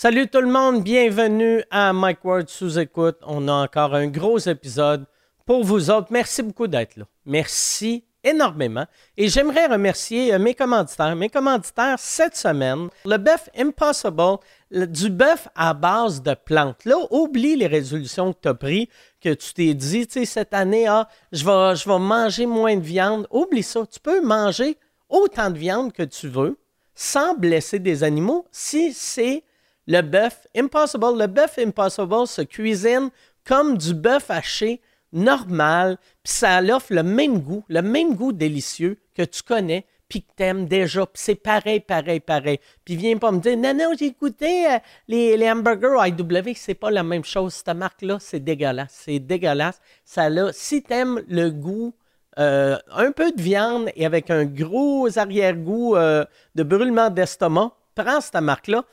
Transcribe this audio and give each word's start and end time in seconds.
Salut 0.00 0.28
tout 0.28 0.40
le 0.40 0.46
monde, 0.46 0.84
bienvenue 0.84 1.60
à 1.72 1.92
Mike 1.92 2.24
Ward 2.24 2.48
sous 2.48 2.78
écoute. 2.78 3.16
On 3.26 3.48
a 3.48 3.52
encore 3.64 3.96
un 3.96 4.06
gros 4.06 4.38
épisode 4.38 5.04
pour 5.44 5.64
vous 5.64 5.90
autres. 5.90 6.06
Merci 6.12 6.44
beaucoup 6.44 6.68
d'être 6.68 6.96
là. 6.96 7.04
Merci 7.26 8.04
énormément. 8.22 8.86
Et 9.16 9.28
j'aimerais 9.28 9.66
remercier 9.66 10.32
euh, 10.32 10.38
mes 10.38 10.54
commanditaires. 10.54 11.16
Mes 11.16 11.28
commanditaires 11.28 11.98
cette 11.98 12.36
semaine, 12.36 12.90
le 13.04 13.16
bœuf 13.16 13.50
Impossible, 13.58 14.36
le- 14.70 14.86
du 14.86 15.10
bœuf 15.10 15.48
à 15.56 15.74
base 15.74 16.22
de 16.22 16.34
plantes. 16.34 16.84
Là, 16.84 16.94
oublie 17.10 17.56
les 17.56 17.66
résolutions 17.66 18.32
que 18.32 18.38
tu 18.40 18.48
as 18.50 18.54
prises, 18.54 18.86
que 19.20 19.34
tu 19.34 19.52
t'es 19.52 19.74
dit, 19.74 20.06
cette 20.26 20.54
année, 20.54 20.86
ah, 20.86 21.08
je 21.32 21.44
vais, 21.44 21.74
je 21.74 21.88
manger 21.88 22.46
moins 22.46 22.76
de 22.76 22.82
viande. 22.82 23.26
Oublie 23.32 23.64
ça. 23.64 23.84
Tu 23.84 23.98
peux 23.98 24.24
manger 24.24 24.78
autant 25.08 25.50
de 25.50 25.58
viande 25.58 25.92
que 25.92 26.04
tu 26.04 26.28
veux 26.28 26.56
sans 26.94 27.34
blesser 27.34 27.80
des 27.80 28.04
animaux 28.04 28.46
si 28.52 28.92
c'est 28.92 29.42
le 29.88 30.02
bœuf 30.02 30.46
Impossible. 30.54 31.18
Le 31.18 31.26
bœuf 31.26 31.58
Impossible 31.58 32.26
se 32.28 32.42
cuisine 32.42 33.10
comme 33.44 33.76
du 33.76 33.94
bœuf 33.94 34.30
haché 34.30 34.80
normal, 35.12 35.96
puis 36.22 36.34
ça 36.34 36.60
offre 36.60 36.92
le 36.92 37.02
même 37.02 37.40
goût, 37.40 37.64
le 37.68 37.80
même 37.80 38.14
goût 38.14 38.32
délicieux 38.32 38.98
que 39.16 39.22
tu 39.22 39.42
connais, 39.42 39.86
puis 40.06 40.22
que 40.22 40.28
t'aimes 40.36 40.66
déjà, 40.66 41.06
puis 41.06 41.22
c'est 41.22 41.34
pareil, 41.34 41.80
pareil, 41.80 42.20
pareil. 42.20 42.60
Puis 42.84 42.96
viens 42.96 43.16
pas 43.16 43.32
me 43.32 43.40
dire, 43.40 43.56
non, 43.56 43.72
non, 43.74 43.94
j'ai 43.98 44.10
goûté 44.12 44.66
euh, 44.66 44.78
les, 45.06 45.36
les 45.38 45.50
hamburgers 45.50 45.96
IW, 46.06 46.52
c'est 46.54 46.74
pas 46.74 46.90
la 46.90 47.02
même 47.02 47.24
chose. 47.24 47.54
Cette 47.54 47.74
marque-là, 47.74 48.18
c'est 48.20 48.40
dégueulasse, 48.40 49.02
c'est 49.04 49.18
dégueulasse. 49.18 49.80
Ça 50.04 50.28
là, 50.28 50.50
si 50.52 50.82
t'aimes 50.82 51.22
le 51.28 51.50
goût 51.50 51.94
euh, 52.38 52.78
un 52.90 53.12
peu 53.12 53.32
de 53.32 53.40
viande 53.40 53.90
et 53.96 54.04
avec 54.06 54.30
un 54.30 54.44
gros 54.44 55.18
arrière-goût 55.18 55.96
euh, 55.96 56.24
de 56.54 56.62
brûlement 56.62 57.10
d'estomac, 57.10 57.72
prends 57.94 58.20
cette 58.20 58.40
marque-là. 58.40 58.84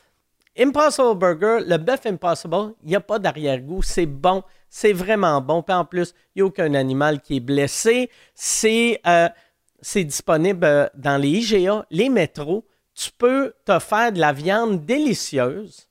Impossible 0.58 1.16
Burger, 1.16 1.66
le 1.68 1.78
bœuf 1.78 2.06
Impossible, 2.06 2.74
il 2.84 2.90
n'y 2.90 2.96
a 2.96 3.02
pas 3.02 3.20
d'arrière-goût. 3.20 3.84
C'est 3.84 4.06
bon. 4.06 4.44
C'est 4.70 4.94
vraiment 4.94 5.42
bon. 5.42 5.62
Puis 5.62 5.76
en 5.76 5.86
plus, 5.86 6.14
il 6.34 6.40
n'y 6.40 6.42
a 6.44 6.46
aucun 6.46 6.74
animal 6.74 7.22
qui 7.22 7.38
est 7.38 7.42
blessé. 7.42 8.10
C'est 8.34 9.02
euh, 9.06 9.30
disponible 9.96 10.66
euh, 10.66 10.88
dans 10.96 11.22
les 11.22 11.30
IGA, 11.30 11.86
les 11.92 12.10
métros. 12.10 12.66
Tu 12.94 13.12
peux 13.12 13.54
te 13.66 13.78
faire 13.80 14.12
de 14.14 14.20
la 14.20 14.32
viande 14.32 14.86
délicieuse 14.86 15.90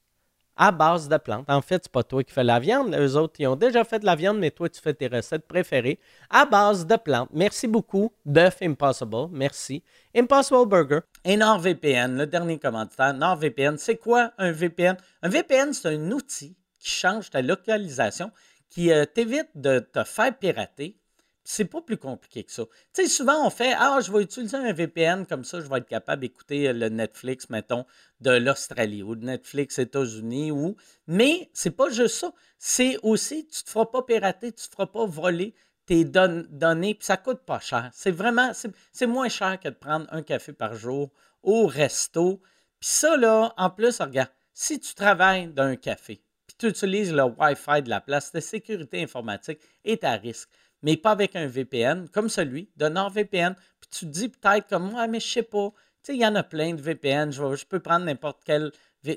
à 0.57 0.71
base 0.71 1.09
de 1.09 1.17
plantes. 1.17 1.49
En 1.49 1.61
fait, 1.61 1.83
c'est 1.85 1.93
pas 1.93 2.03
toi 2.03 2.23
qui 2.23 2.33
fais 2.33 2.45
la 2.45 2.61
viande. 2.61 2.95
Eux 2.95 3.17
autres, 3.17 3.35
ils 3.39 3.47
ont 3.47 3.57
déjà 3.57 3.85
fait 3.85 3.99
de 3.99 4.07
la 4.07 4.15
viande, 4.15 4.39
mais 4.39 4.51
toi, 4.51 4.69
tu 4.69 4.81
fais 4.81 4.95
tes 4.95 5.09
recettes 5.09 5.47
préférées 5.47 5.99
à 6.31 6.47
base 6.47 6.87
de 6.87 6.97
plantes. 6.97 7.31
Merci 7.33 7.67
beaucoup, 7.67 8.13
Bœuf 8.25 8.59
Impossible. 8.63 9.29
Merci. 9.31 9.83
Impossible 10.15 10.67
Burger. 10.67 11.01
Et 11.25 11.37
NordVPN, 11.37 12.17
le 12.17 12.27
dernier 12.27 12.59
commanditaire. 12.59 13.15
NordVPN, 13.15 13.77
c'est 13.79 13.97
quoi 13.97 14.33
un 14.39 14.53
VPN? 14.53 14.97
Un 15.23 15.29
VPN, 15.29 15.73
c'est 15.73 15.89
un 15.89 16.11
outil 16.11 16.57
qui 16.79 16.91
change 16.91 17.31
ta 17.31 17.43
localisation, 17.43 18.31
qui 18.71 18.93
euh, 18.93 19.07
t'évite 19.07 19.49
de 19.55 19.79
te 19.79 20.05
faire 20.05 20.37
pirater. 20.37 20.99
C'est 21.47 21.67
pas 21.67 21.83
plus 21.83 21.99
compliqué 21.99 22.43
que 22.45 22.51
ça. 22.53 22.65
Tu 22.95 23.03
sais, 23.03 23.09
souvent, 23.09 23.47
on 23.47 23.51
fait 23.51 23.75
Ah, 23.77 23.99
je 24.05 24.11
vais 24.11 24.23
utiliser 24.23 24.57
un 24.57 24.73
VPN, 24.73 25.27
comme 25.27 25.45
ça, 25.45 25.61
je 25.61 25.69
vais 25.69 25.79
être 25.79 25.87
capable 25.89 26.23
d'écouter 26.23 26.69
euh, 26.69 26.73
le 26.73 26.89
Netflix, 26.89 27.51
mettons, 27.51 27.85
de 28.21 28.31
l'Australie 28.31 29.03
ou 29.03 29.15
de 29.15 29.25
Netflix 29.27 29.79
États-Unis. 29.79 30.51
ou 30.53 30.77
Mais 31.07 31.51
c'est 31.53 31.71
pas 31.71 31.91
juste 31.91 32.17
ça. 32.17 32.33
C'est 32.59 32.97
aussi, 33.03 33.47
tu 33.47 33.63
te 33.63 33.69
feras 33.71 33.85
pas 33.87 34.03
pirater, 34.03 34.53
tu 34.53 34.67
te 34.67 34.73
feras 34.73 34.87
pas 34.87 35.05
voler 35.05 35.55
tes 35.85 36.07
don- 36.07 36.47
données, 36.49 36.95
puis 36.95 37.05
ça 37.05 37.19
coûte 37.19 37.41
pas 37.45 37.61
cher. 37.61 37.91
C'est 37.93 38.11
vraiment, 38.11 38.53
c'est 38.93 39.07
moins 39.07 39.29
cher 39.29 39.61
que 39.61 39.69
de 39.69 39.75
prendre 39.75 40.07
un 40.13 40.23
café 40.23 40.55
par 40.55 40.75
jour 40.75 41.11
au 41.43 41.67
resto. 41.67 42.41
Puis 42.81 42.89
ça, 42.89 43.19
là, 43.19 43.53
en 43.59 43.69
plus, 43.69 44.01
regarde, 44.01 44.31
si 44.55 44.81
tu 44.81 44.95
travailles 44.95 45.49
dans 45.49 45.65
un 45.65 45.77
café, 45.77 46.23
puis 46.47 46.57
tu 46.59 46.69
utilises 46.69 47.13
le 47.13 47.25
Wi-Fi 47.25 47.83
de 47.83 47.91
la 47.91 48.01
place, 48.01 48.33
ta 48.33 48.41
sécurité 48.41 49.03
informatique 49.03 49.61
est 49.85 50.05
à 50.05 50.13
risque 50.13 50.49
mais 50.85 50.99
pas 50.99 51.13
avec 51.13 51.35
un 51.35 51.47
VPN 51.47 52.09
comme 52.11 52.29
celui 52.29 52.69
de 52.77 52.89
NordVPN. 52.89 53.55
Puis 53.81 53.89
tu 53.91 54.01
te 54.01 54.11
dis 54.11 54.29
peut-être 54.29 54.69
comme 54.69 54.91
moi, 54.91 55.07
mais 55.09 55.19
je 55.19 55.27
sais 55.27 55.43
pas. 55.43 55.71
Tu 56.03 56.13
sais, 56.13 56.15
il 56.15 56.21
y 56.21 56.27
en 56.27 56.35
a 56.35 56.43
plein 56.43 56.75
de 56.75 56.83
VPN. 56.83 57.33
Je, 57.33 57.57
je 57.57 57.65
peux 57.65 57.81
prendre 57.81 58.05
n'importe 58.05 58.43
quel. 58.45 58.71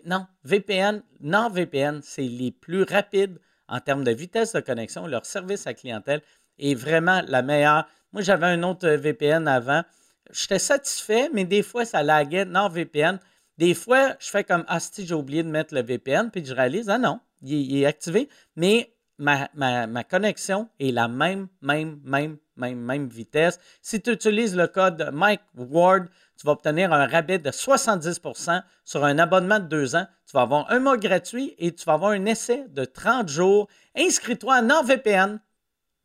Non, 0.05 0.25
VPN, 0.45 1.03
NordVPN, 1.19 1.99
c'est 2.01 2.23
les 2.23 2.51
plus 2.51 2.83
rapides 2.83 3.37
en 3.67 3.81
termes 3.81 4.05
de 4.05 4.11
vitesse 4.11 4.53
de 4.53 4.61
connexion. 4.61 5.07
Leur 5.07 5.25
service 5.25 5.67
à 5.67 5.73
clientèle 5.73 6.21
est 6.57 6.73
vraiment 6.73 7.21
la 7.27 7.41
meilleure. 7.41 7.85
Moi, 8.13 8.21
j'avais 8.21 8.45
un 8.47 8.63
autre 8.63 8.87
VPN 8.87 9.45
avant. 9.49 9.83
J'étais 10.31 10.59
satisfait, 10.59 11.29
mais 11.33 11.43
des 11.43 11.63
fois, 11.63 11.83
ça 11.83 12.01
laguait. 12.01 12.45
NordVPN. 12.45 13.19
Des 13.57 13.73
fois, 13.73 14.15
je 14.19 14.29
fais 14.29 14.45
comme 14.45 14.63
Ah, 14.69 14.79
si 14.79 15.05
j'ai 15.05 15.15
oublié 15.15 15.43
de 15.43 15.49
mettre 15.49 15.73
le 15.73 15.81
VPN, 15.81 16.31
puis 16.31 16.45
je 16.45 16.53
réalise 16.53 16.87
Ah 16.87 16.97
non, 16.97 17.19
il 17.41 17.53
il 17.55 17.81
est 17.81 17.85
activé. 17.85 18.29
Mais 18.55 18.93
ma, 19.17 19.49
ma- 19.53 19.87
ma 19.87 20.03
connexion 20.03 20.69
est 20.79 20.91
la 20.91 21.07
même, 21.07 21.47
même, 21.61 21.99
même, 22.03 22.37
même, 22.55 22.79
même 22.79 23.07
vitesse. 23.07 23.59
Si 23.81 24.01
tu 24.01 24.11
utilises 24.11 24.55
le 24.55 24.67
code 24.67 25.09
Mike 25.13 25.41
Ward, 25.55 26.07
tu 26.39 26.45
vas 26.45 26.53
obtenir 26.53 26.93
un 26.93 27.07
rabais 27.07 27.39
de 27.39 27.49
70% 27.49 28.61
sur 28.83 29.03
un 29.03 29.17
abonnement 29.19 29.59
de 29.59 29.65
deux 29.65 29.95
ans. 29.95 30.05
Tu 30.25 30.33
vas 30.33 30.41
avoir 30.41 30.71
un 30.71 30.79
mois 30.79 30.97
gratuit 30.97 31.55
et 31.57 31.73
tu 31.73 31.83
vas 31.85 31.93
avoir 31.93 32.11
un 32.11 32.25
essai 32.25 32.67
de 32.69 32.85
30 32.85 33.27
jours. 33.29 33.67
Inscris-toi 33.95 34.55
à 34.55 34.61
NordVPN. 34.61 35.39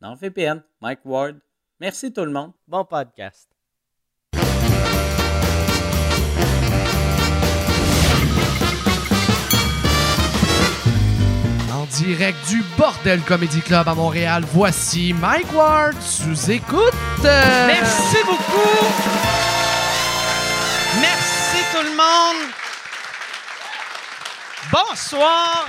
NordVPN, 0.01 0.63
Mike 0.81 1.05
Ward. 1.05 1.37
Merci 1.79 2.11
tout 2.11 2.25
le 2.25 2.31
monde. 2.31 2.51
Bon 2.67 2.83
podcast. 2.85 3.52
Direct 11.85 12.37
du 12.49 12.63
Bordel 12.77 13.21
Comedy 13.21 13.61
Club 13.61 13.87
à 13.87 13.95
Montréal, 13.95 14.43
voici 14.53 15.13
Mike 15.13 15.51
Ward 15.53 15.99
sous 16.01 16.51
écoute. 16.51 16.93
Merci 17.23 18.17
beaucoup. 18.25 18.85
Merci 21.01 21.57
tout 21.73 21.83
le 21.83 21.95
monde. 21.95 22.49
Bonsoir. 24.71 25.67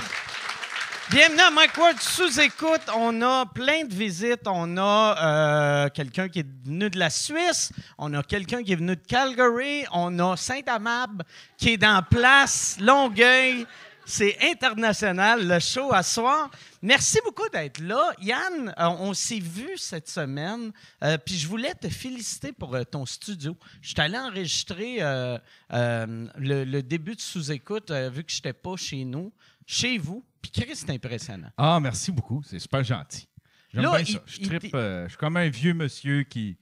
Bienvenue 1.11 1.41
à 1.41 1.51
Mike 1.51 1.77
Ward 1.77 1.99
sous 1.99 2.39
écoute. 2.39 2.81
On 2.95 3.21
a 3.21 3.45
plein 3.45 3.83
de 3.83 3.93
visites. 3.93 4.47
On 4.47 4.77
a 4.77 5.15
euh, 5.21 5.89
quelqu'un 5.89 6.27
qui 6.29 6.39
est 6.39 6.47
venu 6.65 6.89
de 6.89 6.97
la 6.97 7.09
Suisse. 7.09 7.71
On 7.97 8.13
a 8.13 8.23
quelqu'un 8.23 8.63
qui 8.63 8.73
est 8.73 8.75
venu 8.75 8.95
de 8.95 9.01
Calgary. 9.07 9.85
On 9.93 10.17
a 10.19 10.35
Saint-Amab 10.35 11.23
qui 11.57 11.73
est 11.73 11.77
dans 11.77 12.01
place 12.01 12.77
Longueuil. 12.81 13.67
C'est 14.07 14.37
international, 14.51 15.47
le 15.47 15.59
show 15.59 15.91
à 15.91 16.03
soir. 16.03 16.51
Merci 16.81 17.17
beaucoup 17.25 17.49
d'être 17.49 17.79
là. 17.79 18.13
Yann, 18.21 18.69
euh, 18.77 18.85
on 18.99 19.13
s'est 19.15 19.39
vu 19.39 19.69
cette 19.77 20.07
semaine, 20.07 20.71
euh, 21.03 21.17
puis 21.17 21.35
je 21.35 21.47
voulais 21.47 21.73
te 21.73 21.89
féliciter 21.89 22.51
pour 22.51 22.75
euh, 22.75 22.83
ton 22.83 23.05
studio. 23.05 23.57
Je 23.81 23.89
suis 23.89 23.99
allé 24.01 24.17
enregistrer 24.17 24.97
euh, 25.01 25.37
le, 25.71 26.63
le 26.65 26.83
début 26.83 27.15
de 27.15 27.21
sous-écoute, 27.21 27.91
vu 27.91 28.23
que 28.23 28.31
je 28.31 28.37
n'étais 28.37 28.53
pas 28.53 28.75
chez 28.75 29.03
nous, 29.05 29.33
chez 29.65 29.97
vous. 29.97 30.23
Puis 30.41 30.51
Chris, 30.51 30.75
c'est 30.75 30.91
impressionnant. 30.91 31.49
Ah, 31.57 31.79
merci 31.79 32.11
beaucoup. 32.11 32.43
C'est 32.47 32.59
super 32.59 32.83
gentil. 32.83 33.27
J'aime 33.73 33.81
bien 33.89 33.99
il- 33.99 34.07
ça. 34.13 34.19
Je, 34.27 34.39
trippe, 34.41 34.69
je 34.73 35.05
suis 35.09 35.17
comme 35.17 35.37
un 35.37 35.49
vieux 35.49 35.73
monsieur 35.73 36.23
qui 36.23 36.57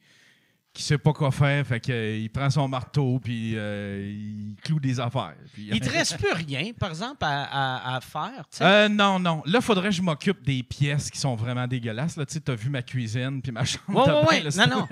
qui 0.74 0.82
sait 0.82 0.98
pas 0.98 1.14
quoi 1.14 1.30
faire. 1.32 1.66
Fait 1.68 1.80
que, 1.80 1.92
euh, 1.92 2.18
il 2.18 2.30
prend 2.32 2.50
son 2.50 2.68
marteau 2.68 3.20
puis 3.24 3.54
euh, 3.56 4.12
il 4.12 4.56
cloue 4.64 4.80
des 4.80 5.00
affaires. 5.00 5.36
Puis- 5.54 5.70
Il 5.72 5.80
te 5.80 5.90
reste 5.90 6.18
plus 6.18 6.34
rien, 6.34 6.72
par 6.78 6.90
exemple, 6.90 7.18
à, 7.22 7.44
à- 7.44 7.96
à 7.98 8.02
faire. 8.02 8.44
Euh, 8.62 8.90
non, 8.90 9.20
non. 9.20 9.44
Là, 9.46 9.62
faudrait 9.62 9.90
que 9.90 9.96
je 9.96 10.02
m'occupe 10.02 10.44
des 10.44 10.64
pièces 10.64 11.12
qui 11.12 11.20
sont 11.20 11.36
vraiment 11.36 11.68
dégueulasses. 11.68 12.18
Là, 12.18 12.26
tu 12.26 12.34
sais, 12.34 12.40
t'as 12.40 12.56
vu 12.56 12.70
ma 12.72 12.82
cuisine 12.82 13.42
puis 13.42 13.52
ma 13.52 13.64
chambre. 13.66 14.28
Ouais. 14.30 14.42
le 14.42 14.50
Non, 14.58 14.68
non. 14.68 14.88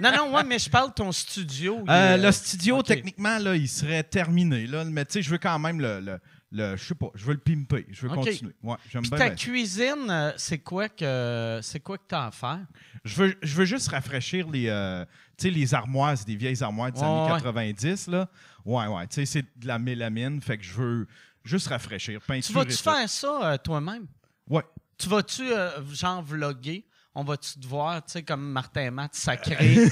Non, 0.00 0.12
non, 0.16 0.34
ouais, 0.36 0.44
mais 0.44 0.58
je 0.60 0.70
parle 0.70 0.90
de 0.90 0.94
ton 0.94 1.10
studio. 1.10 1.84
Euh, 1.88 2.16
le 2.16 2.30
studio, 2.30 2.82
techniquement, 2.82 3.38
là, 3.38 3.56
il 3.56 3.68
serait 3.68 4.04
terminé. 4.04 4.66
Là, 4.68 4.84
mais 4.84 5.04
tu 5.06 5.14
sais, 5.14 5.22
je 5.22 5.30
veux 5.30 5.38
quand 5.38 5.58
même 5.58 5.80
le, 5.80 6.00
le, 6.00 6.18
le- 6.52 6.76
je 6.76 6.84
sais 6.84 6.94
pas, 6.94 7.08
je 7.14 7.24
veux 7.24 7.32
le 7.34 7.40
pimper. 7.40 7.86
Je 7.90 8.02
veux 8.06 8.14
continuer. 8.14 8.54
Ouais, 8.62 8.76
j'aime 8.88 9.02
Puis 9.02 9.10
bien. 9.10 9.18
ta 9.18 9.26
bien 9.26 9.34
cuisine, 9.34 10.06
euh, 10.10 10.32
c'est 10.36 10.58
quoi 10.58 10.88
que 10.88 11.60
c'est 11.62 11.80
quoi 11.80 11.98
que 11.98 12.04
t'as 12.08 12.26
à 12.26 12.30
faire? 12.30 12.66
Je 13.04 13.22
veux, 13.22 13.34
je 13.42 13.56
veux 13.56 13.64
juste 13.64 13.88
rafraîchir 13.88 14.48
les, 14.48 14.68
euh, 14.68 15.04
les 15.42 15.74
armoires, 15.74 16.14
des 16.26 16.36
vieilles 16.36 16.62
armoires 16.62 16.92
des 16.92 17.02
années 17.02 17.22
ouais. 17.32 17.40
90. 17.40 18.08
Là. 18.08 18.28
Ouais, 18.64 18.86
ouais. 18.86 19.06
Tu 19.06 19.14
sais, 19.14 19.26
c'est 19.26 19.58
de 19.58 19.66
la 19.66 19.78
mélamine. 19.78 20.40
Fait 20.40 20.58
que 20.58 20.64
je 20.64 20.72
veux 20.74 21.06
juste 21.44 21.68
rafraîchir, 21.68 22.20
Tu 22.42 22.52
vas-tu 22.52 22.76
faire 22.76 23.08
ça 23.08 23.52
euh, 23.52 23.56
toi-même? 23.58 24.06
Ouais. 24.48 24.62
Tu 24.98 25.08
vas-tu, 25.08 25.42
euh, 25.42 25.84
genre, 25.92 26.22
vlogger? 26.22 26.86
On 27.18 27.24
va-tu 27.24 27.58
te 27.58 27.66
voir, 27.66 28.04
tu 28.04 28.12
sais, 28.12 28.22
comme 28.22 28.42
Martin 28.52 28.82
et 28.82 28.90
Matt, 28.90 29.14
sacré? 29.14 29.56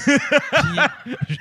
Puis- 1.27 1.37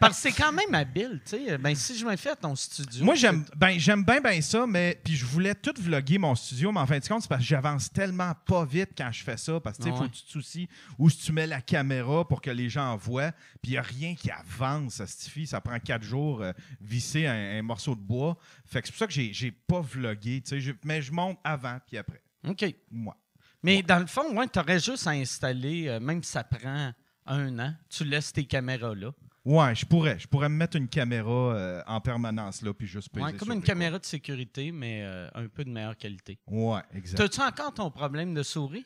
parce 0.00 0.16
que 0.16 0.22
c'est 0.22 0.32
quand 0.32 0.52
même 0.52 0.74
habile, 0.74 1.20
tu 1.24 1.36
sais. 1.46 1.56
Ben, 1.58 1.74
si 1.74 1.96
je 1.96 2.04
me 2.04 2.16
fais 2.16 2.30
à 2.30 2.36
ton 2.36 2.54
studio. 2.56 3.04
Moi, 3.04 3.14
j'aime 3.14 3.44
ben, 3.56 3.78
j'aime 3.78 4.04
bien 4.04 4.20
ben 4.20 4.42
ça, 4.42 4.66
mais 4.66 5.00
puis 5.04 5.14
je 5.14 5.24
voulais 5.24 5.54
tout 5.54 5.72
vlogger 5.78 6.18
mon 6.18 6.34
studio, 6.34 6.72
mais 6.72 6.80
en 6.80 6.86
fin 6.86 6.98
de 6.98 7.06
compte, 7.06 7.22
c'est 7.22 7.28
parce 7.28 7.42
que 7.42 7.46
j'avance 7.46 7.92
tellement 7.92 8.32
pas 8.44 8.64
vite 8.64 8.90
quand 8.98 9.10
je 9.12 9.22
fais 9.22 9.36
ça, 9.36 9.60
parce 9.60 9.78
que 9.78 9.84
tu 9.84 9.88
sais, 9.88 9.94
Ah 9.94 9.98
faut 9.98 10.02
ouais. 10.04 10.10
que 10.10 10.16
tu 10.16 10.24
te 10.24 10.30
soucies 10.30 10.68
où 10.98 11.08
si 11.08 11.18
tu 11.18 11.32
mets 11.32 11.46
la 11.46 11.60
caméra 11.60 12.26
pour 12.26 12.40
que 12.40 12.50
les 12.50 12.68
gens 12.68 12.96
voient, 12.96 13.30
puis 13.62 13.70
il 13.70 13.72
n'y 13.72 13.78
a 13.78 13.82
rien 13.82 14.14
qui 14.16 14.30
avance, 14.32 14.94
ça 14.94 15.06
suffit, 15.06 15.46
ça 15.46 15.60
prend 15.60 15.78
quatre 15.78 16.02
jours 16.02 16.42
euh, 16.42 16.52
visser 16.80 17.26
un, 17.26 17.58
un 17.58 17.62
morceau 17.62 17.94
de 17.94 18.00
bois. 18.00 18.36
Fait 18.66 18.80
que 18.82 18.88
c'est 18.88 18.92
pour 18.92 18.98
ça 18.98 19.06
que 19.06 19.12
j'ai 19.12 19.50
pas 19.52 19.80
vlogué, 19.80 20.42
tu 20.44 20.60
sais, 20.60 20.74
mais 20.84 21.00
je 21.02 21.12
monte 21.12 21.38
avant 21.44 21.78
puis 21.86 21.98
après. 21.98 22.20
OK. 22.48 22.64
Moi. 22.90 23.16
Mais 23.62 23.82
dans 23.82 23.98
le 23.98 24.06
fond, 24.06 24.34
ouais, 24.36 24.48
tu 24.48 24.58
aurais 24.58 24.78
juste 24.78 25.06
à 25.06 25.10
installer, 25.10 25.88
euh, 25.88 26.00
même 26.00 26.22
si 26.22 26.32
ça 26.32 26.44
prend 26.44 26.92
un 27.26 27.58
an, 27.58 27.74
tu 27.88 28.04
laisses 28.04 28.32
tes 28.32 28.44
caméras 28.44 28.94
là. 28.94 29.12
Ouais, 29.44 29.74
je 29.74 29.86
pourrais. 29.86 30.18
Je 30.18 30.28
pourrais 30.28 30.48
me 30.48 30.56
mettre 30.56 30.76
une 30.76 30.88
caméra 30.88 31.30
euh, 31.30 31.82
en 31.86 32.00
permanence 32.00 32.60
là, 32.62 32.74
puis 32.74 32.86
juste 32.86 33.08
peser 33.08 33.24
Ouais, 33.24 33.32
comme 33.32 33.48
sur 33.48 33.54
une 33.54 33.62
caméra 33.62 33.98
de 33.98 34.04
sécurité, 34.04 34.70
mais 34.70 35.00
euh, 35.02 35.28
un 35.34 35.48
peu 35.48 35.64
de 35.64 35.70
meilleure 35.70 35.96
qualité. 35.96 36.38
Ouais, 36.46 36.80
exact. 36.94 37.16
T'as-tu 37.18 37.40
encore 37.40 37.72
ton 37.72 37.90
problème 37.90 38.34
de 38.34 38.42
souris? 38.42 38.84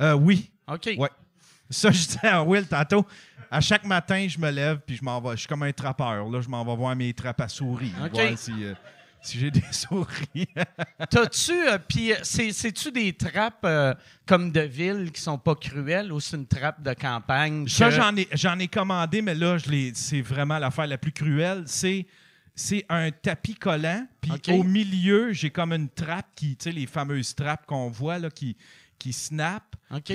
Euh, 0.00 0.14
oui, 0.14 0.50
OK. 0.66 0.90
Ouais. 0.98 1.10
Ça, 1.70 1.90
je 1.92 2.06
disais 2.06 2.26
à 2.26 2.42
Will 2.42 2.66
tantôt. 2.66 3.06
À 3.50 3.60
chaque 3.60 3.84
matin, 3.84 4.26
je 4.28 4.38
me 4.38 4.50
lève 4.50 4.80
puis 4.84 4.96
je 4.96 5.04
m'en 5.04 5.20
vais. 5.20 5.32
Je 5.32 5.36
suis 5.40 5.48
comme 5.48 5.62
un 5.62 5.72
trappeur. 5.72 6.28
Là, 6.28 6.40
je 6.40 6.48
m'en 6.48 6.64
vais 6.64 6.74
voir 6.74 6.96
mes 6.96 7.12
trappes 7.14 7.40
à 7.40 7.48
souris. 7.48 7.92
OK. 8.04 8.12
Voir 8.12 8.36
si, 8.36 8.52
si 9.24 9.38
j'ai 9.38 9.50
des 9.50 9.62
souris. 9.70 10.46
T'as-tu, 11.10 11.52
euh, 11.52 11.78
puis 11.88 12.12
euh, 12.12 12.16
c'est- 12.22 12.52
c'est-tu 12.52 12.90
des 12.92 13.12
trappes 13.12 13.64
euh, 13.64 13.94
comme 14.26 14.50
de 14.52 14.60
ville 14.60 15.10
qui 15.12 15.20
sont 15.20 15.38
pas 15.38 15.54
cruelles 15.54 16.12
ou 16.12 16.20
c'est 16.20 16.36
une 16.36 16.46
trappe 16.46 16.82
de 16.82 16.92
campagne? 16.94 17.66
Ça, 17.68 17.90
j'en 17.90 18.16
ai, 18.16 18.28
j'en 18.32 18.58
ai 18.58 18.68
commandé, 18.68 19.22
mais 19.22 19.34
là, 19.34 19.58
je 19.58 19.90
c'est 19.94 20.20
vraiment 20.22 20.58
l'affaire 20.58 20.86
la 20.86 20.98
plus 20.98 21.12
cruelle. 21.12 21.64
C'est, 21.66 22.06
c'est 22.54 22.84
un 22.88 23.10
tapis 23.10 23.54
collant. 23.54 24.06
Puis 24.20 24.30
au 24.52 24.62
milieu, 24.62 25.32
j'ai 25.32 25.50
comme 25.50 25.72
une 25.72 25.88
trappe 25.88 26.28
qui, 26.34 26.56
tu 26.56 26.64
sais, 26.64 26.72
les 26.72 26.86
fameuses 26.86 27.34
trappes 27.34 27.66
qu'on 27.66 27.90
voit 27.90 28.18
là, 28.18 28.30
qui, 28.30 28.56
qui 28.98 29.12
snap. 29.12 29.62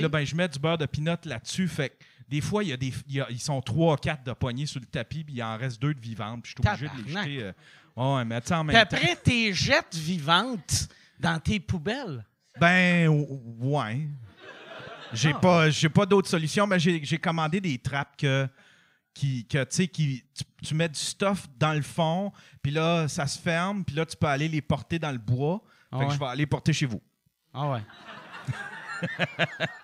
Là, 0.01 0.09
ben, 0.09 0.25
je 0.25 0.35
mets 0.35 0.47
du 0.47 0.59
beurre 0.59 0.77
de 0.77 0.85
pinot 0.85 1.15
là-dessus. 1.25 1.67
Fait 1.67 1.89
que 1.89 1.95
des 2.29 2.41
fois, 2.41 2.63
il 2.63 2.69
y 2.69 2.73
a 2.73 2.77
des, 2.77 2.93
il 3.07 3.15
y 3.15 3.21
a- 3.21 3.27
ils 3.29 3.39
sont 3.39 3.59
trois, 3.61 3.97
quatre 3.97 4.23
de 4.23 4.33
poignées 4.33 4.65
sur 4.67 4.79
le 4.79 4.85
tapis, 4.85 5.23
puis 5.23 5.35
il 5.35 5.43
en 5.43 5.57
reste 5.57 5.81
deux 5.81 5.93
de 5.93 5.99
vivantes. 5.99 6.43
Puis 6.43 6.53
je 6.55 6.61
suis 6.61 6.69
obligé 6.87 6.87
de 7.03 7.07
les 7.07 7.13
jeter. 7.23 7.43
euh, 7.43 7.51
ouais, 7.95 8.25
mais 8.25 8.51
en 8.51 8.63
même 8.63 8.67
Puis 8.67 8.75
après, 8.77 9.15
t'es 9.17 9.53
jettes 9.53 9.95
vivantes 9.95 10.87
dans 11.19 11.39
tes 11.39 11.59
poubelles. 11.59 12.25
Ben, 12.59 13.07
ou- 13.07 13.55
ouais. 13.77 14.07
J'ai 15.13 15.31
Ah. 15.35 15.39
pas, 15.39 15.69
j'ai 15.69 15.89
pas 15.89 16.05
d'autre 16.05 16.27
solution, 16.29 16.67
mais 16.67 16.79
j'ai 16.79 17.17
commandé 17.17 17.59
des 17.59 17.77
trappes 17.79 18.15
que, 18.17 18.47
qui, 19.13 19.45
que 19.47 19.63
tu 19.63 19.75
sais, 19.75 19.87
qui, 19.87 20.23
tu, 20.35 20.43
tu 20.63 20.75
mets 20.75 20.89
du 20.89 20.99
stuff 20.99 21.47
dans 21.57 21.73
le 21.73 21.81
fond, 21.81 22.31
puis 22.61 22.71
là, 22.71 23.07
ça 23.07 23.25
se 23.25 23.39
ferme, 23.39 23.83
puis 23.83 23.95
là, 23.95 24.05
tu 24.05 24.15
peux 24.15 24.27
aller 24.27 24.47
les 24.47 24.61
porter 24.61 24.99
dans 24.99 25.11
le 25.11 25.17
bois. 25.17 25.61
Ah 25.91 25.99
fait 25.99 26.07
que 26.07 26.13
je 26.13 26.19
vais 26.19 26.25
aller 26.25 26.45
porter 26.45 26.71
chez 26.73 26.85
vous. 26.85 27.01
Ah 27.53 27.71
ouais. 27.71 27.81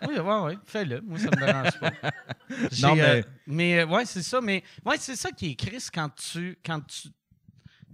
oui, 0.08 0.20
ouais, 0.20 0.40
ouais, 0.42 0.58
fais-le. 0.66 1.02
Moi, 1.02 1.18
ça 1.20 1.26
me 1.26 1.46
dérange 1.46 1.80
pas. 1.80 1.92
Non, 2.82 2.96
mais- 2.96 3.02
euh, 3.02 3.22
mais 3.48 3.80
euh, 3.80 3.86
ouais, 3.88 4.06
c'est 4.06 4.22
ça. 4.22 4.42
Mais 4.42 4.64
ouais, 4.86 4.98
c'est 5.00 5.16
ça 5.16 5.32
qui 5.32 5.52
est 5.52 5.60
triste 5.60 5.90
quand 5.94 6.10
tu. 6.16 6.58
Quand 6.66 6.82
tu 6.86 7.08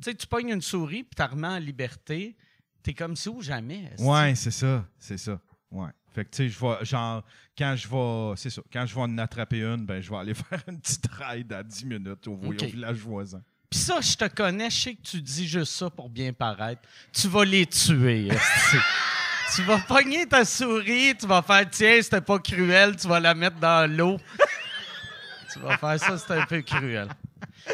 sais, 0.03 0.15
tu 0.15 0.27
pognes 0.27 0.50
une 0.50 0.62
souris 0.62 1.03
puis 1.03 1.15
tu 1.15 1.24
remets 1.24 1.48
en 1.48 1.59
liberté. 1.59 2.36
T'es 2.83 2.94
comme 2.94 3.15
si 3.15 3.30
ou 3.30 3.42
jamais. 3.42 3.92
Ouais, 4.00 4.33
c'est 4.36 4.51
ça, 4.51 4.86
c'est 4.98 5.18
ça. 5.18 5.39
Ouais. 5.69 5.89
Fait 6.13 6.25
que, 6.25 6.31
tu 6.31 6.38
sais, 6.38 6.50
je 6.50 6.59
vais, 6.59 6.83
genre, 6.86 7.24
quand 7.57 7.75
je 7.75 7.88
vais, 7.88 8.36
c'est 8.36 8.50
ça, 8.50 8.62
quand 8.71 8.86
je 8.86 8.94
vais 8.95 9.01
en 9.01 9.18
attraper 9.18 9.62
une, 9.62 9.86
ben, 9.86 10.01
je 10.01 10.09
vais 10.09 10.18
aller 10.18 10.33
faire 10.50 10.62
une 10.68 10.80
petite 10.80 11.07
ride 11.07 11.53
à 11.53 11.63
10 11.63 11.86
minutes 11.86 12.27
au, 12.27 12.33
au 12.33 12.51
village 12.51 12.98
voisin. 12.98 13.42
Puis 13.69 13.80
ça, 13.80 14.01
je 14.01 14.15
te 14.15 14.27
connais, 14.27 14.69
je 14.69 14.81
sais 14.81 14.95
que 14.95 15.01
tu 15.01 15.21
dis 15.21 15.48
juste 15.48 15.71
ça 15.74 15.89
pour 15.89 16.09
bien 16.09 16.33
paraître. 16.33 16.81
Tu 17.13 17.30
vas 17.30 17.45
les 17.45 17.65
tuer. 17.65 18.27
tu 19.56 19.62
vas 19.63 19.80
pogner 19.80 20.25
ta 20.27 20.44
souris, 20.44 21.15
tu 21.18 21.25
vas 21.25 21.42
faire 21.42 21.69
tiens, 21.69 22.01
c'était 22.01 22.19
pas 22.19 22.39
cruel, 22.39 22.97
tu 22.97 23.07
vas 23.07 23.21
la 23.21 23.33
mettre 23.33 23.59
dans 23.59 23.89
l'eau. 23.89 24.18
tu 25.54 25.59
vas 25.59 25.77
faire 25.77 25.97
ça, 25.97 26.18
c'est 26.18 26.33
un 26.33 26.45
peu 26.45 26.62
cruel. 26.62 27.07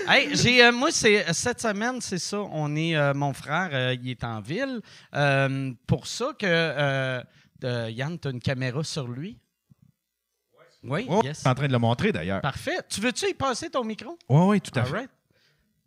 Hey, 0.07 0.35
j'ai, 0.35 0.63
euh, 0.63 0.71
moi, 0.71 0.91
c'est 0.91 1.31
cette 1.33 1.61
semaine, 1.61 1.99
c'est 2.01 2.17
ça. 2.19 2.39
On 2.39 2.75
est, 2.75 2.95
euh, 2.95 3.13
mon 3.13 3.33
frère, 3.33 3.69
euh, 3.73 3.93
il 4.01 4.09
est 4.09 4.23
en 4.23 4.41
ville. 4.41 4.81
Euh, 5.15 5.71
pour 5.85 6.07
ça 6.07 6.27
que 6.37 6.45
euh, 6.45 7.21
euh, 7.63 7.89
Yann, 7.91 8.17
tu 8.19 8.27
as 8.27 8.31
une 8.31 8.39
caméra 8.41 8.83
sur 8.83 9.07
lui? 9.07 9.39
Oui, 10.83 11.05
Oh, 11.09 11.21
yes. 11.23 11.37
Je 11.37 11.39
suis 11.41 11.49
en 11.49 11.55
train 11.55 11.67
de 11.67 11.71
le 11.73 11.79
montrer 11.79 12.11
d'ailleurs. 12.11 12.41
Parfait. 12.41 12.77
Tu 12.89 13.01
veux-tu 13.01 13.29
y 13.29 13.33
passer 13.33 13.69
ton 13.69 13.83
micro? 13.83 14.17
Oui, 14.29 14.41
oui, 14.47 14.61
tout 14.61 14.71
à 14.77 14.83
All 14.83 14.87
fait. 14.87 14.93
right. 14.93 15.09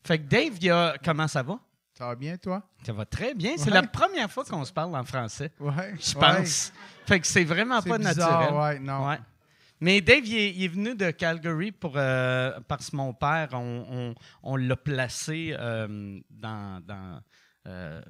Fait 0.05 0.19
que 0.19 0.25
Dave, 0.25 0.53
il 0.61 0.71
a, 0.71 0.95
comment 1.05 1.29
ça 1.29 1.43
va? 1.43 1.59
Ça 1.97 2.07
va 2.07 2.15
bien, 2.15 2.37
toi? 2.39 2.63
Ça 2.85 2.93
va 2.93 3.05
très 3.05 3.35
bien. 3.35 3.53
C'est 3.57 3.67
Ouais. 3.67 3.75
la 3.75 3.83
première 3.83 4.31
fois 4.31 4.45
qu'on 4.45 4.65
se 4.65 4.73
parle 4.73 4.95
en 4.97 5.05
français, 5.05 5.53
Ouais. 5.61 5.95
je 6.01 6.15
ouais. 6.15 6.21
pense. 6.21 6.73
Fait 7.07 7.21
que 7.21 7.27
c'est 7.27 7.45
vraiment 7.45 7.81
pas 7.83 7.99
bizarre, 7.99 8.41
naturel. 8.41 8.61
ouais, 8.61 8.79
non. 8.81 9.07
Ouais. 9.09 9.19
Mais 9.81 10.01
Dave, 10.03 10.27
il 10.27 10.63
est, 10.63 10.69
venu 10.69 10.95
de 10.95 11.11
Calgary 11.11 11.73
pour, 11.73 11.95
euh, 11.97 12.53
parce 12.69 12.91
que 12.91 12.97
mon 12.97 13.15
père, 13.15 13.49
on, 13.55 14.57
l'a 14.57 14.77
placé 14.77 15.57
euh, 15.59 16.21
dans, 16.31 16.83
euh, 17.67 18.03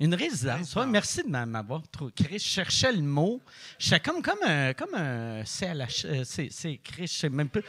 une 0.00 0.14
résidence. 0.14 0.74
Merci 0.86 1.22
de 1.24 1.28
m'a- 1.28 1.44
m'avoir 1.44 1.82
trouvé. 1.88 2.12
Chris, 2.12 2.38
je 2.38 2.48
cherchais 2.48 2.92
le 2.92 3.02
mot. 3.02 3.42
J'étais 3.78 4.00
comme, 4.00 4.22
comme 4.22 4.38
un, 4.42 4.72
comme 4.72 4.94
un 4.94 5.44
CLH. 5.44 6.24
c'est, 6.24 6.80
Chris, 6.82 7.06
je 7.08 7.18
sais 7.18 7.28
même 7.28 7.50
plus. 7.50 7.64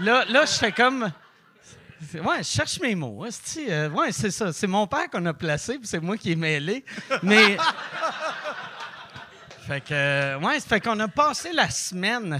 Là, 0.00 0.24
là 0.24 0.44
j'étais 0.46 0.72
comme. 0.72 1.12
Ouais, 2.14 2.38
je 2.38 2.48
cherche 2.48 2.80
mes 2.80 2.94
mots. 2.94 3.24
ouais, 3.24 4.12
c'est 4.12 4.30
ça. 4.30 4.52
C'est 4.52 4.66
mon 4.66 4.86
père 4.86 5.08
qu'on 5.10 5.24
a 5.26 5.34
placé, 5.34 5.78
puis 5.78 5.86
c'est 5.86 6.00
moi 6.00 6.16
qui 6.16 6.32
ai 6.32 6.36
mêlé. 6.36 6.84
Mais. 7.22 7.56
Fait 9.66 9.80
que, 9.80 9.94
euh, 9.94 10.38
ouais, 10.40 10.60
fait 10.60 10.78
qu'on 10.78 11.00
a 11.00 11.08
passé 11.08 11.50
la 11.50 11.70
semaine 11.70 12.36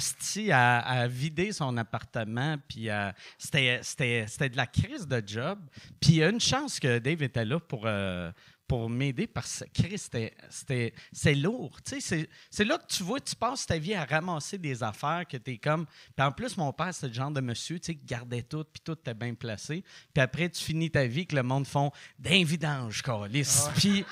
à, 0.52 0.78
à 0.80 1.06
vider 1.06 1.52
son 1.52 1.74
appartement, 1.78 2.56
puis 2.68 2.90
euh, 2.90 3.10
c'était, 3.38 3.80
c'était, 3.82 4.26
c'était 4.28 4.50
de 4.50 4.58
la 4.58 4.66
crise 4.66 5.08
de 5.08 5.22
job. 5.26 5.58
Puis 5.98 6.10
il 6.12 6.16
y 6.16 6.22
a 6.22 6.28
une 6.28 6.40
chance 6.40 6.78
que 6.78 6.98
Dave 6.98 7.22
était 7.22 7.46
là 7.46 7.58
pour, 7.58 7.84
euh, 7.86 8.30
pour 8.68 8.90
m'aider 8.90 9.26
parce 9.26 9.64
que 9.74 9.82
Chris, 9.82 9.96
c'était, 9.96 10.34
c'était, 10.50 10.92
c'est 11.12 11.34
lourd. 11.34 11.80
Tu 11.82 11.94
sais, 11.94 12.00
c'est, 12.00 12.28
c'est 12.50 12.64
là 12.64 12.76
que 12.76 12.86
tu 12.92 13.02
vois, 13.02 13.20
tu 13.20 13.34
passes 13.34 13.64
ta 13.64 13.78
vie 13.78 13.94
à 13.94 14.04
ramasser 14.04 14.58
des 14.58 14.82
affaires 14.82 15.24
que 15.26 15.38
tu 15.38 15.52
es 15.52 15.56
comme. 15.56 15.86
Puis 16.14 16.26
en 16.26 16.30
plus, 16.30 16.58
mon 16.58 16.74
père, 16.74 16.92
c'est 16.92 17.08
le 17.08 17.14
genre 17.14 17.30
de 17.30 17.40
monsieur 17.40 17.80
tu 17.80 17.86
sais, 17.86 17.94
qui 17.94 18.04
gardait 18.04 18.42
tout, 18.42 18.64
puis 18.70 18.82
tout 18.84 18.98
était 18.98 19.14
bien 19.14 19.32
placé. 19.32 19.82
Puis 20.12 20.22
après, 20.22 20.50
tu 20.50 20.62
finis 20.62 20.90
ta 20.90 21.06
vie 21.06 21.26
que 21.26 21.36
le 21.36 21.42
monde 21.42 21.66
font 21.66 21.90
d'un 22.18 22.44
vidange, 22.44 23.00
câlisse. 23.00 23.70
Puis. 23.76 24.04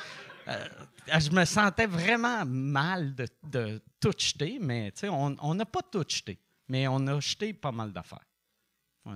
euh, 0.48 0.66
je 1.06 1.30
me 1.30 1.44
sentais 1.44 1.86
vraiment 1.86 2.44
mal 2.46 3.14
de, 3.14 3.80
tout 4.00 4.12
jeter, 4.18 4.58
mais 4.60 4.92
on 5.10 5.54
n'a 5.54 5.64
pas 5.66 5.82
tout 5.82 6.04
jeté, 6.08 6.38
mais 6.68 6.86
on 6.88 7.06
a 7.06 7.20
jeté 7.20 7.52
pas 7.52 7.72
mal 7.72 7.92
d'affaires. 7.92 8.24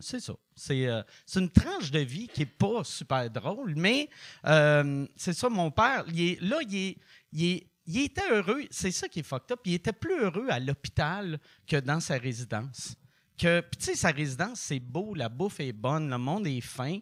C'est 0.01 0.19
ça. 0.19 0.33
C'est 0.57 0.89
euh, 0.89 1.03
c'est 1.25 1.39
une 1.39 1.51
tranche 1.51 1.93
de 1.93 2.01
vie 2.01 2.27
qui 2.27 2.41
n'est 2.41 2.47
pas 2.47 2.83
super 2.83 3.31
drôle, 3.31 3.75
mais 3.77 4.11
euh, 4.45 5.07
c'est 5.15 5.33
ça, 5.33 5.49
mon 5.49 5.71
père, 5.71 6.05
là, 6.07 6.13
il, 6.13 6.75
est- 6.77 6.99
il 7.33 7.45
est- 7.45 7.67
il 7.87 8.01
était 8.03 8.29
heureux, 8.33 8.65
c'est 8.69 8.91
ça 8.91 9.07
qui 9.07 9.21
est 9.21 9.23
fucked 9.23 9.53
up, 9.53 9.61
il 9.65 9.75
était 9.75 9.93
plus 9.93 10.19
heureux 10.19 10.49
à 10.51 10.59
l'hôpital 10.59 11.39
que 11.69 11.77
dans 11.77 12.01
sa 12.01 12.19
résidence. 12.19 12.97
Que, 13.39 13.61
tu 13.79 13.85
sais, 13.85 13.95
sa 13.95 14.11
résidence, 14.11 14.59
c'est 14.59 14.81
beau, 14.81 15.15
la 15.15 15.29
bouffe 15.29 15.61
est 15.61 15.73
bonne, 15.73 16.11
le 16.11 16.19
monde 16.19 16.49
est 16.49 16.61
fin, 16.61 16.99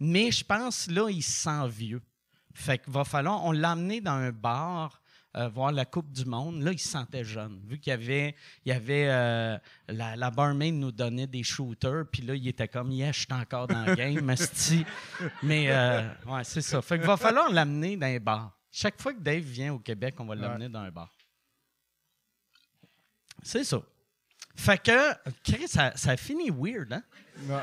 mais 0.00 0.32
je 0.32 0.44
pense, 0.44 0.88
là, 0.90 1.08
il 1.10 1.22
se 1.22 1.30
sent 1.42 1.68
vieux. 1.68 2.02
Fait 2.54 2.78
qu'il 2.78 2.92
va 2.92 3.04
falloir. 3.04 3.44
On 3.44 3.52
l'a 3.52 3.72
amené 3.72 4.00
dans 4.00 4.12
un 4.12 4.30
bar 4.30 5.02
euh, 5.36 5.48
voir 5.48 5.72
la 5.72 5.84
Coupe 5.84 6.12
du 6.12 6.24
Monde. 6.24 6.62
Là, 6.62 6.70
il 6.70 6.78
se 6.78 6.88
sentait 6.88 7.24
jeune. 7.24 7.60
Vu 7.66 7.78
qu'il 7.78 7.90
y 7.90 7.94
avait. 7.94 8.36
Il 8.64 8.68
y 8.68 8.72
avait 8.72 9.08
euh, 9.08 9.58
la, 9.88 10.14
la 10.14 10.30
barmaid 10.30 10.74
nous 10.74 10.92
donnait 10.92 11.26
des 11.26 11.42
shooters. 11.42 12.04
Puis 12.10 12.22
là, 12.22 12.34
il 12.34 12.46
était 12.46 12.68
comme, 12.68 12.92
yeah, 12.92 13.10
je 13.10 13.20
suis 13.20 13.32
encore 13.32 13.66
dans 13.66 13.84
le 13.84 13.94
game. 13.96 14.34
Mais, 15.42 15.66
euh, 15.70 16.08
ouais, 16.26 16.44
c'est 16.44 16.62
ça. 16.62 16.80
Fait 16.80 16.98
qu'il 16.98 17.06
va 17.06 17.16
falloir 17.16 17.50
l'amener 17.50 17.96
dans 17.96 18.06
un 18.06 18.18
bar. 18.18 18.56
Chaque 18.70 19.00
fois 19.00 19.12
que 19.12 19.20
Dave 19.20 19.42
vient 19.42 19.74
au 19.74 19.78
Québec, 19.78 20.14
on 20.18 20.24
va 20.24 20.34
l'amener 20.36 20.68
dans 20.68 20.80
un 20.80 20.90
bar. 20.90 21.10
C'est 23.42 23.64
ça. 23.64 23.82
Fait 24.56 24.80
que, 24.80 25.12
Chris, 25.42 25.66
ça, 25.66 25.92
ça 25.96 26.16
finit 26.16 26.50
weird, 26.50 26.92
hein? 26.92 27.02
Ouais. 27.48 27.62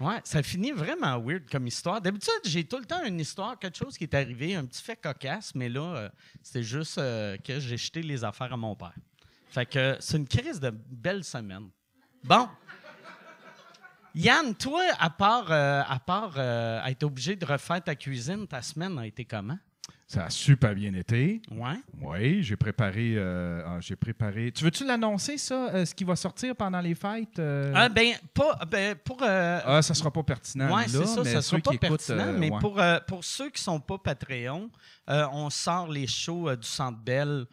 Ouais, 0.00 0.18
ça 0.24 0.42
finit 0.42 0.72
vraiment 0.72 1.20
weird 1.20 1.42
comme 1.50 1.66
histoire. 1.66 2.00
D'habitude, 2.00 2.40
j'ai 2.46 2.64
tout 2.64 2.78
le 2.78 2.86
temps 2.86 3.04
une 3.04 3.20
histoire, 3.20 3.58
quelque 3.58 3.76
chose 3.76 3.98
qui 3.98 4.04
est 4.04 4.14
arrivé, 4.14 4.54
un 4.54 4.64
petit 4.64 4.82
fait 4.82 4.96
cocasse, 4.96 5.54
mais 5.54 5.68
là, 5.68 5.82
euh, 5.82 6.08
c'était 6.42 6.62
juste 6.62 6.96
euh, 6.96 7.36
que 7.36 7.60
j'ai 7.60 7.76
jeté 7.76 8.02
les 8.02 8.24
affaires 8.24 8.52
à 8.52 8.56
mon 8.56 8.74
père. 8.74 8.94
Fait 9.50 9.66
que 9.66 9.96
c'est 10.00 10.16
une 10.16 10.26
crise 10.26 10.58
de 10.58 10.70
belle 10.70 11.22
semaine. 11.22 11.68
Bon. 12.24 12.48
Yann, 14.14 14.54
toi, 14.54 14.82
à 14.98 15.10
part, 15.10 15.52
euh, 15.52 15.82
à 15.86 15.98
part 16.00 16.34
euh, 16.36 16.84
être 16.84 17.02
obligé 17.02 17.36
de 17.36 17.44
refaire 17.44 17.82
ta 17.82 17.94
cuisine, 17.94 18.46
ta 18.46 18.62
semaine 18.62 18.98
a 18.98 19.06
été 19.06 19.24
comment? 19.24 19.58
Ça 20.12 20.24
a 20.24 20.30
super 20.30 20.74
bien 20.74 20.92
été. 20.94 21.40
Ouais. 21.52 21.76
Oui, 22.00 22.42
j'ai 22.42 22.56
préparé. 22.56 23.14
euh, 23.16 23.62
ah, 23.64 23.78
j'ai 23.80 23.94
préparé. 23.94 24.50
Tu 24.50 24.64
veux-tu 24.64 24.84
l'annoncer, 24.84 25.38
ça, 25.38 25.68
euh, 25.72 25.84
ce 25.84 25.94
qui 25.94 26.02
va 26.02 26.16
sortir 26.16 26.56
pendant 26.56 26.80
les 26.80 26.96
fêtes? 26.96 27.38
euh? 27.38 27.72
Ah, 27.76 27.88
ben, 27.88 28.14
pas, 28.34 28.58
ben, 28.68 28.96
pour. 28.96 29.22
euh, 29.22 29.60
Ah, 29.64 29.80
ça 29.82 29.94
sera 29.94 30.10
pas 30.10 30.24
pertinent. 30.24 30.66
Là, 30.76 30.82
c'est 30.88 31.06
ça, 31.06 31.22
mais 31.22 31.30
ça 31.32 31.42
sera 31.42 31.60
pas 31.60 31.74
écoutent, 31.74 31.88
pertinent, 31.88 32.32
mais 32.32 32.50
ouais. 32.50 32.58
pour, 32.58 32.80
euh, 32.80 32.98
pour 33.06 33.22
ceux 33.22 33.50
qui 33.50 33.62
sont 33.62 33.78
pas 33.78 33.98
Patreon, 33.98 34.68
on 35.06 35.48
sort 35.48 35.86
les 35.86 36.08
shows 36.08 36.56
du 36.56 36.66
Centre 36.66 36.98
Bell, 36.98 37.44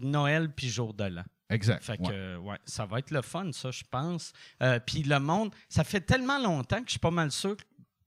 Noël 0.00 0.48
puis 0.54 0.68
Jour 0.68 0.94
de 0.94 1.04
l'An. 1.04 1.24
Exact. 1.50 1.84
Fait 1.84 1.98
que, 1.98 2.02
ouais. 2.04 2.08
euh, 2.12 2.36
ouais, 2.38 2.56
ça 2.64 2.86
va 2.86 2.98
être 2.98 3.10
le 3.10 3.20
fun, 3.20 3.50
ça, 3.52 3.70
je 3.70 3.82
pense. 3.90 4.32
Euh, 4.62 4.78
puis 4.86 5.02
le 5.02 5.18
monde, 5.20 5.52
ça 5.68 5.84
fait 5.84 6.00
tellement 6.00 6.38
longtemps 6.38 6.78
que 6.78 6.86
je 6.86 6.92
suis 6.92 6.98
pas 6.98 7.10
mal 7.10 7.30
sûr 7.30 7.56
que 7.58 7.62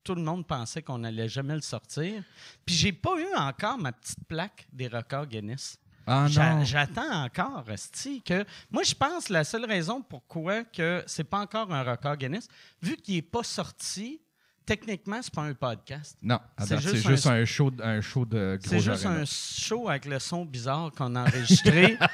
tout 0.06 0.16
le 0.16 0.22
monde 0.22 0.48
pensait 0.48 0.82
qu'on 0.82 1.04
allait 1.04 1.28
jamais 1.28 1.56
le 1.56 1.62
sortir. 1.62 2.24
Puis 2.66 2.76
j'ai 2.76 2.94
pas 2.94 3.20
eu 3.20 3.36
encore 3.36 3.78
ma 3.78 3.92
petite 3.92 4.24
plaque 4.28 4.66
des 4.72 4.88
records 4.88 5.26
Guinness. 5.28 5.78
Ah. 6.08 6.28
J'attends 6.64 7.24
encore, 7.24 7.64
Esti, 7.68 8.22
que 8.22 8.46
moi 8.70 8.84
je 8.84 8.94
pense 8.94 9.28
la 9.30 9.44
seule 9.44 9.66
raison 9.66 10.02
pourquoi 10.04 10.64
que 10.64 11.04
c'est 11.08 11.24
pas 11.24 11.40
encore 11.40 11.74
un 11.74 11.82
record 11.84 12.16
Guinness, 12.18 12.48
vu 12.82 12.96
qu'il 12.96 13.16
est 13.16 13.22
pas 13.24 13.42
sorti, 13.42 14.22
techniquement 14.68 15.20
c'est 15.24 15.34
pas 15.34 15.42
un 15.42 15.56
podcast. 15.56 16.16
Non, 16.22 16.40
à 16.56 16.66
C'est 16.68 16.78
c'est 16.78 16.82
juste 16.94 17.08
juste, 17.08 17.26
un- 17.28 17.44
show, 17.46 17.72
de- 17.72 17.82
un 17.84 18.02
show 18.02 18.24
de 18.24 18.60
C'est 18.64 18.80
juste 18.80 19.04
arena. 19.06 19.22
un 19.22 19.26
show 19.26 19.90
avec 19.90 20.06
le 20.06 20.20
son 20.20 20.46
bizarre 20.46 20.92
qu'on 20.92 21.16
a 21.16 21.22
enregistré. 21.24 21.98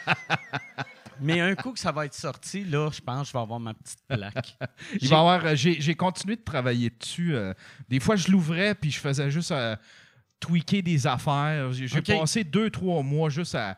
Mais 1.22 1.40
un 1.40 1.56
coup 1.56 1.72
que 1.72 1.80
ça 1.80 1.92
va 1.92 2.06
être 2.06 2.14
sorti, 2.14 2.64
là, 2.64 2.90
je 2.92 3.02
pense 3.02 3.22
que 3.22 3.28
je 3.28 3.34
vais 3.34 3.40
avoir 3.40 3.60
ma 3.60 3.74
petite 3.74 4.00
plaque. 4.08 4.58
Il 5.02 5.08
va 5.08 5.20
avoir. 5.20 5.46
euh, 5.46 5.56
J'ai 5.56 5.96
continué 5.96 6.36
de 6.36 6.44
travailler 6.44 6.90
dessus. 6.90 7.36
euh, 7.36 7.54
des 7.90 8.00
fois, 8.00 8.16
je 8.16 8.30
l'ouvrais 8.32 8.76
puis 8.76 8.92
je 8.92 9.00
faisais 9.00 9.30
juste 9.32 9.52
euh, 9.52 9.76
tweaker 10.40 10.82
des 10.82 11.08
affaires. 11.08 11.72
J'ai 11.72 12.02
passé 12.02 12.44
deux, 12.44 12.70
trois 12.70 13.04
mois 13.04 13.30
juste 13.30 13.56
à, 13.56 13.78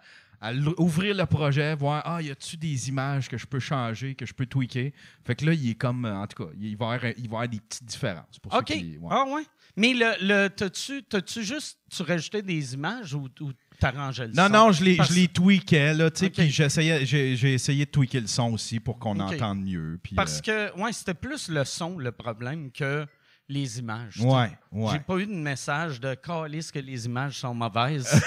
ouvrir 0.77 1.15
le 1.15 1.25
projet, 1.25 1.73
voir 1.73 2.01
ah, 2.05 2.21
y 2.21 2.29
a-tu 2.29 2.57
des 2.57 2.89
images 2.89 3.29
que 3.29 3.37
je 3.37 3.45
peux 3.45 3.59
changer, 3.61 4.13
que 4.13 4.25
je 4.25 4.33
peux 4.33 4.45
tweaker? 4.45 4.91
Fait 5.23 5.35
que 5.35 5.45
là, 5.45 5.53
il 5.53 5.69
est 5.69 5.75
comme. 5.75 6.03
En 6.05 6.27
tout 6.27 6.43
cas, 6.43 6.51
il 6.59 6.75
va 6.75 6.85
y 6.85 6.95
avoir, 6.95 7.05
il 7.05 7.15
va 7.15 7.21
y 7.21 7.25
avoir 7.27 7.47
des 7.47 7.59
petites 7.61 7.85
différences. 7.85 8.39
Pour 8.41 8.53
OK. 8.53 8.69
ouais. 8.69 8.99
Ah 9.09 9.25
ouais. 9.27 9.43
Mais 9.75 9.93
le, 9.93 10.13
le 10.21 10.49
t'as-tu 10.49 11.43
juste 11.43 11.79
tu 11.89 12.03
rajoutais 12.03 12.41
des 12.41 12.73
images 12.73 13.13
ou, 13.13 13.27
ou 13.41 13.51
t'arrangeais 13.91 14.27
le 14.27 14.33
Non, 14.33 14.45
son? 14.47 14.49
non, 14.53 14.71
je 14.71 14.83
les, 14.83 14.95
Parce- 14.97 15.09
je 15.09 15.15
les 15.19 15.27
tweakais, 15.27 15.93
là, 15.93 16.09
tu 16.11 16.19
sais, 16.19 16.29
puis 16.29 16.49
j'essayais- 16.49 17.05
j'ai 17.05 17.35
j'ai 17.35 17.53
essayé 17.53 17.85
de 17.85 17.91
tweaker 17.91 18.21
le 18.21 18.27
son 18.27 18.51
aussi 18.53 18.79
pour 18.79 18.97
qu'on 18.99 19.19
entende 19.19 19.63
mieux. 19.63 19.99
puis, 20.01 20.15
Parce 20.15 20.41
euh, 20.47 20.69
que, 20.71 20.79
ouais, 20.81 20.91
c'était 20.93 21.13
plus 21.13 21.49
le 21.49 21.63
son 21.65 21.97
le 21.97 22.11
problème 22.11 22.71
que 22.71 23.05
les 23.49 23.79
images. 23.79 24.17
Ouais, 24.19 24.51
ouais. 24.71 24.91
J'ai 24.93 24.99
pas 24.99 25.17
eu 25.17 25.25
de 25.27 25.33
message 25.33 25.99
de 25.99 26.13
calice 26.15 26.71
que 26.71 26.79
les 26.79 27.05
images 27.05 27.37
sont 27.39 27.53
mauvaises. 27.53 28.09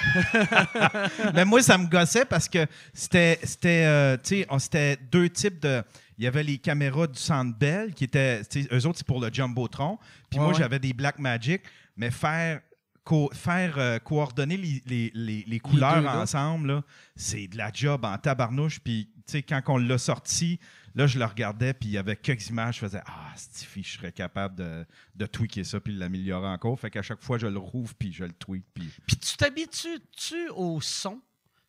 Mais 1.34 1.44
moi, 1.44 1.62
ça 1.62 1.76
me 1.78 1.86
gossait 1.86 2.24
parce 2.24 2.48
que 2.48 2.66
c'était, 2.92 3.38
c'était, 3.42 3.84
euh, 3.84 4.16
tu 4.16 4.40
sais, 4.40 4.46
on- 4.48 4.58
c'était 4.58 4.96
deux 5.10 5.28
types 5.28 5.60
de. 5.60 5.82
Il 6.18 6.24
y 6.24 6.26
avait 6.26 6.42
les 6.42 6.58
caméras 6.58 7.06
du 7.06 7.18
Centre 7.18 7.56
Bell 7.58 7.94
qui 7.94 8.04
étaient, 8.04 8.42
tu 8.44 8.62
sais, 8.62 8.68
eux 8.72 8.86
autres, 8.86 8.98
c'est 8.98 9.06
pour 9.06 9.20
le 9.20 9.30
Jumbotron. 9.32 9.98
Puis 10.30 10.38
Ouais, 10.38 10.44
moi, 10.46 10.52
ouais. 10.54 10.58
j'avais 10.58 10.78
des 10.78 10.92
Black 10.92 11.18
Magic, 11.18 11.62
mais 11.96 12.10
faire, 12.10 12.60
co- 13.10 13.30
faire 13.32 13.76
euh, 13.78 13.98
coordonner 13.98 14.56
les, 14.56 14.82
les- 14.86 15.10
les- 15.14 15.44
les 15.48 15.58
couleurs 15.58 16.00
deux, 16.00 16.06
ensemble, 16.06 16.82
c'est 17.16 17.48
de 17.48 17.56
la 17.56 17.72
job 17.72 18.04
en 18.04 18.16
tabarnouche. 18.18 18.78
Puis, 18.78 19.10
tu 19.26 19.32
sais, 19.32 19.42
quand 19.42 19.60
on 19.66 19.78
l'a 19.78 19.98
sorti, 19.98 20.60
là, 20.94 21.08
je 21.08 21.18
le 21.18 21.24
regardais, 21.24 21.74
puis 21.74 21.88
il 21.88 21.92
y 21.92 21.98
avait 21.98 22.14
quelques 22.14 22.48
images, 22.50 22.76
je 22.76 22.80
faisais 22.80 23.00
Ah, 23.06 23.32
Stiffy, 23.34 23.82
je 23.82 23.96
serais 23.98 24.12
capable 24.12 24.54
de, 24.54 24.86
de 25.16 25.26
tweaker 25.26 25.64
ça, 25.66 25.80
puis 25.80 25.92
de 25.92 25.98
l'améliorer 25.98 26.46
encore. 26.46 26.78
Fait 26.78 26.88
qu'à 26.90 27.02
chaque 27.02 27.20
fois, 27.20 27.36
je 27.36 27.48
le 27.48 27.58
rouvre, 27.58 27.92
puis 27.98 28.12
je 28.12 28.22
le 28.24 28.32
tweak, 28.32 28.62
puis. 28.72 28.88
Puis 29.08 29.16
tu 29.16 29.36
t'habitues-tu 29.36 30.48
au 30.50 30.80
son? 30.80 31.14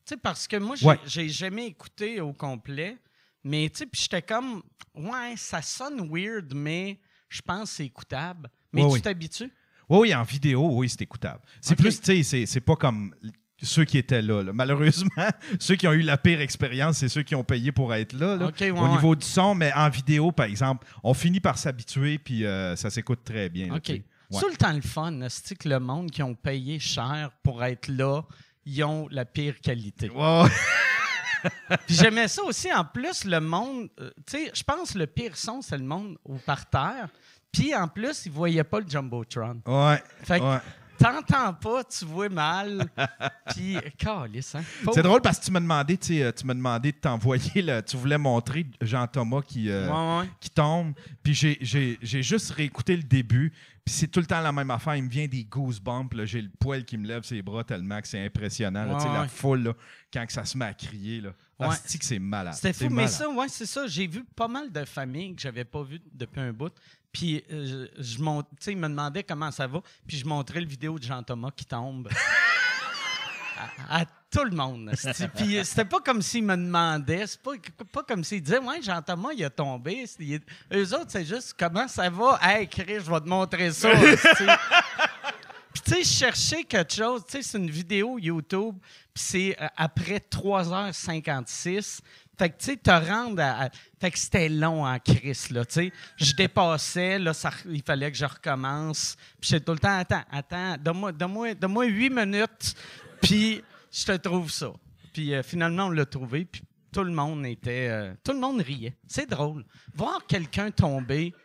Tu 0.05 0.13
sais, 0.13 0.17
parce 0.17 0.47
que 0.47 0.57
moi, 0.57 0.75
j'ai 0.75 0.85
Ouais. 1.23 1.27
jamais 1.29 1.65
écouté 1.67 2.21
au 2.21 2.33
complet, 2.33 2.97
mais 3.43 3.67
tu 3.71 3.79
sais, 3.79 3.85
puis 3.87 3.99
j'étais 4.01 4.21
comme, 4.21 4.61
ouais, 4.93 5.33
ça 5.37 5.63
sonne 5.63 6.07
weird, 6.07 6.53
mais 6.53 6.99
je 7.29 7.41
pense 7.41 7.71
que 7.71 7.75
c'est 7.77 7.85
écoutable. 7.85 8.47
Mais 8.73 8.83
Ouais, 8.83 8.87
tu 8.89 8.93
oui. 8.93 9.01
t'habitues? 9.01 9.51
Oui, 9.99 10.15
en 10.15 10.23
vidéo, 10.23 10.69
oui, 10.71 10.89
c'est 10.89 11.01
écoutable. 11.01 11.41
C'est 11.59 11.75
plus, 11.75 11.99
tu 12.01 12.23
sais, 12.23 12.45
c'est- 12.45 12.61
pas 12.61 12.75
comme 12.75 13.13
ceux 13.61 13.85
qui 13.85 13.97
étaient 13.97 14.21
là. 14.21 14.41
là. 14.41 14.53
Malheureusement, 14.53 15.09
ceux 15.59 15.75
qui 15.75 15.87
ont 15.87 15.91
eu 15.93 16.01
la 16.01 16.17
pire 16.17 16.41
expérience, 16.41 16.97
c'est 16.97 17.09
ceux 17.09 17.23
qui 17.23 17.35
ont 17.35 17.43
payé 17.43 17.71
pour 17.71 17.93
être 17.93 18.13
là, 18.13 18.37
ouais, 18.37 18.71
au 18.71 18.87
niveau 18.87 19.15
du 19.15 19.25
son. 19.25 19.53
Mais 19.53 19.71
en 19.73 19.89
vidéo, 19.89 20.31
par 20.31 20.45
exemple, 20.47 20.87
on 21.03 21.13
finit 21.13 21.39
par 21.39 21.57
s'habituer, 21.57 22.17
puis 22.17 22.45
euh, 22.45 22.75
ça 22.75 22.89
s'écoute 22.89 23.19
très 23.23 23.49
bien. 23.49 23.67
là, 23.67 23.75
OK. 23.75 23.89
Ouais. 23.89 24.39
Tout 24.39 24.47
le 24.49 24.55
temps 24.55 24.71
le 24.71 24.81
fun, 24.81 25.19
c'est 25.27 25.55
que 25.57 25.67
le 25.67 25.79
monde 25.79 26.09
qui 26.09 26.23
ont 26.23 26.35
payé 26.35 26.79
cher 26.79 27.31
pour 27.43 27.63
être 27.63 27.89
là, 27.89 28.21
ils 28.65 28.81
ont 28.83 29.07
la 29.11 29.25
pire 29.25 29.59
qualité? 29.59 30.09
Puis 31.87 31.95
j'aimais 31.95 32.27
ça 32.27 32.43
aussi. 32.43 32.71
En 32.71 32.85
plus, 32.85 33.25
le 33.25 33.39
monde, 33.41 33.89
euh, 33.99 34.11
tu 34.27 34.37
sais, 34.37 34.51
je 34.53 34.63
pense 34.63 34.93
que 34.93 34.99
le 34.99 35.07
pire 35.07 35.35
son, 35.35 35.61
c'est 35.61 35.77
le 35.77 35.83
monde 35.83 36.17
au 36.23 36.35
parterre. 36.35 37.09
Puis 37.51 37.75
en 37.75 37.87
plus, 37.87 38.25
ils 38.25 38.31
voyaient 38.31 38.63
pas 38.63 38.79
le 38.79 38.87
Jumbotron. 38.87 39.61
Ouais, 39.65 40.01
Fait 40.23 40.39
que 40.39 40.45
ouais. 40.45 40.59
t'entends 40.97 41.53
pas, 41.53 41.83
tu 41.83 42.05
vois 42.05 42.29
mal. 42.29 42.85
Puis, 43.53 43.77
calice, 43.97 44.55
hein? 44.55 44.63
C'est 44.93 45.01
drôle 45.03 45.21
parce 45.21 45.39
que 45.39 45.45
tu 45.45 45.51
m'as 45.51 45.59
demandé, 45.59 45.97
tu 45.97 46.21
euh, 46.21 46.31
tu 46.31 46.45
m'as 46.45 46.53
demandé 46.53 46.91
de 46.93 46.97
t'envoyer, 46.97 47.61
le- 47.61 47.81
tu 47.81 47.97
voulais 47.97 48.17
montrer 48.17 48.65
Jean-Thomas 48.79 49.41
qui, 49.41 49.69
euh, 49.69 49.89
Ouais, 49.89 50.19
ouais. 50.21 50.29
qui 50.39 50.49
tombe. 50.49 50.93
Puis 51.23 51.33
j'ai- 51.33 51.57
j'ai 51.61 51.97
j'ai 52.01 52.23
juste 52.23 52.51
réécouté 52.51 52.95
le 52.95 53.03
début. 53.03 53.51
Puis 53.83 53.95
c'est 53.95 54.07
tout 54.07 54.19
le 54.19 54.27
temps 54.27 54.39
la 54.41 54.51
même 54.51 54.69
affaire. 54.69 54.95
Il 54.95 55.03
me 55.03 55.09
vient 55.09 55.27
des 55.27 55.43
goosebumps. 55.43 56.13
là. 56.13 56.23
J'ai 56.25 56.41
le 56.43 56.51
poil 56.59 56.85
qui 56.85 56.97
me 56.99 57.07
lève 57.07 57.23
ses 57.23 57.41
bras 57.41 57.63
tellement 57.63 57.99
que 57.99 58.07
c'est 58.07 58.23
impressionnant. 58.23 58.85
là. 58.85 58.95
Ouais, 58.95 59.13
La 59.21 59.27
foule, 59.27 59.63
là, 59.63 59.73
quand 60.13 60.23
que 60.25 60.31
ça 60.31 60.45
se 60.45 60.55
met 60.57 60.65
à 60.65 60.73
crier. 60.75 61.19
Là. 61.21 61.31
Ouais. 61.59 61.67
Asti 61.67 61.97
que 61.97 62.05
c'est 62.05 62.19
malade. 62.19 62.53
C'était 62.53 62.73
C'est 62.73 62.87
fou, 62.87 62.93
mais 62.93 63.07
ça, 63.07 63.27
ouais, 63.29 63.47
c'est 63.49 63.65
ça. 63.65 63.87
J'ai 63.87 64.05
vu 64.05 64.23
pas 64.35 64.47
mal 64.47 64.71
de 64.71 64.85
familles 64.85 65.35
que 65.35 65.41
j'avais 65.41 65.65
pas 65.65 65.81
vues 65.83 65.99
depuis 66.13 66.39
un 66.41 66.53
bout. 66.53 66.71
Puis, 67.11 67.43
euh, 67.51 67.87
je, 67.97 68.03
je 68.03 68.21
mon- 68.21 68.41
tu 68.43 68.49
sais, 68.59 68.71
ils 68.71 68.77
me 68.77 68.87
demandaient 68.87 69.23
comment 69.23 69.51
ça 69.51 69.67
va. 69.67 69.81
Puis, 70.07 70.17
je 70.17 70.25
montrais 70.25 70.61
le 70.61 70.67
vidéo 70.67 70.97
de 70.97 71.03
Jean-Thomas 71.03 71.49
qui 71.55 71.65
tombe. 71.65 72.07
à, 73.89 74.01
à 74.01 74.05
tout 74.31 74.43
le 74.45 74.51
monde. 74.55 74.91
Puis, 75.35 75.57
euh, 75.57 75.63
c'était 75.65 75.83
pas 75.85 75.99
comme 75.99 76.21
s'ils 76.21 76.43
me 76.43 76.55
demandaient. 76.55 77.27
C'est 77.27 77.41
pas, 77.41 77.51
pas 77.91 78.03
comme 78.03 78.23
s'ils 78.23 78.41
disaient, 78.41 78.59
ouais, 78.59 78.81
Jean-Thomas, 78.81 79.29
il 79.35 79.43
a 79.43 79.49
tombé. 79.49 80.05
Il 80.19 80.33
est- 80.35 80.43
Eux 80.73 80.93
autres, 80.95 81.09
c'est 81.09 81.25
juste, 81.25 81.53
comment 81.59 81.87
ça 81.87 82.09
va? 82.09 82.39
Hey, 82.41 82.67
Chris, 82.67 82.85
je 83.03 83.11
vais 83.11 83.19
te 83.19 83.27
montrer 83.27 83.71
ça. 83.71 83.89
Puis, 85.73 85.81
tu 85.85 85.91
sais, 85.93 86.03
je 86.03 86.09
cherchais 86.09 86.63
quelque 86.63 86.93
chose. 86.93 87.23
Tu 87.25 87.37
sais, 87.37 87.43
c'est 87.43 87.57
une 87.57 87.69
vidéo 87.69 88.17
YouTube. 88.19 88.75
Puis, 89.13 89.23
c'est 89.23 89.57
euh, 89.61 89.67
après 89.77 90.19
3h56. 90.19 91.99
Fait 92.41 92.49
que, 92.49 92.57
tu 92.57 92.65
sais, 92.71 92.77
te 92.77 92.89
rendre 92.89 93.39
à, 93.39 93.69
Fait 93.99 94.09
que 94.09 94.17
c'était 94.17 94.49
long 94.49 94.83
en 94.83 94.97
crise, 94.97 95.51
là, 95.51 95.63
tu 95.63 95.73
sais. 95.73 95.93
Je 96.17 96.33
dépassais, 96.33 97.19
là, 97.19 97.35
ça- 97.35 97.51
il 97.69 97.83
fallait 97.83 98.11
que 98.11 98.17
je 98.17 98.25
recommence. 98.25 99.15
Puis, 99.39 99.51
j'étais 99.51 99.63
tout 99.63 99.73
le 99.73 99.77
temps, 99.77 99.95
attends, 99.99 100.23
attends, 100.31 100.75
donne-moi 100.79 101.85
huit 101.85 102.09
minutes, 102.09 102.73
puis 103.21 103.61
je 103.91 104.05
te 104.05 104.13
trouve 104.13 104.49
ça. 104.49 104.73
Puis, 105.13 105.35
euh, 105.35 105.43
finalement, 105.43 105.85
on 105.85 105.89
l'a 105.91 106.07
trouvé, 106.07 106.45
puis 106.45 106.63
tout 106.91 107.03
le 107.03 107.11
monde 107.11 107.45
était... 107.45 107.89
euh, 107.91 108.15
tout 108.23 108.33
le 108.33 108.39
monde 108.39 108.59
riait. 108.61 108.97
C'est 109.07 109.29
drôle. 109.29 109.63
Voir 109.93 110.25
quelqu'un 110.25 110.71
tomber, 110.71 111.35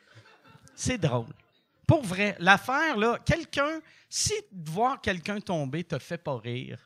c'est 0.75 0.97
drôle. 0.97 1.27
Pour 1.87 2.05
vrai, 2.05 2.37
l'affaire, 2.39 2.97
là, 2.97 3.19
quelqu'un, 3.23 3.81
si 4.09 4.33
voir 4.51 4.99
quelqu'un 5.03 5.41
tomber 5.41 5.85
te 5.85 5.99
fait 5.99 6.17
pas 6.17 6.39
rire, 6.39 6.86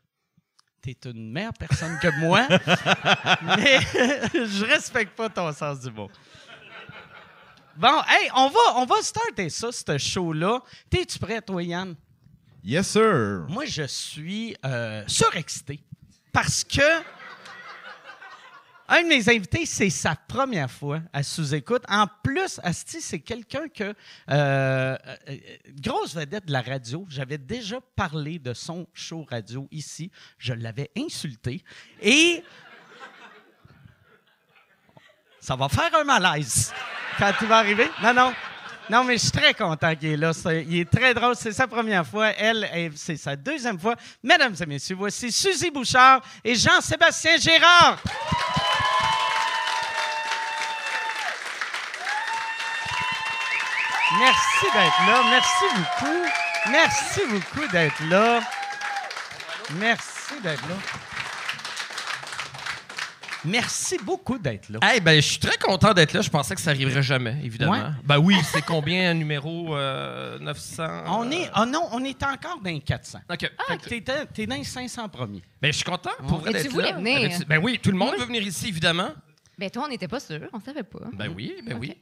t'es 0.81 0.97
une 1.05 1.31
meilleure 1.31 1.53
personne 1.53 1.99
que 2.01 2.09
moi, 2.21 2.47
mais 3.57 3.81
je 4.47 4.65
respecte 4.65 5.17
pas 5.17 5.29
ton 5.29 5.53
sens 5.53 5.81
du 5.81 5.91
mot. 5.91 6.11
Bon, 7.77 8.01
hey, 8.09 8.31
on 8.35 8.49
va, 8.49 8.61
on 8.77 8.85
va 8.85 9.01
starter 9.03 9.49
ça, 9.49 9.73
ce 9.73 9.99
show-là. 9.99 10.61
T'es-tu 10.91 11.19
prêt, 11.19 11.41
toi, 11.41 11.63
Yann? 11.63 11.95
Yes, 12.63 12.89
sir. 12.89 13.47
Moi, 13.49 13.65
je 13.65 13.85
suis 13.85 14.55
euh, 14.67 15.03
surexcité 15.07 15.81
parce 16.33 16.63
que 16.63 17.03
un 18.91 19.03
de 19.05 19.09
mes 19.09 19.29
invités, 19.29 19.65
c'est 19.67 19.89
sa 19.89 20.17
première 20.17 20.71
fois 20.71 21.01
à 21.13 21.23
sous-écoute. 21.23 21.83
En 21.89 22.07
plus, 22.25 22.61
Asti, 22.65 23.01
c'est 23.01 23.21
quelqu'un 23.21 23.69
que. 23.69 23.85
euh, 23.85 23.95
euh, 24.29 24.97
grosse 25.81 26.15
vedette 26.15 26.47
de 26.47 26.53
la 26.53 26.61
radio. 26.61 27.07
J'avais 27.09 27.39
déjà 27.39 27.79
parlé 27.95 28.41
de 28.41 28.53
son 28.53 28.89
show 28.93 29.25
radio 29.31 29.69
ici. 29.71 30.11
Je 30.39 30.53
l'avais 30.53 30.91
insulté. 30.99 31.63
Et. 32.03 32.43
Ça 35.39 35.55
va 35.55 35.69
faire 35.69 35.95
un 35.95 36.05
malaise 36.05 36.75
quand 37.17 37.33
il 37.41 37.47
va 37.47 37.59
arriver. 37.59 37.89
Non, 38.03 38.13
non. 38.13 38.35
Non, 38.91 39.05
mais 39.05 39.19
je 39.19 39.23
suis 39.23 39.31
très 39.31 39.55
content 39.55 39.95
qu'il 39.95 40.11
est 40.11 40.17
là. 40.17 40.33
Il 40.69 40.81
est 40.81 40.91
très 40.91 41.15
drôle. 41.15 41.37
C'est 41.37 41.53
sa 41.53 41.69
première 41.69 42.05
fois. 42.05 42.31
Elle, 42.31 42.69
elle, 42.73 42.97
c'est 42.97 43.17
sa 43.17 43.37
deuxième 43.37 43.79
fois. 43.79 43.95
Mesdames 44.21 44.57
et 44.61 44.67
messieurs, 44.67 44.97
voici 44.97 45.31
Suzy 45.31 45.71
Bouchard 45.71 46.21
et 46.43 46.57
Jean-Sébastien 46.57 47.37
Gérard. 47.37 48.03
Merci 54.21 54.67
d'être 54.75 55.07
là. 55.07 55.23
Merci 55.31 55.65
beaucoup. 55.77 56.29
Merci 56.71 57.21
beaucoup 57.31 57.73
d'être 57.73 58.01
là. 58.09 58.41
Merci 59.79 60.41
d'être 60.43 60.69
là. 60.69 60.75
Merci 63.43 63.97
beaucoup 64.05 64.37
d'être 64.39 64.69
là. 64.69 64.79
Hey, 64.83 65.01
ben, 65.01 65.17
je 65.17 65.27
suis 65.27 65.39
très 65.39 65.57
content 65.57 65.95
d'être 65.95 66.13
là. 66.13 66.21
Je 66.21 66.29
pensais 66.29 66.55
que 66.55 66.61
ça 66.61 66.71
arriverait 66.71 67.03
jamais, 67.03 67.39
évidemment. 67.43 67.73
Ouais. 67.73 67.81
Ben 68.05 68.19
oui, 68.19 68.37
c'est 68.45 68.61
combien 68.63 69.13
un 69.13 69.15
numéro 69.15 69.75
euh, 69.75 70.39
900? 70.41 71.05
On 71.07 71.31
est, 71.31 71.51
oh 71.57 71.65
non, 71.65 71.89
on 71.93 72.05
est 72.05 72.23
encore 72.23 72.61
dans 72.63 72.69
les 72.71 72.81
400. 72.81 73.21
OK. 73.31 73.39
Que 73.39 73.89
t'es 73.89 74.01
dans- 74.01 74.27
t'es 74.35 74.47
dans 74.47 74.57
les 74.57 74.65
500 74.65 75.09
premiers. 75.09 75.43
Ben, 75.63 75.73
je 75.73 75.77
suis 75.79 75.85
content 75.85 76.11
pour 76.29 76.41
vrai 76.41 76.51
Et 76.61 76.63
tu 76.65 76.69
voulais 76.69 76.91
là. 76.91 76.99
venir? 76.99 77.31
Ben 77.49 77.59
oui, 77.63 77.79
tout 77.83 77.91
le 77.91 77.97
monde 77.97 78.15
veut 78.19 78.27
venir 78.27 78.43
ici, 78.43 78.69
évidemment. 78.69 79.09
Ben, 79.57 79.71
toi, 79.71 79.85
on 79.87 79.89
n'était 79.89 80.09
pas 80.09 80.21
sûr. 80.21 80.41
On 80.53 80.61
savait 80.61 80.83
pas. 80.83 80.99
Ben 81.15 81.33
oui, 81.35 81.55
ben 81.65 81.79
oui. 81.81 81.97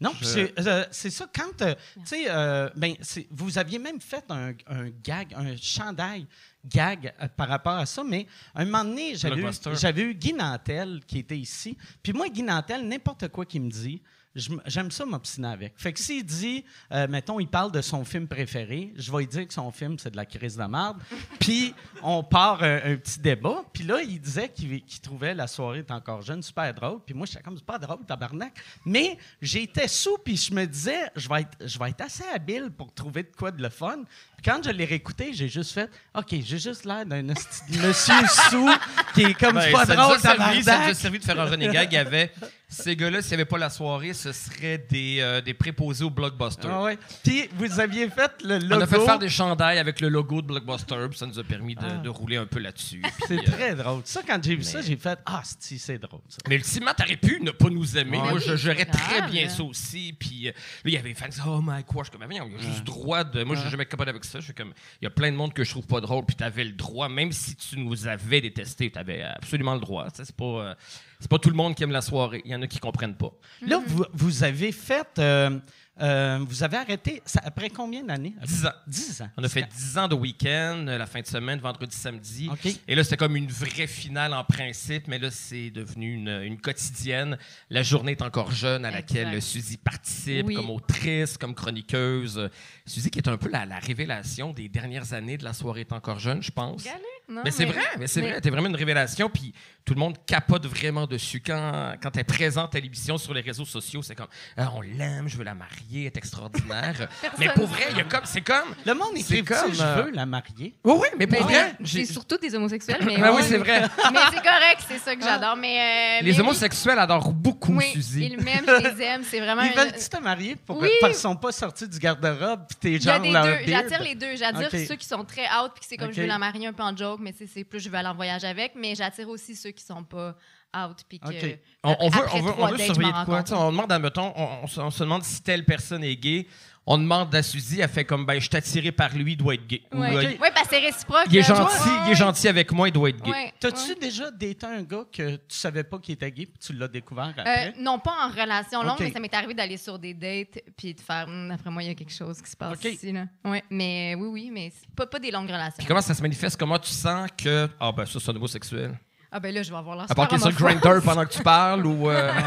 Non, 0.00 0.12
c'est 0.22 0.52
euh, 0.60 0.84
c'est 0.90 1.10
ça, 1.10 1.26
quand, 1.34 1.62
euh, 1.62 1.74
tu 1.94 2.06
sais, 2.06 2.26
euh, 2.28 2.70
ben, 2.76 2.94
vous 3.30 3.58
aviez 3.58 3.78
même 3.78 4.00
fait 4.00 4.24
un, 4.28 4.52
un 4.66 4.88
gag, 5.02 5.34
un 5.34 5.56
chandail 5.56 6.26
gag 6.64 7.14
par 7.36 7.48
rapport 7.48 7.74
à 7.74 7.86
ça, 7.86 8.04
mais 8.04 8.26
un 8.54 8.64
moment 8.64 8.84
donné, 8.84 9.14
j'avais 9.16 10.02
eu, 10.02 10.10
eu 10.10 10.14
Guy 10.14 10.32
Nantel 10.34 11.00
qui 11.06 11.18
était 11.18 11.38
ici, 11.38 11.76
puis 12.02 12.12
moi, 12.12 12.28
Guy 12.28 12.42
Nantel, 12.42 12.86
n'importe 12.86 13.28
quoi 13.28 13.44
qu'il 13.44 13.62
me 13.62 13.70
dit, 13.70 14.02
j'aime 14.34 14.90
ça 14.90 15.04
m'obstiner 15.04 15.48
avec. 15.48 15.72
Fait 15.76 15.92
que 15.92 15.98
s'il 15.98 16.24
dit, 16.24 16.64
euh, 16.92 17.06
mettons, 17.08 17.40
il 17.40 17.48
parle 17.48 17.72
de 17.72 17.80
son 17.80 18.04
film 18.04 18.28
préféré, 18.28 18.92
je 18.96 19.10
vais 19.10 19.18
lui 19.18 19.26
dire 19.26 19.46
que 19.48 19.54
son 19.54 19.70
film, 19.72 19.98
c'est 19.98 20.10
de 20.10 20.16
la 20.16 20.26
crise 20.26 20.56
de 20.56 20.64
merde, 20.64 20.98
puis 21.40 21.74
on 22.02 22.22
part 22.22 22.62
un, 22.62 22.76
un 22.92 22.96
petit 22.96 23.18
débat, 23.20 23.62
puis 23.72 23.84
là, 23.84 24.00
il 24.02 24.20
disait 24.20 24.48
qu'il 24.50 24.82
trouvait 25.02 25.34
la 25.34 25.46
soirée 25.46 25.78
est 25.80 25.90
encore 25.90 26.22
jeune 26.22 26.42
super 26.42 26.72
drôle, 26.74 27.00
puis 27.04 27.14
moi, 27.14 27.26
j'étais 27.26 27.42
comme, 27.42 27.56
c'est 27.56 27.64
pas 27.66 27.78
drôle, 27.78 28.04
tabarnak, 28.06 28.52
mais 28.84 29.18
j'étais 29.42 29.88
sous, 29.88 30.18
puis 30.24 30.36
je 30.36 30.52
me 30.54 30.66
disais, 30.66 31.10
je 31.16 31.28
vais, 31.28 31.40
être, 31.42 31.56
je 31.66 31.78
vais 31.78 31.90
être 31.90 32.00
assez 32.02 32.24
habile 32.32 32.70
pour 32.70 32.92
trouver 32.92 33.22
de 33.24 33.32
quoi 33.36 33.50
de 33.50 33.62
le 33.62 33.68
fun. 33.70 34.04
Puis 34.36 34.44
quand 34.44 34.60
je 34.64 34.70
l'ai 34.70 34.84
réécouté, 34.84 35.32
j'ai 35.32 35.48
juste 35.48 35.72
fait, 35.72 35.90
OK, 36.14 36.28
j'ai 36.30 36.58
juste 36.58 36.84
l'air 36.84 37.04
d'un 37.04 37.22
monsieur 37.22 38.14
sous 38.50 38.68
qui 39.14 39.22
est 39.22 39.34
comme, 39.34 39.60
c'est 39.60 39.72
Ben, 39.72 39.72
pas 39.72 39.86
ça 39.86 39.96
drôle, 39.96 40.18
servi, 40.20 40.20
ça 40.20 40.34
nous 40.36 40.60
a 40.60 40.62
tabarnak. 40.62 40.94
servi 40.96 41.18
de 41.18 41.24
faire 41.24 41.40
un 41.40 41.56
gag. 41.56 41.88
Il 41.90 41.94
y 41.94 41.98
avait 41.98 42.32
ces 42.70 42.96
gars-là, 42.96 43.22
s'il 43.22 43.30
n'y 43.30 43.34
avait 43.36 43.44
pas 43.46 43.56
la 43.58 43.70
soirée, 43.70 44.12
ce 44.12 44.30
serait 44.32 44.78
des, 44.90 45.18
euh, 45.20 45.40
des 45.40 45.54
préposés 45.54 46.04
au 46.04 46.10
Blockbuster. 46.10 46.68
Ah 46.70 46.82
ouais. 46.82 46.98
Puis 47.24 47.48
vous 47.54 47.80
aviez 47.80 48.08
fait 48.10 48.30
le 48.44 48.58
logo. 48.58 48.74
On 48.76 48.80
a 48.82 48.86
fait 48.86 49.00
faire 49.00 49.18
des 49.18 49.28
chandails 49.30 49.78
avec 49.78 50.00
le 50.00 50.08
logo 50.08 50.42
de 50.42 50.46
Blockbuster, 50.48 51.06
puis 51.08 51.18
ça 51.18 51.26
nous 51.26 51.38
a 51.38 51.44
permis 51.44 51.74
de, 51.74 51.80
Ah. 51.82 51.96
de 51.96 52.08
rouler 52.08 52.36
un 52.36 52.44
peu 52.46 52.58
là-dessus. 52.58 53.02
C'est 53.26 53.36
Puis, 53.38 53.48
euh, 53.48 53.50
très 53.52 53.74
drôle. 53.74 54.02
Ça, 54.04 54.20
quand 54.26 54.42
j'ai 54.44 54.54
vu 54.54 54.62
ça, 54.62 54.82
j'ai 54.82 54.96
fait 54.96 55.18
Ah, 55.24 55.40
c'ti, 55.44 55.78
c'est 55.78 55.98
drôle. 55.98 56.20
Ça. 56.28 56.38
Mais 56.48 56.56
ultimement, 56.56 56.92
t'aurais 56.96 57.16
pu 57.16 57.40
ne 57.40 57.50
pas 57.52 57.70
nous 57.70 57.96
aimer. 57.96 58.18
Ouais. 58.18 58.22
Moi, 58.24 58.32
Oui, 58.34 58.42
je 58.46 58.56
gérais 58.56 58.78
c'est 58.80 58.98
très 58.98 59.22
bien 59.30 59.48
ça 59.48 59.62
aussi. 59.62 60.14
Puis 60.18 60.48
euh, 60.48 60.52
là, 60.52 60.54
il 60.84 60.92
y 60.92 60.96
avait 60.98 61.08
des 61.08 61.14
fans 61.14 61.24
qui 61.26 61.30
disaient 61.32 61.42
Oh 61.46 61.60
my 61.62 61.82
God, 61.86 62.04
je 62.04 62.10
suis 62.10 62.18
comme, 62.18 62.30
il 62.30 62.36
y 62.36 62.40
a 62.40 62.70
juste 62.70 62.84
droit 62.84 63.24
de. 63.24 63.44
Moi, 63.44 63.56
je 63.56 63.62
suis 63.62 63.70
jamais 63.70 63.86
capable 63.86 64.10
avec 64.10 64.24
ça. 64.24 64.40
Je 64.40 64.44
suis 64.44 64.54
comme, 64.54 64.74
il 65.00 65.04
y 65.04 65.08
a 65.08 65.10
plein 65.10 65.30
de 65.32 65.36
monde 65.36 65.54
que 65.54 65.64
je 65.64 65.70
trouve 65.70 65.86
pas 65.86 66.00
drôle, 66.00 66.26
puis 66.26 66.36
t'avais 66.36 66.64
le 66.64 66.72
droit, 66.72 67.08
même 67.08 67.32
si 67.32 67.56
tu 67.56 67.78
nous 67.78 68.06
avais 68.06 68.40
détestés, 68.42 68.90
t'avais 68.90 69.22
absolument 69.22 69.74
le 69.74 69.80
droit. 69.80 70.06
C'est 70.12 70.36
pas, 70.36 70.44
euh, 70.44 70.74
c'est 71.20 71.28
pas 71.30 71.38
tout 71.38 71.50
le 71.50 71.56
monde 71.56 71.74
qui 71.74 71.82
aime 71.82 71.90
la 71.92 72.00
soirée. 72.02 72.42
Il 72.44 72.50
y 72.50 72.54
en 72.54 72.62
a 72.62 72.66
qui 72.66 72.78
comprennent 72.78 73.16
pas. 73.16 73.32
Là, 73.62 73.80
vous, 73.86 74.04
vous 74.12 74.44
avez 74.44 74.72
fait. 74.72 75.08
euh, 75.18 75.58
euh, 76.00 76.38
vous 76.46 76.62
avez 76.62 76.76
arrêté 76.76 77.20
ça, 77.24 77.40
après 77.44 77.70
combien 77.70 78.04
d'années? 78.04 78.32
10 78.44 78.66
ans. 78.66 78.72
10 78.86 79.22
ans. 79.22 79.30
On 79.36 79.42
a 79.42 79.48
fait 79.48 79.64
10 79.68 79.98
ans 79.98 80.06
de 80.06 80.14
week-end, 80.14 80.84
euh, 80.86 80.96
la 80.96 81.06
fin 81.06 81.20
de 81.20 81.26
semaine, 81.26 81.58
vendredi, 81.58 81.96
samedi. 81.96 82.48
Et 82.86 82.94
là, 82.94 83.02
c'était 83.02 83.16
comme 83.16 83.34
une 83.34 83.48
vraie 83.48 83.88
finale 83.88 84.32
en 84.32 84.44
principe, 84.44 85.08
mais 85.08 85.18
là, 85.18 85.32
c'est 85.32 85.70
devenu 85.70 86.14
une, 86.14 86.28
une 86.28 86.60
quotidienne. 86.60 87.36
La 87.68 87.82
journée 87.82 88.12
est 88.12 88.22
encore 88.22 88.52
jeune 88.52 88.84
à 88.84 88.92
laquelle 88.92 89.26
Exact. 89.34 89.40
Suzy 89.40 89.76
participe 89.76 90.46
Oui. 90.46 90.54
comme 90.54 90.70
autrice, 90.70 91.36
comme 91.36 91.52
chroniqueuse. 91.56 92.48
Suzy 92.86 93.10
qui 93.10 93.18
est 93.18 93.28
un 93.28 93.36
peu 93.36 93.50
la, 93.50 93.66
la 93.66 93.80
révélation 93.80 94.52
des 94.52 94.68
dernières 94.68 95.12
années 95.14 95.36
de 95.36 95.42
la 95.42 95.52
soirée 95.52 95.80
est 95.80 95.92
encore 95.92 96.20
jeune, 96.20 96.44
je 96.44 96.52
pense. 96.52 96.84
Galé? 96.84 96.98
Non, 97.28 97.42
Mais 97.44 97.50
c'est 97.50 97.66
vrai, 97.66 97.82
mais 97.98 98.06
c'est 98.06 98.20
vrai, 98.22 98.40
t'es 98.40 98.48
vraiment 98.50 98.68
une 98.68 98.76
révélation, 98.76 99.28
puis 99.28 99.52
tout 99.84 99.92
le 99.94 100.00
monde 100.00 100.16
capote 100.26 100.64
vraiment 100.66 101.06
dessus. 101.06 101.42
Quand, 101.44 101.92
quand 102.02 102.16
elle 102.16 102.24
présente 102.24 102.74
à 102.74 102.80
l'émission 102.80 103.18
sur 103.18 103.34
les 103.34 103.42
réseaux 103.42 103.64
sociaux, 103.66 104.00
c'est 104.02 104.14
comme 104.14 104.28
Ah, 104.56 104.70
on 104.74 104.80
l'aime, 104.80 105.28
je 105.28 105.36
veux 105.36 105.44
la 105.44 105.54
marier, 105.54 106.00
elle 106.00 106.06
est 106.06 106.16
extraordinaire. 106.16 107.08
mais 107.38 107.48
pour 107.50 107.66
vrai, 107.66 107.84
il 107.90 107.98
y 107.98 108.00
a 108.00 108.04
comme, 108.04 108.22
c'est 108.24 108.40
comme. 108.40 108.74
Le 108.86 108.94
monde 108.94 109.10
C'est 109.16 109.38
écrit 109.38 109.44
comme, 109.44 109.74
Je 109.74 109.82
euh, 109.82 110.02
veux 110.04 110.10
la 110.12 110.24
marier? 110.26 110.74
Oui, 110.84 110.94
oui, 111.00 111.08
mais 111.18 111.26
pour 111.26 111.38
Mais 111.46 111.52
vrai, 111.52 111.74
c'est 111.84 112.04
surtout 112.06 112.38
des 112.38 112.54
homosexuels, 112.54 113.00
mais. 113.04 113.18
Ben 113.18 113.32
oui, 113.34 113.42
c'est 113.46 113.58
vrai. 113.58 113.82
Mais 114.12 114.18
c'est 114.30 114.42
correct, 114.42 114.80
c'est 114.88 114.98
ça 114.98 115.14
que 115.14 115.22
j'adore. 115.22 115.56
Mais, 115.56 116.20
euh, 116.20 116.24
Les 116.24 116.32
mais 116.32 116.40
homosexuels 116.40 116.98
adorent 116.98 117.32
beaucoup 117.32 117.74
Oui, 117.76 117.86
Suzy. 117.92 118.26
ils 118.26 118.42
m'aiment, 118.42 118.64
je 118.66 118.88
les 118.96 119.02
aime. 119.04 119.22
C'est 119.22 119.40
vraiment. 119.40 119.62
Ils 119.62 119.72
une- 119.72 119.74
veulent-tu 119.78 120.08
te 120.08 120.22
marier 120.22 120.56
pour, 120.56 120.78
Oui. 120.80 120.88
parce 121.00 121.12
qu'ils 121.12 121.20
sont 121.20 121.36
pas 121.36 121.52
sortis 121.52 121.86
du 121.88 121.98
garde-robe 121.98 122.60
puis 122.68 122.76
t'es 122.80 122.98
genre? 123.00 123.22
J'attire 123.66 124.02
les 124.02 124.14
deux. 124.14 124.34
J'attire 124.36 124.70
ceux 124.70 124.96
qui 124.96 125.06
sont 125.06 125.24
très 125.24 125.42
out 125.42 125.72
puis 125.74 125.80
que 125.80 125.86
c'est 125.86 125.96
comme 125.98 126.12
je 126.12 126.20
veux 126.22 126.26
la 126.26 126.38
marier 126.38 126.66
un 126.68 126.72
peu 126.72 126.82
en 126.82 126.96
joke, 126.96 127.17
mais 127.20 127.32
c'est 127.36 127.46
c'est 127.46 127.64
plus 127.64 127.80
je 127.80 127.88
veux 127.88 127.96
aller 127.96 128.08
en 128.08 128.14
voyage 128.14 128.44
avec. 128.44 128.74
Mais 128.74 128.94
j'attire 128.94 129.28
aussi 129.28 129.56
ceux 129.56 129.70
qui 129.70 129.84
sont 129.84 130.04
pas 130.04 130.36
out 130.76 130.98
puis 131.08 131.18
que. 131.18 131.58
On, 131.82 131.96
on 132.00 132.08
veut, 132.08 132.20
après 132.20 132.38
on 132.38 132.42
veut, 132.42 132.52
on 132.58 132.66
veut 132.66 132.78
surveiller 132.78 133.12
de 133.12 133.24
quoi? 133.24 133.44
On 133.52 133.70
demande 133.70 133.92
à, 133.92 133.98
mettons, 133.98 134.32
on, 134.36 134.64
on 134.64 134.66
se, 134.66 134.80
on 134.80 134.90
se 134.90 135.02
demande 135.02 135.24
si 135.24 135.42
telle 135.42 135.64
personne 135.64 136.04
est 136.04 136.16
gay. 136.16 136.46
On 136.90 136.96
demande 136.96 137.34
à 137.34 137.42
Suzy, 137.42 137.80
elle 137.80 137.88
fait 137.90 138.06
comme, 138.06 138.24
ben, 138.24 138.40
je 138.40 138.46
suis 138.48 138.56
attiré 138.56 138.92
par 138.92 139.14
lui, 139.14 139.32
il 139.32 139.36
doit 139.36 139.52
être 139.52 139.66
gay. 139.66 139.82
Ou, 139.92 139.98
Ouais, 140.00 140.16
euh. 140.16 140.22
Ouais, 140.40 140.50
parce 140.54 140.68
que 140.68 140.76
c'est 140.76 140.78
réciproque. 140.80 141.26
il 141.28 141.36
est 141.36 141.42
gentil, 141.42 141.60
Ouais, 141.88 141.94
il 142.06 142.12
est 142.12 142.14
gentil 142.14 142.48
avec 142.48 142.72
moi, 142.72 142.88
il 142.88 142.92
doit 142.92 143.10
être 143.10 143.22
gay. 143.22 143.30
ouais, 143.30 143.52
T'as-tu 143.60 143.90
ouais. 143.90 143.94
déjà 144.00 144.30
daté 144.30 144.64
un 144.64 144.82
gars 144.82 145.04
que 145.12 145.36
tu 145.36 145.42
savais 145.56 145.84
pas 145.84 145.98
qu'il 145.98 146.14
était 146.14 146.30
gay 146.32 146.46
puis 146.46 146.58
tu 146.58 146.72
l'as 146.72 146.88
découvert 146.88 147.34
Euh, 147.36 147.40
après? 147.42 147.74
non, 147.78 147.98
pas 147.98 148.14
en 148.26 148.30
relation 148.30 148.82
longue, 148.82 148.96
mais 149.00 149.10
ça 149.12 149.20
m'est 149.20 149.34
arrivé 149.34 149.52
d'aller 149.52 149.76
sur 149.76 149.98
des 149.98 150.14
dates 150.14 150.60
puis 150.78 150.94
de 150.94 151.00
faire, 151.00 151.26
Hum, 151.28 151.50
après 151.50 151.70
moi, 151.70 151.82
il 151.82 151.88
y 151.88 151.90
a 151.90 151.94
quelque 151.94 152.12
chose 152.14 152.40
qui 152.40 152.50
se 152.50 152.56
passe 152.56 152.82
ici. 152.82 153.12
Là. 153.12 153.26
Ouais, 153.44 153.62
mais 153.68 154.14
oui, 154.16 154.28
oui, 154.28 154.50
mais 154.50 154.72
c'est 154.74 154.88
pas, 154.94 155.06
pas 155.06 155.18
des 155.18 155.30
longues 155.30 155.50
relations. 155.50 155.74
Puis 155.76 155.86
comment 155.86 156.00
ça 156.00 156.14
se 156.14 156.22
manifeste? 156.22 156.56
Comment 156.58 156.78
tu 156.78 156.90
sens 156.90 157.28
que, 157.36 157.68
ah 157.78 157.92
ben 157.92 158.06
ça, 158.06 158.18
c'est 158.18 158.30
un 158.30 158.36
homosexuel? 158.36 158.98
Ah 159.30 159.40
ben 159.40 159.54
là, 159.54 159.62
je 159.62 159.70
vais 159.70 159.76
avoir 159.76 159.96
l'air 159.96 160.06
À 160.08 160.14
part 160.14 160.28
qu'il 160.28 160.40
sur. 160.40 160.52
Grindr 160.52 161.02
pendant 161.04 161.24
que 161.24 161.32
tu 161.32 161.42
parles 161.42 161.84
ou... 161.86 162.08
euh, 162.08 162.32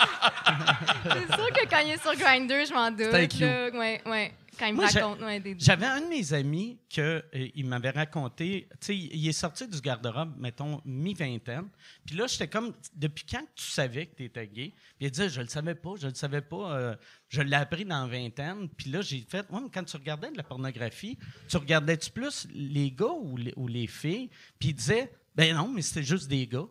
C'est 1.04 1.34
sûr 1.34 1.52
que 1.52 1.68
quand 1.68 1.78
il 1.84 1.90
est 1.92 2.02
sur 2.02 2.14
Grindr, 2.14 2.64
je 2.68 2.72
m'en 2.72 2.90
doute. 2.90 3.10
Thank 3.10 3.38
you. 3.40 3.46
là. 3.46 3.70
Ouais, 3.74 4.00
ouais. 4.06 4.32
Quand 4.58 4.66
il 4.66 4.74
me 4.74 4.80
raconte 4.80 5.20
ouais, 5.20 5.40
des... 5.40 5.54
J'avais 5.58 5.86
un 5.86 6.00
de 6.00 6.08
mes 6.08 6.32
amis 6.32 6.78
que 6.92 7.22
euh, 7.34 7.48
il 7.54 7.66
m'avait 7.66 7.90
raconté, 7.90 8.68
tu 8.72 8.86
sais, 8.86 8.96
il 8.96 9.28
est 9.28 9.32
sorti 9.32 9.68
du 9.68 9.80
garde-robe, 9.80 10.34
mettons, 10.38 10.80
mi-vingtaine. 10.84 11.68
Puis 12.04 12.16
là, 12.16 12.26
j'étais 12.26 12.48
comme, 12.48 12.74
depuis 12.94 13.24
quand 13.30 13.44
tu 13.54 13.64
savais 13.64 14.06
que 14.06 14.16
tu 14.16 14.24
étais 14.24 14.46
gay? 14.46 14.72
Puis 14.98 15.06
il 15.06 15.10
disait, 15.10 15.28
je 15.28 15.40
le 15.40 15.48
savais 15.48 15.74
pas, 15.74 15.94
je 16.00 16.08
le 16.08 16.14
savais 16.14 16.42
pas. 16.42 16.76
euh, 16.76 16.96
je 17.28 17.42
l'ai 17.42 17.56
appris 17.56 17.84
dans 17.84 18.06
la 18.06 18.08
vingtaine. 18.08 18.68
Puis 18.70 18.90
là, 18.90 19.00
j'ai 19.02 19.20
fait, 19.20 19.46
ouais, 19.50 19.60
mais 19.62 19.70
quand 19.72 19.84
tu 19.84 19.96
regardais 19.96 20.30
de 20.30 20.36
la 20.36 20.42
pornographie, 20.42 21.18
tu 21.48 21.56
regardais-tu 21.56 22.10
plus 22.10 22.48
les 22.52 22.90
gars 22.90 23.06
ou 23.06 23.36
les, 23.36 23.52
ou 23.56 23.68
les 23.68 23.86
filles? 23.86 24.30
Puis 24.58 24.70
il 24.70 24.74
disait, 24.74 25.12
ben 25.34 25.54
non, 25.54 25.68
mais 25.68 25.82
c'était 25.82 26.02
juste 26.02 26.28
des 26.28 26.46
gars. 26.46 26.66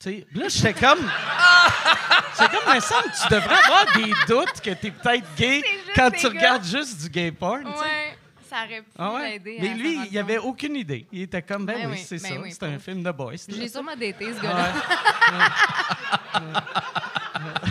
Tu 0.00 0.10
sais, 0.10 0.26
Puis 0.30 0.38
là, 0.40 0.46
j'étais 0.48 0.74
comme. 0.74 1.10
C'est 2.34 2.48
comme, 2.50 2.72
me 2.74 2.80
semble, 2.80 3.10
tu 3.20 3.34
devrais 3.34 3.56
avoir 3.64 3.86
des 3.96 4.12
doutes 4.28 4.60
que 4.62 4.70
tu 4.70 4.86
es 4.86 4.90
peut-être 4.92 5.26
gay 5.36 5.62
quand 5.96 6.10
tu 6.12 6.22
gars. 6.22 6.28
regardes 6.28 6.64
juste 6.64 7.00
du 7.02 7.08
gay 7.08 7.32
porn. 7.32 7.64
ça 8.48 8.56
aurait 8.64 8.80
pu 8.82 8.86
Ah 8.96 9.12
ouais? 9.14 9.42
Mais 9.44 9.70
à 9.70 9.74
lui, 9.74 9.98
il 10.10 10.18
avait 10.18 10.38
aucune 10.38 10.76
idée. 10.76 11.04
Il 11.10 11.22
était 11.22 11.42
comme, 11.42 11.66
ben, 11.66 11.74
Ben 11.76 11.86
oui, 11.90 11.96
oui, 11.98 12.04
c'est 12.08 12.22
ben 12.22 12.34
ça. 12.34 12.40
oui, 12.40 12.52
c'est 12.52 12.62
un 12.66 12.78
film 12.78 13.02
de 13.02 13.10
boys. 13.10 13.32
Je 13.48 13.54
l'ai 13.56 13.68
sûrement 13.68 13.96
daté, 13.96 14.14
ce 14.20 14.40
Ouais. 14.40 14.42
gars-là. 14.42 14.72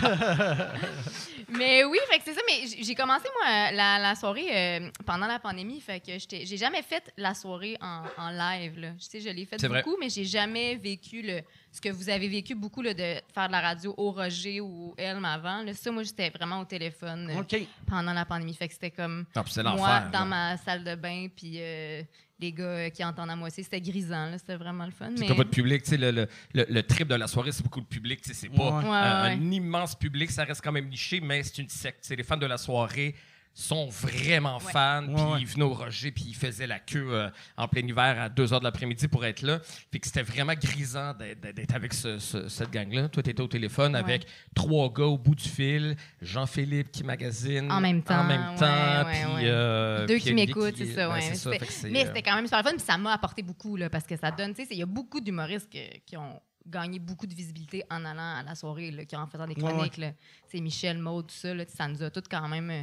Mais 1.50 1.82
oui, 1.84 1.98
fait 2.10 2.18
que 2.18 2.24
c'est 2.26 2.34
ça. 2.34 2.40
Mais 2.46 2.66
j'ai 2.82 2.94
commencé, 2.94 3.24
moi, 3.40 3.70
la, 3.72 3.98
la 3.98 4.14
soirée 4.14 4.48
euh, 4.50 4.90
pendant 5.06 5.26
la 5.26 5.38
pandémie. 5.38 5.80
Fait 5.80 6.00
que 6.00 6.12
j'ai 6.28 6.56
jamais 6.56 6.82
fait 6.82 7.10
la 7.16 7.32
soirée 7.34 7.76
en, 7.80 8.02
en 8.18 8.30
live. 8.30 8.78
Là. 8.78 8.88
Je 8.98 9.04
sais, 9.04 9.20
je 9.20 9.30
l'ai 9.30 9.46
fait 9.46 9.58
C'est 9.58 9.68
vrai. 9.68 9.82
beaucoup, 9.82 9.96
mais 9.98 10.10
j'ai 10.10 10.24
jamais 10.24 10.76
vécu 10.76 11.22
le, 11.22 11.40
ce 11.72 11.80
que 11.80 11.88
vous 11.88 12.10
avez 12.10 12.28
vécu 12.28 12.54
beaucoup 12.54 12.82
là, 12.82 12.92
de 12.92 13.14
faire 13.34 13.46
de 13.46 13.52
la 13.52 13.60
radio 13.60 13.94
au 13.96 14.10
Roger 14.12 14.60
ou 14.60 14.90
au 14.90 14.94
Elm 14.98 15.24
avant. 15.24 15.62
Là. 15.62 15.72
Ça, 15.74 15.90
moi, 15.90 16.02
j'étais 16.02 16.28
vraiment 16.30 16.60
au 16.60 16.64
téléphone 16.64 17.30
euh, 17.30 17.58
pendant 17.86 18.12
la 18.12 18.24
pandémie. 18.26 18.54
Fait 18.54 18.68
que 18.68 18.74
c'était 18.74 18.90
comme 18.90 19.24
Non, 19.34 19.44
moi 19.76 20.00
dans 20.12 20.20
là. 20.20 20.24
ma 20.24 20.56
salle 20.58 20.84
de 20.84 20.94
bain, 20.96 21.28
puis 21.34 21.54
euh, 21.56 22.02
les 22.40 22.52
gars 22.52 22.64
euh, 22.64 22.90
qui 22.90 23.04
entendent 23.04 23.30
à 23.30 23.36
moitié. 23.36 23.62
C'était 23.62 23.80
grisant, 23.80 24.30
là. 24.30 24.38
C'était 24.38 24.56
vraiment 24.56 24.84
le 24.84 24.90
fun. 24.92 25.10
C'est 25.14 25.20
Mais... 25.20 25.26
comme 25.28 25.36
votre 25.38 25.50
public, 25.50 25.82
tu 25.82 25.90
sais, 25.90 25.96
le, 25.96 26.10
le, 26.10 26.28
le, 26.54 26.66
le 26.68 26.82
trip 26.82 27.08
de 27.08 27.14
la 27.14 27.26
soirée, 27.26 27.52
c'est 27.52 27.62
beaucoup 27.62 27.80
le 27.80 27.86
public, 27.86 28.20
tu 28.22 28.28
sais, 28.28 28.34
c'est 28.34 28.48
pas 28.48 28.78
Ouais. 28.78 28.84
Ouais, 28.84 28.96
un, 28.96 29.24
ouais, 29.24 29.30
un 29.32 29.50
immense 29.50 29.94
public, 29.94 30.30
ça 30.30 30.44
reste 30.44 30.60
quand 30.62 30.72
même 30.72 30.88
niché, 30.88 31.20
mais 31.20 31.42
c'est 31.42 31.58
une 31.58 31.68
secte. 31.68 32.02
Tu 32.02 32.08
sais, 32.08 32.16
les 32.16 32.22
fans 32.22 32.36
de 32.36 32.46
la 32.46 32.58
soirée 32.58 33.14
sont 33.54 33.88
vraiment 33.88 34.58
Ouais. 34.58 34.72
fans, 34.72 35.02
puis 35.04 35.14
Ouais, 35.14 35.32
ouais. 35.32 35.38
ils 35.40 35.46
venaient 35.46 35.64
au 35.64 35.74
Roger, 35.74 36.12
puis 36.12 36.24
ils 36.28 36.34
faisaient 36.36 36.66
la 36.68 36.78
queue 36.78 37.08
euh, 37.12 37.28
en 37.56 37.66
plein 37.66 37.80
hiver 37.82 38.20
à 38.20 38.28
2 38.28 38.46
h 38.46 38.58
de 38.60 38.64
l'après-midi 38.64 39.08
pour 39.08 39.24
être 39.24 39.42
là. 39.42 39.58
Puis 39.90 39.98
que 40.00 40.06
c'était 40.06 40.22
vraiment 40.22 40.54
grisant 40.54 41.12
d'être 41.14 41.74
avec 41.74 41.92
ce- 41.92 42.18
ce- 42.20 42.48
cette 42.48 42.70
gang-là. 42.70 43.08
Toi, 43.08 43.22
tu 43.22 43.30
étais 43.30 43.40
au 43.42 43.48
téléphone 43.48 43.94
Ouais. 43.94 43.98
avec 44.00 44.26
trois 44.54 44.92
gars 44.92 45.04
au 45.06 45.18
bout 45.18 45.34
du 45.34 45.48
fil, 45.48 45.96
Jean-Philippe 46.22 46.92
qui 46.92 47.02
magasine. 47.04 47.70
En 47.72 47.80
même 47.80 48.02
temps, 48.02 48.20
En 48.20 48.24
même 48.24 48.54
temps, 48.56 49.04
puis, 49.10 49.34
ouais. 49.34 49.42
euh, 49.50 50.06
Deux 50.06 50.14
puis 50.14 50.22
qui 50.24 50.34
m'écoutent, 50.34 50.76
c'est 50.76 50.92
ça, 50.94 51.10
ouais. 51.10 51.20
c'est 51.20 51.34
ça, 51.34 51.50
Fait- 51.50 51.58
fait 51.58 51.66
que 51.66 51.72
c'est, 51.72 51.90
Mais 51.90 52.04
euh, 52.04 52.06
c'était 52.08 52.22
quand 52.22 52.36
même 52.36 52.46
super 52.46 52.62
fun, 52.62 52.70
puis 52.70 52.80
ça 52.80 52.96
m'a 52.96 53.12
apporté 53.12 53.42
beaucoup, 53.42 53.76
là, 53.76 53.90
parce 53.90 54.04
que 54.06 54.16
ça 54.16 54.30
donne, 54.30 54.54
tu 54.54 54.62
sais, 54.62 54.68
il 54.72 54.78
y 54.78 54.82
a 54.82 54.86
beaucoup 54.86 55.20
d'humoristes 55.20 55.68
que- 55.72 55.98
qui 56.06 56.16
ont 56.16 56.40
gagné 56.66 56.98
beaucoup 56.98 57.26
de 57.26 57.34
visibilité 57.34 57.82
en 57.90 58.04
allant 58.04 58.36
à 58.36 58.42
la 58.42 58.54
soirée, 58.54 58.90
là, 58.90 59.04
qui 59.06 59.16
en 59.16 59.26
faisant 59.26 59.46
des 59.46 59.54
Ouais, 59.54 59.72
chroniques, 59.72 59.96
là. 59.96 60.10
Tu 60.50 60.58
sais, 60.58 60.60
Michel, 60.60 60.98
Maud, 60.98 61.26
tout 61.26 61.34
ça, 61.34 61.54
là, 61.54 61.64
ça 61.66 61.88
nous 61.88 62.02
a 62.02 62.10
tous 62.10 62.24
quand 62.30 62.46
même 62.46 62.70
euh, 62.70 62.82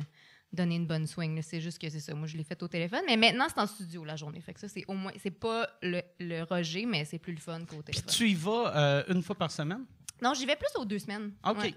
donner 0.54 0.76
une 0.76 0.88
bonne 0.88 1.06
swing. 1.08 1.42
C'est 1.42 1.60
juste 1.62 1.80
que 1.80 1.90
c'est 1.90 2.00
ça. 2.00 2.14
Moi, 2.16 2.28
je 2.28 2.38
l'ai 2.38 2.44
fait 2.44 2.62
au 2.64 2.68
téléphone. 2.68 3.02
Mais 3.08 3.18
maintenant, 3.18 3.46
c'est 3.50 3.60
en 3.60 3.68
studio 3.68 4.04
la 4.06 4.16
journée. 4.16 4.40
Fait 4.42 4.54
que 4.54 4.60
ça, 4.60 4.68
c'est 4.68 4.86
au 4.88 4.94
moins. 4.94 5.12
C'est 5.22 5.32
pas 5.32 5.68
le, 5.82 6.02
le 6.20 6.44
Roger, 6.44 6.86
mais 6.86 7.04
c'est 7.06 7.20
plus 7.20 7.34
le 7.34 7.40
fun 7.40 7.60
qu'au 7.66 7.82
Puis 7.82 7.94
téléphone. 7.96 8.14
tu 8.14 8.30
y 8.30 8.34
vas 8.36 8.74
euh, 8.76 9.04
une 9.10 9.22
fois 9.22 9.36
par 9.36 9.52
semaine? 9.52 9.86
Non, 10.22 10.34
j'y 10.34 10.46
vais 10.46 10.56
plus 10.56 10.70
aux 10.80 10.86
deux 10.86 11.00
semaines. 11.00 11.34
OK. 11.46 11.58
Ouais. 11.58 11.74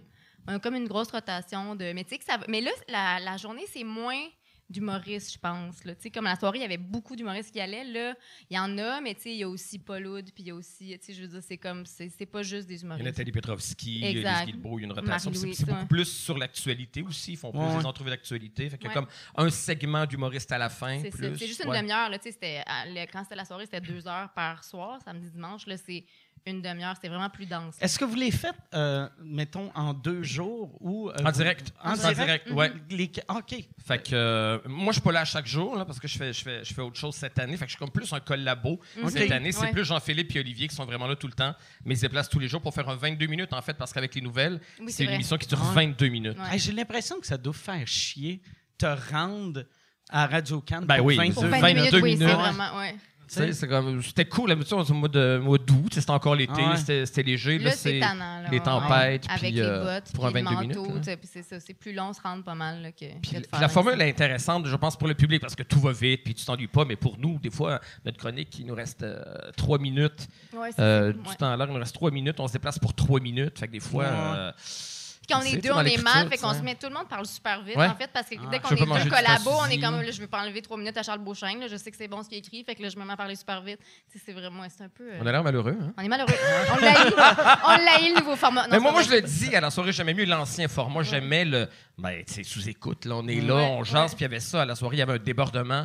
A 0.46 0.58
comme 0.60 0.76
une 0.76 0.86
grosse 0.88 1.10
rotation 1.10 1.74
de. 1.74 1.92
Mais 1.92 2.04
tu 2.04 2.10
sais 2.10 2.18
que 2.18 2.24
ça 2.24 2.36
va- 2.36 2.46
Mais 2.48 2.60
là, 2.60 2.70
la, 2.88 3.18
la 3.20 3.36
journée, 3.36 3.64
c'est 3.72 3.84
moins 3.84 4.22
d'humoristes, 4.70 5.32
je 5.32 5.38
pense. 5.38 5.84
Là. 5.84 5.94
Tu 5.94 6.02
sais, 6.02 6.10
Comme 6.10 6.24
la 6.24 6.36
soirée, 6.36 6.58
il 6.58 6.62
y 6.62 6.64
avait 6.64 6.76
beaucoup 6.76 7.16
d'humoristes 7.16 7.50
qui 7.52 7.60
allaient. 7.60 7.84
Là, 7.84 8.14
il 8.50 8.56
y 8.56 8.58
en 8.58 8.76
a, 8.78 9.00
mais 9.00 9.14
tu 9.14 9.22
sais, 9.22 9.30
il 9.32 9.38
y 9.38 9.42
a 9.42 9.48
aussi 9.48 9.78
Paul 9.78 10.06
Oud, 10.06 10.24
puis 10.34 10.44
il 10.44 10.46
y 10.48 10.50
a 10.50 10.54
aussi. 10.54 10.98
Tu 10.98 11.06
sais, 11.06 11.12
je 11.14 11.22
veux 11.22 11.28
dire, 11.28 11.40
c'est 11.42 11.56
comme. 11.56 11.86
C'est 11.86 12.08
c'est 12.10 12.26
pas 12.26 12.42
juste 12.42 12.66
des 12.68 12.74
Il 12.74 12.78
y 12.78 12.82
a 12.82 12.84
humoristes. 12.84 13.06
Nathalie 13.06 13.32
Petrovski, 13.32 13.94
il 13.96 14.00
y 14.00 14.06
a 14.06 14.10
Exact. 14.10 14.46
Lise 14.46 14.54
Guilbeault, 14.54 14.78
il 14.78 14.82
y 14.82 14.84
a 14.84 14.86
une 14.88 14.92
rotation. 14.92 15.32
C'est 15.34 15.66
beaucoup 15.66 15.86
plus 15.86 16.04
sur 16.04 16.36
l'actualité 16.36 17.02
aussi. 17.02 17.32
Ils 17.32 17.36
font 17.36 17.50
plus 17.50 17.60
Ouais, 17.60 17.78
des 17.78 17.86
entrevues 17.86 18.10
d'actualité. 18.10 18.68
Fait 18.70 18.78
qu'il 18.78 18.88
y 18.88 18.90
a 18.90 18.94
comme 18.94 19.08
un 19.36 19.50
segment 19.50 20.04
d'humoriste 20.06 20.50
à 20.52 20.58
la 20.58 20.68
fin. 20.68 21.00
C'est 21.02 21.46
juste 21.46 21.62
une 21.64 21.70
Ouais. 21.70 21.78
demi-heure. 21.80 22.08
là, 22.10 22.18
tu 22.18 22.24
sais, 22.24 22.32
c'était- 22.32 22.62
à- 22.66 22.86
le- 22.86 23.06
Quand 23.10 23.22
c'était 23.24 23.36
la 23.36 23.44
soirée, 23.44 23.64
c'était 23.64 23.80
deux 23.80 24.06
heures 24.06 24.30
par 24.34 24.64
soir, 24.64 24.98
samedi, 25.04 25.30
dimanche. 25.30 25.66
Là, 25.66 25.76
c'est 25.76 26.04
une 26.46 26.62
demi-heure. 26.62 26.94
C'était 26.94 27.08
vraiment 27.08 27.28
plus 27.30 27.46
dense. 27.46 27.76
Est-ce 27.80 27.98
que 27.98 28.04
vous 28.04 28.14
les 28.14 28.30
faites, 28.30 28.54
euh, 28.74 29.08
mettons, 29.22 29.70
en 29.74 29.92
deux 29.94 30.22
jours 30.22 30.76
ou... 30.80 31.10
euh, 31.10 31.14
En 31.24 31.30
direct. 31.30 31.72
En 31.82 31.92
En 31.92 31.96
direct? 31.96 32.18
direct, 32.20 32.50
ouais. 32.52 32.72
Les- 32.90 33.10
OK. 33.28 33.54
Fait 33.86 33.98
que 34.02 34.14
euh, 34.14 34.58
moi, 34.66 34.88
je 34.88 34.92
suis 34.94 35.02
pas 35.02 35.12
là 35.12 35.20
à 35.20 35.24
chaque 35.24 35.46
jour 35.46 35.76
là, 35.76 35.84
parce 35.84 35.98
que 36.00 36.08
je 36.08 36.16
fais, 36.16 36.32
je, 36.32 36.42
fais, 36.42 36.64
je 36.64 36.72
fais 36.74 36.82
autre 36.82 36.96
chose 36.98 37.14
cette 37.14 37.38
année. 37.38 37.56
Fait 37.56 37.64
que 37.66 37.70
je 37.70 37.76
suis 37.76 37.78
comme 37.78 37.90
plus 37.90 38.12
un 38.12 38.20
collabo 38.20 38.80
Mhm. 38.96 39.08
cette 39.10 39.30
année. 39.30 39.52
C'est 39.52 39.60
Ouais. 39.62 39.72
plus 39.72 39.84
Jean-Philippe 39.84 40.34
et 40.36 40.40
Olivier 40.40 40.68
qui 40.68 40.74
sont 40.74 40.84
vraiment 40.86 41.06
là 41.06 41.16
tout 41.16 41.26
le 41.26 41.32
temps. 41.34 41.54
Mais 41.84 41.94
ils 41.94 41.98
se 41.98 42.02
déplacent 42.02 42.28
tous 42.30 42.38
les 42.38 42.48
jours 42.48 42.60
pour 42.62 42.72
faire 42.74 42.88
un 42.88 42.96
22 42.96 43.26
minutes 43.26 43.52
en 43.52 43.62
fait, 43.62 43.74
parce 43.74 43.92
qu'avec 43.92 44.14
les 44.14 44.20
nouvelles, 44.20 44.60
Oui, 44.80 44.86
c'est 44.88 44.92
c'est 44.98 45.04
une 45.04 45.10
émission 45.10 45.36
qui 45.36 45.46
dure 45.48 45.60
Ouais. 45.60 45.74
22 45.86 46.08
minutes. 46.08 46.38
Ouais. 46.38 46.54
Hey, 46.54 46.58
J'ai 46.58 46.72
l'impression 46.72 47.20
que 47.20 47.26
ça 47.26 47.36
doit 47.36 47.52
faire 47.52 47.86
chier 47.86 48.40
te 48.78 48.86
rendre 49.12 49.64
à 50.10 50.26
Radio 50.26 50.62
Can 50.66 50.82
Ben 50.82 50.96
pour 50.98 51.06
oui, 51.06 51.16
22 51.16 51.34
Pour 51.34 51.42
de 51.44 51.48
22 51.48 51.60
22 51.60 51.74
minutes, 51.80 51.92
oui, 52.02 52.16
c'est 52.18 52.24
minutes. 52.24 52.36
vraiment. 52.38 52.80
C'était 53.28 54.24
cool, 54.24 54.50
là, 54.50 54.56
au 54.72 54.94
mois 54.94 55.08
de 55.08 55.38
mois 55.38 55.58
d'août, 55.58 55.92
c'était 55.92 56.10
encore 56.10 56.34
l'été, 56.34 56.52
Ah 56.58 56.74
ouais. 56.74 57.04
c'était 57.06 57.22
léger. 57.22 57.58
Là, 57.58 57.70
c'est 57.72 57.92
les 57.92 58.00
ouais. 58.50 58.60
tempêtes, 58.60 59.24
Avec 59.28 59.38
puis, 59.40 59.50
les 59.52 59.60
euh, 59.62 59.84
bottes, 59.84 60.12
pour 60.14 60.26
un 60.26 60.32
puis 60.32 60.42
le 60.42 60.48
22 60.48 60.60
minutes, 60.80 61.18
c'est 61.24 61.42
ça. 61.42 61.60
C'est 61.60 61.74
plus 61.74 61.92
long, 61.92 62.12
se 62.12 62.20
rendre 62.22 62.42
pas 62.44 62.54
mal 62.54 62.82
là, 62.82 62.92
que, 62.92 63.04
Puis 63.20 63.30
que 63.32 63.36
de 63.36 63.42
la- 63.42 63.48
faire 63.48 63.60
la 63.60 63.66
un 63.66 63.68
formule 63.68 64.00
est 64.00 64.08
intéressante, 64.08 64.66
je 64.66 64.76
pense, 64.76 64.96
pour 64.96 65.08
le 65.08 65.14
public, 65.14 65.40
parce 65.40 65.54
que 65.54 65.62
tout 65.62 65.80
va 65.80 65.92
vite, 65.92 66.22
puis 66.24 66.34
tu 66.34 66.44
t'ennuies 66.44 66.66
pas. 66.68 66.84
Mais 66.84 66.96
pour 66.96 67.18
nous, 67.18 67.38
des 67.38 67.50
fois, 67.50 67.80
notre 68.04 68.16
chronique, 68.18 68.58
il 68.58 68.66
nous 68.66 68.74
reste 68.74 69.02
euh, 69.02 69.22
trois 69.56 69.78
minutes. 69.78 70.26
Ouais, 70.54 70.70
c'est 70.72 70.80
Euh. 70.80 71.12
Du 71.12 71.18
Ouais. 71.28 71.34
temps 71.36 71.50
à 71.52 71.56
l'heure, 71.56 71.68
il 71.68 71.74
nous 71.74 71.80
reste 71.80 71.94
trois 71.94 72.10
minutes. 72.10 72.40
On 72.40 72.48
se 72.48 72.52
déplace 72.54 72.78
pour 72.78 72.94
trois 72.94 73.20
minutes. 73.20 73.58
Fait 73.58 73.66
que 73.66 73.72
des 73.72 73.80
fois. 73.80 74.04
Ouais. 75.28 75.34
quand 75.34 75.38
on 75.40 75.42
C'est 75.42 75.52
est 75.56 75.60
deux, 75.60 75.70
on 75.72 75.80
est 75.82 76.02
mal, 76.02 76.28
fait 76.28 76.38
qu'on 76.38 76.54
se 76.54 76.60
met, 76.60 76.74
tout 76.74 76.88
le 76.88 76.94
monde 76.94 77.08
parle 77.08 77.26
super 77.26 77.62
vite, 77.62 77.76
Ouais. 77.76 77.86
en 77.86 77.94
fait, 77.94 78.10
parce 78.12 78.28
que 78.28 78.34
Ah. 78.38 78.48
dès 78.50 78.56
Je 78.58 78.62
qu'on 78.62 78.74
est 78.98 79.04
deux 79.04 79.10
collabos, 79.10 79.50
on 79.60 79.66
est 79.66 79.78
comme, 79.80 80.00
là, 80.00 80.10
je 80.10 80.20
veux 80.20 80.26
pas 80.26 80.42
enlever 80.42 80.62
trois 80.62 80.76
minutes 80.76 80.96
à 80.96 81.02
Charles 81.02 81.18
Beauchesne, 81.20 81.60
là, 81.60 81.68
je 81.68 81.76
sais 81.76 81.90
que 81.90 81.96
c'est 81.96 82.08
bon 82.08 82.22
ce 82.22 82.28
qu'il 82.28 82.38
écrit, 82.38 82.64
fait 82.64 82.74
que 82.74 82.82
là, 82.82 82.88
je 82.88 82.96
me 82.98 83.04
mets 83.04 83.12
à 83.12 83.16
parler 83.16 83.36
super 83.36 83.60
vite. 83.62 83.80
C'est 84.24 84.32
vraiment, 84.32 84.62
c'est 84.74 84.84
un 84.84 84.88
peu... 84.88 85.04
euh, 85.04 85.18
on 85.22 85.26
a 85.26 85.32
l'air 85.32 85.42
malheureux. 85.44 85.76
Hein? 85.80 85.92
on 85.96 86.02
est 86.02 86.08
malheureux. 86.08 86.32
on 86.72 86.76
l'a 87.76 88.00
eu, 88.00 88.12
le 88.14 88.18
nouveau 88.20 88.36
format. 88.36 88.62
Non, 88.62 88.68
mais 88.72 88.78
moi, 88.78 88.90
c'est 88.90 88.92
moi, 88.94 89.02
je 89.02 89.10
le 89.10 89.22
dis, 89.22 89.54
à 89.54 89.60
la 89.60 89.70
soirée, 89.70 89.92
j'aimais 89.92 90.14
mieux 90.14 90.24
l'ancien 90.24 90.68
format. 90.68 91.02
J'aimais 91.02 91.44
le. 91.44 91.68
Ben, 91.98 92.22
tu 92.24 92.34
sais, 92.34 92.42
sous-écoute. 92.44 93.04
Là, 93.06 93.16
on 93.16 93.26
est 93.26 93.40
là, 93.40 93.54
Ouais, 93.56 93.68
on 93.78 93.84
jase, 93.84 94.10
ouais. 94.12 94.16
puis 94.16 94.16
il 94.20 94.22
y 94.22 94.24
avait 94.26 94.40
ça. 94.40 94.62
À 94.62 94.64
la 94.64 94.74
soirée, 94.76 94.96
il 94.96 94.98
y 95.00 95.02
avait 95.02 95.14
un 95.14 95.18
débordement 95.18 95.84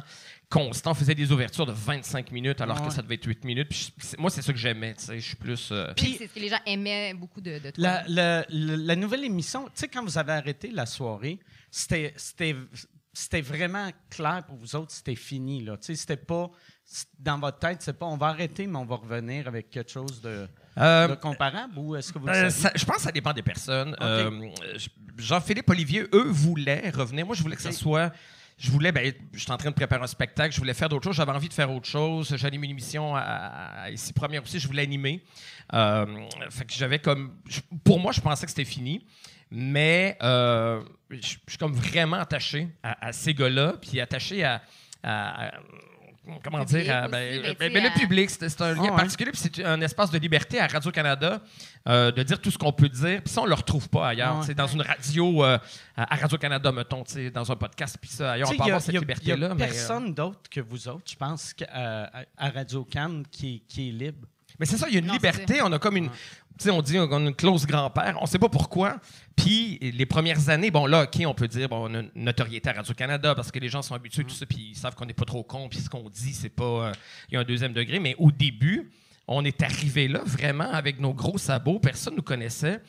constant. 0.53 0.91
On 0.91 0.93
faisait 0.93 1.15
des 1.15 1.31
ouvertures 1.31 1.65
de 1.65 1.71
25 1.71 2.31
minutes 2.31 2.61
alors 2.61 2.79
Ouais. 2.81 2.87
que 2.87 2.93
ça 2.93 3.01
devait 3.01 3.15
être 3.15 3.25
8 3.25 3.43
minutes. 3.43 3.69
Puis 3.69 3.91
je- 3.97 4.17
moi, 4.21 4.29
c'est 4.29 4.41
ça 4.41 4.53
que 4.53 4.59
j'aimais. 4.59 4.93
tu 4.93 5.05
sais, 5.05 5.19
Je 5.19 5.25
suis 5.27 5.35
plus. 5.35 5.69
euh, 5.71 5.91
Puis 5.95 6.15
c'est 6.17 6.27
ce 6.27 6.33
que 6.33 6.39
les 6.39 6.49
gens 6.49 6.59
aimaient 6.65 7.13
beaucoup 7.13 7.41
de, 7.41 7.59
de 7.59 7.71
toi. 7.71 7.83
La, 7.83 8.03
la- 8.07 8.45
la- 8.49 8.77
la 8.77 8.95
nouvelle 8.95 9.23
émission, 9.23 9.65
tu 9.65 9.71
sais, 9.75 9.87
quand 9.87 10.03
vous 10.03 10.17
avez 10.17 10.33
arrêté 10.33 10.69
la 10.71 10.85
soirée, 10.85 11.39
c'était 11.71 12.13
c'était- 12.17 12.55
c'était 13.11 13.41
vraiment 13.41 13.89
clair 14.09 14.43
pour 14.47 14.55
vous 14.57 14.75
autres, 14.75 14.91
c'était 14.91 15.15
fini. 15.15 15.63
Là. 15.63 15.77
Tu 15.77 15.85
sais, 15.87 15.95
C'était 15.95 16.17
pas, 16.17 16.49
dans 17.19 17.39
votre 17.39 17.59
tête, 17.59 17.81
c'est 17.81 17.93
pas 17.97 18.05
on 18.07 18.17
va 18.17 18.27
arrêter, 18.27 18.65
mais 18.67 18.77
on 18.77 18.85
va 18.85 18.95
revenir 18.95 19.47
avec 19.47 19.69
quelque 19.69 19.91
chose 19.91 20.19
de, 20.21 20.47
euh, 20.79 21.07
de 21.09 21.15
comparable 21.15 21.77
ou 21.77 21.95
est-ce 21.95 22.11
que 22.11 22.19
vous 22.19 22.27
le 22.27 22.33
Euh, 22.33 22.49
ça- 22.49 22.71
je 22.75 22.85
pense 22.85 22.97
que 22.97 23.01
ça 23.03 23.11
dépend 23.11 23.33
des 23.33 23.43
personnes. 23.43 23.95
Euh, 24.01 24.49
je- 24.77 24.89
Jean-Philippe 25.17 25.69
Olivier, 25.69 26.05
eux, 26.13 26.27
voulaient 26.29 26.89
revenir. 26.89 27.25
Moi, 27.25 27.35
je 27.35 27.43
voulais 27.43 27.55
que 27.55 27.61
ça 27.61 27.71
soit. 27.71 28.11
Je 28.63 28.71
voulais, 28.71 28.93
ben, 28.93 29.11
je 29.33 29.39
suis 29.39 29.51
en 29.51 29.57
train 29.57 29.71
de 29.71 29.75
préparer 29.75 30.01
un 30.01 30.07
spectacle, 30.07 30.55
je 30.55 30.59
voulais 30.59 30.73
faire 30.73 30.87
d'autres 30.87 31.03
choses, 31.03 31.17
j'avais 31.17 31.33
envie 31.33 31.49
de 31.49 31.53
faire 31.53 31.69
autre 31.69 31.85
chose. 31.85 32.33
J'anime 32.37 32.63
une 32.63 32.69
émission 32.71 33.13
à, 33.13 33.89
ici 33.91 34.13
première 34.13 34.41
aussi, 34.41 34.57
je 34.57 34.67
voulais 34.67 34.83
animer. 34.83 35.21
Euh, 35.73 36.05
fait 36.49 36.63
que 36.63 36.71
j'avais 36.71 36.99
comme. 36.99 37.35
pour 37.83 37.99
moi, 37.99 38.13
je 38.13 38.21
pensais 38.21 38.45
que 38.45 38.51
c'était 38.51 38.63
fini. 38.63 39.05
Mais 39.51 40.17
euh, 40.23 40.81
je 41.09 41.35
suis 41.47 41.57
comme 41.59 41.73
vraiment 41.73 42.15
attaché 42.15 42.69
à, 42.83 43.11
ces 43.11 43.33
gars-là, 43.33 43.73
puis 43.81 43.99
attaché 43.99 44.45
à- 44.45 44.61
comment 46.43 46.63
Public 46.65 46.67
dire? 46.67 46.79
aussi, 46.79 46.87
ben, 46.87 47.41
ben, 47.41 47.55
ben, 47.59 47.73
ben, 47.73 47.83
le 47.83 47.99
public, 47.99 48.29
c'est 48.29 48.49
c'est 48.49 48.61
un 48.61 48.73
lien 48.73 48.81
Ah 48.87 48.91
ouais. 48.91 48.95
particulier, 48.97 49.31
puis 49.31 49.41
c'est 49.41 49.63
un 49.65 49.79
espace 49.81 50.09
de 50.11 50.17
liberté 50.17 50.59
à 50.59 50.67
Radio-Canada 50.67 51.41
euh, 51.87 52.11
de 52.11 52.23
dire 52.23 52.39
tout 52.39 52.51
ce 52.51 52.57
qu'on 52.57 52.71
peut 52.71 52.89
dire. 52.89 53.21
Puis 53.23 53.33
ça, 53.33 53.41
on 53.41 53.45
le 53.45 53.53
retrouve 53.53 53.89
pas 53.89 54.07
ailleurs. 54.09 54.35
Ah. 54.37 54.41
Tu 54.41 54.47
sais, 54.47 54.53
Dans 54.53 54.67
une 54.67 54.81
radio, 54.81 55.43
euh, 55.43 55.57
à 55.97 56.15
Radio-Canada, 56.15 56.71
mettons, 56.71 57.03
dans 57.33 57.51
un 57.51 57.55
podcast, 57.55 57.97
puis 57.99 58.09
ça, 58.09 58.31
ailleurs, 58.33 58.49
on 58.49 58.55
peut 58.55 58.61
a- 58.61 58.65
avoir 58.65 58.81
cette 58.81 58.95
liberté-là. 58.95 59.35
Il 59.51 59.55
n'y 59.57 59.63
a 59.63 59.65
euh, 59.65 59.69
personne 59.69 60.13
d'autre 60.13 60.49
que 60.49 60.61
vous 60.61 60.87
autres, 60.87 61.03
je 61.11 61.15
pense, 61.15 61.53
à, 61.71 62.09
à 62.37 62.49
Radio 62.49 62.83
Cannes 62.85 63.23
qui, 63.31 63.63
qui 63.67 63.89
est 63.89 63.91
libre. 63.91 64.27
Mais 64.59 64.67
c'est 64.67 64.77
ça, 64.77 64.85
il 64.87 64.93
y 64.93 64.97
a 64.97 64.99
une 64.99 65.07
Non, 65.07 65.13
liberté. 65.13 65.61
On 65.63 65.71
a 65.73 65.79
comme 65.79 65.97
une. 65.97 66.09
Tu 66.59 66.65
sais, 66.65 66.71
on 66.71 66.81
dit 66.81 66.93
qu'on 66.93 67.25
a 67.25 67.29
une 67.29 67.35
clause 67.35 67.65
grand-père. 67.65 68.17
On 68.21 68.25
sait 68.25 68.37
pas 68.39 68.49
pourquoi. 68.49 68.99
Puis 69.35 69.79
les 69.81 70.05
premières 70.05 70.49
années, 70.49 70.69
bon, 70.71 70.85
là, 70.85 71.03
OK, 71.03 71.23
on 71.25 71.33
peut 71.33 71.47
dire, 71.47 71.67
bon, 71.67 71.89
on 71.89 71.95
a 71.95 71.99
une 72.01 72.11
notoriété 72.15 72.69
à 72.69 72.73
Radio-Canada 72.73 73.33
parce 73.35 73.51
que 73.51 73.59
les 73.59 73.69
gens 73.69 73.81
sont 73.81 73.95
habitués, 73.95 74.23
tout 74.23 74.35
ça, 74.35 74.45
puis 74.45 74.69
ils 74.71 74.75
savent 74.75 74.93
qu'on 74.95 75.05
n'est 75.05 75.13
pas 75.13 75.25
trop 75.25 75.43
con, 75.43 75.67
puis 75.67 75.79
ce 75.79 75.89
qu'on 75.89 76.07
dit, 76.09 76.33
c'est 76.33 76.49
pas. 76.49 76.63
euh, 76.63 76.91
Il 77.29 77.33
y 77.33 77.37
a 77.37 77.39
un 77.41 77.43
deuxième 77.43 77.73
degré. 77.73 77.99
Mais 77.99 78.15
au 78.19 78.31
début, 78.31 78.91
on 79.27 79.43
est 79.45 79.63
arrivé 79.63 80.07
là 80.07 80.21
vraiment 80.25 80.69
avec 80.71 80.99
nos 80.99 81.13
gros 81.13 81.37
sabots. 81.37 81.79
Personne 81.79 82.15
nous 82.15 82.21
connaissait. 82.21 82.81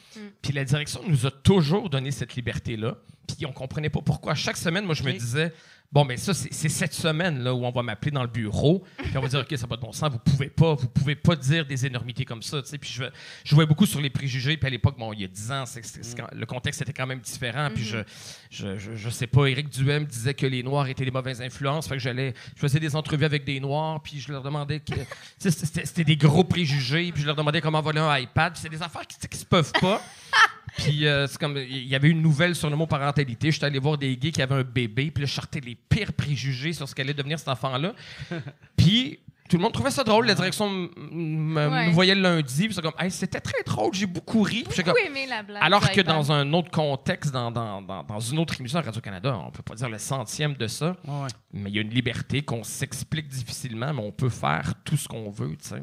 Puis 0.43 0.53
la 0.53 0.65
direction 0.65 1.01
nous 1.09 1.27
a 1.27 1.31
toujours 1.31 1.89
donné 1.89 2.11
cette 2.11 2.35
liberté-là. 2.35 2.97
Puis 3.27 3.47
on 3.47 3.53
comprenait 3.53 3.89
pas 3.89 4.03
pourquoi. 4.03 4.35
Chaque 4.35 4.59
semaine, 4.59 4.85
moi, 4.85 4.95
je 4.95 5.03
me 5.05 5.13
disais, 5.13 5.53
bon, 5.93 6.05
mais 6.05 6.17
ça, 6.17 6.35
c'est 6.35 6.69
cette 6.69 6.95
semaine 6.95 7.43
là 7.43 7.55
où 7.55 7.65
on 7.65 7.71
va 7.71 7.83
m'appeler 7.83 8.11
dans 8.11 8.23
le 8.23 8.29
bureau. 8.29 8.85
Puis 8.99 9.17
on 9.17 9.21
va 9.21 9.29
dire, 9.29 9.41
OK, 9.41 9.47
ça 9.51 9.63
n'a 9.63 9.69
pas 9.69 9.77
de 9.77 9.81
bon 9.81 9.93
sens. 9.93 10.11
Vous 10.11 10.19
pouvez 10.19 10.49
pas, 10.49 10.75
vous 10.75 10.89
pouvez 10.89 11.15
pas 11.15 11.37
dire 11.37 11.65
des 11.67 11.87
énormités 11.87 12.25
comme 12.25 12.43
ça. 12.43 12.61
Puis 12.63 12.91
je, 12.93 13.05
je 13.45 13.55
jouais 13.55 13.67
beaucoup 13.67 13.87
sur 13.87 14.01
les 14.01 14.11
préjugés. 14.11 14.57
Puis 14.57 14.67
à 14.67 14.71
l'époque, 14.71 14.97
bon, 14.99 15.13
il 15.13 15.21
y 15.21 15.25
a 15.25 15.29
10 15.29 15.53
ans, 15.53 15.65
le 16.33 16.47
contexte 16.47 16.83
était 16.83 16.93
quand 16.93 17.07
même 17.07 17.21
différent. 17.21 17.69
Puis 17.75 17.85
je, 17.85 17.99
je, 18.51 18.79
je, 18.79 19.11
sais 19.11 19.27
pas, 19.27 19.47
Éric 19.47 19.69
Duhem 19.69 20.05
disait 20.05 20.35
que 20.35 20.47
les 20.47 20.63
Noirs 20.63 20.89
étaient 20.89 21.05
des 21.05 21.11
mauvaises 21.11 21.41
influences. 21.41 21.89
Fait 21.89 21.95
que 21.95 22.03
j'allais, 22.03 22.35
je 22.57 22.61
faisais 22.61 22.81
des 22.81 22.97
entrevues 22.97 23.25
avec 23.25 23.45
des 23.45 23.61
Noirs. 23.61 24.03
Puis 24.03 24.21
je 24.21 24.33
leur 24.33 24.43
demandais 24.43 24.81
que. 24.81 24.95
C'était 25.39 26.05
des 26.05 26.17
gros 26.17 26.45
préjugés. 26.45 27.13
Puis 27.13 27.23
je 27.23 27.27
leur 27.27 27.37
demandais 27.37 27.61
comment 27.61 27.81
voler 27.81 28.01
un 28.01 28.19
iPad. 28.19 28.57
C'est 28.57 28.69
des 28.69 28.83
affaires 28.83 29.07
qui, 29.07 29.17
qui 29.29 29.39
se 29.39 29.47
peuvent 29.47 29.73
pas. 29.81 30.03
Puis 30.79 31.07
euh, 31.07 31.27
c'est 31.27 31.39
comme 31.39 31.57
il 31.57 31.87
y 31.87 31.95
avait 31.95 32.09
une 32.09 32.21
nouvelle 32.23 32.55
sur 32.55 32.69
le 32.69 32.77
mot 32.77 32.87
parentalité. 32.87 33.51
J'étais 33.53 33.67
allé 33.67 33.79
voir 33.79 33.97
des 33.99 34.17
gays 34.17 34.33
qui 34.33 34.43
avaient 34.43 34.57
un 34.57 34.63
bébé, 34.65 35.11
puis 35.11 35.23
là, 35.23 35.27
je 35.27 35.35
sortais 35.35 35.61
les 35.61 35.75
pires 35.77 36.13
préjugés 36.13 36.73
sur 36.73 36.89
ce 36.89 36.95
qu'allait 36.95 37.15
devenir 37.15 37.39
cet 37.39 37.49
enfant-là. 37.49 37.95
puis 38.77 39.21
tout 39.49 39.57
le 39.59 39.63
monde 39.63 39.73
trouvait 39.73 39.91
ça 39.91 40.03
drôle. 40.05 40.27
La 40.27 40.35
direction 40.35 40.67
m- 40.67 40.89
m- 40.97 41.57
Ouais. 41.73 41.87
nous 41.87 41.93
voyait 41.93 42.15
le 42.15 42.23
lundi, 42.23 42.67
puis 42.69 42.77
comme 42.81 42.95
Hey, 42.99 43.11
c'était 43.11 43.41
très 43.41 43.63
drôle, 43.65 43.93
j'ai 43.95 44.07
beaucoup 44.07 44.43
ri. 44.43 44.63
Puis 44.65 44.71
j'étais 44.71 44.83
comme- 44.85 44.95
Beaucoup 44.95 45.07
aimé 45.07 45.27
la 45.29 45.43
blague. 45.43 45.63
alors 45.63 45.89
que 45.91 46.01
dans 46.01 46.33
un 46.33 46.51
autre 46.55 46.71
contexte, 46.71 47.31
dans, 47.31 47.51
dans, 47.53 47.83
dans, 47.83 48.03
dans 48.03 48.21
une 48.21 48.39
autre 48.39 48.59
émission 48.59 48.79
à 48.79 48.83
Radio-Canada, 48.83 49.39
on 49.47 49.51
peut 49.51 49.63
pas 49.63 49.75
dire 49.75 49.89
le 49.91 49.99
centième 49.99 50.55
de 50.55 50.67
ça, 50.67 50.97
Ouais. 51.07 51.29
mais 51.53 51.71
il 51.71 51.77
y 51.77 51.79
a 51.79 51.83
une 51.83 51.91
liberté 51.91 52.43
qu'on 52.43 52.65
s'explique 52.65 53.29
difficilement, 53.29 53.93
mais 53.93 54.03
on 54.03 54.13
peut 54.13 54.31
faire 54.31 54.73
tout 54.85 54.97
ce 54.97 55.07
qu'on 55.07 55.31
veut, 55.31 55.51
tu 55.63 55.69
sais. 55.69 55.83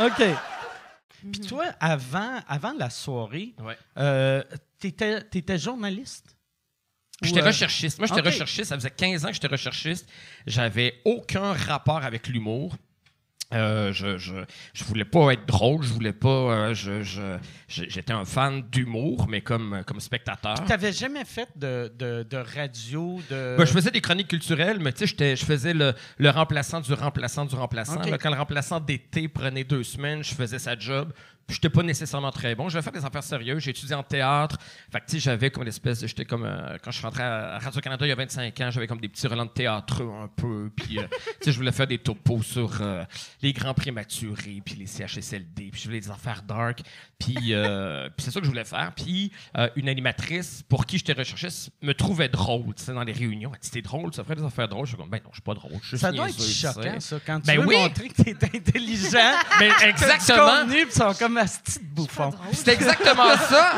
OK. 0.00 0.22
Puis 1.32 1.40
toi, 1.40 1.66
avant, 1.80 2.40
avant 2.48 2.72
la 2.72 2.90
soirée, 2.90 3.54
Ouais. 3.60 3.76
euh, 3.98 4.42
t'étais, 4.78 5.22
t'étais 5.22 5.58
journaliste? 5.58 6.36
J'étais 7.22 7.42
euh, 7.42 7.46
recherchiste. 7.46 7.98
Moi, 7.98 8.06
j'étais 8.06 8.20
recherchiste. 8.20 8.68
Ça 8.68 8.76
faisait 8.76 8.90
15 8.92 9.24
ans 9.24 9.28
que 9.28 9.34
j'étais 9.34 9.48
recherchiste. 9.48 10.08
J'avais 10.46 11.00
aucun 11.04 11.52
rapport 11.52 12.04
avec 12.04 12.28
l'humour. 12.28 12.76
Euh, 13.54 13.94
je, 13.94 14.18
je, 14.18 14.34
je 14.74 14.84
voulais 14.84 15.06
pas 15.06 15.32
être 15.32 15.46
drôle, 15.46 15.82
je 15.82 15.92
voulais 15.92 16.12
pas. 16.12 16.28
euh, 16.28 16.74
je, 16.74 17.02
je- 17.02 17.38
j'étais 17.66 18.12
un 18.12 18.26
fan 18.26 18.60
d'humour, 18.70 19.26
mais 19.26 19.40
comme, 19.40 19.82
comme 19.86 20.00
spectateur. 20.00 20.54
Tu 20.62 20.68
n'avais 20.68 20.92
jamais 20.92 21.24
fait 21.24 21.48
de, 21.56 21.90
de, 21.98 22.24
de 22.28 22.36
radio, 22.36 23.18
de. 23.30 23.56
Ben, 23.56 23.64
je 23.64 23.72
faisais 23.72 23.90
des 23.90 24.02
chroniques 24.02 24.28
culturelles, 24.28 24.78
mais 24.80 24.92
tu 24.92 25.06
sais, 25.06 25.34
je 25.36 25.44
faisais 25.46 25.72
le, 25.72 25.94
le 26.18 26.28
remplaçant 26.30 26.80
du 26.82 26.92
remplaçant 26.92 27.46
du 27.46 27.54
remplaçant. 27.54 27.96
Ok. 28.00 28.10
Là, 28.10 28.18
quand 28.18 28.30
le 28.30 28.36
remplaçant 28.36 28.80
d'été 28.80 29.28
prenait 29.28 29.64
deux 29.64 29.82
semaines, 29.82 30.22
je 30.22 30.34
faisais 30.34 30.58
sa 30.58 30.78
job. 30.78 31.12
J'étais 31.48 31.70
pas 31.70 31.82
nécessairement 31.82 32.30
très 32.30 32.54
bon. 32.54 32.68
Je 32.68 32.76
vais 32.78 32.82
faire 32.82 32.92
des 32.92 33.04
affaires 33.04 33.22
sérieuses. 33.22 33.62
J'ai 33.62 33.70
étudié 33.70 33.94
en 33.94 34.02
théâtre. 34.02 34.58
Fait 34.92 35.00
que, 35.00 35.06
tu 35.06 35.12
sais, 35.12 35.20
j'avais 35.20 35.50
comme 35.50 35.64
l'espèce 35.64 36.00
de. 36.00 36.06
J'étais 36.06 36.24
comme. 36.24 36.44
euh, 36.44 36.76
quand 36.82 36.90
je 36.90 36.98
suis 36.98 37.06
rentré 37.06 37.22
à 37.22 37.58
Radio-Canada 37.58 38.04
il 38.06 38.10
y 38.10 38.12
a 38.12 38.16
25 38.16 38.60
ans, 38.60 38.70
j'avais 38.70 38.86
comme 38.86 39.00
des 39.00 39.08
petits 39.08 39.26
relents 39.26 39.46
de 39.46 39.50
théâtre 39.50 40.02
un 40.02 40.28
peu. 40.28 40.70
Puis, 40.76 40.98
euh, 40.98 41.02
tu 41.26 41.44
sais, 41.44 41.52
je 41.52 41.56
voulais 41.56 41.72
faire 41.72 41.86
des 41.86 41.98
topos 41.98 42.42
sur 42.42 42.80
euh, 42.82 43.04
les 43.42 43.52
grands 43.52 43.74
prématurés, 43.74 44.60
puis 44.64 44.74
les 44.74 44.86
CHSLD, 44.86 45.70
puis 45.70 45.80
je 45.80 45.86
voulais 45.88 46.00
des 46.00 46.10
affaires 46.10 46.42
dark. 46.42 46.80
Puis, 47.18 47.54
euh, 47.54 48.08
puis 48.16 48.24
c'est 48.24 48.30
ça 48.30 48.40
que 48.40 48.46
je 48.46 48.50
voulais 48.50 48.64
faire. 48.64 48.92
Puis, 48.94 49.32
une 49.76 49.88
animatrice 49.88 50.62
pour 50.68 50.84
qui 50.86 50.98
j'étais 50.98 51.12
recherché 51.14 51.48
me 51.82 51.92
trouvait 51.94 52.28
drôle, 52.28 52.74
tu 52.74 52.84
sais, 52.84 52.92
dans 52.92 53.02
les 53.04 53.12
réunions. 53.12 53.50
Elle 53.54 53.60
dit 53.60 53.70
T'es 53.70 53.82
drôle, 53.82 54.12
ça 54.12 54.22
ferait 54.22 54.36
des 54.36 54.44
affaires 54.44 54.68
drôles. 54.68 54.86
Je 54.86 54.90
suis 54.90 54.96
comme 54.98 55.08
Ben 55.10 55.20
non, 55.24 55.30
je 55.30 55.36
suis 55.36 55.42
pas 55.42 55.54
drôle. 55.54 55.72
Je 55.82 55.88
suis 55.88 55.98
ça 55.98 56.12
doit 56.12 56.28
être 56.28 56.36
tu 56.36 56.42
choquant, 56.42 57.00
ça, 57.00 57.16
quand 57.24 57.40
tu 57.40 57.46
Ben 57.46 57.60
veux 57.60 57.66
oui. 57.66 57.76
montrer 57.76 58.08
que 58.08 58.22
tu 58.22 58.30
es 58.30 58.36
intelligent. 58.56 59.18
Ben, 59.58 59.72
T'as 59.78 59.84
du 59.86 59.90
exactement. 59.90 60.90
sont 60.90 61.14
comme 61.46 61.84
bouffon. 61.94 62.30
C'était 62.52 62.74
exactement 62.74 63.36
ça. 63.48 63.72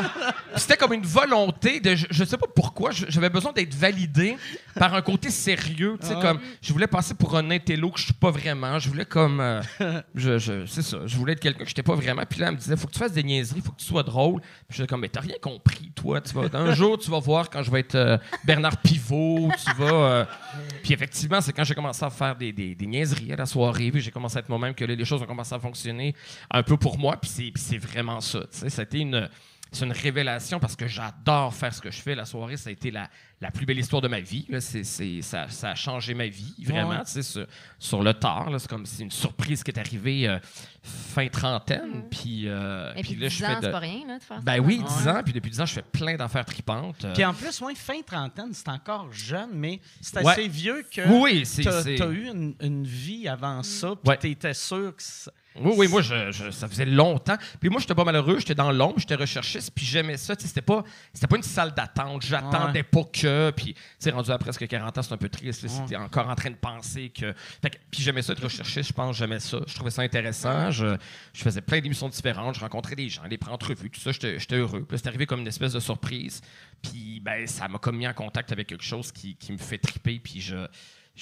C'était 0.55 0.77
comme 0.77 0.93
une 0.93 1.05
volonté 1.05 1.79
de. 1.79 1.95
Je, 1.95 2.05
je 2.09 2.23
sais 2.23 2.37
pas 2.37 2.47
pourquoi, 2.53 2.91
je- 2.91 3.05
j'avais 3.09 3.29
besoin 3.29 3.51
d'être 3.53 3.73
validé 3.73 4.37
par 4.75 4.93
un 4.93 5.01
côté 5.01 5.29
sérieux. 5.31 5.97
Tu 6.01 6.07
sais, 6.07 6.13
Ah. 6.17 6.21
comme. 6.21 6.39
Je 6.61 6.71
voulais 6.73 6.87
passer 6.87 7.13
pour 7.13 7.35
un 7.37 7.49
intello 7.51 7.91
que 7.91 7.99
je 7.99 8.05
suis 8.05 8.13
pas 8.13 8.31
vraiment. 8.31 8.79
Je 8.79 8.89
voulais 8.89 9.05
comme. 9.05 9.39
euh, 9.39 9.61
je, 10.15 10.37
je- 10.37 10.65
c'est 10.65 10.81
ça. 10.81 10.97
Je 11.05 11.15
voulais 11.17 11.33
être 11.33 11.39
quelqu'un 11.39 11.63
que 11.63 11.69
j'étais 11.69 11.83
pas 11.83 11.95
vraiment. 11.95 12.23
Puis 12.29 12.39
là, 12.39 12.47
elle 12.47 12.53
me 12.53 12.59
disait, 12.59 12.75
faut 12.77 12.87
que 12.87 12.93
tu 12.93 12.99
fasses 12.99 13.13
des 13.13 13.23
niaiseries, 13.23 13.61
faut 13.61 13.71
que 13.71 13.79
tu 13.79 13.85
sois 13.85 14.03
drôle. 14.03 14.41
Puis 14.67 14.77
j'étais 14.77 14.87
comme, 14.87 15.01
mais 15.01 15.09
t'as 15.09 15.21
rien 15.21 15.35
compris, 15.41 15.91
toi. 15.95 16.21
Tu 16.21 16.33
vas, 16.33 16.43
un 16.53 16.73
jour, 16.73 16.97
tu 16.97 17.09
vas 17.09 17.19
voir 17.19 17.49
quand 17.49 17.63
je 17.63 17.71
vais 17.71 17.79
être 17.81 17.95
euh, 17.95 18.17
Bernard 18.45 18.77
Pivot. 18.77 19.49
Tu 19.63 19.73
vas. 19.81 19.85
euh, 19.93 20.25
Puis 20.83 20.93
effectivement, 20.93 21.41
c'est 21.41 21.53
quand 21.53 21.63
j'ai 21.63 21.75
commencé 21.75 22.03
à 22.03 22.09
faire 22.09 22.35
des, 22.35 22.51
des, 22.51 22.85
niaiseries 22.85 23.33
à 23.33 23.35
la 23.35 23.45
soirée, 23.45 23.91
puis 23.91 24.01
j'ai 24.01 24.11
commencé 24.11 24.37
à 24.37 24.39
être 24.39 24.49
moi-même 24.49 24.73
que 24.73 24.85
là, 24.85 24.95
les 24.95 25.05
choses 25.05 25.21
ont 25.21 25.25
commencé 25.25 25.53
à 25.53 25.59
fonctionner 25.59 26.15
un 26.49 26.63
peu 26.63 26.77
pour 26.77 26.97
moi. 26.97 27.17
Puis 27.17 27.53
c'est, 27.55 27.77
vraiment 27.77 28.21
ça. 28.21 28.41
Été 28.79 28.99
une, 28.99 29.29
c'est 29.73 29.85
une 29.85 29.93
révélation 29.93 30.59
parce 30.59 30.75
que 30.75 30.85
j'adore 30.85 31.53
faire 31.53 31.73
ce 31.73 31.79
que 31.81 31.89
je 31.91 32.01
fais. 32.01 32.13
La 32.13 32.25
soirée, 32.25 32.57
ça 32.57 32.69
a 32.69 32.73
été 32.73 32.91
la, 32.91 33.09
la 33.39 33.51
plus 33.51 33.65
belle 33.65 33.79
histoire 33.79 34.01
de 34.01 34.09
ma 34.09 34.19
vie. 34.19 34.45
Là. 34.49 34.59
C'est, 34.59 34.83
c'est- 34.83 35.21
ça, 35.21 35.47
ça 35.47 35.69
a 35.71 35.75
changé 35.75 36.13
ma 36.13 36.27
vie, 36.27 36.53
vraiment. 36.65 36.89
Ouais. 36.89 37.05
Tu 37.05 37.11
sais, 37.11 37.23
sur, 37.23 37.47
sur 37.79 38.03
le 38.03 38.13
tard, 38.13 38.49
là, 38.49 38.59
c'est 38.59 38.67
comme 38.69 38.85
c'est 38.85 39.03
une 39.03 39.11
surprise 39.11 39.63
qui 39.63 39.71
est 39.71 39.79
arrivée 39.79 40.27
euh, 40.27 40.39
fin 40.83 41.27
trentaine. 41.29 42.03
Puis, 42.11 42.49
euh, 42.49 42.91
Et 42.97 43.01
puis, 43.01 43.15
là, 43.15 43.29
10 43.29 43.37
je 43.37 43.45
ans, 43.45 43.47
fais 43.47 43.57
c'est 43.61 43.71
pas 43.71 43.79
rien, 43.79 44.07
là, 44.07 44.17
de 44.19 44.23
faire 44.23 44.37
ça. 44.37 44.43
Ben 44.43 44.59
oui, 44.59 44.79
Ouais. 44.79 44.87
10 45.03 45.07
ans. 45.07 45.21
Puis 45.23 45.33
depuis 45.33 45.51
10 45.51 45.61
ans, 45.61 45.65
je 45.65 45.73
fais 45.73 45.81
plein 45.83 46.15
d'affaires 46.17 46.45
tripantes. 46.45 47.05
Euh, 47.05 47.13
Puis 47.13 47.23
en 47.23 47.33
plus, 47.33 47.61
ouais, 47.61 47.73
fin 47.75 48.01
trentaine, 48.05 48.53
c'est 48.53 48.67
encore 48.67 49.11
jeune, 49.13 49.51
mais 49.53 49.79
c'est 50.01 50.17
Ouais. 50.21 50.31
assez 50.33 50.47
vieux 50.49 50.85
que 50.93 51.01
oui, 51.21 51.45
c'est. 51.45 51.61
tu 51.61 51.69
as, 52.03 52.07
eu 52.07 52.27
une, 52.27 52.55
une 52.61 52.83
vie 52.85 53.27
avant 53.29 53.63
ça, 53.63 53.89
puis 53.95 54.09
Ouais. 54.09 54.17
tu 54.17 54.29
étais 54.31 54.53
sûr 54.53 54.93
que 54.93 55.01
ça- 55.01 55.31
Oui, 55.59 55.73
oui, 55.75 55.87
moi, 55.89 56.01
je, 56.01 56.31
je- 56.31 56.49
ça 56.49 56.67
faisait 56.69 56.85
longtemps. 56.85 57.35
Puis 57.59 57.69
moi, 57.69 57.81
j'étais 57.81 57.93
pas 57.93 58.05
malheureux, 58.05 58.39
j'étais 58.39 58.55
dans 58.55 58.71
l'ombre, 58.71 58.95
j'étais 58.99 59.15
recherchiste, 59.15 59.71
puis 59.75 59.85
j'aimais 59.85 60.15
ça. 60.15 60.33
C'était 60.39 60.61
pas, 60.61 60.83
c'était 61.13 61.27
pas 61.27 61.35
une 61.35 61.43
salle 61.43 61.73
d'attente, 61.73 62.21
j'attendais 62.25 62.83
pas 62.83 63.03
que. 63.11 63.51
Puis, 63.51 63.73
tu 63.73 63.81
sais, 63.99 64.11
rendu 64.11 64.31
à 64.31 64.37
presque 64.37 64.65
40 64.65 64.97
ans, 64.97 65.01
c'est 65.01 65.13
un 65.13 65.17
peu 65.17 65.27
triste. 65.29 65.63
Ouais. 65.63 65.85
t'es 65.89 65.95
encore 65.97 66.29
en 66.29 66.35
train 66.35 66.51
de 66.51 66.55
penser 66.55 67.09
que. 67.09 67.33
Fait 67.61 67.69
que- 67.69 67.77
puis 67.91 68.01
j'aimais 68.01 68.21
ça 68.21 68.31
être 68.33 68.43
recherchiste, 68.43 68.87
je 68.89 68.93
pense, 68.93 69.17
j'aimais 69.17 69.39
ça. 69.41 69.59
Je 69.67 69.75
trouvais 69.75 69.91
ça 69.91 70.03
intéressant. 70.03 70.71
Je, 70.71 70.95
je 71.33 71.41
faisais 71.43 71.61
plein 71.61 71.81
d'émissions 71.81 72.07
différentes, 72.07 72.55
je 72.55 72.61
rencontrais 72.61 72.95
des 72.95 73.09
gens, 73.09 73.27
des 73.27 73.39
entrevues, 73.49 73.89
tout 73.89 73.99
ça, 73.99 74.11
j'étais 74.13 74.55
heureux. 74.55 74.85
Puis 74.87 74.97
c'est 74.99 75.07
arrivé 75.07 75.25
comme 75.25 75.41
une 75.41 75.47
espèce 75.47 75.73
de 75.73 75.79
surprise. 75.81 76.41
Puis, 76.81 77.19
ben, 77.19 77.45
ça 77.45 77.67
m'a 77.67 77.77
comme 77.77 77.97
mis 77.97 78.07
en 78.07 78.13
contact 78.13 78.51
avec 78.53 78.67
quelque 78.67 78.83
chose 78.85 79.11
qui, 79.11 79.35
qui 79.35 79.51
me 79.51 79.57
fait 79.57 79.77
triper, 79.77 80.19
puis 80.23 80.39
je. 80.39 80.55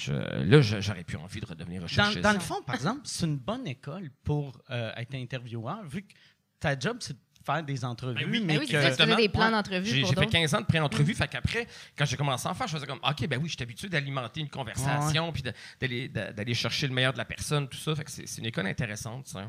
Je- 0.00 0.12
là, 0.12 0.60
j'aurais 0.60 1.04
plus 1.04 1.16
envie 1.16 1.40
de 1.40 1.46
redevenir 1.46 1.80
Dans, 1.80 1.86
recherchiste. 1.86 2.20
dans 2.20 2.32
le 2.32 2.40
fond, 2.40 2.62
par 2.62 2.74
exemple, 2.74 3.00
c'est 3.04 3.26
une 3.26 3.36
bonne 3.38 3.66
école 3.66 4.10
pour 4.24 4.60
euh, 4.70 4.92
être 4.96 5.14
intervieweur, 5.14 5.82
vu 5.84 6.02
que 6.02 6.12
ta 6.58 6.78
job, 6.78 6.98
c'est 7.00 7.14
de 7.14 7.18
faire 7.44 7.62
des 7.62 7.84
entrevues. 7.84 8.14
Ben 8.22 8.28
oui, 8.30 8.40
mais 8.40 8.54
Ben 8.54 8.60
oui, 8.60 8.66
que- 8.66 9.16
des 9.16 9.28
plans 9.30 9.46
Ouais. 9.46 9.50
d'entrevue 9.50 9.86
J'ai 9.86 10.00
pour 10.02 10.10
j'ai 10.10 10.14
fait 10.14 10.20
d'autres. 10.22 10.30
15 10.32 10.54
ans 10.54 10.60
de 10.60 10.66
pré-entrevue. 10.66 11.14
Fait 11.14 11.26
qu'après, 11.26 11.66
quand 11.96 12.04
j'ai 12.04 12.16
commencé 12.16 12.46
à 12.46 12.50
en 12.50 12.54
faire, 12.54 12.66
je 12.68 12.74
faisais 12.76 12.86
comme, 12.86 13.00
OK, 13.02 13.26
ben 13.26 13.38
oui, 13.42 13.48
je 13.48 13.54
suis 13.54 13.62
habitué 13.62 13.88
d'alimenter 13.88 14.40
une 14.40 14.50
conversation, 14.50 15.32
puis 15.32 15.42
de- 15.42 15.52
d'aller 15.80 16.08
d'a- 16.08 16.32
d'aller 16.32 16.52
chercher 16.54 16.86
le 16.86 16.92
meilleur 16.94 17.12
de 17.14 17.18
la 17.18 17.24
personne, 17.24 17.66
tout 17.68 17.78
ça. 17.78 17.94
Fait 17.96 18.04
que 18.04 18.10
c'est 18.10 18.26
c'est 18.28 18.40
une 18.42 18.46
école 18.46 18.66
intéressante, 18.66 19.26
ça, 19.28 19.48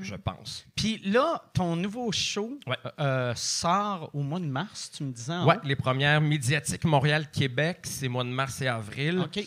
je 0.00 0.14
pense. 0.16 0.66
Puis 0.74 0.98
là, 1.04 1.40
ton 1.54 1.76
nouveau 1.76 2.10
show 2.10 2.58
Ouais. 2.66 2.76
euh, 2.98 3.32
sort 3.36 4.10
au 4.12 4.22
mois 4.24 4.40
de 4.40 4.46
mars, 4.46 4.90
tu 4.96 5.04
me 5.04 5.12
disais. 5.12 5.38
Ouais, 5.38 5.54
haut. 5.56 5.60
les 5.66 5.76
premières 5.76 6.20
médiatiques 6.20 6.84
Montréal-Québec, 6.84 7.78
c'est 7.84 8.08
mois 8.08 8.24
de 8.24 8.28
mars 8.30 8.60
et 8.60 8.66
avril. 8.68 9.20
OK. 9.20 9.40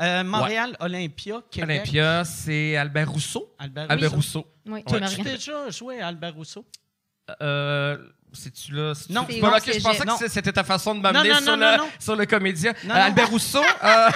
Euh, 0.00 0.24
Montréal, 0.24 0.76
Olympia, 0.80 1.40
Québec. 1.50 1.80
Olympia, 1.82 2.24
c'est 2.24 2.76
Albert 2.76 3.10
Rousseau. 3.10 3.54
Albert 3.58 3.86
Albert 3.90 4.12
Rousseau. 4.12 4.40
Rousseau. 4.40 4.52
Oui, 4.66 4.82
Tu 4.86 5.14
tu 5.14 5.20
as 5.20 5.24
déjà 5.24 5.70
joué 5.70 6.00
à 6.00 6.08
Albert 6.08 6.34
Rousseau? 6.34 6.64
Euh, 7.40 7.96
C'est-tu 8.32 8.72
là? 8.72 8.92
Non. 9.08 9.24
c'est 9.26 9.34
C'est 9.34 9.40
pas 9.40 9.48
au 9.48 9.50
là 9.50 9.60
que 9.60 9.72
je 9.72 9.80
pensais 9.80 9.98
que 10.00 10.06
Non. 10.06 10.16
c'était 10.28 10.52
ta 10.52 10.62
façon 10.64 10.94
de 10.94 11.00
m'amener 11.00 11.32
sur, 11.34 11.40
non, 11.46 11.56
le, 11.56 11.60
non, 11.76 11.76
non. 11.84 11.88
sur 11.98 12.14
le 12.16 12.26
comédien. 12.26 12.72
Euh. 12.84 12.88
Albert 12.90 13.30
Rousseau, 13.30 13.62
euh, 13.84 14.08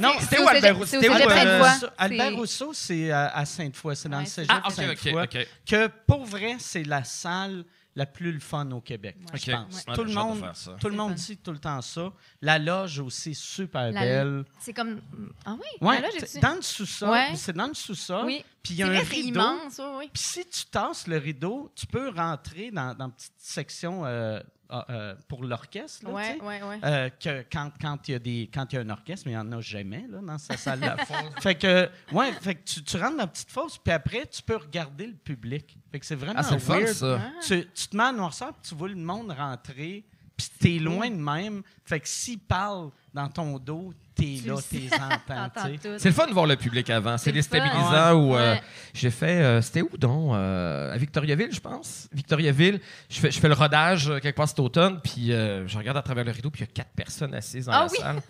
Non, 0.00 0.10
c'était 0.18 0.36
c'est 0.36 0.42
où 0.42 0.44
au 0.44 0.48
Albert 0.48 0.76
Rousseau? 0.76 0.86
C'était 1.00 1.08
où, 1.08 1.12
euh, 1.12 1.88
Albert 1.98 2.34
Rousseau, 2.34 2.72
c'est 2.74 3.12
euh, 3.12 3.28
à 3.32 3.44
Sainte-Foy, 3.44 3.94
c'est 3.94 4.08
dans 4.08 4.16
Ouais, 4.18 4.24
le 4.24 4.28
cégep 4.28 4.50
Ah, 4.52 4.62
ok, 4.66 4.72
ok, 4.72 4.74
Sainte-Foy. 4.98 5.22
ok. 5.22 5.46
Que 5.64 5.86
pour 6.06 6.24
vrai, 6.24 6.56
c'est 6.58 6.82
la 6.82 7.04
salle 7.04 7.64
la 7.94 8.06
plus 8.06 8.32
le 8.32 8.40
fun 8.40 8.70
au 8.70 8.80
Québec, 8.80 9.16
Ouais. 9.32 9.38
je 9.38 9.50
pense. 9.52 9.84
Ouais. 9.86 9.94
Tout 9.94 10.04
le 10.04 10.12
monde, 10.14 10.42
tout 10.80 10.88
le 10.88 10.96
monde 10.96 11.14
dit 11.14 11.36
tout 11.36 11.52
le 11.52 11.58
temps 11.58 11.82
ça. 11.82 12.12
La 12.40 12.58
loge 12.58 12.98
aussi, 13.00 13.34
super 13.34 13.90
La- 13.92 14.00
belle. 14.00 14.44
C'est 14.58 14.72
comme. 14.72 15.00
Ah 15.44 15.54
oui? 15.58 15.86
Ouais, 15.86 16.00
là, 16.00 16.08
c'est 16.12 16.20
j'ai-tu- 16.20 16.40
dans 16.40 16.54
le 16.54 16.62
sous-sol. 16.62 17.10
Ouais. 17.10 17.34
C'est 17.36 17.52
dans 17.54 17.66
le 17.68 17.74
sous-sol. 17.74 18.24
Oui. 18.24 18.44
Puis 18.62 18.74
il 18.74 18.76
y 18.76 18.82
a 18.82 18.86
un 18.86 18.90
vrai, 18.90 19.02
rideau. 19.02 19.40
immense, 19.40 19.78
oui, 19.78 19.84
oui. 19.98 20.10
Puis 20.12 20.22
si 20.22 20.46
tu 20.46 20.66
tasses 20.66 21.06
le 21.06 21.16
rideau, 21.18 21.70
tu 21.74 21.86
peux 21.86 22.10
rentrer 22.10 22.70
dans, 22.70 22.94
dans 22.94 23.06
une 23.06 23.12
petite 23.12 23.32
section 23.38 24.04
euh, 24.06 24.40
ah, 24.68 24.86
euh, 24.88 25.14
pour 25.28 25.44
l'orchestre. 25.44 26.08
ouais. 26.08 26.38
Euh, 26.84 27.10
que 27.10 27.44
quand 27.52 27.72
quand 27.80 28.08
il 28.08 28.12
y 28.12 28.14
a 28.14 28.18
des 28.18 28.50
quand 28.54 28.72
y 28.72 28.76
a 28.76 28.80
un 28.80 28.90
orchestre, 28.90 29.26
mais 29.26 29.32
il 29.32 29.34
n'y 29.34 29.40
en 29.40 29.52
a 29.52 29.60
jamais 29.60 30.06
là, 30.08 30.20
dans 30.22 30.38
cette 30.38 30.58
salle-là. 30.58 30.96
fait 31.42 31.56
que 31.56 31.90
ouais, 32.12 32.32
fait 32.34 32.54
que 32.54 32.64
tu, 32.64 32.82
tu 32.84 32.96
rentres 32.96 33.16
dans 33.16 33.24
la 33.24 33.26
petite 33.26 33.50
fosse, 33.50 33.78
puis 33.78 33.92
après 33.92 34.26
tu 34.26 34.42
peux 34.42 34.56
regarder 34.56 35.08
le 35.08 35.14
public. 35.14 35.76
Fait 35.90 35.98
que 36.00 36.06
c'est 36.06 36.14
vraiment 36.14 36.38
Ah, 36.38 36.42
c'est 36.44 36.54
le 36.54 36.60
fun, 36.60 36.78
weird. 36.78 36.94
ça. 36.94 37.20
Ah. 37.20 37.30
Tu, 37.44 37.68
tu 37.74 37.88
te 37.88 37.96
mets 37.96 38.04
en 38.04 38.12
noirceur, 38.12 38.52
puis 38.54 38.68
tu 38.70 38.74
vois 38.74 38.88
le 38.88 38.94
monde 38.94 39.32
rentrer, 39.32 40.04
puis 40.36 40.46
t'es 40.58 40.78
loin 40.78 41.10
de 41.10 41.16
même. 41.16 41.62
Fait 41.84 42.00
que 42.00 42.08
s'ils 42.08 42.38
parlent 42.38 42.90
dans 43.12 43.28
ton 43.28 43.58
dos, 43.58 43.92
t'es 44.14 44.38
là, 44.46 44.56
t'es 44.70 44.88
entends. 44.94 45.68
Tout. 45.82 45.88
C'est 45.98 46.08
le 46.08 46.14
fun 46.14 46.26
de 46.26 46.32
voir 46.32 46.46
le 46.46 46.56
public 46.56 46.88
avant. 46.90 47.16
C'est 47.18 47.24
C'est 47.26 47.32
déstabilisant 47.32 48.12
où 48.14 48.36
euh, 48.36 48.54
Ouais. 48.54 48.62
j'ai 48.94 49.10
fait. 49.10 49.42
euh, 49.42 49.60
C'était 49.62 49.82
où 49.82 49.90
donc 49.98 50.34
Euh, 50.34 50.92
À 50.92 50.96
Victoriaville, 50.96 51.50
je 51.52 51.60
pense? 51.60 52.08
Victoriaville. 52.12 52.80
Je 53.10 53.18
fais, 53.20 53.30
je 53.30 53.38
fais 53.40 53.48
le 53.48 53.54
rodage 53.54 54.06
quelque 54.22 54.36
part 54.36 54.48
cet 54.48 54.60
automne, 54.60 55.00
puis 55.02 55.32
euh, 55.32 55.66
je 55.66 55.76
regarde 55.78 55.96
à 55.96 56.02
travers 56.02 56.24
le 56.24 56.30
rideau, 56.30 56.50
puis 56.50 56.62
il 56.62 56.66
y 56.66 56.70
a 56.70 56.72
quatre 56.72 56.92
personnes 56.94 57.34
assises 57.34 57.66
dans 57.66 57.72
Ah 57.72 57.84
la 57.86 57.90
oui? 57.90 57.98
salle. 57.98 58.20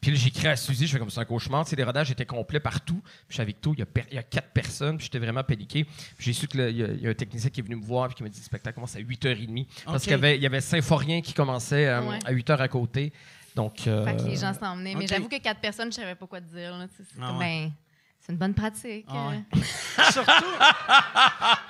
Puis 0.00 0.10
là, 0.10 0.16
j'écris 0.18 0.48
à 0.48 0.56
Suzy, 0.56 0.86
je 0.86 0.92
fais 0.92 0.98
comme 0.98 1.08
ça 1.08 1.22
un 1.22 1.24
cauchemar. 1.24 1.64
Tu 1.64 1.70
sais, 1.70 1.76
les 1.76 1.84
rodages 1.84 2.10
étaient 2.10 2.26
complets 2.26 2.60
partout. 2.60 3.00
Puis 3.02 3.12
je 3.30 3.34
suis 3.34 3.42
à 3.42 3.44
Victo, 3.44 3.72
il 3.74 3.78
y 3.78 3.82
a, 3.82 3.86
per- 3.86 4.04
il 4.10 4.16
y 4.16 4.18
a 4.18 4.22
quatre 4.22 4.50
personnes, 4.50 4.96
puis 4.98 5.04
j'étais 5.06 5.18
vraiment 5.18 5.42
paniqué. 5.42 5.84
Puis 5.84 5.94
j'ai 6.18 6.32
su 6.34 6.46
qu'il 6.46 6.60
y, 6.68 7.02
y 7.02 7.06
a 7.06 7.10
un 7.10 7.14
technicien 7.14 7.48
qui 7.48 7.60
est 7.60 7.62
venu 7.62 7.76
me 7.76 7.84
voir, 7.84 8.08
puis 8.08 8.16
qui 8.16 8.22
m'a 8.22 8.28
dit 8.28 8.38
le 8.38 8.44
spectacle 8.44 8.74
commence 8.74 8.96
à 8.96 9.00
8h30. 9.00 9.66
Parce 9.86 10.02
qu'il 10.02 10.10
y 10.12 10.14
avait, 10.14 10.36
il 10.36 10.42
y 10.42 10.46
avait 10.46 10.60
Symphorien 10.60 11.22
qui 11.22 11.32
commençait 11.32 11.86
euh, 11.86 12.02
Ouais. 12.02 12.18
à 12.26 12.32
8h 12.34 12.58
à 12.58 12.68
côté. 12.68 13.12
Donc. 13.54 13.86
euh, 13.86 14.04
Fait 14.04 14.16
que 14.16 14.22
les 14.22 14.36
gens 14.36 14.52
s'emmenaient. 14.54 14.94
Mais 14.94 15.04
ok. 15.04 15.10
j'avoue 15.10 15.28
que 15.28 15.38
quatre 15.38 15.60
personnes, 15.60 15.90
je 15.92 15.96
savais 15.96 16.14
pas 16.14 16.26
quoi 16.26 16.40
te 16.40 16.46
dire. 16.54 16.76
là. 16.76 16.86
C'est 16.96 17.04
c'est 17.04 17.18
Ah 17.22 17.26
comme, 17.28 17.38
ouais. 17.38 17.66
ben, 17.66 17.72
c'est 18.20 18.32
une 18.32 18.38
bonne 18.38 18.54
pratique. 18.54 19.06
Ah 19.08 19.28
ouais. 19.28 19.40
euh. 19.56 19.60
Surtout. 20.12 20.44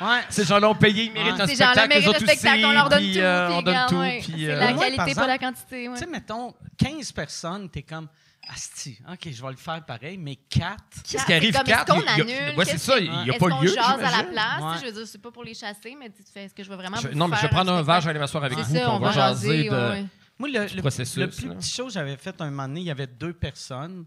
ouais. 0.00 0.20
Ces 0.30 0.44
gens-là 0.44 0.68
ont 0.70 0.74
payé, 0.74 1.04
ils 1.04 1.12
méritent 1.12 1.34
Ouais. 1.34 1.40
un 1.42 1.46
Ces 1.46 1.56
gens-là 1.56 1.72
spectacle. 1.72 1.88
les 1.88 1.94
méritent 1.96 2.08
autres 2.08 2.20
le 2.20 2.26
spectacle, 2.26 2.56
aussi, 2.56 2.64
on 2.64 2.72
leur 2.72 2.88
donne 2.88 2.98
puis, 3.00 3.12
tout. 3.14 3.18
euh, 3.20 3.46
puis 3.48 3.56
on 3.56 3.62
donne 3.62 3.86
tout. 3.88 3.96
ouais. 3.96 4.20
puis, 4.22 4.34
C'est 4.38 4.50
euh, 4.50 4.58
la 4.60 4.72
Moi, 4.72 4.86
par 4.86 4.96
qualité, 4.96 5.14
pas 5.20 5.26
la 5.26 5.38
quantité. 5.38 5.88
ouais. 5.88 5.94
Tu 5.98 6.04
sais, 6.04 6.10
mettons, 6.10 6.54
15 6.78 7.12
personnes, 7.12 7.68
t'es 7.70 7.82
comme, 7.82 8.08
Asti, 8.54 8.98
OK, 9.10 9.20
je 9.32 9.42
vais 9.42 9.50
le 9.52 9.56
faire 9.56 9.82
pareil, 9.86 10.18
mais 10.18 10.36
4. 10.36 10.76
Qu'est-ce 11.08 11.24
qui 11.24 11.32
arrive 11.32 11.52
C'est 11.52 11.58
comme, 11.58 11.66
quatre? 11.66 11.96
Est-ce 11.96 12.00
qu'on 12.00 12.02
Il 12.02 12.04
y 12.04 12.08
a- 12.08 12.12
annule? 12.44 12.58
Ouais, 12.58 12.64
c'est 12.66 12.72
Qu'est-ce 12.72 12.84
ça, 12.84 12.98
il 12.98 13.06
y 13.06 13.08
a 13.08 13.22
Est-ce 13.24 13.38
pas 13.38 13.48
qu'on 13.48 13.60
lieu, 13.62 13.68
jase 13.74 14.00
à 14.02 14.16
la 14.18 14.22
place? 14.24 14.60
Ouais. 14.62 14.76
Je 14.80 14.84
veux 14.86 14.92
dire, 14.92 15.06
c'est 15.06 15.22
pas 15.22 15.30
pour 15.30 15.44
les 15.44 15.54
chasser, 15.54 15.96
mais 15.98 16.10
tu 16.10 16.22
fais, 16.30 16.44
est-ce 16.44 16.54
que 16.54 16.62
je 16.62 16.68
vais 16.68 16.76
vraiment 16.76 16.98
Je- 16.98 17.08
vous 17.08 17.14
non, 17.14 17.26
mais 17.26 17.36
je 17.38 17.42
vais 17.42 17.48
prendre 17.48 17.72
un 17.72 17.82
verre, 17.82 18.00
je 18.00 18.04
vais 18.04 18.10
aller 18.10 18.18
m'asseoir 18.18 18.44
avec 18.44 18.58
C'est 18.66 18.84
vous, 18.84 18.90
on 18.90 18.98
va 18.98 19.12
jaser 19.12 19.64
de. 19.64 19.70
ouais, 19.70 19.76
ouais. 19.88 20.04
Moi, 20.38 20.48
le, 20.48 20.74
le- 20.74 20.80
processus, 20.80 21.16
le 21.16 21.28
plus 21.28 21.48
là. 21.48 21.54
petit 21.54 21.70
show 21.70 21.86
que 21.86 21.92
j'avais 21.92 22.16
fait 22.16 22.40
un 22.40 22.50
moment 22.50 22.66
donné, 22.68 22.80
il 22.80 22.86
y 22.86 22.90
avait 22.90 23.06
deux 23.06 23.32
personnes, 23.32 24.04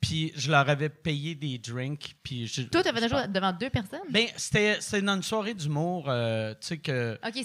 puis 0.00 0.32
je 0.36 0.50
leur 0.50 0.68
avais 0.68 0.88
payé 0.88 1.34
des 1.34 1.58
drinks, 1.58 2.16
puis 2.22 2.46
je... 2.46 2.62
Toi, 2.62 2.82
t'avais 2.82 3.00
déjà 3.00 3.26
devant 3.26 3.52
deux 3.52 3.68
personnes? 3.70 4.00
Ben, 4.10 4.26
c'était 4.36 4.80
c'était 4.80 5.02
dans 5.02 5.16
une 5.16 5.22
soirée 5.22 5.54
d'humour, 5.54 6.06
euh, 6.08 6.52
tu 6.60 6.66
sais 6.68 6.78
que... 6.78 7.18
OK, 7.26 7.44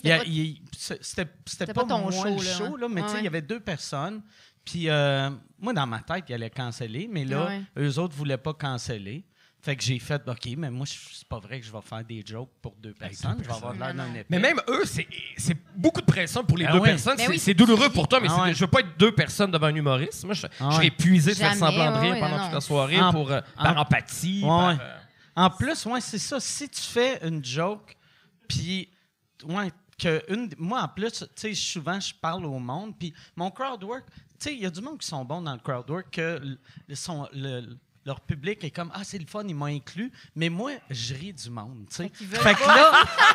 c'était 0.71 1.25
pas... 1.25 1.73
pas, 1.73 1.73
pas 1.73 1.83
ton 1.85 2.11
show, 2.11 2.35
le 2.37 2.37
show, 2.43 2.67
ouais. 2.75 2.81
là, 2.81 2.87
mais 2.89 3.01
tu 3.03 3.09
sais, 3.09 3.17
il 3.19 3.23
y 3.23 3.27
avait 3.27 3.41
deux 3.41 3.59
personnes. 3.59 4.21
Puis 4.65 4.87
euh, 4.87 5.29
moi, 5.59 5.73
dans 5.73 5.85
ma 5.85 5.99
tête, 5.99 6.23
il 6.29 6.33
allait 6.35 6.49
canceller, 6.49 7.09
mais 7.11 7.25
là, 7.25 7.47
Ouais. 7.47 7.61
eux 7.79 7.99
autres 7.99 8.15
voulaient 8.15 8.37
pas 8.37 8.53
canceller. 8.53 9.25
Fait 9.65 9.77
que 9.77 9.81
j'ai 9.83 9.97
fait, 9.97 10.21
OK, 10.27 10.45
mais 10.57 10.69
moi, 10.69 10.85
c'est 10.85 11.25
pas 11.25 11.39
vrai 11.39 11.61
que 11.61 11.65
je 11.65 11.71
vais 11.71 11.81
faire 11.81 12.03
des 12.03 12.21
jokes 12.25 12.51
pour 12.61 12.75
deux 12.75 12.91
personnes. 12.93 13.37
Je 13.41 13.47
vais 13.47 13.53
avoir 13.53 13.73
l'air 13.73 13.93
d'un. 13.93 14.07
Mais 14.29 14.37
même 14.37 14.59
eux, 14.67 14.83
c'est 14.83 15.07
c'est 15.37 15.55
beaucoup 15.73 16.01
de 16.01 16.05
pression 16.05 16.43
pour 16.43 16.57
les 16.57 16.65
Ah 16.65 16.73
deux 16.73 16.79
oui. 16.79 16.89
personnes. 16.89 17.17
C'est 17.17 17.29
oui, 17.29 17.39
c'est 17.39 17.53
douloureux 17.53 17.89
pour 17.89 18.05
toi, 18.09 18.19
mais 18.19 18.27
Ah 18.29 18.41
ouais. 18.43 18.53
je 18.53 18.59
veux 18.59 18.67
pas 18.69 18.81
être 18.81 18.97
deux 18.97 19.13
personnes 19.15 19.51
devant 19.51 19.67
un 19.67 19.75
humoriste. 19.75 20.25
Moi, 20.25 20.33
je, 20.33 20.45
Ah 20.59 20.67
je 20.71 20.75
serais 20.75 20.87
épuisé 20.87 21.31
de 21.31 21.37
faire 21.37 21.55
semblant 21.55 21.91
de 21.93 21.97
rire 21.97 22.13
ouais, 22.15 22.19
pendant 22.19 22.37
non, 22.39 22.43
toute 22.43 22.53
la 22.55 22.59
soirée 22.61 22.99
En- 22.99 23.11
pour, 23.13 23.31
euh, 23.31 23.39
en- 23.57 23.63
par 23.63 23.77
empathie. 23.77 24.41
Ouais. 24.43 24.47
par, 24.49 24.69
euh, 24.81 24.97
En 25.37 25.49
plus, 25.49 25.85
ouais, 25.85 26.01
c'est 26.01 26.19
ça. 26.19 26.41
Si 26.41 26.67
tu 26.67 26.81
fais 26.81 27.25
une 27.25 27.43
joke, 27.43 27.95
puis, 28.49 28.89
ouais, 29.45 29.71
que 29.97 30.21
une, 30.31 30.49
moi, 30.57 30.81
en 30.81 30.87
plus, 30.89 31.11
tu 31.11 31.25
sais, 31.35 31.53
souvent, 31.53 31.99
je 32.01 32.13
parle 32.13 32.45
au 32.45 32.59
monde, 32.59 32.93
puis 32.99 33.13
mon 33.37 33.49
crowd 33.49 33.81
work, 33.83 34.03
tu 34.39 34.49
sais, 34.49 34.53
il 34.55 34.61
y 34.61 34.65
a 34.65 34.69
du 34.69 34.81
monde 34.81 34.99
qui 34.99 35.07
sont 35.07 35.23
bons 35.23 35.41
dans 35.41 35.53
le 35.53 35.59
crowd 35.59 35.89
work, 35.89 36.11
que 36.11 36.39
le- 36.43 36.59
le- 36.89 36.95
son- 36.95 37.29
le- 37.33 37.77
leur 38.05 38.19
public 38.21 38.63
est 38.63 38.71
comme, 38.71 38.91
ah, 38.93 39.01
c'est 39.03 39.17
le 39.17 39.25
fun, 39.25 39.43
ils 39.47 39.55
m'ont 39.55 39.65
inclus, 39.65 40.11
mais 40.35 40.49
moi, 40.49 40.71
je 40.89 41.13
ris 41.13 41.33
du 41.33 41.49
monde, 41.49 41.85
tu 41.89 41.95
sais. 41.95 42.11
Fait 42.13 42.53
que 42.53 42.59
là, 42.67 42.91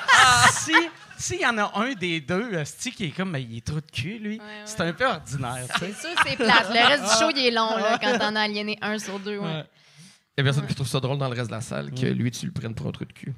si 0.52 0.72
s'il 1.18 1.40
y 1.40 1.46
en 1.46 1.56
a 1.58 1.72
un 1.80 1.94
des 1.94 2.20
deux, 2.20 2.52
esti, 2.54 2.90
qui 2.92 3.06
est 3.06 3.10
comme, 3.10 3.32
Ben, 3.32 3.38
il 3.38 3.56
est 3.58 3.66
trop 3.66 3.80
de 3.80 3.90
cul, 3.90 4.18
lui, 4.18 4.38
ouais. 4.38 4.44
c'est 4.64 4.80
un 4.82 4.92
peu 4.92 5.06
ordinaire, 5.06 5.66
tu 5.74 5.78
sais. 5.80 5.92
C'est 5.94 6.08
sûr, 6.08 6.20
c'est 6.26 6.36
plate. 6.36 6.68
Le 6.68 6.86
reste 6.86 7.02
du 7.04 7.10
show, 7.18 7.30
il 7.34 7.46
est 7.46 7.50
long, 7.50 7.76
là, 7.76 7.98
quand 7.98 8.18
t'en 8.18 8.36
as 8.36 8.42
aliéné 8.42 8.78
un 8.82 8.98
sur 8.98 9.18
deux. 9.18 9.38
ouais. 9.38 9.44
Ouais. 9.44 9.64
Il 10.36 10.40
y 10.40 10.42
a 10.42 10.44
personne 10.44 10.66
qui 10.68 10.74
trouve 10.76 10.86
ça 10.86 11.00
drôle 11.00 11.18
dans 11.18 11.28
le 11.28 11.34
reste 11.34 11.48
de 11.50 11.54
la 11.56 11.60
salle 11.60 11.90
que 11.90 12.06
Mm. 12.06 12.12
lui, 12.16 12.30
tu 12.30 12.46
le 12.46 12.52
prennes 12.52 12.74
pour 12.74 12.86
un 12.86 12.92
truc 12.92 13.08
de 13.08 13.12
cul. 13.12 13.34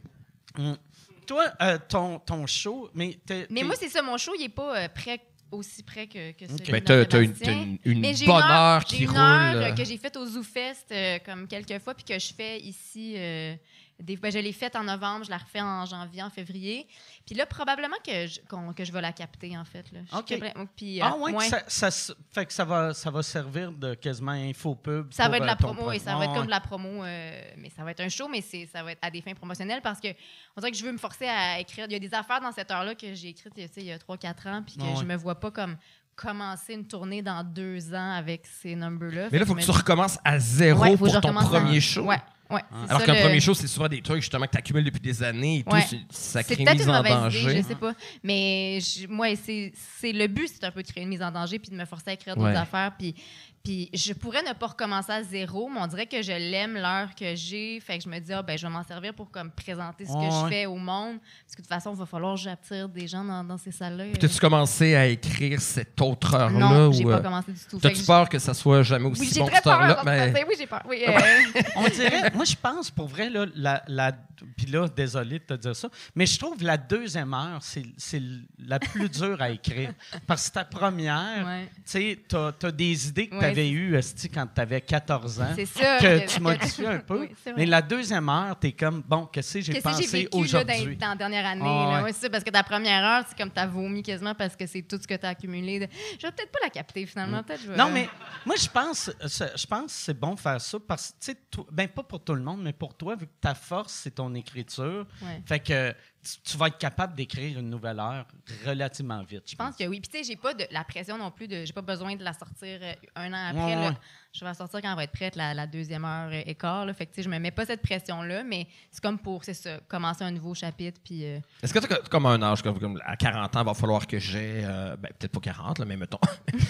Toi, 1.26 1.44
euh, 1.62 1.78
ton, 1.88 2.18
ton 2.18 2.46
show, 2.46 2.90
mais 2.92 3.18
t'es- 3.24 3.46
Mais 3.50 3.60
t'es- 3.60 3.66
moi, 3.66 3.76
c'est 3.78 3.88
ça, 3.88 4.02
mon 4.02 4.18
show, 4.18 4.32
il 4.38 4.44
est 4.44 4.48
pas 4.48 4.76
euh, 4.76 4.88
prêt, 4.88 5.20
aussi 5.52 5.82
près 5.82 6.06
que, 6.06 6.32
que 6.32 6.46
celui 6.46 6.70
Ben, 6.72 6.80
de 6.80 6.84
t'as 6.84 7.04
t'as 7.04 7.22
une, 7.22 7.32
t'as 7.34 7.52
une, 7.52 7.78
une 7.84 8.00
Mais 8.00 8.14
bonne 8.26 8.42
heure, 8.42 8.84
qui 8.84 9.02
une 9.04 9.08
roule. 9.10 9.18
heure 9.18 9.74
que 9.74 9.84
j'ai 9.84 9.96
faite 9.98 10.16
au 10.16 10.26
ZooFest 10.26 10.86
euh, 10.92 11.18
comme 11.24 11.46
quelques 11.48 11.78
fois, 11.82 11.94
puis 11.94 12.04
que 12.04 12.18
je 12.18 12.32
fais 12.34 12.58
ici. 12.60 13.14
euh, 13.16 13.54
des, 14.00 14.16
ben, 14.16 14.32
je 14.32 14.38
l'ai 14.38 14.52
faite 14.52 14.76
en 14.76 14.84
novembre, 14.84 15.24
je 15.24 15.30
la 15.30 15.38
refais 15.38 15.60
en 15.60 15.84
janvier, 15.86 16.22
en 16.22 16.30
février. 16.30 16.86
Puis 17.26 17.34
là, 17.34 17.46
probablement 17.46 17.96
que 18.04 18.26
je, 18.26 18.40
que 18.74 18.84
je 18.84 18.92
vais 18.92 19.00
la 19.00 19.12
capter, 19.12 19.56
en 19.56 19.64
fait. 19.64 19.90
Là. 19.92 20.00
OK. 20.18 20.34
Puis, 20.76 21.00
euh, 21.00 21.04
Ah 21.06 21.16
ouais, 21.16 21.32
que 21.32 21.36
ouais. 21.36 21.48
Ça, 21.48 21.90
ça 21.90 22.14
fait 22.32 22.46
que 22.46 22.52
ça 22.52 22.64
va, 22.64 22.94
ça 22.94 23.10
va 23.10 23.22
servir 23.22 23.72
de 23.72 23.94
quasiment 23.94 24.32
infopub. 24.32 25.12
Ça 25.12 25.24
pour, 25.24 25.32
va 25.32 25.36
être 25.36 25.42
de 25.42 25.46
euh, 25.46 25.50
la 25.50 25.56
promo, 25.56 25.82
pro- 25.82 25.92
et 25.92 25.98
ça 25.98 26.16
va 26.16 26.24
être 26.24 26.34
comme 26.34 26.46
de 26.46 26.50
la 26.50 26.60
promo, 26.60 27.04
euh, 27.04 27.40
mais 27.58 27.70
ça 27.70 27.84
va 27.84 27.90
être 27.90 28.00
un 28.00 28.08
show, 28.08 28.28
mais 28.28 28.40
c'est, 28.40 28.66
ça 28.66 28.82
va 28.82 28.92
être 28.92 29.00
à 29.02 29.10
des 29.10 29.20
fins 29.20 29.34
promotionnelles 29.34 29.82
parce 29.82 30.00
que 30.00 30.08
on 30.56 30.60
dirait 30.60 30.72
que 30.72 30.78
je 30.78 30.84
veux 30.84 30.92
me 30.92 30.98
forcer 30.98 31.26
à 31.28 31.60
écrire. 31.60 31.86
Il 31.88 31.92
y 31.92 31.96
a 31.96 31.98
des 31.98 32.14
affaires 32.14 32.40
dans 32.40 32.52
cette 32.52 32.70
heure-là 32.70 32.94
que 32.94 33.14
j'ai 33.14 33.28
écrites 33.28 33.54
tu 33.54 33.62
sais, 33.62 33.70
il 33.76 33.84
y 33.84 33.92
a 33.92 33.98
3-4 33.98 34.48
ans, 34.48 34.62
puis 34.62 34.76
que 34.76 34.82
ouais. 34.82 34.96
je 34.98 35.04
me 35.04 35.16
vois 35.16 35.38
pas 35.38 35.50
comme 35.50 35.76
commencer 36.16 36.74
une 36.74 36.86
tournée 36.86 37.22
dans 37.22 37.42
deux 37.42 37.94
ans 37.94 38.12
avec 38.12 38.46
ces 38.46 38.76
numbers-là. 38.76 39.28
Mais 39.32 39.38
là, 39.38 39.44
il 39.44 39.46
faut 39.46 39.54
que 39.54 39.62
tu 39.62 39.70
recommences 39.70 40.18
à 40.24 40.38
zéro 40.38 40.82
Ouais, 40.82 40.96
faut 40.96 41.06
que 41.06 41.10
je 41.12 41.18
pour 41.18 41.32
ton 41.32 41.34
premier 41.34 41.80
show. 41.80 42.02
Ouais, 42.04 42.20
ouais. 42.50 42.60
c'est 42.84 42.90
Alors 42.90 43.04
qu'un 43.04 43.14
le- 43.14 43.20
premier 43.20 43.40
show, 43.40 43.54
c'est 43.54 43.66
souvent 43.66 43.88
des 43.88 44.02
trucs 44.02 44.20
justement 44.22 44.46
que 44.46 44.50
tu 44.52 44.58
accumules 44.58 44.84
depuis 44.84 45.00
des 45.00 45.22
années 45.22 45.58
et 45.58 45.62
tout. 45.62 45.74
Ouais. 45.74 45.84
Ça 46.10 46.42
crée 46.42 46.56
une 46.62 46.70
mise 46.70 46.82
une 46.82 46.90
en 46.90 47.02
danger. 47.02 47.42
idée, 47.42 47.62
je 47.62 47.68
sais 47.68 47.74
pas. 47.74 47.94
Mais 48.22 48.78
moi, 49.08 49.26
c'est 49.36 49.72
c'est 50.00 50.12
le 50.12 50.26
but, 50.26 50.48
c'est 50.52 50.64
un 50.64 50.70
peu 50.70 50.82
de 50.82 50.88
créer 50.88 51.02
une 51.02 51.08
mise 51.08 51.22
en 51.22 51.30
danger 51.30 51.58
puis 51.58 51.70
de 51.70 51.76
me 51.76 51.84
forcer 51.84 52.10
à 52.10 52.12
écrire 52.14 52.36
d'autres 52.36 52.56
affaires. 52.56 52.92
Puis, 52.98 53.14
puis 53.62 53.90
je 53.92 54.14
pourrais 54.14 54.42
ne 54.42 54.54
pas 54.54 54.68
recommencer 54.68 55.12
à 55.12 55.22
zéro, 55.22 55.68
mais 55.68 55.80
on 55.80 55.86
dirait 55.86 56.06
que 56.06 56.22
je 56.22 56.32
l'aime 56.32 56.74
l'heure 56.74 57.14
que 57.14 57.34
j'ai. 57.34 57.78
Fait 57.80 57.98
que 57.98 58.04
je 58.04 58.08
me 58.08 58.18
dis, 58.18 58.32
ah, 58.32 58.42
ben, 58.42 58.56
je 58.56 58.66
vais 58.66 58.72
m'en 58.72 58.82
servir 58.82 59.12
pour 59.12 59.30
comme, 59.30 59.50
présenter 59.50 60.06
ce 60.06 60.12
que 60.12 60.16
Ouais, 60.16 60.30
je 60.30 60.48
fais 60.48 60.66
au 60.66 60.76
monde. 60.76 61.18
Parce 61.18 61.56
que 61.56 61.56
de 61.56 61.62
toute 61.62 61.66
façon, 61.66 61.92
il 61.92 61.98
va 61.98 62.06
falloir 62.06 62.34
que 62.36 62.40
j'attire 62.40 62.88
des 62.88 63.06
gens 63.06 63.22
dans, 63.22 63.44
dans 63.44 63.58
ces 63.58 63.70
salles-là. 63.70 64.04
Puis 64.04 64.18
T'as-tu 64.18 64.40
commencé 64.40 64.94
à 64.94 65.06
écrire 65.06 65.60
cette 65.60 66.00
autre 66.00 66.34
heure-là? 66.34 66.58
non, 66.58 66.92
j'ai 66.92 67.04
ou, 67.04 67.08
pas 67.08 67.16
euh, 67.16 67.22
commencé 67.22 67.52
du 67.52 67.60
tout. 67.68 67.78
Fait 67.78 67.88
T'as-tu 67.88 68.00
que 68.00 68.06
peur 68.06 68.28
que 68.30 68.38
ça 68.38 68.54
soit 68.54 68.82
jamais 68.82 69.06
aussi 69.06 69.20
Oui, 69.20 69.30
j'ai 69.32 69.40
bon 69.40 69.46
très 69.46 69.56
cette 69.56 69.66
heure-là? 69.66 70.02
Mais... 70.06 70.44
Oui, 70.48 70.54
j'ai 70.58 70.66
peur. 70.66 70.82
Oui, 70.88 71.04
euh, 71.06 71.60
On 71.76 71.84
dirait, 71.88 72.30
moi, 72.34 72.44
je 72.46 72.56
pense, 72.56 72.90
pour 72.90 73.08
vrai, 73.08 73.28
là, 73.28 73.44
la, 73.54 73.82
la- 73.88 74.12
puis 74.56 74.66
là, 74.66 74.88
désolé 74.88 75.38
de 75.38 75.44
te 75.44 75.54
dire 75.54 75.76
ça, 75.76 75.88
mais 76.14 76.24
je 76.24 76.38
trouve 76.38 76.62
la 76.62 76.78
deuxième 76.78 77.34
heure, 77.34 77.58
c'est 77.60 77.84
c'est 77.98 78.22
la 78.58 78.78
plus 78.78 79.08
dure 79.08 79.40
à 79.42 79.50
écrire. 79.50 79.92
Parce 80.26 80.48
que 80.48 80.54
ta 80.54 80.64
première, 80.64 81.46
ouais. 81.46 81.68
tu 81.76 81.80
sais, 81.84 82.18
t'as 82.26 82.52
as 82.62 82.72
des 82.72 83.08
idées 83.08 83.28
que 83.28 83.36
Ouais, 83.36 83.49
avais 83.50 83.70
esti, 83.98 84.28
quand 84.28 84.46
tu 84.54 84.60
avais 84.60 84.80
14 84.80 85.40
ans. 85.40 85.54
Ça. 85.66 85.98
que 85.98 86.26
tu 86.26 86.40
modifies 86.40 86.86
un 86.86 86.98
peu. 87.06 87.20
Oui, 87.20 87.30
mais 87.56 87.66
la 87.66 87.82
deuxième 87.82 88.28
heure, 88.28 88.58
tu 88.58 88.68
es 88.68 88.72
comme, 88.72 89.02
bon, 89.06 89.26
qu'est-ce 89.26 89.54
que 89.54 89.60
j'ai 89.60 89.80
pensé 89.80 90.28
aujourd'hui? 90.32 90.96
dans 90.96 91.08
la 91.10 91.16
dernière 91.16 91.46
année? 91.46 91.62
Ah, 91.64 91.98
là? 91.98 92.02
ouais. 92.04 92.12
Ça, 92.12 92.28
parce 92.30 92.44
que 92.44 92.50
ta 92.50 92.62
première 92.62 93.04
heure, 93.04 93.24
c'est 93.28 93.36
comme 93.36 93.50
t'as 93.50 93.66
vomi 93.66 94.02
quasiment 94.02 94.34
parce 94.34 94.56
que 94.56 94.66
c'est 94.66 94.82
tout 94.82 94.98
ce 95.00 95.06
que 95.06 95.14
t'as 95.14 95.30
accumulé. 95.30 95.80
de- 95.80 95.88
Je 96.20 96.26
vais 96.26 96.32
peut-être 96.32 96.50
pas 96.52 96.58
la 96.62 96.70
capter 96.70 97.06
finalement. 97.06 97.42
Peut-être 97.42 97.62
je 97.62 97.68
vais- 97.68 97.74
Mm. 97.74 97.78
Non, 97.78 97.90
mais 97.90 98.08
moi, 98.46 98.56
je 98.56 98.68
pense, 98.68 99.10
je 99.22 99.66
pense 99.66 99.86
que 99.86 99.90
c'est 99.92 100.18
bon 100.18 100.34
de 100.34 100.40
faire 100.40 100.60
ça 100.60 100.78
parce 100.86 101.10
que, 101.10 101.32
tu 101.32 101.32
sais, 101.32 101.64
ben, 101.70 101.88
pas 101.88 102.02
pour 102.02 102.22
tout 102.22 102.34
le 102.34 102.42
monde, 102.42 102.62
mais 102.62 102.72
pour 102.72 102.94
toi, 102.94 103.14
vu 103.16 103.26
que 103.26 103.32
ta 103.40 103.54
force, 103.54 103.92
c'est 103.92 104.14
ton 104.16 104.34
écriture, 104.34 105.06
Ouais. 105.22 105.42
fait 105.46 105.60
que 105.60 105.94
tu, 106.22 106.40
tu 106.52 106.56
vas 106.56 106.66
être 106.68 106.78
capable 106.78 107.14
d'écrire 107.14 107.58
une 107.58 107.70
nouvelle 107.70 107.98
heure 107.98 108.26
relativement 108.66 109.22
vite. 109.22 109.44
Je 109.50 109.56
pense 109.56 109.76
que 109.76 109.84
oui. 109.84 110.00
Puis 110.00 110.10
tu 110.10 110.18
sais, 110.18 110.24
j'ai 110.24 110.36
pas 110.36 110.54
de 110.54 110.64
la 110.70 110.84
pression 110.84 111.16
non 111.18 111.30
plus 111.30 111.48
de. 111.48 111.64
J'ai 111.64 111.72
pas 111.72 111.82
besoin 111.82 112.14
de 112.16 112.22
la 112.24 112.32
sortir 112.32 112.78
euh, 112.82 112.92
un 113.16 113.32
an 113.32 113.46
après. 113.50 113.64
Ouais, 113.64 113.74
là. 113.74 113.88
ouais. 113.90 113.96
Je 114.32 114.40
vais 114.40 114.46
la 114.46 114.54
sortir 114.54 114.80
quand 114.80 114.90
elle 114.90 114.96
va 114.96 115.04
être 115.04 115.12
prête, 115.12 115.34
la, 115.34 115.54
la 115.54 115.66
deuxième 115.66 116.04
heure 116.04 116.30
et 116.32 116.54
quart. 116.54 116.86
Là. 116.86 116.94
Fait 116.94 117.06
que 117.06 117.10
tu 117.10 117.16
sais, 117.16 117.22
je 117.24 117.28
me 117.28 117.38
mets 117.38 117.50
pas 117.50 117.66
cette 117.66 117.82
pression-là, 117.82 118.44
mais 118.44 118.68
c'est 118.90 119.02
comme 119.02 119.18
pour, 119.18 119.44
c'est 119.44 119.54
ça, 119.54 119.78
commencer 119.88 120.22
un 120.22 120.30
nouveau 120.30 120.54
chapitre. 120.54 121.00
Puis. 121.04 121.24
euh, 121.24 121.40
Est-ce 121.62 121.74
que 121.74 121.78
t'as 121.80 121.96
comme 122.08 122.26
un 122.26 122.40
âge, 122.42 122.62
comme, 122.62 122.78
comme 122.78 123.00
à 123.04 123.16
40 123.16 123.56
ans, 123.56 123.60
il 123.62 123.66
va 123.66 123.74
falloir 123.74 124.06
que 124.06 124.18
j'ai, 124.18 124.62
euh, 124.64 124.96
ben, 124.96 125.10
peut-être 125.18 125.32
pas 125.32 125.40
40, 125.40 125.78
là, 125.80 125.84
mais 125.84 125.96
mettons. 125.96 126.18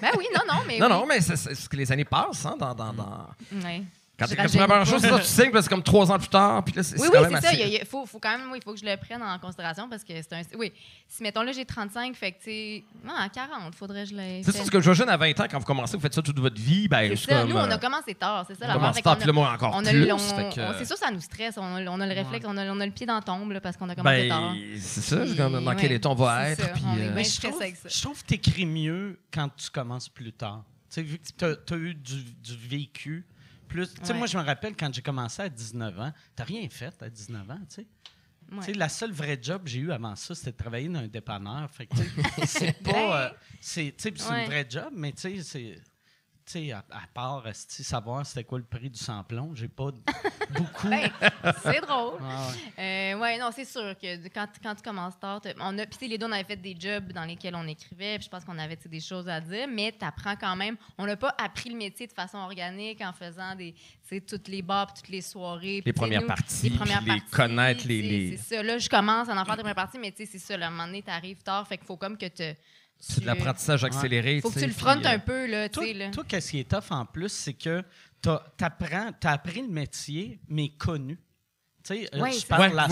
Ben 0.00 0.10
oui, 0.16 0.24
non, 0.34 0.42
non, 0.54 0.60
mais. 0.66 0.78
non, 0.78 0.86
oui. 0.86 0.92
non, 0.92 1.06
mais 1.06 1.20
c'est 1.20 1.36
c'est 1.36 1.54
ce 1.54 1.68
que 1.68 1.76
les 1.76 1.90
années 1.92 2.04
passent, 2.04 2.46
hein, 2.46 2.56
dans, 2.58 2.74
dans, 2.74 2.92
dans... 2.92 3.26
Ouais. 3.52 3.82
Quand 4.20 4.46
tu 4.46 4.58
la 4.58 4.66
première 4.68 4.86
chose, 4.86 5.00
c'est 5.00 5.08
ça, 5.08 5.18
tu 5.18 5.24
signes, 5.24 5.52
là, 5.52 5.62
c'est 5.62 5.68
comme 5.68 5.82
trois 5.82 6.10
ans 6.12 6.18
plus 6.18 6.28
tard, 6.28 6.62
puis 6.64 6.74
là, 6.74 6.82
c'est 6.82 6.94
Oui, 6.96 7.00
c'est 7.02 7.08
oui, 7.08 7.24
quand 7.24 7.30
même 7.30 7.40
c'est 7.40 7.46
ça. 7.48 7.52
assez- 7.64 7.78
Il 7.80 7.86
faut, 7.86 8.06
faut 8.06 8.18
quand 8.18 8.36
même, 8.38 8.50
oui, 8.52 8.58
il 8.60 8.62
faut 8.64 8.72
que 8.74 8.78
je 8.80 8.84
le 8.84 8.96
prenne 8.96 9.22
en 9.22 9.38
considération 9.38 9.88
parce 9.88 10.04
que 10.04 10.12
c'est 10.14 10.32
un. 10.32 10.42
Oui, 10.58 10.72
si 11.08 11.22
mettons 11.22 11.42
là, 11.42 11.52
j'ai 11.52 11.64
35, 11.64 12.14
fait 12.14 12.32
que 12.32 12.38
tu 12.38 12.44
sais. 12.50 12.84
Non, 13.04 13.14
à 13.18 13.28
40, 13.28 13.74
faudrait 13.74 14.04
que 14.04 14.10
je 14.10 14.14
l'aie. 14.14 14.42
C'est 14.44 14.52
ça, 14.52 14.64
ce 14.64 14.70
que 14.70 14.80
je 14.80 14.92
jeune 14.92 15.08
à 15.08 15.16
20 15.16 15.38
ans, 15.40 15.46
quand 15.50 15.58
vous 15.58 15.64
commencez, 15.64 15.96
vous 15.96 16.02
faites 16.02 16.14
ça 16.14 16.22
toute 16.22 16.38
votre 16.38 16.60
vie, 16.60 16.86
ben, 16.88 17.08
C'est 17.16 17.30
ça. 17.30 17.40
comme. 17.40 17.50
Nous, 17.50 17.56
on 17.56 17.60
euh, 17.60 17.70
a 17.70 17.78
commencé 17.78 18.14
tard, 18.14 18.44
c'est 18.46 18.54
ça 18.58 18.66
on 18.66 18.68
la 18.68 18.74
commence 18.74 19.02
tard, 19.02 19.16
puis 19.16 19.26
là, 19.26 19.32
moi, 19.32 19.50
encore 19.52 19.72
on 19.74 19.84
a 19.84 19.90
plus. 19.90 20.00
le- 20.06 20.54
que- 20.54 20.78
C'est 20.78 20.84
sûr, 20.84 20.96
ça 20.96 21.10
nous 21.10 21.20
stresse. 21.20 21.56
On 21.56 21.76
a, 21.76 21.84
on 21.90 22.00
a 22.00 22.06
le 22.06 22.14
réflexe, 22.14 22.44
on, 22.48 22.56
a, 22.56 22.66
on 22.70 22.80
a 22.80 22.86
le 22.86 22.92
pied 22.92 23.06
dans 23.06 23.14
la 23.16 23.22
tombe 23.22 23.52
là, 23.52 23.60
parce 23.60 23.76
qu'on 23.76 23.88
a 23.88 23.94
commencé 23.94 24.28
tard. 24.28 24.52
Ben, 24.52 24.58
c'est 24.78 25.00
ça, 25.02 25.16
Puis, 25.18 25.34
dans 25.34 25.74
quel 25.76 25.92
état 25.92 26.08
on 26.10 26.14
va 26.14 26.50
être. 26.50 26.60
euh, 26.60 27.22
je 27.22 27.40
trouve, 27.48 27.60
avec 27.62 27.76
ça. 27.76 27.88
je 27.88 28.00
trouve 28.02 28.22
que 28.22 28.28
tu 28.28 28.34
écris 28.34 28.66
mieux 28.66 29.18
quand 29.32 29.48
tu 29.56 29.70
commences 29.70 30.08
plus 30.08 30.32
tard. 30.32 30.62
Tu 30.92 30.94
sais, 30.96 31.02
vu 31.02 31.18
que 31.18 31.24
tu 31.66 31.74
as, 31.74 31.76
eu 31.76 31.94
du, 31.94 32.22
du 32.42 32.56
vécu. 32.68 33.24
Plus, 33.70 33.94
tu 33.94 34.04
sais, 34.04 34.12
Ouais. 34.12 34.18
moi, 34.18 34.26
je 34.26 34.36
me 34.36 34.42
rappelle 34.42 34.74
quand 34.76 34.92
j'ai 34.92 35.00
commencé 35.00 35.40
à 35.42 35.48
19 35.48 35.98
ans, 36.00 36.12
tu 36.36 36.42
rien 36.42 36.68
fait 36.68 37.00
à 37.02 37.08
19 37.08 37.50
ans, 37.50 37.58
tu 37.68 37.76
sais. 37.76 37.86
Ouais. 38.52 38.58
Tu 38.58 38.64
sais, 38.64 38.72
la 38.74 38.88
seule 38.88 39.12
vraie 39.12 39.38
job 39.40 39.62
que 39.62 39.70
j'ai 39.70 39.78
eu 39.78 39.92
avant 39.92 40.16
ça, 40.16 40.34
c'était 40.34 40.50
de 40.50 40.56
travailler 40.56 40.88
dans 40.88 40.98
un 40.98 41.06
dépanneur. 41.06 41.70
C'est 42.46 42.82
pas. 42.82 43.26
euh, 43.26 43.30
c'est, 43.60 43.94
tu 43.96 44.02
sais, 44.02 44.10
puis 44.10 44.20
c'est 44.20 44.30
Ouais. 44.30 44.40
une 44.44 44.50
vraie 44.50 44.66
job, 44.68 44.90
mais 44.92 45.12
tu 45.12 45.20
sais, 45.20 45.42
c'est. 45.44 45.80
Sais, 46.46 46.72
à, 46.72 46.78
à 46.90 47.02
part 47.12 47.44
savoir 47.54 48.24
c'était 48.26 48.44
quoi 48.44 48.58
le 48.58 48.64
prix 48.64 48.90
du 48.90 48.98
samplon, 48.98 49.54
j'ai 49.54 49.68
pas 49.68 49.90
beaucoup. 50.50 50.88
Ben, 50.88 51.10
c'est 51.62 51.80
drôle. 51.80 52.18
Ah 52.22 52.48
ouais. 52.78 53.14
Euh, 53.14 53.18
ouais, 53.18 53.38
non, 53.38 53.50
c'est 53.54 53.64
sûr 53.64 53.94
que 54.00 54.28
quand, 54.28 54.46
quand 54.62 54.74
tu 54.74 54.82
commences 54.82 55.18
tard, 55.18 55.40
on 55.60 55.78
a, 55.78 55.86
puis 55.86 55.98
tu 55.98 56.04
sais, 56.04 56.08
les 56.08 56.18
deux, 56.18 56.26
on 56.26 56.32
avait 56.32 56.44
fait 56.44 56.56
des 56.56 56.76
jobs 56.78 57.12
dans 57.12 57.24
lesquels 57.24 57.54
on 57.54 57.66
écrivait, 57.66 58.16
puis 58.18 58.24
je 58.24 58.30
pense 58.30 58.44
qu'on 58.44 58.58
avait 58.58 58.76
tu 58.76 58.88
des 58.88 59.00
choses 59.00 59.28
à 59.28 59.40
dire, 59.40 59.66
mais 59.68 59.94
tu 59.98 60.04
apprends 60.04 60.36
quand 60.36 60.56
même. 60.56 60.76
On 60.98 61.06
n'a 61.06 61.16
pas 61.16 61.34
appris 61.38 61.70
le 61.70 61.76
métier 61.76 62.06
de 62.06 62.12
façon 62.12 62.38
organique 62.38 63.00
en 63.00 63.12
faisant 63.12 63.54
des, 63.54 63.72
tu 63.74 63.80
sais, 64.08 64.20
toutes 64.20 64.48
les 64.48 64.62
bars, 64.62 64.86
puis 64.86 65.02
toutes 65.02 65.10
les 65.10 65.22
soirées. 65.22 65.82
Les 65.84 65.92
tu 65.92 65.92
premières 65.92 66.22
nous, 66.22 66.26
parties, 66.28 66.68
les 66.70 66.76
premières 66.76 67.02
puis 67.02 67.12
les 67.12 67.18
parties, 67.20 67.30
connaître, 67.32 67.86
les- 67.86 68.00
tu 68.02 68.08
les- 68.08 68.36
C'est 68.36 68.56
ça. 68.56 68.62
Là, 68.62 68.78
je 68.78 68.88
commence 68.88 69.28
à 69.28 69.32
en 69.40 69.44
faire 69.44 69.56
des 69.56 69.62
premières 69.62 69.74
parties, 69.74 69.98
mais 69.98 70.10
tu 70.12 70.18
sais, 70.24 70.26
c'est 70.32 70.38
ça. 70.38 70.56
Là, 70.56 70.66
à 70.66 70.68
un 70.68 70.72
moment 70.72 70.86
donné, 70.86 71.02
tu 71.02 71.10
arrives 71.10 71.42
tard, 71.42 71.66
fait 71.68 71.76
qu'il 71.78 71.86
faut 71.86 71.96
comme 71.96 72.16
que 72.16 72.26
te- 72.26 72.54
C'est 73.00 73.22
de 73.22 73.26
l'apprentissage 73.26 73.82
accéléré. 73.82 74.40
faut 74.40 74.50
que 74.50 74.58
tu 74.58 74.66
le 74.66 74.72
frontes 74.72 75.06
euh, 75.06 75.14
un 75.14 75.18
peu, 75.18 75.46
là, 75.46 75.68
tu 75.68 75.74
Toi, 75.74 75.84
sais. 75.86 75.92
là. 75.94 76.10
toi, 76.10 76.24
qu'est-ce 76.28 76.50
qui 76.50 76.60
est 76.60 76.70
tough 76.70 76.90
en 76.90 77.06
plus, 77.06 77.30
c'est 77.32 77.54
que 77.54 77.82
tu 78.22 78.28
as 78.28 79.30
appris 79.30 79.62
le 79.62 79.68
métier, 79.68 80.38
mais 80.48 80.68
connu. 80.68 81.18
Tu 81.82 81.94
sais, 81.94 82.08
je 82.32 82.46
parle 82.46 82.70
ça. 82.70 82.74
la 82.76 82.88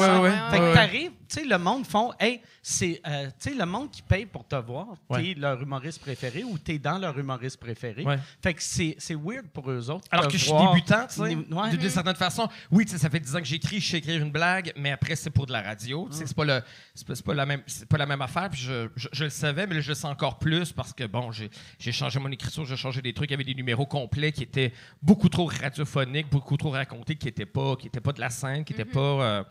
Fait 0.51 0.59
que 0.59 0.75
t'arrives, 0.75 1.11
tu 1.29 1.41
sais, 1.41 1.45
le 1.45 1.59
monde 1.59 1.87
font, 1.87 2.11
hey, 2.19 2.41
c'est, 2.63 3.01
euh, 3.07 3.27
tu 3.39 3.51
sais, 3.51 3.55
le 3.55 3.67
monde 3.67 3.91
qui 3.91 4.01
paye 4.03 4.25
pour 4.27 4.47
te 4.47 4.57
voir, 4.57 4.87
t'es 5.15 5.35
leur 5.37 5.61
humoriste 5.63 6.01
préféré 6.01 6.43
ou 6.43 6.57
t'es 6.59 6.79
dans 6.79 6.99
leur 6.99 7.19
humoriste 7.19 7.59
préféré. 7.59 8.03
Fait 8.43 8.55
que 8.55 8.63
c'est, 8.63 8.97
c'est 8.99 9.15
weird 9.15 9.47
pour 9.53 9.71
eux 9.71 9.91
autres. 9.91 10.07
Alors 10.11 10.27
de 10.27 10.33
que 10.33 10.39
je 10.39 10.45
suis 10.45 10.53
débutant, 10.53 11.07
tu 11.07 11.15
sais, 11.17 11.21
Ouais. 11.21 11.71
de- 11.71 11.77
d'une 11.77 11.91
certaine 11.91 12.15
façon. 12.17 12.49
Oui, 12.71 12.87
tu 12.87 12.93
sais, 12.93 12.99
ça 12.99 13.11
fait 13.11 13.21
10 13.21 13.37
ans 13.37 13.41
que 13.41 13.45
j'écris, 13.47 13.81
je 13.81 13.91
sais 13.91 13.99
écrire 13.99 14.23
une 14.23 14.31
blague, 14.33 14.73
mais 14.77 14.91
après, 14.91 15.17
c'est 15.17 15.31
pour 15.31 15.47
de 15.47 15.53
la 15.53 15.61
radio. 15.63 16.09
tu 16.11 16.17
sais, 16.17 16.27
C'est 16.27 16.37
pas, 16.37 16.45
le, 16.45 16.63
c'est 16.95 17.07
pas, 17.07 17.15
c'est 17.15 17.25
pas 17.25 17.35
la 17.35 17.47
même, 17.47 17.63
c'est 17.67 17.87
pas 17.89 17.99
la 17.99 18.07
même 18.07 18.23
affaire. 18.23 18.49
Puis 18.51 18.61
je, 18.63 18.89
je- 18.97 19.09
je 19.13 19.25
le 19.25 19.31
savais, 19.31 19.67
mais 19.67 19.75
là, 19.75 19.81
je 19.83 19.89
le 19.91 19.95
sais 19.95 20.07
encore 20.07 20.39
plus 20.39 20.73
parce 20.73 20.93
que, 20.95 21.05
bon, 21.05 21.31
j'ai, 21.31 21.51
j'ai 21.79 21.93
changé 21.93 22.19
mon 22.19 22.31
écriture, 22.31 22.65
j'ai 22.65 22.77
changé 22.77 23.03
des 23.03 23.13
trucs. 23.13 23.29
Il 23.31 23.33
y 23.33 23.35
avait 23.35 23.45
des 23.45 23.55
numéros 23.55 23.87
complets 23.87 24.33
qui 24.33 24.43
étaient 24.45 24.73
beaucoup 25.03 25.29
trop 25.29 25.45
radiophoniques, 25.47 26.31
beaucoup 26.31 26.57
trop 26.57 26.71
racontés, 26.71 27.17
qui 27.17 27.27
n'étaient 27.27 27.47
pas, 27.47 27.77
qui 27.77 27.87
étaient 27.89 28.01
pas 28.01 28.13
de 28.13 28.21
la 28.21 28.31
scène, 28.31 28.65
qui 28.65 28.73
n'étaient 28.79 28.91
pas... 28.91 29.01
euh, 29.01 29.45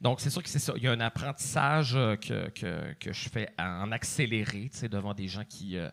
donc, 0.00 0.20
c'est 0.20 0.30
sûr 0.30 0.42
que 0.42 0.48
c'est 0.48 0.58
ça. 0.58 0.72
Il 0.76 0.82
y 0.82 0.88
a 0.88 0.92
un 0.92 1.00
apprentissage 1.00 1.92
euh, 1.94 2.16
que, 2.16 2.50
que, 2.50 2.92
que 3.00 3.12
je 3.12 3.28
fais 3.28 3.48
en 3.58 3.90
accéléré, 3.92 4.68
tu 4.72 4.78
sais, 4.78 4.88
devant 4.88 5.14
des 5.14 5.28
gens 5.28 5.44
qui... 5.48 5.76
euh, 5.78 5.88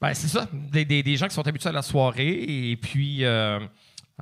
ben, 0.00 0.12
c'est 0.14 0.28
ça, 0.28 0.46
des, 0.52 0.84
des- 0.84 1.02
des 1.02 1.16
gens 1.16 1.26
qui 1.28 1.34
sont 1.34 1.46
habitués 1.46 1.70
à 1.70 1.72
la 1.72 1.82
soirée 1.82 2.42
et 2.70 2.76
puis 2.76 3.24
euh, 3.24 3.58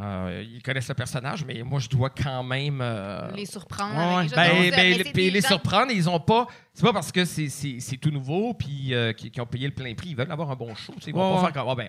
euh, 0.00 0.44
ils 0.48 0.62
connaissent 0.62 0.88
le 0.88 0.94
personnage, 0.94 1.44
mais 1.44 1.62
moi, 1.62 1.80
je 1.80 1.88
dois 1.88 2.08
quand 2.10 2.42
même. 2.44 2.80
euh, 2.80 3.30
Les 3.32 3.46
surprendre. 3.46 3.94
Ouais, 3.94 4.38
avec 4.38 4.62
les 4.62 4.70
ben, 4.70 5.02
ben, 5.04 5.12
puis 5.12 5.30
les 5.30 5.40
gens- 5.40 5.48
surprendre, 5.48 5.90
ils 5.92 6.08
ont 6.08 6.20
pas. 6.20 6.46
C'est 6.72 6.84
pas 6.84 6.92
parce 6.92 7.10
que 7.12 7.24
c'est- 7.24 7.48
c'est 7.48 7.80
c'est 7.80 7.96
tout 7.98 8.10
nouveau 8.10 8.54
puis 8.54 8.94
euh, 8.94 9.12
qu'ils 9.12 9.38
ont 9.40 9.46
payé 9.46 9.66
le 9.66 9.74
plein 9.74 9.92
prix. 9.94 10.10
Ils 10.10 10.16
veulent 10.16 10.30
avoir 10.32 10.50
un 10.50 10.56
bon 10.56 10.74
show. 10.74 10.94
tu 10.96 11.02
sais, 11.02 11.10
Ils 11.10 11.14
vont 11.14 11.30
Ouais, 11.34 11.36
pas 11.42 11.52
faire 11.52 11.62
comme. 11.62 11.68
Ah, 11.70 11.74
ben, 11.74 11.88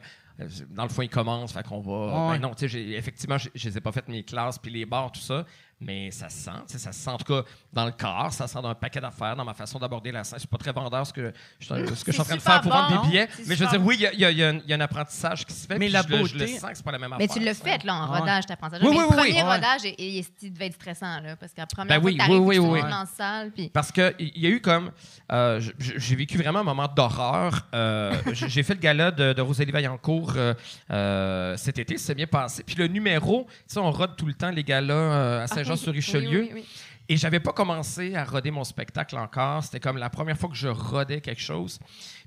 dans 0.70 0.84
le 0.84 0.90
fond, 0.90 1.02
ils 1.02 1.10
commencent. 1.10 1.54
Fait 1.54 1.66
qu'on 1.66 1.82
va. 1.82 1.92
Ouais. 2.30 2.34
Ben 2.34 2.48
non, 2.48 2.54
tu 2.54 2.68
sais, 2.68 2.80
effectivement, 2.82 3.38
je 3.38 3.50
je 3.54 3.70
les 3.70 3.78
ai 3.78 3.82
pas 3.82 3.92
fait 3.92 4.08
mes 4.08 4.24
classes 4.24 4.58
puis 4.58 4.72
les 4.72 4.86
bars, 4.86 5.12
tout 5.12 5.22
ça. 5.22 5.46
Mais 5.86 6.12
ça 6.12 6.30
se 6.30 6.38
sent. 6.46 6.52
tu 6.70 6.78
Ça 6.80 6.92
se 6.92 7.00
sent 7.00 7.10
en 7.10 7.18
tout 7.18 7.26
cas 7.34 7.48
dans 7.72 7.86
le 7.86 7.92
corps. 7.92 8.32
Ça 8.34 8.48
se 8.48 8.54
sent 8.54 8.62
dans 8.62 8.70
un 8.70 8.76
paquet 8.76 9.00
d'affaires, 9.02 9.36
dans 9.36 9.46
ma 9.46 9.54
façon 9.54 9.80
d'aborder 9.80 10.12
la 10.12 10.24
scène. 10.24 10.40
C'est 10.40 10.50
pas 10.50 10.58
très 10.58 10.72
vendeur 10.72 11.06
ce 11.06 11.14
que 11.14 11.34
je, 11.60 11.68
ce 11.68 12.04
que 12.04 12.12
je 12.12 12.12
suis 12.12 12.22
en 12.22 12.26
train 12.26 12.36
de 12.36 12.42
faire 12.42 12.62
pour 12.62 12.72
vendre 12.72 13.02
des 13.04 13.08
billets. 13.10 13.28
C'est 13.34 13.48
Mais 13.48 13.56
je 13.56 13.64
veux 13.64 13.70
dire, 13.70 13.86
oui, 13.86 13.96
il 14.00 14.20
y 14.20 14.26
a- 14.26 14.32
y, 14.32 14.36
y 14.36 14.44
un- 14.44 14.54
il 14.60 14.70
y 14.70 14.74
a 14.74 14.76
un 14.76 14.82
apprentissage 14.82 15.46
qui 15.46 15.54
se 15.54 15.68
fait. 15.68 15.78
Mais 15.78 15.90
la 15.90 16.02
je, 16.02 16.08
le- 16.08 16.26
je 16.26 16.34
le 16.34 16.40
beauté- 16.46 16.58
sens 16.60 16.70
que 16.72 16.78
c'est 16.78 16.84
pas 16.86 16.92
la 16.92 17.00
même 17.00 17.10
Mais 17.18 17.26
affaire. 17.26 17.36
tu 17.38 17.44
l'as 17.44 17.54
ça. 17.54 17.64
fait, 17.64 17.84
là, 17.84 17.96
en 17.96 18.12
Ouais. 18.14 18.20
rodage, 18.20 18.44
pensée. 18.60 18.78
Oui, 18.82 18.82
mais 18.82 18.88
oui, 18.90 18.96
le 18.98 19.04
oui, 19.04 19.16
premier 19.16 19.34
oui. 19.34 19.42
rodage, 19.42 19.82
il, 19.84 19.96
il, 19.98 20.26
il 20.42 20.54
devait 20.54 20.66
être 20.68 20.74
stressant, 20.76 21.20
là, 21.22 21.36
parce 21.36 21.52
la 21.58 21.66
première 21.66 22.00
Ben 22.00 22.02
fois 22.02 22.12
oui, 22.12 22.18
oui, 22.30 22.38
oui, 22.38 22.56
tu 22.56 22.62
oui, 22.62 22.70
oui. 22.74 22.82
dans 22.82 22.88
la 23.00 23.06
salle, 23.06 23.52
puis... 23.52 23.70
Parce 23.70 23.92
que 23.92 24.14
il 24.20 24.40
y 24.40 24.46
a 24.48 24.50
eu 24.50 24.62
comme. 24.62 24.92
euh, 25.32 25.60
j'ai 25.80 26.16
vécu 26.16 26.38
vraiment 26.38 26.60
un 26.60 26.64
moment 26.64 26.88
d'horreur. 26.88 27.68
Euh, 27.74 28.14
j'ai 28.34 28.64
fait 28.64 28.76
le 28.76 28.80
gala 28.80 29.12
de, 29.12 29.34
de 29.34 29.42
Rosalie 29.42 29.72
Vaillancourt 29.72 30.34
euh, 30.36 30.54
euh, 30.92 31.58
cet 31.58 31.78
été, 31.80 31.98
ça 31.98 32.08
s'est 32.08 32.16
bien 32.16 32.28
passé. 32.28 32.64
Puis 32.64 32.76
le 32.76 32.88
numéro, 32.88 33.46
tu 33.50 33.54
sais, 33.74 33.80
on 33.80 33.92
rode 33.92 34.16
tout 34.16 34.26
le 34.26 34.34
temps 34.34 34.50
les 34.52 34.64
galas 34.64 35.44
à 35.44 35.48
Saint-Jean-sur-Richelieu. 35.76 36.42
Oui, 36.42 36.50
oui, 36.54 36.62
oui. 36.62 36.66
Et 37.10 37.18
j'avais 37.18 37.42
pas 37.42 37.52
commencé 37.52 38.16
à 38.16 38.24
roder 38.24 38.50
mon 38.50 38.64
spectacle 38.64 39.18
encore. 39.18 39.62
C'était 39.64 39.82
comme 39.82 39.98
la 39.98 40.10
première 40.10 40.38
fois 40.38 40.48
que 40.50 40.56
je 40.56 40.70
rodais 40.70 41.20
quelque 41.20 41.42
chose. 41.42 41.78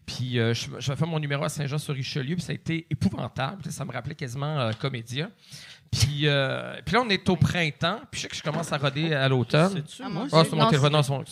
Puis 0.04 0.38
euh, 0.38 0.52
je- 0.52 0.68
j'avais 0.80 0.98
fait 0.98 1.06
mon 1.06 1.18
numéro 1.18 1.44
à 1.44 1.48
Saint-Jean-sur-Richelieu, 1.48 2.36
puis 2.36 2.44
ça 2.44 2.52
a 2.52 2.54
été 2.54 2.86
épouvantable. 2.90 3.62
Ça 3.72 3.84
me 3.86 3.92
rappelait 3.92 4.14
quasiment 4.14 4.60
euh, 4.60 4.72
Comédia. 4.78 5.30
Puis, 5.90 6.22
euh, 6.24 6.74
puis 6.84 6.94
là, 6.94 7.02
on 7.04 7.08
est 7.08 7.28
au 7.28 7.36
printemps. 7.36 8.00
Puis 8.10 8.20
je 8.20 8.22
sais 8.22 8.28
que 8.28 8.36
je 8.36 8.42
commence 8.42 8.72
à 8.72 8.76
roder 8.78 9.14
à 9.14 9.28
l'automne. 9.28 9.72
C'est-tu, 9.86 10.02
Ah, 10.04 10.08
moi? 10.08 10.26
Ah, 10.32 10.40
Dieu. 10.42 10.50
c'est 10.50 10.56
mon 10.56 10.62
Non, 10.62 10.68
téléphone. 10.68 10.90
c'est- 10.90 10.96
Non, 10.96 11.02
c'est 11.02 11.12
mon-. 11.12 11.24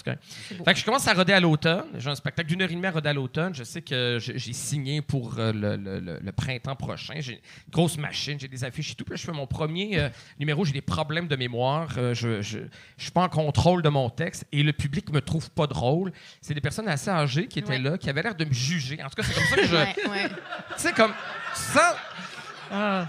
C'est 0.48 0.56
beau. 0.58 0.64
Fait 0.64 0.72
que 0.74 0.80
je 0.80 0.84
commence 0.84 1.06
à 1.08 1.12
roder 1.14 1.32
à 1.32 1.40
l'automne. 1.40 1.84
J'ai 1.98 2.10
un 2.10 2.14
spectacle 2.14 2.48
d'une 2.48 2.62
heure 2.62 2.70
et 2.70 2.74
demie 2.74 2.86
à 2.86 2.90
roder 2.90 3.08
à 3.08 3.12
l'automne. 3.12 3.54
Je 3.54 3.64
sais 3.64 3.82
que 3.82 4.18
j'ai 4.20 4.38
j'ai 4.38 4.52
signé 4.52 5.02
pour 5.02 5.38
euh, 5.38 5.52
le, 5.52 5.76
le- 5.76 6.00
le- 6.00 6.18
le 6.20 6.32
printemps 6.32 6.76
prochain. 6.76 7.14
J'ai 7.18 7.32
une 7.34 7.38
grosse 7.70 7.98
machine, 7.98 8.38
j'ai 8.40 8.48
des 8.48 8.64
affiches 8.64 8.92
et 8.92 8.94
tout. 8.94 9.04
Puis 9.04 9.12
là, 9.12 9.16
je 9.16 9.24
fais 9.26 9.32
mon 9.32 9.46
premier 9.46 9.98
euh, 9.98 10.08
numéro. 10.38 10.64
J'ai 10.64 10.72
des 10.72 10.80
problèmes 10.80 11.28
de 11.28 11.36
mémoire. 11.36 11.88
Euh, 11.98 12.14
je, 12.14 12.40
je, 12.42 12.58
je 12.96 13.02
suis 13.02 13.12
pas 13.12 13.22
en 13.22 13.28
contrôle 13.28 13.82
de 13.82 13.88
mon 13.88 14.08
texte 14.10 14.46
et 14.52 14.62
le 14.62 14.72
public 14.72 15.10
me 15.12 15.20
trouve 15.20 15.50
pas 15.50 15.66
drôle. 15.66 16.12
C'est 16.40 16.54
des 16.54 16.60
personnes 16.60 16.88
assez 16.88 17.10
âgées 17.10 17.46
qui 17.48 17.58
étaient 17.58 17.70
Ouais. 17.70 17.78
là, 17.78 17.98
qui 17.98 18.08
avaient 18.10 18.22
l'air 18.22 18.34
de 18.34 18.44
me 18.44 18.52
juger. 18.52 19.02
En 19.02 19.08
tout 19.08 19.16
cas, 19.16 19.22
c'est 19.22 19.34
comme 19.34 19.44
ça 19.44 19.56
que 19.56 19.66
je. 19.66 19.74
Ouais, 19.74 19.94
ouais. 20.10 20.28
Tu 20.76 20.82
sais, 20.82 20.92
comme. 20.92 21.12
Sans, 21.54 21.80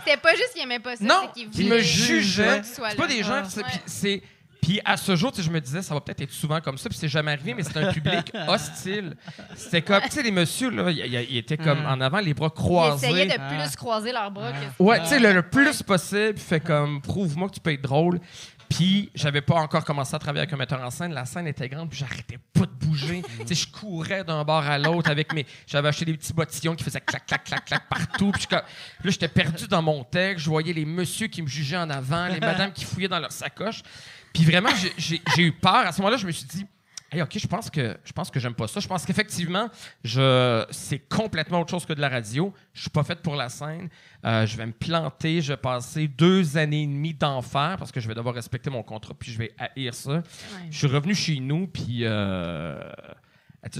C'était 0.05 0.17
pas 0.17 0.31
juste 0.35 0.53
qu'il 0.53 0.63
aimait 0.63 0.79
pas 0.79 0.95
ça, 0.95 1.03
non, 1.03 1.15
c'est 1.23 1.33
qu'il 1.33 1.49
qui 1.49 1.63
voulait 1.63 1.77
me 1.77 1.81
jugeaient. 1.81 2.61
C'est 2.63 2.95
pas 2.95 3.07
des 3.07 3.23
gens. 3.23 3.41
Ah. 3.43 3.57
Ouais. 3.57 3.63
c'est. 3.85 4.21
Puis 4.61 4.81
à 4.83 4.97
ce 4.97 5.15
jour, 5.15 5.31
tu 5.31 5.37
sais, 5.37 5.43
je 5.43 5.51
me 5.51 5.61
disais, 5.61 5.83
ça 5.83 5.93
va 5.93 6.01
peut-être 6.01 6.21
être 6.21 6.31
souvent 6.31 6.59
comme 6.59 6.79
ça, 6.79 6.89
puis 6.89 6.97
c'est 6.97 7.07
jamais 7.07 7.33
arrivé, 7.33 7.53
mais 7.53 7.61
c'est 7.61 7.77
un 7.77 7.93
public 7.93 8.31
hostile. 8.47 9.15
C'était 9.55 9.83
comme, 9.83 10.01
tu 10.01 10.09
sais, 10.09 10.23
les 10.23 10.31
messieurs, 10.31 10.71
là, 10.71 10.89
ils 10.89 11.37
étaient 11.37 11.55
comme 11.57 11.85
en 11.85 12.01
avant, 12.01 12.19
les 12.19 12.33
bras 12.33 12.47
Ils 12.51 12.95
essayaient 12.95 13.27
croisés. 13.27 13.27
de 13.27 13.63
plus 13.63 13.75
croiser 13.75 14.11
leurs 14.11 14.31
bras 14.31 14.51
que 14.51 14.83
Ouais, 14.83 14.99
tu 15.01 15.05
sais, 15.05 15.19
le, 15.19 15.33
le 15.33 15.43
plus 15.43 15.83
possible, 15.83 16.39
fait 16.39 16.61
comme, 16.61 16.99
prouve-moi 16.99 17.47
que 17.49 17.53
tu 17.53 17.59
peux 17.59 17.73
être 17.73 17.83
drôle. 17.83 18.19
Puis, 18.69 19.09
j'avais 19.15 19.41
pas 19.41 19.55
encore 19.55 19.83
commencé 19.83 20.15
à 20.15 20.19
travailler 20.19 20.41
avec 20.41 20.53
un 20.53 20.57
metteur 20.57 20.81
en 20.81 20.89
scène. 20.89 21.13
La 21.13 21.25
scène 21.25 21.47
était 21.47 21.69
grande, 21.69 21.89
puis 21.89 21.99
j'arrêtais 21.99 22.39
pas 22.53 22.65
de 22.65 22.85
bouger. 22.85 23.21
tu 23.39 23.47
sais, 23.47 23.55
je 23.55 23.67
courais 23.71 24.23
d'un 24.23 24.43
bord 24.43 24.63
à 24.63 24.77
l'autre 24.77 25.09
avec 25.09 25.33
mes. 25.33 25.45
J'avais 25.67 25.89
acheté 25.89 26.05
des 26.05 26.13
petits 26.13 26.33
bottillons 26.33 26.75
qui 26.75 26.83
faisaient 26.83 27.01
clac, 27.01 27.25
clac, 27.25 27.43
clac, 27.43 27.65
clac 27.65 27.89
partout. 27.89 28.31
Puis, 28.31 28.47
là, 28.51 28.63
j'étais 29.03 29.27
perdu 29.27 29.67
dans 29.67 29.81
mon 29.81 30.03
texte. 30.03 30.45
Je 30.45 30.49
voyais 30.49 30.73
les 30.73 30.85
messieurs 30.85 31.27
qui 31.27 31.41
me 31.41 31.47
jugeaient 31.47 31.77
en 31.77 31.89
avant, 31.89 32.27
les 32.27 32.39
madames 32.41 32.71
qui 32.71 32.85
fouillaient 32.85 33.07
dans 33.07 33.19
leur 33.19 33.31
sacoche. 33.31 33.81
Puis, 34.33 34.43
vraiment, 34.43 34.69
j'ai 34.97 35.21
eu 35.37 35.51
peur. 35.51 35.87
À 35.87 35.91
ce 35.91 36.01
moment-là, 36.01 36.17
je 36.17 36.27
me 36.27 36.31
suis 36.31 36.45
dit, 36.45 36.65
Hey, 37.11 37.21
OK, 37.21 37.37
je 37.37 37.47
pense 37.47 37.69
que 37.69 37.97
je 38.03 38.11
pense 38.11 38.31
que 38.31 38.39
j'aime 38.39 38.55
pas 38.55 38.67
ça. 38.67 38.79
Je 38.79 38.87
pense 38.87 39.05
qu'effectivement, 39.05 39.69
je 40.03 40.65
c'est 40.71 40.99
complètement 40.99 41.61
autre 41.61 41.71
chose 41.71 41.85
que 41.85 41.93
de 41.93 42.01
la 42.01 42.09
radio. 42.09 42.53
Je 42.73 42.81
suis 42.81 42.89
pas 42.89 43.03
faite 43.03 43.21
pour 43.21 43.35
la 43.35 43.47
scène. 43.49 43.89
Euh, 44.25 44.45
je 44.45 44.57
vais 44.57 44.65
me 44.65 44.71
planter. 44.71 45.41
Je 45.41 45.53
vais 45.53 45.57
passer 45.57 46.07
deux 46.07 46.57
années 46.57 46.83
et 46.83 46.87
demie 46.87 47.13
d'enfer 47.13 47.75
parce 47.77 47.91
que 47.91 47.99
je 47.99 48.07
vais 48.07 48.15
devoir 48.15 48.33
respecter 48.33 48.69
mon 48.69 48.83
contrat 48.83 49.13
puis 49.13 49.31
je 49.31 49.37
vais 49.37 49.53
haïr 49.57 49.93
ça. 49.93 50.23
Je 50.71 50.77
suis 50.77 50.87
revenu 50.87 51.13
chez 51.13 51.39
nous 51.39 51.67
puis 51.67 51.99
euh, 52.01 52.79
je, 53.73 53.79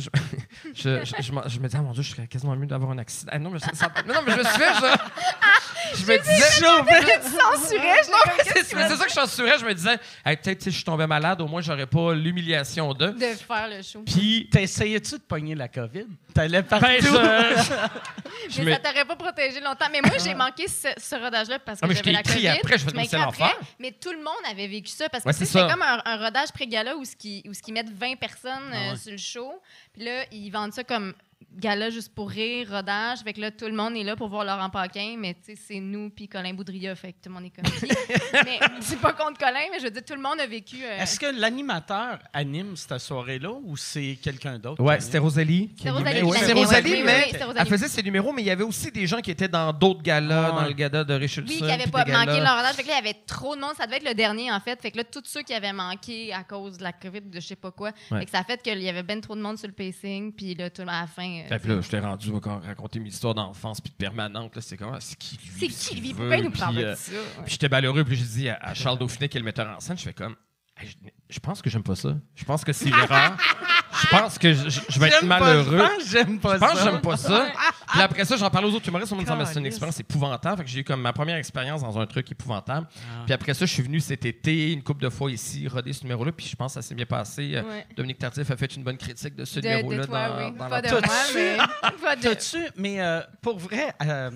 je, 0.73 1.05
je- 1.05 1.21
je 1.21 1.23
je 1.23 1.59
me 1.59 1.67
disais, 1.67 1.77
ah, 1.77 1.81
mon 1.81 1.91
Dieu, 1.91 2.03
je 2.03 2.11
serais 2.11 2.27
quasiment 2.27 2.55
mieux 2.55 2.65
d'avoir 2.67 2.91
un 2.91 2.97
accident. 2.97 3.31
Ah, 3.33 3.39
non, 3.39 3.49
mais 3.51 3.59
ça- 3.59 3.71
ça- 3.73 3.91
non, 4.07 4.15
mais 4.25 4.31
je 4.33 4.37
me 4.39 4.43
suis 4.43 4.53
fait, 4.53 4.73
je, 4.73 5.97
je 5.99 6.05
me 6.05 6.17
disais, 6.17 6.35
censurais, 6.41 8.03
je 8.03 8.11
non, 8.11 8.17
mais 8.37 8.43
c'est 8.45 8.75
mais 8.75 8.87
c'est 8.89 8.95
ça 8.95 9.03
que 9.05 9.09
je 9.09 9.15
censurais. 9.15 9.57
Je 9.59 9.65
me 9.65 9.73
disais, 9.73 9.97
Hey, 10.25 10.37
peut-être 10.37 10.63
si 10.63 10.71
je 10.71 10.75
suis 10.75 10.83
tombé 10.83 11.05
malade, 11.07 11.41
au 11.41 11.47
moins, 11.47 11.61
j'aurais 11.61 11.85
pas 11.87 12.13
l'humiliation 12.13 12.93
de. 12.93 13.07
de 13.07 13.19
faire 13.35 13.67
le 13.69 13.81
show. 13.81 14.03
Puis, 14.05 14.49
T'essayais-tu 14.51 15.15
de 15.15 15.23
pogner 15.23 15.55
la 15.55 15.67
COVID? 15.67 16.05
T'allais 16.33 16.63
partout? 16.63 16.85
ben, 16.87 16.99
je, 18.49 18.59
mais 18.61 18.65
me- 18.65 18.71
ça 18.73 18.79
t'aurait 18.79 19.05
pas 19.05 19.15
protégé 19.15 19.61
longtemps. 19.61 19.85
Mais 19.91 20.01
moi, 20.01 20.17
j'ai 20.23 20.33
manqué 20.35 20.67
ce, 20.67 20.89
ce 20.97 21.15
rodage-là 21.15 21.59
parce 21.59 21.79
que 21.79 21.85
Ah, 21.85 21.87
mais 21.87 21.95
je 21.95 21.99
j'avais 22.03 22.03
t'ai 22.03 22.11
la 22.11 22.19
écrit 22.21 22.33
COVID. 22.35 22.47
après, 22.49 22.77
je 22.77 22.87
après, 22.87 23.17
l'enfer. 23.25 23.57
Mais 23.79 23.91
tout 23.91 24.11
le 24.11 24.17
monde 24.17 24.33
avait 24.49 24.67
vécu 24.67 24.89
ça 24.91 25.07
parce 25.09 25.23
que 25.23 25.29
Ouais, 25.29 25.33
c'était 25.33 25.67
comme 25.67 25.81
un, 25.81 26.01
un 26.03 26.17
rodage 26.17 26.51
pré-gala 26.53 26.95
où 26.97 27.05
ce 27.05 27.15
qui, 27.15 27.43
où 27.47 27.53
ce 27.53 27.61
qui 27.61 27.71
mettent 27.71 27.89
20 27.91 28.15
personnes 28.17 28.51
euh, 28.73 28.75
Ah 28.75 28.91
ouais. 28.91 28.97
sur 28.97 29.11
le 29.11 29.17
show. 29.17 29.61
Là, 29.97 30.25
ils 30.31 30.49
vendent 30.49 30.73
ça 30.73 30.83
comme 30.83 31.13
gala 31.57 31.89
juste 31.89 32.13
pour 32.13 32.29
rire, 32.29 32.67
rodage. 32.69 33.19
Fait 33.19 33.31
que 33.33 33.39
là, 33.39 33.49
tout 33.51 33.65
le 33.65 33.71
monde 33.73 33.95
est 33.95 34.03
là 34.03 34.15
pour 34.15 34.27
voir 34.27 34.43
Laurent 34.43 34.69
Paquin, 34.69 35.15
mais 35.17 35.33
tu 35.35 35.55
sais, 35.55 35.55
c'est 35.55 35.79
nous 35.79 36.09
puis 36.09 36.27
Colin 36.27 36.53
Boudria, 36.53 36.95
fait 36.95 37.13
que 37.13 37.17
tout 37.23 37.29
le 37.29 37.33
monde 37.35 37.45
est 37.45 37.49
comme 37.49 37.63
mais 38.45 38.59
c'est 38.81 38.99
pas 38.99 39.13
contre 39.13 39.39
Colin, 39.39 39.67
mais 39.71 39.79
je 39.79 39.85
veux 39.85 39.91
dire, 39.91 40.03
tout 40.03 40.15
le 40.15 40.21
monde 40.21 40.39
a 40.39 40.45
vécu. 40.47 40.77
euh, 40.83 40.97
Est-ce 40.99 41.17
que 41.19 41.27
l'animateur 41.27 42.19
anime 42.33 42.75
cette 42.75 42.99
soirée-là 42.99 43.51
ou 43.63 43.77
c'est 43.77 44.17
quelqu'un 44.21 44.59
d'autre? 44.59 44.83
Ouais, 44.83 44.99
c'était? 44.99 45.17
Rosalie. 45.19 45.71
C'était. 45.77 45.91
Rosalie 45.91 46.21
oui, 46.23 46.29
oui, 46.31 46.31
mais 46.33 46.33
oui, 46.33 47.27
c'était 47.31 47.43
Rosalie. 47.45 47.59
elle 47.61 47.67
faisait 47.67 47.87
ses 47.87 48.03
numéros, 48.03 48.33
mais 48.33 48.41
il 48.41 48.45
y 48.47 48.51
avait 48.51 48.63
aussi 48.63 48.91
des 48.91 49.07
gens 49.07 49.21
qui 49.21 49.31
étaient 49.31 49.47
dans 49.47 49.71
d'autres 49.71 50.01
galas, 50.01 50.49
Ah, 50.53 50.61
dans 50.61 50.67
le 50.67 50.73
gala 50.73 51.03
de 51.05 51.13
Richard 51.13 51.45
Oui, 51.47 51.57
qui 51.57 51.63
n'avaient 51.63 51.87
pas 51.87 52.05
manqué 52.05 52.39
leur 52.41 52.57
rodage. 52.57 52.75
Fait 52.75 52.83
que 52.83 52.89
là, 52.89 52.95
il 52.99 53.05
y 53.05 53.09
avait 53.09 53.17
trop 53.25 53.55
de 53.55 53.61
monde. 53.61 53.71
Ça 53.77 53.85
devait 53.85 53.97
être 53.97 54.07
le 54.09 54.13
dernier, 54.15 54.51
en 54.51 54.59
fait. 54.59 54.81
Fait 54.81 54.91
que 54.91 54.97
là, 54.97 55.03
tous 55.05 55.23
ceux 55.25 55.41
qui 55.43 55.53
avaient 55.53 55.73
manqué 55.73 56.33
à 56.33 56.43
cause 56.43 56.77
de 56.77 56.83
la 56.83 56.91
COVID 56.91 57.19
ou 57.19 57.29
de 57.29 57.39
je 57.39 57.47
sais 57.47 57.55
pas 57.55 57.71
quoi. 57.71 57.91
Ouais. 58.11 58.19
Fait 58.19 58.25
que 58.25 58.31
ça 58.31 58.39
a 58.39 58.43
fait 58.43 58.61
qu'il 58.61 58.81
y 58.81 58.89
avait 58.89 59.03
ben 59.03 59.21
trop 59.21 59.35
de 59.35 59.41
monde 59.41 59.57
sur 59.57 59.67
le 59.67 59.73
pacing. 59.73 60.33
Puis 60.33 60.53
là, 60.55 60.69
tout, 60.69 60.81
à 60.81 60.85
la 60.85 61.07
fin. 61.07 61.24
Euh, 61.25 61.59
Puis 61.59 61.69
là, 61.69 61.81
je 61.81 61.89
t'ai 61.89 61.99
rendu 61.99 62.31
encore 62.31 62.61
raconter 62.61 62.99
mes 62.99 63.09
histoires 63.09 63.35
d'enfance 63.35 63.81
puis 63.81 63.91
de 63.91 63.95
permanente. 63.97 64.59
C'est 64.61 64.77
comment? 64.77 64.97
C'est 64.99 65.17
qui 65.17 65.37
lui? 65.37 65.69
c'est 65.69 65.69
ce 65.69 65.89
qui, 65.89 65.95
lui? 66.01 66.13
Pourquoi 66.13 66.37
il 66.37 66.43
nous 66.45 66.51
parle 66.51 66.77
euh, 66.77 66.91
de 66.91 66.95
ça? 66.95 67.11
Ouais. 67.11 67.17
Puis 67.43 67.53
j'étais 67.53 67.69
malheureux, 67.69 68.03
puis 68.03 68.15
j'ai 68.15 68.25
dit 68.25 68.49
à, 68.49 68.57
à 68.61 68.73
Charles 68.73 68.97
Dauphiné, 68.97 69.29
qui 69.29 69.37
est 69.37 69.39
le 69.41 69.45
metteur 69.45 69.67
en 69.67 69.79
scène, 69.79 69.97
je 69.97 70.03
fais 70.03 70.13
comme, 70.13 70.35
Hey, 70.77 70.89
je, 70.89 71.09
je 71.29 71.39
pense 71.39 71.61
que 71.61 71.69
j'aime 71.69 71.83
pas 71.83 71.95
ça. 71.95 72.17
Je 72.35 72.43
pense 72.43 72.63
que 72.65 72.73
c'est 72.73 72.89
l'erreur. 72.89 73.37
je 74.01 74.07
pense 74.07 74.37
que 74.37 74.53
je, 74.53 74.69
je- 74.69 74.79
je 74.89 74.99
vais 74.99 75.07
être 75.07 75.19
J'aime 75.21 75.29
pas- 75.29 75.39
malheureux. 75.39 75.77
Je 75.77 75.81
pense 75.83 75.97
que 76.03 76.09
j'aime 76.09 76.39
pas 76.39 76.53
Je 76.55 76.59
pense 76.59 76.69
ça. 76.69 76.75
que 76.75 76.83
j'aime 76.91 77.01
pas 77.01 77.17
ça. 77.17 77.47
Puis 77.91 78.01
après 78.01 78.25
ça, 78.25 78.35
j'en 78.37 78.49
parlais 78.49 78.67
aux 78.67 78.73
autres 78.73 78.87
humoristes. 78.87 79.11
On 79.11 79.15
me 79.15 79.21
disait, 79.21 79.33
Ah, 79.33 79.37
mais 79.37 79.45
c'est 79.45 79.59
une 79.59 79.65
expérience 79.65 79.99
épouvantable. 79.99 80.57
Fait 80.57 80.63
que 80.63 80.69
j'ai 80.69 80.79
eu 80.79 80.83
comme 80.83 81.01
ma 81.01 81.13
première 81.13 81.37
expérience 81.37 81.81
dans 81.81 81.97
un 81.99 82.05
truc 82.05 82.31
épouvantable. 82.31 82.87
Ah. 82.93 83.23
Puis 83.25 83.33
après 83.33 83.53
ça, 83.53 83.65
je 83.65 83.71
suis 83.73 83.83
venu 83.83 83.99
cet 83.99 84.25
été, 84.25 84.73
une 84.73 84.83
couple 84.83 85.03
de 85.03 85.09
fois 85.09 85.31
ici, 85.31 85.67
roder 85.67 85.93
ce 85.93 86.03
numéro-là. 86.03 86.31
Puis 86.31 86.47
je 86.47 86.55
pense 86.55 86.73
que 86.75 86.81
ça 86.81 86.87
s'est 86.87 86.95
bien 86.95 87.05
passé. 87.05 87.51
Euh, 87.55 87.63
Ouais. 87.63 87.85
Dominique 87.95 88.19
Tardif 88.19 88.49
a 88.51 88.57
fait 88.57 88.75
une 88.75 88.83
bonne 88.83 88.97
critique 88.97 89.35
de 89.35 89.45
ce 89.45 89.59
numéro-là 89.59 89.97
de 90.01 90.05
toi, 90.05 90.27
dans, 90.29 90.37
oui. 90.37 90.51
dans 90.51 90.69
pas 90.69 90.81
la 90.81 90.81
de 90.81 90.89
moi, 90.91 91.01
T'as-tu- 91.01 91.33
mais. 91.35 91.57
pas 92.01 92.15
de. 92.15 92.21
T'as-tu, 92.21 92.57
mais 92.75 93.01
euh, 93.01 93.21
pour 93.41 93.57
vrai, 93.59 93.93
euh, 94.03 94.31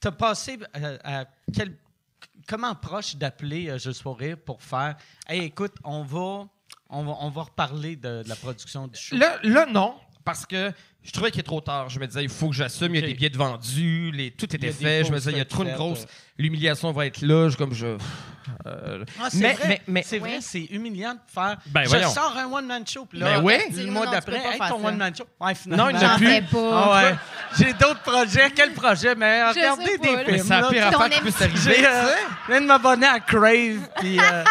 t'as 0.00 0.10
passé 0.12 0.58
euh, 0.76 0.96
à 1.04 1.24
quel, 1.54 1.76
comment 2.48 2.74
proche 2.74 3.16
d'appeler 3.16 3.68
euh, 3.68 3.78
Juste 3.78 4.02
pour 4.02 4.18
rire 4.18 4.36
pour 4.44 4.62
faire 4.62 4.96
Hey, 5.28 5.42
écoute, 5.44 5.74
on 5.84 6.02
va, 6.02 6.46
on 6.88 7.04
va, 7.04 7.16
on 7.20 7.30
va 7.30 7.42
reparler 7.42 7.96
de, 7.96 8.22
la 8.26 8.36
production 8.36 8.88
du 8.88 8.98
show. 8.98 9.16
Là, 9.16 9.38
là, 9.42 9.66
non, 9.66 9.94
parce 10.24 10.46
que 10.46 10.72
je 11.08 11.12
trouvais 11.14 11.30
qu'il 11.30 11.40
est 11.40 11.44
trop 11.44 11.62
tard. 11.62 11.88
Je 11.88 11.98
me 11.98 12.06
disais, 12.06 12.22
il 12.22 12.28
faut 12.28 12.50
que 12.50 12.54
j'assume, 12.54 12.94
il 12.94 13.00
y 13.00 13.04
a 13.04 13.06
des 13.06 13.14
billets 13.14 13.30
de 13.30 13.38
vendus, 13.38 14.10
les, 14.14 14.30
tout 14.30 14.54
était 14.54 14.70
fait. 14.72 15.04
Je 15.04 15.10
me 15.10 15.16
disais, 15.16 15.32
il 15.32 15.38
y 15.38 15.40
a 15.40 15.44
trop 15.46 15.64
une 15.64 15.72
grosse. 15.74 16.02
euh. 16.02 16.06
L'humiliation 16.40 16.92
va 16.92 17.06
être 17.06 17.20
là. 17.22 17.48
Je, 17.48 17.56
comme 17.56 17.74
je. 17.74 17.86
euh, 18.66 19.04
Ah, 19.20 19.28
c'est 19.28 19.38
mais, 19.38 19.52
vrai, 19.54 19.64
mais, 19.68 19.80
mais- 19.88 20.02
c'est 20.06 20.18
vrai, 20.18 20.34
Ouais. 20.34 20.38
c'est 20.40 20.64
humiliant 20.66 21.14
de 21.14 21.18
faire. 21.26 21.56
Ben, 21.66 21.82
je 21.84 21.88
voyons. 21.88 22.10
sors 22.10 22.36
un 22.36 22.46
one-man 22.52 22.86
show, 22.86 23.06
puis 23.06 23.18
là, 23.18 23.38
Ben 23.38 23.42
ouais. 23.42 23.64
le 23.74 23.90
mois 23.90 24.06
d'après, 24.06 24.36
hey, 24.36 24.58
ton 24.68 24.86
one-man 24.86 25.12
show. 25.16 25.24
Ouais, 25.40 25.54
finalement. 25.56 25.84
Non, 25.86 25.90
il 25.90 25.96
n'y 25.96 26.04
en 26.04 26.08
a 26.08 26.12
J'en 26.12 26.16
plus. 26.18 26.58
Ah 26.72 26.92
ouais. 27.02 27.14
J'ai 27.58 27.72
d'autres 27.72 28.02
projets. 28.02 28.50
Quel 28.54 28.72
projet? 28.72 29.14
Mais 29.16 29.40
Je 29.52 29.58
regardez 29.58 29.98
des 29.98 30.08
films. 30.08 30.44
c'est 30.46 30.48
la 30.60 30.68
pire 30.68 30.86
affaire 31.00 31.22
qui 31.24 31.32
s'arriver. 31.32 31.58
J'ai, 31.78 31.86
euh, 31.86 31.90
je 32.46 32.52
viens 32.52 32.60
de 32.60 32.66
m'abonner 32.66 33.06
à 33.06 33.18
Crave, 33.20 33.88
puis 33.98 34.18
euh, 34.20 34.44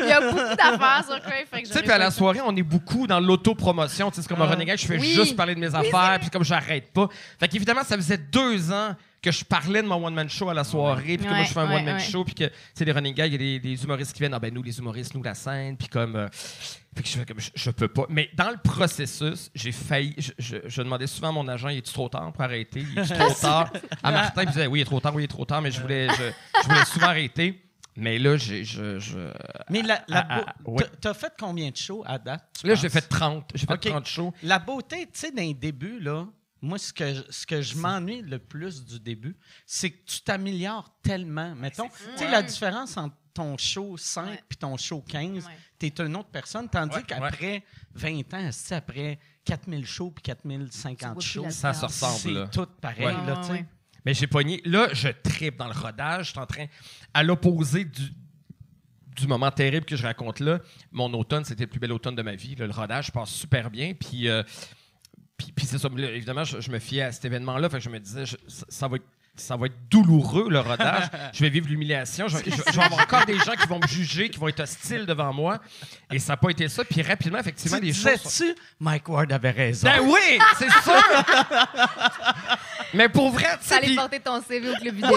Il 0.00 0.06
y 0.06 0.12
a 0.12 0.20
beaucoup 0.20 0.56
d'affaires 0.56 1.04
sur 1.06 1.20
Crave. 1.20 1.46
Tu 1.54 1.66
sais, 1.66 1.82
puis 1.82 1.90
à 1.90 1.98
la 1.98 2.10
soirée, 2.10 2.40
on 2.44 2.54
est 2.56 2.62
beaucoup 2.62 3.06
dans 3.06 3.20
l'autopromotion. 3.20 4.10
Tu 4.10 4.16
sais, 4.16 4.22
c'est 4.22 4.28
comme 4.28 4.42
un 4.42 4.46
Ah. 4.46 4.54
renegade, 4.54 4.78
je 4.78 4.86
fais 4.86 4.98
juste 4.98 5.36
parler 5.36 5.54
de 5.54 5.60
mes 5.60 5.66
affaires, 5.74 5.81
puis 6.20 6.30
comme 6.30 6.44
j'arrête 6.44 6.92
pas. 6.92 7.08
Fait 7.38 7.48
qu'évidemment, 7.48 7.82
ça 7.84 7.96
faisait 7.96 8.18
deux 8.18 8.70
ans 8.72 8.94
que 9.20 9.30
je 9.30 9.44
parlais 9.44 9.82
de 9.82 9.86
mon 9.86 10.04
one-man 10.04 10.28
show 10.28 10.48
à 10.48 10.54
la 10.54 10.64
soirée, 10.64 11.16
puis 11.16 11.26
que 11.26 11.32
moi, 11.32 11.44
je 11.44 11.52
fais 11.52 11.60
un 11.60 11.68
ouais, 11.68 11.76
one-man 11.76 11.94
ouais. 11.94 12.00
show, 12.02 12.24
puis 12.24 12.34
que, 12.34 12.50
sais, 12.74 12.84
les 12.84 12.90
running 12.90 13.14
guys, 13.14 13.26
il 13.26 13.32
y 13.32 13.34
a 13.36 13.38
des, 13.38 13.60
des 13.60 13.84
humoristes 13.84 14.12
qui 14.12 14.18
viennent, 14.18 14.34
ah 14.34 14.40
ben 14.40 14.52
nous, 14.52 14.64
les 14.64 14.76
humoristes, 14.78 15.14
nous, 15.14 15.22
la 15.22 15.34
scène, 15.34 15.76
puis 15.76 15.86
comme. 15.86 16.16
euh, 16.16 16.28
fait 16.32 17.02
que 17.04 17.08
je 17.08 17.18
fais 17.18 17.24
comme, 17.24 17.38
je, 17.40 17.50
je 17.54 17.70
peux 17.70 17.86
pas. 17.88 18.04
Mais 18.08 18.28
dans 18.34 18.50
le 18.50 18.56
processus, 18.56 19.48
j'ai 19.54 19.70
failli. 19.70 20.14
Je, 20.18 20.32
je- 20.38 20.56
je 20.66 20.82
demandais 20.82 21.06
souvent 21.06 21.28
à 21.28 21.32
mon 21.32 21.46
agent, 21.46 21.68
il 21.68 21.78
est 21.78 21.86
trop 21.86 22.08
tard 22.08 22.32
pour 22.32 22.42
arrêter? 22.42 22.84
Il 22.92 22.98
est 22.98 23.04
trop 23.14 23.32
tard? 23.32 23.72
À 24.02 24.10
Martin, 24.10 24.42
il 24.42 24.48
disait, 24.48 24.66
oui, 24.66 24.80
il 24.80 24.82
est 24.82 24.86
trop 24.86 24.98
tard, 25.00 25.14
oui, 25.14 25.22
il 25.22 25.24
est 25.26 25.28
trop 25.28 25.44
tard, 25.44 25.62
mais 25.62 25.70
je 25.70 25.80
voulais, 25.80 26.08
je 26.08 26.68
voulais 26.68 26.84
souvent 26.84 27.06
arrêter. 27.06 27.62
Mais 27.96 28.18
là, 28.18 28.36
j'ai, 28.36 28.64
je, 28.64 28.98
je- 28.98 29.32
Mais 29.68 29.82
la, 29.82 30.02
la 30.08 30.26
Ah, 30.28 30.38
beau- 30.38 30.44
ah, 30.46 30.70
ouais. 30.82 30.90
t'as- 31.00 31.14
fait 31.14 31.32
combien 31.38 31.70
de 31.70 31.76
shows 31.76 32.02
à 32.06 32.18
date? 32.18 32.42
tu 32.60 32.66
Là, 32.66 32.74
j'ai 32.74 32.88
fait 32.88 33.02
30. 33.02 33.50
J'ai 33.54 33.66
fait 33.66 33.74
OK. 33.74 33.80
30 33.80 34.06
shows. 34.06 34.32
La 34.42 34.58
beauté, 34.58 35.04
tu 35.12 35.18
sais, 35.18 35.30
d'un 35.30 35.52
début, 35.52 36.00
là, 36.00 36.26
moi, 36.62 36.78
ce 36.78 36.92
que, 36.92 37.12
je- 37.12 37.22
ce 37.30 37.44
que 37.46 37.60
je 37.60 37.76
m'ennuie 37.76 38.22
le 38.22 38.38
plus 38.38 38.84
du 38.84 38.98
début, 39.00 39.36
c'est 39.66 39.90
que 39.90 40.04
tu 40.06 40.20
t'améliores 40.22 40.88
tellement. 41.02 41.54
Mettons, 41.54 41.88
tu 41.88 42.18
sais, 42.18 42.30
la 42.30 42.42
différence 42.42 42.96
entre 42.96 43.16
ton 43.34 43.56
show 43.58 43.96
5 43.96 44.26
Ouais. 44.26 44.42
puis 44.48 44.58
ton 44.58 44.76
show 44.76 45.00
15, 45.06 45.44
Ouais. 45.46 45.52
tu 45.78 45.86
es 45.86 45.94
une 46.06 46.16
autre 46.16 46.28
personne. 46.30 46.68
Tandis 46.68 46.96
Ouais, 46.96 47.02
qu'après 47.02 47.62
20 47.94 48.32
ans, 48.34 48.48
c'est 48.52 48.74
après 48.76 49.18
4000 49.44 49.86
shows 49.86 50.10
puis 50.12 50.22
4050 50.22 51.18
plus 51.18 51.26
shows, 51.26 51.50
Ça 51.50 51.72
se 51.74 51.84
ressemble, 51.86 52.18
c'est 52.18 52.50
tout 52.50 52.66
pareil, 52.80 53.06
Ouais. 53.06 53.26
là, 53.26 53.40
tu 53.42 53.54
sais. 53.56 53.64
Mais 54.04 54.14
j'ai 54.14 54.26
pogné. 54.26 54.60
Là, 54.64 54.88
je 54.92 55.08
tripe 55.08 55.56
dans 55.56 55.66
le 55.68 55.72
rodage. 55.78 56.26
Je 56.26 56.30
suis 56.32 56.38
en 56.40 56.46
train. 56.46 56.66
À 57.14 57.22
l'opposé 57.22 57.84
du, 57.84 58.02
du 59.16 59.26
moment 59.26 59.50
terrible 59.50 59.84
que 59.86 59.96
je 59.96 60.02
raconte 60.02 60.40
là, 60.40 60.58
mon 60.90 61.12
automne, 61.14 61.44
c'était 61.44 61.64
le 61.64 61.70
plus 61.70 61.80
bel 61.80 61.92
automne 61.92 62.14
de 62.16 62.22
ma 62.22 62.34
vie. 62.34 62.54
là. 62.56 62.66
le 62.66 62.72
rodage 62.72 63.12
passe 63.12 63.30
super 63.30 63.70
bien. 63.70 63.94
Puis. 63.94 64.28
euh, 64.28 64.42
puis, 65.36 65.50
puis 65.52 65.66
c'est 65.66 65.78
ça. 65.78 65.88
Là, 65.96 66.10
évidemment, 66.10 66.44
je, 66.44 66.60
je 66.60 66.70
me 66.70 66.78
fiais 66.78 67.02
à 67.02 67.12
cet 67.12 67.24
événement-là. 67.24 67.68
Fait 67.68 67.78
que 67.78 67.84
je 67.84 67.90
me 67.90 67.98
disais, 67.98 68.26
je- 68.26 68.36
ça, 68.48 68.66
ça 68.68 68.88
va 68.88 68.96
être. 68.96 69.04
Ça 69.34 69.56
va 69.56 69.64
être 69.64 69.88
douloureux, 69.88 70.50
le 70.50 70.60
rodage. 70.60 71.04
je 71.32 71.40
vais 71.40 71.48
vivre 71.48 71.66
l'humiliation. 71.66 72.28
Je, 72.28 72.36
vais 72.36 72.82
avoir 72.84 73.00
encore 73.00 73.24
des 73.24 73.38
gens 73.38 73.54
qui 73.58 73.66
vont 73.66 73.80
me 73.80 73.86
juger, 73.86 74.28
qui 74.28 74.38
vont 74.38 74.48
être 74.48 74.60
hostiles 74.60 75.06
devant 75.06 75.32
moi. 75.32 75.58
Et 76.12 76.18
ça 76.18 76.34
n'a 76.34 76.36
pas 76.36 76.50
été 76.50 76.68
ça. 76.68 76.84
Puis 76.84 77.00
rapidement, 77.00 77.38
effectivement, 77.38 77.78
Tu 77.78 77.84
les 77.86 77.92
choses. 77.94 78.20
sont- 78.20 78.28
disais-tu, 78.28 78.60
Mike 78.78 79.08
Ward 79.08 79.32
avait 79.32 79.50
raison? 79.52 79.88
Ben 79.88 80.00
oui, 80.02 80.38
c'est 80.58 80.68
sûr! 80.70 80.92
Mais 82.94 83.08
pour 83.08 83.30
vrai, 83.30 83.46
tu 83.62 83.68
sais. 83.68 83.94
porter 83.94 84.20
ton 84.20 84.40
CV 84.42 84.70
au 84.70 84.74
club 84.74 84.94
vidéo. 84.94 85.10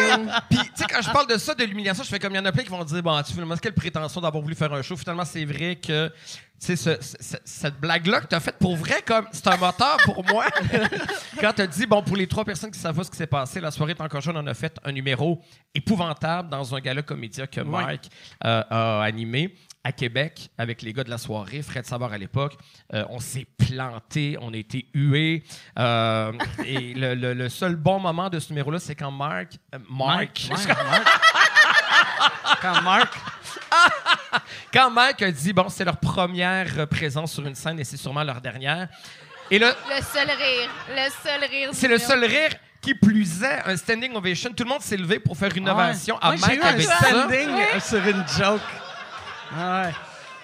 puis, 0.50 0.60
tu 0.60 0.66
sais, 0.76 0.86
quand 0.90 1.02
je 1.02 1.10
parle 1.12 1.28
de 1.28 1.38
ça, 1.38 1.54
de 1.56 1.64
l'humiliation, 1.64 2.04
je 2.04 2.10
fais 2.10 2.20
comme 2.20 2.34
il 2.34 2.38
y 2.38 2.40
en 2.40 2.46
a 2.46 2.52
plein 2.52 2.64
qui 2.64 2.70
vont 2.70 2.84
dire 2.84 3.02
Bon, 3.04 3.22
tu 3.24 3.32
finalement, 3.34 3.56
quelle 3.58 3.74
prétention 3.74 4.22
d'avoir 4.22 4.42
voulu 4.42 4.56
faire 4.56 4.72
un 4.74 4.82
show? 4.82 4.96
Finalement, 4.96 5.26
c'est 5.26 5.44
vrai 5.46 5.76
que, 5.76 6.08
tu 6.08 6.14
sais, 6.60 6.76
ce- 6.76 7.02
ce- 7.02 7.38
cette 7.44 7.80
blague-là 7.80 8.22
que 8.22 8.28
tu 8.28 8.36
as 8.36 8.40
faite 8.40 8.58
pour 8.60 8.76
vrai, 8.78 9.02
comme 9.06 9.28
c'est 9.32 9.48
un 9.48 9.58
moteur 9.58 9.98
pour 10.06 10.24
moi. 10.26 10.46
quand 11.40 11.54
tu 11.54 11.62
as 11.62 11.68
dit 11.68 11.86
Bon, 11.86 12.02
pour 12.02 12.16
les 12.16 12.28
trois 12.28 12.46
personnes 12.46 12.72
qui 12.72 12.80
savent 12.80 12.96
pas 12.96 13.04
ce 13.04 13.12
qui 13.12 13.18
s'est 13.18 13.28
passé, 13.28 13.60
la 13.60 13.72
soirée 13.72 13.92
est 13.92 14.02
encore 14.02 14.22
jeune, 14.22 14.38
on 14.38 14.48
a 14.48 14.54
fait 14.54 14.78
un 14.84 14.92
numéro 14.92 15.42
épouvantable 15.74 16.50
dans 16.50 16.74
un 16.74 16.80
gala 16.80 17.02
comédia 17.02 17.48
que 17.48 17.62
Mike 17.62 18.10
euh, 18.46 18.64
a 18.70 19.02
animé 19.04 19.54
à 19.86 19.92
Québec 19.92 20.50
avec 20.58 20.82
les 20.82 20.92
gars 20.94 21.04
de 21.04 21.12
la 21.12 21.20
soirée, 21.20 21.62
Fred 21.62 21.86
Savard 21.86 22.12
à 22.12 22.18
l'époque. 22.18 22.58
Euh, 22.94 23.06
on 23.10 23.20
s'est 23.20 23.46
planté, 23.58 24.36
on 24.42 24.52
a 24.52 24.58
été 24.58 24.88
hués. 24.96 25.44
Euh, 25.78 26.34
et 26.66 26.96
le, 26.96 27.14
le- 27.14 27.34
le 27.36 27.50
seul 27.50 27.76
bon 27.76 28.00
moment 28.00 28.30
de 28.32 28.40
ce 28.40 28.50
numéro-là, 28.50 28.80
c'est 28.80 28.96
quand 28.96 29.12
Mark. 29.12 29.54
euh, 29.76 29.78
Mike. 29.88 30.50
Quand 32.62 32.82
Mark, 32.82 33.14
Quand 34.74 34.90
Mike 34.90 35.22
a 35.22 35.32
dit, 35.32 35.54
bon, 35.54 35.70
c'est 35.70 35.86
leur 35.86 35.98
première 35.98 36.88
présence 36.88 37.34
sur 37.34 37.46
une 37.46 37.56
scène 37.56 37.80
et 37.80 37.84
c'est 37.84 37.98
sûrement 37.98 38.24
leur 38.24 38.42
dernière. 38.42 38.88
Et 39.52 39.60
là, 39.60 39.76
Le 39.90 40.02
seul 40.02 40.28
rire. 40.28 40.70
Le 40.90 41.10
seul 41.24 41.44
rire. 41.50 41.70
c'est 41.74 41.88
le 41.88 41.98
seul 42.00 42.24
rire 42.26 42.50
qui 42.82 42.96
plus 42.96 43.44
est, 43.44 43.62
un 43.66 43.78
standing 43.78 44.16
ovation. 44.16 44.52
Tout 44.54 44.64
le 44.64 44.70
monde 44.70 44.82
s'est 44.82 44.98
levé 44.98 45.20
pour 45.20 45.38
faire 45.38 45.56
une 45.56 45.70
ovation 45.70 46.18
à 46.20 46.32
Ouais, 46.32 46.38
j'ai 46.38 46.48
Mike 46.58 46.64
avec 46.66 46.88
ça. 46.88 46.96
standing 46.98 47.50
euh, 47.50 47.80
sur 47.80 48.08
une 48.08 48.24
joke. 48.38 48.62
Ah 49.54 49.84
ouais. 49.88 49.94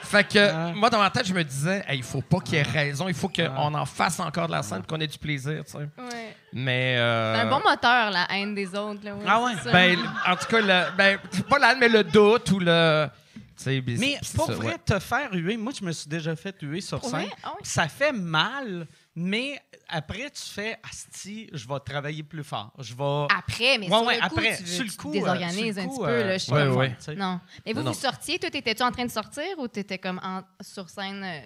Fait 0.04 0.28
que 0.28 0.40
Ouais. 0.40 0.74
moi, 0.74 0.90
dans 0.90 0.98
ma 1.00 1.10
tête, 1.10 1.26
je 1.28 1.34
me 1.34 1.44
disais, 1.44 1.86
Hey, 1.88 2.00
il 2.00 2.04
faut 2.04 2.22
pas 2.22 2.40
qu'il 2.40 2.56
ait 2.56 2.64
raison, 2.64 3.08
il 3.08 3.14
faut 3.14 3.30
qu'on 3.30 3.74
en 3.74 3.86
fasse 3.86 4.20
encore 4.20 4.48
de 4.48 4.52
la 4.52 4.64
scène, 4.64 4.82
qu'on 4.88 5.00
ait 5.00 5.08
du 5.08 5.18
plaisir, 5.18 5.64
tu 5.66 5.72
sais. 5.74 5.78
Ouais. 5.78 6.36
Mais. 6.52 6.96
euh, 6.98 7.36
C'est 7.36 7.42
un 7.42 7.50
bon 7.50 7.62
moteur, 7.64 8.10
la 8.12 8.28
haine 8.32 8.54
des 8.56 8.68
autres. 8.76 9.00
Là, 9.06 9.14
Ah 9.28 9.42
ouais? 9.44 9.52
Ben, 9.72 10.00
en 10.28 10.36
tout 10.36 10.48
cas, 10.48 10.60
le, 10.62 10.96
ben, 10.98 11.18
pas 11.50 11.60
la 11.60 11.72
haine, 11.72 11.78
mais 11.80 11.88
le 11.90 12.04
doute 12.04 12.52
ou 12.52 12.60
le. 12.60 13.08
tu 13.58 13.64
sais, 13.64 13.84
Mais 14.00 14.18
pour 14.36 14.48
ça, 14.48 14.54
vrai, 14.54 14.68
ouais. 14.70 14.78
te 14.84 15.00
faire 15.00 15.30
huer, 15.34 15.56
moi, 15.56 15.72
je 15.80 15.86
me 15.86 15.92
suis 15.92 16.10
déjà 16.10 16.36
fait 16.36 16.56
huer 16.62 16.82
sur 16.82 17.02
scène. 17.06 17.28
Ah 17.44 17.52
oui? 17.54 17.60
Ça 17.64 17.88
fait 17.88 18.12
mal, 18.12 18.88
mais 19.16 19.60
après, 19.90 20.30
tu 20.30 20.42
fais 20.42 20.78
Asti, 20.90 21.50
je 21.52 21.68
vais 21.68 21.80
travailler 21.86 22.24
plus 22.24 22.44
fort. 22.44 22.72
Je 22.80 22.94
vais. 22.96 23.28
Après, 23.36 23.78
mais 23.78 23.90
Ouais, 23.90 23.98
sur 23.98 24.06
ouais, 24.06 24.16
le 24.16 24.20
coup, 24.22 24.26
après, 24.38 24.58
tu, 24.58 24.68
sur 24.68 24.86
tu 24.86 24.92
le 24.92 24.98
coup, 24.98 25.12
désorganises 25.12 25.78
euh, 25.78 25.82
le 25.82 25.88
un 25.88 25.90
coup, 25.90 25.98
petit 25.98 26.06
peu. 26.06 26.10
euh, 26.12 26.28
Là, 26.28 26.38
je 26.38 26.52
ouais, 26.52 26.68
ouais. 26.68 27.16
Non. 27.18 27.42
Mais 27.66 27.74
vous, 27.74 27.82
Non, 27.84 27.92
vous 27.92 27.98
sortiez, 28.00 28.40
toi, 28.40 28.50
t'étais-tu 28.50 28.84
en 28.84 28.92
train 28.92 29.06
de 29.06 29.12
sortir 29.12 29.44
ou 29.58 29.68
t'étais 29.68 29.98
comme 29.98 30.20
en- 30.24 30.44
sur 30.62 30.90
scène? 30.90 31.24
euh, 31.24 31.42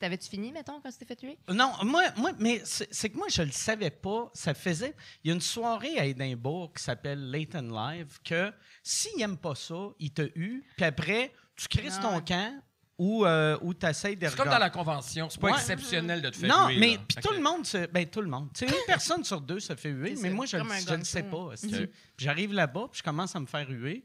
T'avais-tu 0.00 0.28
fini, 0.28 0.50
mettons, 0.50 0.80
quand 0.80 0.90
tu 0.90 0.98
t'es 0.98 1.04
fait 1.04 1.14
tuer? 1.14 1.38
Non, 1.48 1.72
moi, 1.84 2.02
moi 2.16 2.32
mais 2.40 2.60
c'est 2.64 3.08
que 3.08 3.16
moi, 3.16 3.28
je 3.30 3.42
le 3.42 3.52
savais 3.52 3.90
pas. 3.90 4.30
Ça 4.34 4.52
faisait. 4.52 4.96
Il 5.22 5.28
y 5.28 5.30
a 5.30 5.34
une 5.34 5.40
soirée 5.40 5.96
à 5.98 6.04
Édimbourg 6.06 6.72
qui 6.74 6.82
s'appelle 6.82 7.30
Leighton 7.30 7.70
Live 7.72 8.18
que 8.24 8.52
s'il 8.82 9.16
n'aime 9.18 9.36
pas 9.36 9.54
ça, 9.54 9.76
il 10.00 10.10
te 10.12 10.22
eu, 10.34 10.64
puis 10.76 10.84
après, 10.84 11.32
tu 11.54 11.68
crises 11.68 12.00
ton 12.00 12.20
camp 12.20 12.52
ou, 12.98 13.26
euh, 13.26 13.58
ou 13.60 13.74
tu 13.74 13.86
essayes 13.86 14.16
de 14.16 14.26
C'est 14.26 14.36
comme 14.36 14.48
dans 14.48 14.58
la 14.58 14.70
convention, 14.70 15.28
c'est 15.28 15.40
pas 15.40 15.48
Ouais. 15.48 15.52
exceptionnel 15.54 16.22
de 16.22 16.30
te 16.30 16.36
faire 16.36 16.48
Non, 16.48 16.68
huer, 16.68 16.78
mais 16.78 16.98
puis 17.06 17.18
tout 17.22 17.32
le 17.34 17.42
monde 17.42 17.66
se. 17.66 17.86
Ben, 17.88 18.06
tout 18.06 18.22
le 18.22 18.28
monde. 18.28 18.48
Tu 18.54 18.66
sais, 18.66 18.74
une 18.74 18.80
personne 18.86 19.22
sur 19.22 19.40
deux 19.40 19.60
se 19.60 19.74
fait 19.74 19.90
huer, 19.90 20.16
mais 20.20 20.30
moi, 20.30 20.46
je, 20.46 20.56
le 20.56 21.04
sais 21.04 21.22
pas. 21.22 21.50
Puis 21.60 21.90
J'arrive 22.18 22.52
là-bas, 22.52 22.88
puis 22.90 22.98
je 22.98 23.02
commence 23.02 23.36
à 23.36 23.40
me 23.40 23.46
faire 23.46 23.68
huer. 23.68 24.04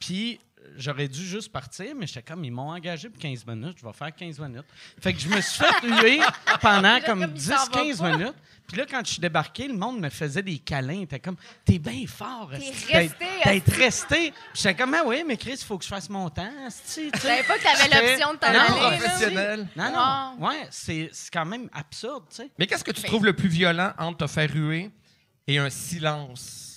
Puis 0.00 0.40
j'aurais 0.76 1.08
dû 1.08 1.24
juste 1.24 1.50
partir, 1.52 1.94
mais 1.96 2.06
j'étais 2.06 2.22
comme, 2.22 2.42
ils 2.44 2.50
m'ont 2.50 2.70
engagé 2.70 3.08
pour 3.08 3.20
15 3.20 3.46
minutes, 3.46 3.78
je 3.80 3.86
vais 3.86 3.92
faire 3.92 4.14
15 4.14 4.38
minutes. 4.40 4.64
Fait 5.00 5.12
que 5.12 5.20
je 5.20 5.28
me 5.28 5.40
suis 5.40 5.62
fait 5.64 5.86
huer 6.02 6.20
pendant 6.60 6.82
Là, 6.94 7.00
comme 7.00 7.20
comme 7.20 7.32
il 7.34 7.40
s'en 7.40 7.54
va 7.54 7.82
10-15 7.84 7.98
pas. 7.98 8.16
minutes. 8.16 8.34
Puis 8.66 8.76
là, 8.78 8.86
quand 8.88 9.00
je 9.04 9.12
suis 9.12 9.20
débarqué, 9.20 9.66
le 9.68 9.74
monde 9.74 9.98
me 10.00 10.08
faisait 10.10 10.42
des 10.42 10.58
câlins. 10.58 11.04
T'es 11.04 11.18
comme, 11.18 11.36
t'es 11.64 11.78
bien 11.78 12.04
fort. 12.06 12.50
T'es 12.52 12.96
resté, 12.98 13.26
D'être 13.44 13.72
resté. 13.72 14.30
Puis 14.30 14.62
j'étais 14.62 14.74
comme, 14.76 14.94
ah 14.94 15.02
oui, 15.04 15.24
mais 15.26 15.36
Chris, 15.36 15.58
il 15.60 15.64
faut 15.64 15.76
que 15.76 15.84
je 15.84 15.88
fasse 15.88 16.08
mon 16.08 16.28
temps. 16.30 16.48
tu 16.94 17.10
savais 17.18 17.42
pas 17.42 17.58
que 17.58 17.62
t'avais 17.64 18.08
l'option 18.08 18.32
de 18.34 18.38
t'en 18.38 18.52
Non, 18.52 18.58
aller, 18.60 18.80
là? 18.80 18.96
professionnel. 18.98 19.68
Non, 19.76 19.92
non. 19.92 20.46
Ouais, 20.46 20.68
c'est 20.70 21.10
c'est 21.12 21.32
quand 21.32 21.46
même 21.46 21.68
absurde, 21.72 22.24
tu 22.30 22.36
sais. 22.36 22.50
Mais 22.58 22.66
qu'est-ce 22.66 22.84
que 22.84 22.92
tu 22.92 23.02
trouves 23.02 23.24
le 23.24 23.32
plus 23.34 23.48
violent 23.48 23.92
entre 23.98 24.18
te 24.18 24.26
faire 24.28 24.50
huer 24.54 24.90
et 25.48 25.58
un 25.58 25.68
silence? 25.70 26.69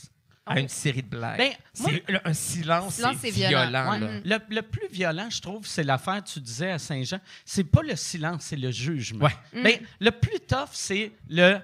À 0.46 0.60
une 0.60 0.68
série 0.70 1.02
de 1.04 1.08
blagues? 1.08 1.38
Ben, 1.38 1.52
moi- 1.80 1.92
C'est- 1.94 2.12
le- 2.12 2.28
un 2.28 2.34
silence, 2.34 2.96
Silence, 2.96 3.16
c'est 3.22 3.30
violent. 3.32 3.62
violent. 3.70 3.92
Ouais. 3.92 4.00
Mm. 4.00 4.22
Le, 4.26 4.38
le 4.56 4.62
plus 4.62 4.88
violent, 4.92 5.30
je 5.30 5.42
trouve, 5.42 5.66
c'est 5.66 5.84
l'affaire, 5.84 6.24
tu 6.24 6.40
disais 6.40 6.72
à 6.72 6.80
Saint-Jean, 6.80 7.20
c'est 7.46 7.64
pas 7.64 7.82
le 7.82 7.96
silence, 7.96 8.44
c'est 8.44 8.56
le 8.58 8.72
jugement. 8.72 9.26
Ouais. 9.26 9.62
Ben, 9.64 9.80
le 10.00 10.12
plus 10.12 10.40
tough, 10.42 10.70
c'est 10.74 11.12
le. 11.30 11.60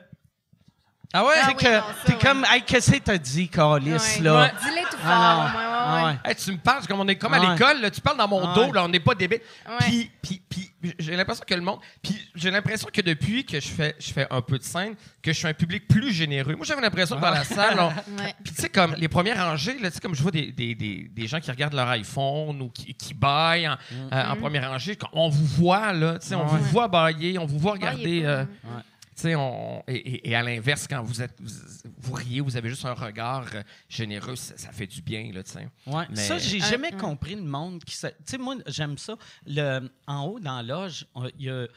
Ah 1.12 1.26
ouais? 1.26 1.34
Ah 1.42 1.46
c'est 1.48 1.52
oui, 1.54 1.56
que 1.56 2.06
t'es 2.06 2.14
ouais. 2.14 2.20
comme, 2.22 2.46
hey, 2.52 2.62
qu'est-ce 2.62 2.92
que 2.92 2.98
t'as 3.00 3.18
dit, 3.18 3.50
Calis, 3.50 3.94
Ouais. 3.94 4.20
là? 4.22 4.42
Ouais. 4.44 4.52
Dis-le 4.62 4.84
tout 4.92 4.98
fort. 4.98 5.06
Ah, 5.06 5.54
ouais, 5.56 5.60
ouais, 5.60 5.66
ouais. 5.66 5.69
Ouais. 6.06 6.16
Hey, 6.26 6.36
tu 6.36 6.52
me 6.52 6.58
parles 6.58 6.86
comme 6.88 7.00
on 7.00 7.08
est 7.08 7.16
comme 7.16 7.34
à 7.34 7.40
Ouais. 7.40 7.52
l'école, 7.52 7.82
là, 7.82 7.90
tu 7.92 8.02
parles 8.02 8.18
dans 8.18 8.28
mon 8.28 8.48
Ouais. 8.48 8.54
dos, 8.56 8.72
là, 8.74 8.84
on 8.86 8.90
n'est 8.90 9.00
pas 9.00 9.16
débile. 9.16 9.40
Ouais. 9.68 9.76
Puis, 9.80 10.12
puis, 10.22 10.42
puis 10.50 10.72
j'ai 11.00 11.16
l'impression 11.16 11.44
que 11.48 11.54
le 11.54 11.62
monde. 11.62 11.80
Puis 12.02 12.16
j'ai 12.36 12.52
l'impression 12.52 12.88
que 12.92 13.02
depuis 13.02 13.46
que 13.46 13.60
je 13.60 13.68
fais, 13.68 13.96
je 14.00 14.12
fais 14.14 14.28
un 14.30 14.42
peu 14.42 14.58
de 14.58 14.64
scène, 14.64 14.96
que 15.22 15.32
je 15.34 15.38
suis 15.38 15.48
un 15.48 15.54
public 15.54 15.88
plus 15.88 16.12
généreux. 16.14 16.56
Moi, 16.56 16.66
j'avais 16.66 16.82
l'impression 16.82 17.16
que 17.18 17.22
dans 17.22 17.30
la 17.32 17.44
salle, 17.44 17.78
on- 17.80 17.90
Ouais. 18.22 18.34
Puis 18.44 18.54
tu 18.54 18.62
sais, 18.62 18.70
comme 18.70 18.96
les 18.98 19.08
premières 19.08 19.44
rangées, 19.46 19.78
là, 19.80 19.90
tu 19.90 19.96
sais, 19.96 20.00
comme 20.02 20.16
je 20.16 20.22
vois 20.22 20.32
des, 20.32 20.52
des, 20.52 20.76
des, 20.76 21.10
des 21.12 21.28
gens 21.28 21.40
qui 21.40 21.52
regardent 21.52 21.74
leur 21.74 21.88
iPhone 21.90 22.62
ou 22.62 22.70
qui, 22.70 22.94
qui 22.94 23.14
baillent 23.14 23.68
en, 23.68 23.78
euh, 24.12 24.32
en 24.32 24.36
première 24.36 24.70
rangée, 24.70 24.96
quand 24.96 25.10
on 25.14 25.30
vous 25.30 25.46
voit, 25.46 25.92
là, 25.94 26.18
tu 26.20 26.28
sais, 26.28 26.36
on 26.36 26.42
Ouais. 26.44 26.58
vous 26.60 26.64
voit 26.66 26.88
bailler, 26.88 27.38
on 27.38 27.46
vous 27.46 27.60
voit 27.60 27.78
Baillez 27.78 28.20
regarder. 28.20 28.22
pas, 28.24 28.28
euh. 28.30 28.46
On, 29.26 29.84
et, 29.88 29.96
et- 29.96 30.30
et 30.30 30.36
à 30.36 30.42
l'inverse, 30.44 30.88
quand 30.88 31.02
vous 31.04 31.22
êtes, 31.22 31.36
vous, 31.42 31.50
vous 31.98 32.14
riez, 32.14 32.42
vous 32.42 32.56
avez 32.58 32.70
juste 32.70 32.86
un 32.86 32.94
regard 32.94 33.46
euh, 33.54 33.64
généreux, 33.88 34.36
ça, 34.36 34.58
ça 34.58 34.72
fait 34.72 34.88
du 34.88 35.02
bien, 35.02 35.32
là. 35.34 35.42
Ouais. 35.88 36.06
Mais- 36.10 36.16
Ça, 36.16 36.38
j'ai 36.38 36.60
Ah, 36.62 36.70
jamais 36.70 36.92
ouais. 36.94 37.00
compris 37.00 37.36
le 37.36 37.44
monde 37.44 37.84
qui. 37.84 37.96
Tu 38.00 38.08
sais, 38.26 38.38
moi, 38.38 38.56
j'aime 38.68 38.98
ça. 38.98 39.16
Le, 39.46 39.90
en 40.08 40.24
haut, 40.26 40.40
dans 40.40 40.62
la 40.62 40.64
loge, 40.64 41.06
on, 41.16 41.26
a- 41.26 41.68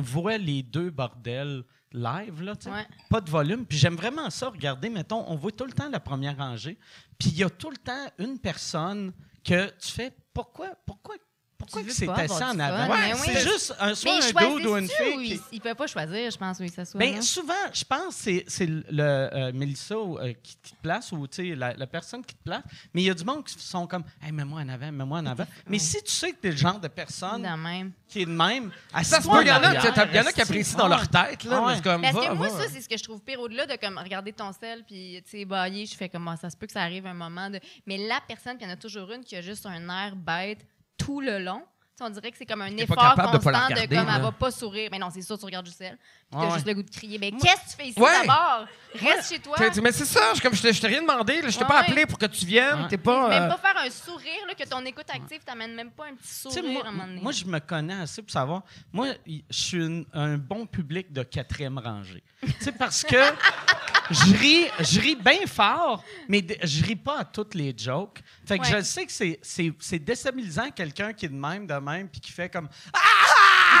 voit 0.00 0.38
les 0.38 0.62
deux 0.62 0.90
bordels 0.90 1.62
live, 1.92 2.42
là. 2.42 2.52
Ouais. 2.66 2.86
Pas 3.08 3.20
de 3.20 3.30
volume. 3.30 3.66
Puis 3.66 3.76
j'aime 3.78 3.96
vraiment 3.96 4.30
ça, 4.30 4.48
regarder, 4.48 4.88
mettons, 4.90 5.24
on 5.28 5.34
voit 5.36 5.52
tout 5.52 5.64
le 5.66 5.72
temps 5.72 5.88
la 5.88 6.00
première 6.00 6.36
rangée. 6.36 6.78
Puis 7.18 7.30
il 7.30 7.36
y 7.38 7.44
a 7.44 7.50
tout 7.50 7.70
le 7.70 7.76
temps 7.76 8.06
une 8.18 8.38
personne 8.38 9.12
que 9.44 9.70
tu 9.78 9.88
fais 9.92 10.12
pourquoi, 10.32 10.68
pourquoi, 10.86 11.16
pourquoi 11.60 11.82
que 11.82 11.92
ça 11.92 12.04
avoir 12.12 12.42
en 12.54 12.58
avant? 12.58 12.88
mais 12.96 13.14
c'est 13.14 13.30
oui. 13.30 13.40
juste 13.40 13.74
un, 13.78 13.94
soit 13.94 14.10
Mais 14.34 14.44
un 14.44 14.56
dude 14.56 14.66
ou 14.66 14.76
une 14.76 14.88
fille. 14.88 15.14
ou 15.16 15.20
qui- 15.22 15.40
ils 15.52 15.60
peuvent 15.60 15.76
pas 15.76 15.86
choisir, 15.86 16.30
je 16.30 16.36
pense, 16.36 16.58
oui, 16.60 16.68
ça 16.68 16.84
soit. 16.84 16.98
Ben, 16.98 17.14
non? 17.16 17.22
souvent, 17.22 17.52
je 17.72 17.84
pense 17.84 18.16
que 18.16 18.22
c'est- 18.22 18.44
c'est 18.48 18.66
le 18.66 18.84
euh, 19.00 19.52
Mélissa 19.52 19.94
euh, 19.94 20.32
qui, 20.42 20.56
qui 20.62 20.72
te 20.72 20.80
place 20.82 21.12
ou 21.12 21.26
tu 21.28 21.36
sais, 21.50 21.54
la, 21.54 21.74
la 21.74 21.86
personne 21.86 22.24
qui 22.24 22.34
te 22.34 22.42
place. 22.42 22.62
Mais 22.94 23.02
il 23.02 23.06
y 23.06 23.10
a 23.10 23.14
du 23.14 23.24
monde 23.24 23.44
qui 23.44 23.54
sont 23.58 23.86
comme 23.86 24.04
hey, 24.22 24.32
mets-moi 24.32 24.60
en 24.62 24.68
avant, 24.68 24.90
mets-moi 24.90 25.18
en 25.20 25.26
avant. 25.26 25.46
Mais 25.68 25.78
si 25.78 26.02
tu 26.02 26.10
sais 26.10 26.32
que 26.32 26.40
tu 26.40 26.48
es 26.48 26.50
le 26.52 26.56
genre 26.56 26.80
de 26.80 26.88
personne 26.88 27.42
De 27.42 27.48
même. 27.62 27.92
qui 28.08 28.22
est 28.22 28.26
de 28.26 28.30
même, 28.30 28.70
Ça 28.92 29.04
se 29.04 29.14
assis-toi 29.16 29.38
peut, 29.38 29.44
il 29.44 29.48
y 29.48 29.50
en 29.52 29.54
a, 29.54 29.66
arrière, 29.66 29.94
t'as- 29.94 30.06
il 30.06 30.16
y 30.16 30.20
en 30.20 30.26
a 30.26 30.32
qui 30.32 30.40
apprécient 30.42 30.78
dans 30.78 30.88
leur 30.88 31.06
tête, 31.08 31.44
là. 31.44 31.60
Mais 31.60 31.66
ouais. 31.66 31.74
c'est 31.76 31.82
comme, 31.84 32.02
Parce 32.02 32.14
va, 32.14 32.26
que 32.28 32.34
moi, 32.34 32.48
va. 32.48 32.62
ça, 32.64 32.68
c'est 32.72 32.80
ce 32.80 32.88
que 32.88 32.96
je 32.96 33.02
trouve 33.04 33.20
pire 33.20 33.40
au-delà 33.40 33.66
de 33.66 33.76
comme 33.76 33.98
regarder 33.98 34.32
ton 34.32 34.52
sel 34.52 34.82
puis 34.86 35.22
tu 35.24 35.30
sais 35.38 35.44
bailler, 35.44 35.86
je 35.86 35.94
fais 35.94 36.08
comme 36.08 36.26
Ah, 36.28 36.36
ça 36.36 36.48
se 36.48 36.56
peut 36.56 36.66
que 36.66 36.72
ça 36.72 36.82
arrive 36.82 37.06
un 37.06 37.14
moment 37.14 37.50
de 37.50 37.58
mais 37.86 37.98
la 37.98 38.20
personne, 38.28 38.56
puis 38.56 38.64
il 38.64 38.68
y 38.68 38.70
en 38.70 38.74
a 38.74 38.76
toujours 38.76 39.10
une 39.10 39.24
qui 39.24 39.34
a 39.36 39.40
juste 39.40 39.66
un 39.66 39.88
air 39.88 40.14
bête 40.14 40.64
tout 41.04 41.20
le 41.20 41.38
long. 41.38 41.62
On 42.02 42.08
dirait 42.08 42.30
que 42.30 42.38
c'est 42.38 42.46
comme 42.46 42.62
un 42.62 42.74
effort 42.78 42.96
capable 42.96 43.38
de 43.38 43.44
pas 43.44 43.50
la 43.50 43.58
constant 43.58 43.74
de, 43.74 43.74
regarder, 43.74 43.96
comme 43.96 44.06
là. 44.06 44.12
elle 44.16 44.22
va 44.22 44.32
pas 44.32 44.50
sourire. 44.50 44.88
Mais 44.90 44.98
non, 44.98 45.10
c'est 45.12 45.20
sûr, 45.20 45.38
tu 45.38 45.44
regardes 45.44 45.66
du 45.66 45.70
sel. 45.70 45.98
Puis 46.30 46.40
Ouais, 46.40 46.46
t'as 46.48 46.54
juste 46.54 46.64
ouais. 46.66 46.72
le 46.72 46.74
goût 46.80 46.82
de 46.82 46.90
crier. 46.90 47.18
Mais 47.18 47.30
qu'est-ce 47.30 47.56
que 47.56 47.70
tu 47.72 47.76
fais 47.76 47.88
ici 47.88 48.00
Ouais. 48.00 48.26
d'abord? 48.26 48.64
Reste 48.94 49.28
chez 49.34 49.38
toi. 49.38 49.54
T'as 49.58 49.68
dit, 49.68 49.82
mais 49.82 49.92
c'est 49.92 50.06
ça, 50.06 50.32
je, 50.34 50.40
comme 50.40 50.54
je 50.54 50.62
t'ai 50.62 50.72
je 50.72 50.80
t'ai 50.80 50.86
rien 50.86 51.02
demandé, 51.02 51.42
là, 51.42 51.50
je 51.50 51.58
t'ai 51.58 51.62
Ouais, 51.64 51.68
pas 51.68 51.80
appelé 51.80 52.06
pour 52.06 52.16
que 52.18 52.24
tu 52.24 52.46
viennes, 52.46 52.84
Ouais. 52.84 52.88
t'es 52.88 52.96
pas. 52.96 53.28
Même 53.28 53.42
euh, 53.42 53.48
pas 53.54 53.58
faire 53.58 53.82
un 53.84 53.90
sourire, 53.90 54.46
là, 54.48 54.54
que 54.54 54.66
ton 54.66 54.82
écoute 54.86 55.04
active 55.12 55.40
t'amène 55.44 55.74
même 55.74 55.90
pas 55.90 56.06
un 56.06 56.14
petit 56.14 56.32
sourire 56.32 56.64
moi, 56.64 56.84
à 56.86 56.88
un 56.88 56.90
moment 56.92 57.06
donné. 57.06 57.20
moi, 57.20 57.32
je 57.32 57.44
me 57.44 57.58
connais 57.58 58.00
assez 58.00 58.22
pour 58.22 58.30
savoir. 58.30 58.62
Moi, 58.94 59.08
je 59.26 59.40
suis 59.50 60.06
un 60.14 60.38
bon 60.38 60.64
public 60.64 61.12
de 61.12 61.22
quatrième 61.22 61.76
rangée. 61.76 62.22
tu 62.42 62.50
sais, 62.60 62.72
parce 62.72 63.02
que 63.04 63.16
je 64.10 64.34
ris, 64.36 64.66
je 64.80 65.00
ris 65.00 65.16
bien 65.16 65.46
fort, 65.46 66.02
mais 66.28 66.44
je 66.62 66.84
ris 66.84 66.96
pas 66.96 67.20
à 67.20 67.24
toutes 67.24 67.54
les 67.54 67.74
jokes. 67.76 68.20
Fait 68.46 68.58
que 68.58 68.64
Ouais. 68.64 68.78
je 68.78 68.82
sais 68.82 69.06
que 69.06 69.12
c'est- 69.12 69.38
c'est 69.42 69.72
c'est 69.80 69.98
déstabilisant 69.98 70.70
quelqu'un 70.70 71.12
qui 71.12 71.26
est 71.26 71.30
de 71.30 71.34
même, 71.34 71.66
de 71.66 71.74
même, 71.74 72.08
puis 72.08 72.20
qui 72.20 72.32
fait 72.32 72.48
comme 72.48 72.68
Ah! 72.92 72.98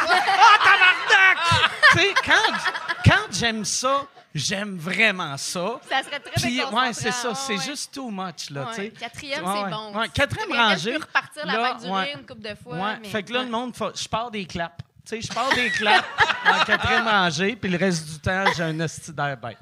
Ah, 0.02 0.58
tabarnak! 0.64 1.38
tu 1.92 1.98
sais, 1.98 2.14
quand, 2.24 3.04
quand 3.04 3.32
j'aime 3.32 3.64
ça, 3.64 4.06
j'aime 4.34 4.76
vraiment 4.78 5.36
ça. 5.36 5.80
ça 5.88 6.02
serait 6.04 6.20
très 6.20 6.40
Puis, 6.40 6.62
ouais, 6.62 6.92
c'est 6.92 7.10
ça, 7.10 7.34
c'est 7.34 7.54
Ouais, 7.56 7.64
juste 7.64 7.92
too 7.92 8.10
much, 8.10 8.50
là, 8.50 8.66
ouais. 8.66 8.68
tu 8.68 8.74
sais. 8.76 8.90
Quatrième, 8.90 9.44
Ouais, 9.44 9.54
c'est 9.64 9.70
bon. 9.70 9.92
Quatrième 10.14 10.52
rangée, 10.52 10.92
peut 10.92 11.00
repartir 11.04 11.46
la 11.46 11.56
vague 11.58 11.80
du 11.80 11.90
rire 11.90 12.18
une 12.20 12.26
couple 12.26 12.42
de 12.42 12.54
fois. 12.54 12.96
Mais- 13.02 13.08
Fait 13.08 13.22
que 13.24 13.32
là, 13.32 13.42
le 13.42 13.50
monde, 13.50 13.74
faut- 13.76 13.94
je 13.94 14.06
pars 14.08 14.30
des 14.30 14.44
claps. 14.46 14.76
Tu 15.10 15.20
sais, 15.20 15.28
je 15.28 15.32
pars 15.34 15.52
des 15.54 15.70
claps 15.70 16.06
en 16.46 16.64
quatrième 16.64 17.06
rangée, 17.08 17.56
puis 17.56 17.70
le 17.70 17.76
reste 17.78 18.08
du 18.12 18.18
temps, 18.20 18.44
j'ai 18.56 18.62
un 18.62 18.78
hostie 18.80 19.12
d'air 19.12 19.36
bête. 19.36 19.58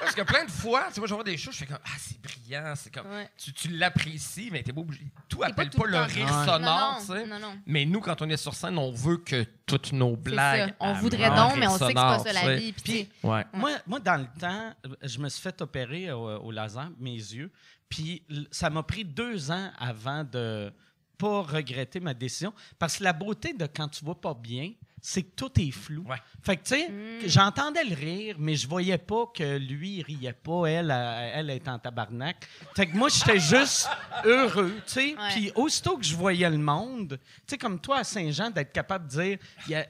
Parce 0.00 0.14
que 0.14 0.22
plein 0.22 0.44
de 0.44 0.50
fois, 0.50 0.84
tu 0.88 0.94
sais, 0.94 1.00
moi, 1.00 1.08
je 1.08 1.14
vois 1.14 1.24
des 1.24 1.36
choses, 1.36 1.54
je 1.54 1.58
fais 1.60 1.66
comme, 1.66 1.78
ah, 1.84 1.90
c'est 1.98 2.18
brillant, 2.22 2.72
c'est 2.76 2.94
comme, 2.94 3.06
Ouais. 3.10 3.28
tu, 3.36 3.52
tu 3.52 3.68
l'apprécies, 3.68 4.48
mais 4.50 4.62
t'es 4.62 4.72
pas 4.72 4.80
obligé. 4.80 5.04
Tout 5.28 5.38
pas 5.38 5.48
appelle 5.48 5.68
tout 5.70 5.78
pas 5.78 5.86
le 5.88 5.98
rire 5.98 6.24
Ouais. 6.24 6.46
sonore, 6.46 6.98
tu 7.00 7.06
sais. 7.12 7.26
non, 7.26 7.38
non. 7.38 7.58
Mais 7.66 7.84
nous, 7.84 8.00
quand 8.00 8.22
on 8.22 8.28
est 8.30 8.36
sur 8.38 8.54
scène, 8.54 8.78
on 8.78 8.90
veut 8.92 9.18
que 9.18 9.44
toutes 9.66 9.92
nos 9.92 10.16
blagues. 10.16 10.70
ça. 10.70 10.74
On 10.80 10.94
voudrait 10.94 11.30
donc, 11.30 11.56
mais 11.56 11.66
on 11.66 11.72
sait 11.76 11.80
que 11.80 11.86
c'est 11.88 11.94
pas 11.94 12.18
ça 12.20 12.32
la 12.32 12.56
vie. 12.56 12.72
Puis, 12.72 13.08
Ouais. 13.22 13.44
Moi, 13.52 13.72
moi, 13.86 13.98
dans 14.00 14.16
le 14.16 14.26
temps, 14.40 14.72
je 15.02 15.18
me 15.18 15.28
suis 15.28 15.42
fait 15.42 15.60
opérer 15.60 16.10
au, 16.12 16.28
au 16.38 16.50
laser, 16.52 16.88
mes 16.98 17.12
yeux, 17.16 17.50
puis 17.90 18.22
ça 18.50 18.70
m'a 18.70 18.82
pris 18.84 19.04
deux 19.04 19.50
ans 19.50 19.70
avant 19.78 20.24
de 20.24 20.72
pas 21.18 21.42
regretter 21.42 22.00
ma 22.00 22.14
décision. 22.14 22.52
Parce 22.78 22.98
que 22.98 23.04
la 23.04 23.12
beauté 23.12 23.52
de 23.52 23.66
quand 23.66 23.88
tu 23.88 24.04
vois 24.04 24.20
pas 24.20 24.34
bien, 24.34 24.72
c'est 25.00 25.22
que 25.22 25.30
tout 25.36 25.50
est 25.60 25.70
flou. 25.70 26.04
Ouais. 26.08 26.16
Fait 26.42 26.56
que, 26.56 26.64
tu 26.64 26.74
sais, 26.74 26.88
Mm. 26.88 27.28
j'entendais 27.28 27.84
le 27.84 27.94
rire, 27.94 28.34
mais 28.38 28.56
je 28.56 28.66
voyais 28.66 28.98
pas 28.98 29.26
que 29.32 29.56
lui, 29.56 29.98
il 29.98 30.02
riait 30.02 30.32
pas, 30.32 30.66
elle, 30.66 30.90
elle, 30.90 31.48
elle 31.48 31.50
est 31.50 31.68
en 31.68 31.78
tabarnak. 31.78 32.36
Fait 32.74 32.86
que 32.86 32.96
moi, 32.96 33.08
j'étais 33.08 33.38
juste 33.38 33.88
heureux, 34.24 34.72
tu 34.86 34.92
sais. 34.92 35.16
Puis 35.30 35.52
aussitôt 35.54 35.96
que 35.98 36.04
je 36.04 36.16
voyais 36.16 36.50
le 36.50 36.58
monde, 36.58 37.16
tu 37.20 37.26
sais, 37.46 37.58
comme 37.58 37.78
toi 37.80 37.98
à 37.98 38.04
Saint-Jean, 38.04 38.50
d'être 38.50 38.72
capable 38.72 39.06
de 39.08 39.22
dire, 39.22 39.38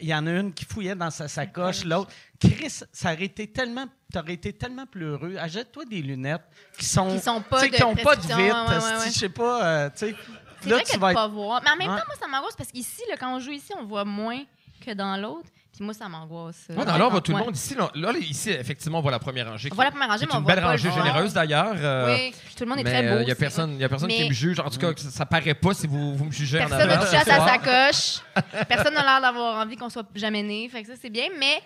il 0.01 0.09
y 0.09 0.15
en 0.15 0.27
a 0.27 0.31
une 0.31 0.53
qui 0.53 0.67
fouillait 0.67 0.95
dans 0.95 1.11
sa 1.11 1.27
sacoche, 1.27 1.85
l'autre. 1.87 2.11
Chris, 2.39 2.83
ça 2.93 3.13
aurait 3.15 3.25
été 3.25 3.47
tellement, 3.51 3.87
t'aurais 4.13 4.35
été 4.35 4.53
tellement 4.53 4.87
plus 4.87 5.07
heureux. 5.07 5.37
Achète-toi 5.39 5.87
des 5.87 6.03
lunettes 6.03 6.43
qui 6.79 6.85
sont, 6.85 7.17
Qui 7.17 7.21
sont 7.21 7.41
pas 7.41 7.61
tu 7.61 7.65
sais, 7.65 7.71
de 7.71 7.77
qui 7.77 7.83
ont 7.83 7.97
pas 7.97 8.15
de 8.15 8.21
vitre, 8.21 8.37
ouais, 8.37 8.99
ouais, 8.99 9.07
je 9.11 9.19
sais 9.19 9.29
pas, 9.31 9.65
euh, 9.67 9.91
tu 9.91 10.09
sais. 10.11 10.15
C'est 10.61 10.71
vrai 10.71 10.83
que 10.85 10.93
de 10.95 10.99
vas 10.99 11.15
pas 11.15 11.29
voir. 11.29 11.61
Mais 11.65 11.71
en 11.71 11.77
même 11.77 11.91
Ouais. 11.91 11.99
temps, 12.01 12.07
moi, 12.07 12.17
ça 12.21 12.27
m'angoisse 12.29 12.57
parce 12.57 12.71
qu'ici, 12.71 13.03
là, 13.09 13.17
quand 13.19 13.35
on 13.35 13.41
joue 13.41 13.53
ici, 13.53 13.73
on 13.79 13.85
voit 13.85 14.05
moins 14.05 14.41
que 14.85 14.93
dans 14.93 15.17
l'autre. 15.17 15.49
Puis 15.75 15.85
moi, 15.85 15.95
ça 15.95 16.09
m'angoisse. 16.09 16.67
Ouais, 16.71 16.85
dans 16.85 16.99
l'ordre, 16.99 17.21
tout 17.21 17.31
le 17.31 17.39
monde 17.39 17.55
ici. 17.55 17.77
Là, 17.77 17.89
là, 17.95 18.11
ici, 18.19 18.51
effectivement, 18.51 18.99
on 18.99 19.01
voit 19.03 19.13
la 19.13 19.21
première 19.21 19.47
rangée. 19.49 19.69
On 19.71 19.75
voit 19.77 19.85
la 19.85 19.91
première 19.93 20.09
rangée, 20.09 20.21
C'est 20.21 20.27
mais 20.27 20.35
on 20.35 20.39
une 20.39 20.45
voit 20.45 20.55
belle 20.57 20.65
pas 20.65 20.71
rangée 20.71 20.91
généreuse, 20.91 21.33
d'ailleurs. 21.33 21.75
euh, 21.77 22.17
Oui, 22.17 22.35
puis 22.47 22.55
tout 22.57 22.65
le 22.65 22.71
monde 22.71 22.79
est 22.81 22.83
mais 22.85 22.91
très 22.91 23.09
beau. 23.15 23.21
il 23.21 23.27
n'y 23.27 23.31
a 23.31 23.35
personne, 23.37 23.79
y 23.79 23.85
a 23.85 23.89
personne 23.89 24.09
qui 24.11 24.29
me 24.29 24.33
juge. 24.35 24.59
En 24.59 24.71
tout 24.71 24.79
cas, 24.79 24.91
ça, 24.97 25.11
ça 25.11 25.27
paraît 25.27 25.55
pas 25.55 25.75
si 25.75 25.87
vous, 25.87 26.17
vous 26.17 26.25
me 26.25 26.33
jugez 26.33 26.61
en 26.61 26.69
Personne 26.69 26.89
n'a 26.89 26.97
touché 26.99 27.17
à 27.17 27.25
sa 27.25 27.47
sacoche. 27.47 28.23
Personne 28.69 28.95
n'a 28.95 29.05
l'air 29.05 29.21
d'avoir 29.21 29.65
envie 29.65 29.77
qu'on 29.77 29.89
soit 29.89 30.07
jamais 30.17 30.43
né. 30.43 30.69
Fait 30.69 30.83
que 30.83 30.89
ça, 30.89 30.95
c'est 31.01 31.11
bien. 31.11 31.29
Mais, 31.39 31.63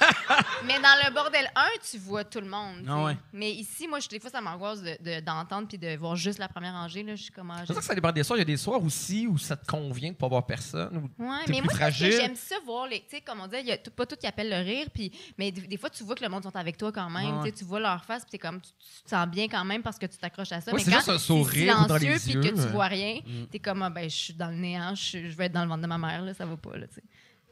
mais 0.66 0.74
dans 0.80 0.96
le 1.04 1.12
bordel 1.14 1.50
1, 1.54 1.62
tu 1.90 1.98
vois 1.98 2.24
tout 2.24 2.40
le 2.40 2.48
monde. 2.48 2.76
tu. 2.84 2.88
Ah 2.90 3.04
ouais. 3.04 3.16
Mais 3.32 3.50
ici, 3.52 3.86
moi, 3.88 4.00
je- 4.00 4.08
des 4.08 4.18
fois, 4.20 4.30
ça 4.30 4.40
m'angoisse 4.40 4.80
de- 4.82 4.96
de- 5.00 5.20
d'entendre 5.20 5.68
puis 5.68 5.78
de 5.78 5.96
voir 5.96 6.16
juste 6.16 6.38
la 6.38 6.48
première 6.48 6.72
rangée. 6.72 7.02
Là, 7.02 7.14
je 7.14 7.22
suis 7.24 7.32
comme. 7.32 7.50
ah, 7.50 7.58
C'est 7.60 7.72
sûr 7.72 7.76
que 7.80 7.84
ça 7.84 7.94
dépend 7.94 8.12
des 8.12 8.22
soirs. 8.22 8.38
Il 8.38 8.40
y 8.40 8.42
a 8.42 8.46
des 8.46 8.56
soirs 8.56 8.82
aussi 8.82 9.26
où 9.26 9.38
ça 9.38 9.56
te 9.56 9.66
convient 9.66 10.10
de 10.10 10.16
pas 10.16 10.28
voir 10.28 10.46
personne. 10.46 10.96
ou 11.18 11.22
Ouais, 11.22 11.36
mais 11.48 11.58
plus 11.58 11.64
moi, 11.64 11.74
fragile. 11.74 12.12
j'aime 12.12 12.36
ça 12.36 12.56
voir 12.64 12.86
les. 12.86 13.00
Tu 13.00 13.16
sais, 13.16 13.20
comme 13.20 13.40
on 13.40 13.46
dit, 13.46 13.56
il 13.60 13.66
y 13.66 13.72
a 13.72 13.78
tout- 13.78 13.90
pas 13.90 14.06
tout 14.06 14.16
qui 14.16 14.26
appelle 14.26 14.48
le 14.50 14.56
rire, 14.64 14.86
puis, 14.92 15.12
mais 15.38 15.50
des, 15.52 15.62
des 15.62 15.76
fois, 15.76 15.90
tu 15.90 16.02
vois 16.04 16.14
que 16.14 16.22
le 16.24 16.28
monde 16.30 16.42
sont 16.42 16.56
avec 16.56 16.76
toi 16.76 16.90
quand 16.92 17.10
même. 17.10 17.40
Ouais. 17.40 17.50
Tu 17.52 17.58
Tu 17.60 17.64
vois 17.64 17.80
leur 17.80 18.04
face, 18.04 18.24
puis 18.28 18.38
comme, 18.38 18.60
tu, 18.60 18.70
tu 18.70 19.02
te 19.04 19.10
sens 19.10 19.26
bien 19.28 19.48
quand 19.48 19.64
même 19.64 19.82
parce 19.82 19.98
que 19.98 20.06
tu 20.06 20.16
t'accroches 20.16 20.52
à 20.52 20.60
ça. 20.60 20.70
Ouais, 20.72 20.78
mais 20.78 20.84
c'est 20.84 20.90
quand 20.90 20.96
juste 20.98 21.08
un 21.10 21.18
sourire 21.18 21.86
dans 21.86 21.94
les 21.96 22.18
silencieux, 22.18 22.40
puis 22.40 22.40
que 22.40 22.46
yeux, 22.46 22.54
tu 22.54 22.60
euh. 22.68 22.72
vois 22.72 22.86
rien, 22.86 23.18
t'es 23.50 23.58
comme, 23.58 23.82
ah, 23.82 23.90
ben, 23.90 24.08
je 24.08 24.14
suis 24.16 24.32
dans 24.34 24.48
le 24.48 24.56
néant, 24.56 24.94
je, 24.94 25.18
vais 25.18 25.46
être 25.46 25.52
dans 25.52 25.62
le 25.62 25.68
ventre 25.68 25.82
de 25.82 25.86
ma 25.86 25.98
mère, 25.98 26.22
là, 26.22 26.32
ça 26.34 26.46
va 26.46 26.56
pas, 26.56 26.76
là, 26.76 26.86
tu 26.86 27.00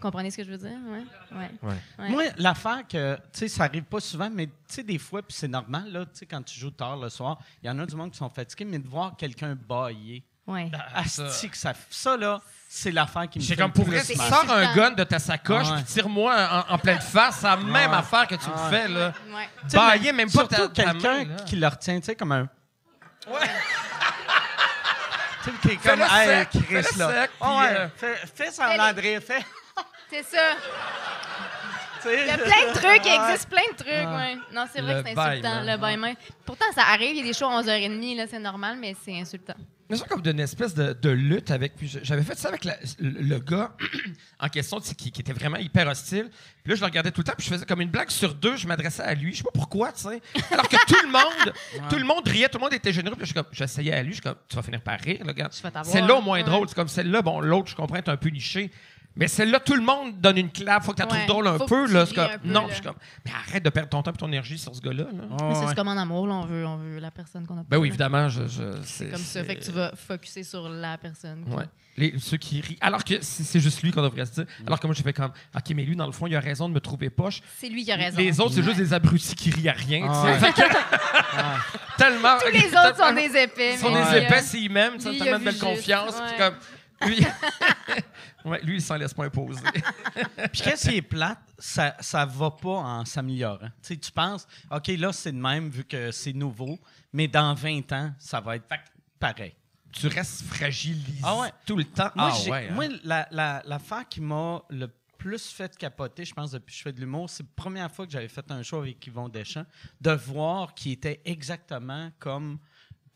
comprenez 0.01 0.31
ce 0.31 0.37
que 0.39 0.45
je 0.45 0.51
veux 0.51 0.59
dire? 0.59 0.79
Ouais. 0.89 1.05
ouais. 1.33 1.51
Ouais. 1.63 1.75
Ouais. 1.99 2.09
Moi, 2.11 2.25
l'affaire 2.37 2.83
que, 2.89 3.17
tu 3.17 3.23
sais, 3.33 3.49
ça 3.49 3.65
arrive 3.65 3.85
pas 3.85 4.01
souvent, 4.01 4.31
mais 4.31 4.47
tu 4.47 4.53
sais, 4.69 4.83
des 4.83 4.99
fois, 4.99 5.23
puis 5.23 5.37
c'est 5.37 5.49
normal, 5.49 5.91
là, 5.93 6.05
tu 6.05 6.11
sais, 6.15 6.27
quand 6.27 6.43
tu 6.43 6.59
joues 6.59 6.71
tard 6.71 6.97
le 6.97 7.09
soir, 7.09 7.39
il 7.63 7.67
y 7.67 7.71
en 7.71 7.79
a 7.79 7.87
du 7.87 7.95
monde 7.97 8.11
qui 8.11 8.19
sont 8.19 8.31
fatigués, 8.31 8.65
mais 8.65 8.79
de 8.79 8.89
voir 8.89 9.17
quelqu'un 9.17 9.55
bailler, 9.55 10.23
Ouais. 10.47 10.71
asti 10.95 11.51
que 11.51 11.57
ça, 11.59 11.75
ça, 11.91 12.17
là, 12.17 12.41
c'est 12.71 12.91
l'affaire 12.91 13.29
qui 13.29 13.39
me 13.39 13.45
J'ai 13.45 13.55
fait 13.55 13.61
comme 13.61 13.73
pour 13.73 13.85
vrai, 13.85 14.03
sors 14.03 14.51
un 14.51 14.75
gun 14.75 14.93
de 14.93 15.05
ta 15.05 15.19
sacoche 15.19 15.67
Ah 15.69 15.75
ouais. 15.77 15.83
puis 15.83 15.93
tire-moi 15.93 16.65
en, 16.69 16.75
en 16.75 16.79
pleine 16.79 17.01
face. 17.01 17.41
C'est 17.41 17.47
la 17.47 17.57
même 17.57 17.91
ouais. 17.91 17.97
affaire 17.97 18.27
que 18.27 18.35
tu 18.35 18.47
Ah 18.47 18.65
me 18.65 18.71
fais, 18.71 18.89
là. 18.89 19.13
Bailler 19.73 20.13
mais 20.13 20.25
même 20.25 20.31
pas 20.31 20.47
ta, 20.47 20.57
Surtout 20.57 20.73
ta 20.73 20.85
quelqu'un 20.85 21.27
qui 21.45 21.57
le 21.57 21.67
retient, 21.67 22.01
tu 22.01 22.07
sais, 22.07 22.15
comme 22.17 22.33
un... 22.33 22.49
Ouais. 23.27 23.41
Tu 25.45 25.51
sais, 25.51 25.57
qui 25.63 25.69
est 25.69 25.77
comme, 25.77 26.01
hey, 26.01 26.27
sec, 26.29 26.49
Chris, 26.67 26.99
là. 26.99 27.27
Ah 27.41 27.65
euh, 27.67 27.89
fais, 27.95 28.15
fais 28.35 28.51
semblant 28.51 28.93
de 28.93 29.01
rire, 29.01 29.21
fais... 29.25 29.45
C'est 30.11 30.23
ça. 30.25 30.57
Il 32.07 32.27
y 32.27 32.31
a 32.31 32.39
plein 32.39 32.47
de 32.47 32.73
trucs, 32.75 33.07
il 33.07 33.13
existe 33.31 33.49
plein 33.49 33.63
de 33.73 33.77
trucs, 33.77 33.89
ouais. 33.89 34.37
Non, 34.55 34.67
c'est 34.73 34.81
vrai 34.81 34.95
Le 34.97 35.03
que 35.03 35.09
c'est 35.11 35.19
insultant, 35.19 35.63
le 35.63 35.77
bâillement. 35.77 36.13
Pourtant, 36.47 36.65
ça 36.75 36.83
arrive, 36.93 37.11
il 37.11 37.19
y 37.19 37.21
a 37.21 37.25
des 37.25 37.33
shows 37.33 37.47
à 37.47 37.61
11h30, 37.63 38.17
là, 38.17 38.27
c'est 38.31 38.39
normal, 38.39 38.79
mais 38.81 38.95
c'est 39.05 39.19
insultant. 39.19 39.55
Mais 39.91 39.97
c'est 39.97 40.07
comme 40.07 40.21
d'une 40.21 40.39
espèce 40.41 40.75
de, 40.75 40.93
de 40.93 41.09
lutte 41.09 41.51
avec. 41.51 41.73
J'avais 42.03 42.23
fait 42.23 42.39
ça 42.39 42.49
avec 42.49 42.65
la- 42.65 42.77
le, 43.01 43.11
le 43.23 43.39
gars 43.39 43.73
en 44.39 44.49
question, 44.49 44.81
qui, 44.81 45.11
qui 45.11 45.21
était 45.23 45.33
vraiment 45.33 45.57
hyper 45.57 45.89
hostile. 45.89 46.29
Puis 46.63 46.71
là, 46.71 46.75
je 46.77 46.81
le 46.81 46.87
regardais 46.87 47.11
tout 47.11 47.23
le 47.23 47.25
temps, 47.25 47.33
puis 47.37 47.47
je 47.47 47.55
faisais 47.55 47.65
comme 47.65 47.81
une 47.81 47.89
blague 47.89 48.11
sur 48.11 48.35
deux, 48.35 48.57
je 48.57 48.67
m'adressais 48.69 49.03
à 49.03 49.15
lui. 49.15 49.33
Je 49.33 49.39
sais 49.39 49.45
pas 49.45 49.51
pourquoi, 49.55 49.91
tu 49.93 50.03
sais. 50.03 50.21
Alors 50.51 50.69
que 50.69 50.77
tout 50.87 51.03
le 51.03 51.11
monde, 51.11 51.55
tout 51.91 51.97
le 51.97 52.05
monde 52.05 52.29
riait, 52.29 52.49
tout 52.51 52.59
le 52.59 52.65
monde 52.65 52.75
était 52.75 52.93
généreux. 52.93 53.17
Puis 53.17 53.23
là, 53.23 53.27
je 53.27 53.33
suis 53.33 53.35
comme, 53.43 53.53
j'essayais 53.53 53.95
à 53.95 54.03
lui, 54.03 54.11
je 54.11 54.17
suis 54.17 54.23
comme, 54.23 54.37
tu 54.47 54.57
vas 54.57 54.63
finir 54.63 54.83
par 54.83 55.01
rire, 55.01 55.23
le 55.27 55.33
gars. 55.33 55.49
Celle-là, 55.51 56.15
au 56.17 56.23
moins 56.23 56.39
ouais. 56.39 56.45
drôle. 56.45 56.69
C'est 56.69 56.75
comme 56.75 56.89
celle-là, 56.89 57.23
bon, 57.23 57.41
l'autre, 57.41 57.69
je 57.71 57.75
comprends, 57.75 57.97
est 57.97 58.09
un 58.11 58.17
peu 58.19 58.29
niché. 58.29 58.71
Mais 59.17 59.27
celle-là, 59.27 59.59
tout 59.59 59.75
le 59.75 59.83
monde 59.83 60.21
donne 60.21 60.39
une 60.39 60.51
clap. 60.51 60.85
Faut 60.85 60.93
que 60.93 60.97
tu 60.97 61.03
la 61.03 61.09
Ouais, 61.09 61.27
trouves 61.27 61.27
drôle 61.43 61.49
un 61.49 61.59
faut 61.59 61.67
peu. 61.67 61.87
que 61.89 61.93
Là, 61.93 62.07
c'est 62.07 62.19
un 62.21 62.39
peu, 62.39 62.49
non, 62.49 62.63
là. 62.63 62.67
je 62.69 62.75
suis 62.75 62.83
comme, 62.85 62.95
mais 63.25 63.33
arrête 63.33 63.65
de 63.65 63.71
perdre 63.71 63.89
ton 63.89 64.01
temps 64.01 64.13
et 64.13 64.17
ton 64.17 64.29
énergie 64.29 64.59
sur 64.59 64.73
ce 64.75 64.81
gars-là. 64.81 65.05
là. 65.05 65.11
Ouais, 65.11 65.37
Mais 65.49 65.55
ça, 65.55 65.61
ouais. 65.63 65.67
c'est 65.71 65.75
comme 65.75 65.89
en 65.89 65.97
amour, 65.97 66.29
là, 66.29 66.35
on 66.35 66.47
veut, 66.47 66.65
on 66.65 66.77
veut 66.77 66.99
la 67.01 67.11
personne 67.11 67.45
qu'on 67.45 67.59
a 67.59 67.65
Ben 67.69 67.79
oui, 67.79 67.89
évidemment, 67.89 68.29
je, 68.29 68.47
je- 68.47 68.81
C'est 68.85 69.11
comme 69.11 69.19
ça, 69.21 69.43
fait 69.43 69.57
que 69.57 69.65
tu 69.65 69.73
vas 69.73 69.91
focuser 69.97 70.45
sur 70.45 70.69
la 70.69 70.97
personne. 70.99 71.45
qui- 71.49 71.57
Ouais. 71.57 71.65
Les, 71.97 72.15
ceux 72.21 72.37
qui 72.37 72.61
rient. 72.61 72.79
Alors 72.81 73.03
que 73.03 73.15
c'est 73.21 73.43
c'est 73.43 73.59
juste 73.59 73.83
lui 73.83 73.91
qu'on 73.91 74.03
devrait 74.03 74.25
se 74.25 74.31
dire. 74.35 74.45
Alors 74.65 74.79
que 74.79 74.87
moi, 74.87 74.95
j'ai 74.95 75.03
fait 75.03 75.13
comme, 75.13 75.33
OK, 75.53 75.71
mais 75.75 75.83
lui, 75.83 75.97
dans 75.97 76.07
le 76.07 76.13
fond, 76.13 76.29
il 76.29 76.37
a 76.37 76.41
raison 76.41 76.69
de 76.69 76.75
me 76.75 76.79
trouver 76.81 77.11
poche. 77.11 77.41
C'est 77.59 77.69
lui 77.69 77.85
qui 77.85 77.91
a 77.91 77.97
raison. 77.97 78.17
Les 78.19 78.39
autres, 78.39 78.55
c'est 78.55 78.63
juste 78.63 78.77
des 78.77 78.93
abrutis 78.95 79.35
qui 79.35 79.51
rient 79.51 79.69
à 79.69 79.73
rien. 79.73 80.07
tu 80.07 80.15
sais. 80.15 80.33
Ah. 80.33 80.39
Fait 80.39 80.53
que- 80.53 81.99
tellement. 81.99 82.37
Tous 82.39 82.53
les 82.53 82.69
autres 82.69 82.97
sont 83.05 83.13
des 83.15 83.37
épais. 83.37 83.73
Ils 83.75 83.79
sont 83.79 83.91
mais 83.91 84.05
des 84.05 84.11
lui, 84.21 84.27
épais 84.27 84.39
euh, 84.39 84.43
s'ils 84.43 84.71
m'aiment, 84.71 84.95
tu 84.95 85.01
sais, 85.01 85.09
lui, 85.11 85.17
il 85.17 85.23
a 85.23 85.25
tellement 85.25 85.39
de 85.39 85.39
vu 85.41 85.45
belle 85.47 85.55
juste, 85.55 85.65
confiance. 85.65 86.15
ouais. 86.15 86.27
puis 86.29 86.37
comme, 86.39 87.09
lui, 87.09 87.19
ouais, 88.49 88.61
lui, 88.63 88.77
il 88.77 88.83
s'en 88.83 88.97
laisse 88.97 89.15
pas 89.15 89.25
imposer. 89.25 89.61
Puis 90.53 90.63
quand 90.65 90.73
c'est 90.77 91.03
plate, 91.03 91.39
ça, 91.59 91.97
ça 92.01 92.25
va 92.27 92.51
pas 92.51 92.69
en 92.79 93.05
s'améliorant. 93.05 93.69
Tu 93.83 93.95
sais, 93.95 93.97
tu 93.97 94.11
penses, 94.13 94.47
OK, 94.71 94.89
là, 94.89 95.13
c'est 95.13 95.33
de 95.33 95.39
même 95.39 95.69
vu 95.69 95.85
que 95.85 96.11
c'est 96.11 96.33
nouveau, 96.33 96.79
mais 97.13 97.29
dans 97.29 97.55
20 97.55 97.93
ans, 97.93 98.13
ça 98.19 98.41
va 98.41 98.57
être 98.57 98.67
pareil. 99.19 99.55
tu 99.93 100.07
restes 100.09 100.43
fragilisé 100.43 101.21
Ah 101.23 101.37
ouais. 101.41 101.53
tout 101.67 101.77
le 101.77 101.85
temps. 101.85 102.11
Moi, 102.15 102.31
ah 102.33 102.51
ouais. 102.51 102.69
hein. 102.69 102.75
moi 102.75 102.85
la, 103.05 103.29
la, 103.31 103.63
l'affaire 103.65 104.07
qui 104.09 104.21
m'a 104.21 104.63
le 104.71 104.89
plus 105.17 105.49
fait 105.51 105.77
capoter, 105.77 106.25
je 106.25 106.33
pense, 106.33 106.53
depuis 106.53 106.73
que 106.73 106.79
je 106.79 106.83
fais 106.85 106.93
de 106.93 107.01
l'humour, 107.01 107.29
c'est 107.29 107.43
la 107.43 107.49
première 107.57 107.91
fois 107.91 108.07
que 108.07 108.13
j'avais 108.13 108.29
fait 108.29 108.49
un 108.53 108.63
show 108.63 108.79
avec 108.79 109.05
Yvon 109.05 109.29
Deschamps, 109.29 109.67
de 110.01 110.13
voir 110.13 110.75
qu'il 110.75 110.93
était 110.93 111.21
exactement 111.25 112.11
comme 112.21 112.59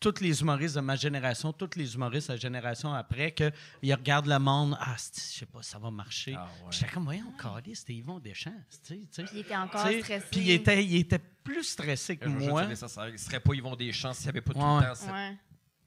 tous 0.03 0.21
les 0.21 0.41
humoristes 0.41 0.75
de 0.75 0.81
ma 0.81 0.97
génération, 0.97 1.53
tous 1.53 1.71
les 1.77 1.95
humoristes 1.95 2.29
de 2.29 2.33
la 2.35 2.39
génération 2.39 2.93
après, 2.93 3.33
qu'ils 3.33 3.95
regardent 3.95 4.27
le 4.27 4.39
monde, 4.39 4.77
ah, 4.81 4.97
je 4.99 5.21
sais 5.21 5.47
pas, 5.47 5.63
ça 5.63 5.79
va 5.79 5.91
marcher. 5.91 6.35
Ah, 6.37 6.45
ouais. 6.45 6.69
Puis 6.71 6.79
J'étais 6.81 6.93
comme, 6.93 7.05
voyons, 7.05 7.33
Carlis, 7.41 7.77
c'était 7.77 7.95
Yvon 7.95 8.19
Deschamps. 8.19 8.51
il 8.91 9.39
était 9.39 9.57
encore 9.57 9.81
stressé. 9.89 10.27
Puis 10.31 10.41
il 10.41 10.51
était, 10.51 10.85
il 10.85 10.97
était 10.97 11.21
plus 11.45 11.63
stressé 11.65 12.17
que 12.17 12.29
Je 12.29 12.35
moi. 12.49 12.67
dire 12.67 12.77
ça, 12.77 12.89
ça- 12.89 13.09
Il 13.09 13.19
serait 13.19 13.41
pas 13.41 13.55
Yvon 13.55 13.77
Deschamps 13.77 14.13
s'il 14.13 14.25
n'y 14.27 14.31
avait 14.31 14.41
pas 14.41 14.53
tout 14.53 14.59
Ouais. 14.61 14.81
le 14.81 14.87
temps 14.89 14.95
cette- 14.95 15.11
Ouais. 15.11 15.37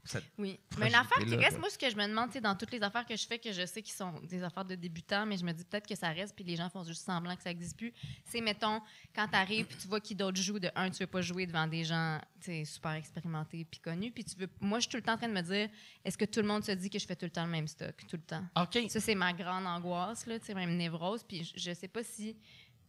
Cette- 0.05 0.23
Oui. 0.37 0.59
Mais 0.77 0.87
une 0.89 0.95
affaire 0.95 1.17
qui 1.25 1.35
reste, 1.35 1.59
moi, 1.59 1.69
ce 1.69 1.77
que 1.77 1.89
je 1.89 1.95
me 1.95 2.07
demande, 2.07 2.29
dans 2.41 2.55
toutes 2.55 2.71
les 2.71 2.81
affaires 2.83 3.05
que 3.05 3.15
je 3.15 3.25
fais, 3.27 3.39
que 3.39 3.51
je 3.51 3.65
sais 3.65 3.81
qui 3.81 3.91
sont 3.91 4.13
des 4.21 4.43
affaires 4.43 4.65
de 4.65 4.75
débutants, 4.75 5.25
mais 5.25 5.37
je 5.37 5.43
me 5.43 5.51
dis 5.51 5.63
peut-être 5.65 5.87
que 5.87 5.95
ça 5.95 6.09
reste, 6.09 6.35
puis 6.35 6.43
les 6.43 6.55
gens 6.55 6.69
font 6.69 6.83
juste 6.83 7.03
semblant 7.05 7.35
que 7.35 7.41
ça 7.43 7.49
n'existe 7.49 7.77
plus. 7.77 7.93
C'est, 8.25 8.41
mettons, 8.41 8.81
quand 9.15 9.27
tu 9.27 9.35
arrives, 9.35 9.65
puis 9.65 9.77
tu 9.77 9.87
vois 9.87 9.99
qui 9.99 10.15
d'autres 10.15 10.39
jouent, 10.41 10.59
de 10.59 10.69
un, 10.75 10.89
tu 10.89 10.99
veux 10.99 11.07
pas 11.07 11.21
jouer 11.21 11.45
devant 11.45 11.67
des 11.67 11.83
gens, 11.83 12.19
super 12.63 12.91
expérimentés 12.91 13.65
puis 13.65 13.79
connus, 13.79 14.11
puis 14.11 14.23
tu 14.23 14.35
veux. 14.37 14.47
Moi, 14.59 14.77
je 14.77 14.83
suis 14.83 14.91
tout 14.91 14.97
le 14.97 15.03
temps 15.03 15.13
en 15.13 15.17
train 15.17 15.27
de 15.27 15.33
me 15.33 15.41
dire, 15.41 15.67
est-ce 16.03 16.15
que 16.17 16.25
tout 16.25 16.41
le 16.41 16.47
monde 16.47 16.63
se 16.63 16.71
dit 16.73 16.89
que 16.91 16.99
je 16.99 17.05
fais 17.07 17.15
tout 17.15 17.25
le 17.25 17.31
temps 17.31 17.45
le 17.45 17.51
même 17.51 17.67
stock, 17.67 17.95
tout 18.07 18.17
le 18.17 18.21
temps? 18.21 18.43
OK. 18.55 18.77
Ça, 18.89 18.99
c'est 18.99 19.15
ma 19.15 19.33
grande 19.33 19.65
angoisse, 19.65 20.27
là, 20.27 20.37
tu 20.39 20.45
sais, 20.45 20.53
même 20.53 20.77
névrose. 20.77 21.23
Puis 21.23 21.43
je, 21.43 21.53
je 21.59 21.73
sais 21.73 21.87
pas 21.87 22.03
si 22.03 22.35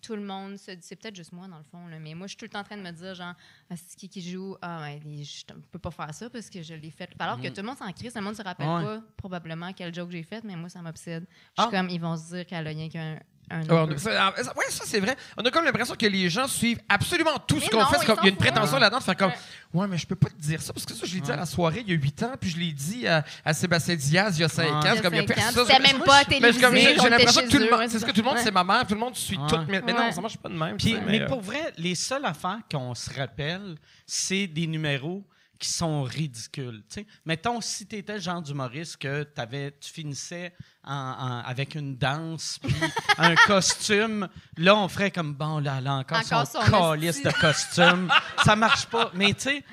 tout 0.03 0.15
le 0.17 0.23
monde 0.23 0.57
se 0.59 0.71
dit, 0.71 0.79
c'est 0.83 0.97
peut-être 0.97 1.17
juste 1.17 1.33
moi, 1.33 1.49
dans 1.49 1.59
le 1.59 1.65
fond, 1.65 1.87
là, 1.89 1.99
mais 1.99 2.15
moi, 2.15 2.27
je 2.27 2.31
suis 2.33 2.37
tout 2.37 2.45
le 2.45 2.51
temps 2.51 2.61
en 2.61 2.65
train 2.65 2.77
de 2.77 2.83
me 2.83 2.91
dire, 2.93 3.15
genre, 3.15 3.35
Ah, 3.71 3.75
c'est 3.77 3.97
qui 3.97 4.09
qui 4.09 4.23
joue? 4.23 4.57
Ah, 4.63 4.81
ouais, 4.83 5.01
je 5.05 5.55
ne 5.55 5.61
peux 5.61 5.79
pas 5.79 5.91
faire 5.91 6.13
ça 6.15 6.31
parce 6.31 6.49
que 6.51 6.63
je 6.63 6.75
l'ai 6.75 6.91
fait. 6.91 7.11
Alors 7.19 7.41
que 7.41 7.49
tout 7.49 7.61
le 7.61 7.67
monde 7.67 7.77
s'en 7.79 7.91
crie, 7.93 8.09
tout 8.09 8.19
le 8.19 8.21
monde 8.25 8.37
se 8.37 8.43
rappelle 8.43 8.69
Ouais. 8.69 8.83
pas 8.85 9.03
probablement 9.17 9.73
quel 9.73 9.93
joke 9.95 10.11
j'ai 10.11 10.23
fait, 10.23 10.43
mais 10.45 10.57
moi, 10.57 10.69
ça 10.69 10.81
m'obsède. 10.83 11.27
Je 11.31 11.37
Ah. 11.57 11.63
suis 11.63 11.71
comme, 11.71 11.89
ils 11.91 12.01
vont 12.01 12.17
se 12.17 12.35
dire 12.35 12.47
qu'elle 12.47 12.67
a 12.67 12.71
rien 12.71 12.89
qu'un. 12.89 13.19
Ah, 13.49 13.61
ça, 13.97 14.11
ah, 14.29 14.35
ouais, 14.57 14.65
ça 14.71 14.85
c'est 14.87 14.99
vrai. 14.99 15.15
On 15.37 15.43
a 15.45 15.51
comme 15.53 15.65
l'impression 15.65 15.95
que 15.95 16.07
les 16.07 16.29
gens 16.29 16.49
suivent 16.49 16.81
absolument 16.89 17.39
tout 17.47 17.61
ce 17.61 17.71
qu'on 17.71 17.85
fait. 17.87 18.05
Comme- 18.05 18.19
Il 18.23 18.25
y 18.25 18.29
a 18.29 18.31
une 18.31 18.37
prétention 18.37 18.79
là-dedans 18.79 18.99
de 18.99 19.05
faire 19.05 19.17
comme 19.17 19.33
Ouais. 19.73 19.87
Mais 19.89 19.99
je 19.99 20.07
peux 20.07 20.17
pas 20.17 20.29
te 20.31 20.41
dire 20.41 20.61
ça 20.63 20.73
parce 20.73 20.87
que 20.87 20.95
ça, 20.95 21.05
je 21.07 21.15
l'ai 21.15 21.21
dit 21.21 21.31
à 21.31 21.37
la 21.37 21.47
soirée 21.47 21.83
il 21.87 21.93
y 21.93 21.97
a 21.97 22.01
8 22.01 22.23
ans, 22.23 22.33
puis 22.41 22.51
je 22.51 22.57
l'ai 22.59 22.73
dit 22.73 23.07
à, 23.07 23.25
à 23.45 23.53
Sébastien 23.55 23.95
Diaz 23.95 24.39
il 24.39 24.41
y 24.41 24.45
a 24.45 24.49
5 24.49 24.63
Ouais. 24.65 24.71
ans. 24.73 24.81
Il 24.81 24.87
y 24.87 24.89
a 24.89 24.95
C'est 24.97 25.03
comme 25.03 25.15
il 25.15 25.17
y 25.19 25.21
a 25.21 25.25
personne. 25.27 25.67
C'était 25.67 25.83
même 25.93 26.03
pas 26.03 26.25
télévisé, 26.25 26.97
j'ai 27.01 27.09
l'impression 27.11 27.43
que 27.43 27.51
tout 27.51 27.59
le 27.59 27.71
monde, 27.71 27.89
c'est 27.89 27.99
ce 27.99 28.05
que 28.07 28.11
tout 28.11 28.21
le 28.23 28.25
monde, 28.27 28.39
c'est 28.39 28.51
ma 28.51 28.65
mère, 28.65 28.87
tout 28.87 28.95
le 28.95 29.01
monde 29.01 29.15
suit 29.15 29.39
tout. 29.49 29.57
Mais, 29.69 29.81
mais 29.83 29.93
non, 29.93 30.11
ça 30.11 30.21
marche 30.21 30.39
pas 30.39 30.49
de 30.49 30.55
même. 30.55 30.77
Mais 31.07 31.21
euh, 31.23 31.27
pour 31.27 31.41
vrai, 31.41 31.73
les 31.77 31.95
seules 31.95 32.25
affaires 32.25 32.59
qu'on 32.71 32.95
se 32.95 33.11
rappelle, 33.15 33.77
c'est 34.07 34.47
des 34.47 34.67
numéros 34.67 35.25
qui 35.59 35.69
sont 35.71 36.03
ridicules. 36.03 36.83
tu 36.89 37.01
sais. 37.01 37.07
Mettons, 37.25 37.61
si 37.63 37.87
tu 37.87 37.97
étais 37.97 38.15
le 38.15 38.21
genre 38.21 38.43
d'humoriste 38.43 38.99
que 38.99 39.23
t'avais- 39.23 39.73
tu 39.81 39.91
finissais 39.91 40.53
en- 40.87 40.93
en- 40.93 41.43
avec 41.45 41.75
une 41.75 41.97
danse 41.97 42.59
puis 42.63 42.75
un 43.19 43.35
costume, 43.35 44.29
là, 44.57 44.77
on 44.77 44.89
ferait 44.89 45.11
comme, 45.11 45.35
bon, 45.35 45.59
là, 45.59 45.81
là 45.81 45.95
encore, 45.95 46.19
Encore 46.19 46.47
son 46.47 46.61
calice 46.71 47.23
de 47.23 47.31
costume. 47.33 48.11
ça 48.45 48.55
marche 48.57 48.87
pas. 48.87 49.11
Mais 49.15 49.35
tu 49.35 49.41
sais, 49.43 49.65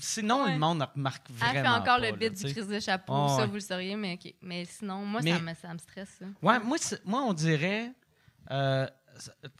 sinon, 0.00 0.44
Ouais. 0.44 0.52
le 0.52 0.58
monde 0.58 0.86
remarque 0.94 1.26
Elle 1.30 1.36
vraiment 1.36 1.62
fait 1.62 1.68
encore 1.68 1.84
pas, 2.00 2.10
le 2.10 2.12
bit 2.16 2.32
du 2.32 2.52
crise 2.52 2.68
de 2.68 2.80
chapeau, 2.80 3.28
ça, 3.36 3.46
vous 3.46 3.54
le 3.54 3.60
sauriez, 3.60 3.96
mais. 3.96 4.18
Mais 4.42 4.64
sinon, 4.64 5.04
moi, 5.04 5.20
Mais- 5.22 5.32
ça, 5.32 5.38
me, 5.40 5.54
ça 5.54 5.72
me 5.72 5.78
stresse, 5.78 6.16
ça. 6.18 6.26
Ouais, 6.42 6.58
moi, 6.60 6.76
moi, 7.04 7.22
on 7.22 7.32
dirait. 7.32 7.92
euh, 8.50 8.86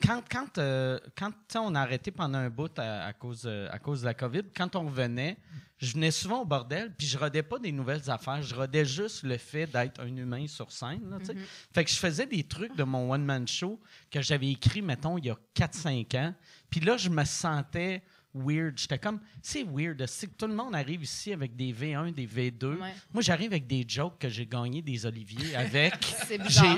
quand 0.03 0.23
quand, 0.31 0.59
euh, 0.59 0.99
quand 1.17 1.33
on 1.57 1.75
a 1.75 1.81
arrêté 1.81 2.11
pendant 2.11 2.39
un 2.39 2.51
bout 2.51 2.79
à, 2.79 3.07
à 3.07 3.13
cause, 3.13 3.45
euh, 3.47 3.69
à 3.71 3.79
cause 3.79 4.01
de 4.01 4.07
la 4.07 4.15
COVID, 4.15 4.43
quand 4.55 4.77
on 4.77 4.87
revenait, 4.87 5.37
je 5.79 5.93
venais 5.93 6.11
souvent 6.11 6.43
au 6.43 6.45
bordel, 6.45 6.95
puis 6.97 7.07
je 7.07 7.19
rodais 7.19 7.43
pas 7.43 7.59
des 7.59 7.73
nouvelles 7.73 8.09
affaires, 8.11 8.43
je 8.43 8.55
rodais 8.55 8.85
juste 8.85 9.23
le 9.25 9.37
fait 9.37 9.67
d'être 9.67 10.01
un 10.01 10.17
humain 10.17 10.47
sur 10.47 10.73
scène. 10.73 11.11
là, 11.11 11.19
sais. 11.23 11.35
Fait 11.75 11.85
que 11.85 11.91
je 11.91 11.97
faisais 11.97 12.27
des 12.27 12.45
trucs 12.45 12.75
de 12.77 12.85
mon 12.85 13.13
one-man 13.13 13.47
show 13.47 13.81
que 14.11 14.23
j'avais 14.23 14.51
écrit, 14.51 14.81
mettons, 14.81 15.19
il 15.19 15.27
y 15.27 15.31
a 15.31 15.37
4-5 15.55 16.17
ans. 16.17 16.35
Puis 16.71 16.81
là, 16.81 16.97
je 16.97 17.11
me 17.11 17.25
sentais 17.25 18.03
weird. 18.37 18.79
J'étais 18.79 18.99
comme, 18.99 19.21
c'est 19.43 19.65
weird. 19.65 20.05
Tout 20.39 20.47
le 20.47 20.55
monde 20.55 20.75
arrive 20.75 21.03
ici 21.03 21.33
avec 21.33 21.57
des 21.57 21.73
V1, 21.73 22.13
des 22.13 22.27
V2. 22.27 22.79
Ouais. 22.79 22.95
Moi, 23.13 23.23
j'arrive 23.23 23.53
avec 23.53 23.67
des 23.67 23.85
jokes 23.89 24.19
que 24.19 24.29
j'ai 24.29 24.47
gagné 24.47 24.83
des 24.83 25.05
Oliviers 25.07 25.55
avec. 25.57 25.95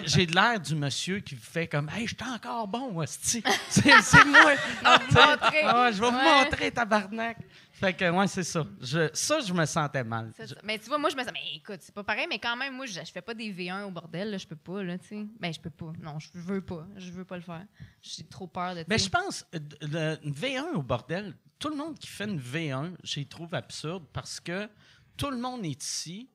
J'ai 0.06 0.26
de 0.26 0.34
l'air 0.34 0.60
du 0.60 0.74
monsieur 0.74 1.20
qui 1.20 1.34
fait 1.36 1.66
comme 1.66 1.88
Hey, 1.90 2.06
je 2.06 2.14
suis 2.14 2.32
encore 2.32 2.66
bon. 2.68 3.04
C'est 3.06 3.42
c'est 3.68 4.24
moi. 4.24 4.52
Ah, 4.84 4.98
ah 5.64 5.90
je 5.92 6.00
vais 6.00 6.10
vous 6.10 6.16
Ouais. 6.16 6.44
montrer, 6.44 6.70
tabarnak. 6.70 7.36
Fait 7.80 7.94
que, 7.94 8.10
ouais, 8.10 8.26
c'est 8.26 8.42
ça. 8.42 8.66
Je, 8.80 9.08
ça, 9.12 9.40
je 9.40 9.52
me 9.52 9.64
sentais 9.66 10.02
mal. 10.04 10.32
Je-. 10.38 10.54
Mais 10.64 10.78
tu 10.78 10.86
vois, 10.88 10.98
moi, 10.98 11.10
je 11.10 11.16
me 11.16 11.22
sens, 11.22 11.32
mais 11.32 11.56
écoute, 11.56 11.78
c'est 11.80 11.94
pas 11.94 12.02
pareil, 12.04 12.26
mais 12.28 12.38
quand 12.38 12.56
même, 12.56 12.74
moi, 12.74 12.86
je, 12.86 12.94
je 12.94 13.12
fais 13.12 13.22
pas 13.22 13.34
des 13.34 13.52
V1 13.52 13.84
au 13.84 13.90
bordel, 13.90 14.30
là, 14.32 14.38
je 14.38 14.46
peux 14.46 14.56
pas, 14.56 14.82
là, 14.82 14.98
tu 14.98 15.06
sais. 15.08 15.26
Ben, 15.38 15.52
je 15.52 15.60
peux 15.60 15.70
pas. 15.70 15.92
Non, 16.00 16.18
je 16.18 16.28
veux 16.34 16.60
pas. 16.60 16.86
Je 16.96 17.10
veux 17.10 17.24
pas 17.24 17.36
le 17.36 17.42
faire. 17.42 17.64
J'ai 18.02 18.24
trop 18.24 18.46
peur 18.46 18.74
de, 18.74 18.84
Mais 18.88 18.98
sais. 18.98 19.04
je 19.04 19.10
pense, 19.10 19.46
euh, 19.54 19.58
le- 19.82 20.18
une 20.26 20.32
V1 20.34 20.74
au 20.74 20.82
bordel, 20.82 21.34
tout 21.58 21.68
le 21.70 21.76
monde 21.76 21.98
qui 21.98 22.08
fait 22.08 22.24
une 22.24 22.40
V1, 22.40 22.94
j'y 23.04 23.26
trouve 23.26 23.54
absurde 23.54 24.04
parce 24.12 24.40
que 24.40 24.68
tout 25.16 25.30
le 25.30 25.38
monde 25.38 25.64
est 25.64 25.82
ici. 25.82 26.30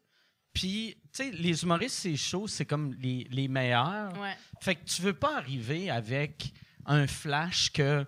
Puis, 0.53 0.95
tu 1.11 1.23
sais, 1.23 1.31
les 1.31 1.63
humoristes, 1.63 1.95
c'est 1.97 2.15
chaud, 2.15 2.47
c'est 2.47 2.65
comme 2.65 2.93
les, 3.01 3.27
les 3.31 3.47
meilleurs. 3.47 4.13
Ouais. 4.19 4.35
Fait 4.61 4.75
que 4.75 4.85
tu 4.85 5.01
veux 5.01 5.13
pas 5.13 5.37
arriver 5.37 5.89
avec 5.89 6.53
un 6.85 7.07
flash 7.07 7.71
que, 7.71 8.05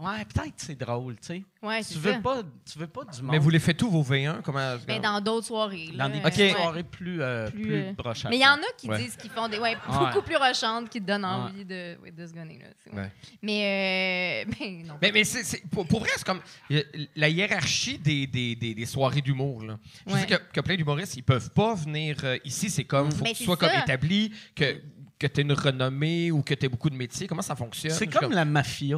ouais, 0.00 0.24
peut-être 0.24 0.54
c'est 0.56 0.78
drôle, 0.78 1.14
tu 1.20 1.26
sais. 1.26 1.44
Ouais, 1.62 1.82
Tu 1.84 1.98
veux 1.98 2.12
ça. 2.14 2.18
pas, 2.20 2.42
tu 2.70 2.78
veux 2.78 2.86
pas 2.86 3.04
du 3.04 3.20
monde. 3.22 3.32
Mais 3.32 3.38
vous 3.38 3.50
les 3.50 3.58
faites 3.58 3.76
tous 3.76 3.90
vos 3.90 4.02
V1 4.02 4.40
comment 4.42 4.76
Mais 4.88 4.98
dans 4.98 5.20
d'autres 5.20 5.46
soirées. 5.48 5.88
dans 5.94 6.08
là, 6.08 6.30
des 6.30 6.50
soirées 6.50 6.82
plus, 6.84 7.20
euh, 7.22 7.50
Plus, 7.50 7.62
plus, 7.62 7.74
euh, 7.74 7.92
brochantes. 7.92 8.30
Mais 8.30 8.38
il 8.38 8.42
y 8.42 8.46
en 8.46 8.54
a 8.54 8.72
qui 8.78 8.88
Ouais. 8.88 8.98
disent 8.98 9.16
qu'ils 9.16 9.30
font 9.30 9.48
des. 9.48 9.58
Ouais, 9.58 9.70
Ouais. 9.76 9.76
beaucoup 9.98 10.22
plus 10.22 10.36
rochantes, 10.36 10.88
qui 10.88 11.00
te 11.00 11.06
donnent 11.06 11.24
Ouais. 11.24 11.30
envie 11.30 11.64
de, 11.64 11.98
ouais, 12.02 12.10
de 12.10 12.26
se 12.26 12.32
gonner, 12.32 12.58
là. 12.92 13.02
Mais, 13.42 14.44
euh, 14.46 14.50
mais 14.60 14.82
non. 14.84 14.94
Mais, 15.02 15.12
mais 15.12 15.24
c'est, 15.24 15.44
c'est- 15.44 15.62
pour, 15.70 15.86
pour 15.86 16.00
vrai, 16.00 16.10
c'est 16.16 16.24
comme 16.24 16.40
la 17.16 17.28
hiérarchie 17.28 17.98
des, 17.98 18.26
des, 18.26 18.56
des, 18.56 18.74
des 18.74 18.86
soirées 18.86 19.20
d'humour. 19.20 19.62
Là. 19.64 19.78
Je 20.06 20.12
Ouais. 20.14 20.20
sais 20.20 20.26
que, 20.26 20.34
que 20.52 20.60
plein 20.60 20.76
d'humoristes, 20.76 21.16
ils 21.16 21.22
peuvent 21.22 21.50
pas 21.50 21.74
venir 21.74 22.16
euh, 22.24 22.38
ici. 22.44 22.70
C'est 22.70 22.84
comme, 22.84 23.10
faut 23.12 23.24
Mais 23.24 23.32
que 23.32 23.38
tu 23.38 23.44
sois 23.44 23.56
comme 23.56 23.70
établi, 23.82 24.32
que, 24.54 24.80
que 25.20 25.26
tu 25.26 25.42
une 25.42 25.52
renommée 25.52 26.30
ou 26.32 26.42
que 26.42 26.54
tu 26.54 26.64
aies 26.64 26.68
beaucoup 26.70 26.88
de 26.88 26.96
métiers. 26.96 27.26
Comment 27.26 27.42
ça 27.42 27.54
fonctionne? 27.54 27.92
C'est 27.92 28.06
comme 28.06 28.32
la 28.32 28.46
mafia. 28.46 28.96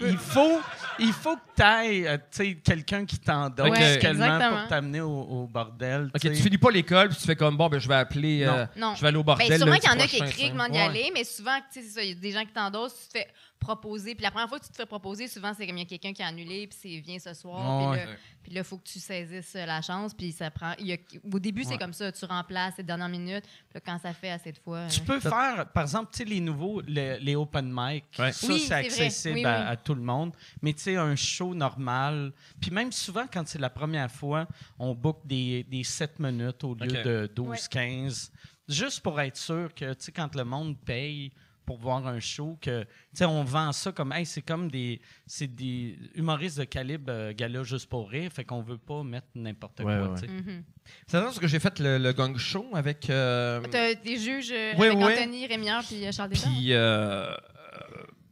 Il 0.00 0.16
faut, 0.16 0.60
il 0.98 1.12
faut 1.12 1.36
que 1.36 1.40
tu 1.56 1.62
ailles 1.62 2.18
quelqu'un 2.64 3.04
qui 3.04 3.18
t'endosse 3.18 3.68
Ouais, 3.68 3.94
exactement. 3.96 4.60
pour 4.60 4.68
t'amener 4.68 5.00
au, 5.02 5.10
au 5.10 5.46
bordel. 5.46 6.10
OK, 6.14 6.20
tu 6.22 6.34
finis 6.36 6.56
pas 6.58 6.70
l'école, 6.70 7.10
puis 7.10 7.18
tu 7.18 7.26
fais 7.26 7.36
comme, 7.36 7.56
bon, 7.58 7.68
ben, 7.68 7.78
je 7.78 7.86
vais 7.86 7.96
appeler... 7.96 8.44
euh, 8.44 8.64
Non. 8.76 8.94
Je 8.96 9.02
vais 9.02 9.08
aller 9.08 9.18
au 9.18 9.24
bordel. 9.24 9.46
Ben, 9.48 9.58
sûrement 9.58 9.76
qu'il 9.76 9.90
y 9.90 9.92
en 9.92 10.00
a 10.00 10.06
qui 10.06 10.16
écrivent 10.16 10.50
comment 10.52 10.66
y 10.66 10.70
Ouais. 10.72 10.80
aller, 10.80 11.10
mais 11.12 11.24
souvent, 11.24 11.58
c'est 11.70 11.82
ça, 11.82 12.02
il 12.02 12.08
y 12.08 12.12
a 12.12 12.14
des 12.14 12.32
gens 12.32 12.44
qui 12.46 12.52
t'endossent, 12.52 12.94
tu 13.12 13.18
fais 13.18 13.26
proposer. 13.58 14.14
Puis 14.14 14.22
la 14.22 14.30
première 14.30 14.48
fois 14.48 14.58
que 14.58 14.64
tu 14.64 14.70
te 14.70 14.76
fais 14.76 14.86
proposer, 14.86 15.28
souvent, 15.28 15.52
c'est 15.56 15.66
comme 15.66 15.76
il 15.76 15.80
y 15.80 15.82
a 15.82 15.86
quelqu'un 15.86 16.12
qui 16.12 16.22
a 16.22 16.26
annulé, 16.28 16.66
puis 16.66 16.78
c'est 16.80 17.00
viens 17.00 17.18
ce 17.18 17.34
soir. 17.34 17.90
Ouais. 17.90 17.98
Puis 17.98 18.06
là, 18.06 18.16
puis 18.42 18.52
là, 18.54 18.60
il 18.60 18.64
faut 18.64 18.78
que 18.78 18.88
tu 18.88 18.98
saisisses 18.98 19.54
euh, 19.56 19.66
la 19.66 19.82
chance, 19.82 20.14
puis 20.14 20.32
ça 20.32 20.50
prend. 20.50 20.72
il 20.78 20.86
y 20.86 20.92
a- 20.94 20.96
au 21.32 21.38
début, 21.38 21.64
c'est 21.64 21.76
comme 21.76 21.92
ça, 21.92 22.10
tu 22.12 22.24
remplaces 22.24 22.74
les 22.78 22.84
dernières 22.84 23.08
minutes. 23.08 23.44
Puis 23.44 23.74
là, 23.74 23.80
quand 23.84 23.98
ça 23.98 24.12
fait 24.14 24.30
assez 24.30 24.52
de 24.52 24.58
fois. 24.58 24.86
Tu 24.86 25.00
euh, 25.00 25.04
peux 25.04 25.20
faire, 25.20 25.66
par 25.74 25.82
exemple, 25.82 26.10
tu 26.12 26.18
sais, 26.18 26.24
les 26.24 26.40
nouveaux, 26.40 26.80
le- 26.80 27.18
les 27.18 27.36
open 27.36 27.70
mic, 27.72 28.04
Ouais. 28.18 28.32
ça, 28.32 28.46
Oui, 28.46 28.60
c'est 28.60 28.74
accessible 28.74 29.34
Oui, 29.34 29.44
à, 29.44 29.60
oui. 29.60 29.66
à 29.68 29.76
tout 29.76 29.94
le 29.94 30.02
monde. 30.02 30.32
Mais 30.62 30.72
tu 30.72 30.80
sais, 30.82 30.96
un 30.96 31.14
show 31.16 31.54
normal, 31.54 32.32
puis 32.60 32.70
même 32.70 32.92
souvent, 32.92 33.26
quand 33.30 33.46
c'est 33.46 33.58
la 33.58 33.70
première 33.70 34.10
fois, 34.10 34.46
on 34.78 34.94
book 34.94 35.20
des, 35.24 35.64
des 35.64 35.84
7 35.84 36.18
minutes 36.18 36.64
au 36.64 36.74
lieu 36.74 36.86
de 37.02 37.30
12-15, 37.34 38.30
juste 38.68 39.00
pour 39.00 39.20
être 39.20 39.36
sûr 39.36 39.74
que, 39.74 39.92
tu 39.94 40.04
sais, 40.04 40.12
quand 40.12 40.34
le 40.34 40.44
monde 40.44 40.76
paye 40.78 41.32
pour 41.68 41.76
voir 41.78 42.06
un 42.06 42.18
show, 42.18 42.56
que, 42.62 42.80
tu 42.80 42.88
sais, 43.12 43.26
on 43.26 43.44
vend 43.44 43.72
ça 43.72 43.92
comme, 43.92 44.10
hey, 44.14 44.24
c'est 44.24 44.40
comme 44.40 44.70
des, 44.70 45.02
c'est 45.26 45.54
des 45.54 45.98
humoristes 46.14 46.58
de 46.58 46.64
calibre 46.64 47.04
euh, 47.10 47.34
gala 47.36 47.62
juste 47.62 47.90
pour 47.90 48.08
rire, 48.08 48.30
fait 48.32 48.42
qu'on 48.42 48.62
veut 48.62 48.78
pas 48.78 49.02
mettre 49.02 49.26
n'importe 49.34 49.80
Ouais, 49.80 49.84
quoi, 49.84 50.08
ouais. 50.08 50.14
tu 50.18 50.26
sais. 50.26 50.32
mhm. 50.32 50.64
C'est 51.06 51.20
parce 51.20 51.38
que 51.38 51.46
j'ai 51.46 51.58
fait 51.58 51.78
le, 51.78 51.98
le 51.98 52.12
gang 52.12 52.34
show 52.38 52.64
avec... 52.72 53.10
euh, 53.10 53.60
T'as 53.70 53.92
des 53.94 54.16
juges 54.16 54.50
euh, 54.50 54.72
Oui, 54.78 54.86
avec 54.86 54.98
oui. 54.98 55.04
Anthony 55.12 55.46
Rémière 55.46 55.82
puis 55.86 56.06
euh, 56.06 56.10
Charles 56.10 56.30
Deschamps? 56.30 56.48
Puis, 56.56 56.72
euh, 56.72 57.26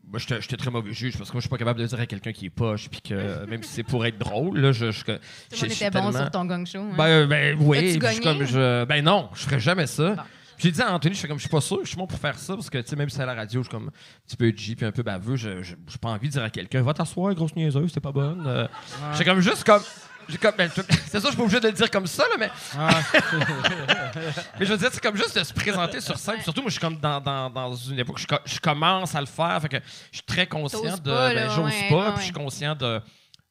moi, 0.09 0.19
j'étais 0.21 0.41
j'étais 0.41 0.57
très 0.57 0.71
mauvais 0.71 0.93
juge 0.95 1.19
parce 1.19 1.29
que 1.31 1.35
moi, 1.35 1.41
je 1.41 1.47
suis 1.47 1.51
pas 1.51 1.59
capable 1.59 1.81
de 1.81 1.85
dire 1.87 2.01
à 2.01 2.07
quelqu'un 2.07 2.33
qui 2.33 2.47
est 2.47 2.51
poche, 2.51 2.89
puis 2.89 3.01
que 3.03 3.45
même 3.51 3.63
si 3.63 3.71
c'est 3.71 3.83
pour 3.83 4.07
être 4.07 4.17
drôle, 4.19 4.61
là, 4.61 4.73
je. 4.73 4.93
je, 4.93 5.01
je, 5.01 5.03
Tout 5.05 5.11
le 5.11 5.19
je 5.57 5.63
monde 5.63 5.73
suis 5.73 5.85
était 5.85 5.91
bon 5.91 6.05
tellement- 6.11 6.19
sur 6.23 6.31
ton 6.31 6.45
gang 6.47 6.65
show. 6.67 6.79
hein? 6.79 6.95
Ben, 6.97 7.05
euh, 7.07 7.27
ben 7.27 7.57
oui. 7.61 7.99
Comme, 8.23 8.45
je- 8.45 8.85
ben 8.85 9.05
non, 9.05 9.29
je 9.35 9.43
ferais 9.43 9.61
jamais 9.61 9.87
ça. 9.87 10.15
Bon. 10.15 10.23
J'ai 10.59 10.71
dit 10.71 10.81
à 10.83 10.93
Anthony, 10.93 11.15
je 11.15 11.21
fais 11.21 11.29
comme, 11.29 11.39
je 11.39 11.43
suis 11.43 11.51
pas 11.51 11.61
sûr, 11.61 11.81
je 11.83 11.89
suis 11.89 11.97
bon 11.97 12.07
pour 12.07 12.19
faire 12.19 12.39
ça, 12.39 12.55
parce 12.55 12.71
que, 12.71 12.79
tu 12.79 12.89
sais, 12.89 12.97
même 12.97 13.09
si 13.11 13.17
c'est 13.17 13.23
à 13.23 13.27
la 13.27 13.35
radio, 13.35 13.63
je 13.63 13.69
suis 13.69 13.77
comme 13.77 13.89
un 13.89 14.27
petit 14.27 14.37
peu 14.37 14.53
G 14.57 14.75
puis 14.77 14.87
un 14.87 14.93
peu 14.93 15.03
baveux, 15.03 15.37
je 15.37 15.63
j'ai 15.63 15.77
pas 16.01 16.09
envie 16.11 16.29
de 16.29 16.33
dire 16.33 16.43
à 16.43 16.51
quelqu'un, 16.51 16.83
va 16.83 16.95
t'asseoir, 16.95 17.35
grosse 17.35 17.55
niaiseuse, 17.57 17.91
c'est 17.93 18.01
pas 18.01 18.13
bonne. 18.13 18.45
Euh, 18.47 18.67
J'ai 19.17 19.25
comme 19.25 19.41
juste 19.41 19.65
comme. 19.65 19.83
j'ai 20.29 20.39
comme 20.39 20.55
ben, 20.57 20.71
c'est 20.71 21.21
ça, 21.21 21.21
je 21.21 21.27
suis 21.29 21.37
pas 21.37 21.43
obligé 21.43 21.61
de 21.61 21.67
le 21.69 21.73
dire 21.73 21.91
comme 21.91 22.07
ça, 22.07 22.25
là, 22.25 22.37
mais, 22.39 22.51
Ah, 22.79 23.01
mais 24.59 24.67
je 24.67 24.73
veux 24.73 24.79
dire, 24.79 24.89
c'est 24.93 25.03
comme 25.03 25.17
juste 25.17 25.39
de 25.39 25.45
se 25.45 25.53
présenter 25.53 26.01
sur 26.01 26.19
scène. 26.19 26.41
Surtout, 26.43 26.63
moi, 26.63 26.69
je 26.71 26.75
suis 26.75 26.81
comme 26.81 26.99
dans, 26.99 27.21
dans, 27.21 27.51
dans 27.51 27.75
une 27.75 27.99
époque, 27.99 28.19
je, 28.19 28.27
co- 28.27 28.37
je 28.45 28.59
commence 28.59 29.15
à 29.15 29.21
le 29.21 29.27
faire, 29.27 29.59
fait 29.63 29.69
que 29.69 29.77
je 30.11 30.17
suis 30.19 30.27
très 30.27 30.47
conscient 30.47 30.81
de. 30.99 31.11
pas, 31.11 31.29
ben, 31.29 31.35
là, 31.35 31.49
j'ose 31.51 31.65
ouais, 31.67 31.89
pas, 31.89 31.97
ouais, 31.97 32.11
puis 32.13 32.19
je 32.19 32.25
suis 32.25 32.33
conscient 32.33 32.75
de 32.75 33.01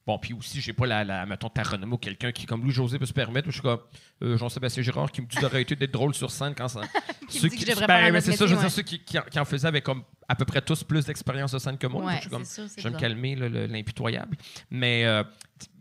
Bon, 0.08 0.20
puis 0.20 0.34
aussi, 0.34 0.62
j'ai 0.62 0.74
pas 0.74 0.86
la, 0.86 1.04
la 1.04 1.26
mettons, 1.26 1.50
ta 1.50 1.64
renommée 1.64 1.94
ou 1.94 1.98
quelqu'un 1.98 2.32
qui, 2.32 2.46
comme 2.46 2.62
Louis-José, 2.62 3.00
peut 3.00 3.08
se 3.08 3.14
permettre. 3.14 3.48
Je 3.48 3.54
suis 3.54 3.62
comme 3.62 3.80
euh, 4.22 4.38
Jean-Sébastien 4.38 4.84
Girard 4.84 5.12
qui 5.12 5.22
me 5.22 5.26
dit 5.26 5.38
d'arrêter 5.38 5.76
d'être 5.76 5.92
drôle 5.92 6.14
sur 6.14 6.30
scène 6.30 6.54
quand 6.56 6.68
ça. 6.68 6.82
Qui 7.28 7.40
ceux 7.40 7.50
dit 7.50 7.56
que 7.58 7.62
je 7.66 7.72
devrais 7.72 7.88
ben, 8.12 8.22
c'est 8.22 8.34
ça, 8.34 8.46
je 8.46 8.54
veux 8.54 8.62
métier, 8.62 8.68
dire, 8.68 8.72
ceux 8.76 8.82
qui, 8.84 9.00
qui 9.04 9.18
en, 9.18 9.24
qui 9.24 9.40
en 9.40 9.46
faisaient 9.46 9.68
avec 9.68 9.84
comme 9.84 10.04
à 10.28 10.36
peu 10.36 10.46
près 10.46 10.62
tous 10.62 10.84
plus 10.84 11.06
d'expérience 11.06 11.54
de 11.54 11.58
scène 11.58 11.80
que 11.80 11.88
moi. 11.88 12.06
Ouais, 12.06 12.16
je 12.18 12.22
suis 12.22 12.30
comme, 12.30 12.46
c'est 12.46 12.62
sûr, 12.62 12.70
c'est 12.70 12.82
je 12.82 12.88
vais 12.88 12.94
me 12.94 13.00
calmer, 13.00 13.36
l'impitoyable. 13.36 14.38
Mais 14.70 15.06
euh, 15.06 15.24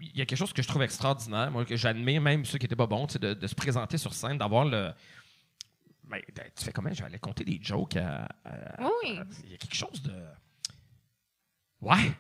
il 0.01 0.17
y 0.17 0.23
a 0.23 0.25
quelque 0.25 0.39
chose 0.39 0.55
que 0.55 0.63
je 0.63 0.69
trouve 0.69 0.83
extraordinaire, 0.83 1.51
moi, 1.51 1.67
que 1.67 1.77
j'admire, 1.77 2.23
même 2.23 2.47
ceux 2.47 2.57
qui 2.57 2.65
n'étaient 2.65 2.77
pas 2.77 2.87
bons, 2.87 3.07
de, 3.21 3.35
de 3.35 3.47
se 3.47 3.55
présenter 3.55 3.99
sur 3.99 4.15
scène, 4.15 4.39
d'avoir 4.39 4.65
le. 4.65 4.91
Ben, 6.05 6.21
tu 6.57 6.65
fais 6.65 6.73
comment? 6.73 6.91
J'allais 6.95 7.19
compter 7.19 7.45
des 7.45 7.59
jokes 7.61 7.97
à. 7.97 8.27
à- 8.47 8.89
oui. 9.03 9.19
Il 9.45 9.51
y 9.51 9.55
a 9.55 9.59
quelque 9.59 9.75
chose 9.77 10.03
de. 10.03 10.15
Ouais. 11.83 12.13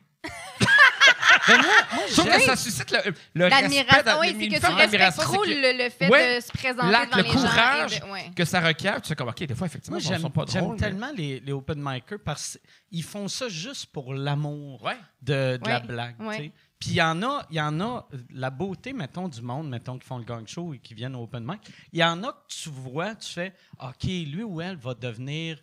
Ben, 1.49 1.57
moi, 1.59 1.67
moi, 1.95 2.05
Je 2.09 2.13
trouve 2.15 2.31
que 2.31 2.41
ça 2.43 2.57
suscite 2.57 2.91
le, 2.91 2.99
le 3.35 3.45
respect. 3.45 3.63
L'admiration, 3.63 4.21
oui, 4.21 4.37
c'est 4.39 4.49
que 4.49 4.67
tu 4.67 4.73
respectes 4.97 5.21
trop 5.21 5.45
le, 5.45 5.85
le 5.85 5.91
fait 5.91 6.09
Ouais, 6.09 6.37
de 6.37 6.41
se 6.41 6.53
présenter 6.53 6.91
l'acte, 6.91 7.17
devant 7.17 7.23
le 7.23 7.23
les 7.23 7.33
gens. 7.33 7.39
et 7.39 7.49
courage 7.49 8.01
de- 8.01 8.07
ouais. 8.07 8.31
que 8.35 8.45
ça 8.45 8.61
requiert. 8.61 9.03
Tu 9.03 9.09
sais 9.09 9.17
comme, 9.17 9.29
OK, 9.29 9.43
des 9.45 9.55
fois, 9.55 9.67
effectivement, 9.67 9.97
Moi, 9.97 10.03
ils 10.05 10.09
j'aime 10.09 10.21
sont 10.23 10.31
pas 10.31 10.45
j'aime 10.49 10.63
drôles. 10.65 10.77
mais- 10.77 10.81
tellement 10.81 11.13
les, 11.17 11.41
les 11.41 11.53
open 11.53 11.79
micers 11.83 12.19
parce 12.25 12.59
qu'ils 12.91 13.03
font 13.03 13.29
ça 13.29 13.49
juste 13.49 13.87
pour 13.87 14.15
l'amour 14.15 14.83
Ouais. 14.83 14.97
de, 15.23 15.59
de 15.63 15.69
la 15.69 15.81
Ouais, 15.81 15.87
blague. 15.87 16.21
ouais. 16.21 16.37
tu 16.37 16.43
sais. 16.45 16.53
Puis 16.79 16.91
il 16.91 16.97
y 16.97 17.03
en 17.03 17.23
a, 17.23 17.47
il 17.51 17.57
y 17.57 17.61
en 17.63 17.81
a, 17.81 18.07
la 18.35 18.51
beauté, 18.51 18.93
mettons, 18.93 19.27
du 19.29 19.41
monde, 19.41 19.71
mettons, 19.71 19.99
qui 19.99 20.07
font 20.07 20.19
le 20.19 20.25
gang 20.25 20.47
show 20.47 20.75
et 20.75 20.79
qui 20.79 20.93
viennent 20.93 21.15
au 21.17 21.23
open 21.23 21.43
mic. 21.47 21.61
Il 21.93 21.99
y 21.99 22.05
en 22.05 22.23
a 22.25 22.33
que 22.33 22.39
tu 22.49 22.69
vois, 22.69 23.15
tu 23.15 23.33
fais, 23.33 23.55
OK, 23.81 24.05
lui 24.05 24.43
ou 24.43 24.61
elle 24.61 24.77
va 24.77 24.93
devenir 24.93 25.59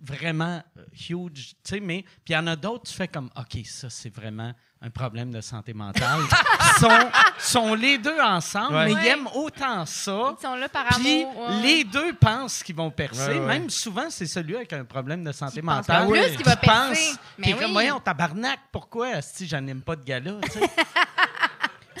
vraiment 0.00 0.62
euh, 0.78 0.84
huge, 1.08 1.50
tu 1.50 1.54
sais, 1.62 1.80
mais 1.80 2.02
puis 2.24 2.30
il 2.30 2.32
y 2.32 2.36
en 2.36 2.46
a 2.48 2.56
d'autres, 2.56 2.90
tu 2.90 2.94
fais 2.94 3.06
comme, 3.06 3.30
OK, 3.36 3.64
ça, 3.66 3.88
c'est 3.88 4.12
vraiment 4.12 4.52
un 4.84 4.90
problème 4.90 5.30
de 5.30 5.40
santé 5.40 5.72
mentale. 5.72 6.18
Ils 6.28 6.80
sont, 6.80 7.10
sont 7.38 7.74
les 7.74 7.98
deux 7.98 8.18
ensemble, 8.20 8.74
Ouais. 8.74 8.86
mais 8.86 8.94
Ouais. 8.94 9.00
ils 9.04 9.08
aiment 9.08 9.28
autant 9.34 9.86
ça. 9.86 10.34
Ils 10.38 10.42
sont 10.42 10.54
là 10.56 10.68
par 10.68 10.86
Puis 10.88 11.24
ouais. 11.24 11.60
les 11.62 11.84
deux 11.84 12.12
pensent 12.14 12.62
qu'ils 12.64 12.74
vont 12.74 12.90
percer. 12.90 13.28
Ouais, 13.28 13.38
ouais. 13.38 13.46
Même 13.46 13.70
souvent, 13.70 14.06
c'est 14.10 14.26
celui 14.26 14.56
avec 14.56 14.72
un 14.72 14.84
problème 14.84 15.22
de 15.22 15.30
santé 15.30 15.60
Qui 15.60 15.62
pense 15.62 15.76
mentale. 15.76 16.06
en 16.06 16.10
plus 16.10 16.36
qu'il 16.36 16.44
va 16.44 16.56
qui 16.56 16.66
percer. 16.66 17.10
pense. 17.10 17.18
Mais 17.38 17.54
oui. 17.54 17.60
comme, 17.60 17.72
voyons, 17.72 18.00
tabarnak, 18.00 18.58
pourquoi 18.72 19.22
si 19.22 19.46
j'anime 19.46 19.82
pas 19.82 19.94
de 19.94 20.02
gala? 20.04 20.32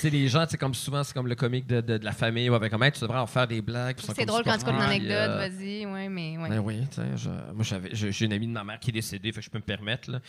sais? 0.02 0.10
Les 0.10 0.28
gens, 0.28 0.44
tu 0.44 0.52
sais, 0.52 0.56
comme 0.58 0.74
souvent, 0.74 1.02
c'est 1.02 1.14
comme 1.14 1.26
le 1.28 1.34
comique 1.34 1.66
de, 1.66 1.80
de- 1.80 1.98
de 1.98 2.04
la 2.04 2.12
famille 2.12 2.48
ou 2.50 2.54
avec 2.54 2.70
comment 2.70 2.90
tu 2.90 3.00
devrais 3.00 3.18
en 3.18 3.26
faire 3.26 3.46
des 3.46 3.60
blagues? 3.62 3.96
C'est 4.14 4.24
drôle 4.26 4.42
quand 4.44 4.56
tu 4.58 4.64
comptes 4.64 4.74
une 4.74 4.80
anecdote, 4.82 5.10
euh, 5.10 5.48
vas-y, 5.48 5.86
ouais, 5.86 6.08
mais 6.08 6.36
ouais. 6.38 6.48
Ben 6.48 6.58
oui, 6.60 6.80
tu 6.90 6.96
sais, 6.96 7.02
je- 7.16 7.28
moi 7.52 7.62
j'avais, 7.64 7.90
j'ai 7.92 8.24
une 8.26 8.32
amie 8.32 8.46
de 8.46 8.52
ma 8.52 8.64
mère 8.64 8.78
qui 8.78 8.90
est 8.90 8.92
décédée, 8.92 9.32
fait 9.32 9.40
que 9.40 9.44
je 9.46 9.50
peux 9.50 9.58
me 9.58 9.62
permettre. 9.64 10.10
Là. 10.10 10.20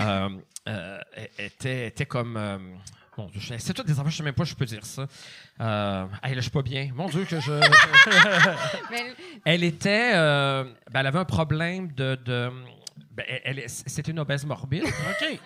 Euh, 0.00 0.28
euh, 0.68 0.98
elle 1.16 1.46
était, 1.46 1.86
était 1.88 2.06
comme. 2.06 2.38
Mon 3.18 3.28
Dieu, 3.28 3.40
c'est 3.58 3.72
tout 3.72 3.82
des 3.82 3.98
enfants, 3.98 4.10
je 4.10 4.16
sais 4.18 4.22
même 4.22 4.34
pas 4.34 4.44
si 4.44 4.50
je 4.50 4.56
peux 4.56 4.66
dire 4.66 4.84
ça. 4.84 5.06
Euh, 5.58 6.04
hey, 6.22 6.32
là, 6.34 6.36
je 6.36 6.40
suis 6.42 6.50
pas 6.50 6.60
bien. 6.60 6.90
Mon 6.94 7.08
Dieu, 7.08 7.24
que 7.24 7.40
je. 7.40 7.50
Elle 9.44 9.64
était. 9.64 10.12
euh, 10.14 10.64
ben, 10.90 11.00
elle 11.00 11.06
avait 11.06 11.18
un 11.20 11.24
problème 11.24 11.88
de. 11.92 12.18
de 12.24 12.50
ben, 13.12 13.24
elle, 13.44 13.60
elle- 13.60 13.70
c'était 13.70 14.10
une 14.12 14.18
obèse 14.18 14.44
morbide. 14.44 14.84
OK? 14.84 15.40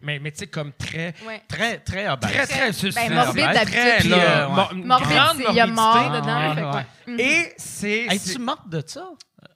Mais, 0.00 0.18
mais 0.20 0.30
tu 0.30 0.38
sais, 0.38 0.46
comme 0.46 0.72
très. 0.72 1.14
ouais. 1.26 1.42
Très, 1.48 1.78
très 1.78 2.08
obèse. 2.08 2.30
Très, 2.30 2.46
très. 2.46 2.72
c'est- 2.72 2.94
Ben, 2.94 3.08
c'est- 3.08 3.14
morbide 3.14 3.44
très, 3.44 3.54
d'habitude, 3.54 3.80
très, 3.98 4.08
là, 4.08 4.16
euh, 4.16 4.46
ouais. 4.48 4.82
Morbide, 4.84 5.44
il 5.50 5.54
y 5.56 5.60
a 5.60 5.66
mort 5.66 5.94
morbidité. 5.94 6.20
dedans. 6.20 6.70
Ah, 6.72 6.76
ouais. 6.76 7.12
Mhm. 7.14 7.20
Et 7.20 7.52
c'est. 7.56 8.06
Es-tu 8.10 8.38
morte 8.38 8.68
de 8.68 8.82
ça? 8.86 9.08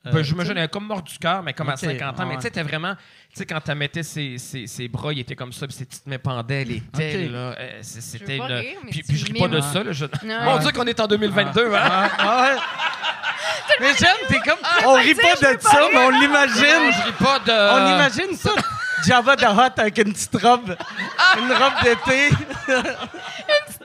Euh, 0.05 0.11
Ben, 0.13 0.25
elle 0.51 0.59
est 0.59 0.69
comme 0.69 0.87
mort 0.87 1.01
du 1.03 1.17
cœur, 1.17 1.45
mais 1.45 1.53
comme 1.53 1.69
à 1.69 1.75
Ok, 1.75 1.79
50 1.79 2.19
ans. 2.19 2.27
Mais 2.27 2.35
tu 2.37 2.43
sais, 2.43 2.51
t'es 2.51 2.63
vraiment. 2.65 2.95
Tu 2.95 3.39
sais, 3.39 3.47
quand 3.47 3.61
tu 3.61 3.73
mettais 3.75 4.03
ses, 4.03 4.37
ses, 4.37 4.67
ses 4.67 4.89
bras, 4.89 5.13
il 5.13 5.21
était 5.21 5.37
comme 5.37 5.53
ça, 5.53 5.67
puis 5.69 5.77
ses 5.77 5.85
petites 5.85 6.07
mains 6.09 6.19
pendaient, 6.19 6.63
elle 6.63 6.73
était, 6.73 7.27
Ok. 7.27 7.33
là. 7.33 7.39
euh, 7.59 7.79
C'était 7.83 8.39
puis, 8.91 9.03
puis 9.05 9.17
je 9.17 9.25
ris 9.27 9.33
pas 9.35 9.47
de 9.49 9.61
ça, 9.61 9.85
là. 9.85 9.93
Je... 9.93 10.07
Mon 10.45 10.59
Dieu, 10.59 10.73
qu'on 10.73 10.87
est 10.87 10.99
en 10.99 11.07
2022, 11.07 11.73
hein? 11.73 11.79
Ah, 11.81 12.11
ah. 12.19 12.57
Mais 13.81 13.93
j'aime, 13.99 14.17
t'es 14.29 14.41
comme. 14.41 14.59
on 14.87 14.95
rit 14.95 15.15
pas 15.15 15.35
de 15.55 15.61
ça, 15.61 15.81
mais 15.93 15.99
on 16.05 16.11
l'imagine. 16.11 16.93
Je 16.93 17.07
ris 17.07 17.13
pas 17.25 17.39
de. 17.39 17.53
On 17.53 17.95
imagine 17.95 18.37
ça. 18.37 18.51
Java 19.07 19.37
de 19.37 19.45
Hot 19.45 19.81
avec 19.81 19.99
une 19.99 20.13
petite 20.13 20.37
robe. 20.43 20.77
Une 21.39 21.53
robe 21.53 21.73
d'été. 21.83 22.31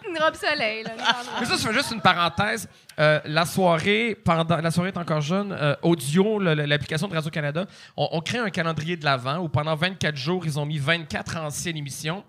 Une 0.10 0.18
robe 0.24 0.36
soleil, 0.36 0.84
là. 0.84 0.92
Mais 1.40 1.46
ça, 1.46 1.56
je 1.58 1.68
fais 1.68 1.74
juste 1.74 1.92
une 1.92 2.02
parenthèse. 2.02 2.68
Euh, 3.00 3.20
la 3.26 3.46
soirée, 3.46 4.18
pendant 4.24 4.58
la 4.58 4.72
soirée 4.72 4.90
est 4.90 4.98
encore 4.98 5.22
jeune, 5.22 5.52
euh, 5.52 5.76
audio, 5.84 6.40
l'application 6.40 7.08
de 7.08 7.14
Radio-Canada, 7.14 7.66
on, 7.96 8.08
on 8.12 8.22
crée 8.22 8.40
un 8.40 8.50
calendrier 8.50 8.98
de 8.98 9.06
l'Avent 9.06 9.38
où 9.38 9.50
pendant 9.50 9.76
24 9.76 10.16
jours, 10.16 10.46
ils 10.46 10.60
ont 10.60 10.66
mis 10.66 10.80
24 10.80 11.38
anciennes 11.38 11.78
émissions. 11.78 12.24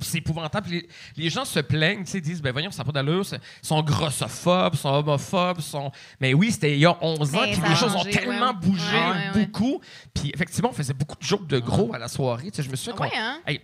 C'est 0.00 0.18
épouvantable. 0.18 0.68
Les, 0.70 0.88
les 1.16 1.30
gens 1.30 1.44
se 1.44 1.60
plaignent, 1.60 2.04
ils 2.12 2.20
disent, 2.20 2.42
ben 2.42 2.52
voyons, 2.52 2.70
ça 2.70 2.78
n'a 2.78 2.84
pas 2.84 2.92
d'allure. 2.92 3.24
Ils 3.32 3.38
sont 3.62 3.82
grossophobes, 3.82 4.74
sont 4.74 4.90
homophobes, 4.90 5.60
sont... 5.60 5.90
Mais 6.20 6.34
oui, 6.34 6.52
c'était 6.52 6.74
il 6.74 6.80
y 6.80 6.86
a 6.86 6.96
11 7.00 7.34
ans, 7.34 7.38
puis 7.50 7.60
les 7.68 7.76
choses 7.76 7.94
ont 7.94 8.04
tellement 8.04 8.48
ouais. 8.48 8.54
bougé, 8.60 8.82
Ouais, 8.96 9.00
ouais, 9.00 9.30
ouais. 9.34 9.46
beaucoup. 9.46 9.80
Puis 10.14 10.30
effectivement, 10.34 10.70
on 10.70 10.74
faisait 10.74 10.92
beaucoup 10.94 11.16
de 11.16 11.22
jokes 11.22 11.46
de 11.46 11.58
gros 11.58 11.94
à 11.94 11.98
la 11.98 12.08
soirée. 12.08 12.50
Je 12.56 12.68
me 12.68 12.76
suis 12.76 12.90
Ah 12.96 13.00
ouais, 13.00 13.10
hein? 13.16 13.38
Hey, 13.46 13.60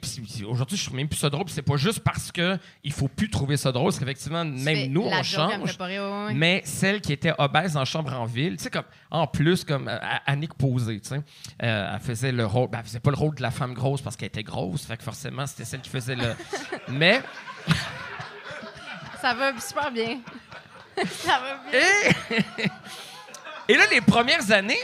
Aujourd'hui, 0.48 0.76
je 0.76 0.84
trouve 0.84 0.96
même 0.96 1.08
plus 1.08 1.18
ça 1.18 1.30
drôle. 1.30 1.44
C'est 1.48 1.62
pas 1.62 1.76
juste 1.76 2.00
parce 2.00 2.32
que 2.32 2.58
il 2.82 2.92
faut 2.92 3.08
plus 3.08 3.28
trouver 3.30 3.56
ça 3.56 3.72
drôle, 3.72 3.86
parce 3.86 3.98
qu'effectivement, 3.98 4.44
même 4.44 4.90
nous, 4.90 5.02
on 5.02 5.22
change. 5.22 5.76
Mais 6.34 6.62
celle 6.64 7.00
qui 7.00 7.12
était 7.12 7.32
obèse 7.38 7.76
en 7.76 7.84
chambre 7.84 8.12
en 8.12 8.24
ville, 8.24 8.56
tu 8.56 8.64
sais, 8.64 8.70
comme, 8.70 8.84
en 9.10 9.26
plus, 9.26 9.64
comme 9.64 9.88
euh, 9.88 9.98
Annick 10.26 10.54
Posé, 10.54 11.00
tu 11.00 11.08
sais, 11.08 11.22
euh, 11.62 11.92
elle 11.94 12.00
faisait 12.00 12.32
le 12.32 12.46
rôle, 12.46 12.68
ben, 12.70 12.78
elle 12.78 12.84
faisait 12.84 13.00
pas 13.00 13.10
le 13.10 13.16
rôle 13.16 13.34
de 13.34 13.42
la 13.42 13.50
femme 13.50 13.74
grosse 13.74 14.00
parce 14.00 14.16
qu'elle 14.16 14.28
était 14.28 14.42
grosse, 14.42 14.84
fait 14.84 14.96
que 14.96 15.02
forcément, 15.02 15.46
c'était 15.46 15.64
celle 15.64 15.80
qui 15.80 15.90
faisait 15.90 16.14
le. 16.16 16.21
Mais, 16.88 17.22
Ça 19.20 19.34
va 19.34 19.58
super 19.60 19.90
bien. 19.90 20.20
ça 21.06 21.38
va 21.40 21.70
bien. 21.70 21.80
et, 22.58 23.72
et 23.72 23.76
là, 23.76 23.84
les 23.90 24.00
premières 24.00 24.50
années, 24.50 24.80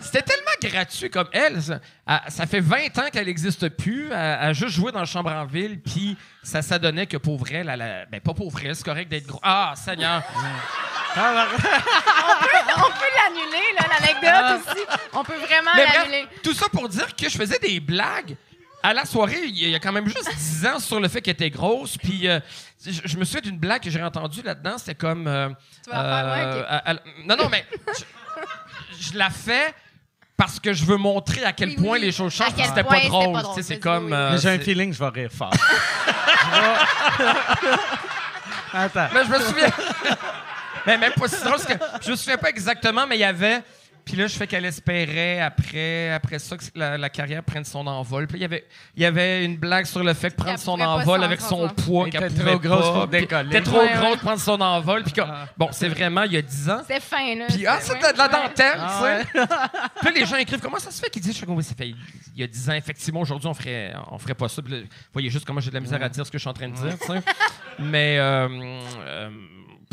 c'était 0.00 0.22
tellement 0.22 0.50
gratuit 0.60 1.08
comme 1.10 1.28
elle. 1.32 1.60
Ça, 1.62 2.46
fait 2.46 2.60
20 2.60 2.98
ans 2.98 3.08
qu'elle 3.12 3.26
n'existe 3.26 3.68
plus. 3.70 4.06
Elle, 4.08 4.12
a 4.12 4.52
juste 4.52 4.74
joué 4.74 4.90
dans 4.92 5.00
le 5.00 5.06
chambre 5.06 5.30
en 5.32 5.44
ville, 5.46 5.80
puis 5.80 6.16
ça 6.42 6.60
s'adonnait 6.62 7.06
que 7.06 7.16
pauvre 7.16 7.46
elle, 7.52 7.68
elle 7.68 7.82
a- 7.82 8.06
ben 8.06 8.20
pas 8.20 8.34
pauvre 8.34 8.58
elle, 8.64 8.74
c'est 8.74 8.84
correct 8.84 9.08
d'être 9.08 9.26
gros. 9.26 9.40
Ah, 9.42 9.72
Seigneur! 9.76 10.22
On 11.16 12.90
peut 12.90 13.10
l'annuler, 13.16 13.72
là, 13.78 13.86
l'anecdote 13.98 14.60
aussi. 14.68 14.84
On 15.12 15.24
peut 15.24 15.38
vraiment 15.38 15.70
l'annuler. 15.76 16.26
tout 16.42 16.54
ça 16.54 16.68
pour 16.68 16.88
dire 16.88 17.14
que 17.16 17.28
je 17.28 17.36
faisais 17.36 17.58
des 17.58 17.80
blagues. 17.80 18.36
À 18.82 18.94
la 18.94 19.04
soirée, 19.04 19.40
il 19.44 19.68
y 19.68 19.74
a 19.74 19.78
quand 19.78 19.92
même 19.92 20.06
juste 20.06 20.30
10 20.36 20.66
ans 20.66 20.78
sur 20.78 21.00
le 21.00 21.08
fait 21.08 21.20
qu'elle 21.20 21.34
était 21.34 21.50
grosse. 21.50 21.96
Puis 21.98 22.26
euh, 22.28 22.40
je, 22.84 23.00
je 23.04 23.16
me 23.18 23.24
souviens 23.24 23.42
d'une 23.42 23.58
blague 23.58 23.82
que 23.82 23.90
j'ai 23.90 24.02
entendue 24.02 24.42
là-dedans. 24.42 24.78
C'était 24.78 24.94
comme. 24.94 25.26
euh, 25.26 25.50
Tu 25.84 25.90
vas 25.90 25.98
en 25.98 26.34
faire, 26.34 26.84
ouais, 26.86 26.94
non, 27.26 27.36
non, 27.36 27.48
mais 27.50 27.66
je, 28.98 29.06
je 29.12 29.18
la 29.18 29.28
fais 29.30 29.74
parce 30.36 30.58
que 30.58 30.72
je 30.72 30.84
veux 30.86 30.96
montrer 30.96 31.44
à 31.44 31.52
quel 31.52 31.68
Oui, 31.70 31.76
point 31.76 31.92
oui. 31.98 32.00
les 32.00 32.12
choses 32.12 32.32
changent. 32.32 32.54
C'était 32.56 32.82
pas 32.82 33.00
drôle. 33.00 33.32
pas 33.34 33.40
tu 33.40 33.44
sais, 33.46 33.52
drôle. 33.52 33.62
C'est 33.64 33.78
comme. 33.80 34.06
oui. 34.06 34.12
euh, 34.14 34.30
Mais 34.32 34.38
j'ai 34.38 34.48
un 34.50 34.58
feeling 34.58 34.90
que 34.90 34.96
je 34.96 35.04
vais 35.04 35.10
rire 35.20 35.30
fort. 35.30 35.52
Je 35.52 37.22
vais- 37.22 37.76
Attends. 38.72 39.08
Mais 39.12 39.24
je 39.24 39.30
me 39.30 39.38
souviens. 39.40 39.70
mais 40.86 40.96
même 40.96 41.12
pas 41.12 41.28
si 41.28 41.36
drôle, 41.40 41.50
parce 41.58 41.66
que 41.66 41.74
je 42.02 42.10
me 42.12 42.16
souviens 42.16 42.38
pas 42.38 42.48
exactement, 42.50 43.06
mais 43.06 43.16
il 43.16 43.20
y 43.20 43.24
avait. 43.24 43.62
Puis 44.04 44.16
là, 44.16 44.26
je 44.26 44.34
fais 44.36 44.46
qu'elle 44.46 44.64
espérait 44.64 45.40
après, 45.40 46.10
après 46.10 46.38
ça 46.38 46.56
que 46.56 46.64
la, 46.74 46.98
la 46.98 47.08
carrière 47.10 47.42
prenne 47.44 47.64
son 47.64 47.86
envol. 47.86 48.26
Puis 48.26 48.38
il 48.38 48.42
y 48.42 48.44
avait, 48.44 48.64
il 48.96 49.02
y 49.02 49.06
avait 49.06 49.44
une 49.44 49.56
blague 49.56 49.86
sur 49.86 50.02
le 50.02 50.12
fait 50.14 50.30
que 50.30 50.36
prendre 50.36 50.58
son 50.58 50.80
envol 50.80 51.22
avec 51.22 51.40
son 51.40 51.68
poids, 51.68 52.06
Elle 52.06 52.12
qu'elle 52.12 52.24
était 52.24 52.34
pouvait 52.34 52.50
trop 52.52 52.58
grosse 52.60 52.86
pas. 52.86 52.92
pour 52.92 53.08
Puis 53.08 53.20
décoller. 53.20 53.48
Était 53.50 53.60
trop 53.62 53.78
Ouais, 53.80 53.88
grosse 53.92 54.02
ouais. 54.02 54.10
pour 54.12 54.18
prendre 54.20 54.40
son 54.40 54.60
envol. 54.60 55.02
Puis 55.04 55.12
comme- 55.12 55.30
Ah. 55.30 55.46
bon, 55.56 55.68
c'est 55.72 55.88
vraiment 55.88 56.22
il 56.24 56.32
y 56.32 56.36
a 56.36 56.42
10 56.42 56.70
ans. 56.70 56.82
C'est 56.86 57.00
fin, 57.00 57.34
là. 57.36 57.46
Puis 57.48 57.66
ah, 57.66 57.78
C'est- 57.80 57.92
c'est 58.00 58.12
de 58.12 58.18
la 58.18 58.28
dentelle, 58.28 58.78
Ah 58.78 59.00
tu 59.02 59.38
sais. 59.38 59.46
Puis 60.00 60.04
là, 60.06 60.10
les 60.20 60.26
gens 60.26 60.36
écrivent 60.36 60.60
comment 60.60 60.78
ça 60.78 60.90
se 60.90 61.00
fait 61.00 61.10
qu'ils 61.10 61.22
disent, 61.22 61.34
je 61.34 61.38
fais 61.40 61.46
comme, 61.46 61.56
Oui, 61.56 61.64
ça 61.64 61.74
fait 61.74 61.88
il 61.88 61.96
y 62.40 62.42
a 62.42 62.46
10 62.46 62.70
ans, 62.70 62.74
effectivement, 62.74 63.20
aujourd'hui, 63.20 63.48
on 63.48 63.54
ferait, 63.54 63.92
on 64.10 64.18
ferait 64.18 64.34
pas 64.34 64.48
ça. 64.48 64.62
Puis 64.62 64.72
là, 64.72 64.80
vous 64.80 64.86
voyez 65.12 65.30
juste 65.30 65.44
comment 65.44 65.60
j'ai 65.60 65.70
de 65.70 65.74
la 65.74 65.80
misère 65.80 66.02
à 66.02 66.08
dire 66.08 66.24
ce 66.26 66.30
que 66.30 66.38
je 66.38 66.42
suis 66.42 66.48
en 66.48 66.54
train 66.54 66.68
de 66.68 66.74
dire, 66.74 66.98
tu 66.98 67.06
sais. 67.06 67.20
Mais 67.78 68.18
euh, 68.18 68.48
euh, 69.06 69.30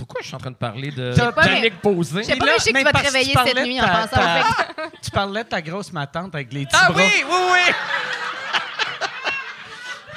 pourquoi 0.08 0.22
je 0.22 0.28
suis 0.28 0.36
en 0.36 0.40
train 0.40 0.52
de 0.52 0.56
parler 0.56 0.90
de 0.92 1.14
Yannick 1.46 1.82
Posé? 1.82 2.24
Je 2.24 2.28
sais 2.28 2.36
pas, 2.38 2.46
mais 2.46 2.52
je 2.58 2.64
sais 2.64 2.72
que 2.72 2.78
tu 2.78 2.84
vas 2.86 2.92
te 2.94 2.98
réveiller 3.06 3.34
cette 3.46 3.66
nuit 3.66 3.82
en 3.82 3.88
pensant 3.88 4.22
que- 4.22 4.98
Tu 5.04 5.12
parlais 5.12 5.44
de 5.44 5.50
ta 5.50 5.62
grosse 5.62 5.92
matante 5.92 6.34
avec 6.34 6.54
les 6.54 6.66
petits 6.66 6.78
Ah 6.82 6.92
bras. 6.92 7.02
oui, 7.04 7.12
oui, 7.28 7.36
oui! 7.52 7.74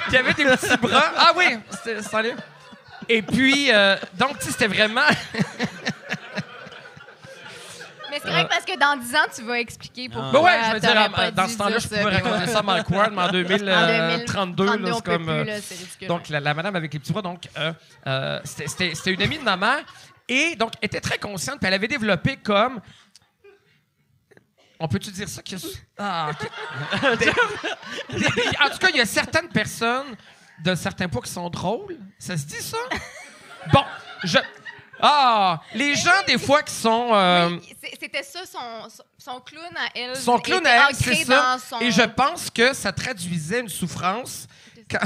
Qui 0.09 0.17
avait 0.17 0.33
des 0.33 0.45
petits 0.45 0.77
bras. 0.77 1.11
Ah 1.17 1.31
oui, 1.35 1.57
allait. 2.13 2.35
Et 3.09 3.21
puis, 3.21 3.69
euh, 3.71 3.97
donc, 4.13 4.39
tu 4.39 4.45
sais, 4.45 4.51
c'était 4.51 4.67
vraiment. 4.67 5.01
Mais 8.11 8.17
c'est 8.21 8.27
correct 8.27 8.49
parce 8.49 8.65
que 8.65 8.77
dans 8.77 8.97
10 9.01 9.15
ans, 9.15 9.27
tu 9.33 9.41
vas 9.43 9.59
expliquer 9.59 10.09
pourquoi. 10.09 10.31
Ben 10.31 10.39
ouais, 10.41 10.59
je 10.67 10.73
veux 10.73 10.79
dire, 10.81 11.31
dans 11.33 11.47
ce 11.47 11.57
temps-là, 11.57 11.79
je 11.79 11.87
pouvais 11.87 12.03
raconter 12.03 12.47
ça 12.47 12.59
à 12.59 12.61
Mike 12.61 12.89
Ward, 12.89 13.13
mais 13.13 13.21
en 13.21 13.25
En 13.25 13.31
2032, 13.31 13.65
là, 13.65 14.17
2032, 14.17 14.91
on 14.91 14.95
c'est 14.95 15.03
comme. 15.03 15.29
euh. 15.29 15.59
Donc, 16.07 16.29
la, 16.29 16.53
madame 16.53 16.75
avec 16.75 16.93
les 16.93 16.99
petits 16.99 17.13
bras, 17.13 17.21
donc, 17.21 17.47
euh, 17.57 17.73
euh, 18.07 18.39
c'était- 18.43 19.13
une 19.13 19.21
amie 19.21 19.37
de 19.37 19.43
ma 19.43 19.55
mère. 19.55 19.83
Et 20.27 20.55
donc, 20.55 20.73
elle 20.81 20.87
était 20.87 21.01
très 21.01 21.17
consciente, 21.17 21.59
puis 21.59 21.67
elle 21.67 21.73
avait 21.73 21.87
développé 21.87 22.37
comme. 22.37 22.81
On 24.79 24.87
peut-tu 24.87 25.11
dire 25.11 25.29
ça? 25.29 25.41
Ah, 25.97 26.31
ok. 26.31 26.49
en 27.03 28.69
tout 28.69 28.77
cas, 28.79 28.89
il 28.89 28.97
y 28.97 29.01
a 29.01 29.05
certaines 29.05 29.47
personnes 29.49 30.15
d'un 30.63 30.75
certain 30.75 31.07
poids 31.07 31.21
qui 31.21 31.31
sont 31.31 31.49
drôles. 31.49 31.97
Ça 32.17 32.35
se 32.37 32.45
dit, 32.45 32.61
ça? 32.61 32.77
bon, 33.71 33.83
je... 34.23 34.37
Ah, 35.01 35.59
les 35.73 35.95
gens, 35.95 36.11
des 36.27 36.37
fois, 36.37 36.61
qui 36.63 36.73
sont... 36.73 37.09
euh, 37.13 37.49
Oui, 37.51 37.75
C'était 37.99 38.23
ça, 38.23 38.39
son, 38.45 38.89
son- 39.17 39.39
clown 39.41 39.65
à 39.75 39.97
elle. 39.97 40.15
son 40.15 40.37
clown 40.39 40.65
à 40.65 40.89
elle, 40.89 40.95
c'est 40.95 41.15
ça. 41.25 41.53
dans 41.53 41.59
son- 41.59 41.79
Et 41.83 41.91
je 41.91 42.01
pense 42.03 42.49
que 42.49 42.73
ça 42.73 42.91
traduisait 42.91 43.61
une 43.61 43.69
souffrance. 43.69 44.47
Quand- 44.89 44.99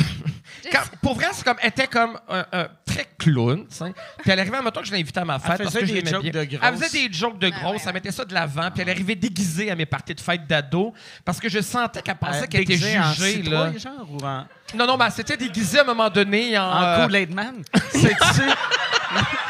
quand- 0.72 0.84
pour 1.02 1.14
vrai, 1.14 1.28
c'est 1.32 1.44
comme, 1.46 1.58
elle 1.62 1.70
était 1.70 1.86
comme 1.86 2.20
un, 2.28 2.44
un 2.52 2.68
très 2.86 3.06
clown. 3.20 3.68
tu 3.68 3.76
sais. 3.76 3.94
Puis 4.24 4.32
elle 4.32 4.40
arrivait, 4.40 4.60
mettons 4.62 4.80
que 4.82 4.88
je 4.88 4.92
l'ai 4.94 5.00
invitée 5.00 5.20
à 5.20 5.26
ma 5.26 5.38
fête. 5.38 5.52
Elle 5.60 5.66
parce 5.66 5.76
faisait 5.76 5.80
que 5.82 5.86
je 5.86 5.94
des 5.94 5.98
l'aimais 6.02 6.12
jokes 6.12 6.22
bien. 6.24 6.32
de 6.32 6.44
grosses. 6.46 6.60
Elle 6.64 6.78
faisait 6.78 7.08
des 7.08 7.14
jokes 7.14 7.38
de 7.40 7.48
Ah 7.48 7.60
grosses. 7.60 7.72
ouais, 7.74 7.80
Elle 7.82 7.88
ouais. 7.88 7.94
mettait 7.94 8.12
ça 8.12 8.26
de 8.26 8.34
l'avant. 8.34 8.72
Puis 8.72 8.82
elle 8.82 8.90
arrivait 8.90 9.14
déguisée 9.16 9.70
à 9.70 9.76
mes 9.76 9.86
parties 9.86 10.16
de 10.16 10.22
fête 10.22 10.48
d'ado. 10.48 10.92
Parce 11.24 11.40
que 11.40 11.50
je 11.50 11.60
sentais 11.62 12.02
qu'elle 12.02 12.16
pensait 12.16 12.44
Euh, 12.44 12.48
qu'elle 12.48 12.62
était 12.62 12.74
déguisé 12.78 13.00
en 13.00 13.14
jugée. 13.14 13.44
Là. 13.44 13.72
genre, 13.78 14.08
ou 14.10 14.18
en, 14.26 14.48
Non, 14.74 14.88
non, 14.88 14.98
mais 14.98 15.06
elle 15.06 15.12
s'était 15.12 15.38
déguisée 15.38 15.78
à 15.78 15.82
un 15.84 15.86
moment 15.86 16.10
donné 16.10 16.58
en. 16.58 16.64
en 16.64 16.82
euh, 16.84 17.06
Kool-Aid 17.06 17.34
Man. 17.36 17.62
C'est-tu? 17.92 18.42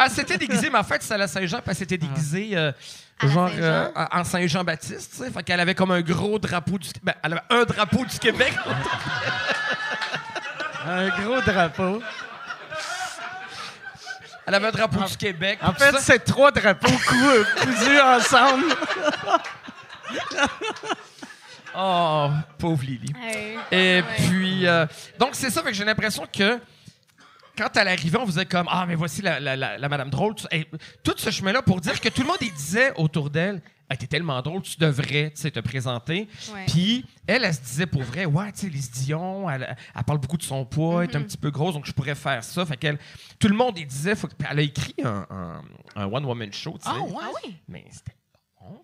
Elle 0.00 0.10
s'était 0.10 0.38
déguisée, 0.38 0.70
mais 0.70 0.78
en 0.78 0.84
fait, 0.84 1.02
c'est 1.02 1.14
à 1.14 1.18
la 1.18 1.28
Saint-Jean, 1.28 1.58
puis 1.58 1.66
elle 1.68 1.76
s'était 1.76 1.98
déguisée 1.98 2.50
euh, 2.54 2.72
genre 3.22 3.48
Saint-Jean? 3.48 3.62
euh, 3.62 3.88
en 3.94 4.20
en 4.20 4.24
Saint-Jean-Baptiste, 4.24 5.12
tu 5.12 5.18
sais. 5.24 5.30
Fait 5.30 5.42
qu'elle 5.42 5.60
avait 5.60 5.74
comme 5.74 5.90
un 5.92 6.00
gros 6.00 6.38
drapeau 6.38 6.78
du 6.78 6.88
ben, 7.02 7.14
elle 7.22 7.32
avait 7.32 7.42
un 7.50 7.64
drapeau 7.64 8.04
du 8.04 8.18
Québec. 8.18 8.54
un 10.86 11.08
gros 11.20 11.40
drapeau. 11.40 12.02
Elle 14.46 14.54
avait 14.54 14.66
un 14.68 14.72
drapeau 14.72 15.02
du 15.04 15.16
Québec. 15.16 15.58
En 15.62 15.72
puis 15.72 15.82
fait, 15.84 15.92
ça- 15.92 16.00
c'est 16.00 16.18
trois 16.24 16.50
drapeaux 16.50 16.90
cou- 16.90 17.44
cousus 17.62 18.00
ensemble. 18.00 18.74
Oh, 21.76 22.30
pauvre 22.58 22.82
Lily. 22.84 23.12
Hey. 23.20 23.58
Et 23.70 24.02
Ouais. 24.02 24.04
puis, 24.28 24.66
euh, 24.66 24.86
donc 25.18 25.30
c'est 25.32 25.50
ça, 25.50 25.62
fait 25.62 25.70
que 25.70 25.74
j'ai 25.74 25.84
l'impression 25.84 26.26
que 26.32 26.60
quand 27.56 27.76
elle 27.76 27.88
arrivait, 27.88 28.18
on 28.18 28.26
faisait 28.26 28.46
comme 28.46 28.66
Ah, 28.70 28.84
mais 28.86 28.94
voici 28.94 29.22
la, 29.22 29.40
la- 29.40 29.56
la- 29.56 29.78
la 29.78 29.88
Madame 29.88 30.10
Drôle. 30.10 30.34
Tout 31.02 31.14
ce 31.16 31.30
chemin-là 31.30 31.62
pour 31.62 31.80
dire 31.80 32.00
que 32.00 32.08
tout 32.08 32.22
le 32.22 32.28
monde 32.28 32.38
il 32.40 32.52
disait 32.52 32.92
autour 32.96 33.30
d'elle 33.30 33.60
Hey, 33.90 33.98
T'es 33.98 34.06
tellement 34.06 34.40
drôle, 34.40 34.62
tu 34.62 34.78
devrais 34.78 35.30
tu 35.34 35.42
sais, 35.42 35.50
te 35.50 35.60
présenter. 35.60 36.26
Ouais. 36.54 36.64
Puis 36.66 37.04
elle, 37.26 37.44
elle 37.44 37.52
se 37.54 37.60
disait 37.60 37.84
pour 37.86 38.02
vrai 38.02 38.24
Ouais, 38.24 38.50
tu 38.52 38.60
sais, 38.60 38.68
Lise 38.70 38.90
Dion, 38.90 39.48
elle, 39.50 39.76
elle 39.94 40.04
parle 40.04 40.18
beaucoup 40.20 40.38
de 40.38 40.42
son 40.42 40.64
poids, 40.64 41.04
elle 41.04 41.10
est 41.10 41.16
un 41.16 41.22
petit 41.22 41.36
peu 41.36 41.50
grosse, 41.50 41.74
donc 41.74 41.84
je 41.84 41.92
pourrais 41.92 42.14
faire 42.14 42.42
ça. 42.42 42.64
Fait 42.64 42.78
qu'elle, 42.78 42.98
tout 43.38 43.46
le 43.48 43.54
monde 43.54 43.76
il 43.76 43.86
disait 43.86 44.16
faut 44.16 44.26
que- 44.26 44.32
Elle 44.50 44.58
a 44.58 44.62
écrit 44.62 44.94
un, 45.04 45.26
un- 45.28 45.62
un 45.96 46.06
one-woman 46.06 46.50
show, 46.50 46.78
tu 46.82 46.88
sais. 46.90 46.96
Ah, 46.98 47.02
ouais? 47.02 47.14
Ah 47.22 47.28
oui? 47.44 47.56
Mais 47.68 47.84
c'était 47.90 48.16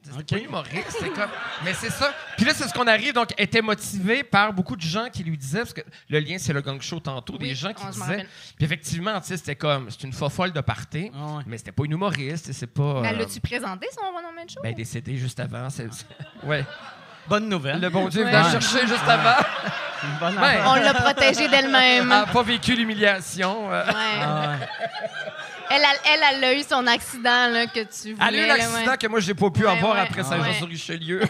c'était 0.02 0.18
Ok. 0.18 0.26
pas 0.40 0.46
humoriste, 0.48 0.96
c'est 0.98 1.10
comme... 1.10 1.28
Mais 1.64 1.74
c'est 1.74 1.90
ça. 1.90 2.12
Puis 2.36 2.44
là, 2.46 2.52
c'est 2.54 2.66
ce 2.68 2.72
qu'on 2.74 2.86
arrive, 2.86 3.12
donc, 3.12 3.28
elle 3.36 3.44
était 3.44 3.62
motivée 3.62 4.22
par 4.22 4.52
beaucoup 4.52 4.76
de 4.76 4.80
gens 4.82 5.08
qui 5.12 5.22
lui 5.24 5.36
disaient, 5.36 5.58
parce 5.60 5.72
que 5.74 5.82
le 6.08 6.18
lien, 6.20 6.36
c'est 6.38 6.52
le 6.52 6.60
gang 6.60 6.80
show 6.80 7.00
tantôt, 7.00 7.34
Oui, 7.34 7.48
des 7.48 7.54
gens 7.54 7.72
qui 7.72 7.84
disaient... 7.86 8.26
Puis 8.56 8.64
effectivement, 8.64 9.20
tu 9.20 9.28
sais, 9.28 9.36
c'était 9.36 9.56
comme, 9.56 9.90
c'est 9.90 10.02
une 10.04 10.12
folle 10.12 10.52
de 10.52 10.60
party, 10.60 11.10
Ah 11.14 11.36
ouais. 11.36 11.42
mais 11.46 11.58
c'était 11.58 11.72
pas 11.72 11.84
une 11.84 11.92
humoriste, 11.92 12.52
c'est 12.52 12.66
pas... 12.66 13.00
Mais 13.02 13.12
euh, 13.14 13.18
l'as-tu 13.18 13.40
présenté, 13.40 13.86
son 13.94 14.06
One 14.06 14.24
Woman 14.26 14.48
Show? 14.48 14.60
ben, 14.62 14.74
décédé 14.74 15.16
juste 15.16 15.38
avant, 15.40 15.68
c'est... 15.70 15.92
c'est- 15.92 16.06
Ouais. 16.46 16.64
Bonne 17.28 17.48
nouvelle. 17.48 17.80
Le 17.80 17.90
bon 17.90 18.08
Dieu 18.08 18.24
Ouais. 18.24 18.30
venait 18.30 18.42
la 18.42 18.50
chercher 18.50 18.80
juste 18.88 19.06
avant. 19.06 19.36
Une 20.02 20.18
bonne 20.18 20.34
Ben. 20.34 20.62
On 20.66 20.74
l'a 20.74 20.94
protégée 20.94 21.48
d'elle-même. 21.48 22.02
Elle 22.02 22.08
n'a 22.08 22.26
pas 22.26 22.42
vécu 22.42 22.74
l'humiliation. 22.74 23.70
euh. 23.72 23.84
Ouais. 23.86 23.92
Ah 24.22 24.48
ouais. 24.58 24.66
Elle, 25.70 25.84
a- 25.84 26.12
elle, 26.12 26.20
elle 26.36 26.44
a 26.44 26.54
eu 26.54 26.62
son 26.62 26.86
accident 26.86 27.48
là, 27.48 27.66
que 27.66 27.80
tu 27.80 28.12
voulais. 28.14 28.26
Elle 28.28 28.40
a 28.40 28.44
eu 28.44 28.48
l'accident 28.48 28.90
ouais. 28.90 28.98
que 28.98 29.06
moi, 29.06 29.20
j'ai 29.20 29.34
pas 29.34 29.50
pu 29.50 29.64
Ouais, 29.64 29.70
avoir 29.70 29.94
ouais. 29.94 30.00
après 30.00 30.22
Saint-Jean-sur-Richelieu. 30.24 31.22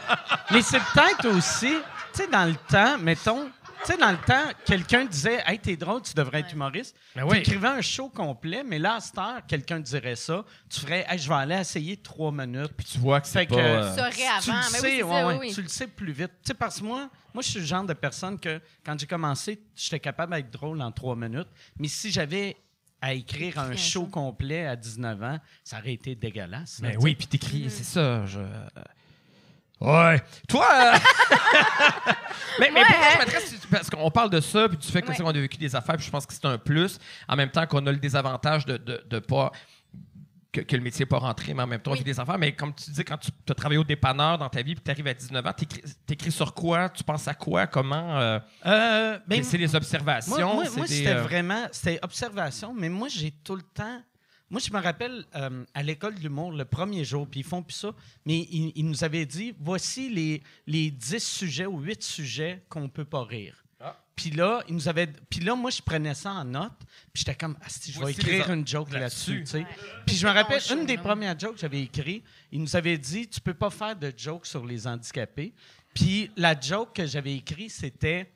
Mais 0.50 0.62
c'est 0.62 0.78
peut-être 0.80 1.26
aussi, 1.36 1.74
tu 2.14 2.22
sais, 2.22 2.28
dans 2.28 2.44
le 2.44 2.54
temps, 2.70 2.98
mettons, 2.98 3.50
tu 3.84 3.92
sais, 3.92 3.98
dans 3.98 4.10
le 4.10 4.16
temps, 4.18 4.44
quelqu'un 4.64 5.04
disait 5.04 5.42
Hey, 5.46 5.58
t'es 5.58 5.76
drôle, 5.76 6.02
tu 6.02 6.14
devrais 6.14 6.40
être 6.40 6.52
humoriste. 6.52 6.96
Ben 7.14 7.22
tu 7.26 7.32
oui. 7.32 7.38
écrivais 7.38 7.68
un 7.68 7.80
show 7.80 8.08
complet, 8.08 8.62
mais 8.64 8.78
là, 8.78 8.94
à 8.96 9.00
cette 9.00 9.18
heure, 9.18 9.40
quelqu'un 9.46 9.80
dirait 9.80 10.16
ça. 10.16 10.44
Tu 10.68 10.80
ferais 10.80 11.04
Hey, 11.08 11.18
je 11.18 11.28
vais 11.28 11.34
aller 11.34 11.56
essayer 11.56 11.96
trois 11.96 12.32
minutes. 12.32 12.72
Puis 12.76 12.86
tu 12.92 12.98
vois 12.98 13.20
que 13.20 13.28
c'est 13.28 13.46
pas... 13.46 13.54
que- 13.54 13.60
euh, 13.60 13.94
Tu 14.42 14.50
le 14.50 14.56
Mais 14.56 14.62
sais, 14.78 15.02
oui, 15.02 15.10
ça, 15.10 15.26
oui. 15.36 15.54
tu 15.54 15.62
le 15.62 15.68
sais 15.68 15.86
plus 15.86 16.12
vite. 16.12 16.30
Tu 16.42 16.48
sais, 16.48 16.54
parce 16.54 16.80
que 16.80 16.84
moi, 16.84 17.08
moi, 17.34 17.42
je 17.42 17.50
suis 17.50 17.60
le 17.60 17.66
genre 17.66 17.84
de 17.84 17.92
personne 17.92 18.38
que, 18.40 18.60
quand 18.84 18.98
j'ai 18.98 19.06
commencé, 19.06 19.60
j'étais 19.74 20.00
capable 20.00 20.34
d'être 20.34 20.50
drôle 20.50 20.80
en 20.80 20.90
trois 20.90 21.14
minutes. 21.16 21.48
Mais 21.78 21.88
si 21.88 22.10
j'avais 22.10 22.56
à 23.06 23.12
écrire 23.14 23.58
un 23.60 23.76
show 23.76 24.06
complet 24.06 24.66
à 24.66 24.74
19 24.74 25.22
ans, 25.22 25.38
ça 25.62 25.78
aurait 25.78 25.92
été 25.92 26.14
dégueulasse. 26.16 26.80
là, 26.82 26.90
sais. 26.90 26.96
oui, 27.00 27.14
puis 27.14 27.26
t'écris, 27.28 27.66
c'est 27.70 27.84
ça. 27.84 28.26
Je... 28.26 28.40
Ouais. 29.80 30.20
Toi. 30.48 30.66
euh, 30.72 30.98
mais, 32.60 32.70
mais 32.72 32.80
Ouais, 32.80 32.86
pourquoi 32.88 33.10
je 33.12 33.18
m'adresse 33.18 33.56
parce 33.70 33.90
qu'on 33.90 34.10
parle 34.10 34.30
de 34.30 34.40
ça, 34.40 34.68
puis 34.68 34.78
du 34.78 34.86
fait 34.88 35.06
Ouais. 35.06 35.14
qu'on 35.16 35.26
a 35.28 35.32
vécu 35.32 35.56
des 35.58 35.74
affaires, 35.76 35.96
puis 35.96 36.06
je 36.06 36.10
pense 36.10 36.24
que 36.26 36.32
c'est 36.32 36.44
un 36.46 36.56
plus. 36.58 36.98
En 37.28 37.36
même 37.36 37.50
temps 37.50 37.66
qu'on 37.66 37.86
a 37.86 37.92
le 37.92 37.98
désavantage 37.98 38.64
de, 38.64 38.76
de, 38.78 39.04
de 39.08 39.18
pas. 39.18 39.52
Que, 40.56 40.62
que 40.62 40.74
le 40.76 40.82
métier 40.82 41.02
n'est 41.04 41.08
pas 41.08 41.18
rentré, 41.18 41.52
mais 41.52 41.62
en 41.62 41.66
même 41.66 41.80
temps, 41.80 41.90
on 41.90 41.94
Oui. 41.94 41.98
vit 41.98 42.04
des 42.04 42.18
affaires. 42.18 42.38
Mais 42.38 42.52
comme 42.54 42.74
tu 42.74 42.90
dis, 42.90 43.04
quand 43.04 43.18
tu 43.18 43.30
as 43.50 43.54
travaillé 43.54 43.78
au 43.78 43.84
dépanneur 43.84 44.38
dans 44.38 44.48
ta 44.48 44.62
vie, 44.62 44.74
puis 44.74 44.82
tu 44.82 44.90
arrives 44.90 45.06
à 45.06 45.12
19 45.12 45.44
ans, 45.46 45.52
t'écris 45.52 45.82
écris 46.08 46.32
sur 46.32 46.54
quoi? 46.54 46.88
Tu 46.88 47.04
penses 47.04 47.28
à 47.28 47.34
quoi? 47.34 47.66
Comment 47.66 48.18
euh, 48.18 48.38
Euh, 48.64 49.18
ben, 49.26 49.42
C'est 49.44 49.58
des 49.58 49.74
observations 49.74 50.54
Moi, 50.54 50.86
c'était 50.86 51.08
euh, 51.08 51.22
vraiment. 51.22 51.66
C'était 51.72 51.98
observation, 52.02 52.72
mais 52.74 52.88
moi, 52.88 53.08
j'ai 53.08 53.30
tout 53.32 53.54
le 53.56 53.62
temps. 53.62 54.00
Moi, 54.48 54.60
je 54.64 54.72
me 54.72 54.80
rappelle 54.80 55.24
euh, 55.34 55.64
à 55.74 55.82
l'école 55.82 56.14
de 56.14 56.20
l'humour, 56.20 56.52
le 56.52 56.64
premier 56.64 57.04
jour, 57.04 57.26
puis 57.28 57.40
ils 57.40 57.46
font 57.46 57.62
plus 57.62 57.74
ça, 57.74 57.90
mais 58.24 58.38
ils, 58.50 58.72
ils 58.76 58.86
nous 58.88 59.04
avaient 59.04 59.26
dit 59.26 59.54
voici 59.60 60.08
les, 60.08 60.42
les 60.66 60.90
10 60.90 61.18
sujets 61.22 61.66
ou 61.66 61.80
8 61.80 62.02
sujets 62.02 62.64
qu'on 62.70 62.88
peut 62.88 63.04
pas 63.04 63.24
rire. 63.24 63.64
Ah. 64.16 64.22
Puis 64.22 64.30
là, 64.30 64.62
ils 64.68 64.74
nous 64.74 64.88
avaient, 64.88 65.06
puis 65.06 65.40
là, 65.40 65.54
moi, 65.54 65.70
je 65.70 65.82
prenais 65.82 66.14
ça 66.14 66.32
en 66.32 66.44
note, 66.44 66.72
puis 67.12 67.22
j'étais 67.24 67.34
comme, 67.34 67.56
Asti, 67.64 67.92
je 67.92 67.98
vais 67.98 68.04
Voici 68.04 68.20
écrire 68.20 68.50
une 68.50 68.66
joke 68.66 68.90
là-dessus. 68.92 69.44
sais. 69.44 69.58
Ouais. 69.58 69.66
Puis 70.06 70.16
je 70.16 70.26
me 70.26 70.32
rappelle, 70.32 70.60
show, 70.60 70.74
une 70.74 70.86
des 70.86 70.96
là. 70.96 71.02
premières 71.02 71.38
jokes 71.38 71.54
que 71.54 71.60
j'avais 71.60 71.82
écrit, 71.82 72.22
ils 72.50 72.60
nous 72.60 72.76
avaient 72.76 72.98
dit, 72.98 73.28
tu 73.28 73.40
peux 73.40 73.54
pas 73.54 73.70
faire 73.70 73.94
de 73.94 74.12
joke 74.16 74.46
sur 74.46 74.64
les 74.64 74.86
handicapés. 74.86 75.52
Puis 75.94 76.30
la 76.36 76.58
joke 76.58 76.94
que 76.94 77.06
j'avais 77.06 77.34
écrite, 77.36 77.70
c'était 77.70 78.30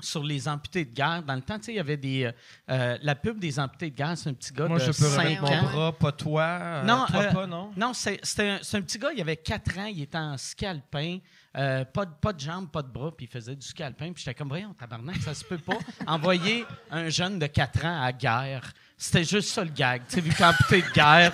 sur 0.00 0.22
les 0.24 0.48
amputés 0.48 0.84
de 0.84 0.92
guerre. 0.94 1.22
Dans 1.22 1.34
le 1.34 1.40
temps, 1.42 1.58
tu 1.58 1.66
sais, 1.66 1.72
il 1.72 1.76
y 1.76 1.80
avait 1.80 1.96
des. 1.96 2.24
euh, 2.24 2.32
euh, 2.70 2.98
la 3.02 3.14
pub 3.14 3.38
des 3.38 3.58
amputés 3.58 3.90
de 3.90 3.96
guerre, 3.96 4.16
c'est 4.16 4.30
un 4.30 4.34
petit 4.34 4.52
gars 4.52 4.66
Moi, 4.66 4.78
de 4.78 4.84
je 4.84 4.88
peux 4.88 4.92
5 5.08 5.22
remettre 5.22 5.42
Ouais, 5.42 5.50
mon 5.60 5.66
ouais. 5.66 5.72
bras, 5.72 5.92
pas 5.92 6.12
toi. 6.12 6.42
euh, 6.42 6.82
Non, 6.84 7.06
toi 7.06 7.22
euh, 7.22 7.32
pas, 7.32 7.46
non? 7.46 7.70
Non, 7.76 7.92
c'est 7.94 8.18
c'était 8.22 8.48
un, 8.48 8.58
c'est 8.62 8.76
un 8.76 8.82
petit 8.82 8.98
gars, 8.98 9.10
il 9.14 9.20
avait 9.20 9.36
4 9.36 9.78
ans, 9.78 9.84
il 9.86 10.02
était 10.02 10.18
en 10.18 10.36
scalpin, 10.36 11.18
euh, 11.56 11.84
pas, 11.84 12.04
de, 12.06 12.12
pas 12.20 12.32
de 12.32 12.40
jambes, 12.40 12.70
pas 12.70 12.82
de 12.82 12.88
bras, 12.88 13.10
puis 13.16 13.26
il 13.26 13.32
faisait 13.32 13.56
du 13.56 13.66
scalpin. 13.66 14.12
Puis 14.12 14.22
j'étais 14.24 14.34
comme, 14.34 14.48
voyons, 14.48 14.74
tabarnak, 14.74 15.16
ça 15.16 15.34
se 15.34 15.44
peut 15.44 15.58
pas 15.58 15.78
envoyer 16.06 16.64
un 16.90 17.08
jeune 17.08 17.38
de 17.38 17.46
4 17.46 17.84
ans 17.84 18.00
à 18.02 18.06
la 18.06 18.12
guerre. 18.12 18.72
C'était 18.96 19.24
juste 19.24 19.48
ça 19.50 19.64
le 19.64 19.70
gag, 19.70 20.02
tu 20.08 20.16
sais, 20.16 20.20
vu 20.20 20.30
qu'amputé 20.34 20.82
de 20.82 20.90
guerre. 20.92 21.32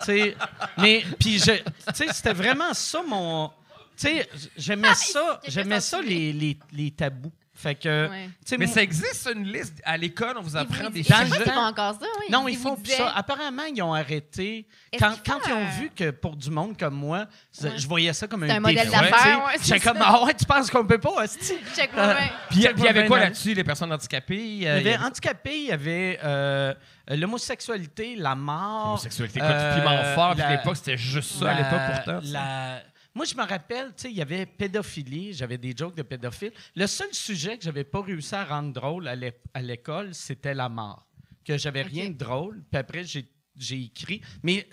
Tu 0.00 0.06
sais, 0.06 0.36
mais, 0.78 1.04
puis 1.20 1.38
je, 1.38 1.52
tu 1.52 1.62
sais, 1.94 2.12
c'était 2.12 2.32
vraiment 2.32 2.72
ça 2.74 3.00
mon. 3.06 3.48
Tu 3.96 4.06
sais, 4.08 4.28
j'aimais 4.56 4.94
ça, 4.94 5.38
Quelqu'un 5.42 5.60
j'aimais 5.62 5.80
ça, 5.80 6.00
les, 6.00 6.32
les, 6.32 6.58
les 6.72 6.90
tabous. 6.90 7.30
Fait 7.60 7.74
que, 7.74 8.08
Ouais. 8.08 8.30
tu 8.46 8.56
Mais 8.56 8.64
moi- 8.64 8.74
ça 8.74 8.82
existe 8.82 9.28
une 9.34 9.44
liste? 9.44 9.82
À 9.84 9.98
l'école, 9.98 10.34
on 10.38 10.40
vous 10.42 10.52
Ils 10.52 10.56
apprend 10.56 10.84
vous 10.84 10.90
des 10.90 11.02
font 11.02 11.58
encore 11.60 11.92
ça. 11.94 12.06
Oui. 12.20 12.26
Non, 12.30 12.48
ils 12.48 12.56
vous 12.56 12.62
font 12.70 12.76
plus 12.76 12.92
ça. 12.92 13.10
Apparemment, 13.14 13.64
ils 13.64 13.82
ont 13.82 13.92
arrêté. 13.92 14.66
Quand, 14.98 15.12
quand 15.26 15.38
ils 15.46 15.52
ont 15.52 15.66
vu 15.78 15.90
que 15.94 16.10
pour 16.10 16.36
du 16.36 16.50
monde 16.50 16.78
comme 16.78 16.94
moi, 16.94 17.26
je- 17.60 17.66
Ouais. 17.68 17.72
je 17.76 17.86
voyais 17.86 18.12
ça 18.14 18.26
comme 18.26 18.44
un, 18.44 18.46
C'est 18.48 18.52
un 18.54 18.60
modèle 18.60 18.88
d'affaires, 18.90 19.12
tu 19.22 19.28
ouais, 19.46 19.52
J'étais 19.62 19.80
comme, 19.80 19.98
ah 20.00 20.24
ouais, 20.24 20.32
tu 20.32 20.46
penses 20.46 20.70
qu'on 20.70 20.86
peut 20.86 20.98
pas, 20.98 21.22
hostie? 21.22 21.52
Euh. 21.98 22.14
Puis 22.48 22.60
il 22.60 22.82
y 22.82 22.88
avait 22.88 23.06
quoi 23.06 23.18
là-dessus, 23.20 23.52
les 23.52 23.64
personnes 23.64 23.92
handicapées? 23.92 24.36
Il 24.42 24.62
y 24.62 24.66
Euh, 24.66 24.78
avait 24.78 24.96
handicapé, 24.96 25.50
il 25.54 25.66
y 25.66 25.72
avait 25.72 26.18
euh, 26.24 26.72
l'homosexualité, 27.08 28.16
la 28.16 28.34
mort. 28.34 28.86
L'homosexualité, 28.86 29.40
euh, 29.42 29.72
écoute, 29.72 29.82
piment 29.84 30.04
fort, 30.14 30.34
à 30.40 30.50
l'époque, 30.50 30.76
c'était 30.76 30.96
juste 30.96 31.32
ça, 31.38 31.50
à 31.50 31.54
l'époque, 31.54 31.80
pourtant. 32.04 32.20
tu 32.20 32.32
la- 32.32 32.80
Moi, 33.14 33.24
je 33.24 33.34
me 33.34 33.42
rappelle, 33.44 33.88
tu 33.88 34.02
sais, 34.02 34.10
il 34.10 34.16
y 34.16 34.22
avait 34.22 34.46
pédophilie, 34.46 35.32
j'avais 35.32 35.58
des 35.58 35.74
jokes 35.76 35.96
de 35.96 36.02
pédophile. 36.02 36.52
Le 36.76 36.86
seul 36.86 37.12
sujet 37.12 37.58
que 37.58 37.64
j'avais 37.64 37.84
pas 37.84 38.02
réussi 38.02 38.34
à 38.34 38.44
rendre 38.44 38.72
drôle 38.72 39.08
à 39.08 39.16
l'é- 39.16 39.34
à 39.52 39.60
l'école, 39.62 40.14
c'était 40.14 40.54
la 40.54 40.68
mort. 40.68 41.06
Que 41.44 41.58
j'avais 41.58 41.82
rien 41.82 42.10
de 42.10 42.14
drôle. 42.16 42.62
Puis 42.70 42.78
après, 42.78 43.02
j'ai 43.04 43.82
écrit. 43.82 44.20
Mais 44.44 44.68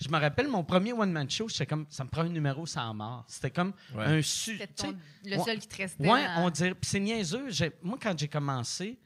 je 0.00 0.08
me 0.08 0.18
rappelle, 0.18 0.48
mon 0.48 0.64
premier 0.64 0.92
one-man 0.94 1.28
show, 1.28 1.48
j'étais 1.48 1.66
comme, 1.66 1.86
ça 1.90 2.04
me 2.04 2.08
prend 2.08 2.22
un 2.22 2.28
numéro 2.30 2.64
sans 2.64 2.94
mort. 2.94 3.24
C'était 3.28 3.50
comme 3.50 3.74
Ouais. 3.94 4.04
un 4.04 4.22
su. 4.22 4.52
C'était 4.56 4.66
tu 4.68 4.86
sais, 4.86 4.92
ton- 4.92 4.98
le 5.24 5.38
seul 5.44 5.58
qui 5.58 5.68
te 5.68 5.76
restait. 5.76 6.08
Ouais, 6.08 6.24
on 6.38 6.48
dirait. 6.48 6.74
Puis 6.74 6.88
c'est 6.90 7.00
niaiseux. 7.00 7.48
Moi, 7.82 7.98
quand 8.00 8.18
j'ai 8.18 8.28
commencé, 8.28 8.98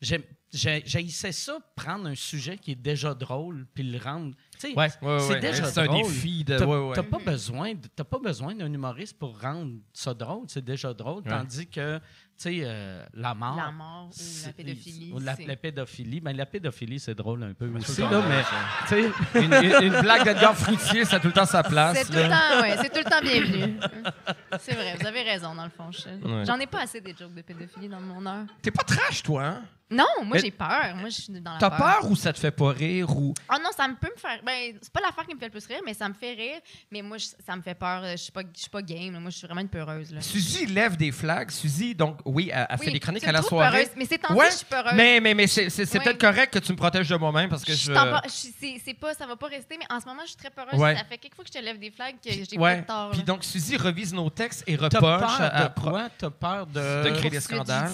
j'ai- 0.00 0.26
j'ai- 0.52 0.82
j'haïssais 0.86 1.32
ça, 1.32 1.58
prendre 1.76 2.06
un 2.06 2.14
sujet 2.14 2.56
qui 2.56 2.72
est 2.72 2.76
déjà 2.76 3.12
drôle, 3.14 3.66
puis 3.74 3.84
le 3.84 3.98
rendre. 3.98 4.34
Ouais, 4.68 4.74
ouais, 4.76 4.90
c'est 5.20 5.28
ouais. 5.34 5.40
déjà 5.40 5.64
C'est 5.64 5.80
un 5.80 5.86
drôle. 5.86 6.02
défi 6.02 6.44
de. 6.44 6.58
T'as 6.58 6.64
ouais, 6.66 6.76
ouais. 6.88 6.94
t'as 6.94 7.02
pas 7.02 7.18
besoin, 7.18 7.72
pas 7.74 8.18
besoin 8.18 8.54
d'un 8.54 8.72
humoriste 8.72 9.18
pour 9.18 9.38
rendre 9.40 9.72
ça 9.92 10.14
drôle. 10.14 10.44
C'est 10.48 10.64
déjà 10.64 10.92
drôle. 10.94 11.22
Ouais. 11.24 11.30
Tandis 11.30 11.66
que, 11.68 11.98
tu 11.98 12.02
sais, 12.36 12.60
euh, 12.62 13.04
la 13.14 13.34
mort. 13.34 13.56
La 13.56 13.70
mort 13.70 14.10
ou 14.10 14.46
la 14.46 14.52
pédophilie. 14.52 15.12
ou 15.14 15.18
la, 15.20 15.56
pédophilie. 15.56 16.20
Ben, 16.20 16.36
la 16.36 16.46
pédophilie, 16.46 16.98
c'est 17.00 17.14
drôle 17.14 17.42
un 17.42 17.54
peu 17.54 17.68
aussi. 17.76 18.00
Là, 18.02 18.22
mais, 18.28 19.40
une, 19.40 19.52
une- 19.52 19.82
une 19.94 20.00
blague 20.00 20.24
d'Edgar 20.24 20.56
Fruitier, 20.56 21.04
ça 21.04 21.16
a 21.16 21.20
tout 21.20 21.28
le 21.28 21.32
temps 21.32 21.46
sa 21.46 21.62
place. 21.62 21.98
C'est 21.98 22.04
tout, 22.06 22.12
le 22.14 22.22
là. 22.22 22.28
temps, 22.28 22.60
ouais, 22.62 22.76
c'est 22.82 22.90
tout 22.90 22.98
le 23.04 23.10
temps 23.10 23.20
bienvenu. 23.22 23.78
C'est 24.60 24.74
vrai, 24.74 24.96
vous 25.00 25.06
avez 25.06 25.22
raison, 25.22 25.54
dans 25.54 25.64
le 25.64 25.70
fond. 25.70 25.90
je- 25.90 26.02
Ouais. 26.26 26.44
J'en 26.44 26.58
ai 26.58 26.66
pas 26.66 26.82
assez 26.82 27.00
des 27.00 27.14
jokes 27.18 27.34
de 27.34 27.42
pédophilie 27.42 27.88
dans 27.88 28.00
mon 28.00 28.24
heure. 28.26 28.44
T'es 28.62 28.70
pas 28.70 28.84
trash, 28.84 29.22
toi, 29.22 29.44
hein? 29.44 29.62
Non, 29.92 30.06
moi, 30.24 30.38
j'ai 30.38 30.50
peur. 30.50 30.94
Moi, 30.96 31.08
je 31.10 31.20
suis 31.22 31.32
dans 31.40 31.52
la 31.52 31.58
T'as 31.58 31.70
peur 31.70 32.10
ou 32.10 32.16
ça 32.16 32.32
te 32.32 32.38
fait 32.38 32.50
pas 32.50 32.70
rire 32.70 33.10
ou. 33.16 33.34
Ah 33.48 33.58
non, 33.62 33.70
ça 33.76 33.86
me 33.88 33.94
peut 33.94 34.10
me 34.14 34.18
faire. 34.20 34.40
Ben, 34.44 34.74
c'est 34.80 34.92
pas 34.92 35.00
l'affaire 35.00 35.26
qui 35.26 35.34
me 35.34 35.38
fait 35.38 35.46
le 35.46 35.50
plus 35.52 35.66
rire, 35.66 35.80
mais 35.84 35.94
ça 35.94 36.08
me 36.08 36.14
fait 36.14 36.32
rire. 36.32 36.60
Mais 36.90 37.02
moi, 37.02 37.18
je- 37.18 37.26
ça 37.44 37.54
me 37.56 37.62
fait 37.62 37.74
peur. 37.74 38.02
Je 38.12 38.16
suis 38.16 38.32
pas, 38.32 38.42
je 38.54 38.60
suis 38.60 38.70
pas 38.70 38.82
game. 38.82 39.12
là. 39.12 39.20
Moi, 39.20 39.30
je 39.30 39.36
suis 39.38 39.46
vraiment 39.46 39.60
une 39.60 39.68
peureuse. 39.68 40.12
Là. 40.12 40.20
Suzy 40.20 40.66
lève 40.66 40.96
des 40.96 41.12
flags. 41.12 41.50
Suzy, 41.50 41.94
donc, 41.94 42.18
oui, 42.24 42.50
elle, 42.52 42.66
elle 42.70 42.78
fait 42.78 42.86
Oui, 42.86 42.92
des 42.92 43.00
chroniques 43.00 43.22
tu 43.22 43.28
à 43.28 43.32
me 43.32 43.34
la 43.34 43.38
trouves 43.40 43.50
soirée. 43.50 43.78
peureuse, 43.82 43.92
Mais 43.96 44.04
c'est 44.06 44.18
temps 44.18 44.34
Ouais, 44.34 44.50
je 44.50 44.56
suis 44.56 44.66
peureuse. 44.66 44.92
Mais, 44.94 45.20
mais, 45.20 45.34
mais 45.34 45.46
c'est 45.46 45.68
c'est- 45.70 45.86
c'est 45.86 45.98
Oui. 45.98 46.04
peut-être 46.04 46.20
correct 46.20 46.52
que 46.54 46.58
tu 46.58 46.72
me 46.72 46.76
protèges 46.76 47.08
de 47.08 47.16
moi-même 47.16 47.48
parce 47.50 47.64
que 47.64 47.72
Je 47.72 47.78
je. 47.88 47.92
t'en 47.92 48.10
par- 48.10 48.22
je 48.24 48.30
suis- 48.30 48.54
c'est 48.58 48.80
c'est 48.84 48.94
pas, 48.94 49.12
ça 49.14 49.26
va 49.26 49.36
pas 49.36 49.48
rester, 49.48 49.76
mais 49.78 49.86
en 49.94 50.00
ce 50.00 50.06
moment, 50.06 50.22
je 50.22 50.28
suis 50.28 50.36
très 50.36 50.50
peureuse. 50.50 50.78
Ouais. 50.80 50.96
Ça 50.96 51.04
fait 51.04 51.18
quelques 51.18 51.34
fois 51.34 51.44
que 51.44 51.50
je 51.52 51.58
te 51.58 51.64
lève 51.64 51.78
des 51.78 51.90
flags 51.90 52.16
que 52.24 52.30
j'ai 52.32 52.58
Ouais. 52.58 52.82
pas 52.82 52.92
tort. 52.94 53.10
Puis 53.10 53.18
là. 53.20 53.24
donc, 53.26 53.44
Suzy 53.44 53.76
revise 53.76 54.12
nos 54.14 54.30
textes 54.30 54.64
et 54.66 54.76
t'as 54.76 54.84
reproche 54.84 55.20
peur 55.20 55.40
à- 55.40 55.68
de 55.68 55.80
quoi? 55.80 56.08
T'as 56.16 56.30
peur 56.30 56.66
de... 56.66 57.04
De 57.04 57.10
créer 57.18 57.30
des 57.30 57.40
scandales? 57.40 57.90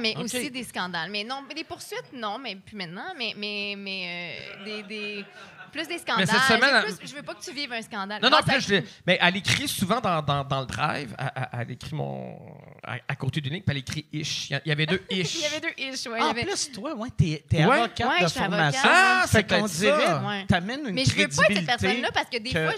mais 0.00 0.14
Ok. 0.16 0.24
aussi 0.24 0.50
des 0.50 0.64
scandales. 0.64 1.10
Mais 1.10 1.24
non, 1.24 1.41
mais 1.48 1.54
des 1.54 1.64
poursuites, 1.64 2.12
non, 2.12 2.38
mais 2.38 2.56
plus 2.56 2.76
maintenant, 2.76 3.12
mais, 3.16 3.34
mais, 3.36 3.74
mais 3.76 4.38
euh, 4.60 4.64
des, 4.64 4.82
des- 4.82 5.26
plus 5.72 5.88
des 5.88 5.98
scandales. 5.98 6.26
cette 6.28 6.42
semaine, 6.42 6.84
plus- 6.84 7.08
je 7.08 7.14
veux 7.14 7.22
pas 7.22 7.34
que 7.34 7.42
tu 7.42 7.52
vives 7.52 7.72
un 7.72 7.82
scandale. 7.82 8.22
Non, 8.22 8.30
non, 8.30 8.38
je 8.60 8.68
l'ai- 8.70 8.84
mais 9.06 9.18
elle 9.20 9.36
écrit 9.36 9.66
souvent 9.66 10.00
dans, 10.00 10.22
dans, 10.22 10.44
dans 10.44 10.60
le 10.60 10.66
drive. 10.66 11.16
Elle, 11.52 11.70
écrit 11.72 11.94
mon. 11.96 12.36
À, 12.84 12.96
à 13.08 13.16
côté 13.16 13.40
du 13.40 13.48
link, 13.48 13.64
puis 13.64 13.72
elle 13.74 13.78
écrit 13.80 14.06
ish. 14.12 14.50
Il 14.50 14.60
y 14.66 14.72
avait 14.72 14.86
deux 14.86 15.02
ish. 15.10 15.34
Il 15.36 15.40
y 15.40 15.44
avait 15.46 15.60
deux 15.60 15.72
ish, 15.78 16.06
Ah, 16.06 16.26
en 16.26 16.30
avait- 16.30 16.42
plus, 16.44 16.70
toi, 16.72 16.94
ouais, 16.94 17.08
t'es, 17.16 17.44
t'es 17.48 17.64
Ouais. 17.64 17.78
avocate 17.80 18.08
Ouais, 18.08 18.24
de 18.24 18.30
formation. 18.30 18.80
Ah, 18.84 19.22
c'est 19.26 19.38
fait 19.48 19.48
qu'on 19.60 19.66
dirait, 19.66 20.44
t'amènes 20.46 20.86
une 20.88 20.94
Mais 20.94 21.04
je 21.04 21.10
veux 21.16 21.28
pas 21.28 21.42
être 21.48 21.54
cette 21.56 21.66
personne-là 21.66 22.10
parce 22.12 22.28
que 22.28 22.38
des 22.38 22.50
que- 22.50 22.64
fois, 22.70 22.74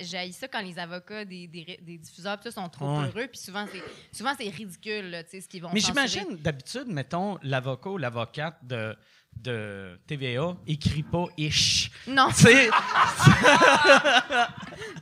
j'haïs 0.00 0.32
ça 0.32 0.48
quand 0.48 0.60
les 0.62 0.78
avocats 0.78 1.24
des, 1.24 1.46
des, 1.46 1.78
des 1.82 1.98
diffuseurs 1.98 2.38
ça, 2.42 2.50
sont 2.50 2.68
trop 2.68 2.86
Ouais. 3.00 3.06
heureux. 3.08 3.26
Puis 3.28 3.38
souvent, 3.40 3.66
c'est 3.70 3.82
souvent 4.16 4.32
c'est 4.38 4.48
ridicule, 4.48 5.10
là, 5.10 5.24
tu 5.24 5.30
sais, 5.30 5.40
ce 5.40 5.48
qu'ils 5.48 5.62
vont 5.62 5.70
Mais 5.72 5.80
j'imagine, 5.80 6.36
d'habitude, 6.38 6.86
mettons, 6.86 7.38
l'avocat 7.42 7.90
ou 7.90 7.98
l'avocate 7.98 8.56
de, 8.62 8.96
de 9.42 9.98
TVA 10.06 10.56
écrit 10.66 11.02
pas 11.02 11.24
«ish 11.36 11.90
Non,». 12.06 12.28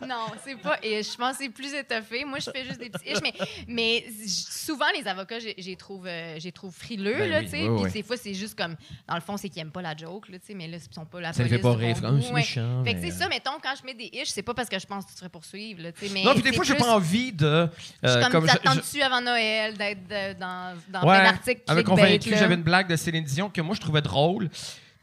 Non, 0.07 0.27
c'est 0.45 0.57
pas 0.57 0.79
ish. 0.83 1.13
Je 1.13 1.17
pense 1.17 1.37
que 1.39 1.45
c'est 1.45 1.49
plus 1.49 1.73
étoffé. 1.73 2.25
Moi, 2.25 2.39
je 2.39 2.51
fais 2.51 2.65
juste 2.65 2.79
des 2.79 2.91
petits 2.91 3.09
ish. 3.11 3.19
Mais, 3.23 3.33
mais 3.67 4.05
souvent, 4.27 4.85
les 4.97 5.07
avocats, 5.09 5.39
j'ai 5.57 5.77
trouve, 5.77 6.07
euh, 6.07 6.39
trouve 6.55 6.75
frileux, 6.75 7.15
Ben 7.19 7.31
là, 7.31 7.39
oui, 7.41 7.45
tu 7.45 7.51
sais. 7.51 7.69
oui, 7.69 7.83
Puis 7.85 7.93
des 7.93 8.03
fois, 8.03 8.17
c'est 8.17 8.35
juste 8.35 8.57
comme, 8.57 8.77
dans 9.09 9.15
le 9.15 9.21
fond, 9.21 9.37
c'est 9.37 9.49
qu'ils 9.49 9.63
aiment 9.63 9.71
pas 9.71 9.83
la 9.83 9.97
joke, 9.97 10.29
là, 10.29 10.39
tu 10.39 10.47
sais. 10.49 10.55
Mais 10.55 10.69
là, 10.69 10.77
ils 10.77 10.95
sont 10.95 11.05
pas 11.07 11.21
la 11.21 11.33
Ça 11.33 11.43
ne 11.43 11.49
fait 11.49 11.59
pas 11.59 11.75
rire. 11.75 11.97
bon 12.01 12.19
Ah, 12.19 12.21
c'est 12.23 12.29
ouais. 12.29 12.35
méchant. 12.35 12.85
Fait 12.85 12.95
que 12.95 13.01
mais- 13.01 13.11
c'est 13.11 13.17
ça, 13.19 13.29
mettons, 13.29 13.59
quand 13.63 13.75
je 13.81 13.85
mets 13.87 13.95
des 13.95 14.11
ish, 14.13 14.29
c'est 14.29 14.43
pas 14.43 14.55
parce 14.55 14.69
que 14.69 14.79
je 14.79 14.87
pense 14.87 15.05
que 15.05 15.09
tu 15.11 15.15
te 15.15 15.19
ferais 15.21 15.31
poursuivre, 15.31 15.83
là, 15.83 15.93
tu 15.93 16.07
sais. 16.07 16.13
Mais 16.13 16.23
Non, 16.23 16.35
puis 16.35 16.43
des 16.43 16.53
fois, 16.53 16.65
j'ai 16.65 16.75
plus- 16.75 16.83
pas 16.85 16.95
envie 16.95 17.33
de. 17.33 17.69
Je 18.03 18.09
suis 18.09 18.19
euh, 18.19 18.23
comme, 18.23 18.33
comme 18.33 18.47
je- 18.47 18.53
je- 18.53 18.59
t'attends-tu 18.59 19.03
avant 19.03 19.21
Noël 19.21 19.77
d'être 19.77 20.39
dans, 20.39 20.77
dans 20.89 21.01
Ouais, 21.09 21.19
plein 21.19 21.25
d'articles 21.33 21.63
là? 21.67 22.37
J'avais 22.39 22.55
une 22.55 22.63
blague 22.63 22.89
de 22.89 22.97
Céline 22.97 23.25
Dion 23.25 23.49
que 23.49 23.61
moi, 23.61 23.75
je 23.75 23.81
trouvais 23.81 24.03
drôle. 24.03 24.24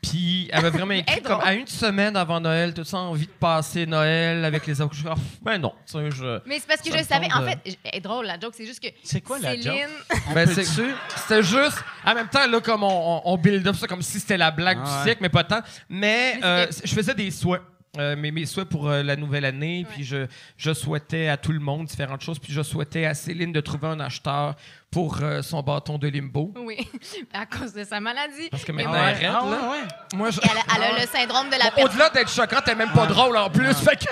Puis 0.02 0.50
elle 0.52 0.64
m'a 0.64 0.70
vraiment 0.72 0.94
écrit 0.96 1.22
comme 1.22 1.34
drôle. 1.38 1.48
à 1.48 1.54
une 1.54 1.68
semaine 1.68 2.16
avant 2.16 2.40
Noël, 2.40 2.74
tu 2.74 2.82
as 2.82 2.98
envie 2.98 3.28
de 3.28 3.32
passer 3.32 3.86
Noël 3.86 4.44
avec 4.44 4.66
les 4.66 4.74
suis 4.74 4.84
comme, 5.10 5.14
Ah, 5.16 5.16
Ben 5.44 5.58
non, 5.60 5.74
tu 5.86 5.94
sais, 5.94 6.10
je. 6.12 6.40
Mais 6.48 6.58
c'est 6.58 6.68
parce 6.68 6.82
que 6.82 6.90
Ça 6.92 6.98
je 6.98 7.04
savais. 7.04 7.28
En 7.32 7.44
fait, 7.46 7.78
est 7.84 8.00
drôle, 8.02 8.26
la 8.26 8.40
joke. 8.40 8.54
C'est 8.58 8.66
juste 8.66 8.82
que. 8.82 8.88
C'est 9.04 9.22
quoi 9.22 9.38
la 9.38 9.52
Céline, 9.52 9.88
Ben, 10.34 10.48
peut-tu- 10.48 10.66
c'est- 10.66 10.86
C'était 11.18 11.44
juste. 11.44 11.84
En 12.04 12.16
même 12.16 12.30
temps, 12.30 12.48
là, 12.48 12.60
comme 12.62 12.82
on, 12.84 13.38
build 13.38 13.68
up 13.68 13.76
ça 13.76 13.86
comme 13.88 14.02
si 14.02 14.20
c'était 14.20 14.38
la 14.38 14.50
blague 14.50 14.80
Ah 14.82 14.86
du 14.88 14.92
ouais. 14.98 15.04
siècle, 15.04 15.20
mais 15.22 15.30
pas 15.30 15.44
tant. 15.44 15.62
Mais 15.88 16.38
Mais 16.38 16.44
euh, 16.44 16.66
je 16.84 16.94
faisais 16.96 17.14
des 17.14 17.30
souhaits. 17.30 17.62
Euh, 17.98 18.16
mes, 18.16 18.32
mes 18.32 18.46
souhaits 18.46 18.70
pour 18.70 18.90
euh, 18.90 19.04
la 19.04 19.18
nouvelle 19.18 19.44
année, 19.44 19.86
puis 19.94 20.06
je, 20.06 20.26
je 20.56 20.74
souhaitais 20.74 21.28
à 21.28 21.36
tout 21.36 21.52
le 21.52 21.60
monde 21.60 21.88
différentes 21.88 22.22
choses, 22.22 22.40
puis 22.40 22.54
je 22.54 22.62
souhaitais 22.62 23.06
à 23.06 23.14
Céline 23.14 23.52
de 23.52 23.60
trouver 23.60 23.88
un 23.88 24.00
acheteur 24.00 24.56
pour 24.92 25.20
euh, 25.22 25.42
son 25.42 25.62
bâton 25.64 25.98
de 25.98 26.08
limbo. 26.10 26.54
oui, 26.58 26.86
à 27.34 27.46
cause 27.46 27.74
de 27.74 27.84
sa 27.86 28.00
maladie. 28.02 28.50
Parce 28.50 28.66
que 28.66 28.72
maintenant, 28.74 28.92
moi, 28.92 29.10
elle 29.12 29.26
arrête, 29.26 29.42
Ah, 29.42 29.46
là. 29.50 29.72
ouais. 29.72 30.18
Moi, 30.18 30.32
je... 30.32 30.40
elle, 30.44 30.50
a, 30.58 30.62
elle 30.76 30.84
a 30.96 31.00
le 31.02 31.08
syndrome 31.08 31.48
de 31.50 31.56
la 31.56 31.66
Bon, 31.66 31.72
personne. 31.78 31.86
Au-delà 31.94 32.10
d'être 32.10 32.30
choquante, 32.32 32.64
t'es 32.66 32.76
même 32.76 32.92
pas 32.92 33.06
drôle 33.06 33.38
en 33.38 33.50
plus. 33.50 33.74
Fait 33.76 33.96
que... 33.96 34.06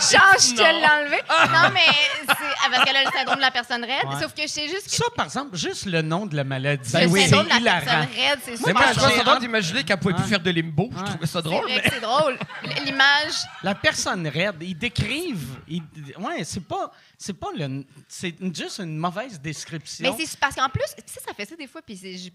Change, 0.00 0.50
je 0.50 0.54
te 0.54 0.60
Non. 0.62 0.78
l'ai 0.78 0.86
enlevé. 0.86 1.16
Non, 1.28 1.70
mais 1.74 1.80
c'est 2.28 2.34
ah, 2.64 2.68
parce 2.70 2.84
qu'elle 2.84 2.94
a 2.96 3.02
le 3.02 3.10
syndrome 3.10 3.34
de 3.34 3.40
la 3.40 3.50
personne 3.50 3.82
raide. 3.82 4.04
Ouais. 4.06 4.20
Sauf 4.22 4.32
que 4.32 4.42
je 4.42 4.46
sais 4.46 4.68
juste 4.68 4.84
que. 4.84 4.92
Ça, 4.94 5.04
par 5.16 5.24
exemple, 5.24 5.56
juste 5.56 5.86
le 5.86 6.02
nom 6.02 6.24
de 6.24 6.36
la 6.36 6.44
maladie, 6.44 6.92
Ben 6.92 7.00
le 7.00 7.06
oui. 7.08 7.22
syndrome 7.26 7.46
de 7.46 7.50
c'est 7.54 7.54
la 7.54 7.60
hilarant. 7.60 7.80
personne 7.84 8.08
raide, 8.16 8.38
c'est 8.44 8.50
Mais 8.52 8.56
super 8.58 8.74
moi, 8.74 8.84
je 8.92 8.98
trouve 9.00 9.16
ça 9.16 9.24
drôle. 9.24 9.38
d'imaginer 9.40 9.82
qu'elle 9.82 9.96
pouvait 9.96 10.14
plus 10.14 10.22
faire 10.28 10.38
de 10.38 10.50
limbo. 10.52 10.88
Je 10.96 11.02
trouvais 11.02 11.26
ça 11.26 11.40
C'est 11.40 11.42
drôle. 11.42 11.62
vrai 11.64 11.72
mais- 11.74 11.80
que 11.82 11.94
c'est 11.94 12.00
drôle. 12.00 12.38
L'image. 12.84 13.34
La 13.64 13.74
personne 13.74 14.28
raide, 14.28 14.54
ils 14.60 14.78
décrivent. 14.78 15.56
ils- 15.66 15.82
ouais, 16.20 16.44
c'est 16.44 16.64
pas, 16.64 16.92
c'est 17.20 17.32
pas 17.34 17.48
le, 17.56 17.84
c'est 18.08 18.34
juste 18.54 18.78
une 18.78 18.96
mauvaise 18.96 19.40
description. 19.40 20.14
Mais 20.16 20.24
c'est 20.24 20.38
parce 20.38 20.54
qu'en 20.54 20.68
plus, 20.68 20.84
tu 20.96 21.02
sais, 21.12 21.20
ça 21.20 21.34
fait 21.34 21.44
ça 21.44 21.56
des 21.56 21.66
fois, 21.66 21.82
puis 21.82 21.96
c'est 21.96 22.32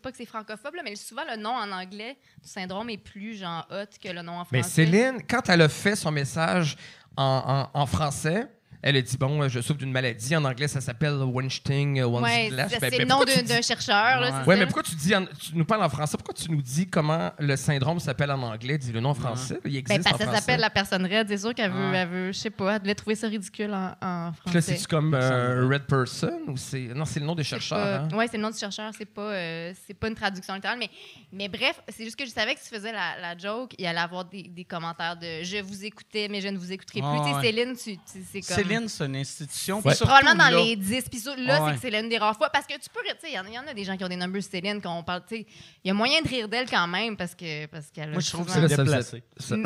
pas 0.00 0.10
que 0.12 0.16
c'est 0.16 0.24
francophobe, 0.24 0.74
là, 0.76 0.82
mais 0.84 0.94
souvent 0.94 1.24
le 1.28 1.36
nom 1.36 1.50
en 1.50 1.70
anglais 1.72 2.16
du 2.42 2.48
syndrome 2.48 2.88
est 2.90 2.98
plus 2.98 3.34
genre 3.36 3.66
hot 3.70 3.86
que 4.02 4.08
le 4.08 4.22
nom 4.22 4.34
en 4.38 4.44
français. 4.44 4.56
Mais 4.56 4.62
Céline, 4.62 5.22
quand 5.28 5.48
elle 5.48 5.62
a 5.62 5.68
fait 5.68 5.96
son 5.96 6.12
message 6.12 6.76
en, 7.16 7.68
en- 7.74 7.80
en 7.80 7.86
français, 7.86 8.46
elle 8.82 8.96
a 8.96 9.02
dit 9.02 9.16
Bon, 9.16 9.42
euh, 9.42 9.48
je 9.48 9.60
souffre 9.60 9.78
d'une 9.78 9.92
maladie. 9.92 10.34
En 10.36 10.44
anglais, 10.44 10.68
ça 10.68 10.80
s'appelle 10.80 11.14
Weinstein, 11.22 11.98
euh, 11.98 12.06
Ouais, 12.06 12.48
c'est 12.50 12.56
Ben, 12.56 12.68
c'est 12.70 12.80
ben, 12.90 12.98
le 13.00 13.04
nom 13.04 13.24
d'un 13.24 13.62
chercheur. 13.62 14.20
là, 14.20 14.20
Ouais. 14.20 14.38
c'est 14.42 14.48
Ouais, 14.48 14.56
mais 14.56 14.64
pourquoi 14.66 14.82
tu 14.82 14.94
dis, 14.94 15.14
en- 15.14 15.26
tu 15.26 15.54
nous 15.54 15.64
parles 15.64 15.82
en 15.82 15.88
français, 15.88 16.16
pourquoi 16.16 16.34
tu 16.34 16.50
nous 16.50 16.62
dis 16.62 16.88
comment 16.88 17.30
le 17.38 17.56
syndrome 17.56 18.00
s'appelle 18.00 18.30
en 18.30 18.42
anglais? 18.42 18.78
Dis 18.78 18.92
le 18.92 19.00
nom 19.00 19.10
en 19.10 19.14
français. 19.14 19.58
Il 19.64 19.76
existe 19.76 19.98
Ben, 19.98 20.02
parce 20.04 20.14
en 20.14 20.18
que 20.18 20.24
ça 20.24 20.30
français. 20.30 20.40
s'appelle 20.40 20.60
la 20.60 20.70
personne 20.70 21.04
raide. 21.06 21.26
C'est 21.28 21.38
sûr 21.38 21.54
qu'elle 21.54 21.70
veut, 21.72 21.90
Ouais. 21.90 21.96
elle 21.98 22.08
veut, 22.08 22.32
je 22.32 22.38
sais 22.38 22.50
pas, 22.50 22.76
elle 22.76 22.82
devait 22.82 22.94
trouver 22.94 23.16
ça 23.16 23.28
ridicule 23.28 23.72
en, 23.72 23.92
en 24.00 24.32
Puis 24.32 24.54
là, 24.54 24.60
français. 24.60 24.60
c'est-tu 24.76 24.86
comme 24.86 25.14
euh, 25.14 25.68
Red 25.70 25.82
Person 25.86 26.40
ou 26.48 26.56
c'est. 26.56 26.88
Non, 26.94 27.04
c'est 27.04 27.20
le 27.20 27.26
nom 27.26 27.34
des 27.34 27.42
C'est 27.44 27.50
chercheurs. 27.50 28.02
hein? 28.04 28.08
Ouais, 28.16 28.26
c'est 28.30 28.36
le 28.36 28.42
nom 28.42 28.50
du 28.50 28.58
chercheur, 28.58 28.90
c'est 28.96 29.04
pas, 29.04 29.22
euh, 29.32 29.72
c'est 29.86 29.94
pas 29.94 30.08
une 30.08 30.14
traduction 30.14 30.54
littérale. 30.54 30.78
Mais, 30.78 30.90
mais 31.32 31.48
bref, 31.48 31.80
c'est 31.88 32.04
juste 32.04 32.16
que 32.16 32.24
je 32.24 32.30
savais 32.30 32.54
que 32.54 32.60
tu 32.60 32.68
faisais 32.74 32.92
la, 32.92 33.18
la 33.20 33.36
joke, 33.36 33.74
il 33.78 33.86
allait 33.86 33.98
avoir 34.00 34.24
des, 34.24 34.42
des 34.44 34.64
commentaires 34.64 35.16
de 35.16 35.42
je 35.42 35.60
vous 35.62 35.84
écoutais, 35.84 36.28
mais 36.30 36.40
je 36.40 36.48
ne 36.48 36.58
vous 36.58 36.72
écouterai 36.72 37.00
plus. 37.00 37.08
Ah, 37.10 37.22
Tu 37.24 37.30
sais, 37.30 37.36
ouais. 37.36 37.42
Céline, 37.42 37.76
tu, 37.76 37.96
tu- 37.96 38.24
c'est 38.30 38.40
comme. 38.40 38.69
Céline, 38.70 38.88
c'est 38.88 39.04
une 39.06 39.16
institution. 39.16 39.82
C'est 39.84 39.98
probablement 40.04 40.34
dans 40.34 40.50
là- 40.50 40.62
les 40.62 40.76
10. 40.76 41.04
Puis 41.10 41.20
là, 41.38 41.62
ouais. 41.62 41.68
c'est 41.70 41.74
que 41.76 41.80
c'est 41.82 41.90
l'une 42.00 42.08
des 42.08 42.18
rares 42.18 42.36
fois. 42.36 42.50
Parce 42.50 42.66
que 42.66 42.74
tu 42.74 42.88
peux, 42.92 43.00
tu 43.04 43.10
sais, 43.20 43.28
il 43.30 43.34
y 43.34 43.38
en 43.38 43.44
a- 43.44 43.48
il 43.48 43.54
y, 43.54 43.58
en 43.58 43.66
a 43.66 43.74
des 43.74 43.84
gens 43.84 43.96
qui 43.96 44.04
ont 44.04 44.08
des 44.08 44.16
numbers 44.16 44.42
Céline 44.42 44.80
quand 44.80 44.96
on 44.96 45.02
parle, 45.02 45.22
tu 45.28 45.36
sais, 45.36 45.46
il 45.84 45.88
y 45.88 45.90
a 45.90 45.94
moyen 45.94 46.20
de 46.22 46.28
rire 46.28 46.48
d'elle 46.48 46.68
quand 46.68 46.86
même 46.86 47.16
parce 47.16 47.34
que 47.34 47.66
parce 47.66 47.86
qu'elle 47.92 48.08
a 48.10 48.12
Moi, 48.12 48.20
je 48.20 48.30
trouve 48.30 48.46
que 48.46 48.52
c'est 48.52 48.66
déplacé. 48.66 49.22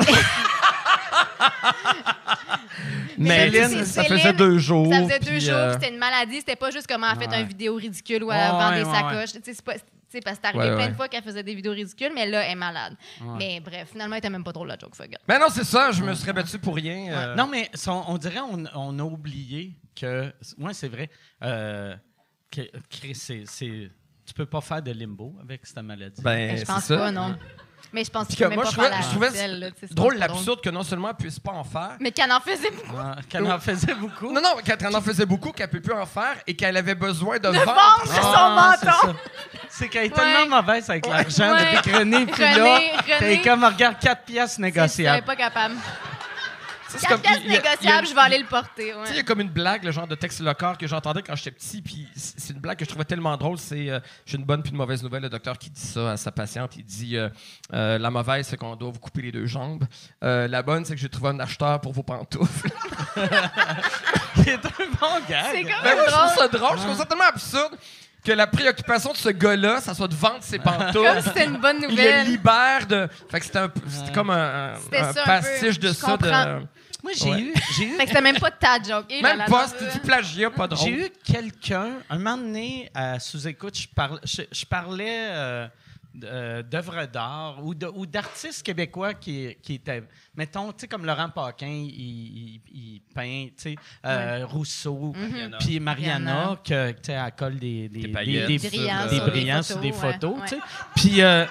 Mais 3.17 3.49
Céline, 3.51 3.85
ça 3.85 4.03
faisait 4.03 4.33
deux 4.33 4.57
jours. 4.57 4.91
Ça 4.93 5.03
faisait 5.03 5.19
deux 5.19 5.39
jours, 5.39 5.53
euh, 5.55 5.73
c'était 5.73 5.89
une 5.91 5.97
maladie. 5.99 6.37
C'était 6.37 6.55
pas 6.55 6.71
juste 6.71 6.87
comment 6.87 7.07
elle 7.11 7.17
a 7.17 7.21
fait 7.21 7.27
Ouais. 7.29 7.41
une 7.41 7.47
vidéo 7.47 7.75
ridicule 7.75 8.23
ou 8.23 8.27
Ouais, 8.27 8.35
elle 8.37 8.51
vend 8.51 8.69
ouais, 8.71 8.83
des 8.83 8.89
ouais, 8.89 8.93
sacoches. 8.93 9.29
Sais, 10.15 10.21
parce 10.21 10.37
que 10.37 10.41
c'est 10.43 10.47
arrivé 10.55 10.69
Ouais, 10.71 10.75
plein 10.75 10.85
ouais. 10.85 10.91
de 10.91 10.95
fois 10.95 11.07
qu'elle 11.09 11.23
faisait 11.23 11.43
des 11.43 11.53
vidéos 11.55 11.73
ridicules, 11.73 12.11
mais 12.15 12.25
là, 12.25 12.43
elle 12.45 12.51
est 12.51 12.55
malade. 12.55 12.95
Ouais. 13.21 13.35
Mais 13.37 13.59
bref, 13.59 13.89
finalement, 13.91 14.15
elle 14.15 14.19
était 14.19 14.29
même 14.29 14.43
pas 14.43 14.53
drôle, 14.53 14.67
la 14.69 14.77
joke. 14.77 14.95
Fuck 14.95 15.07
it. 15.11 15.17
Ben 15.27 15.39
non, 15.39 15.47
c'est 15.49 15.63
ça, 15.65 15.91
je 15.91 16.03
me 16.03 16.13
serais 16.13 16.31
battu 16.33 16.57
pour 16.59 16.75
rien. 16.75 17.11
euh. 17.13 17.35
Non, 17.35 17.47
mais 17.47 17.69
son- 17.73 18.03
on 18.07 18.17
dirait 18.17 18.39
on, 18.39 18.63
on 18.75 18.99
a 18.99 19.03
oublié 19.03 19.73
que. 19.95 20.31
Oui, 20.57 20.73
c'est 20.73 20.87
vrai. 20.87 21.09
Euh, 21.43 21.95
que, 22.51 22.61
Chris, 22.89 23.15
c'est, 23.15 23.43
c'est- 23.45 23.91
tu 24.25 24.33
peux 24.33 24.45
pas 24.45 24.61
faire 24.61 24.81
de 24.81 24.91
limbo 24.91 25.35
avec 25.41 25.65
cette 25.65 25.79
maladie. 25.83 26.21
Ben, 26.21 26.35
Mais 26.35 26.51
je 26.53 26.57
c'est 26.59 26.65
pense 26.65 26.85
ça. 26.85 26.97
pas, 26.97 27.11
non. 27.11 27.35
Mais 27.95 28.03
je 28.03 28.11
pense 28.11 28.27
que 28.27 28.33
que 28.35 28.43
même 28.43 28.55
moi, 28.55 28.63
pas 28.65 28.69
je 28.71 28.75
trouvais, 28.75 29.29
je 29.33 29.59
là, 29.59 29.67
drôle 29.91 30.15
l'absurde 30.17 30.59
que 30.61 30.69
non 30.69 30.83
seulement 30.83 31.09
elle 31.11 31.15
puisse 31.15 31.39
pas 31.39 31.53
en 31.53 31.63
faire, 31.63 31.91
Mais 32.01 32.11
qu'elle 32.11 32.29
en 32.29 32.41
faisait 32.41 32.69
beaucoup. 32.71 32.97
Ah, 32.99 33.15
Qu'elle 33.29 33.49
en 33.49 33.57
faisait 33.57 33.93
beaucoup. 33.95 34.33
non, 34.33 34.41
non, 34.41 34.49
qu'elle 34.65 34.93
en 34.95 34.99
faisait 35.01 35.25
beaucoup, 35.25 35.53
qu'elle 35.53 35.69
peut 35.69 35.79
plus 35.79 35.93
en 35.93 36.05
faire 36.05 36.35
et 36.45 36.53
qu'elle 36.57 36.75
avait 36.75 36.93
besoin 36.95 37.37
de, 37.37 37.47
De 37.47 37.57
vendre. 37.57 38.01
sur 38.03 38.21
son 38.21 38.29
Ah, 38.35 38.75
c'est 38.77 38.85
menton. 38.85 39.15
C'est 39.69 39.87
qu'elle 39.87 40.07
est 40.07 40.17
Ouais. 40.17 40.23
tellement 40.23 40.57
mauvaise 40.61 40.89
avec 40.89 41.07
l'argent 41.07 41.53
Ouais. 41.53 41.75
depuis 41.77 41.91
que 41.91 41.97
René, 41.97 42.25
puis 42.25 42.41
là, 42.43 42.53
René, 42.53 42.91
t'es 43.07 43.15
René. 43.25 43.41
comme, 43.41 43.63
regarde, 43.63 43.95
4 44.01 44.23
pièces 44.23 44.59
négociables. 44.59 45.23
pas 45.25 45.35
capable. 45.37 45.75
C'est 46.97 47.07
comme- 47.07 47.21
pièces 47.21 47.43
négociables, 47.45 48.07
je 48.07 48.13
vais 48.13 48.21
aller 48.21 48.37
le 48.39 48.45
porter. 48.45 48.93
ouais. 48.93 49.03
Il 49.09 49.15
y 49.15 49.19
a 49.19 49.23
comme 49.23 49.41
une 49.41 49.49
blague, 49.49 49.83
le 49.83 49.91
genre 49.91 50.07
de 50.07 50.15
texte 50.15 50.39
local 50.41 50.77
que 50.77 50.87
j'entendais 50.87 51.21
quand 51.21 51.35
j'étais 51.35 51.51
petit, 51.51 51.81
puis 51.81 52.07
c'est 52.15 52.53
une 52.53 52.59
blague 52.59 52.77
que 52.77 52.85
je 52.85 52.89
trouvais 52.89 53.05
tellement 53.05 53.35
drôle. 53.37 53.57
C'est 53.57 53.89
euh, 53.89 53.99
j'ai 54.25 54.37
une 54.37 54.43
bonne 54.45 54.61
puis 54.61 54.71
une 54.71 54.77
mauvaise 54.77 55.03
nouvelle. 55.03 55.23
Le 55.23 55.29
docteur 55.29 55.57
qui 55.57 55.69
dit 55.69 55.81
ça 55.81 56.11
à 56.11 56.17
sa 56.17 56.31
patiente, 56.31 56.75
il 56.77 56.83
dit 56.83 57.17
euh, 57.17 57.29
euh, 57.73 57.97
la 57.97 58.09
mauvaise 58.11 58.47
c'est 58.47 58.57
qu'on 58.57 58.75
doit 58.75 58.91
vous 58.91 58.99
couper 58.99 59.21
les 59.23 59.31
deux 59.31 59.45
jambes. 59.45 59.85
La 60.21 60.61
bonne 60.63 60.85
c'est 60.85 60.95
que 60.95 60.99
j'ai 61.01 61.09
trouvé 61.09 61.29
un 61.29 61.39
acheteur 61.39 61.79
pour 61.81 61.93
vos 61.93 62.03
pantoufles. 62.03 62.69
C'est 64.35 64.53
un 64.53 64.85
bon. 64.99 65.07
C'est 65.27 65.63
quand 65.63 65.83
Ben, 65.83 65.97
je 66.05 66.11
trouve 66.11 66.35
ça 66.37 66.47
drôle, 66.47 66.77
je 66.77 66.83
trouve 66.83 66.97
ça 66.97 67.05
tellement 67.05 67.23
absurde. 67.25 67.73
que 68.23 68.31
la 68.31 68.47
préoccupation 68.47 69.11
de 69.11 69.17
ce 69.17 69.29
gars-là, 69.29 69.79
ça 69.81 69.93
soit 69.93 70.07
de 70.07 70.15
vendre 70.15 70.39
ses 70.41 70.59
pantoufles. 70.59 70.93
Comme 71.07 71.21
c'était 71.21 71.45
une 71.45 71.57
bonne 71.57 71.77
Il 71.77 71.83
le 71.83 71.89
nouvelle. 71.89 72.25
libère 72.27 72.87
de. 72.87 73.07
Fait 73.29 73.39
que 73.39 73.45
c'était 73.45 73.59
un 73.59 73.71
c'était 73.87 74.11
comme 74.11 74.29
un, 74.31 74.73
un- 74.73 74.75
un 74.93 75.13
pastiche 75.25 75.79
de 75.79 75.93
ça. 75.93 76.17
De... 76.17 76.65
Moi, 77.05 77.11
j'ai 77.15 77.29
Ouais. 77.29 77.39
eu, 77.41 77.53
j'ai 77.77 77.83
eu 77.85 77.91
Fait 77.97 78.03
que 78.03 78.09
c'était 78.09 78.21
même 78.21 78.39
pas 78.39 78.49
ta 78.49 78.81
joke. 78.81 79.05
Et 79.11 79.21
là, 79.21 79.29
Même 79.29 79.37
là, 79.37 79.45
pas, 79.45 79.67
c'était 79.67 79.91
du 79.91 79.99
plagiat, 79.99 80.49
pas 80.49 80.67
drôle. 80.67 80.87
J'ai 80.87 81.05
eu 81.05 81.09
quelqu'un, 81.23 81.99
un 82.09 82.17
moment 82.17 82.35
donné, 82.37 82.89
à 82.95 83.19
sous-écoute, 83.19 83.77
je, 83.77 83.87
parle- 83.87 84.19
je, 84.23 84.41
je 84.51 84.65
parlais 84.65 85.27
euh, 85.29 85.67
d- 86.15 86.25
euh, 86.27 86.63
d'œuvres 86.63 87.05
d'art 87.05 87.63
ou 87.63 87.75
de- 87.75 87.91
ou 87.93 88.07
d'artistes 88.07 88.63
québécois 88.65 89.13
qui, 89.13 89.55
qui 89.61 89.75
étaient, 89.75 90.01
mettons, 90.35 90.69
tu 90.71 90.79
sais, 90.79 90.87
comme 90.87 91.05
Laurent 91.05 91.29
Paquin, 91.29 91.67
il, 91.67 91.93
il- 91.93 92.61
il 92.73 93.01
peint, 93.13 93.47
tu 93.49 93.53
sais, 93.57 93.75
euh, 94.03 94.45
Rousseau, 94.47 95.13
Mhm. 95.15 95.57
puis 95.59 95.79
Mariana, 95.79 96.19
Mariana. 96.19 96.59
que, 96.63 96.91
tu 96.93 96.97
sais, 97.03 97.11
elle 97.13 97.31
colle 97.37 97.59
des, 97.59 97.87
des, 97.87 97.99
Des 97.99 98.07
Brillants 98.07 98.41
euh, 98.43 98.47
des 98.47 98.57
sur 98.57 99.25
des 99.25 99.31
brillants 99.31 99.55
photos, 99.61 99.67
sur 99.67 99.79
des 99.79 99.91
ouais, 99.91 99.93
photos, 100.13 100.35
ouais. 100.39 100.47
tu 100.47 100.55
sais. 100.55 100.61
Puis, 100.95 101.21
euh, 101.21 101.45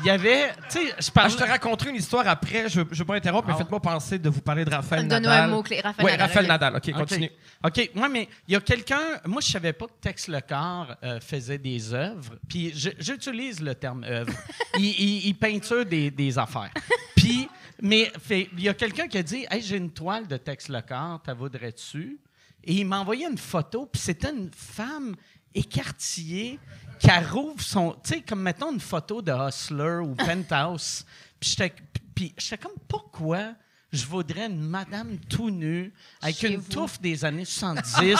il 0.00 0.04
y 0.06 0.10
avait, 0.10 0.52
tu 0.70 0.78
sais, 0.78 0.86
je 0.98 1.08
Ah, 1.08 1.10
parlais... 1.14 1.30
je 1.30 1.36
te 1.36 1.44
raconterai 1.44 1.90
une 1.90 1.96
histoire 1.96 2.26
après. 2.28 2.68
Je 2.68 2.80
ne 2.80 2.84
veux 2.94 3.04
pas 3.04 3.14
interrompre, 3.16 3.48
mais 3.48 3.54
Ah. 3.54 3.58
faites-moi 3.58 3.80
penser 3.80 4.18
de 4.18 4.28
vous 4.28 4.40
parler 4.40 4.64
de 4.64 4.70
Raphaël 4.70 5.06
Donne-nous 5.08 5.28
Nadal. 5.28 5.44
un 5.50 5.54
mot-clé. 5.54 5.80
Raphaël 5.80 6.04
Oui, 6.06 6.12
Nadal, 6.12 6.28
Raphaël. 6.28 6.46
Nadal. 6.48 6.76
OK, 6.76 6.92
continue. 6.92 7.30
OK. 7.64 7.90
Moi, 7.94 8.08
mais 8.08 8.28
il 8.48 8.52
y 8.54 8.56
a 8.56 8.60
quelqu'un. 8.60 9.00
Moi, 9.24 9.40
je 9.40 9.48
savais 9.50 9.72
pas 9.72 9.86
que 9.86 9.92
Tex 10.00 10.28
Lecor 10.28 10.94
euh, 11.02 11.20
faisait 11.20 11.58
des 11.58 11.92
œuvres. 11.94 12.34
Puis 12.48 12.72
j'utilise 12.98 13.60
le 13.60 13.74
terme 13.74 14.04
œuvre. 14.04 14.32
il, 14.78 14.84
il- 14.84 15.26
il 15.28 15.34
peinture 15.34 15.84
des, 15.86 16.10
des 16.10 16.38
affaires. 16.38 16.70
Puis, 17.16 17.48
mais 17.82 18.10
il 18.30 18.60
y 18.62 18.68
a 18.68 18.74
quelqu'un 18.74 19.08
qui 19.08 19.18
a 19.18 19.22
dit 19.22 19.46
Hey, 19.50 19.62
j'ai 19.62 19.76
une 19.76 19.90
toile 19.90 20.26
de 20.26 20.36
Tex 20.36 20.68
Lecor, 20.68 21.20
t'as 21.24 21.34
vaudrais-tu 21.34 22.18
Et 22.66 22.74
il 22.74 22.84
m'a 22.86 22.98
envoyé 23.00 23.26
une 23.26 23.38
photo. 23.38 23.86
Puis 23.86 24.02
c'était 24.02 24.30
une 24.30 24.50
femme 24.52 25.14
écartillée 25.54 26.58
qui 26.98 27.10
rouvre 27.30 27.60
son. 27.60 27.92
Tu 28.04 28.14
sais, 28.14 28.20
comme 28.22 28.42
mettons 28.42 28.72
une 28.72 28.80
photo 28.80 29.22
de 29.22 29.32
Hustler 29.32 29.98
ou 30.02 30.14
Penthouse. 30.16 31.04
Puis 31.40 32.34
j'étais 32.38 32.58
comme 32.58 32.72
Pourquoi 32.88 33.52
je 33.92 34.04
voudrais 34.04 34.46
une 34.46 34.60
madame 34.60 35.16
tout 35.28 35.50
nue 35.50 35.92
avec 36.20 36.36
Chez 36.36 36.48
une 36.52 36.60
vous. 36.60 36.68
touffe 36.72 37.00
des 37.00 37.24
années 37.24 37.44
70 37.44 38.16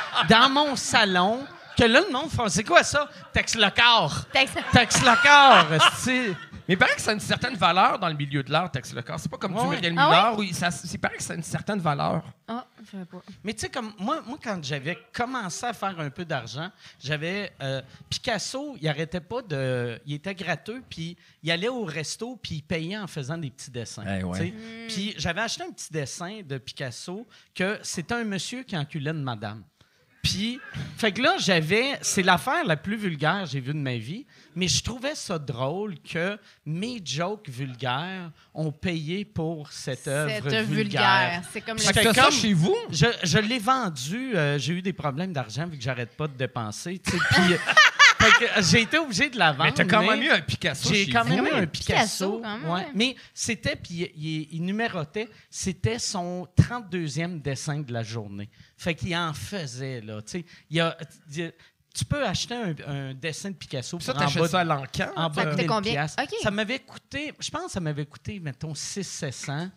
dans 0.28 0.50
mon 0.50 0.76
salon. 0.76 1.44
Que 1.76 1.84
là, 1.84 2.00
le 2.06 2.10
monde 2.12 2.30
fait 2.30 2.48
C'est 2.48 2.64
quoi 2.64 2.82
ça? 2.82 3.08
Tex 3.32 3.54
le 3.54 3.68
corps. 3.70 4.24
Tex- 4.32 4.52
Tex 4.72 5.00
le 5.02 5.22
corps. 5.22 6.36
Mais 6.68 6.74
il 6.74 6.78
paraît 6.78 6.94
que 6.96 7.00
ça 7.00 7.12
a 7.12 7.14
une 7.14 7.20
certaine 7.20 7.54
valeur 7.54 7.98
dans 7.98 8.08
le 8.08 8.14
milieu 8.14 8.42
de 8.42 8.50
l'art, 8.50 8.70
Tex 8.70 8.92
Lecor. 8.92 9.20
C'est 9.20 9.28
pas 9.30 9.36
comme 9.38 9.54
Ouais, 9.54 9.62
du. 9.62 9.68
Muriel 9.68 9.94
Ah 9.96 10.06
Miller. 10.08 10.38
où 10.38 10.42
il, 10.42 10.54
ça, 10.54 10.68
il 10.92 10.98
paraît 10.98 11.16
que 11.16 11.22
ça 11.22 11.32
a 11.34 11.36
une 11.36 11.42
certaine 11.42 11.78
valeur. 11.78 12.24
Ah, 12.48 12.66
je 12.84 12.90
savais 12.90 13.04
pas. 13.04 13.22
Mais 13.44 13.52
tu 13.54 13.60
sais, 13.60 13.68
comme 13.68 13.92
moi, 13.98 14.20
moi, 14.26 14.38
quand 14.42 14.58
j'avais 14.64 14.98
commencé 15.12 15.64
à 15.66 15.72
faire 15.72 15.98
un 16.00 16.10
peu 16.10 16.24
d'argent, 16.24 16.70
j'avais. 17.02 17.52
euh, 17.62 17.80
Picasso, 18.10 18.76
il 18.80 18.88
arrêtait 18.88 19.20
pas 19.20 19.42
de. 19.42 20.00
Il 20.06 20.14
était 20.14 20.34
gratteux, 20.34 20.82
puis 20.88 21.16
il 21.42 21.50
allait 21.50 21.68
au 21.68 21.84
resto, 21.84 22.36
puis 22.42 22.56
il 22.56 22.62
payait 22.62 22.98
en 22.98 23.06
faisant 23.06 23.38
des 23.38 23.50
petits 23.50 23.70
dessins. 23.70 24.04
Eh 24.18 24.24
ouais. 24.24 24.38
tu 24.38 24.46
sais. 24.46 24.54
Puis 24.88 25.14
j'avais 25.18 25.42
acheté 25.42 25.62
un 25.64 25.70
petit 25.70 25.92
dessin 25.92 26.40
de 26.42 26.58
Picasso 26.58 27.26
que 27.54 27.78
c'était 27.82 28.14
un 28.14 28.24
monsieur 28.24 28.62
qui 28.64 28.76
enculait 28.76 29.10
une 29.12 29.22
madame. 29.22 29.62
Puis, 30.26 30.60
fait 30.96 31.12
que 31.12 31.22
là, 31.22 31.36
j'avais. 31.38 31.98
C'est 32.02 32.22
l'affaire 32.22 32.64
la 32.64 32.76
plus 32.76 32.96
vulgaire 32.96 33.42
que 33.44 33.50
j'ai 33.50 33.60
vue 33.60 33.72
de 33.74 33.78
ma 33.78 33.96
vie, 33.96 34.26
mais 34.54 34.66
je 34.68 34.82
trouvais 34.82 35.14
ça 35.14 35.38
drôle 35.38 35.94
que 36.00 36.38
mes 36.64 37.00
jokes 37.04 37.48
vulgaires 37.48 38.30
ont 38.54 38.72
payé 38.72 39.24
pour 39.24 39.70
cette 39.70 40.08
œuvre 40.08 40.30
Cette 40.32 40.44
vulgaire. 40.44 40.64
vulgaire. 40.64 41.42
C'est 41.52 41.60
comme 41.60 41.76
le 41.76 41.82
que 41.82 41.86
Fait 41.92 42.00
que 42.00 42.08
t'as 42.08 42.14
ça 42.14 42.22
comme- 42.24 42.32
chez 42.32 42.52
vous? 42.52 42.76
Je, 42.90 43.06
je 43.22 43.38
l'ai 43.38 43.58
vendu. 43.58 44.34
euh, 44.36 44.58
j'ai 44.58 44.72
eu 44.74 44.82
des 44.82 44.92
problèmes 44.92 45.32
d'argent 45.32 45.66
vu 45.66 45.76
que 45.78 45.82
j'arrête 45.84 46.16
pas 46.16 46.26
de 46.26 46.34
dépenser. 46.36 46.98
tu 46.98 47.10
sais, 47.12 47.18
Puis, 47.30 47.42
j'ai 48.70 48.82
été 48.82 48.98
obligé 48.98 49.30
de 49.30 49.38
la 49.38 49.52
vendre. 49.52 49.64
Mais 49.64 49.72
t'as 49.72 49.84
quand 49.84 50.02
même 50.02 50.22
eu 50.22 50.30
un 50.30 50.40
Picasso 50.40 50.88
J'ai 50.92 51.08
quand 51.08 51.24
même 51.24 51.40
vous. 51.40 51.46
eu 51.46 51.52
un 51.52 51.66
Picasso, 51.66 52.40
ouais. 52.40 52.86
Mais 52.94 53.16
c'était, 53.34 53.76
puis 53.76 53.94
il, 53.94 54.24
il- 54.24 54.48
il 54.52 54.62
numérotait, 54.64 55.28
c'était 55.50 55.98
son 55.98 56.46
32e 56.56 57.40
dessin 57.40 57.80
de 57.80 57.92
la 57.92 58.02
journée. 58.02 58.48
Fait 58.76 58.94
qu'il 58.94 59.14
en 59.16 59.32
faisait, 59.32 60.00
là. 60.00 60.20
Tu 60.22 60.30
sais, 60.32 60.44
il 60.70 60.76
y 60.76 60.80
a- 60.80 60.96
il 61.30 61.38
y 61.38 61.42
a- 61.44 61.50
tu 61.94 62.04
peux 62.04 62.22
acheter 62.26 62.54
un, 62.54 62.74
un 62.86 63.14
dessin 63.14 63.50
de 63.50 63.54
Picasso 63.54 63.98
Ça, 64.00 64.12
t'achètes 64.12 64.42
bas 64.42 64.48
ça 64.48 64.60
à 64.60 64.64
l'encan? 64.64 65.10
en 65.16 65.30
bas 65.30 65.44
coûtait 65.46 65.62
1000 65.62 65.66
combien? 65.66 66.06
Ça 66.06 66.50
m'avait 66.50 66.80
coûté, 66.80 67.32
je 67.40 67.50
pense 67.50 67.66
que 67.66 67.70
ça 67.72 67.80
m'avait 67.80 68.04
coûté, 68.04 68.38
mettons, 68.38 68.74
600-700. 68.74 69.70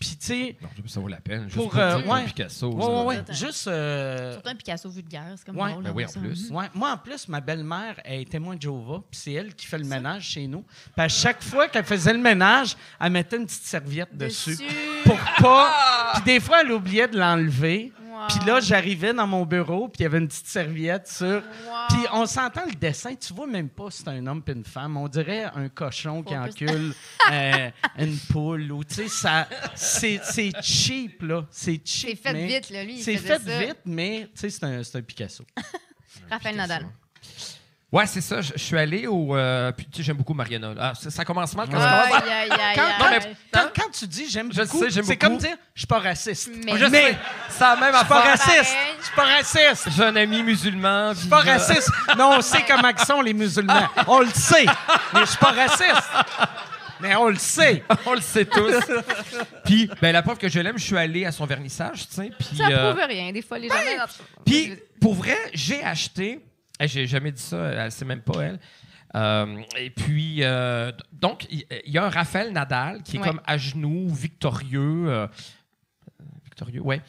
Puis, 0.00 0.16
tu 0.18 0.26
sais, 0.26 0.56
ça 0.86 0.98
vaut 1.00 1.06
la 1.08 1.20
peine. 1.20 1.44
Juste 1.44 1.54
Pour, 1.56 1.70
pour, 1.70 1.78
euh, 1.78 2.02
ouais. 2.02 2.24
Picasso. 2.24 2.68
ouais, 2.72 2.84
ouais, 2.84 3.04
ouais, 3.04 3.16
Attends. 3.18 3.32
juste... 3.32 3.68
euh, 3.68 4.32
Surtout 4.32 4.48
un 4.48 4.54
Picasso 4.56 4.90
vulgaire, 4.90 5.24
c'est 5.36 5.46
comme 5.46 5.56
Ouais. 5.58 5.70
drôle. 5.70 5.84
Ben 5.84 5.92
oui, 5.94 6.04
en 6.04 6.08
ça. 6.08 6.18
plus. 6.20 6.50
Ouais, 6.50 6.64
moi, 6.74 6.90
en 6.92 6.96
plus, 6.98 7.28
ma 7.28 7.40
belle-mère 7.40 8.00
elle 8.04 8.22
est 8.22 8.30
témoin 8.30 8.56
de 8.56 8.62
Jéhovah, 8.62 9.02
puis 9.10 9.20
c'est 9.20 9.32
elle 9.34 9.54
qui 9.54 9.66
fait 9.66 9.78
le 9.78 9.84
ménage 9.84 10.24
chez 10.24 10.46
nous. 10.48 10.62
Puis 10.62 11.04
à 11.04 11.08
chaque 11.08 11.42
fois 11.42 11.68
qu'elle 11.68 11.84
faisait 11.84 12.12
le 12.12 12.18
ménage, 12.18 12.76
elle 13.00 13.12
mettait 13.12 13.36
une 13.36 13.46
petite 13.46 13.62
serviette 13.64 14.16
dessus. 14.16 14.50
Dessus. 14.56 14.64
Pour 15.04 15.18
pas. 15.38 15.72
Puis 16.14 16.22
des 16.24 16.40
fois, 16.40 16.62
elle 16.62 16.72
oubliait 16.72 17.06
de 17.08 17.18
l'enlever. 17.18 17.92
Wow. 18.22 18.28
Puis 18.28 18.46
là, 18.46 18.60
j'arrivais 18.60 19.12
dans 19.12 19.26
mon 19.26 19.44
bureau, 19.44 19.88
puis 19.88 20.00
il 20.00 20.02
y 20.02 20.06
avait 20.06 20.18
une 20.18 20.28
petite 20.28 20.46
serviette 20.46 21.08
sur. 21.08 21.26
Wow. 21.36 21.42
Puis 21.88 21.98
on 22.12 22.26
s'entend 22.26 22.64
le 22.66 22.74
dessin, 22.74 23.14
tu 23.14 23.32
vois 23.34 23.46
même 23.46 23.68
pas 23.68 23.90
si 23.90 24.02
c'est 24.02 24.08
un 24.08 24.26
homme 24.26 24.42
puis 24.42 24.54
une 24.54 24.64
femme. 24.64 24.96
On 24.96 25.08
dirait 25.08 25.44
un 25.54 25.68
cochon 25.68 26.22
qui 26.22 26.34
Faut 26.34 26.40
encule 26.40 26.94
euh, 27.32 27.70
une 27.98 28.18
poule 28.30 28.70
ou 28.72 28.84
tu 28.84 28.94
sais 28.94 29.08
ça 29.08 29.48
c'est 29.74 30.20
c'est 30.22 30.52
cheap 30.62 31.22
là, 31.22 31.46
c'est 31.50 31.80
cheap. 31.84 32.10
C'est 32.10 32.16
fait 32.16 32.32
mais- 32.32 32.46
vite, 32.46 32.70
là, 32.70 32.84
lui. 32.84 33.02
C'est 33.02 33.16
fait 33.16 33.40
ça. 33.40 33.58
vite, 33.58 33.78
mais 33.84 34.28
tu 34.34 34.40
sais 34.40 34.50
c'est 34.50 34.64
un, 34.64 34.82
c'est 34.82 34.98
un 34.98 35.02
Picasso. 35.02 35.44
Raphaël 36.30 36.56
Nadal. 36.56 36.86
Ouais, 37.92 38.06
c'est 38.06 38.22
ça. 38.22 38.40
Je 38.40 38.52
je 38.56 38.58
suis 38.62 38.78
allé 38.78 39.06
au. 39.06 39.36
euh, 39.36 39.70
puis, 39.70 39.84
tu 39.86 39.98
sais, 39.98 40.02
j'aime 40.02 40.16
beaucoup 40.16 40.32
Mariana. 40.32 40.72
Ah, 40.80 40.92
ça, 40.98 41.10
ça 41.10 41.24
commence 41.26 41.54
mal 41.54 41.68
quand 41.70 41.78
je 41.78 41.84
commence. 41.84 42.22
aïe, 42.24 42.32
aïe, 42.32 42.48
Quand, 42.48 42.82
aïe. 42.82 42.94
quand- 42.98 43.10
mais- 43.10 43.36
quand- 43.52 43.68
quand 43.76 43.90
tu 43.92 44.06
dis 44.06 44.30
j'aime 44.30 44.50
Je 44.50 44.62
beaucoup, 44.62 44.78
sais, 44.80 44.90
j'aime 44.90 45.04
c'est 45.04 45.16
beaucoup. 45.16 45.26
comme 45.32 45.36
dire 45.38 45.56
je 45.74 45.80
suis 45.80 45.86
pas 45.86 45.98
raciste. 45.98 46.50
Mais- 46.64 46.72
Je 46.78 46.86
sais. 46.88 47.16
C'est 47.50 47.60
la 47.64 47.76
même 47.76 47.92
Je 47.92 47.98
suis 47.98 48.06
pas 48.08 48.18
affaire. 48.20 48.30
raciste. 48.30 48.72
Pareil. 48.74 48.94
Je 48.98 49.04
suis 49.04 49.14
pas 49.14 49.24
raciste. 49.24 49.88
J'ai 49.94 50.04
un 50.04 50.16
ami 50.16 50.42
musulman. 50.42 51.12
Je 51.12 51.18
suis 51.20 51.28
pas 51.28 51.40
raciste. 51.40 51.90
Non, 52.16 52.30
on 52.38 52.40
sait 52.40 52.64
comment 52.66 52.88
ils 52.88 53.04
sont 53.04 53.20
les 53.20 53.34
musulmans. 53.34 53.88
On 54.06 54.20
le 54.20 54.30
sait. 54.30 54.64
Mais 55.12 55.20
je 55.20 55.26
suis 55.26 55.38
pas 55.38 55.52
raciste. 55.52 56.08
Mais 57.00 57.14
on 57.16 57.28
le 57.28 57.36
sait. 57.36 57.82
On 58.06 58.14
le 58.14 58.20
sait 58.20 58.44
tous. 58.44 58.74
puis, 59.64 59.90
ben, 60.00 60.12
la 60.12 60.22
preuve 60.22 60.38
que 60.38 60.48
je 60.48 60.60
l'aime, 60.60 60.78
je 60.78 60.84
suis 60.84 60.96
allé 60.96 61.24
à 61.24 61.32
son 61.32 61.44
vernissage, 61.46 62.06
tu 62.08 62.14
sais. 62.14 62.30
Puis, 62.38 62.56
Ça 62.56 62.68
euh, 62.68 62.92
prouve 62.92 63.04
rien. 63.04 63.32
Des 63.32 63.42
fois, 63.42 63.58
les 63.58 63.68
gens. 63.68 63.74
Puis, 64.46 64.72
pour 65.00 65.14
vrai, 65.14 65.36
j'ai 65.52 65.82
acheté. 65.82 66.40
Eh, 66.82 66.88
J'ai 66.88 67.06
jamais 67.06 67.32
dit 67.32 67.42
ça, 67.42 67.58
elle 67.58 67.92
sait 67.92 68.04
même 68.04 68.22
pas, 68.22 68.40
elle. 68.42 68.58
Euh, 69.14 69.60
et 69.78 69.90
puis, 69.90 70.38
euh, 70.40 70.90
donc, 71.12 71.46
il 71.50 71.64
y, 71.86 71.98
a 71.98 72.04
un 72.04 72.08
Raphaël 72.10 72.50
Nadal 72.52 73.02
qui 73.02 73.16
est 73.16 73.20
Ouais. 73.20 73.26
comme 73.28 73.40
à 73.46 73.58
genoux, 73.58 74.08
victorieux. 74.08 75.04
euh, 75.08 75.26
victorieux, 76.44 76.80
ouais. 76.80 77.00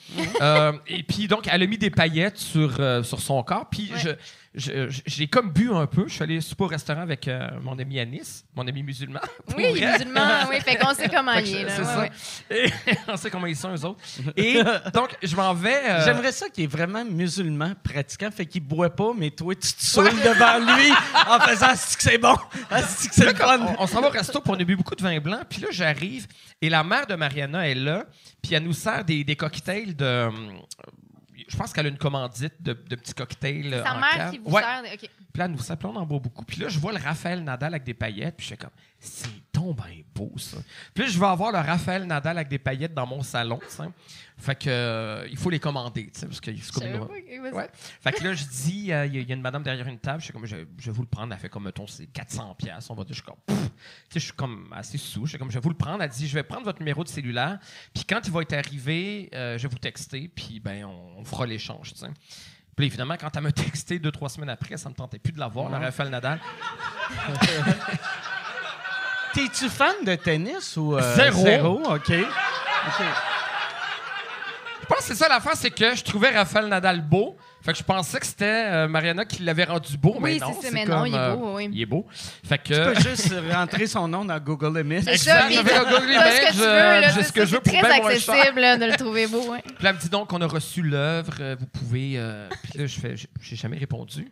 Euh, 0.41 0.74
et 0.88 1.04
puis, 1.04 1.28
donc, 1.28 1.48
elle 1.52 1.64
a 1.64 1.68
mis 1.68 1.78
des 1.78 1.90
paillettes 1.90 2.38
sur, 2.38 2.80
euh, 2.80 3.04
sur 3.04 3.20
son 3.22 3.41
corps. 3.44 3.70
Puis, 3.70 3.91
Ouais. 3.94 4.00
je- 4.00 4.10
j'ai 4.56 5.28
comme 5.28 5.52
bu 5.52 5.72
un 5.74 5.88
peu. 5.88 6.06
Je 6.08 6.14
suis 6.14 6.24
allé 6.24 6.40
souper 6.42 6.66
au 6.66 6.68
restaurant 6.68 7.02
avec 7.02 7.28
euh, 7.28 7.48
mon 7.62 7.78
ami 7.80 8.00
Anis, 8.00 8.46
mon 8.56 8.68
ami 8.68 8.84
musulman. 8.84 9.20
pour 9.48 9.58
Oui, 9.58 9.66
il 9.72 9.78
est 9.78 9.88
vrai. 9.88 9.98
musulman. 10.00 10.22
Oui, 10.50 10.60
fait 10.62 10.76
qu'on 10.76 10.94
sait 10.94 11.10
comment 11.10 11.34
il 11.34 11.56
est. 11.56 11.64
là. 11.64 11.70
c'est 11.76 11.82
Ouais, 11.82 11.86
ça. 11.88 12.00
ouais. 12.00 12.12
Et 12.52 12.96
on 13.08 13.18
sait 13.18 13.30
comment 13.32 13.48
ils 13.48 13.56
sont, 13.56 13.74
eux 13.74 13.86
autres. 13.86 14.00
Et 14.38 14.62
donc, 14.94 15.16
je 15.24 15.36
m'en 15.36 15.54
vais. 15.54 15.82
euh, 15.90 16.06
J'aimerais 16.06 16.32
ça 16.32 16.50
qu'il 16.50 16.66
est 16.66 16.68
vraiment 16.68 17.04
musulman, 17.04 17.74
pratiquant, 17.84 18.30
fait 18.32 18.46
qu'il 18.46 18.62
boit 18.64 18.90
pas, 18.96 19.12
mais 19.18 19.32
toi, 19.32 19.56
tu 19.56 19.74
te 19.74 19.84
saoules 19.84 20.10
devant 20.12 20.60
lui 20.78 20.92
en 21.28 21.40
faisant 21.40 21.72
que 21.74 22.04
c'est 22.04 22.18
bon, 22.20 22.36
que 22.36 22.76
c'est 22.88 23.36
fun. 23.36 23.60
on, 23.80 23.84
on 23.84 23.88
s'en 23.88 24.02
va 24.02 24.08
au 24.08 24.12
resto, 24.12 24.40
puis 24.40 24.52
on 24.56 24.60
a 24.60 24.64
bu 24.64 24.76
beaucoup 24.76 24.96
de 24.96 25.02
vin 25.04 25.20
blanc. 25.20 25.40
Puis 25.50 25.62
là, 25.62 25.70
j'arrive, 25.72 26.28
et 26.62 26.70
la 26.70 26.84
mère 26.84 27.08
de 27.08 27.16
Mariana 27.16 27.68
est 27.68 27.76
là, 27.76 28.06
puis 28.42 28.54
elle 28.54 28.64
nous 28.64 28.74
sert 28.74 29.04
des, 29.04 29.24
des 29.24 29.36
cocktails 29.36 29.96
de... 29.96 30.30
Je 31.54 31.58
pense 31.58 31.72
qu'elle 31.72 31.86
a 31.86 31.90
une 31.90 31.98
commandite 32.00 32.62
de, 32.62 32.74
de 32.74 32.96
petits 32.96 33.14
cocktails. 33.14 33.74
euh, 33.74 33.84
Sa 33.84 33.94
en 33.96 34.00
mère 34.00 34.10
cave. 34.18 34.32
qui 34.32 34.40
vous 34.40 34.50
Ouais. 34.50 34.62
sert. 34.64 34.82
Puis 34.98 35.08
là, 35.40 35.46
elle 35.46 35.52
nous 35.52 35.60
là, 35.84 35.90
on 35.90 35.96
en 35.96 36.06
boit 36.06 36.18
beaucoup. 36.20 36.44
Puis 36.46 36.60
là, 36.60 36.68
je 36.68 36.80
vois 36.80 36.92
le 36.94 36.98
Raphaël 37.00 37.44
Nadal 37.44 37.74
avec 37.76 37.84
des 37.86 37.94
paillettes, 37.94 38.36
puis 38.38 38.46
je 38.46 38.50
fais 38.52 38.58
comme, 38.58 38.72
c'est 39.00 39.30
donc 39.64 39.77
bien 39.77 40.02
beau, 40.14 40.31
ça. 40.38 40.57
Puis 40.94 41.03
là, 41.03 41.10
je 41.10 41.19
vais 41.19 41.26
avoir 41.26 41.52
le 41.52 41.57
Raphaël 41.60 42.03
Nadal 42.06 42.38
avec 42.38 42.49
des 42.49 42.60
paillettes 42.60 42.94
dans 42.94 43.06
mon 43.07 43.22
salon. 43.23 43.60
Fait 44.38 44.56
que, 44.56 44.68
euh, 44.69 45.27
il 45.30 45.38
faut 45.38 45.49
les 45.49 45.60
commander, 45.60 46.10
tu 46.11 46.19
sais, 46.19 46.26
parce 46.26 46.41
que 46.41 46.52
c'est 46.56 46.72
comme 46.73 46.88
une... 46.88 46.99
pas. 46.99 47.52
Ouais. 47.57 47.69
Fait 48.02 48.11
que 48.11 48.23
là, 48.23 48.34
je 48.34 48.44
dis, 48.45 48.91
euh, 48.91 49.06
il 49.06 49.14
y, 49.15 49.18
a- 49.19 49.22
il 49.22 49.30
y 49.30 49.31
a 49.31 49.35
une 49.35 49.41
madame 49.41 49.61
derrière 49.64 49.88
une 49.88 49.99
table, 49.99 50.19
je 50.19 50.26
suis 50.26 50.34
comme, 50.34 50.45
je, 50.45 50.56
je 50.80 50.85
vais 50.88 50.91
vous 50.91 51.03
le 51.03 51.07
prendre. 51.07 51.31
Elle 51.34 51.40
fait 51.40 51.49
comme, 51.49 51.64
mettons, 51.65 51.85
c'est 51.88 52.07
400 52.07 52.56
pièces 52.56 52.90
On 52.90 52.95
va 52.95 53.03
dire, 53.03 53.14
je 53.15 53.22
suis 53.22 53.23
comme, 53.23 53.38
pff. 53.45 53.69
je 54.14 54.19
suis 54.19 54.31
comme 54.34 54.73
assez 54.76 54.98
sous. 54.98 55.26
Je 55.26 55.30
suis 55.31 55.38
comme, 55.38 55.49
je 55.52 55.56
vais 55.56 55.61
vous 55.61 55.69
le 55.69 55.76
prendre. 55.77 56.02
Elle 56.02 56.10
dit, 56.10 56.27
je 56.27 56.34
vais 56.34 56.44
prendre 56.44 56.64
votre 56.65 56.80
numéro 56.80 57.03
de 57.03 57.10
cellulaire. 57.10 57.60
Puis 57.94 58.03
quand 58.06 58.19
il 58.26 58.31
va 58.34 58.41
être 58.41 58.53
arrivé, 58.53 59.30
euh, 59.35 59.57
je 59.57 59.64
vais 59.64 59.69
vous 59.72 59.77
texter. 59.77 60.27
Puis 60.35 60.60
ben, 60.60 60.84
on, 60.85 61.19
on 61.19 61.23
fera 61.23 61.45
l'échange, 61.45 61.94
tu 61.94 61.99
sais. 61.99 62.07
Puis 62.76 62.88
évidemment, 62.88 63.15
quand 63.19 63.30
elle 63.38 63.44
m'a 63.44 63.52
texté 63.53 63.99
deux, 63.99 64.11
trois 64.11 64.30
semaines 64.30 64.49
après, 64.49 64.77
ça 64.77 64.90
me 64.90 64.95
tentait 64.95 65.19
plus 65.19 65.31
de 65.31 65.40
l'avoir, 65.40 65.69
le 65.69 65.77
Raphaël 65.77 66.10
Nadal. 66.10 66.40
T'es-tu 69.34 69.69
fan 69.69 69.95
de 70.05 70.15
tennis 70.15 70.77
ou. 70.77 70.95
euh, 70.95 71.15
Zéro. 71.15 71.81
OK. 71.84 72.11
OK. 72.11 73.05
Je 74.81 74.88
pense 74.88 74.97
que 74.97 75.03
c'est 75.03 75.15
ça 75.15 75.30
l'affaire, 75.30 75.55
c'est 75.55 75.72
que 75.72 75.95
je 75.95 76.03
trouvais 76.03 76.30
Raphaël 76.30 76.68
Nadal 76.68 77.01
beau. 77.01 77.38
Fait 77.61 77.72
que 77.72 77.77
je 77.77 77.84
pensais 77.84 78.19
que 78.19 78.26
c'était 78.26 78.43
euh, 78.45 78.88
Mariana 78.89 79.23
qui 79.23 79.41
l'avait 79.41 79.64
rendu 79.64 79.95
beau, 79.97 80.18
mais 80.19 80.34
Oui, 80.34 80.39
non. 80.41 80.53
c'est 80.61 80.72
mais 80.73 80.84
non, 80.84 80.97
comme, 80.97 81.07
il 81.07 81.15
est 81.15 81.18
euh, 81.18 81.35
beau, 81.35 81.55
oui. 81.55 81.69
Il 81.72 81.81
est 81.81 81.85
beau. 81.85 82.05
Fait 82.45 82.57
que. 82.57 82.89
Tu 82.93 83.01
peux 83.03 83.10
juste 83.10 83.34
rentrer 83.53 83.88
son 83.88 84.05
nom 84.10 84.26
dans 84.26 84.38
Google 84.41 84.81
Images. 84.81 85.03
C'est 85.05 85.11
puis 85.45 85.55
J'avais 85.55 85.55
Google 85.55 85.85
t'as 85.85 85.91
ce 85.93 86.01
que 86.01 86.11
Image, 86.11 86.51
tu 86.51 86.57
veux, 86.57 86.68
euh, 86.68 87.01
j'ai 87.03 87.10
c'est 87.11 87.23
ce 87.23 87.31
que 87.31 87.39
ça, 87.39 87.45
je 87.45 87.51
veux 87.55 87.61
c'est 87.64 87.72
pour 87.72 87.80
très 87.80 87.89
bien 87.89 88.01
moins 88.01 88.18
cher. 88.19 88.34
accessible 88.34 88.60
là, 88.60 88.77
de 88.77 88.85
le 88.85 88.95
trouver 88.97 89.27
beau. 89.27 89.49
Ouais. 89.49 89.61
Puis 89.64 89.76
là, 89.81 89.89
elle 89.91 89.95
me 89.95 90.01
dit 90.01 90.10
donc 90.10 90.27
qu'on 90.30 90.41
a 90.41 90.47
reçu 90.47 90.81
l'œuvre, 90.81 91.34
euh, 91.39 91.55
vous 91.57 91.68
pouvez. 91.68 92.15
euh, 92.18 92.49
Puis 92.64 92.80
là, 92.80 92.85
je 92.85 92.99
fais, 92.99 93.15
j'ai- 93.15 93.55
jamais 93.55 93.77
répondu. 93.77 94.30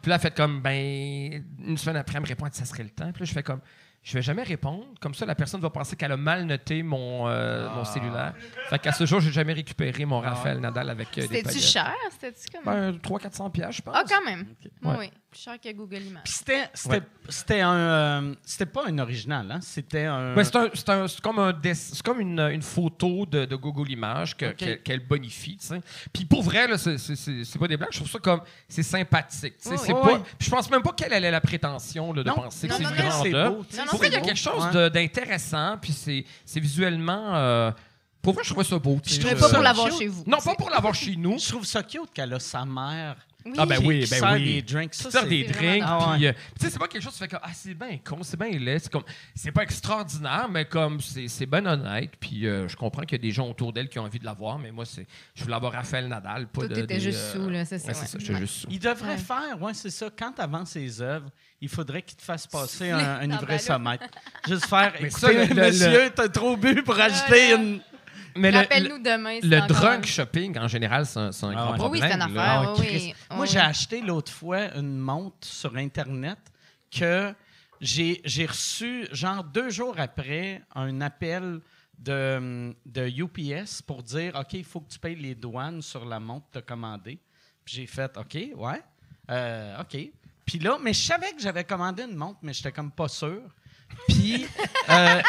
Puis 0.00 0.08
là, 0.10 0.14
elle 0.14 0.20
fait 0.20 0.34
comme, 0.36 0.60
ben, 0.62 1.42
une 1.66 1.76
semaine 1.76 1.96
après, 1.96 2.14
elle 2.18 2.22
me 2.22 2.28
répond, 2.28 2.46
ça 2.52 2.64
serait 2.64 2.84
le 2.84 2.90
temps. 2.90 3.10
Puis 3.12 3.22
là, 3.22 3.26
je 3.26 3.32
fais 3.32 3.42
comme, 3.42 3.60
je 4.02 4.14
vais 4.14 4.22
jamais 4.22 4.42
répondre. 4.42 4.84
Comme 5.00 5.14
ça, 5.14 5.26
la 5.26 5.34
personne 5.34 5.60
va 5.60 5.68
penser 5.70 5.94
qu'elle 5.96 6.12
a 6.12 6.16
mal 6.16 6.44
noté 6.44 6.82
mon, 6.82 7.28
euh, 7.28 7.68
mon 7.74 7.84
cellulaire. 7.84 8.32
Fait 8.70 8.78
qu'à 8.78 8.92
ce 8.92 9.04
jour, 9.04 9.20
j'ai 9.20 9.30
jamais 9.32 9.52
récupéré 9.52 10.04
mon 10.06 10.20
Raphaël 10.20 10.60
Nadal 10.60 10.88
avec 10.90 11.08
euh, 11.18 11.22
des 11.22 11.26
C'était-tu 11.28 11.44
paillettes. 11.44 11.62
cher? 11.62 11.94
C'était-tu 12.12 12.48
comme. 12.56 12.64
Ben, 12.64 12.92
300-400 12.92 13.50
piastres, 13.50 13.76
je 13.76 13.82
pense. 13.82 13.94
ah, 13.96 14.04
quand 14.08 14.24
même. 14.24 14.46
Oui, 14.64 14.70
Ouais. 14.90 14.96
oui. 14.98 15.10
Plus 15.30 15.40
cher 15.42 15.60
que 15.60 15.70
Google 15.72 15.96
Images. 16.02 16.22
Puis 16.24 16.32
c'était, 16.32 16.70
c'était, 16.72 17.02
c'était 17.28 17.60
un. 17.60 17.74
euh, 17.76 18.34
c'était 18.42 18.64
pas 18.64 18.84
un 18.88 18.98
original, 18.98 19.50
hein? 19.52 19.58
C'était 19.60 20.06
un. 20.06 20.34
Ben, 20.34 20.42
c'est, 20.42 20.56
un- 20.56 20.70
c'est 20.72 20.88
un- 20.88 21.06
c'est 21.06 21.20
comme, 21.20 21.38
un 21.38 21.52
dess- 21.52 21.90
c'est 21.92 22.02
comme 22.02 22.20
une, 22.20 22.40
une 22.40 22.62
photo 22.62 23.26
de, 23.26 23.44
de 23.44 23.54
Google 23.56 23.90
Images 23.90 24.34
qu'elle, 24.34 24.54
qu'elle 24.82 25.06
bonifie. 25.06 25.58
tu 25.58 25.66
sais. 25.66 25.80
Puis 26.14 26.24
pour 26.24 26.42
vrai, 26.42 26.66
là, 26.66 26.78
c'est, 26.78 26.96
c'est- 26.96 27.14
c'est- 27.14 27.44
c'est 27.44 27.58
pas 27.58 27.68
des 27.68 27.76
blagues. 27.76 27.90
Je 27.92 27.98
trouve 27.98 28.10
ça 28.10 28.18
comme. 28.20 28.40
C'est 28.70 28.82
sympathique. 28.82 29.56
tu 29.58 29.68
sais. 29.68 29.70
Oui, 29.70 29.76
c'est 29.78 29.92
oui. 29.92 30.00
pas, 30.02 30.12
Oui. 30.14 30.20
je 30.40 30.48
pense 30.50 30.70
même 30.70 30.80
pas 30.82 30.92
qu'elle 30.92 31.12
ait 31.12 31.30
la 31.30 31.40
prétention 31.42 32.14
là, 32.14 32.22
de 32.22 32.28
Non. 32.28 32.34
penser 32.36 32.66
que 32.66 32.72
Non, 32.72 32.78
c'est 32.78 32.84
une 32.84 32.90
non, 32.90 33.08
grande 33.10 33.34
œuvre. 33.34 33.54
Pour 33.56 33.66
c'est 33.68 33.84
vrai, 33.98 34.06
il 34.08 34.12
y 34.14 34.16
a 34.16 34.20
quelque 34.22 34.36
chose 34.38 34.64
Ouais. 34.64 34.72
de- 34.72 34.88
d'intéressant. 34.88 35.76
Puis 35.80 35.92
c'est, 35.92 36.24
c'est 36.46 36.60
visuellement. 36.60 37.34
euh, 37.34 37.70
pour 38.22 38.32
vrai, 38.32 38.44
je 38.44 38.50
trouvais 38.50 38.64
ça 38.64 38.78
beau. 38.78 38.98
Je 39.04 39.20
trouve 39.20 39.34
pas 39.38 39.48
pour 39.50 39.62
l'avoir 39.62 39.88
cute. 39.90 39.98
chez 39.98 40.06
vous. 40.08 40.24
Non, 40.26 40.38
pas 40.38 40.54
pour 40.54 40.70
l'avoir 40.70 40.94
chez 40.94 41.16
nous. 41.16 41.38
Je 41.38 41.48
trouve 41.48 41.66
ça 41.66 41.82
cute 41.82 42.10
qu'elle 42.14 42.32
a 42.32 42.40
sa 42.40 42.64
mère. 42.64 43.16
Oui. 43.46 43.52
Ah, 43.56 43.64
ben 43.66 43.78
oui, 43.84 44.04
ben 44.10 44.32
oui. 44.34 44.54
des 44.56 44.62
drinks. 44.62 44.94
Ça, 44.94 45.24
des 45.24 45.44
drinks. 45.44 45.82
Ah 45.86 46.10
ouais. 46.18 46.26
euh, 46.26 46.32
tu 46.58 46.64
sais, 46.66 46.70
c'est 46.70 46.78
pas 46.78 46.88
quelque 46.88 47.02
chose 47.02 47.12
qui 47.12 47.20
fait 47.20 47.28
que 47.28 47.36
ah, 47.40 47.50
c'est 47.54 47.72
bien 47.72 47.96
con, 48.04 48.18
c'est 48.22 48.36
bien 48.38 48.50
laid. 48.50 48.80
C'est 48.80 48.90
comme, 48.92 49.04
c'est 49.34 49.52
pas 49.52 49.62
extraordinaire, 49.62 50.48
mais 50.50 50.64
comme 50.64 51.00
c'est, 51.00 51.28
c'est 51.28 51.46
bien 51.46 51.64
honnête. 51.64 52.10
Puis 52.18 52.46
euh, 52.46 52.66
je 52.68 52.76
comprends 52.76 53.02
qu'il 53.02 53.12
y 53.16 53.20
a 53.20 53.22
des 53.22 53.30
gens 53.30 53.48
autour 53.48 53.72
d'elle 53.72 53.88
qui 53.88 53.98
ont 54.00 54.02
envie 54.04 54.18
de 54.18 54.24
la 54.24 54.32
voir, 54.34 54.58
mais 54.58 54.72
moi, 54.72 54.84
c'est, 54.84 55.06
je 55.34 55.44
voulais 55.44 55.54
avoir 55.54 55.72
Raphaël 55.72 56.08
Nadal, 56.08 56.48
pas 56.48 56.62
Tout 56.62 56.68
de. 56.68 56.72
était 56.80 56.94
des, 56.94 57.00
juste 57.00 57.18
euh, 57.18 57.32
sous, 57.44 57.48
là, 57.48 57.64
c'est 57.64 57.78
ça, 57.78 57.88
ouais, 57.88 57.94
c'est 57.94 58.00
ouais. 58.00 58.06
ça, 58.06 58.18
j'étais 58.18 58.32
Ouais. 58.34 58.40
juste 58.40 58.54
sous. 58.54 58.66
Il 58.70 58.78
devrait 58.80 59.08
Ouais. 59.12 59.16
faire, 59.16 59.62
ouais, 59.62 59.74
c'est 59.74 59.90
ça. 59.90 60.08
Quand 60.18 60.32
tu 60.32 60.46
vends 60.50 60.64
ses 60.66 61.00
œuvres, 61.00 61.30
il 61.60 61.68
faudrait 61.68 62.02
qu'il 62.02 62.16
te 62.16 62.22
fasse 62.22 62.46
passer 62.46 62.90
un, 62.90 62.98
un 63.20 63.26
livret 63.26 63.58
sommaire. 63.58 63.98
Juste 64.46 64.66
faire. 64.66 64.92
Mais 65.00 65.08
écoutez, 65.08 65.20
ça, 65.20 65.32
le- 65.32 65.54
monsieur, 65.54 66.10
t'as 66.14 66.28
trop 66.28 66.56
bu 66.56 66.82
pour 66.82 66.98
acheter 66.98 67.52
là. 67.52 67.54
une. 67.56 67.80
Mais 68.38 68.50
le, 68.50 68.58
Rappelle-nous 68.58 68.98
demain. 68.98 69.38
le, 69.42 69.66
drunk 69.66 70.06
shopping, 70.06 70.58
en 70.58 70.68
général, 70.68 71.06
c'est 71.06 71.18
un, 71.18 71.26
un 71.26 71.30
Ah 71.50 71.54
grand 71.54 71.70
ouais. 71.72 71.78
problème. 71.78 72.02
Oui, 72.02 72.08
c'est 72.08 72.14
une 72.14 72.22
affaire. 72.22 72.62
Ah, 72.68 72.74
oui. 72.78 73.14
Moi, 73.32 73.46
j'ai 73.46 73.58
acheté 73.58 74.00
l'autre 74.00 74.32
fois 74.32 74.74
une 74.76 74.96
montre 74.98 75.46
sur 75.46 75.76
Internet 75.76 76.38
que 76.90 77.34
j'ai 77.80 78.20
j'ai 78.24 78.46
reçu, 78.46 79.06
genre 79.12 79.44
deux 79.44 79.70
jours 79.70 79.94
après, 79.98 80.62
un 80.74 81.00
appel 81.00 81.60
de, 81.98 82.74
de 82.86 83.08
UPS 83.08 83.82
pour 83.82 84.02
dire 84.02 84.34
OK, 84.36 84.54
il 84.54 84.64
faut 84.64 84.80
que 84.80 84.90
tu 84.90 84.98
payes 84.98 85.16
les 85.16 85.34
douanes 85.34 85.82
sur 85.82 86.04
la 86.04 86.20
montre 86.20 86.46
que 86.46 86.52
tu 86.52 86.58
as 86.58 86.62
commandée. 86.62 87.18
Puis 87.64 87.74
j'ai 87.76 87.86
fait 87.86 88.16
OK, 88.16 88.36
ouais. 88.56 88.82
Euh, 89.30 89.80
OK. 89.80 89.96
Puis 90.46 90.58
là, 90.58 90.78
mais 90.80 90.94
je 90.94 91.02
savais 91.02 91.32
que 91.32 91.40
j'avais 91.42 91.64
commandé 91.64 92.04
une 92.04 92.16
montre, 92.16 92.38
mais 92.42 92.52
j'étais 92.52 92.72
comme 92.72 92.90
pas 92.90 93.08
sûr. 93.08 93.42
Puis, 94.08 94.46
euh, 94.90 95.20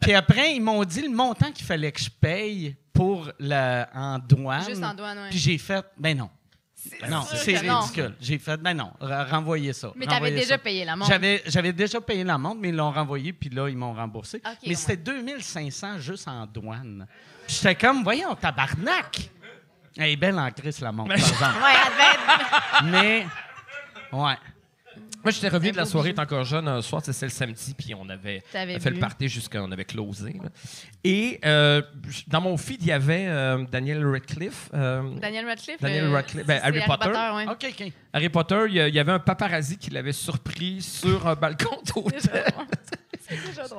puis 0.00 0.14
après, 0.14 0.54
ils 0.54 0.60
m'ont 0.60 0.84
dit 0.84 1.02
le 1.02 1.10
montant 1.10 1.50
qu'il 1.52 1.64
fallait 1.66 1.92
que 1.92 2.00
je 2.00 2.10
paye 2.10 2.76
pour 2.92 3.30
la, 3.38 3.88
en 3.94 4.18
douane. 4.18 4.64
Juste 4.66 4.82
en 4.82 4.94
douane, 4.94 5.18
oui. 5.22 5.30
Puis 5.30 5.38
j'ai 5.38 5.58
fait, 5.58 5.84
ben 5.98 6.16
non. 6.16 6.30
C'est 6.74 7.08
Non, 7.08 7.22
c'est 7.22 7.58
ridicule. 7.58 8.16
J'ai 8.20 8.38
fait, 8.38 8.56
ben 8.56 8.74
non, 8.74 8.92
re- 9.00 9.30
renvoyez 9.30 9.72
ça. 9.72 9.92
Mais 9.94 10.04
t'avais 10.04 10.16
renvoyez 10.16 10.34
déjà 10.34 10.48
ça. 10.54 10.58
payé 10.58 10.84
la 10.84 10.96
montre. 10.96 11.10
J'avais, 11.12 11.40
j'avais 11.46 11.72
déjà 11.72 12.00
payé 12.00 12.24
la 12.24 12.36
montre, 12.38 12.58
mais 12.60 12.70
ils 12.70 12.74
l'ont 12.74 12.90
renvoyé, 12.90 13.32
puis 13.32 13.50
là, 13.50 13.68
ils 13.68 13.76
m'ont 13.76 13.92
remboursé. 13.94 14.42
Mais 14.66 14.74
c'était 14.74 14.96
2500 14.96 15.98
juste 16.00 16.26
en 16.26 16.44
douane. 16.46 17.06
Puis 17.46 17.56
j'étais 17.56 17.76
comme, 17.76 18.02
voyons, 18.02 18.34
tabarnak! 18.34 19.30
Elle 19.96 20.10
est 20.10 20.16
belle 20.16 20.38
en 20.38 20.50
crise, 20.50 20.80
la 20.80 20.90
montre, 20.90 21.10
par 21.10 21.18
exemple. 21.18 21.44
Ouais, 21.62 21.72
elle 22.80 22.86
mais, 22.86 23.26
ouais. 24.10 24.34
Moi, 25.24 25.30
j'étais 25.30 25.48
revenu 25.48 25.70
de 25.70 25.76
la 25.76 25.84
soirée, 25.84 26.10
étant 26.10 26.22
encore 26.22 26.44
jeune, 26.44 26.66
un 26.66 26.82
soir, 26.82 27.00
c'était 27.04 27.26
le 27.26 27.30
samedi, 27.30 27.74
puis 27.78 27.94
on 27.94 28.08
avait 28.08 28.42
fait 28.80 28.90
le 28.90 28.98
party 29.00 29.28
jusqu'à 29.28 29.62
on 29.62 29.70
avait 29.70 29.84
closé. 29.84 30.32
là. 30.42 30.48
Et 31.04 31.38
euh, 31.44 31.80
dans 32.26 32.40
mon 32.40 32.56
feed, 32.56 32.82
il 32.82 32.88
y 32.88 32.92
avait 32.92 33.26
euh, 33.28 33.64
Daniel 33.70 34.04
Radcliffe. 34.04 34.68
euh, 34.74 35.02
Daniel 35.20 35.46
Radcliffe. 35.46 35.80
Daniel 35.80 36.04
euh, 36.06 36.10
Radcliffe, 36.12 36.46
ben, 36.46 36.58
c'est 36.60 36.66
Harry 36.66 36.80
Potter. 36.86 37.10
ouais. 37.36 37.46
OK, 37.48 37.66
OK. 37.80 37.92
Harry 38.12 38.28
Potter, 38.30 38.64
il 38.68 38.74
y, 38.74 38.80
a- 38.80 38.88
il 38.88 38.94
y 38.94 38.98
avait 38.98 39.12
un 39.12 39.18
paparazzi 39.20 39.78
qui 39.78 39.90
l'avait 39.90 40.12
surpris 40.12 40.82
sur 40.82 41.26
un 41.28 41.34
balcon 41.36 41.76
d'hôtel. 41.94 42.20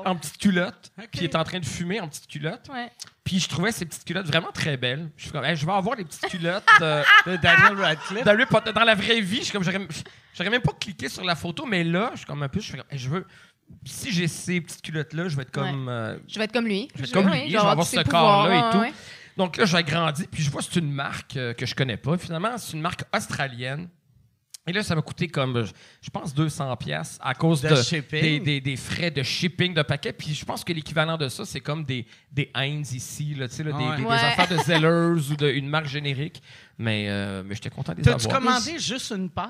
En 0.06 0.16
petite 0.16 0.38
culotte, 0.38 0.92
puis 1.12 1.22
il 1.22 1.24
était 1.26 1.36
en 1.38 1.44
train 1.44 1.60
de 1.60 1.66
fumer 1.66 2.00
en 2.00 2.08
petite 2.08 2.28
culotte. 2.28 2.68
Ouais. 2.72 2.90
Puis 3.24 3.40
je 3.40 3.48
trouvais 3.48 3.72
ces 3.72 3.86
petites 3.86 4.04
culottes 4.06 4.28
vraiment 4.28 4.52
très 4.52 4.78
belles. 4.78 5.10
Je 5.18 5.24
suis 5.24 5.32
comme, 5.32 5.46
Hey, 5.46 5.56
je 5.56 5.66
vais 5.66 5.72
avoir 5.72 5.96
les 5.96 6.04
petites 6.04 6.28
culottes 6.28 6.64
euh, 6.82 7.04
De 7.26 7.38
Daniel 7.38 7.80
Radcliffe. 7.80 8.24
Dans 8.74 8.84
la 8.84 8.96
vraie 8.96 9.22
vie, 9.22 9.38
je 9.38 9.44
suis 9.44 9.52
comme, 9.54 9.64
j'aurais, 9.64 10.50
même 10.50 10.62
pas 10.62 10.74
cliqué 10.80 11.10
sur 11.10 11.24
la 11.24 11.36
photo, 11.36 11.66
mais 11.66 11.84
là, 11.84 12.10
je 12.14 12.18
suis 12.20 12.26
comme 12.26 12.44
un 12.44 12.50
peu, 12.50 12.60
je 12.60 12.72
fais 12.72 12.78
comme, 12.78 12.88
Hey, 12.92 12.98
je 13.00 13.10
veux, 13.10 13.26
si 13.86 14.12
j'ai 14.12 14.28
ces 14.28 14.60
petites 14.62 14.82
culottes-là, 14.82 15.28
je 15.30 15.36
vais 15.36 15.44
être 15.44 15.52
comme, 15.52 15.88
euh, 15.90 16.18
Je 16.28 16.38
vais 16.38 16.46
être 16.46 16.52
comme 16.52 16.66
lui. 16.68 16.90
je 16.96 17.00
vais 17.02 17.08
être 17.08 17.14
comme 17.14 17.28
lui, 17.28 17.40
oui, 17.44 17.48
je 17.48 17.54
vais 17.54 17.58
avoir 17.58 17.86
ce 17.86 18.02
corps-là 18.02 18.70
et 18.70 18.72
tout. 18.72 18.80
ouais. 18.80 18.94
Donc 19.38 19.58
là, 19.58 19.66
j'ai 19.66 19.84
grandi, 19.84 20.28
puis 20.28 20.44
je 20.44 20.52
vois 20.52 20.62
c'est 20.62 20.80
une 20.80 20.92
marque 20.92 21.38
euh, 21.38 21.54
que 21.54 21.66
je 21.66 21.74
connais 21.74 21.98
pas. 21.98 22.18
Finalement, 22.18 22.58
c'est 22.58 22.74
une 22.74 22.82
marque 22.82 23.04
australienne. 23.16 23.90
Et 24.66 24.72
là, 24.72 24.82
ça 24.82 24.96
m'a 24.96 25.02
coûté 25.02 25.28
comme, 25.28 25.66
je 26.02 26.10
pense, 26.10 26.34
200 26.34 26.78
pièces 26.78 27.18
à 27.22 27.34
cause 27.34 27.62
De 27.62 27.70
des, 28.12 28.40
des- 28.40 28.62
des 28.62 28.76
frais 28.78 29.12
de 29.12 29.22
shipping 29.22 29.74
de 29.74 29.82
paquets. 29.82 30.14
Puis 30.14 30.34
je 30.34 30.46
pense 30.46 30.64
que 30.64 30.72
l'équivalent 30.72 31.18
de 31.18 31.28
ça, 31.28 31.44
c'est 31.44 31.60
comme 31.60 31.84
des, 31.84 32.06
des 32.32 32.50
Heinz 32.56 32.94
ici, 32.94 33.36
là, 33.36 33.48
des, 33.48 33.64
Ouais. 33.64 33.72
des- 33.74 33.98
des 34.04 34.08
Ouais. 34.08 34.16
affaires 34.16 34.48
de 34.48 34.58
Zellers 34.64 35.32
ou 35.32 35.36
d'une 35.36 35.68
marque 35.68 35.88
générique. 35.88 36.42
Mais, 36.78 37.08
euh, 37.10 37.44
mais 37.46 37.56
j'étais 37.56 37.70
content 37.70 37.92
de 37.92 37.98
les 37.98 38.04
T'as-tu 38.04 38.28
avoir. 38.28 38.40
commandé 38.42 38.80
juste 38.80 39.12
une 39.12 39.30
paire? 39.30 39.50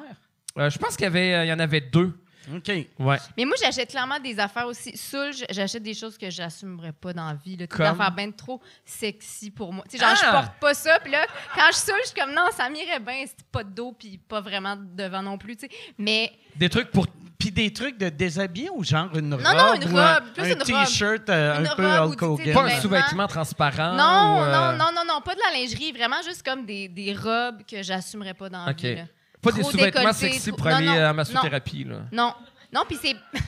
Euh, 0.58 0.70
je 0.72 0.78
pense 0.80 0.96
qu'il 0.96 1.04
y, 1.04 1.08
avait, 1.08 1.34
euh, 1.36 1.46
il 1.46 1.50
y 1.50 1.54
en 1.54 1.60
avait 1.60 1.82
deux. 1.82 2.14
OK. 2.56 2.72
Ouais. 3.00 3.18
Mais 3.38 3.46
moi, 3.46 3.56
j'achète 3.62 3.90
clairement 3.90 4.20
des 4.20 4.40
affaires 4.40 4.68
aussi. 4.68 4.98
Soul, 4.98 5.32
j'achète 5.50 5.84
des 5.84 5.94
choses 5.94 6.18
que 6.18 6.30
j'assumerais 6.30 6.92
pas 6.92 7.14
dans 7.14 7.28
la 7.28 7.34
vie. 7.36 7.52
Là, 7.52 7.66
des 7.66 7.68
Comme? 7.68 7.86
affaires 7.86 8.12
bien 8.12 8.32
trop 8.32 8.60
sexy 8.86 9.52
pour 9.52 9.72
moi. 9.74 9.84
Tu 9.90 9.98
sais, 9.98 10.04
genre, 10.04 10.14
Ah! 10.14 10.26
je 10.26 10.32
porte 10.32 10.60
pas 10.60 10.74
ça. 10.74 11.00
Puis 11.00 11.12
là, 11.12 11.26
quand 11.56 11.68
je 11.72 11.78
soul, 11.78 11.96
je 12.04 12.08
suis 12.10 12.20
comme, 12.20 12.34
non, 12.34 12.48
ça 12.56 12.70
m'irait 12.70 13.00
bien. 13.00 13.24
C'est 13.26 13.46
pas 13.52 13.64
de 13.64 13.70
dos, 13.70 13.94
puis 13.94 14.18
pas 14.18 14.42
vraiment 14.42 14.76
devant 14.78 15.22
non 15.22 15.38
plus. 15.38 15.56
tu 15.56 15.68
sais. 15.68 15.72
Mais 15.98 16.32
Des 16.56 16.70
trucs 16.70 16.92
pour. 16.92 17.08
Puis 17.40 17.52
des 17.52 17.74
trucs 17.74 17.98
de 17.98 18.08
déshabiller 18.08 18.70
ou 18.74 18.86
genre 18.86 19.10
une 19.18 19.34
robe? 19.34 19.44
non, 19.44 19.74
une 19.74 19.92
ou 19.94 19.98
un- 19.98 20.14
robe, 20.16 20.24
plus 20.34 20.44
un 20.44 20.48
une 20.48 20.58
t-shirt 20.60 21.30
euh, 21.30 21.60
Une 21.60 21.68
un 21.68 21.76
peu 21.76 21.86
Hulk 22.00 22.22
Hogan. 22.22 22.54
Pas 22.54 22.64
un 22.68 22.80
sous-vêtement 22.80 23.28
transparent. 23.28 23.94
non, 23.96 24.38
ou, 24.38 24.44
euh, 24.44 24.52
non, 24.72 24.78
non, 24.78 24.92
non, 24.96 25.02
non, 25.06 25.20
pas 25.22 25.36
de 25.36 25.42
la 25.52 25.60
lingerie. 25.60 25.92
Vraiment 25.92 26.22
juste 26.26 26.42
comme 26.46 26.66
des, 26.66 26.88
des 26.88 27.14
robes 27.14 27.64
que 27.70 27.84
j'assumerais 27.84 28.34
pas 28.34 28.48
dans 28.48 28.64
la 28.64 28.72
OK. 28.72 28.78
vie. 28.80 28.96
là. 28.96 29.02
Pas 29.44 29.52
des 29.52 29.64
sous-vêtements 29.64 30.14
sexy 30.14 30.50
trop- 30.50 30.58
pour 30.58 30.68
non, 30.68 30.76
aller 30.76 30.88
non, 30.88 30.94
à 30.94 31.08
non. 31.10 31.14
massothérapie. 31.14 31.84
Là. 31.84 31.98
Non. 32.12 32.34
Non, 32.72 32.84
puis 32.88 32.98
c'est. 33.02 33.16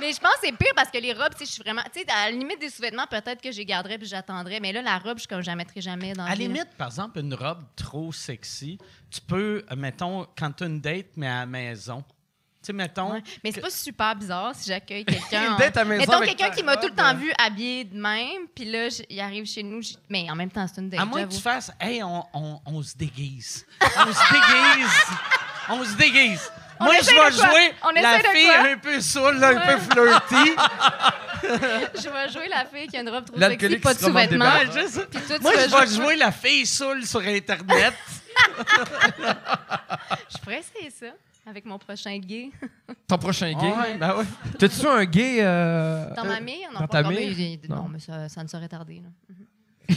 Mais 0.00 0.12
je 0.12 0.18
pense 0.18 0.34
que 0.34 0.46
c'est 0.46 0.56
pire 0.56 0.72
parce 0.74 0.90
que 0.90 0.98
les 0.98 1.12
robes, 1.12 1.32
tu 1.32 1.40
sais, 1.40 1.46
je 1.46 1.52
suis 1.52 1.62
vraiment. 1.62 1.82
Tu 1.92 2.00
sais, 2.00 2.10
à 2.10 2.30
la 2.30 2.36
limite 2.36 2.60
des 2.60 2.70
sous-vêtements, 2.70 3.06
peut-être 3.06 3.40
que 3.40 3.52
j'ai 3.52 3.64
garderais 3.64 3.98
puis 3.98 4.06
j'attendrais. 4.06 4.60
Mais 4.60 4.72
là, 4.72 4.82
la 4.82 4.98
robe, 4.98 5.18
je 5.18 5.26
je 5.28 5.46
la 5.46 5.56
mettrai 5.56 5.80
jamais 5.80 6.12
dans 6.12 6.24
À 6.24 6.30
la 6.30 6.34
limite, 6.34 6.68
par 6.76 6.88
exemple, 6.88 7.18
une 7.18 7.34
robe 7.34 7.62
trop 7.76 8.12
sexy, 8.12 8.78
tu 9.10 9.20
peux, 9.20 9.64
euh, 9.70 9.76
mettons, 9.76 10.26
quand 10.36 10.52
tu 10.52 10.64
as 10.64 10.66
une 10.66 10.80
date, 10.80 11.08
mais 11.16 11.28
à 11.28 11.40
la 11.40 11.46
maison. 11.46 12.04
Tu 12.62 12.66
sais, 12.68 12.72
mettons. 12.72 13.12
Ouais. 13.14 13.22
Mais 13.42 13.50
c'est 13.50 13.60
pas 13.60 13.70
super 13.70 14.14
bizarre 14.14 14.52
si 14.54 14.68
j'accueille 14.68 15.04
quelqu'un. 15.04 15.56
En- 15.82 15.84
Mettons 15.84 16.20
quelqu'un 16.20 16.50
qui 16.50 16.62
m'a 16.62 16.76
tout 16.76 16.86
le 16.88 16.94
temps 16.94 17.14
vu 17.14 17.32
habillé 17.36 17.82
de 17.84 17.96
même, 18.00 18.46
puis 18.54 18.64
là, 18.64 18.86
il 19.10 19.20
arrive 19.20 19.46
chez 19.46 19.62
nous. 19.64 19.82
j- 19.82 19.96
Mais 20.08 20.30
en 20.30 20.36
même 20.36 20.50
temps, 20.50 20.64
c'est 20.72 20.80
une 20.80 20.88
date. 20.88 21.00
À 21.00 21.04
moins 21.04 21.24
que 21.26 21.32
tu 21.34 21.40
fasses, 21.40 21.72
hey, 21.80 22.02
on, 22.04 22.24
on- 22.32 22.60
on 22.64 22.82
se 22.82 22.96
déguise. 22.96 23.66
On 23.80 24.12
se 24.12 24.32
déguise. 24.32 24.96
on 25.70 25.84
se 25.84 25.94
déguise. 25.96 26.52
On 26.78 26.84
Moi, 26.84 26.94
je 27.00 27.06
vais 27.10 27.32
jouer 27.36 27.74
On 27.84 27.90
la 27.90 28.18
fille 28.20 28.50
un 28.50 28.76
peu 28.78 29.00
saoule, 29.00 29.42
un 29.44 29.54
peu 29.60 29.78
flirty. 29.78 30.52
Je 31.42 32.08
vais 32.08 32.28
jouer 32.32 32.48
la 32.48 32.64
fille 32.66 32.86
qui 32.86 32.96
a 32.96 33.00
une 33.00 33.08
robe 33.08 33.24
trop 33.24 33.36
sexy, 33.48 33.78
pas 33.80 33.94
qui 33.94 34.00
de 34.00 34.04
sous-vêtements. 34.06 34.44
Moi, 34.44 34.64
je 34.64 35.58
vais 35.58 35.68
jouer- 35.68 35.86
jouer 36.04 36.16
la 36.16 36.30
fille 36.30 36.64
saoule 36.66 37.04
sur 37.04 37.20
Internet. 37.20 37.94
Je 40.32 40.38
pourrais 40.38 40.60
essayer 40.60 40.90
ça 40.90 41.06
avec 41.46 41.64
mon 41.64 41.78
prochain 41.78 42.18
gay. 42.18 42.50
Ton 43.08 43.18
prochain 43.18 43.52
gay? 43.52 43.70
Ouais, 43.72 43.98
ben 43.98 44.16
ouais. 44.16 44.24
T'as-tu 44.58 44.86
un 44.86 45.04
gay. 45.04 45.38
euh, 45.40 46.14
Dans 46.14 46.24
ma 46.24 46.40
mire, 46.40 46.70
non, 46.72 46.80
dans 46.80 46.86
pas 46.86 47.02
ta 47.02 47.08
mais- 47.08 47.58
Non, 47.68 47.76
Non. 47.76 47.88
mais 47.88 47.98
ça, 47.98 48.28
ça 48.28 48.42
ne 48.42 48.48
saurait 48.48 48.68
tarder. 48.68 49.02
là. 49.02 49.94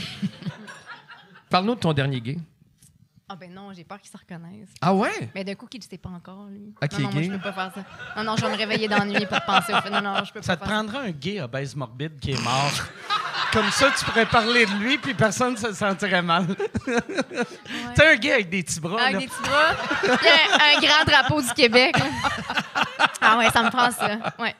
Parle-nous 1.50 1.74
de 1.76 1.80
ton 1.80 1.92
dernier 1.92 2.20
gay. 2.20 2.36
Ah 3.28 3.34
ben 3.34 3.52
non, 3.52 3.72
j'ai 3.72 3.82
peur 3.82 4.00
qu'il 4.00 4.08
se 4.08 4.16
reconnaisse. 4.16 4.68
Ah 4.80 4.94
ouais? 4.94 5.30
Mais 5.34 5.42
d'un 5.42 5.56
coup, 5.56 5.66
qu'il 5.66 5.80
ne 5.80 5.84
sait 5.84 5.98
pas 5.98 6.10
encore, 6.10 6.46
lui. 6.48 6.72
Ah, 6.80 6.86
qui 6.86 7.02
non, 7.02 7.08
non, 7.08 7.12
moi, 7.14 7.22
gay? 7.22 7.26
je 7.28 7.32
peux 7.32 7.40
pas 7.42 7.52
faire 7.52 7.72
ça. 7.74 7.84
Non, 8.16 8.22
non, 8.22 8.36
je 8.36 8.42
vais 8.46 8.52
me 8.52 8.56
réveiller 8.56 8.88
nuit 8.88 9.26
pour 9.26 9.40
penser 9.44 9.74
au 9.74 9.80
fait. 9.80 9.90
Non, 9.90 10.00
non, 10.00 10.22
je 10.24 10.32
peux 10.32 10.42
Ça 10.42 10.56
pas 10.56 10.64
te 10.64 10.68
faire 10.70 10.76
prendra 10.78 11.00
un 11.00 11.10
gay 11.10 11.40
obèse 11.40 11.74
morbide 11.74 12.20
qui 12.20 12.30
est 12.32 12.40
mort. 12.44 12.70
Comme 13.52 13.68
ça, 13.72 13.90
tu 13.98 14.04
pourrais 14.04 14.26
parler 14.26 14.64
de 14.66 14.70
lui, 14.74 14.96
puis 14.98 15.12
personne 15.14 15.54
ne 15.54 15.58
se 15.58 15.72
sentirait 15.72 16.22
mal. 16.22 16.46
T'es 17.96 18.06
un 18.06 18.14
gars 18.16 18.34
avec 18.34 18.48
des 18.48 18.62
petits 18.62 18.78
bras, 18.80 19.00
Avec 19.00 19.14
là. 19.14 19.18
des 19.18 19.26
petits 19.26 19.42
bras. 19.42 20.16
Puis 20.18 20.28
un, 20.28 20.76
un 20.76 20.80
grand 20.80 21.04
drapeau 21.04 21.42
du 21.42 21.52
Québec. 21.52 21.98
là. 21.98 22.04
Ah 23.20 23.38
ouais, 23.38 23.50
ça 23.50 23.62
me 23.64 23.70
prend 23.70 23.90
ça. 23.90 24.18
Ouais. 24.38 24.54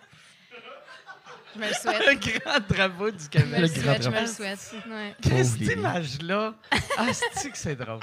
Je 1.57 1.61
me 1.62 1.69
le 1.69 1.74
souhaite. 1.74 2.43
Grand 2.45 2.61
drapeau 2.69 3.11
du 3.11 3.28
Québec. 3.28 3.61
le 3.61 3.66
souhaite, 3.69 4.03
je 4.03 4.09
me 4.11 4.20
le 4.20 4.27
souhaite. 4.27 4.74
Ouais. 4.89 5.15
Qu'est-ce 5.23 5.59
cette 5.59 5.73
image-là? 5.77 6.55
Ah, 6.99 7.07
c'est 7.35 7.51
que 7.51 7.59
c'est 7.59 7.77
drôle? 7.77 8.01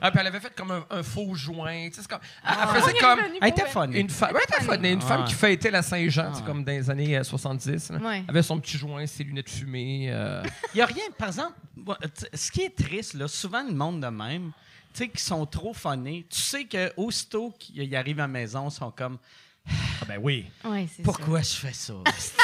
Ah, 0.00 0.10
puis 0.10 0.20
elle 0.20 0.26
avait 0.28 0.40
fait 0.40 0.54
comme 0.54 0.70
un, 0.70 0.86
un 0.90 1.02
faux 1.02 1.34
joint. 1.34 1.88
tu 1.88 1.94
sais, 1.96 2.02
c'est 2.02 2.08
comme- 2.08 2.20
elle, 2.44 2.54
Ah. 2.56 2.70
elle 2.74 2.80
faisait 2.82 2.98
comme 2.98 3.18
Elle 3.42 3.48
était 3.48 3.66
fun. 3.66 3.90
une 3.90 4.08
femme. 4.10 4.32
Ouais, 4.34 4.40
elle 4.48 4.54
était 4.56 4.64
fun, 4.64 4.82
Une 4.82 5.00
femme 5.02 5.20
Ouais. 5.22 5.26
qui 5.26 5.34
fêtait 5.34 5.70
la 5.70 5.82
Saint-Jean, 5.82 6.28
tu 6.30 6.34
sais, 6.36 6.40
Ouais. 6.40 6.46
comme 6.46 6.64
dans 6.64 6.72
les 6.72 6.88
années 6.88 7.16
euh, 7.18 7.24
70. 7.24 7.90
là. 7.90 7.98
Ouais. 7.98 8.18
Elle 8.18 8.30
avait 8.30 8.42
son 8.42 8.58
petit 8.60 8.78
joint, 8.78 9.04
ses 9.06 9.24
lunettes 9.24 9.50
fumées. 9.50 10.06
euh. 10.10 10.42
Il 10.74 10.76
n'y 10.76 10.82
a 10.82 10.86
rien, 10.86 11.02
par 11.18 11.28
exemple, 11.28 11.52
ce 12.32 12.50
qui 12.50 12.62
est 12.62 12.74
triste, 12.76 13.14
là, 13.14 13.28
souvent 13.28 13.62
le 13.64 13.74
monde 13.74 14.00
de 14.00 14.06
même, 14.08 14.52
tu 14.94 15.04
sais, 15.04 15.08
qui 15.08 15.22
sont 15.22 15.44
trop 15.46 15.74
funnés, 15.74 16.24
tu 16.30 16.40
sais 16.40 16.64
qu'aussitôt 16.66 17.52
qu'ils 17.58 17.94
arrivent 17.96 18.20
à 18.20 18.22
la 18.22 18.28
maison, 18.28 18.68
ils 18.68 18.72
sont 18.72 18.90
comme 18.92 19.18
Ah 19.68 20.04
ben 20.06 20.18
oui. 20.20 20.50
Ouais, 20.64 20.86
Pourquoi 21.02 21.40
je 21.40 21.54
fais 21.54 21.72
ça? 21.72 21.94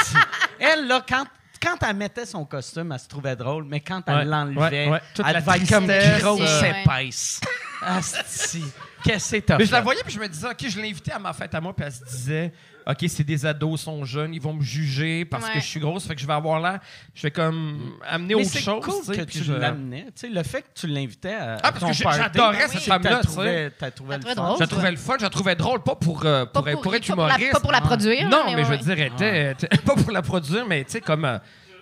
elle, 0.58 0.86
là, 0.86 1.04
quand, 1.06 1.26
quand 1.62 1.76
elle 1.82 1.96
mettait 1.96 2.26
son 2.26 2.44
costume, 2.44 2.92
elle 2.92 2.98
se 3.00 3.08
trouvait 3.08 3.36
drôle, 3.36 3.64
mais 3.64 3.80
quand 3.80 4.02
elle 4.06 4.14
Ouais, 4.14 4.24
l'enlevait, 4.24 4.86
ouais, 4.86 4.88
ouais. 4.88 5.00
Toute 5.14 5.26
elle 5.26 5.32
la 5.34 5.40
devait 5.40 5.56
être 5.58 5.68
comme 5.68 5.86
grosse 6.20 6.62
épaisse. 6.62 7.40
Asti. 7.82 8.64
Qu'est-ce 9.02 9.36
que 9.36 9.40
t'as 9.40 9.58
Mais 9.58 9.64
je 9.64 9.72
la 9.72 9.80
voyais, 9.80 10.02
puis 10.02 10.12
je 10.12 10.20
me 10.20 10.28
disais, 10.28 10.48
OK, 10.48 10.68
je 10.68 10.80
l'ai 10.80 10.90
invitée 10.90 11.12
à 11.12 11.18
ma 11.18 11.32
fête 11.32 11.54
à 11.54 11.60
moi, 11.60 11.74
puis 11.74 11.86
elle 11.86 11.92
se 11.92 12.04
disait, 12.04 12.52
OK, 12.86 13.04
c'est 13.08 13.24
des 13.24 13.46
ados, 13.46 13.80
ils 13.80 13.84
sont 13.84 14.04
jeunes, 14.04 14.34
ils 14.34 14.40
vont 14.40 14.54
me 14.54 14.62
juger 14.62 15.24
parce 15.24 15.44
Ouais. 15.46 15.54
que 15.54 15.60
je 15.60 15.66
suis 15.66 15.80
grosse, 15.80 16.06
fait 16.06 16.14
que 16.14 16.20
je 16.20 16.26
vais 16.26 16.32
avoir 16.32 16.60
l'air. 16.60 16.80
Je 17.14 17.22
vais 17.22 17.30
comme 17.30 17.94
amener 18.06 18.34
Mais 18.34 18.44
autre 18.44 18.58
chose. 18.58 18.84
cool 18.84 18.94
tu 19.00 19.04
sais, 19.06 19.16
que 19.18 19.24
puis 19.24 19.38
tu 19.40 19.44
je- 19.44 19.52
l'amenais. 19.52 20.04
Tu 20.06 20.12
sais, 20.14 20.28
le 20.28 20.42
fait 20.42 20.62
que 20.62 20.68
tu 20.74 20.86
l'invitais 20.86 21.34
à, 21.34 21.56
Ah, 21.62 21.72
parce 21.72 21.80
ton 21.80 21.88
que 21.88 21.92
j'adorais 21.94 22.68
cette 22.68 22.74
oui, 22.80 22.80
femme-là, 22.80 23.10
tu 23.22 23.28
sais. 23.28 23.32
trouvé- 23.34 23.68
T'as 23.78 23.90
trouvé 23.90 24.14
le 24.16 24.20
trouvé 24.22 24.34
fun. 24.34 24.42
drôle. 24.42 24.54
Je 24.56 24.60
la 24.60 24.66
trouvais 24.66 24.90
le 24.90 24.96
fun, 24.96 25.14
je 25.18 25.22
la 25.24 25.30
trouvais 25.30 25.54
drôle, 25.56 25.82
pas 25.82 25.94
pour, 25.96 26.24
euh, 26.24 26.44
pour, 26.46 26.52
Pas 26.52 26.60
pour, 26.60 26.68
être 26.68 26.76
pas 26.76 26.82
pour 26.82 26.92
la- 26.92 26.98
humoriste. 27.28 27.52
Pas 27.52 27.60
pour 27.60 27.72
la 27.72 27.80
produire. 27.80 28.28
Non, 28.28 28.42
mais 28.46 28.54
mais, 28.56 28.64
je 28.64 28.68
veux 28.70 28.78
dire, 28.78 28.98
était, 29.00 29.54
pas 29.84 29.94
pour 29.94 30.10
la 30.10 30.22
produire, 30.22 30.66
mais 30.66 30.84
tu 30.84 30.92
sais, 30.92 31.00
comme 31.00 31.24
euh, 31.24 31.38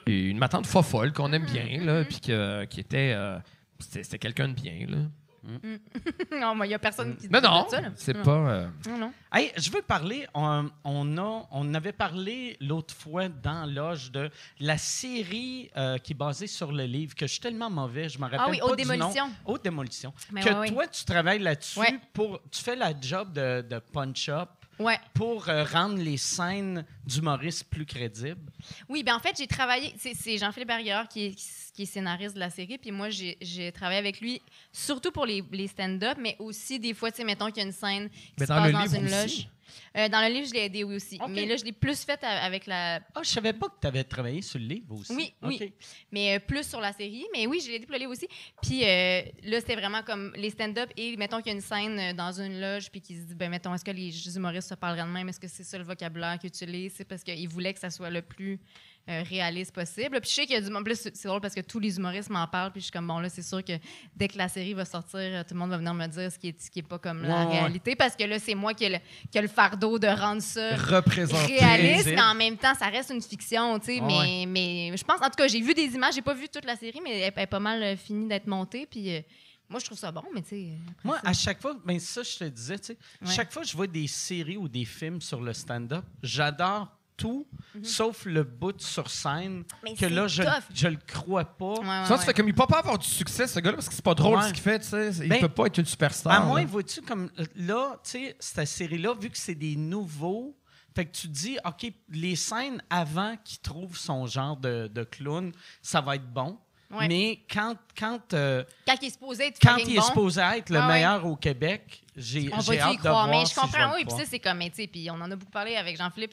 une 0.07 0.39
matante 0.39 0.67
fofolle 0.67 1.13
qu'on 1.13 1.33
aime 1.33 1.45
bien, 1.45 1.65
Mm-hmm. 1.65 1.85
là, 1.85 2.05
puis 2.05 2.21
que- 2.21 2.65
qui 2.65 2.81
était. 2.81 3.13
euh, 3.15 3.39
c'était 3.79 4.19
quelqu'un 4.19 4.49
de 4.49 4.55
bien, 4.55 4.87
là. 4.89 4.97
Non, 6.41 6.55
mais 6.55 6.67
il 6.67 6.69
n'y 6.69 6.75
a 6.75 6.79
personne 6.79 7.17
qui 7.17 7.29
Mais 7.31 7.41
dit 7.41 7.47
non, 7.47 7.69
ça. 7.69 7.81
là. 7.81 7.89
c'est 7.97 8.17
Non. 8.17 8.23
pas. 8.23 8.31
euh, 8.51 8.69
Non, 8.89 8.99
non. 8.99 9.13
Hey, 9.33 9.53
je 9.57 9.71
veux 9.71 9.83
parler, 9.83 10.27
on, 10.35 10.71
on, 10.85 11.19
a, 11.19 11.47
on 11.51 11.75
avait 11.75 11.93
parlé 11.93 12.57
l'autre 12.61 12.95
fois 12.95 13.29
dans 13.29 13.67
Loge 13.71 14.11
de 14.11 14.31
la 14.61 14.79
série 14.79 15.71
euh, 15.77 15.99
qui 15.99 16.13
est 16.13 16.17
basée 16.17 16.47
sur 16.47 16.73
le 16.73 16.85
livre, 16.85 17.15
que 17.15 17.27
je 17.27 17.33
suis 17.33 17.41
tellement 17.41 17.71
mauvais, 17.71 18.09
je 18.09 18.19
me 18.19 18.25
rappelle 18.25 18.41
Ah 18.43 18.51
oui, 18.51 18.59
pas 18.59 18.67
Haute 18.67 18.79
du 18.79 18.85
Démolition. 18.85 19.27
nom. 19.29 19.33
Haute 19.47 19.65
Démolition. 19.65 20.13
Mais 20.33 20.41
que 20.43 20.49
ouais, 20.51 20.55
ouais. 20.59 20.69
toi, 20.71 20.87
tu 20.87 21.05
travailles 21.05 21.39
là-dessus 21.41 21.79
Ouais. 21.79 21.99
pour... 22.13 22.41
Tu 22.51 22.63
fais 22.63 22.77
la 22.77 22.93
job 23.01 23.33
de, 23.33 23.63
de 23.69 23.79
punch-up 23.79 24.49
Ouais. 24.79 24.99
pour 25.15 25.49
euh, 25.49 25.65
rendre 25.65 25.97
les 25.97 26.17
scènes 26.17 26.85
d'humoristes 27.05 27.65
plus 27.65 27.85
crédibles? 27.85 28.53
Oui, 28.89 29.03
ben 29.03 29.15
en 29.15 29.19
fait, 29.19 29.37
j'ai 29.37 29.47
travaillé. 29.47 29.95
C'est, 29.99 30.39
Jean-Philippe 30.39 30.69
Barrière 30.69 31.09
qui 31.09 31.27
est, 31.27 31.73
qui 31.75 31.83
est 31.83 31.87
scénariste 31.87 32.35
de 32.35 32.41
la 32.41 32.51
série. 32.51 32.79
Puis 32.79 32.91
moi, 32.91 33.09
j'ai, 33.11 33.73
travaillé 33.73 33.99
avec 33.99 34.21
lui, 34.21 34.41
surtout 34.73 35.11
pour 35.11 35.27
les, 35.27 35.45
les 35.53 35.69
stand-up, 35.69 36.19
mais 36.21 36.37
aussi 36.39 36.79
des 36.79 36.95
fois, 36.95 37.11
tu 37.11 37.19
sais, 37.19 37.25
mettons 37.25 37.47
qu'il 37.47 37.59
y 37.59 37.61
a 37.61 37.67
une 37.67 37.73
scène 37.73 38.09
qui 38.09 38.35
Mais 38.39 38.47
se 38.47 38.53
dans 38.53 38.63
passe 38.63 38.73
dans 38.73 38.81
livre 38.83 38.95
une 38.95 39.07
aussi? 39.07 39.49
Euh, 39.97 40.09
dans 40.09 40.21
le 40.21 40.33
livre, 40.33 40.47
je 40.49 40.55
l'ai 40.55 40.65
aidé 40.65 40.85
oui 40.85 40.97
aussi. 40.97 41.19
Mais 41.29 41.47
là, 41.47 41.57
je 41.57 41.65
l'ai 41.65 41.73
plus 41.73 42.03
fait 42.05 42.23
avec 42.23 42.67
la. 42.67 43.01
Ah, 43.15 43.21
je 43.23 43.29
savais 43.29 43.53
pas 43.53 43.69
que 43.69 43.81
tu 43.81 43.87
avais 43.87 44.05
travaillé 44.05 44.43
sur 44.43 44.59
le 44.59 44.67
livre 44.67 44.95
aussi. 44.95 45.15
Oui, 45.15 45.35
oui. 45.43 45.73
Mais 46.11 46.37
euh, 46.37 46.39
plus 46.41 46.69
sur 46.69 46.81
la 46.81 46.93
série. 46.93 47.27
Mais 47.33 47.47
oui, 47.47 47.61
je 47.61 47.69
l'ai 47.69 47.77
aidé 47.77 47.87
pour 47.87 47.95
le 47.95 48.01
livre 48.01 48.13
aussi. 48.13 48.29
Puis 48.63 48.85
euh, 48.85 49.23
là, 49.45 49.61
c'était 49.61 49.77
vraiment 49.77 50.03
comme 50.03 50.33
les 50.37 50.51
stand-up 50.51 50.91
et 50.97 51.17
mettons 51.17 51.39
qu'il 51.39 51.49
y 51.49 51.51
a 51.51 51.55
une 51.55 51.61
scène 51.61 52.17
dans 52.17 52.41
une 52.41 52.61
loge 52.61 52.91
puis 52.91 53.01
qu'ils 53.01 53.17
se 53.17 53.23
dit, 53.23 53.35
ben 53.35 53.51
mettons, 53.51 53.75
est-ce 53.75 53.85
que 53.85 53.91
les 53.91 54.37
humoristes 54.37 54.69
se 54.69 54.75
parleraient 54.75 55.07
de 55.07 55.13
même? 55.13 55.29
Est-ce 55.29 55.41
que 55.41 55.49
c'est 55.49 55.65
ça 55.65 55.79
le 55.79 55.85
vocabulaire 55.85 56.39
qu'ils 56.39 56.49
utilisent? 56.49 56.95
C'est 56.97 57.05
parce 57.05 57.23
qu'ils 57.23 57.49
voulaient 57.49 57.75
que 57.75 57.81
ça 57.81 57.91
soit 57.91 58.11
le 58.11 58.23
plus 58.23 58.61
euh, 59.09 59.23
réaliste 59.29 59.73
possible. 59.75 60.21
Puis 60.21 60.31
je 60.31 60.35
sais 60.35 60.47
qu'il 60.47 60.55
y 60.55 60.59
a 60.59 60.61
du 60.61 60.71
monde. 60.71 60.85
Plus, 60.85 60.97
c'est 61.15 61.29
drôle 61.29 61.41
parce 61.41 61.55
que 61.55 61.61
tous 61.61 61.79
les 61.79 61.97
humoristes 61.97 62.31
m'en 62.31 62.47
parlent. 62.47 62.73
Puis 62.73 62.81
je 62.81 62.85
suis 62.87 62.93
comme, 62.93 63.07
bon, 63.07 63.19
là, 63.21 63.29
c'est 63.29 63.43
sûr 63.43 63.65
que 63.65 63.73
dès 64.15 64.29
que 64.29 64.37
la 64.37 64.49
série 64.49 64.75
va 64.75 64.85
sortir, 64.85 65.21
euh, 65.21 65.43
tout 65.43 65.55
le 65.55 65.61
monde 65.61 65.71
va 65.71 65.79
venir 65.79 65.95
me 65.95 66.07
dire 66.07 66.31
ce 66.31 66.39
qui 66.39 66.49
est, 66.49 66.61
ce 66.61 66.71
qui 66.71 66.81
est 66.81 66.83
pas 66.83 66.99
comme 66.99 67.23
la 67.23 67.47
Ouais, 67.47 67.59
réalité. 67.61 67.97
Parce 67.97 68.15
que 68.17 68.25
là, 68.25 68.39
c'est 68.39 68.55
moi 68.55 68.75
qui 68.75 68.85
ai, 68.85 68.91
le, 68.91 68.99
qui 69.31 69.39
ai 69.39 69.43
le 69.43 69.49
fardeau 69.49 69.99
de 69.99 70.07
rendre 70.09 70.43
ça 70.43 70.77
représenté. 70.77 71.59
réaliste, 71.59 72.07
mais 72.07 72.21
en 72.21 72.35
même 72.35 72.57
temps, 72.57 72.75
ça 72.75 72.87
reste 72.87 73.11
une 73.11 73.23
fiction, 73.23 73.79
tu 73.79 73.87
sais. 73.87 74.01
Mais, 74.01 74.45
mais 74.47 74.97
je 74.97 75.05
pense, 75.05 75.21
en 75.21 75.27
tout 75.31 75.37
cas, 75.39 75.49
j'ai 75.49 75.61
vu 75.61 75.73
des 75.75 75.87
images, 75.95 76.15
j'ai 76.15 76.23
pas 76.23 76.35
vu 76.35 76.49
toute 76.49 76.65
la 76.65 76.77
série, 76.77 77.01
mais 77.03 77.19
elle 77.21 77.33
elle 77.37 77.43
est 77.45 77.47
pas 77.47 77.61
mal 77.61 77.83
euh, 77.83 77.97
finie 77.97 78.29
d'être 78.29 78.47
montée. 78.47 78.87
Puis 78.87 79.15
euh, 79.15 79.21
moi, 79.69 79.81
je 79.81 79.85
trouve 79.87 79.99
ça 79.99 80.11
bon, 80.11 80.25
mais 80.35 80.43
tu 80.43 80.49
sais. 80.49 80.69
Moi, 81.05 81.19
à 81.25 81.33
chaque 81.33 81.61
fois, 81.63 81.77
ben 81.85 81.99
ça, 82.01 82.23
je 82.23 82.37
te 82.39 82.45
disais, 82.45 82.79
tu 82.79 82.87
sais, 82.87 82.99
chaque 83.27 83.53
fois 83.53 83.63
que 83.63 83.69
je 83.69 83.77
vois 83.77 83.87
des 83.87 84.07
séries 84.07 84.57
ou 84.57 84.69
des 84.69 84.85
films 84.85 85.21
sur 85.21 85.41
le 85.41 85.53
stand-up, 85.53 86.05
j'adore 86.23 86.89
tout, 87.19 87.47
sauf 87.83 88.25
le 88.25 88.45
bout 88.45 88.81
sur 88.81 89.11
scène, 89.11 89.59
Mhm. 89.59 89.65
Mais 89.83 89.95
que 89.95 90.07
là, 90.07 90.27
je, 90.29 90.43
je 90.73 90.89
le 90.89 90.97
crois 91.07 91.45
pas. 91.45 91.75
Ouais, 91.75 91.79
ouais, 91.81 92.05
Ça, 92.07 92.15
ouais. 92.15 92.19
tu 92.21 92.25
fais 92.25 92.33
comme 92.33 92.49
il 92.49 92.55
peut 92.55 92.67
pas 92.67 92.79
avoir 92.79 92.97
du 92.99 93.07
succès, 93.07 93.47
ce 93.47 93.61
gars-là, 93.61 93.77
parce 93.77 93.89
que 93.89 93.95
c'est 93.95 94.05
pas 94.05 94.15
drôle 94.15 94.39
Ouais. 94.39 94.49
ce 94.49 94.53
qu'il 94.55 94.63
fait, 94.63 94.79
tu 94.79 94.87
sais. 94.87 95.11
Il 95.23 95.29
Ben, 95.29 95.41
peut 95.41 95.49
pas 95.49 95.67
être 95.67 95.79
une 95.79 95.85
superstar. 95.85 96.33
À 96.33 96.41
moins, 96.47 96.65
vois-tu, 96.65 97.03
comme 97.03 97.29
là, 97.57 97.97
tu 98.05 98.11
sais, 98.11 98.37
cette 98.39 98.69
série-là, 98.69 99.15
vu 99.21 99.29
que 99.29 99.37
c'est 99.37 99.55
des 99.57 99.77
nouveaux, 99.77 100.57
fait 100.95 101.05
que 101.07 101.11
tu 101.13 101.29
te 101.29 101.33
dis, 101.33 101.59
OK, 101.65 101.93
les 102.11 102.37
scènes 102.37 102.81
avant 102.89 103.37
qu'il 103.45 103.59
trouve 103.59 103.97
son 103.99 104.27
genre 104.27 104.57
de, 104.57 104.89
de 104.93 105.03
clown, 105.05 105.53
ça 105.83 106.01
va 106.01 106.15
être 106.17 106.33
bon. 106.33 106.57
Ouais. 106.91 107.07
Mais 107.07 107.41
quand, 107.53 107.77
quand, 107.99 108.33
euh, 108.33 108.65
Quand 108.87 108.95
il 109.03 109.09
est 109.09 109.11
supposé 109.11 109.49
être 109.49 109.59
quand 109.61 109.77
il 109.77 109.93
est 109.93 109.97
bon, 109.97 110.03
supposé 110.03 110.41
être 110.41 110.71
le 110.71 110.79
ouais. 110.81 110.87
meilleur 110.87 111.27
au 111.27 111.37
Québec, 111.37 112.03
j'ai 112.17 112.51
hâte 112.51 112.67
y 112.67 112.71
de 112.71 112.99
croire? 113.01 113.27
voir 113.27 113.29
Mais 113.29 113.43
je 113.43 113.51
si 113.51 113.55
comprends, 113.57 113.91
le 113.91 113.95
oui. 113.97 114.05
Puis 114.07 114.17
ça, 114.17 114.25
c'est 114.25 114.39
comme, 114.39 114.59
tu 114.61 114.71
sais, 114.73 114.87
puis 114.87 115.11
on 115.11 115.17
en 115.21 115.31
a 115.31 115.37
beaucoup 115.37 115.53
parlé 115.53 115.77
avec 115.77 115.99
Jean-Philippe, 115.99 116.33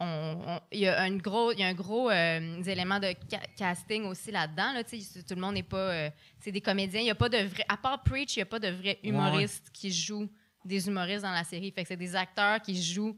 Il 0.00 0.78
y 0.80 0.88
a 0.88 1.00
un 1.00 1.16
gros, 1.16 1.52
y 1.52 1.62
a 1.62 1.68
un 1.68 1.74
gros 1.74 2.10
euh, 2.10 2.62
élément 2.64 2.98
de 2.98 3.14
ca- 3.30 3.40
casting 3.56 4.04
aussi 4.06 4.32
là-dedans. 4.32 4.72
Là, 4.72 4.82
tout 4.82 5.34
le 5.34 5.40
monde 5.40 5.54
n'est 5.54 5.62
pas. 5.62 5.76
euh, 5.76 6.10
c'est 6.40 6.50
des 6.52 6.60
comédiens. 6.60 7.00
Il 7.00 7.04
n'y 7.04 7.10
a 7.10 7.14
pas 7.14 7.28
de 7.28 7.38
vrai. 7.38 7.64
À 7.68 7.76
part 7.76 8.02
Preach, 8.02 8.34
il 8.36 8.40
n'y 8.40 8.42
a 8.42 8.46
pas 8.46 8.58
de 8.58 8.68
vrais 8.68 8.98
humoristes 9.04 9.70
qui 9.72 9.92
jouent 9.92 10.28
des 10.64 10.88
humoristes 10.88 11.22
dans 11.22 11.30
la 11.30 11.44
série. 11.44 11.70
Fait 11.70 11.82
que 11.82 11.88
c'est 11.88 11.96
des 11.96 12.16
acteurs 12.16 12.60
qui 12.62 12.82
jouent 12.82 13.16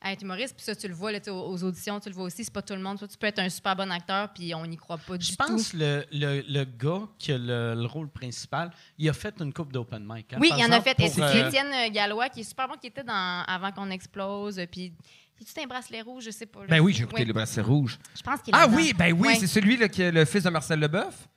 à 0.00 0.12
être 0.12 0.22
humoristes. 0.22 0.54
Puis 0.56 0.64
ça, 0.64 0.74
tu 0.74 0.88
le 0.88 0.94
vois 0.94 1.12
là, 1.12 1.18
aux, 1.28 1.62
auditions, 1.64 2.00
tu 2.00 2.08
le 2.08 2.14
vois 2.16 2.24
aussi. 2.24 2.42
C'est 2.44 2.52
pas 2.52 2.62
tout 2.62 2.74
le 2.74 2.80
monde. 2.82 2.98
Toi, 2.98 3.06
tu 3.08 3.16
peux 3.16 3.26
être 3.28 3.38
un 3.38 3.48
super 3.48 3.74
bon 3.76 3.90
acteur, 3.92 4.32
puis 4.34 4.54
on 4.56 4.66
n'y 4.66 4.76
croit 4.76 4.98
pas 4.98 5.16
du 5.16 5.24
Je 5.24 5.30
tout. 5.30 5.36
pense 5.36 5.72
le, 5.72 6.04
le, 6.12 6.42
le 6.48 6.64
gars 6.64 7.02
qui 7.18 7.30
a 7.32 7.38
le, 7.38 7.74
le 7.74 7.86
rôle 7.86 8.08
principal, 8.10 8.70
il 8.98 9.08
a 9.08 9.12
fait 9.12 9.34
une 9.40 9.52
coupe 9.52 9.72
d'open 9.72 10.04
mic. 10.04 10.32
hein, 10.32 10.38
Oui, 10.40 10.48
par 10.50 10.58
il 10.58 10.62
y 10.62 10.64
en 10.64 10.72
a 10.72 10.78
exemple, 10.78 10.96
fait. 10.96 11.04
Et 11.04 11.08
C'est 11.08 11.22
euh, 11.22 11.46
Étienne 11.48 11.92
Gallois 11.92 12.28
qui 12.28 12.40
est 12.40 12.44
super 12.44 12.66
bon, 12.68 12.74
qui 12.74 12.88
était 12.88 13.04
dans 13.04 13.44
Avant 13.46 13.70
qu'on 13.72 13.88
explose. 13.90 14.60
Puis, 14.70 14.92
tu 15.38 15.60
un 15.60 15.66
bracelet 15.66 16.00
rouge, 16.02 16.24
je 16.24 16.30
sais 16.30 16.46
pas. 16.46 16.60
Ben 16.68 16.80
oui, 16.80 16.92
j'ai 16.92 17.04
écouté 17.04 17.24
le 17.24 17.32
bracelet 17.32 17.62
rouge. 17.62 17.98
Je 18.16 18.22
pense 18.22 18.40
qu'il 18.40 18.54
Ah 18.56 18.66
oui, 18.68 18.92
ben 18.96 19.12
oui, 19.12 19.28
Ouais. 19.28 19.34
c'est 19.36 19.46
celui 19.46 19.76
là, 19.76 19.88
qui 19.88 20.02
est 20.02 20.12
le 20.12 20.24
fils 20.24 20.42
de 20.44 20.50
Marcel 20.50 20.78
Leboeuf. 20.80 21.28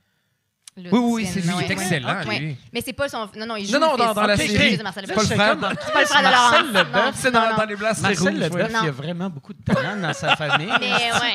Le 0.79 0.93
Oui, 0.93 0.99
oui, 0.99 1.25
c'est 1.25 1.41
lui, 1.41 1.49
il 1.57 1.63
est 1.63 1.71
excellent, 1.71 2.23
Ouais. 2.27 2.39
lui. 2.39 2.57
Mais 2.71 2.81
c'est 2.81 2.93
pas 2.93 3.09
son. 3.09 3.27
Non, 3.35 3.47
non, 3.47 3.55
il 3.55 3.65
joue. 3.65 3.73
Non, 3.73 3.79
non, 3.79 3.91
le 3.93 3.97
dans- 3.97 4.13
dans 4.13 4.21
la 4.27 4.37
série. 4.37 4.77
C'est 4.77 4.83
pas 4.83 4.91
le 5.01 5.07
frère. 5.07 5.23
C'est 5.25 5.91
pas 5.91 6.01
le 6.01 6.05
frère 6.05 6.21
de 6.21 6.23
Marcel 6.23 6.23
Laurence. 6.23 6.73
Leboeuf, 6.73 6.93
Non, 7.05 7.11
C'est 7.15 7.31
dans, 7.31 7.65
les 7.65 7.75
bracelets 7.75 8.01
Marcel. 8.09 8.39
Leboeuf, 8.39 8.69
il 8.83 8.87
a 8.87 8.91
vraiment 8.91 9.29
beaucoup 9.29 9.53
de 9.53 9.61
talent 9.63 9.97
dans 9.99 10.13
sa 10.13 10.35
famille. 10.35 10.71
Mais 10.79 10.91
ouais, 10.93 11.33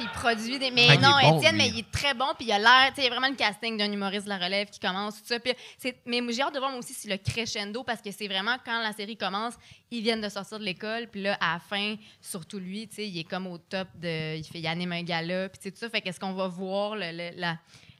il, 0.00 0.08
produit 0.08 0.58
des. 0.58 0.70
Mais 0.70 0.88
Ah, 0.90 0.96
non, 0.96 1.30
bon, 1.30 1.38
Étienne, 1.38 1.52
lui. 1.56 1.62
mais 1.62 1.68
il 1.68 1.78
est 1.78 1.90
très 1.90 2.12
bon, 2.12 2.26
puis 2.36 2.46
il 2.46 2.52
a 2.52 2.58
l'air. 2.58 2.88
Tu 2.88 2.96
sais, 2.96 3.00
il 3.02 3.04
y 3.04 3.06
a 3.06 3.10
vraiment 3.10 3.28
le 3.28 3.36
casting 3.36 3.78
d'un 3.78 3.90
humoriste 3.90 4.24
de 4.24 4.28
la 4.28 4.36
relève 4.38 4.68
qui 4.68 4.80
commence, 4.80 5.14
tout 5.22 5.26
ça. 5.28 5.38
Puis 5.40 5.52
c'est- 5.78 5.96
mais 6.04 6.20
j'ai 6.30 6.42
hâte 6.42 6.52
de 6.54 6.58
voir 6.58 6.70
moi 6.70 6.80
aussi 6.80 6.92
si 6.92 7.08
le 7.08 7.16
crescendo, 7.16 7.82
parce 7.84 8.02
que 8.02 8.10
c'est 8.10 8.28
vraiment 8.28 8.56
quand 8.66 8.82
la 8.82 8.92
série 8.92 9.16
commence, 9.16 9.54
ils 9.90 10.02
viennent 10.02 10.20
de 10.20 10.28
sortir 10.28 10.58
de 10.58 10.64
l'école, 10.64 11.06
puis 11.10 11.22
là, 11.22 11.38
à 11.40 11.54
la 11.54 11.60
fin, 11.60 11.94
surtout 12.20 12.58
lui, 12.58 12.86
tu 12.88 12.96
sais, 12.96 13.08
il 13.08 13.18
est 13.18 13.24
comme 13.24 13.46
au 13.46 13.56
top 13.56 13.88
de. 13.94 14.36
Il, 14.36 14.44
fait, 14.44 14.58
il 14.58 14.66
anime 14.66 14.92
un 14.92 15.02
gala, 15.02 15.48
puis 15.48 15.58
tu 15.58 15.64
sais, 15.64 15.70
tout 15.70 15.78
ça. 15.78 15.88
Fait 15.88 16.00
qu'est-ce 16.02 16.20
qu'on 16.20 16.34
va 16.34 16.48
voir, 16.48 16.94
le- 16.96 17.12
le- 17.12 17.40
la, 17.40 17.56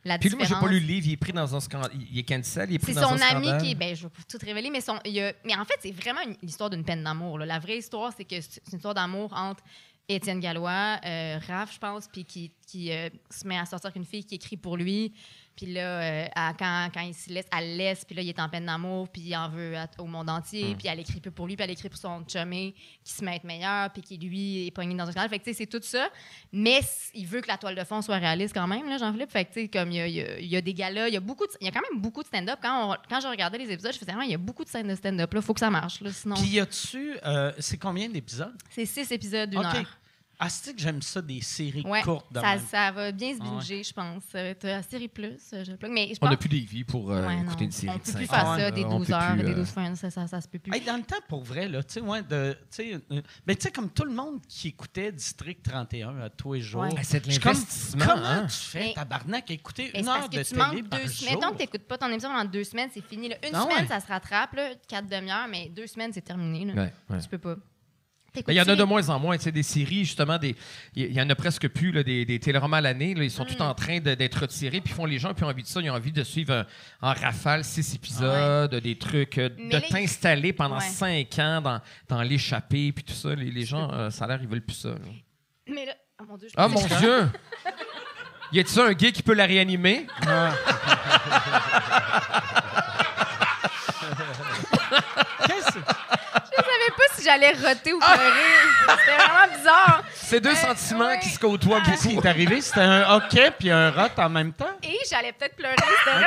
la 0.09 0.18
Puis 0.18 0.28
lui, 0.30 0.36
moi, 0.36 0.44
j'ai 0.44 0.48
différence? 0.55 0.64
pas 0.68 0.72
lu 0.72 0.80
le 0.80 0.86
livre, 0.86 1.06
il 1.06 1.12
est 1.12 1.16
pris 1.16 1.32
dans 1.32 1.55
un 1.55 1.60
scandale. 1.60 1.90
Il 2.10 2.18
est 2.18 2.22
cancel, 2.24 2.70
il 2.70 2.74
est 2.76 2.78
pris 2.78 2.94
C'est 2.94 3.01
dans 3.01 3.09
son 3.10 3.14
un 3.14 3.20
ami 3.20 3.47
scandale. 3.47 3.62
qui 3.62 3.70
est. 3.70 3.74
Ben, 3.74 3.94
je 3.94 4.02
vais 4.05 4.12
tout 4.28 4.39
révéler, 4.44 4.70
mais, 4.70 4.80
son, 4.80 4.98
il 5.05 5.20
a- 5.20 5.32
mais 5.44 5.55
en 5.56 5.64
fait, 5.64 5.76
c'est 5.80 5.93
vraiment 5.93 6.20
l'histoire 6.43 6.70
d'une 6.70 6.85
peine 6.85 7.05
d'amour. 7.05 7.39
La 7.39 7.59
vraie 7.59 7.78
histoire, 7.78 8.12
c'est 8.16 8.24
que 8.24 8.40
c'est 8.40 8.62
une 8.72 8.76
histoire 8.78 8.94
d'amour 8.94 9.32
entre 9.35 9.62
Étienne 10.09 10.40
Gallois, 10.40 10.98
euh, 11.05 11.39
Raph, 11.47 11.74
je 11.74 11.78
pense, 11.78 12.09
puis 12.09 12.24
qui, 12.24 12.51
qui 12.66 12.90
euh, 12.93 13.10
se 13.30 13.47
met 13.47 13.59
à 13.59 13.66
sortir 13.66 13.89
avec 13.89 13.97
une 13.97 14.06
fille 14.06 14.24
qui 14.24 14.36
écrit 14.36 14.56
pour 14.56 14.76
lui. 14.76 15.12
Puis 15.60 15.72
là, 15.72 16.01
euh, 16.01 16.26
à- 16.36 16.55
quand, 16.56 16.89
quand 16.94 17.01
il 17.01 17.12
se 17.14 17.30
laisse, 17.30 17.47
elle 17.51 17.72
le 17.72 17.78
laisse, 17.78 18.05
puis 18.05 18.14
là, 18.14 18.22
il 18.22 18.28
est 18.28 18.39
en 18.39 18.48
peine 18.48 18.66
d'amour, 18.66 19.09
puis 19.09 19.22
il 19.22 19.35
en 19.36 19.48
veut 19.48 19.76
à- 19.76 19.89
au 19.98 20.06
monde 20.06 20.30
entier, 20.30 20.76
puis 20.78 20.86
elle 20.86 21.01
écrit 21.01 21.18
plus 21.18 21.32
pour 21.32 21.48
lui, 21.48 21.56
puis 21.56 21.64
elle 21.64 21.72
écrit 21.72 21.89
pour 21.89 21.98
son 21.98 22.24
chumé 22.28 22.76
qui 23.02 23.12
se 23.12 23.24
met 23.24 23.32
à 23.32 23.35
être 23.35 23.43
meilleur, 23.44 23.90
puis 23.90 24.01
qui, 24.02 24.16
lui, 24.18 24.68
est 24.68 24.70
pogné 24.70 24.94
dans 24.94 25.02
un 25.09 25.10
scandale. 25.10 25.28
Fait 25.30 25.40
que, 25.40 25.44
tu 25.44 25.51
sais, 25.51 25.56
c'est 25.59 25.66
tout 25.66 25.80
ça. 25.85 26.10
Mais 26.52 26.78
il 27.12 27.26
veut 27.26 27.40
que 27.40 27.48
la 27.48 27.59
toile 27.59 27.74
de 27.74 27.82
fond 27.82 28.01
soit 28.02 28.18
réaliste 28.18 28.55
quand 28.55 28.68
même, 28.68 28.89
là, 28.89 28.98
Jean-Philippe. 28.98 29.32
Fait 29.32 29.47
que, 29.47 29.52
tu 29.52 29.62
sais, 29.62 29.68
comme 29.68 29.90
il 29.90 29.97
y 29.97 30.01
a, 30.01 30.06
y 30.06 30.20
a- 30.20 30.39
y 30.40 30.56
a 30.56 30.60
des 30.60 30.74
galas, 30.74 31.09
il 31.09 31.14
y 31.14 31.16
a 31.16 31.20
beaucoup 31.20 31.44
de- 31.44 31.52
il 31.60 31.64
y 31.64 31.68
a 31.68 31.72
quand 31.72 31.82
même 31.93 32.01
beaucoup 32.01 32.22
de 32.22 32.28
stand-up. 32.28 32.60
Quand, 32.62 32.93
on- 32.93 32.97
quand 33.10 33.20
je 33.20 33.26
regardais 33.26 33.59
les 33.59 33.72
épisodes, 33.72 33.93
je 33.93 33.98
faisais, 33.98 34.12
Ah, 34.16 34.22
il 34.24 34.30
y 34.30 34.35
a 34.35 34.39
beaucoup 34.39 34.62
de 34.62 34.68
scènes 34.68 34.86
de 34.89 34.94
stand-up, 34.94 35.35
là, 35.35 35.43
faut 35.43 35.55
que 35.55 35.60
ça 35.60 35.70
marche, 35.70 36.01
là, 36.01 36.12
sinon. 36.12 36.36
Puis 36.36 36.47
y 36.51 36.60
a-tu, 36.60 37.16
euh, 37.26 37.52
c'est 37.59 37.78
combien 37.78 38.09
d'épisodes? 38.09 38.55
C'est 38.70 38.86
six 38.86 39.10
épisodes 39.10 39.51
d'une 39.51 39.59
OK. 39.59 39.66
heure. 39.74 39.98
Ah, 40.40 40.48
c'est 40.48 40.73
que 40.73 40.81
j'aime 40.81 41.02
ça, 41.02 41.20
des 41.20 41.40
séries 41.40 41.82
Ouais, 41.85 42.01
courtes 42.02 42.32
de 42.32 42.39
ça, 42.39 42.55
même. 42.55 42.65
ça 42.70 42.93
va 42.93 43.10
bien 43.10 43.35
se 43.35 43.39
Ah 43.40 43.44
ouais. 43.44 43.51
binger, 43.51 43.82
je 43.82 43.93
pense. 43.93 44.23
Va 44.32 44.40
être 44.40 44.66
à 44.66 44.82
série 44.85 45.09
plus, 45.09 45.36
euh, 45.52 45.65
je 45.65 45.73
le 45.73 45.77
plug. 45.77 45.90
Mais 45.90 46.09
je 46.15 46.19
On 46.23 46.28
n'a 46.31 46.36
plus 46.36 46.48
des 46.48 46.60
vies 46.60 46.85
pour 46.85 47.10
euh, 47.10 47.27
Ouais, 47.27 47.36
non. 47.39 47.43
écouter 47.47 47.65
une 47.65 47.73
série 47.73 47.93
On 47.93 47.98
de 47.98 48.02
peut 48.05 48.12
plus 48.12 48.27
faire 48.28 48.44
Ah 48.47 48.56
ça, 48.56 48.70
des 48.70 48.85
on 48.85 48.98
12 48.98 49.06
peut 49.09 49.12
heures, 49.15 49.32
plus, 49.32 49.43
des 49.43 49.51
euh, 49.51 49.55
12 49.56 49.69
fins, 49.69 49.94
ça, 49.97 50.10
ça, 50.10 50.27
ça 50.28 50.40
se 50.40 50.47
peut 50.47 50.60
plus. 50.60 50.73
Hey, 50.73 50.82
dans 50.82 50.97
le 50.97 51.02
temps, 51.02 51.16
pour 51.28 51.43
vrai, 51.43 51.66
là, 51.66 51.82
tu 51.82 51.94
sais, 51.94 52.01
ouais, 52.01 52.23
de, 52.23 52.52
tu 52.52 52.59
sais, 52.70 52.94
euh, 53.10 53.20
ben, 53.44 53.56
tu 53.56 53.62
sais, 53.62 53.73
comme 53.73 53.90
tout 53.90 54.05
le 54.05 54.12
monde 54.12 54.40
qui 54.47 54.69
écoutait 54.69 55.10
District 55.10 55.60
31 55.60 56.20
à 56.20 56.31
tous 56.31 56.52
les 56.52 56.60
jours. 56.60 56.82
Ouais. 56.82 56.90
C'est 57.02 57.27
de 57.27 57.39
comme, 57.43 57.55
comment 57.98 58.24
hein? 58.24 58.47
tu 58.47 58.55
fais, 58.55 58.78
Mais- 58.81 58.94
tabarnak, 58.94 59.51
écouter 59.51 59.90
une 59.98 60.06
heure 60.06 60.19
parce 60.20 60.31
de 60.31 60.39
tu 60.43 60.51
télé 60.51 60.60
manques 60.62 60.89
par 60.89 61.01
deux 61.01 61.06
jour? 61.09 61.31
Mettons 61.32 61.51
que 61.51 61.56
tu 61.56 61.62
n'écoutes 61.62 61.89
pas 61.89 61.98
ton 61.98 62.06
émission 62.09 62.28
pendant 62.31 62.44
deux 62.48 62.62
semaines, 62.62 62.90
c'est 62.94 63.05
fini. 63.05 63.28
là. 63.28 63.36
Une 63.43 63.55
Ah 63.56 63.62
semaine, 63.62 63.78
ouais. 63.78 63.86
ça 63.89 63.98
se 63.98 64.06
rattrape, 64.06 64.55
là, 64.55 64.69
quatre 64.86 65.09
demi-heures, 65.09 65.48
mais 65.51 65.69
deux 65.69 65.89
semaines, 65.89 66.12
c'est 66.12 66.23
terminé. 66.23 66.73
Tu 67.20 67.28
peux 67.28 67.39
pas. 67.39 67.56
Il 68.47 68.55
y 68.55 68.60
en 68.60 68.69
a 68.69 68.77
de 68.77 68.82
moins 68.85 69.09
en 69.09 69.19
moins. 69.19 69.36
Tu 69.36 69.44
sais, 69.44 69.52
des 69.52 69.62
séries, 69.62 70.05
justement, 70.05 70.39
des, 70.39 70.55
il 70.94 71.12
y 71.12 71.20
en 71.20 71.28
a 71.28 71.35
presque 71.35 71.69
plus, 71.69 71.90
là, 71.93 72.02
des, 72.02 72.24
des 72.24 72.39
téléromans 72.39 72.77
à 72.77 72.81
l'année. 72.81 73.15
Ils 73.16 73.31
sont 73.31 73.44
Mm. 73.44 73.47
tous 73.48 73.62
en 73.62 73.74
train 73.74 73.98
de- 74.01 74.15
d'être 74.15 74.40
retirés. 74.43 74.81
Puis 74.81 74.93
font 74.94 75.05
les 75.06 75.19
gens 75.19 75.35
qui 75.35 75.43
ont 75.44 75.48
envie 75.48 75.62
de 75.62 75.69
ça. 75.69 75.81
Ils 75.81 75.90
ont 75.90 75.94
envie 75.94 76.12
de 76.12 76.23
suivre 76.23 76.65
en 77.02 77.12
rafale 77.12 77.65
six 77.65 77.94
épisodes, 77.94 78.74
des 78.77 78.97
trucs, 78.97 79.39
euh, 79.39 79.48
Mais 79.59 79.69
de 79.70 79.81
t'installer 79.81 80.52
pendant 80.52 80.77
Ouais. 80.78 80.85
cinq 80.89 81.39
ans 81.39 81.60
dans, 81.60 81.81
dans 82.09 82.23
l'échappée. 82.23 82.93
Puis 82.93 83.05
tout 83.05 83.15
ça. 83.15 83.35
Les, 83.35 83.51
les 83.51 83.65
gens, 83.65 83.90
euh, 83.93 84.10
ça 84.10 84.24
a 84.27 84.28
l'air, 84.28 84.39
ils 84.43 84.48
veulent 84.48 84.60
plus 84.65 84.77
ça. 84.77 84.90
là. 84.90 84.97
Mais 85.66 85.86
là, 85.86 85.93
oh 86.20 86.24
mon 86.28 86.36
Dieu, 86.36 86.48
je 86.48 86.55
Ah, 86.56 86.69
mon 86.69 86.85
Dieu! 86.98 87.28
Y 88.51 88.60
a-t-il 88.60 88.81
un 88.81 88.93
gay 88.94 89.12
qui 89.12 89.23
peut 89.23 89.35
la 89.35 89.44
réanimer? 89.44 90.06
Qu'est-ce- 95.47 95.78
Je 95.78 96.56
savais 96.56 96.93
pas 96.97 97.07
si 97.19 97.24
j'allais 97.24 97.53
roter 97.53 97.93
ou 97.93 97.99
pleurer. 97.99 98.97
C'était 99.01 99.16
vraiment 99.16 99.57
bizarre. 99.57 100.03
C'est 100.28 100.40
deux 100.40 100.50
Euh, 100.50 100.55
sentiments 100.55 101.06
ouais. 101.06 101.18
qui 101.20 101.30
se 101.30 101.38
côtoient 101.38 101.80
Qu'est-ce 101.80 102.06
qui 102.09 102.14
est 102.14 102.26
arrivé? 102.26 102.60
C'était 102.60 102.80
un 102.82 103.14
hockey 103.14 103.50
puis 103.59 103.70
un 103.70 103.90
rot 103.90 104.10
en 104.18 104.28
même 104.28 104.52
temps? 104.52 104.66
Et 104.82 104.98
j'allais 105.10 105.32
peut-être 105.32 105.56
pleurer. 105.56 105.74
C'était. 105.78 106.26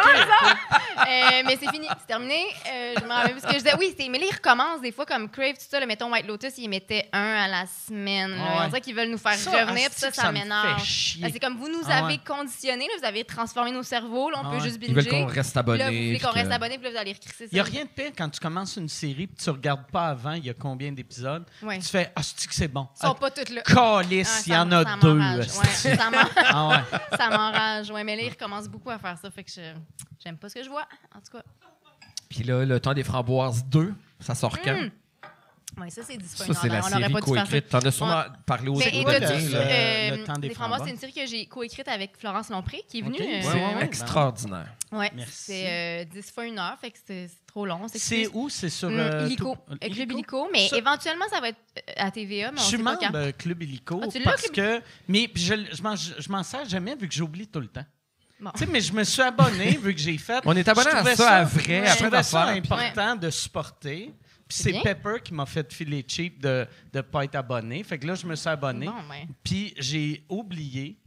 Euh, 1.02 1.44
mais 1.46 1.58
c'est 1.62 1.70
fini. 1.72 1.88
C'est 2.00 2.08
terminé. 2.08 2.44
Euh, 2.72 2.94
je 3.00 3.04
me 3.06 3.10
rappelle 3.10 3.32
plus 3.34 3.42
ce 3.42 3.46
que 3.48 3.54
je 3.54 3.58
disais. 3.60 3.76
Oui, 3.78 3.94
c'est- 3.98 4.10
mais 4.10 4.18
là, 4.20 4.26
ils 4.30 4.34
recommencent 4.36 4.82
des 4.82 4.92
fois 4.92 5.06
comme 5.06 5.30
Crave, 5.30 5.54
tout 5.54 5.66
ça. 5.70 5.80
Là, 5.80 5.86
mettons 5.86 6.12
White 6.12 6.26
Lotus, 6.28 6.54
ils 6.58 6.68
mettaient 6.70 7.08
un 7.14 7.44
à 7.44 7.48
la 7.48 7.66
semaine. 7.88 8.32
là. 8.32 8.38
Ah 8.42 8.58
ouais. 8.58 8.62
On 8.66 8.68
dirait 8.70 8.82
qu'ils 8.82 8.96
veulent 8.96 9.10
nous 9.10 9.18
faire 9.18 9.34
Ça, 9.36 9.52
revenir. 9.52 9.90
Puis 9.90 10.00
ça, 10.00 10.12
ça, 10.12 10.32
m'énerve. 10.32 10.80
fait 10.80 10.86
chier? 10.86 11.30
C'est 11.32 11.40
comme 11.40 11.58
vous 11.58 11.70
nous 11.70 11.82
Ah 11.88 12.00
avez 12.00 12.14
ouais. 12.14 12.20
conditionnés. 12.26 12.88
là, 12.88 12.94
vous 13.00 13.06
avez 13.06 13.24
transformé 13.24 13.72
nos 13.72 13.84
cerveaux. 13.84 14.30
Là, 14.32 14.38
on 14.44 14.48
Ah 14.48 14.50
peut 14.52 14.58
ouais. 14.58 14.64
juste 14.64 14.78
Ils 14.82 14.94
binger. 14.94 15.10
veulent 15.10 15.26
qu'on 15.28 15.34
reste 15.34 15.52
Puis 15.52 15.60
abonné. 15.60 15.84
Vous 15.84 15.90
voulez 16.08 16.20
qu'on 16.20 16.32
puis 16.32 16.40
reste 16.42 16.52
abonné. 16.52 16.76
Puis 16.78 16.86
là, 16.86 16.92
vous 16.92 16.98
allez 16.98 17.14
recrisser 17.14 17.44
ça. 17.46 17.50
Il 17.52 17.56
n'y 17.56 17.60
a 17.60 17.64
rien 17.64 17.84
de 17.84 17.90
pire 17.90 18.12
quand 18.18 18.30
tu 18.30 18.40
commences 18.40 18.76
une 18.78 18.90
série 18.90 19.24
et 19.24 19.30
tu 19.44 19.50
regardes 19.50 19.86
pas 19.92 20.08
avant 20.08 20.34
il 20.34 20.46
y 20.46 20.50
a 20.50 20.54
combien 20.54 20.92
d'épisodes. 20.92 21.46
Tu 21.62 21.82
fais 21.82 22.12
Ah, 22.16 22.22
c'est 22.24 22.48
que 22.48 22.56
c'est 22.56 22.68
bon? 22.68 22.88
Ils 23.02 23.08
sont 23.08 23.16
pas 23.16 23.30
toutes 23.32 23.50
là. 23.50 23.62
Ah, 23.98 24.04
Calice, 24.04 24.30
Ah, 24.38 24.42
il 24.46 24.50
y 24.50 24.54
ça 24.56 24.62
en 24.64 24.72
a 24.72 24.84
ça 24.84 24.98
deux. 25.02 25.20
Ouais, 25.20 25.44
ça 25.96 26.10
Ah 26.50 26.68
ouais. 26.70 27.00
ça 27.18 27.30
m'enrage. 27.30 27.92
Ouais, 27.92 28.04
mais 28.04 28.16
là, 28.16 28.22
ils 28.24 28.30
recommencent 28.30 28.68
beaucoup 28.70 28.90
à 28.90 28.98
faire 29.00 29.18
ça. 29.22 29.30
Fait 29.32 29.44
que 29.44 29.52
je- 29.52 29.76
j'aime 30.24 30.38
pas 30.38 30.50
ce 30.50 30.56
que 30.56 30.64
je 30.64 30.70
vois, 30.70 30.88
en 31.16 31.20
tout 31.20 31.38
cas. 31.38 31.44
Puis 32.30 32.44
là, 32.44 32.64
le 32.66 32.80
temps 32.80 32.94
des 32.94 33.04
framboises 33.04 33.66
2, 33.66 33.94
ça 34.20 34.36
sort 34.36 34.58
quand? 34.62 34.72
Hum. 34.74 34.90
Ouais, 35.80 35.90
ça, 35.90 36.02
c'est 36.06 36.14
Ça, 36.14 36.20
disponible. 36.20 36.56
c'est 36.62 36.68
la 36.70 36.80
On 36.80 36.82
série 36.84 37.14
ça. 37.14 37.20
coécrite. 37.22 37.70
T'en 37.70 37.80
as 37.80 37.92
sûrement 37.92 38.24
parlé 38.46 38.68
aux 38.70 38.74
le- 38.80 39.38
vu, 39.38 39.50
le- 39.52 39.56
euh, 39.56 40.18
le 40.18 40.24
temps 40.26 40.34
des 40.34 40.50
Des 40.50 40.54
framboises, 40.54 40.82
c'est 40.86 40.92
une 40.92 40.98
série 40.98 41.14
que 41.14 41.26
j'ai 41.26 41.46
coécrite 41.46 41.88
avec 41.88 42.18
Florence 42.18 42.50
Lompré, 42.50 42.84
qui 42.90 43.00
est 43.00 43.02
venue. 43.02 43.18
Euh, 43.22 43.24
Ouais, 43.42 43.54
ouais, 43.54 43.76
ouais. 43.76 43.84
Extraordinaire. 43.86 44.68
Ouais, 44.92 45.10
Merci. 45.16 45.34
c'est 45.46 46.02
euh, 46.02 46.06
10 46.06 46.32
fois 46.32 46.46
une 46.46 46.60
heure, 46.60 46.78
fait 46.80 46.92
que 46.92 46.98
c'est 47.08 47.30
trop 47.48 47.66
long. 47.66 47.88
C'est 47.88 48.28
où? 48.34 48.50
C'est 48.50 48.70
sur. 48.70 48.90
Euh, 48.92 49.26
Illico, 49.26 49.56
tout- 49.56 49.74
euh, 49.74 49.90
Club 49.90 50.12
Illico? 50.12 50.50
Mais 50.52 50.68
Ça- 50.68 50.78
éventuellement, 50.78 51.26
ça 51.30 51.40
va 51.40 51.50
être 51.50 51.60
euh, 51.78 51.94
à 51.96 52.12
TVA, 52.12 52.52
mais 52.52 52.58
Je 52.60 52.64
suis 52.66 52.78
membre 52.78 53.00
quand. 53.00 53.38
Club 53.38 53.64
Illico 53.64 54.02
Ah, 54.04 54.08
tu 54.08 54.20
l'as, 54.20 54.26
parce 54.26 54.50
Club- 54.50 54.82
que. 54.82 54.86
Mais 55.08 55.28
puis 55.30 55.44
je, 55.44 55.54
je 55.72 55.82
m'en, 55.82 55.96
je 55.96 56.44
sers 56.44 56.68
jamais 56.68 56.96
vu 56.96 57.08
que 57.08 57.14
j'oublie 57.14 57.48
tout 57.48 57.62
le 57.62 57.68
temps. 57.68 57.86
Bon. 58.40 58.50
Tu 58.56 58.60
sais, 58.60 58.66
mais 58.66 58.82
je 58.82 58.92
me 58.92 59.04
suis 59.04 59.22
abonné 59.22 59.78
vu 59.78 59.94
que 59.94 60.02
j'ai 60.02 60.18
fait. 60.18 60.42
On 60.46 60.56
est 60.56 60.68
abonné 60.68 60.90
Je 60.92 60.96
à 60.98 61.16
ça, 61.16 61.30
à 61.38 61.44
vrai, 61.46 61.86
je 61.86 61.92
après 61.92 61.96
trouvais 62.08 62.24
ça 62.24 62.46
important 62.48 63.16
de 63.16 63.30
supporter. 63.30 64.14
Puis 64.48 64.58
C'est. 64.58 64.82
Pepper 64.82 65.22
qui 65.24 65.34
m'a 65.34 65.46
fait 65.46 65.72
filer 65.72 66.04
cheap 66.06 66.42
de 66.42 66.68
ne 66.94 67.02
pas 67.02 67.24
être 67.24 67.36
abonné. 67.36 67.82
Fait 67.84 67.98
que 67.98 68.06
là, 68.08 68.16
je 68.16 68.26
me 68.26 68.36
suis 68.36 68.50
abonné. 68.50 68.88
Bon, 68.88 68.94
ben. 69.08 69.28
Puis 69.44 69.74
j'ai 69.78 70.26
oublié. 70.28 70.98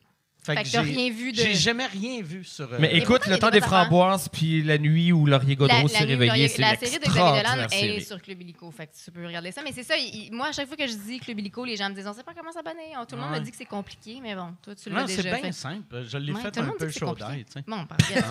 Fait 0.45 0.57
que 0.63 0.71
t'as 0.71 0.83
rien 0.83 1.11
vu 1.11 1.33
de- 1.33 1.37
J'ai 1.39 1.55
jamais 1.55 1.87
rien 1.87 2.21
vu 2.23 2.45
sur. 2.45 2.71
euh, 2.73 2.77
Mais 2.79 2.95
écoute, 2.97 3.27
le 3.27 3.39
temps 3.39 3.51
des 3.51 3.61
framboises, 3.63 4.29
puis 4.29 4.63
la 4.63 4.77
nuit 4.79 5.11
où 5.11 5.25
Laurier 5.27 5.57
Godreau 5.57 5.83
La, 5.83 5.89
s'est 5.89 6.05
réveillé, 6.05 6.49
c'est 6.49 6.61
la 6.61 6.77
série 6.77 6.99
de 6.99 7.05
Xavier 7.11 7.43
Dolan, 7.43 7.65
est 7.65 7.69
série. 7.69 8.05
sur 8.05 8.21
Club 8.21 8.43
Illico. 8.43 8.71
Fait 8.71 8.87
que 8.87 8.93
tu 9.03 9.11
peux 9.11 9.27
regarder 9.27 9.53
ça. 9.53 9.63
Mais 9.65 9.73
c'est 9.73 9.83
ça, 9.85 9.95
il- 9.97 10.31
moi, 10.33 10.49
à 10.49 10.53
chaque 10.53 10.67
fois 10.69 10.77
que 10.77 10.87
je 10.87 10.95
dis 10.95 11.19
Club 11.19 11.39
Illico, 11.39 11.65
les 11.65 11.77
gens 11.77 11.89
me 11.89 11.95
disent 11.95 12.07
on 12.07 12.13
sait 12.13 12.23
pas 12.23 12.35
comment 12.37 12.53
s'abonner. 12.53 12.93
Tout 13.09 13.17
le 13.17 13.23
monde 13.23 13.33
Ouais. 13.33 13.41
me 13.41 13.45
dit 13.45 13.51
que 13.51 13.57
c'est 13.57 13.65
compliqué, 13.65 14.19
mais 14.23 14.35
bon, 14.35 14.55
toi, 14.63 14.75
tu 14.75 14.91
l'as 14.91 15.01
Non, 15.01 15.07
c'est 15.07 15.17
déjà 15.23 15.31
bien 15.37 15.45
fait. 15.47 15.53
simple. 15.53 16.05
Je 16.07 16.19
l'ai 16.19 16.33
Ouais, 16.33 16.41
fait 16.43 16.59
un 16.59 16.71
peu 16.79 16.91
chaud 16.91 17.07
compliqué. 17.07 17.29
d'ail, 17.31 17.45
tu 17.45 17.53
sais. 17.53 17.65
Bon, 17.67 17.87
parfait. 17.87 18.23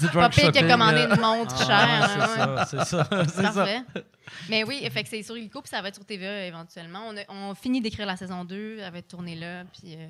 Du 0.00 0.08
pas 0.08 0.30
pire 0.30 0.50
que 0.52 0.66
commander 0.70 1.02
une 1.02 1.20
montre 1.20 1.54
Ah, 1.60 1.66
chère. 1.66 2.10
c'est 2.10 2.40
hein, 2.40 2.56
ça, 2.56 2.66
c'est 2.66 2.84
ça, 2.84 3.08
c'est 3.26 3.42
ça. 3.42 3.52
Parfait. 3.52 3.82
Mais 4.48 4.62
oui, 4.64 4.80
fait 4.90 5.02
que 5.02 5.08
c'est 5.08 5.22
sur 5.24 5.36
Illico, 5.36 5.60
puis 5.60 5.68
ça 5.68 5.82
va 5.82 5.88
être 5.88 5.96
sur 5.96 6.04
TVA 6.04 6.46
éventuellement. 6.46 7.00
On, 7.08 7.16
a, 7.16 7.20
on 7.28 7.54
finit 7.54 7.80
d'écrire 7.80 8.06
la 8.06 8.16
saison 8.16 8.44
2, 8.44 8.78
elle 8.80 8.92
va 8.92 8.98
être 8.98 9.08
tournée 9.08 9.34
là, 9.34 9.64
puis 9.64 9.94
euh, 9.96 10.08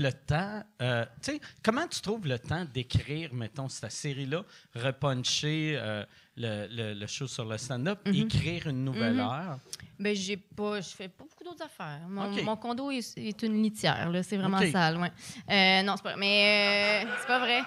le 0.00 0.12
temps, 0.12 0.62
euh, 0.82 1.04
tu 1.22 1.32
sais, 1.32 1.40
comment 1.62 1.86
tu 1.86 2.00
trouves 2.00 2.26
le 2.26 2.38
temps 2.38 2.64
d'écrire, 2.64 3.32
mettons, 3.34 3.68
cette 3.68 3.92
série-là, 3.92 4.42
repuncher 4.74 5.74
euh, 5.76 6.04
le, 6.36 6.66
le- 6.70 6.94
le 6.94 7.06
show 7.06 7.26
sur 7.26 7.44
le 7.44 7.58
stand-up, 7.58 8.00
Mhm. 8.06 8.14
écrire 8.14 8.66
une 8.68 8.84
nouvelle 8.84 9.14
Mhm. 9.14 9.20
heure? 9.20 9.58
Ben, 9.98 10.16
j'ai 10.16 10.36
pas, 10.38 10.80
je 10.80 10.88
fais 10.88 11.08
pas 11.08 11.24
beaucoup 11.24 11.44
d'autres 11.44 11.64
affaires. 11.64 12.00
Mon, 12.08 12.56
condo 12.56 12.90
est, 12.90 13.16
est 13.18 13.42
une 13.42 13.62
litière, 13.62 14.08
là. 14.10 14.22
C'est 14.22 14.38
vraiment 14.38 14.58
OK. 14.58 14.68
sale, 14.72 14.96
ouais. 14.96 15.12
Euh, 15.50 15.82
non, 15.82 15.94
c'est 15.96 16.02
pas 16.02 16.16
Mais 16.16 17.06
c'est 17.20 17.26
pas 17.26 17.38
vrai. 17.38 17.60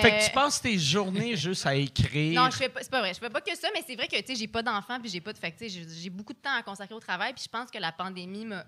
Fait 0.00 0.10
que 0.18 0.26
tu 0.26 0.30
passes 0.32 0.60
tes 0.60 0.78
journées 0.78 1.34
juste 1.36 1.66
à 1.66 1.74
écrire. 1.74 2.40
Non, 2.40 2.48
je 2.50 2.56
fais 2.56 2.68
pas, 2.68 2.80
c'est 2.82 2.90
pas 2.90 3.00
vrai. 3.00 3.12
Je 3.14 3.18
fais 3.18 3.30
pas 3.30 3.40
que 3.40 3.56
ça, 3.56 3.68
mais 3.74 3.82
c'est 3.84 3.96
vrai 3.96 4.06
que, 4.06 4.16
tu 4.20 4.26
sais, 4.26 4.34
j'ai 4.36 4.46
pas 4.48 4.62
d'enfants, 4.62 5.00
puis 5.00 5.10
j'ai 5.10 5.20
pas 5.20 5.32
de. 5.32 5.38
Fait 5.38 5.54
j'ai 5.60 6.10
beaucoup 6.10 6.32
de 6.32 6.38
temps 6.38 6.54
à 6.56 6.62
consacrer 6.62 6.94
au 6.94 7.00
travail, 7.00 7.32
puis 7.34 7.42
je 7.44 7.48
pense 7.50 7.70
que 7.70 7.78
la 7.78 7.90
pandémie 7.92 8.44
m'a. 8.46 8.64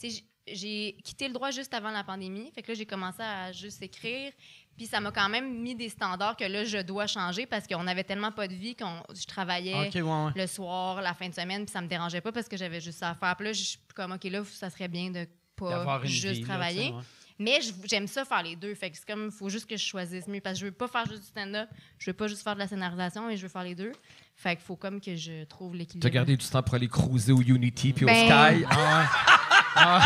Tu 0.00 0.10
sais, 0.10 0.22
j'ai- 0.46 0.96
quitté 1.04 1.28
le 1.28 1.34
droit 1.34 1.50
juste 1.50 1.72
avant 1.74 1.90
la 1.90 2.04
pandémie. 2.04 2.50
Fait 2.54 2.62
que 2.62 2.68
là, 2.72 2.74
j'ai 2.74 2.86
commencé 2.86 3.22
à 3.22 3.52
juste 3.52 3.82
écrire. 3.82 4.32
Puis 4.76 4.86
ça 4.86 5.00
m'a 5.00 5.10
quand 5.10 5.28
même 5.30 5.60
mis 5.62 5.74
des 5.74 5.88
standards 5.88 6.36
que 6.36 6.44
là, 6.44 6.64
je 6.64 6.78
dois 6.78 7.06
changer 7.06 7.46
parce 7.46 7.66
qu'on 7.66 7.86
avait 7.86 8.04
tellement 8.04 8.30
pas 8.32 8.46
de 8.46 8.54
vie 8.54 8.76
qu'on 8.76 9.02
je 9.14 9.24
travaillais 9.26 9.88
OK, 9.88 9.94
ouais, 9.94 10.02
ouais. 10.02 10.30
le 10.36 10.46
soir, 10.46 11.00
la 11.00 11.14
fin 11.14 11.28
de 11.30 11.34
semaine, 11.34 11.64
puis 11.64 11.72
ça 11.72 11.80
me 11.80 11.88
dérangeait 11.88 12.20
pas 12.20 12.30
parce 12.30 12.46
que 12.46 12.56
j'avais 12.58 12.80
juste 12.80 12.98
ça 12.98 13.10
à 13.10 13.14
faire. 13.14 13.34
Puis 13.36 13.46
là, 13.46 13.52
je 13.54 13.62
suis 13.62 13.78
comme, 13.94 14.12
OK, 14.12 14.24
là, 14.24 14.42
ça 14.44 14.68
serait 14.68 14.88
bien 14.88 15.10
de 15.10 15.26
pas 15.56 16.00
juste 16.04 16.40
vie, 16.40 16.40
travailler. 16.42 16.90
ouais. 16.90 17.02
Mais 17.38 17.60
j'aime 17.84 18.06
ça 18.06 18.24
faire 18.24 18.42
les 18.42 18.56
deux. 18.56 18.74
Fait 18.74 18.90
que 18.90 18.96
c'est 18.96 19.06
comme, 19.06 19.26
il 19.26 19.30
faut 19.30 19.48
juste 19.50 19.68
que 19.68 19.76
je 19.76 19.84
choisisse 19.84 20.26
mieux. 20.26 20.40
Parce 20.40 20.54
que 20.54 20.60
je 20.60 20.64
veux 20.66 20.72
pas 20.72 20.88
faire 20.88 21.06
juste 21.06 21.20
du 21.22 21.26
stand-up, 21.28 21.68
je 21.98 22.10
veux 22.10 22.14
pas 22.16 22.28
juste 22.28 22.42
faire 22.42 22.54
de 22.54 22.60
la 22.60 22.66
scénarisation, 22.68 23.26
mais 23.26 23.36
je 23.36 23.42
veux 23.42 23.48
faire 23.50 23.62
les 23.64 23.74
deux. 23.74 23.92
Fait 24.34 24.56
qu'il 24.56 24.64
faut 24.64 24.76
comme 24.76 25.00
que 25.02 25.16
je 25.16 25.44
trouve 25.44 25.72
Tu 25.72 25.76
as 25.76 25.78
l'équilibre. 25.80 26.08
gardé 26.08 26.36
du 26.36 26.46
temps 26.46 26.62
pour 26.62 26.74
aller 26.74 26.88
cruiser 26.88 27.32
au 27.32 27.40
Unity 27.42 27.92
puis 27.92 28.04
au 28.04 28.08
Ben, 28.08 28.64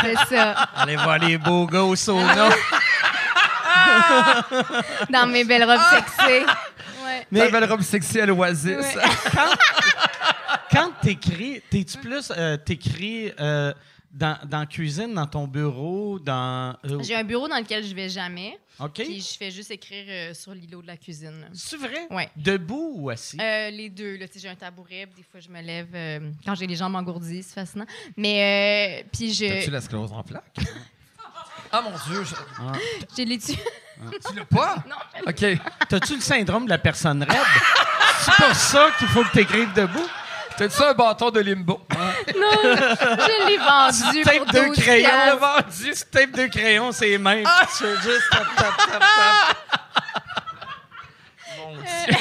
C'est 0.02 0.36
ça. 0.36 0.52
Allez 0.76 0.96
voir 0.96 1.18
les 1.18 1.38
beaux 1.38 1.66
gars 1.66 1.82
au 1.82 1.96
sauna. 1.96 2.48
Dans 5.10 5.26
mes 5.26 5.44
belles 5.44 5.64
robes 5.64 5.80
sexy. 5.90 6.44
Ouais. 7.04 7.26
Mais 7.30 7.50
belle 7.50 7.64
robe 7.64 7.82
sexy 7.82 8.20
à 8.20 8.26
l'Oasis. 8.26 8.76
Ouais. 8.76 9.02
Quand 10.70 10.90
t'écris, 11.02 11.62
t'es-tu 11.70 11.98
plus, 11.98 12.32
euh, 12.36 12.56
t'écris 12.56 13.32
euh, 13.40 13.72
dans, 14.12 14.38
dans 14.44 14.60
la 14.60 14.66
cuisine, 14.66 15.14
dans 15.14 15.26
ton 15.26 15.46
bureau, 15.46 16.18
dans... 16.18 16.76
euh, 16.84 17.00
J'ai 17.02 17.14
un 17.14 17.22
bureau 17.24 17.46
dans 17.48 17.56
lequel 17.58 17.84
je 17.84 17.94
vais 17.94 18.08
jamais. 18.08 18.58
OK? 18.80 18.94
Puis 18.94 19.20
je 19.20 19.36
fais 19.38 19.50
juste 19.50 19.70
écrire 19.70 20.04
euh, 20.08 20.34
sur 20.34 20.52
l'îlot 20.54 20.82
de 20.82 20.86
la 20.88 20.96
cuisine. 20.96 21.48
C'est 21.52 21.76
vrai? 21.76 22.06
Ouais. 22.10 22.28
Debout 22.36 22.92
ou 22.96 23.10
assis? 23.10 23.38
Euh, 23.40 23.70
les 23.70 23.88
deux. 23.90 24.18
J'ai 24.36 24.48
un 24.48 24.54
tabouret, 24.56 25.06
puis 25.06 25.16
des 25.22 25.28
fois 25.30 25.40
je 25.40 25.48
me 25.48 25.60
lève 25.60 25.88
euh, 25.94 26.30
quand 26.44 26.54
j'ai 26.54 26.66
les 26.66 26.76
jambes 26.76 26.94
engourdies, 26.96 27.42
c'est 27.42 27.54
fascinant. 27.54 27.86
Mais 28.16 29.02
euh, 29.04 29.08
puis 29.12 29.28
T'as-tu 29.28 29.66
je 29.66 29.70
la 29.70 29.80
sclérose 29.80 30.12
en 30.12 30.22
plaques? 30.22 30.56
ah 31.72 31.82
mon 31.82 31.90
Dieu, 32.08 32.24
je- 32.24 32.34
j'ai 33.16 33.24
les 33.24 33.38
tu 33.38 33.52
tu 33.54 34.34
l'as 34.34 34.44
pas? 34.46 34.76
Non, 34.88 34.96
OK. 35.26 35.44
T'as-tu 35.88 36.14
le 36.16 36.20
syndrome 36.22 36.64
de 36.64 36.70
la 36.70 36.78
personne 36.78 37.22
raide? 37.22 37.38
C'est 38.22 38.34
pour 38.44 38.54
ça 38.54 38.90
qu'il 38.98 39.08
faut 39.08 39.22
que 39.24 39.32
t'écrives 39.32 39.72
debout? 39.74 40.06
T'as-tu 40.68 40.82
un 40.82 40.92
bâton 40.92 41.30
de 41.30 41.40
limbo? 41.40 41.80
non, 41.90 42.50
je 42.62 43.46
l'ai 43.48 43.56
vendu 43.56 44.38
pour 44.38 44.46
deux 44.52 44.66
12 44.66 44.76
crayons 44.78 45.08
piastres. 45.08 45.38
vendu. 45.38 45.92
Tu 45.94 46.04
tapes 46.10 46.30
deux 46.32 46.48
crayons, 46.48 46.92
c'est 46.92 47.08
les 47.08 47.18
mêmes. 47.18 47.46
Tu 47.78 47.84
fais 47.84 47.96
juste 48.02 48.24
tap, 48.30 48.46
tap, 48.56 48.76
tap, 48.76 49.00
tap. 49.00 49.56
Mon 51.58 51.76
Euh, 51.76 51.80
Dieu. 52.06 52.16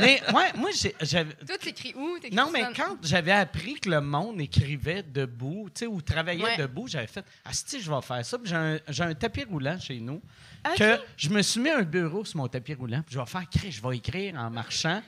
Mais 0.00 0.22
ouais, 0.32 0.52
moi, 0.56 0.70
j'ai- 0.72 0.94
j'avais... 1.00 1.34
Toi, 1.34 1.58
t'écris 1.58 1.92
où? 1.96 2.18
T'écris 2.18 2.36
Non, 2.36 2.50
mais 2.52 2.64
quand 2.76 2.96
j'avais 3.02 3.32
appris 3.32 3.74
que 3.74 3.88
le 3.90 4.00
monde 4.00 4.40
écrivait 4.40 5.02
debout, 5.02 5.68
tu 5.74 5.80
sais, 5.80 5.86
ou 5.86 6.00
travaillait 6.00 6.42
Ouais. 6.44 6.56
debout, 6.56 6.86
j'avais 6.88 7.06
fait 7.06 7.24
«Ah, 7.44 7.50
si, 7.52 7.80
je 7.80 7.90
vais 7.90 8.00
faire 8.02 8.24
ça.» 8.24 8.38
Puis 8.40 8.48
j'ai 8.48 8.56
un, 8.56 8.78
j'ai 8.88 9.02
un 9.04 9.14
tapis 9.14 9.44
roulant 9.44 9.78
chez 9.80 9.98
nous 10.00 10.20
Ok. 10.68 10.76
que 10.78 10.98
je 11.16 11.28
me 11.30 11.42
suis 11.42 11.60
mis 11.60 11.70
un 11.70 11.82
bureau 11.82 12.24
sur 12.24 12.36
mon 12.38 12.48
tapis 12.48 12.74
roulant, 12.74 13.02
puis 13.04 13.14
je 13.14 13.18
vais 13.20 13.26
faire 13.26 13.44
«Crée, 13.54 13.70
je 13.70 13.82
vais 13.82 13.96
écrire 13.96 14.34
en 14.36 14.50
marchant. 14.50 15.00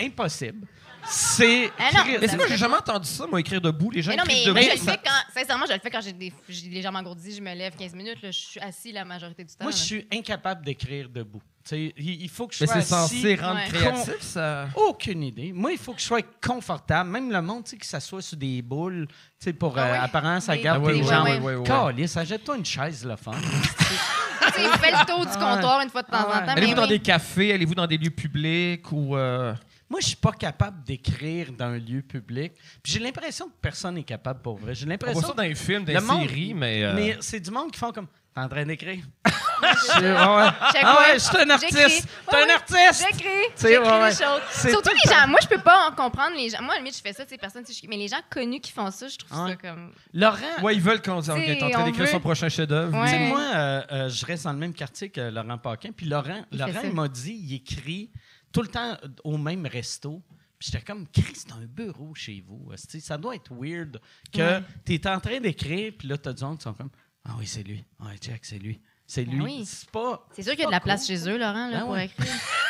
Euh, 0.00 0.04
impossible. 0.06 0.66
C'est. 1.06 1.70
Ah 1.78 1.90
non, 1.94 2.00
Mais 2.20 2.28
c'est 2.28 2.36
moi, 2.36 2.46
j'ai 2.48 2.56
jamais 2.56 2.76
entendu 2.76 3.08
ça, 3.08 3.26
moi, 3.26 3.40
écrire 3.40 3.60
debout. 3.60 3.90
Les 3.90 4.02
gens 4.02 4.10
Mais 4.12 4.16
non, 4.16 4.24
mais 4.26 4.44
debout. 4.44 4.58
je 4.60 4.70
le 4.70 4.76
fais 4.76 5.00
quand. 5.04 5.10
Sincèrement, 5.40 5.66
je 5.68 5.72
le 5.74 5.78
fais 5.80 5.90
quand 5.90 6.00
j'ai 6.00 6.68
légèrement 6.70 6.98
engourdi, 7.00 7.34
je 7.34 7.40
me 7.40 7.54
lève 7.54 7.74
15 7.76 7.94
minutes, 7.94 8.22
là, 8.22 8.30
je 8.30 8.38
suis 8.38 8.60
assis 8.60 8.92
la 8.92 9.04
majorité 9.04 9.44
du 9.44 9.50
temps. 9.54 9.64
Moi, 9.64 9.72
je 9.72 9.76
suis 9.78 10.06
incapable 10.12 10.64
d'écrire 10.64 11.08
debout. 11.08 11.42
Tu 11.62 11.68
sais, 11.76 11.94
il 11.98 12.22
il 12.22 12.28
faut 12.28 12.46
que 12.46 12.54
je 12.54 12.64
Mais 12.64 12.66
sois 12.66 12.80
c'est 12.80 12.94
assis. 12.94 13.16
censé 13.20 13.34
rendre 13.36 13.56
Ouais. 13.60 13.68
créatif, 13.68 14.20
ça. 14.20 14.68
Aucune 14.74 15.22
idée. 15.22 15.52
Moi, 15.52 15.72
il 15.72 15.78
faut 15.78 15.92
que 15.92 16.00
je 16.00 16.06
sois 16.06 16.22
confortable. 16.42 17.10
Même 17.10 17.30
le 17.30 17.42
monde, 17.42 17.64
tu 17.64 17.70
sais, 17.70 17.76
que 17.76 17.84
ça 17.86 18.00
soit 18.00 18.22
sur 18.22 18.36
des 18.38 18.62
boules, 18.62 19.06
tu 19.08 19.14
sais, 19.40 19.52
pour 19.52 19.76
Ah 19.76 19.82
euh, 19.86 19.92
ouais? 19.92 19.98
apparence, 19.98 20.44
ça 20.44 20.56
garde 20.56 20.82
Ah 20.88 20.90
tes 20.92 21.02
jambes. 21.02 21.64
Calisse, 21.64 22.16
achète-toi 22.16 22.56
une 22.56 22.64
chaise, 22.64 23.04
le 23.04 23.16
fun. 23.16 23.32
Tu 24.56 24.62
sais, 24.62 24.78
fais 24.78 24.90
le 24.90 25.06
tour 25.06 25.20
du 25.26 25.32
comptoir 25.32 25.80
une 25.82 25.90
fois 25.90 26.00
de 26.02 26.06
temps 26.08 26.16
Ah 26.18 26.28
ouais. 26.28 26.34
en 26.34 26.46
temps. 26.46 26.52
Allez-vous 26.52 26.68
mais 26.70 26.74
dans 26.74 26.82
oui. 26.82 26.88
des 26.88 26.98
cafés? 26.98 27.52
Allez-vous 27.52 27.74
dans 27.74 27.86
des 27.86 27.98
lieux 27.98 28.10
publics 28.10 28.90
ou... 28.90 29.14
Moi, 29.90 29.98
je 30.00 30.06
suis 30.06 30.16
pas 30.16 30.30
capable 30.32 30.84
d'écrire 30.84 31.52
dans 31.52 31.66
un 31.66 31.78
lieu 31.78 32.00
public. 32.02 32.52
Puis 32.82 32.92
j'ai 32.92 33.00
l'impression 33.00 33.46
que 33.48 33.54
personne 33.60 33.96
n'est 33.96 34.04
capable 34.04 34.40
pour 34.40 34.56
vrai. 34.56 34.72
J'ai 34.74 34.84
On 34.84 34.86
voit 34.86 34.92
l'impression 34.92 35.20
ça 35.28 35.34
dans 35.34 35.42
les 35.42 35.54
films, 35.56 35.84
dans 35.84 35.92
Le 35.92 35.98
les 35.98 36.04
monde- 36.06 36.28
séries, 36.28 36.54
mais... 36.54 36.84
euh, 36.84 36.94
Mais 36.94 37.16
c'est 37.20 37.40
du 37.40 37.50
monde 37.50 37.72
qui 37.72 37.78
font 37.78 37.90
comme. 37.92 38.06
T'es 38.32 38.40
en 38.40 38.48
train 38.48 38.64
d'écrire? 38.64 39.02
C'est 39.86 40.00
Ouais, 40.00 40.14
Ah 40.16 40.98
ouais, 41.00 41.14
je 41.14 41.18
suis 41.18 41.36
un 41.36 41.50
artiste. 41.50 42.08
T'es 42.30 42.36
un 42.36 42.48
artiste. 42.48 43.04
J'écris, 43.10 43.28
j'écris 43.60 43.78
ouais, 43.78 44.00
ouais. 44.00 44.10
des 44.10 44.16
choses. 44.16 44.40
C'est 44.52 44.70
Surtout 44.70 44.90
tout 44.90 44.96
les 45.04 45.10
gens. 45.10 45.26
Moi, 45.28 45.38
je 45.42 45.48
peux 45.48 45.60
pas 45.60 45.88
en 45.90 45.94
comprendre 45.94 46.36
les 46.36 46.48
gens. 46.48 46.62
Moi, 46.62 46.74
à 46.74 46.76
la 46.76 46.82
limite, 46.82 46.96
je 46.96 47.02
fais 47.02 47.12
ça, 47.12 47.24
tu 47.24 47.30
sais, 47.30 47.38
personne, 47.38 47.64
tu 47.64 47.72
sais, 47.74 47.80
je- 47.82 47.88
mais 47.88 47.96
les 47.96 48.06
gens 48.08 48.20
connus 48.30 48.60
qui 48.60 48.70
font 48.72 48.90
ça, 48.92 49.08
je 49.08 49.18
trouve 49.18 49.36
Ouais. 49.44 49.50
ça 49.50 49.56
comme. 49.56 49.92
Laurent, 50.14 50.36
Ouais, 50.62 50.76
ils 50.76 50.80
veulent 50.80 51.02
qu'on 51.02 51.18
dise, 51.20 51.32
t'es 51.34 51.62
en 51.62 51.70
train 51.70 51.84
d'écrire 51.84 52.06
veut- 52.06 52.10
son 52.12 52.20
prochain 52.20 52.48
chef-d'œuvre. 52.48 52.96
Ouais. 52.96 53.04
Tu 53.06 53.10
sais, 53.10 53.18
moi, 53.28 53.40
euh, 53.54 53.82
euh, 53.92 54.08
je 54.08 54.24
reste 54.24 54.44
dans 54.44 54.52
le 54.52 54.58
même 54.58 54.74
quartier 54.74 55.10
que 55.10 55.20
Laurent 55.20 55.58
Paquin. 55.58 55.90
Puis 55.94 56.06
Laurent, 56.06 56.44
Il 56.52 56.58
Laurent 56.58 56.92
m'a 56.94 57.08
dit, 57.08 57.36
il 57.42 57.54
écrit 57.56 58.10
tout 58.52 58.62
le 58.62 58.68
temps 58.68 58.92
euh, 59.02 59.08
au 59.24 59.36
même 59.38 59.66
resto. 59.66 60.22
Puis 60.58 60.70
j'étais 60.72 60.84
comme, 60.84 61.06
Chris, 61.08 61.32
c'est 61.34 61.52
un 61.52 61.64
bureau 61.66 62.14
chez 62.14 62.44
vous. 62.46 62.70
Ça 62.76 63.16
doit 63.16 63.34
être 63.34 63.50
weird 63.54 63.98
que 64.32 64.40
Ouais. 64.58 64.62
tu 64.84 64.94
es 64.94 65.06
en 65.08 65.18
train 65.18 65.40
d'écrire, 65.40 65.92
puis 65.98 66.06
là, 66.08 66.18
tu 66.18 66.28
as 66.28 66.32
du 66.34 66.44
monde 66.44 66.58
qui 66.58 66.64
sont 66.64 66.74
comme, 66.74 66.90
ah 67.24 67.34
oui, 67.38 67.46
c'est 67.46 67.62
lui. 67.62 67.82
Ouais, 68.00 68.16
check, 68.18 68.44
c'est 68.44 68.58
lui. 68.58 68.80
C'est 69.06 69.24
Ben 69.24 69.34
lui. 69.36 69.40
oui. 69.42 69.64
C'est 69.66 69.90
pas. 69.90 70.28
C'est 70.32 70.42
sûr 70.42 70.52
qu'il 70.52 70.60
y 70.60 70.64
a 70.64 70.66
de 70.66 70.70
la 70.72 70.80
place 70.80 71.06
chez 71.06 71.28
eux, 71.28 71.36
Laurent, 71.38 71.68
là, 71.68 71.78
Ben 71.78 71.80
pour 71.80 71.90
ouais. 71.92 72.04
écrire. 72.06 72.26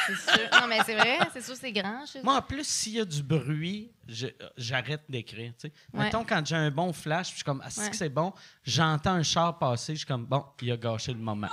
C'est 0.07 0.17
sûr. 0.17 0.49
Non, 0.61 0.67
mais 0.69 0.79
c'est 0.87 0.95
vrai, 0.95 1.19
c'est 1.33 1.43
sûr, 1.43 1.55
c'est 1.57 1.73
grand 1.73 2.07
chez 2.07 2.21
eux. 2.21 2.23
Moi, 2.23 2.37
en 2.37 2.43
plus, 2.43 2.67
s'il 2.67 2.95
y 2.95 3.01
a 3.01 3.05
du 3.05 3.23
bruit, 3.23 3.93
euh, 4.23 4.31
j'arrête 4.57 5.03
d'écrire. 5.09 5.53
tu 5.59 5.69
sais. 5.69 5.73
Ouais. 5.93 6.05
Mettons, 6.05 6.25
quand 6.25 6.45
j'ai 6.47 6.57
un 6.57 6.71
bon 6.71 6.93
flash, 6.93 7.27
puis 7.29 7.33
je 7.33 7.37
suis 7.39 7.45
comme, 7.45 7.61
ah, 7.65 7.69
Ouais. 7.81 7.91
que 7.91 7.97
c'est 7.97 8.09
bon, 8.09 8.33
j'entends 8.65 9.13
un 9.15 9.23
char 9.23 9.59
passer, 9.59 9.93
je 9.95 9.99
suis 9.99 10.07
comme, 10.07 10.25
bon, 10.27 10.45
il 10.63 10.71
a 10.73 10.77
gâché 10.77 11.13
le 11.13 11.19
moment. 11.21 11.49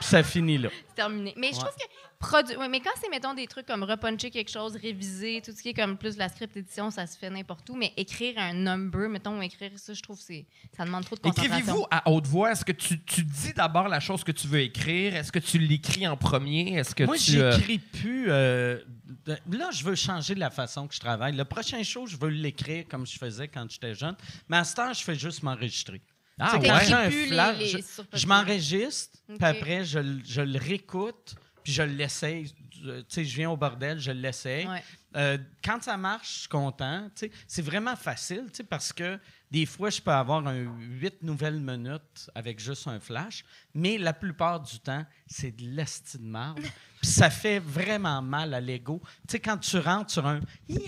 Puis 0.00 0.08
ça 0.08 0.22
finit 0.22 0.58
là. 0.58 0.68
C'est 0.88 0.94
terminé. 0.94 1.34
Mais 1.36 1.48
je 1.52 1.58
trouve 1.58 1.70
que. 1.70 2.26
produ- 2.26 2.56
ouais, 2.56 2.68
mais 2.68 2.80
quand 2.80 2.90
c'est, 3.00 3.08
mettons, 3.08 3.34
des 3.34 3.46
trucs 3.46 3.66
comme 3.66 3.82
repuncher 3.82 4.30
quelque 4.30 4.50
chose, 4.50 4.76
réviser, 4.76 5.40
tout 5.44 5.52
ce 5.52 5.62
qui 5.62 5.70
est 5.70 5.74
comme 5.74 5.96
plus 5.96 6.16
la 6.16 6.28
script 6.28 6.56
édition, 6.56 6.90
ça 6.90 7.06
se 7.06 7.16
fait 7.18 7.30
n'importe 7.30 7.68
où. 7.70 7.76
Mais 7.76 7.92
écrire 7.96 8.34
un 8.38 8.52
number, 8.54 9.08
mettons, 9.08 9.40
écrire 9.42 9.70
ça, 9.76 9.92
je 9.94 10.02
trouve 10.02 10.18
que 10.18 10.24
c'est, 10.24 10.44
ça 10.76 10.84
demande 10.84 11.04
trop 11.04 11.16
de 11.16 11.20
concentration. 11.20 11.56
Écrivez-vous 11.56 11.86
à 11.90 12.10
haute 12.10 12.26
voix? 12.26 12.52
Est-ce 12.52 12.64
que 12.64 12.72
tu, 12.72 13.02
tu 13.04 13.22
dis 13.22 13.52
d'abord 13.54 13.88
la 13.88 14.00
chose 14.00 14.22
que 14.22 14.32
tu 14.32 14.46
veux 14.46 14.60
écrire? 14.60 15.16
Est-ce 15.16 15.32
que 15.32 15.38
tu 15.38 15.58
l'écris 15.58 16.06
en 16.06 16.16
premier? 16.16 16.74
Est-ce 16.76 16.94
que 16.94 17.04
Moi, 17.04 17.16
tu... 17.16 17.32
j'écris 17.32 17.78
plus. 17.78 18.26
euh, 18.30 18.78
de- 19.26 19.38
là, 19.56 19.70
je 19.72 19.82
veux 19.84 19.94
changer 19.94 20.34
la 20.34 20.50
façon 20.50 20.86
que 20.88 20.94
je 20.94 21.00
travaille. 21.00 21.34
Le 21.36 21.44
prochain 21.44 21.82
show, 21.82 22.06
je 22.06 22.16
veux 22.16 22.28
l'écrire 22.28 22.84
comme 22.88 23.06
je 23.06 23.18
faisais 23.18 23.48
quand 23.48 23.68
j'étais 23.70 23.94
jeune. 23.94 24.16
Mais 24.48 24.58
à 24.58 24.64
ce 24.64 24.74
temps, 24.74 24.92
je 24.92 25.02
fais 25.02 25.14
juste 25.14 25.42
m'enregistrer. 25.42 26.00
Ah, 26.38 26.58
ouais? 26.58 26.68
un 26.70 27.08
les- 27.08 27.26
flash, 27.26 27.58
les 27.58 27.84
je, 28.14 28.26
m'enregistre, 28.26 29.18
puis 29.28 29.36
après, 29.40 29.84
je, 29.84 30.00
je 30.24 30.40
le 30.40 30.58
réécoute, 30.58 31.34
puis 31.62 31.72
je 31.72 31.82
l'essaye. 31.82 32.52
Tu 32.72 32.90
sais, 33.08 33.24
je 33.24 33.36
viens 33.36 33.50
au 33.50 33.56
bordel, 33.56 34.00
je 34.00 34.10
l'essaye. 34.10 34.66
Ouais. 34.66 34.82
Euh, 35.14 35.38
quand 35.62 35.80
ça 35.82 35.96
marche, 35.96 36.32
je 36.34 36.38
suis 36.40 36.48
content. 36.48 37.08
Tu 37.14 37.26
sais, 37.26 37.32
C'est 37.46 37.62
vraiment 37.62 37.94
facile 37.94 38.46
tu 38.46 38.56
sais, 38.56 38.64
parce 38.64 38.92
que 38.92 39.20
des 39.50 39.66
fois, 39.66 39.90
je 39.90 40.00
peux 40.00 40.10
avoir 40.10 40.44
un 40.46 40.56
8 40.56 41.22
nouvelles 41.22 41.60
minutes 41.60 42.30
avec 42.34 42.58
juste 42.58 42.88
un 42.88 42.98
flash, 42.98 43.44
mais 43.74 43.98
la 43.98 44.14
plupart 44.14 44.58
du 44.60 44.80
temps, 44.80 45.04
c'est 45.26 45.54
de 45.54 45.62
l'esti 45.66 46.18
de 46.18 46.24
marde. 46.24 46.58
Puis 47.02 47.10
ça 47.10 47.30
fait 47.30 47.58
vraiment 47.60 48.20
mal 48.22 48.54
à 48.54 48.60
l'ego. 48.60 49.00
Tu 49.28 49.32
sais, 49.32 49.40
quand 49.40 49.58
tu 49.58 49.78
rentres 49.78 50.10
sur 50.10 50.26
un 50.26 50.40
Yeah! 50.68 50.80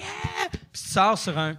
Puis 0.72 0.82
tu 0.82 0.88
sors 0.88 1.18
sur 1.18 1.38
un. 1.38 1.56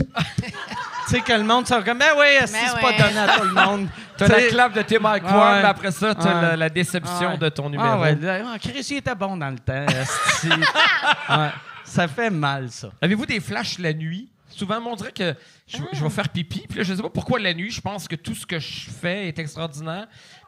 tu 1.06 1.14
sais, 1.14 1.20
que 1.20 1.32
le 1.32 1.42
monde 1.44 1.66
sort 1.66 1.84
comme 1.84 1.98
Ben 1.98 2.10
oui, 2.18 2.26
esti, 2.42 2.52
Ben 2.60 2.68
c'est 2.74 2.80
pas 2.80 2.88
ouais. 2.90 2.98
donné 2.98 3.18
à 3.18 3.38
tout 3.38 3.44
le 3.44 3.52
monde. 3.54 3.88
T'as 4.16 4.26
Tu 4.26 4.32
la 4.32 4.48
clap 4.48 4.72
de 4.74 4.82
tes 4.82 4.98
Mike 4.98 5.24
Ouais. 5.24 5.30
Ward, 5.32 5.58
mais 5.62 5.68
après 5.68 5.90
ça, 5.90 6.14
t'as 6.14 6.34
Ouais. 6.34 6.42
la, 6.42 6.56
la 6.56 6.68
déception 6.70 7.30
Ouais. 7.32 7.38
de 7.38 7.48
ton 7.50 7.68
numéro. 7.70 7.88
Ah 7.88 8.00
ouais, 8.00 8.16
ah, 8.28 8.58
Chris, 8.58 8.86
il 8.90 8.96
était 8.96 9.14
bon 9.14 9.36
dans 9.36 9.50
le 9.50 9.58
temps. 9.58 9.86
Ça 11.84 12.08
fait 12.08 12.30
mal, 12.30 12.70
ça. 12.70 12.88
Avez-vous 13.00 13.26
des 13.26 13.40
flashs 13.40 13.78
la 13.78 13.92
nuit? 13.92 14.28
Souvent, 14.48 14.80
on 14.86 14.96
dirait 14.96 15.12
que 15.12 15.34
je, 15.66 15.78
je 15.92 16.02
vais 16.02 16.10
faire 16.10 16.28
pipi, 16.28 16.64
puis 16.68 16.78
là, 16.78 16.84
je 16.84 16.94
sais 16.94 17.02
pas 17.02 17.10
pourquoi 17.10 17.38
la 17.38 17.52
nuit, 17.52 17.70
je 17.70 17.80
pense 17.80 18.08
que 18.08 18.16
tout 18.16 18.34
ce 18.34 18.46
que 18.46 18.58
je 18.58 18.88
fais 18.90 19.28
est 19.28 19.38
extraordinaire. 19.38 20.06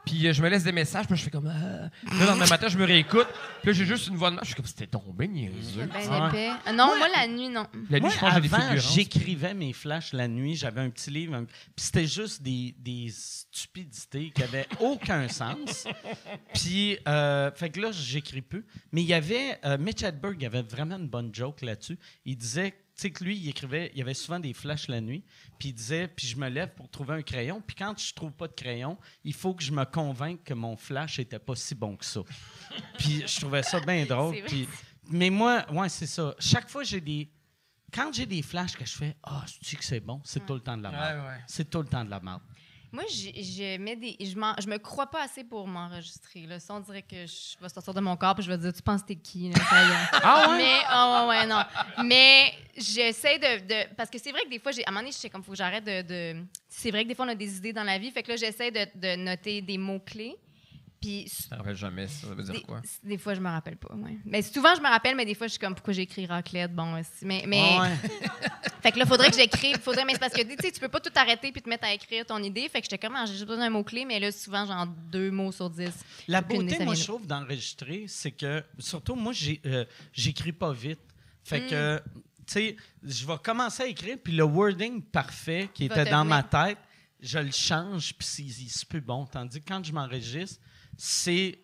Puis 0.08 0.26
euh, 0.26 0.32
je 0.32 0.42
me 0.42 0.48
laisse 0.48 0.64
des 0.64 0.72
messages, 0.72 1.06
puis 1.06 1.16
je 1.16 1.22
fais 1.22 1.30
comme... 1.30 1.46
Ah. 1.48 1.90
Puis 2.06 2.18
Là, 2.18 2.24
le 2.24 2.30
lendemain 2.30 2.46
matin, 2.46 2.68
je 2.68 2.78
me 2.78 2.84
réécoute, 2.84 3.26
puis 3.60 3.66
là, 3.68 3.72
j'ai 3.72 3.84
juste 3.84 4.08
une 4.08 4.16
voix 4.16 4.30
de 4.30 4.36
marche, 4.36 4.48
je 4.48 4.52
suis 4.52 4.56
comme, 4.56 4.66
c'était 4.66 4.86
tombé 4.86 5.28
niaiseux. 5.28 5.86
Ben 5.92 6.08
Ouais. 6.08 6.28
épais. 6.28 6.50
Euh, 6.68 6.72
Non, 6.72 6.96
moi, 6.96 7.08
la 7.14 7.26
nuit, 7.26 7.48
non. 7.48 7.66
La 7.90 7.98
nuit, 7.98 8.00
Moi, 8.00 8.10
je 8.10 8.18
pense 8.18 8.34
avant, 8.34 8.76
j'écrivais 8.76 9.54
mes 9.54 9.72
flashs 9.72 10.12
la 10.12 10.28
nuit. 10.28 10.54
J'avais 10.56 10.80
un 10.80 10.90
petit 10.90 11.10
livre. 11.10 11.34
un- 11.34 11.44
Puis 11.44 11.54
c'était 11.76 12.06
juste 12.06 12.42
des, 12.42 12.74
des 12.78 13.08
stupidités 13.12 14.30
qui 14.34 14.40
n'avaient 14.40 14.66
aucun 14.80 15.28
sens. 15.28 15.86
Puis, 16.54 16.98
euh, 17.06 17.50
fait 17.54 17.70
que 17.70 17.80
là, 17.80 17.90
j'écris 17.92 18.42
plus. 18.42 18.64
Mais 18.92 19.02
il 19.02 19.08
y 19.08 19.14
avait... 19.14 19.58
euh, 19.64 19.76
Mitch 19.78 20.02
Hedberg 20.02 20.36
il 20.40 20.46
avait 20.46 20.62
vraiment 20.62 20.96
une 20.96 21.08
bonne 21.08 21.34
joke 21.34 21.62
là-dessus. 21.62 21.98
Il 22.24 22.36
disait... 22.36 22.74
Tu 22.98 23.02
sais 23.02 23.10
que 23.12 23.22
lui, 23.22 23.36
il 23.36 23.48
écrivait... 23.48 23.92
Il 23.94 23.98
y 23.98 24.02
avait 24.02 24.12
souvent 24.12 24.40
des 24.40 24.52
flashs 24.52 24.88
la 24.88 25.00
nuit. 25.00 25.22
Puis 25.56 25.68
il 25.68 25.72
disait... 25.72 26.08
Puis 26.08 26.26
je 26.26 26.36
me 26.36 26.48
lève 26.48 26.74
pour 26.74 26.90
trouver 26.90 27.14
un 27.14 27.22
crayon. 27.22 27.62
Puis 27.64 27.76
quand 27.76 27.96
je 27.96 28.12
trouve 28.12 28.32
pas 28.32 28.48
de 28.48 28.54
crayon, 28.54 28.98
il 29.22 29.34
faut 29.34 29.54
que 29.54 29.62
je 29.62 29.70
me 29.70 29.84
convainque 29.84 30.42
que 30.42 30.52
mon 30.52 30.76
flash 30.76 31.20
était 31.20 31.38
pas 31.38 31.54
si 31.54 31.76
bon 31.76 31.96
que 31.96 32.04
ça. 32.04 32.22
Puis 32.98 33.22
je 33.24 33.40
trouvais 33.40 33.62
ça 33.62 33.78
bien 33.78 34.04
drôle. 34.04 34.34
Mais 35.10 35.30
moi, 35.30 35.64
ouais, 35.70 35.88
c'est 35.88 36.08
ça. 36.08 36.34
Chaque 36.40 36.68
fois, 36.68 36.82
j'ai 36.82 37.00
des... 37.00 37.30
Quand 37.94 38.12
j'ai 38.12 38.26
des 38.26 38.42
flashs 38.42 38.76
que 38.76 38.84
je 38.84 38.96
fais, 38.96 39.16
ah, 39.22 39.44
tu 39.46 39.60
dis 39.64 39.76
que 39.76 39.84
c'est 39.84 40.00
bon, 40.00 40.20
c'est 40.24 40.44
tout 40.44 40.54
le 40.54 40.60
temps 40.60 40.76
de 40.76 40.82
la 40.82 40.90
merde. 40.90 41.18
Ouais, 41.18 41.28
ouais. 41.28 41.40
C'est 41.46 41.70
tout 41.70 41.80
le 41.80 41.88
temps 41.88 42.04
de 42.04 42.10
la 42.10 42.18
merde. 42.18 42.42
Moi, 42.90 43.04
je, 43.10 43.28
je 43.42 43.76
mets 43.78 43.96
des. 43.96 44.16
Je, 44.20 44.26
je 44.28 44.66
me 44.68 44.78
crois 44.78 45.06
pas 45.06 45.22
assez 45.24 45.44
pour 45.44 45.66
m'enregistrer. 45.66 46.46
Là. 46.46 46.58
Ça, 46.58 46.74
on 46.74 46.80
dirait 46.80 47.02
que 47.02 47.26
je 47.26 47.62
vais 47.62 47.68
sortir 47.68 47.92
de 47.92 48.00
mon 48.00 48.16
corps 48.16 48.34
et 48.38 48.42
je 48.42 48.48
vais 48.50 48.56
dire 48.56 48.72
Tu 48.72 48.80
penses 48.82 49.02
que 49.02 49.08
t'es 49.08 49.16
qui 49.16 49.50
là? 49.50 49.60
Ah 50.12 50.48
ouais? 50.50 50.56
Mais, 50.56 50.78
oh, 50.94 51.26
ouais, 51.28 51.46
non. 51.46 51.62
Mais 52.04 52.52
j'essaie 52.76 53.38
de, 53.38 53.66
de- 53.66 53.94
Parce 53.94 54.08
que 54.08 54.18
c'est 54.18 54.30
vrai 54.32 54.42
que 54.44 54.48
des 54.50 54.58
fois, 54.58 54.72
j'ai, 54.72 54.84
à 54.86 54.88
un 54.88 54.92
moment 54.92 55.00
donné, 55.02 55.12
j'étais 55.12 55.28
comme, 55.30 55.42
faut 55.42 55.52
que 55.52 55.58
j'arrête 55.58 55.84
de. 55.84 56.02
de- 56.02 56.44
C'est 56.68 56.90
vrai 56.90 57.04
que 57.04 57.08
des 57.08 57.14
fois, 57.14 57.26
on 57.26 57.30
a 57.30 57.34
des 57.34 57.56
idées 57.58 57.72
dans 57.74 57.84
la 57.84 57.98
vie. 57.98 58.10
Fait 58.10 58.22
que 58.22 58.30
là, 58.30 58.36
j'essaie 58.36 58.70
de, 58.70 58.86
de 58.94 59.16
noter 59.16 59.60
des 59.60 59.76
mots-clés. 59.78 60.36
Puis. 61.00 61.26
Je 61.28 61.54
me 61.54 61.58
rappelle 61.58 61.76
jamais, 61.76 62.06
ça 62.08 62.26
veut 62.26 62.42
dire 62.42 62.54
Des, 62.54 62.60
quoi? 62.62 62.80
des 63.02 63.18
fois, 63.18 63.34
je 63.34 63.40
me 63.40 63.48
rappelle 63.48 63.76
pas. 63.76 63.94
Ouais. 63.94 64.18
Mais 64.24 64.42
souvent, 64.42 64.74
je 64.74 64.80
me 64.80 64.88
rappelle, 64.88 65.16
mais 65.16 65.24
des 65.24 65.34
fois, 65.34 65.46
je 65.46 65.52
suis 65.52 65.60
comme, 65.60 65.74
pourquoi 65.74 65.92
j'ai 65.92 66.02
écrit 66.02 66.26
raclette? 66.26 66.74
Bon, 66.74 66.98
aussi. 66.98 67.24
mais. 67.24 67.44
mais 67.46 67.60
ouais. 67.60 67.96
fait 68.82 68.92
que 68.92 68.98
là, 68.98 69.06
faudrait 69.06 69.30
que 69.30 69.36
j'écrive. 69.36 69.78
Faudrait, 69.78 70.04
mais 70.04 70.14
c'est 70.14 70.18
parce 70.18 70.32
que 70.32 70.42
tu 70.42 70.56
sais, 70.60 70.72
tu 70.72 70.80
peux 70.80 70.88
pas 70.88 71.00
tout 71.00 71.12
arrêter 71.14 71.52
puis 71.52 71.62
te 71.62 71.68
mettre 71.68 71.86
à 71.86 71.92
écrire 71.92 72.26
ton 72.26 72.42
idée. 72.42 72.68
Fait 72.68 72.80
que 72.80 72.86
j'étais 72.90 72.98
comme, 72.98 73.16
ah, 73.16 73.26
j'ai 73.26 73.34
juste 73.34 73.46
besoin 73.46 73.64
d'un 73.64 73.70
mot-clé, 73.70 74.04
mais 74.04 74.18
là, 74.18 74.32
souvent, 74.32 74.66
genre 74.66 74.86
deux 74.86 75.30
mots 75.30 75.52
sur 75.52 75.70
dix. 75.70 75.92
La 76.26 76.40
idée, 76.40 76.56
beauté, 76.56 76.76
ça 76.76 76.84
moi, 76.84 76.94
je 76.94 77.04
trouve, 77.04 77.26
d'enregistrer, 77.26 78.04
c'est 78.08 78.32
que, 78.32 78.62
surtout, 78.78 79.14
moi, 79.14 79.32
euh, 79.66 79.84
j'écris 80.12 80.52
pas 80.52 80.72
vite. 80.72 81.00
Fait 81.44 81.66
que, 81.66 81.98
tu 81.98 82.52
sais, 82.52 82.76
je 83.02 83.26
vais 83.26 83.38
commencer 83.42 83.82
à 83.82 83.86
écrire, 83.86 84.18
puis 84.22 84.34
le 84.34 84.44
wording 84.44 85.00
parfait 85.02 85.70
qui 85.72 85.88
Va 85.88 86.02
était 86.02 86.10
dans 86.10 86.24
ma 86.24 86.42
tête, 86.42 86.78
je 87.20 87.38
le 87.38 87.50
change, 87.50 88.14
puis 88.14 88.68
c'est 88.68 88.88
plus 88.88 89.00
bon. 89.00 89.26
Tandis 89.26 89.60
que 89.60 89.68
quand 89.68 89.84
je 89.84 89.92
m'enregistre, 89.92 90.60
c'est 90.98 91.58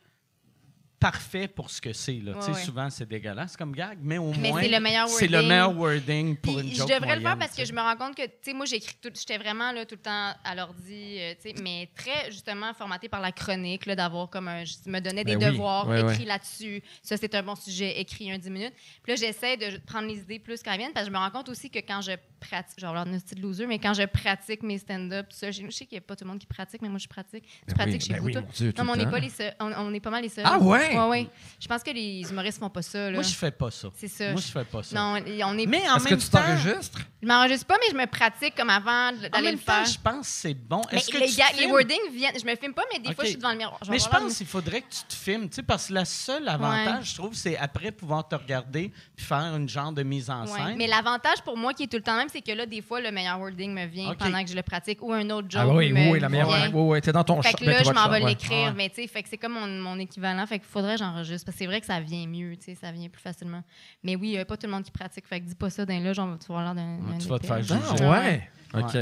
parfait 1.01 1.49
pour 1.49 1.71
ce 1.71 1.81
que 1.81 1.93
c'est. 1.93 2.15
Là. 2.23 2.33
Ouais, 2.39 2.47
ouais. 2.49 2.65
Souvent, 2.65 2.89
c'est 2.91 3.07
dégueulasse 3.09 3.57
comme 3.57 3.73
gag, 3.75 3.99
mais 4.03 4.19
au 4.19 4.33
Mais 4.35 4.51
moins, 4.51 4.63
c'est 4.63 4.69
le 4.69 4.81
meilleur 4.81 5.09
c'est 5.09 5.27
le 5.27 5.33
wording. 5.39 5.49
meilleur 5.49 5.77
wording 5.77 6.37
pour 6.37 6.55
Puis 6.57 6.65
une 6.69 6.73
je 6.73 6.79
joke 6.79 6.89
devrais 6.91 7.17
le 7.17 7.23
faire 7.23 7.39
parce 7.39 7.55
que 7.57 7.65
je 7.65 7.73
me 7.73 7.81
rends 7.81 7.97
compte 7.97 8.17
que, 8.17 8.23
tu 8.25 8.31
sais, 8.43 8.53
moi, 8.55 8.65
j'écris 8.67 8.97
tout. 9.03 9.11
J'étais 9.15 9.37
vraiment 9.39 9.71
là 9.73 9.85
tout 9.85 9.97
le 9.97 10.01
temps 10.03 10.33
à 10.45 10.55
l'ordi, 10.55 11.17
euh, 11.19 11.35
tu 11.43 11.51
sais, 11.51 11.55
mais 11.63 11.89
très 11.95 12.31
justement 12.31 12.73
formaté 12.75 13.09
par 13.09 13.21
la 13.21 13.33
chronique, 13.33 13.87
là, 13.87 13.97
d'avoir 13.97 14.31
comme 14.31 14.49
un. 14.49 14.65
Je 14.65 14.91
me 14.91 15.01
donnais 15.01 15.25
des 15.25 15.37
Ben 15.37 15.47
oui, 15.49 15.53
devoirs 15.53 15.87
ouais, 15.89 16.01
écrits 16.01 16.19
ouais. 16.21 16.25
là-dessus. 16.25 16.83
Ça, 17.03 17.17
c'est 17.17 17.35
un 17.35 17.43
bon 17.43 17.55
sujet, 17.55 18.01
écrit 18.01 18.31
un 18.33 18.39
10 18.39 18.51
minutes. 18.51 18.75
Puis 19.03 19.13
là, 19.13 19.17
j'essaie 19.17 19.57
de 19.57 19.79
prendre 19.87 20.09
les 20.09 20.19
idées 20.21 20.39
plus 20.39 20.63
qu'elles 20.63 20.79
viennent 20.79 20.93
parce 20.93 21.07
que 21.07 21.13
je 21.13 21.17
me 21.17 21.21
rends 21.23 21.31
compte 21.31 21.49
aussi 21.51 21.71
que 21.71 21.79
quand 21.81 22.01
je 22.01 22.13
pratique, 22.41 22.79
genre, 22.81 22.95
l'air 22.95 23.07
d'un 23.07 23.19
style 23.19 23.41
loser, 23.41 23.67
mais 23.67 23.79
quand 23.79 23.95
je 23.95 24.05
pratique 24.05 24.63
mes 24.63 24.79
stand-up, 24.79 25.27
tout 25.31 25.37
ça, 25.37 25.51
je 25.51 25.63
je 25.65 25.71
sais 25.71 25.87
qu'il 25.87 25.97
n'y 25.97 26.05
a 26.05 26.07
pas 26.07 26.15
tout 26.15 26.25
le 26.25 26.31
monde 26.31 26.39
qui 26.39 26.47
pratique, 26.47 26.83
mais 26.83 26.89
moi, 26.89 26.99
je 26.99 27.09
pratique. 27.09 27.45
Tu 27.45 27.51
Ben 27.69 27.75
pratiques 27.75 27.95
oui, 28.03 28.07
chez 28.07 28.13
ben 28.15 28.21
vous, 28.21 28.27
oui, 28.27 28.33
toi? 28.33 28.43
Dieu, 28.55 28.73
non, 28.79 28.85
mais 28.85 28.91
on 28.93 28.97
n'est 28.97 29.11
pas 29.11 29.19
les 29.19 29.31
seuls. 29.31 29.55
On, 29.61 29.73
on 29.73 29.95
est 29.95 30.01
pas 30.01 30.11
mal 30.11 30.23
les 30.23 30.29
seuls. 30.29 30.45
Ah 30.47 30.59
ouais? 30.59 30.84
Ouais. 30.89 30.99
Ouais, 30.99 31.09
ouais. 31.09 31.29
Je 31.61 31.67
pense 31.69 31.83
que 31.83 31.91
les 31.91 32.23
humoristes 32.31 32.59
font 32.59 32.69
pas 32.69 32.83
ça. 32.83 33.07
Là. 33.07 33.13
Moi, 33.13 33.23
je 33.23 33.35
fais 33.35 33.51
pas 33.51 33.71
ça. 33.71 33.89
C'est 33.97 34.09
ça. 34.09 34.33
Moi, 34.33 34.41
je 34.41 34.53
fais 34.53 34.65
pas 34.65 34.83
ça. 34.83 34.95
Non, 34.95 35.15
on 35.47 35.59
est. 35.59 35.67
Mais 35.67 35.89
en 35.89 35.97
Est-ce 35.97 36.09
que 36.09 36.15
tu 36.17 36.29
temps, 36.29 36.39
t'enregistres? 36.43 36.99
Je 37.23 37.27
m'enregistre 37.29 37.65
pas, 37.67 37.77
mais 37.81 37.87
je 37.91 37.97
me 37.97 38.07
pratique 38.07 38.55
comme 38.55 38.69
avant 38.69 39.09
en 39.09 39.13
d'aller 39.13 39.31
même 39.47 39.55
le 39.55 39.59
temps, 39.61 39.73
faire. 39.73 39.87
je 39.87 39.99
pense 39.99 40.27
que 40.27 40.33
c'est 40.33 40.53
bon. 40.55 40.83
Mais 40.93 40.99
Est-ce 40.99 41.09
que 41.11 41.17
les, 41.17 41.27
tu 41.29 41.33
te 41.33 41.39
gars- 41.39 41.47
les 41.53 41.59
filmes? 41.61 41.71
wordings 41.71 42.11
viennent. 42.13 42.39
Je 42.39 42.45
me 42.45 42.55
filme 42.57 42.75
pas, 42.75 42.83
mais 42.93 42.99
des 42.99 43.09
Ok. 43.09 43.15
fois, 43.15 43.25
je 43.25 43.31
suis 43.31 43.39
devant 43.39 43.53
le 43.53 43.57
miroir. 43.57 43.81
Mais 43.89 43.99
je 43.99 44.09
pense 44.09 44.37
qu'il 44.37 44.47
faudrait 44.47 44.83
que 44.83 44.91
tu 44.91 45.05
te 45.09 45.15
filmes, 45.15 45.49
tu 45.49 45.55
sais, 45.57 45.63
parce 45.63 45.89
que 45.89 45.95
le 45.95 46.05
seul 46.05 46.47
avantage, 46.49 46.99
Ouais. 46.99 47.05
je 47.05 47.15
trouve, 47.15 47.35
c'est 47.35 47.57
après 47.57 47.93
pouvoir 47.93 48.29
te 48.29 48.35
regarder 48.35 48.93
puis 49.17 49.25
faire 49.25 49.57
une 49.57 49.69
genre 49.69 49.93
de 49.93 50.03
mise 50.03 50.29
en 50.29 50.43
Ouais. 50.45 50.53
scène. 50.53 50.75
Mais 50.77 50.87
l'avantage 50.87 51.41
pour 51.45 51.57
moi 51.57 51.73
qui 51.73 51.85
est 51.85 51.87
tout 51.87 51.97
le 51.97 52.03
temps 52.03 52.17
même, 52.17 52.29
c'est 52.31 52.43
que 52.43 52.53
là, 52.53 52.67
des 52.67 52.83
fois, 52.83 53.01
le 53.01 53.11
meilleur 53.11 53.39
wording 53.41 53.73
me 53.73 53.87
vient 53.87 54.11
Ok. 54.11 54.19
pendant 54.19 54.45
que 54.45 54.51
je 54.51 54.57
le 54.57 54.63
pratique 54.63 54.99
ou 55.03 55.13
un 55.15 55.31
autre 55.31 55.49
joke 55.51 55.63
Ah 55.65 55.69
oui, 55.75 55.93
me 55.93 56.11
oui, 56.11 56.21
la 56.21 56.29
meilleure. 56.29 56.49
vient. 56.49 56.71
Oui, 56.75 56.93
oui, 56.97 57.01
t'es 57.01 57.13
dans 57.13 57.25
ton 57.25 57.41
Fait 57.41 57.55
que 57.55 57.65
ben, 57.65 57.71
là, 57.73 57.83
je 57.85 57.91
m'en 57.91 58.09
vais 58.11 58.21
l'écrire, 58.21 58.67
Ouais. 58.69 58.73
mais 58.77 58.89
tu 58.91 58.97
sais, 58.97 59.07
fait 59.07 59.23
que 59.23 59.29
c'est 59.31 59.39
comme 59.39 59.55
mon, 59.55 59.67
mon 59.67 59.99
équivalent. 59.99 60.47
Fait 60.47 60.59
faudrait 60.75 60.93
que 60.95 60.99
j'enregistre. 60.99 61.47
Parce 61.47 61.55
que 61.57 61.59
c'est 61.61 61.67
vrai 61.67 61.81
que 61.81 61.87
ça 61.87 62.01
vient 62.01 62.27
mieux, 62.27 62.57
tu 62.57 62.65
sais, 62.67 62.75
ça 62.75 62.93
vient 62.93 63.09
plus 63.09 63.23
facilement. 63.23 63.63
Mais 64.03 64.15
oui, 64.17 64.29
il 64.29 64.33
n'y 64.33 64.39
a 64.39 64.45
pas 64.45 64.57
tout 64.59 64.67
le 64.67 64.73
monde 64.73 64.83
qui 64.85 64.91
pratique. 64.91 65.27
Fait 65.27 65.41
que 65.41 65.47
dis 65.47 65.55
pas 65.55 65.71
ça 65.71 65.87
d'un 65.87 66.01
là, 66.01 66.13
genre, 66.13 66.39
tu 66.39 66.47
vas 66.53 66.61
avoir 66.61 66.75
l'air 66.75 66.85
d'un. 66.85 66.99
d'un 67.13 67.19
tu 67.19 67.29
vas 67.29 67.39
te 67.39 67.47
faire 67.47 67.57
Ah, 67.57 67.63
juger. 67.97 68.05
ouais. 68.07 68.51
OK. 68.75 68.93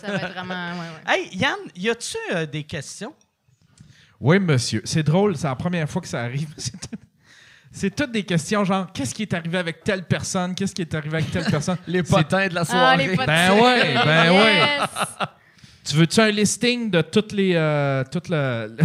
Ça 0.00 0.06
va 0.08 0.14
être 0.16 0.32
vraiment. 0.32 0.72
Ouais, 0.72 0.78
ouais. 0.78 1.14
Hey, 1.14 1.36
Yann, 1.36 1.56
y 1.74 1.88
a-tu 1.90 2.16
euh, 2.34 2.46
des 2.46 2.62
questions? 2.64 3.14
Oui, 4.20 4.38
monsieur. 4.38 4.82
C'est 4.84 5.02
drôle, 5.02 5.36
c'est 5.36 5.46
la 5.48 5.56
première 5.56 5.88
fois 5.90 6.00
que 6.02 6.08
ça 6.08 6.22
arrive. 6.22 6.48
C'est 6.56 6.72
tout- 6.80 6.98
C'est 7.72 7.94
toutes 7.94 8.12
des 8.12 8.22
questions 8.22 8.64
genre 8.64 8.90
qu'est-ce 8.90 9.14
qui 9.14 9.22
est 9.22 9.34
arrivé 9.34 9.58
avec 9.58 9.84
telle 9.84 10.04
personne, 10.04 10.54
qu'est-ce 10.54 10.74
qui 10.74 10.80
est 10.82 10.94
arrivé 10.94 11.18
avec 11.18 11.30
telle 11.30 11.44
personne? 11.44 11.76
Les 11.86 12.02
potins 12.02 12.48
de 12.48 12.54
la 12.54 12.62
Ah, 12.62 12.64
soirée. 12.64 13.08
les 13.08 13.16
Ben 13.16 13.52
ouais, 13.60 13.94
ben 14.02 14.30
ouais. 14.32 14.78
Tu 15.86 15.94
veux-tu 15.96 16.20
un 16.20 16.30
listing 16.30 16.90
de 16.90 17.00
toutes 17.00 17.32
les 17.32 17.52
euh, 17.54 18.02
toutes 18.10 18.26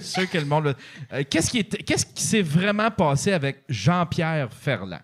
ceux, 0.00 0.26
que 0.26 0.38
le 0.38 0.44
monde 0.46 0.74
Euh, 1.12 1.22
qu'est-ce 1.28 1.50
qui 1.50 1.58
est- 1.58 1.82
qu'est-ce 1.84 2.06
qui 2.06 2.22
s'est 2.22 2.42
vraiment 2.42 2.90
passé 2.90 3.32
avec 3.32 3.62
Jean-Pierre 3.68 4.48
Ferland 4.52 5.00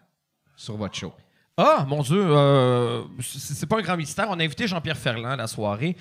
sur 0.57 0.77
votre 0.77 0.95
show? 0.97 1.13
Ah, 1.59 1.85
mon 1.89 2.03
Dieu, 2.03 2.23
euh, 2.23 3.03
c'est 3.21 3.67
pas 3.67 3.79
un 3.79 3.83
grand 3.83 3.97
mystère. 3.97 4.27
On 4.31 4.39
a 4.39 4.45
invité 4.45 4.67
Jean-Pierre 4.67 4.97
Ferland 4.97 5.33
à 5.33 5.37
la 5.37 5.47
soirée. 5.47 5.97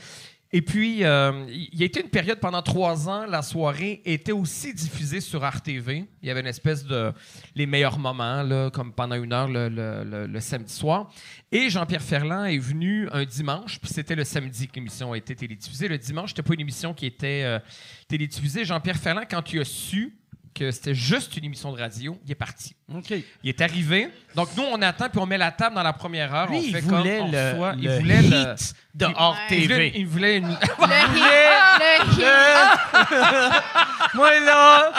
Et 0.52 0.62
puis, 0.62 1.04
euh, 1.04 1.46
il 1.50 1.78
y 1.80 1.84
a 1.84 1.86
été 1.86 2.02
une 2.02 2.10
période 2.10 2.40
pendant 2.40 2.62
trois 2.62 3.10
ans, 3.10 3.26
la 3.26 3.42
soirée 3.42 4.02
était 4.06 4.32
aussi 4.32 4.74
diffusée 4.74 5.20
sur 5.20 5.46
RTV. 5.46 6.06
Il 6.22 6.28
y 6.28 6.32
avait 6.32 6.40
une 6.40 6.48
espèce 6.48 6.86
de 6.86 7.12
les 7.56 7.66
meilleurs 7.66 7.98
moments, 7.98 8.44
là, 8.44 8.70
comme 8.70 8.94
pendant 8.94 9.16
une 9.16 9.34
heure 9.34 9.50
le, 9.50 10.40
samedi 10.40 10.72
soir. 10.72 11.12
Et 11.52 11.70
Jean-Pierre 11.70 12.02
Ferland 12.02 12.46
est 12.46 12.60
venu 12.60 13.10
un 13.12 13.26
dimanche, 13.26 13.80
puis 13.80 13.92
c'était 13.92 14.16
le 14.16 14.24
samedi 14.24 14.68
que 14.68 14.76
l'émission 14.76 15.14
a 15.14 15.18
été 15.18 15.36
télédiffusée. 15.36 15.88
Le 15.88 15.98
dimanche, 15.98 16.30
c'était 16.30 16.44
pas 16.44 16.54
une 16.54 16.62
émission 16.62 16.94
qui 16.94 17.08
était 17.08 17.42
euh, 17.44 17.60
télédiffusée. 18.08 18.66
Jean-Pierre 18.66 18.98
Ferland, 18.98 19.26
quand 19.30 19.52
il 19.52 19.60
a 19.60 19.66
su 19.66 20.16
que 20.56 20.72
c'était 20.72 20.96
juste 20.96 21.36
une 21.38 21.44
émission 21.46 21.72
de 21.74 21.80
radio, 21.80 22.18
il 22.26 22.32
est 22.32 22.36
parti. 22.36 22.76
OK. 22.94 23.12
Il 23.44 23.50
est 23.50 23.62
arrivé. 23.62 24.08
Donc, 24.36 24.50
nous, 24.56 24.64
on 24.64 24.82
attend, 24.82 25.10
puis 25.10 25.20
on 25.20 25.26
met 25.26 25.38
la 25.38 25.52
table 25.52 25.76
dans 25.76 25.84
la 25.84 25.92
première 25.94 26.34
heure. 26.34 26.50
Lui, 26.50 26.58
on 26.58 26.62
il 26.62 26.72
fait 26.74 26.80
voulait 26.82 27.18
comme 27.20 27.28
on 27.28 27.32
le, 27.32 27.52
reçoit. 27.52 27.74
le 27.74 27.84
il 27.84 27.90
voulait 28.00 28.22
le. 28.22 28.54
hit 28.54 28.74
de 28.96 29.06
il- 29.06 29.14
hors. 29.18 29.38
Il 29.50 29.62
voulait, 29.64 29.68
TV. 29.68 29.92
il 29.96 30.08
voulait 30.08 30.38
une. 30.38 30.48
Le 30.48 30.54
hit! 31.18 31.82
Le 31.82 32.22
hit! 32.22 34.16
Moi, 34.16 34.40
là, 34.40 34.94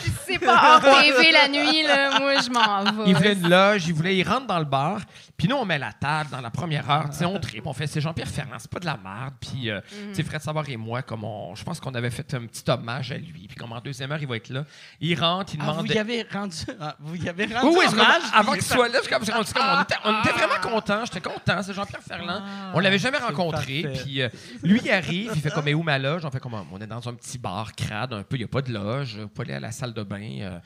Si 0.00 0.10
c'est 0.26 0.38
pas 0.38 0.76
hors 0.82 1.02
TV 1.02 1.30
la 1.32 1.48
nuit, 1.48 1.82
là, 1.82 2.18
moi, 2.18 2.34
je 2.40 2.50
m'en 2.50 2.84
vais. 3.04 3.10
Il 3.10 3.16
voulait 3.16 3.32
une 3.34 3.48
loge, 3.48 3.86
il 3.86 3.92
voulait, 3.94 4.16
il 4.16 4.26
rentre 4.26 4.46
dans 4.46 4.58
le 4.58 4.64
bar, 4.64 5.00
puis 5.36 5.48
nous, 5.48 5.56
on 5.56 5.64
met 5.64 5.78
la 5.78 5.92
table 5.92 6.30
dans 6.30 6.40
la 6.40 6.50
première 6.50 6.88
heure, 6.90 7.10
tu 7.10 7.16
sais, 7.16 7.24
on 7.24 7.38
tripe, 7.38 7.66
on 7.66 7.72
fait, 7.72 7.86
c'est 7.86 8.00
Jean-Pierre 8.00 8.28
Ferland, 8.28 8.56
c'est 8.58 8.70
pas 8.70 8.80
de 8.80 8.86
la 8.86 8.96
merde, 8.96 9.34
puis, 9.40 9.70
euh, 9.70 9.80
tu 9.90 10.14
sais, 10.14 10.22
Fred 10.22 10.40
Savard 10.40 10.68
et 10.68 10.76
moi, 10.76 11.02
comme 11.02 11.24
on, 11.24 11.54
je 11.54 11.64
pense 11.64 11.80
qu'on 11.80 11.94
avait 11.94 12.10
fait 12.10 12.34
un 12.34 12.46
petit 12.46 12.62
hommage 12.70 13.12
à 13.12 13.18
lui, 13.18 13.46
puis 13.48 13.56
comme 13.56 13.72
en 13.72 13.80
deuxième 13.80 14.12
heure, 14.12 14.20
il 14.20 14.28
va 14.28 14.36
être 14.36 14.50
là, 14.50 14.64
il 15.00 15.18
rentre, 15.18 15.54
il 15.54 15.60
ah, 15.60 15.66
demande... 15.70 15.86
vous 15.86 15.92
y 15.92 15.98
avez 15.98 16.22
rendu, 16.32 16.56
ah, 16.80 16.96
vous 17.00 17.16
y 17.16 17.28
avez 17.28 17.46
rendu 17.46 17.66
Oui, 17.66 17.74
oui, 17.78 17.84
c'est 17.88 17.90
comme- 17.96 18.00
hommage, 18.00 18.22
avant 18.32 18.52
qu'il 18.52 18.62
soit 18.62 18.88
là, 18.88 18.98
c'est 19.02 19.10
comme, 19.10 19.24
comme- 19.24 19.34
on, 19.34 19.82
était, 19.82 19.94
on 20.04 20.20
était 20.20 20.32
vraiment 20.32 20.60
contents. 20.62 21.04
J'étais 21.04 21.20
content. 21.20 21.62
C'est 21.62 21.72
Jean-Pierre 21.74 22.02
Ferland. 22.02 22.42
Ah, 22.44 22.72
on 22.74 22.80
l'avait 22.80 22.98
jamais 22.98 23.18
rencontré. 23.18 23.86
Puis 24.02 24.22
euh, 24.22 24.28
lui, 24.62 24.80
il 24.84 24.90
arrive, 24.90 25.32
il 25.34 25.40
fait 25.40 25.50
comme, 25.50 25.64
mais 25.64 25.74
où 25.74 25.82
ma 25.82 25.98
loge? 25.98 26.24
On 26.24 26.30
fait 26.30 26.40
comme, 26.40 26.54
on 26.70 26.80
est 26.80 26.86
dans 26.86 27.06
un 27.08 27.14
petit 27.14 27.38
bar 27.38 27.72
crade 27.74 28.12
un 28.12 28.22
peu. 28.22 28.36
Il 28.36 28.40
n'y 28.40 28.44
a 28.44 28.48
pas 28.48 28.62
de 28.62 28.72
loge. 28.72 29.16
Faut 29.20 29.28
pas 29.28 29.42
aller 29.42 29.54
à 29.54 29.60
la 29.60 29.72
salle 29.72 29.92
de 29.92 30.02
bain. 30.02 30.40
euh. 30.40 30.58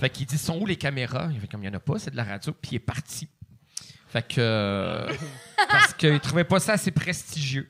Fait 0.00 0.10
qu'il 0.10 0.26
dit, 0.26 0.38
sont 0.38 0.58
où 0.58 0.66
les 0.66 0.76
caméras? 0.76 1.28
Il 1.32 1.40
fait 1.40 1.46
comme, 1.46 1.62
il 1.62 1.68
n'y 1.70 1.74
en 1.74 1.78
a 1.78 1.80
pas, 1.80 1.98
c'est 1.98 2.10
de 2.10 2.16
la 2.16 2.24
radio. 2.24 2.52
Puis 2.52 2.72
il 2.72 2.74
est 2.76 2.80
parti. 2.80 3.28
Fait 4.16 4.26
que. 4.34 4.34
euh, 4.38 5.06
parce 5.70 5.92
qu'il 5.94 6.18
trouvait 6.20 6.44
pas 6.44 6.58
ça 6.60 6.72
assez 6.74 6.90
prestigieux. 6.90 7.68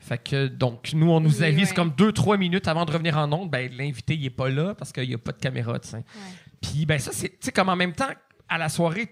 Fait 0.00 0.18
que, 0.18 0.46
donc, 0.46 0.92
nous, 0.94 1.10
on 1.10 1.20
nous 1.20 1.38
Oui, 1.40 1.44
avise 1.44 1.68
ouais. 1.70 1.74
comme 1.74 1.90
deux, 1.90 2.12
trois 2.12 2.36
minutes 2.36 2.68
avant 2.68 2.84
de 2.84 2.92
revenir 2.92 3.16
en 3.18 3.32
ondes. 3.32 3.50
Ben, 3.50 3.70
l'invité, 3.76 4.14
il 4.14 4.24
est 4.24 4.30
pas 4.30 4.48
là 4.48 4.74
parce 4.74 4.92
qu'il 4.92 5.08
n'y 5.08 5.14
a 5.14 5.18
pas 5.18 5.32
de 5.32 5.38
caméra, 5.38 5.78
tu 5.80 5.88
sais. 5.88 6.04
Puis, 6.60 6.86
ben, 6.86 6.98
ça, 6.98 7.10
c'est, 7.12 7.28
tu 7.30 7.36
sais, 7.40 7.52
comme 7.52 7.68
en 7.68 7.76
même 7.76 7.92
temps, 7.92 8.08
à 8.48 8.56
la 8.58 8.68
soirée, 8.68 9.08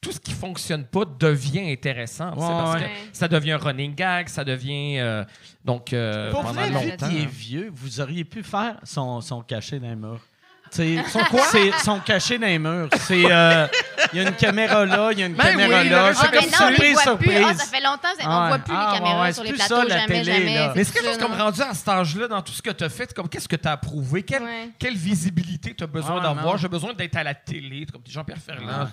tout 0.00 0.12
ce 0.12 0.20
qui 0.20 0.32
fonctionne 0.32 0.84
pas 0.84 1.04
devient 1.04 1.70
intéressant. 1.72 2.30
tu 2.32 2.38
sais, 2.40 2.44
Ouais, 2.46 2.52
parce 2.52 2.80
ouais. 2.80 2.86
que 2.86 3.16
ça 3.16 3.26
devient 3.28 3.52
un 3.52 3.58
running 3.58 3.94
gag, 3.94 4.28
ça 4.28 4.44
devient. 4.44 4.98
euh, 5.00 5.24
donc, 5.64 5.92
euh, 5.92 6.30
Pour 6.30 6.42
pendant 6.42 6.54
vrai, 6.54 6.68
vu 6.68 6.90
longtemps. 6.90 7.10
est 7.10 7.26
vieux, 7.26 7.70
vous 7.74 8.00
auriez 8.00 8.24
pu 8.24 8.42
faire 8.44 8.78
son, 8.84 9.20
son 9.20 9.42
cachet 9.42 9.80
dans 9.80 9.88
les 9.88 9.96
murs. 10.78 11.08
son 11.08 11.18
quoi? 11.30 11.42
C'est 11.50 11.72
son 11.84 11.98
cachet 12.00 12.38
dans 12.38 12.46
les 12.46 12.58
murs. 12.58 12.88
C'est, 13.00 13.24
euh, 13.30 13.66
il 14.12 14.20
y 14.22 14.24
a 14.24 14.28
une 14.28 14.34
caméra 14.36 14.84
là, 14.84 15.10
il 15.12 15.18
y 15.20 15.22
a 15.22 15.26
une 15.26 15.34
Ben 15.34 15.44
caméra 15.50 15.80
oui, 15.82 15.88
là. 15.88 16.06
Ah, 16.10 16.14
C'est 16.14 16.30
mais 16.30 16.36
comme 16.38 16.46
non, 16.50 16.56
surprise. 16.68 16.96
Ah, 16.98 17.02
surprise. 17.02 17.56
ça 17.58 17.64
fait 17.66 17.82
longtemps, 17.84 18.08
on 18.20 18.24
Ah, 18.28 18.48
voit 18.48 18.58
plus 18.58 18.74
ah, 18.76 18.90
les 18.92 18.98
caméras 18.98 19.22
ouais, 19.22 19.32
sur 19.32 19.42
c'est 19.42 19.48
les 19.50 19.56
plus 19.56 19.66
plateaux, 19.66 19.76
ça, 19.82 19.84
la 19.88 19.98
jamais, 20.00 20.06
télé, 20.20 20.24
jamais. 20.32 20.54
là. 20.54 20.72
Mais 20.74 20.80
est-ce 20.82 20.92
que 20.92 21.00
ça, 21.02 21.08
juste 21.08 21.20
comme 21.20 21.32
rendu 21.34 21.62
à 21.62 21.74
cet 21.74 21.88
âge-là, 21.88 22.28
dans 22.28 22.42
tout 22.42 22.52
ce 22.52 22.62
que 22.62 22.70
tu 22.70 22.84
as 22.84 22.88
fait, 22.88 23.12
comme 23.14 23.28
qu'est-ce 23.28 23.48
que 23.48 23.56
tu 23.56 23.68
as 23.68 23.76
prouvé? 23.76 24.22
Quelle, 24.22 24.42
Ouais. 24.42 24.70
quelle 24.78 24.96
visibilité 24.96 25.74
tu 25.74 25.84
as 25.84 25.86
besoin 25.86 26.18
Ah, 26.20 26.34
d'avoir? 26.34 26.56
J'ai 26.58 26.68
besoin 26.68 26.92
d'être 26.94 27.16
à 27.16 27.24
la 27.24 27.34
télé, 27.34 27.86
comme 27.90 28.02
Jean-Pierre 28.08 28.38
Ferland. 28.44 28.88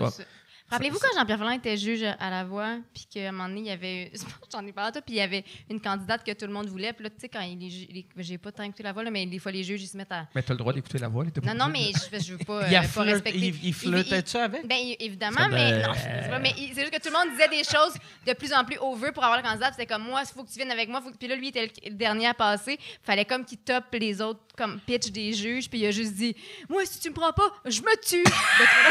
Rappelez-vous 0.73 0.99
quand 0.99 1.19
Jean-Pierre 1.19 1.37
Ferland 1.37 1.55
était 1.57 1.77
juge 1.77 2.03
à 2.03 2.29
la 2.29 2.43
voix, 2.43 2.77
puis 2.93 3.05
qu'à 3.11 3.29
un 3.29 3.31
moment 3.31 3.47
donné, 3.47 3.61
il 3.61 3.65
y 3.67 3.71
avait. 3.71 4.11
J'en 4.51 4.65
ai 4.65 4.71
parlé 4.71 4.89
à 4.89 4.91
toi, 4.91 5.01
puis 5.01 5.15
il 5.15 5.17
y 5.17 5.21
avait 5.21 5.43
une 5.69 5.79
candidate 5.81 6.23
que 6.23 6.31
tout 6.31 6.45
le 6.45 6.53
monde 6.53 6.67
voulait. 6.67 6.93
Puis 6.93 7.03
là, 7.03 7.09
tu 7.09 7.15
sais, 7.19 7.29
quand 7.29 7.41
il 7.41 7.57
les- 7.59 8.05
J'ai 8.17 8.37
pas 8.37 8.51
tant 8.51 8.63
écouté 8.63 8.83
la 8.83 8.91
voix, 8.93 9.03
là, 9.03 9.09
mais 9.11 9.25
des 9.25 9.39
fois, 9.39 9.51
les 9.51 9.63
juges, 9.63 9.81
ils 9.81 9.87
se 9.87 9.97
mettent 9.97 10.11
à. 10.11 10.27
Mais 10.35 10.43
tu 10.43 10.51
as 10.51 10.53
le 10.53 10.59
droit 10.59 10.73
d'écouter 10.73 10.97
la 10.99 11.07
voix. 11.07 11.25
pas 11.25 11.53
Non, 11.53 11.65
non, 11.65 11.71
mais 11.71 11.91
je, 11.93 12.19
je 12.23 12.33
veux 12.33 12.37
pas, 12.45 12.67
Il, 12.69 12.75
euh, 12.75 12.81
pas 12.93 13.01
respecter. 13.03 13.39
il, 13.39 13.65
il 13.65 13.73
flirtait-tu 13.73 14.37
avec? 14.37 14.63
Y- 14.69 14.95
évidemment, 14.99 15.47
mais 15.49 15.81
non, 15.83 15.93
je 15.93 15.99
sais 15.99 16.29
pas, 16.29 16.39
mais 16.39 16.53
c'est 16.57 16.81
juste 16.81 16.91
que 16.91 17.01
tout 17.01 17.09
le 17.09 17.13
monde 17.13 17.31
disait 17.31 17.47
des 17.49 17.63
choses 17.63 17.93
de 18.27 18.33
plus 18.33 18.53
en 18.53 18.63
plus 18.63 18.77
over 18.79 19.11
pour 19.11 19.23
avoir 19.23 19.37
le 19.41 19.43
candidat. 19.47 19.71
C'était 19.71 19.85
comme 19.85 20.03
moi, 20.03 20.21
il 20.23 20.27
faut 20.33 20.43
que 20.43 20.49
tu 20.49 20.55
viennes 20.57 20.71
avec 20.71 20.89
moi. 20.89 21.01
faut 21.01 21.11
Puis 21.17 21.27
là, 21.27 21.35
lui, 21.35 21.47
il 21.47 21.49
était 21.49 21.71
le, 21.85 21.91
dernier 21.95 22.27
à 22.27 22.33
passer. 22.33 22.77
Fallait 23.03 23.25
comme 23.25 23.45
qu'il 23.45 23.57
top 23.59 23.85
les 23.93 24.21
autres 24.21 24.39
comme 24.57 24.79
pitch 24.81 25.09
des 25.11 25.33
juges. 25.33 25.69
Puis 25.69 25.79
il 25.79 25.85
a 25.87 25.91
juste 25.91 26.13
dit 26.13 26.35
Moi, 26.69 26.81
si 26.85 26.99
tu 26.99 27.09
me 27.09 27.13
prends 27.15 27.33
pas, 27.33 27.51
je 27.65 27.81
me 27.81 27.95
tue. 28.07 28.23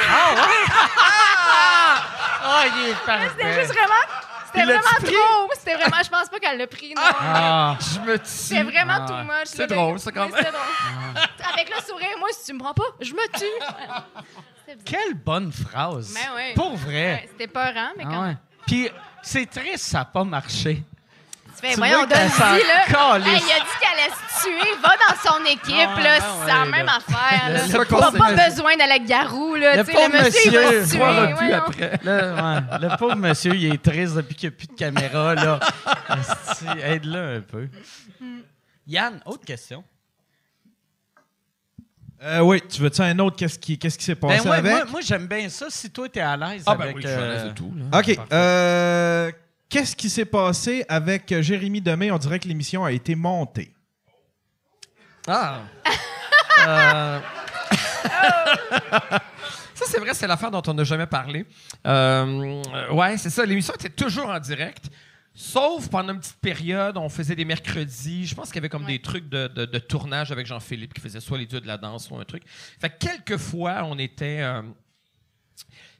Ah, 0.09 0.49
il 2.77 2.89
est 2.90 3.07
parfait. 3.07 3.28
C'était 3.36 3.53
juste 3.55 3.73
vraiment. 3.73 4.05
C'était 4.47 4.65
vraiment 4.65 4.81
trop. 5.03 5.51
C'était 5.59 5.74
vraiment. 5.77 6.03
Je 6.05 6.11
pense 6.11 6.28
pas 6.28 6.39
qu'elle 6.39 6.59
l'a 6.59 6.66
pris, 6.66 6.94
non. 6.94 7.03
Ah, 7.20 7.77
Je 7.81 8.01
me 8.01 8.16
tue. 8.19 8.24
C'était 8.24 8.62
vraiment 8.65 8.99
Ah. 9.01 9.07
too 9.07 9.15
much. 9.24 9.47
C'est 9.47 9.66
drôle, 9.66 9.99
ça, 9.99 10.12
quand 10.12 10.28
même. 10.28 10.32
c'était 10.36 10.51
drôle. 10.51 11.53
Avec 11.55 11.74
le 11.74 11.82
sourire, 11.82 12.19
moi, 12.19 12.28
si 12.32 12.44
tu 12.47 12.53
me 12.53 12.59
prends 12.59 12.74
pas, 12.74 12.85
je 13.01 13.12
me 13.12 13.39
tue. 13.39 14.74
Quelle 14.85 15.15
bonne 15.15 15.53
phrase. 15.53 16.15
Ben 16.15 16.35
ouais. 16.35 16.55
Pour 16.55 16.77
vrai. 16.77 16.93
Ouais, 17.15 17.28
C'était 17.31 17.47
peurant, 17.49 17.90
mais 17.97 18.05
Ah 18.07 18.11
quand 18.11 18.23
ouais. 18.23 18.36
Puis 18.66 18.90
c'est 19.23 19.47
triste, 19.51 19.85
ça 19.86 19.99
n'a 19.99 20.05
pas 20.07 20.24
marché. 20.24 20.82
Fais, 21.62 21.76
voyons, 21.76 22.01
s'en 22.01 22.09
là. 22.09 23.18
Hey, 23.18 23.22
il 23.24 23.28
a 23.30 23.39
dit 23.39 23.76
qu'elle 23.80 23.98
allait 24.01 24.10
se 24.10 24.43
tuer. 24.43 24.74
Va 24.82 24.97
dans 24.97 25.16
son 25.22 25.44
équipe, 25.44 25.89
Ah, 25.97 26.01
là. 26.01 26.18
c'est 26.44 26.52
la 26.52 26.64
même 26.64 26.86
le- 26.86 26.93
affaire, 26.93 27.51
là. 27.51 27.66
le 27.66 27.72
Pas, 27.72 27.84
pauvre 27.84 28.18
pas 28.18 28.30
monsieur. 28.32 28.48
besoin 28.51 28.76
d'aller 28.76 28.93
avec 28.94 29.05
Garou, 29.06 29.55
là. 29.55 29.76
Le 29.76 29.84
sais, 29.84 29.93
le 29.93 29.97
pauvre 29.98 30.24
monsieur, 30.24 30.40
il 30.47 30.52
va 30.52 30.64
monsieur, 30.72 30.84
se 30.84 31.36
tuer. 31.39 31.52
après. 31.52 32.01
Le, 32.02 32.10
ouais, 32.34 32.78
le 32.89 32.97
pauvre 32.97 33.14
monsieur, 33.16 33.55
il 33.55 33.72
est 33.74 33.80
triste 33.82 34.14
depuis 34.16 34.34
qu'il 34.34 34.48
n'y 34.48 34.55
a 34.55 34.59
plus 34.59 34.66
de 34.66 34.72
caméra. 34.74 35.34
Là. 35.36 35.60
Aide-le 36.84 37.36
un 37.36 37.40
peu. 37.43 37.68
Yann, 38.89 39.20
autre 39.24 39.44
question. 39.44 39.84
Euh, 42.24 42.40
oui, 42.40 42.60
tu 42.68 42.80
veux-tu 42.82 43.02
un 43.02 43.18
autre 43.18 43.36
Qu'est-ce 43.36 43.59
qui 43.59 43.78
qu'est-ce 43.78 43.98
qui 43.98 44.05
s'est 44.05 44.14
passé 44.14 44.43
Ben 44.44 44.51
ouais, 44.51 44.56
avec? 44.59 44.72
moi, 44.72 44.84
moi, 44.84 45.01
j'aime 45.01 45.26
bien 45.26 45.48
ça. 45.48 45.66
Si 45.70 45.90
toi, 45.90 46.09
tu 46.09 46.18
es 46.20 46.22
à 46.22 46.36
l'aise 46.36 46.62
Ah, 46.66 46.74
ben 46.76 46.84
avec... 46.84 46.97
oui, 46.97 47.02
je 47.02 47.09
suis 47.09 47.16
à 47.16 47.26
l'aise 47.28 47.43
euh, 47.43 47.48
de 47.48 47.52
tout. 47.55 47.72
là. 47.76 47.98
OK. 47.98 48.18
euh, 48.32 49.32
Qu'est-ce 49.73 49.97
qui 49.97 50.11
s'est 50.11 50.27
passé 50.27 50.85
avec 50.86 51.35
Jérémy 51.40 51.81
Demé? 51.81 52.11
On 52.12 52.19
dirait 52.19 52.39
que 52.39 52.47
l'émission 52.47 52.85
a 52.85 52.93
été 52.93 53.15
montée. 53.15 53.73
Ah! 55.27 55.61
Euh, 56.65 57.20
ça, 59.74 59.85
c'est 59.86 59.99
vrai, 59.99 60.15
c'est 60.15 60.27
l'affaire 60.28 60.51
dont 60.51 60.62
on 60.66 60.74
n'a 60.74 60.85
jamais 60.85 61.07
parlé. 61.07 61.44
Euh, 61.86 62.62
euh, 62.73 62.93
ouais, 62.93 63.16
c'est 63.16 63.31
ça. 63.31 63.44
L'émission 63.44 63.74
était 63.74 63.89
toujours 63.89 64.28
en 64.28 64.39
direct. 64.39 64.85
Sauf 65.35 65.89
pendant 65.89 66.12
une 66.12 66.20
petite 66.20 66.36
période, 66.36 66.97
on 66.99 67.09
faisait 67.09 67.35
des 67.35 67.44
mercredis. 67.47 68.27
Je 68.27 68.35
pense 68.36 68.49
qu'il 68.49 68.57
y 68.57 68.59
avait 68.59 68.69
comme 68.69 68.85
Ouais. 68.85 68.93
des 68.93 69.03
trucs 69.03 69.28
de, 69.28 69.49
de- 69.49 69.65
de 69.65 69.78
tournage 69.78 70.31
avec 70.31 70.47
Jean-Philippe 70.47 70.94
qui 70.94 71.01
faisait 71.01 71.19
soit 71.20 71.39
les 71.39 71.47
dieux 71.47 71.61
de 71.61 71.66
la 71.66 71.78
danse, 71.78 72.07
soit 72.07 72.20
un 72.20 72.24
truc. 72.24 72.44
Fait 72.47 72.90
que 72.90 72.99
quelques 73.07 73.39
fois, 73.39 73.82
on 73.85 73.99
était. 73.99 74.40
euh, 74.43 74.62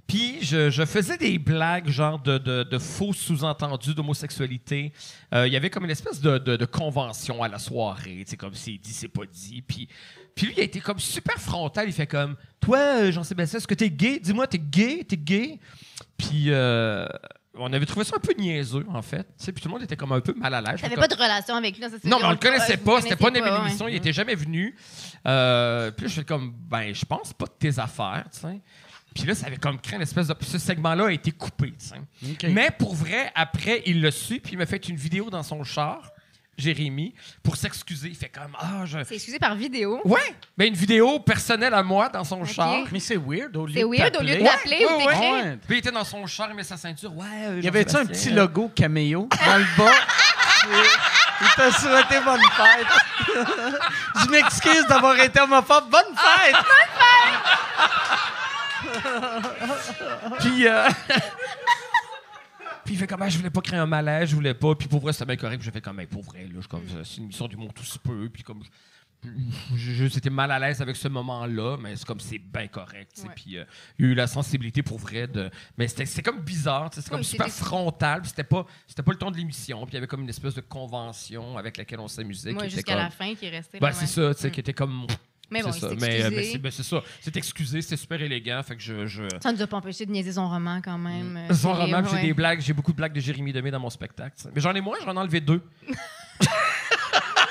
Puis 0.07 0.39
je, 0.43 0.71
je 0.71 0.85
faisais 0.85 1.17
des 1.17 1.39
blagues, 1.39 1.89
genre 1.89 2.19
de, 2.19 2.39
de, 2.39 2.65
de 2.65 2.79
faux 2.79 3.13
sous-entendus 3.13 3.95
d'homosexualité. 3.95 4.93
Euh, 5.33 5.47
Il 5.47 5.53
y 5.53 5.57
avait 5.57 5.71
comme 5.71 5.85
une 5.85 5.91
espèce 5.91 6.21
de, 6.21 6.39
de, 6.39 6.65
convention 6.67 7.43
à 7.43 7.49
la 7.49 7.59
soirée, 7.59 8.23
tu 8.25 8.31
sais, 8.31 8.37
comme 8.37 8.55
c'est 8.55 8.73
dit, 8.79 8.93
c'est 8.93 9.09
pas 9.09 9.25
dit. 9.25 9.63
Puis, 9.63 9.89
puis 10.35 10.47
lui, 10.47 10.55
il 10.57 10.61
a 10.61 10.65
été 10.65 10.81
comme 10.81 10.99
super 10.99 11.37
frontal. 11.39 11.89
Il 11.89 11.93
fait 11.93 12.07
comme 12.07 12.37
Toi, 12.61 12.79
euh, 12.79 13.13
Jean-Sébastien, 13.13 13.59
est-ce 13.59 13.67
que 13.67 13.75
t'es 13.75 13.91
gay? 13.91 14.19
Dis-moi, 14.19 14.47
t'es 14.47 14.59
gay? 14.59 15.05
T'es 15.05 15.17
gay? 15.17 15.59
Puis 16.17 16.47
euh, 16.49 17.07
on 17.55 17.73
avait 17.73 17.87
trouvé 17.87 18.05
ça 18.05 18.17
un 18.17 18.21
peu 18.21 18.35
niaiseux, 18.35 18.87
en 18.89 19.03
fait. 19.03 19.27
Puis 19.39 19.53
tout 19.55 19.69
le 19.69 19.73
monde 19.73 19.83
était 19.83 19.97
comme 19.97 20.13
un 20.13 20.21
peu 20.21 20.35
mal 20.35 20.55
à 20.55 20.61
l'aise. 20.61 20.81
T'avais 20.81 20.97
pas 20.97 21.09
de 21.09 21.15
relation 21.15 21.55
avec 21.55 21.77
lui, 21.77 21.83
ça, 21.83 21.91
c'est 21.91 22.09
non, 22.09 22.19
mais 22.21 22.27
on 22.27 22.31
le 22.31 22.37
connaissait 22.37 22.77
pas, 22.77 23.01
c'était 23.01 23.17
pas 23.17 23.29
une 23.29 23.35
connaissiez 23.35 23.59
ouais. 23.59 23.67
émission, 23.67 23.89
il 23.89 23.95
était 23.97 24.13
jamais 24.13 24.35
venu. 24.35 24.75
Euh, 25.27 25.91
puis 25.91 26.09
je 26.09 26.15
fais 26.15 26.25
comme, 26.25 26.55
ben, 26.69 26.95
je 26.95 27.05
pense 27.05 27.33
pas 27.33 27.47
de 27.47 27.53
tes 27.59 27.79
affaires, 27.79 28.25
tu 28.33 28.41
sais. 28.41 28.61
Puis 29.15 29.25
là, 29.25 29.35
ça 29.35 29.47
avait 29.47 29.57
comme 29.57 29.79
créé 29.81 29.97
une 29.97 30.03
espèce 30.03 30.27
de. 30.29 30.35
puis 30.35 30.49
Ce 30.49 30.59
segment-là 30.59 31.07
a 31.07 31.13
été 31.13 31.31
coupé, 31.33 31.73
tu 31.79 31.87
sais. 31.87 32.49
Mais 32.49 32.71
pour 32.71 32.95
vrai, 32.95 33.31
après, 33.35 33.83
il 33.87 34.01
l'a 34.03 34.11
su, 34.11 34.41
puis 34.41 34.53
il 34.53 34.59
m'a 34.59 34.67
fait 34.67 34.89
une 34.89 34.97
vidéo 34.97 35.29
dans 35.31 35.43
son 35.43 35.63
char, 35.65 36.11
Jérémy, 36.59 37.15
pour 37.43 37.57
s'excuser. 37.57 38.09
Il 38.09 38.15
fait 38.15 38.29
comme, 38.29 38.55
ah, 38.59 38.85
je. 38.85 38.99
C'est 39.05 39.15
excusé 39.15 39.39
par 39.39 39.55
vidéo. 39.55 40.01
Ouais! 40.05 40.35
Ben, 40.57 40.69
une 40.69 40.75
vidéo 40.75 41.19
personnelle 41.19 41.75
à 41.75 41.83
moi 41.83 42.09
dans 42.11 42.25
son 42.25 42.45
char. 42.45 42.85
Mais 42.93 43.01
c'est 43.01 43.17
weird 43.17 43.57
au 43.57 43.67
lieu 43.67 43.73
C'est 43.75 43.81
de 43.81 43.87
weird 43.87 44.17
au 44.17 44.23
lieu 44.23 44.37
de 44.37 44.43
t'appeler. 44.45 44.79
t'appeler 44.81 44.85
ou 44.85 44.89
Ouais, 44.89 45.05
ouais, 45.07 45.13
d'écrire. 45.15 45.33
Ouais. 45.33 45.59
Puis 45.67 45.77
il 45.77 45.79
était 45.79 45.91
dans 45.93 46.05
son 46.05 46.27
char, 46.27 46.49
il 46.51 46.57
met 46.57 46.63
sa 46.63 46.77
ceinture. 46.77 47.17
Ouais, 47.17 47.27
euh, 47.45 47.57
Il 47.59 47.65
y 47.65 47.69
avait-tu 47.69 47.97
un 47.97 48.05
petit 48.07 48.31
euh, 48.31 48.35
logo 48.37 48.71
caméo 48.75 49.29
dans 49.47 49.57
le 49.59 49.67
bas? 49.79 49.93
Il 51.41 51.49
t'a 51.57 51.73
souhaité 51.73 52.21
bonne 52.25 52.41
fête. 52.57 52.87
Je 54.25 54.31
m'excuse 54.31 54.87
d'avoir 54.89 55.19
été 55.19 55.41
homophobe. 55.41 55.91
Bonne 55.91 56.15
fête! 56.17 56.55
Puis, 60.41 60.67
euh, 60.67 60.89
puis 62.85 62.95
il 62.95 62.97
fait 62.99 63.07
comme, 63.07 63.23
ah, 63.23 63.29
je 63.29 63.37
voulais 63.39 63.51
pas 63.51 63.61
créer 63.61 63.79
un 63.79 63.87
malaise, 63.87 64.31
je 64.31 64.35
voulais 64.35 64.55
pas. 64.55 64.75
Puis 64.75 64.89
pour 64.89 65.01
vrai, 65.01 65.13
c'était 65.13 65.27
bien 65.27 65.37
correct. 65.37 65.59
Puis 65.59 65.67
j'ai 65.67 65.71
fait 65.71 65.81
comme, 65.81 65.97
ben, 65.97 66.07
pour 66.07 66.23
vrai, 66.23 66.45
là, 66.53 66.61
je, 66.61 66.69
comme, 66.69 66.83
c'est 67.05 67.19
une 67.19 67.25
émission 67.25 67.47
du 67.49 67.57
monde 67.57 67.73
tout 67.75 67.85
se 67.85 67.99
peut. 67.99 68.29
Puis 68.33 68.43
comme, 68.43 68.63
je- 69.25 69.77
je- 69.77 70.07
j'étais 70.09 70.31
mal 70.31 70.51
à 70.51 70.59
l'aise 70.59 70.83
avec 70.83 70.97
ce 70.97 71.07
moment-là, 71.07 71.77
mais 71.81 71.95
c'est 71.95 72.05
comme, 72.05 72.19
c'est 72.19 72.39
bien 72.39 72.67
correct. 72.67 73.13
Ouais. 73.23 73.31
Puis 73.37 73.57
euh, 73.57 73.65
il 73.99 74.05
y 74.05 74.09
a 74.09 74.13
eu 74.13 74.15
la 74.15 74.27
sensibilité 74.27 74.83
pour 74.83 74.99
vrai 74.99 75.29
de. 75.29 75.49
Mais 75.79 75.87
c'était 75.87 76.07
c'était 76.07 76.23
comme 76.23 76.41
bizarre, 76.41 76.91
c'était 76.93 77.09
comme 77.11 77.23
super 77.23 77.49
frontal. 77.49 78.21
puis 78.23 78.31
C'était 78.31 78.43
pas, 78.45 78.67
c'était 78.87 79.03
pas 79.05 79.13
le 79.13 79.19
ton 79.19 79.31
de 79.31 79.37
l'émission. 79.37 79.79
Puis 79.87 79.93
il 79.93 79.95
y 79.95 79.99
avait 79.99 80.09
comme 80.09 80.23
une 80.23 80.29
espèce 80.29 80.55
de 80.55 80.61
convention 80.61 81.57
avec 81.57 81.77
laquelle 81.77 82.01
on 82.01 82.09
s'amusait. 82.09 82.51
Était 82.53 82.69
jusqu'à 82.69 82.97
la 82.97 83.11
fin, 83.11 83.33
qui 83.37 83.47
est 83.47 83.51
resté. 83.51 83.79
Ben, 83.79 83.93
c'est 83.93 84.01
ouais. 84.03 84.07
ça, 84.29 84.35
tu 84.35 84.41
sais, 84.41 84.49
Mm. 84.49 84.51
qui 84.51 84.61
était 84.61 84.75
comme. 84.75 85.07
Mais 85.53 85.63
bon, 85.63 85.71
c'est 85.73 85.79
il 85.79 85.81
ça. 85.83 85.89
s'est 85.91 85.97
Mais, 86.01 86.23
euh, 86.25 86.31
mais 86.33 86.43
c'est 86.45 86.59
ben, 86.59 86.73
c'est 86.73 86.83
ça. 86.83 87.03
C'est 87.21 87.37
excusé, 87.37 87.83
c'était 87.83 87.97
super 87.97 88.21
élégant. 88.23 88.63
Fait 88.63 88.75
que 88.77 88.83
je- 88.83 89.07
je... 89.07 89.23
Ça 89.43 89.53
ne 89.53 89.57
nous 89.57 89.63
a 89.63 89.67
pas 89.67 89.77
empêché 89.77 90.07
de 90.07 90.11
niaiser 90.13 90.33
son 90.33 90.49
roman 90.49 90.81
quand 90.83 90.99
même. 90.99 91.37
euh, 91.51 91.55
Son 91.55 91.75
c'est- 91.75 91.81
roman, 91.83 92.01
puis 92.03 92.11
j'ai 92.11 92.17
ouais. 92.17 92.23
des 92.23 92.35
blagues, 92.35 92.61
j'ai 92.61 92.73
beaucoup 92.73 92.93
de 92.93 92.97
blagues 92.97 93.13
de 93.13 93.21
Jérémy 93.21 93.53
Demé 93.53 93.71
dans 93.71 93.81
mon 93.81 93.91
spectacle. 93.91 94.35
Mais 94.55 94.61
j'en 94.61 94.75
ai 94.75 94.81
moins, 94.81 94.97
j'en 95.05 95.15
ai 95.15 95.19
enlevé 95.19 95.41
deux. 95.41 95.61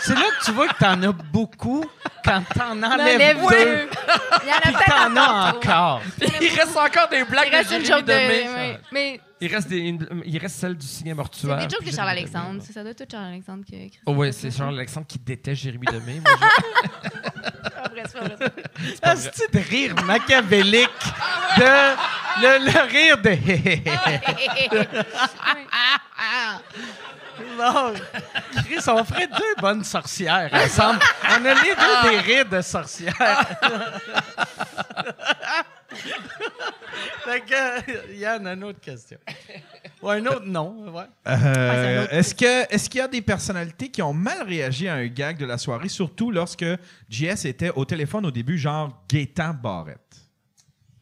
C'est 0.04 0.16
là 0.16 0.22
que 0.40 0.46
tu 0.46 0.52
vois 0.52 0.68
que 0.68 0.78
t'en 0.80 1.02
as 1.04 1.12
beaucoup 1.12 1.86
quand 2.26 2.42
t'en 2.56 2.76
On 2.76 2.84
enlèves 2.84 3.16
enlève 3.16 3.38
deux. 3.42 3.50
deux. 3.50 3.90
Il 4.44 4.50
y 4.50 4.52
en 4.52 4.56
a 4.56 4.62
Puis 4.62 4.72
peut-être 4.74 4.86
t'en 5.14 5.16
as 5.18 5.54
encore. 5.56 6.02
il 6.20 6.48
reste 6.48 6.76
encore 6.78 7.08
des 7.10 7.24
blagues 7.24 7.50
Il 7.52 7.56
reste 7.56 7.70
de 7.72 7.76
une 7.78 7.86
Jérémy 7.86 8.00
joke 8.00 8.08
de. 8.08 8.12
Demé. 8.14 8.78
Mais 8.92 9.20
Il, 9.42 9.52
reste 9.54 9.68
des- 9.70 9.78
une- 9.80 10.08
il 10.26 10.38
reste 10.38 10.56
celle 10.58 10.76
du 10.78 10.86
signe 10.86 11.08
c'est 11.10 11.14
mortuaire. 11.16 11.58
des 11.58 11.64
jokes 11.64 11.84
de 11.84 11.90
Charles 11.92 12.10
Jérémy 12.10 12.30
Demé. 12.30 12.38
Alexandre. 12.38 12.62
C'est 12.66 12.74
ça 12.74 12.82
doit 12.84 12.92
être 12.92 13.04
tout 13.04 13.08
Charles 13.12 13.26
Alexandre 13.26 13.66
qui 13.66 13.76
a 13.76 13.80
écrit 13.80 14.00
Oh, 14.06 14.12
ça. 14.12 14.18
ouais, 14.18 14.32
c'est 14.32 14.52
Charles 14.52 14.76
Alexandre 14.76 15.08
qui 15.08 15.18
déteste 15.20 15.62
Jérémy 15.64 15.88
Demé. 15.88 16.20
Moi, 16.20 16.32
je- 16.40 16.46
Ah, 19.04 19.16
c'est 19.16 19.32
c'est 19.36 19.54
de 19.54 19.60
rire 19.60 19.94
machiavélique 20.06 20.90
de 21.58 21.94
le, 22.42 22.66
le 22.66 22.80
rire 22.90 23.18
de 23.18 23.32
bon. 27.58 27.94
Chris, 28.64 28.80
on 28.88 29.04
ferait 29.04 29.28
deux 29.28 29.56
bonnes 29.60 29.84
sorcières 29.84 30.50
ensemble. 30.54 31.00
On 31.30 31.46
a 31.46 31.54
les 31.54 31.76
deux 31.76 32.02
des 32.10 32.18
rires 32.20 32.50
de 32.50 32.62
sorcières. 32.62 33.18
fait 37.24 37.42
que, 37.42 38.14
Yann, 38.16 38.46
une 38.48 38.64
autre 38.64 38.80
question. 38.80 39.18
Ou 40.02 40.10
un 40.10 40.26
autre 40.26 40.46
non, 40.46 40.92
ouais. 40.92 41.04
Euh, 41.28 42.08
est-ce 42.12 42.34
que 42.36 42.74
est-ce 42.74 42.90
qu'il 42.90 43.00
y 43.00 43.04
a 43.04 43.08
des 43.08 43.22
personnalités 43.22 43.90
qui 43.90 44.02
ont 44.02 44.14
mal 44.14 44.44
réagi 44.48 44.88
à 44.88 44.96
un 44.96 45.08
gag 45.08 45.38
de 45.38 45.46
la 45.46 45.58
soirée, 45.58 45.90
surtout 45.90 46.32
lorsque 46.32 46.66
JS 47.10 47.46
était 47.46 47.70
au 47.72 47.86
téléphone 47.86 48.26
au 48.26 48.32
début, 48.32 48.58
genre 48.58 49.04
Gaétan 49.10 49.54
Barrette? 49.54 50.18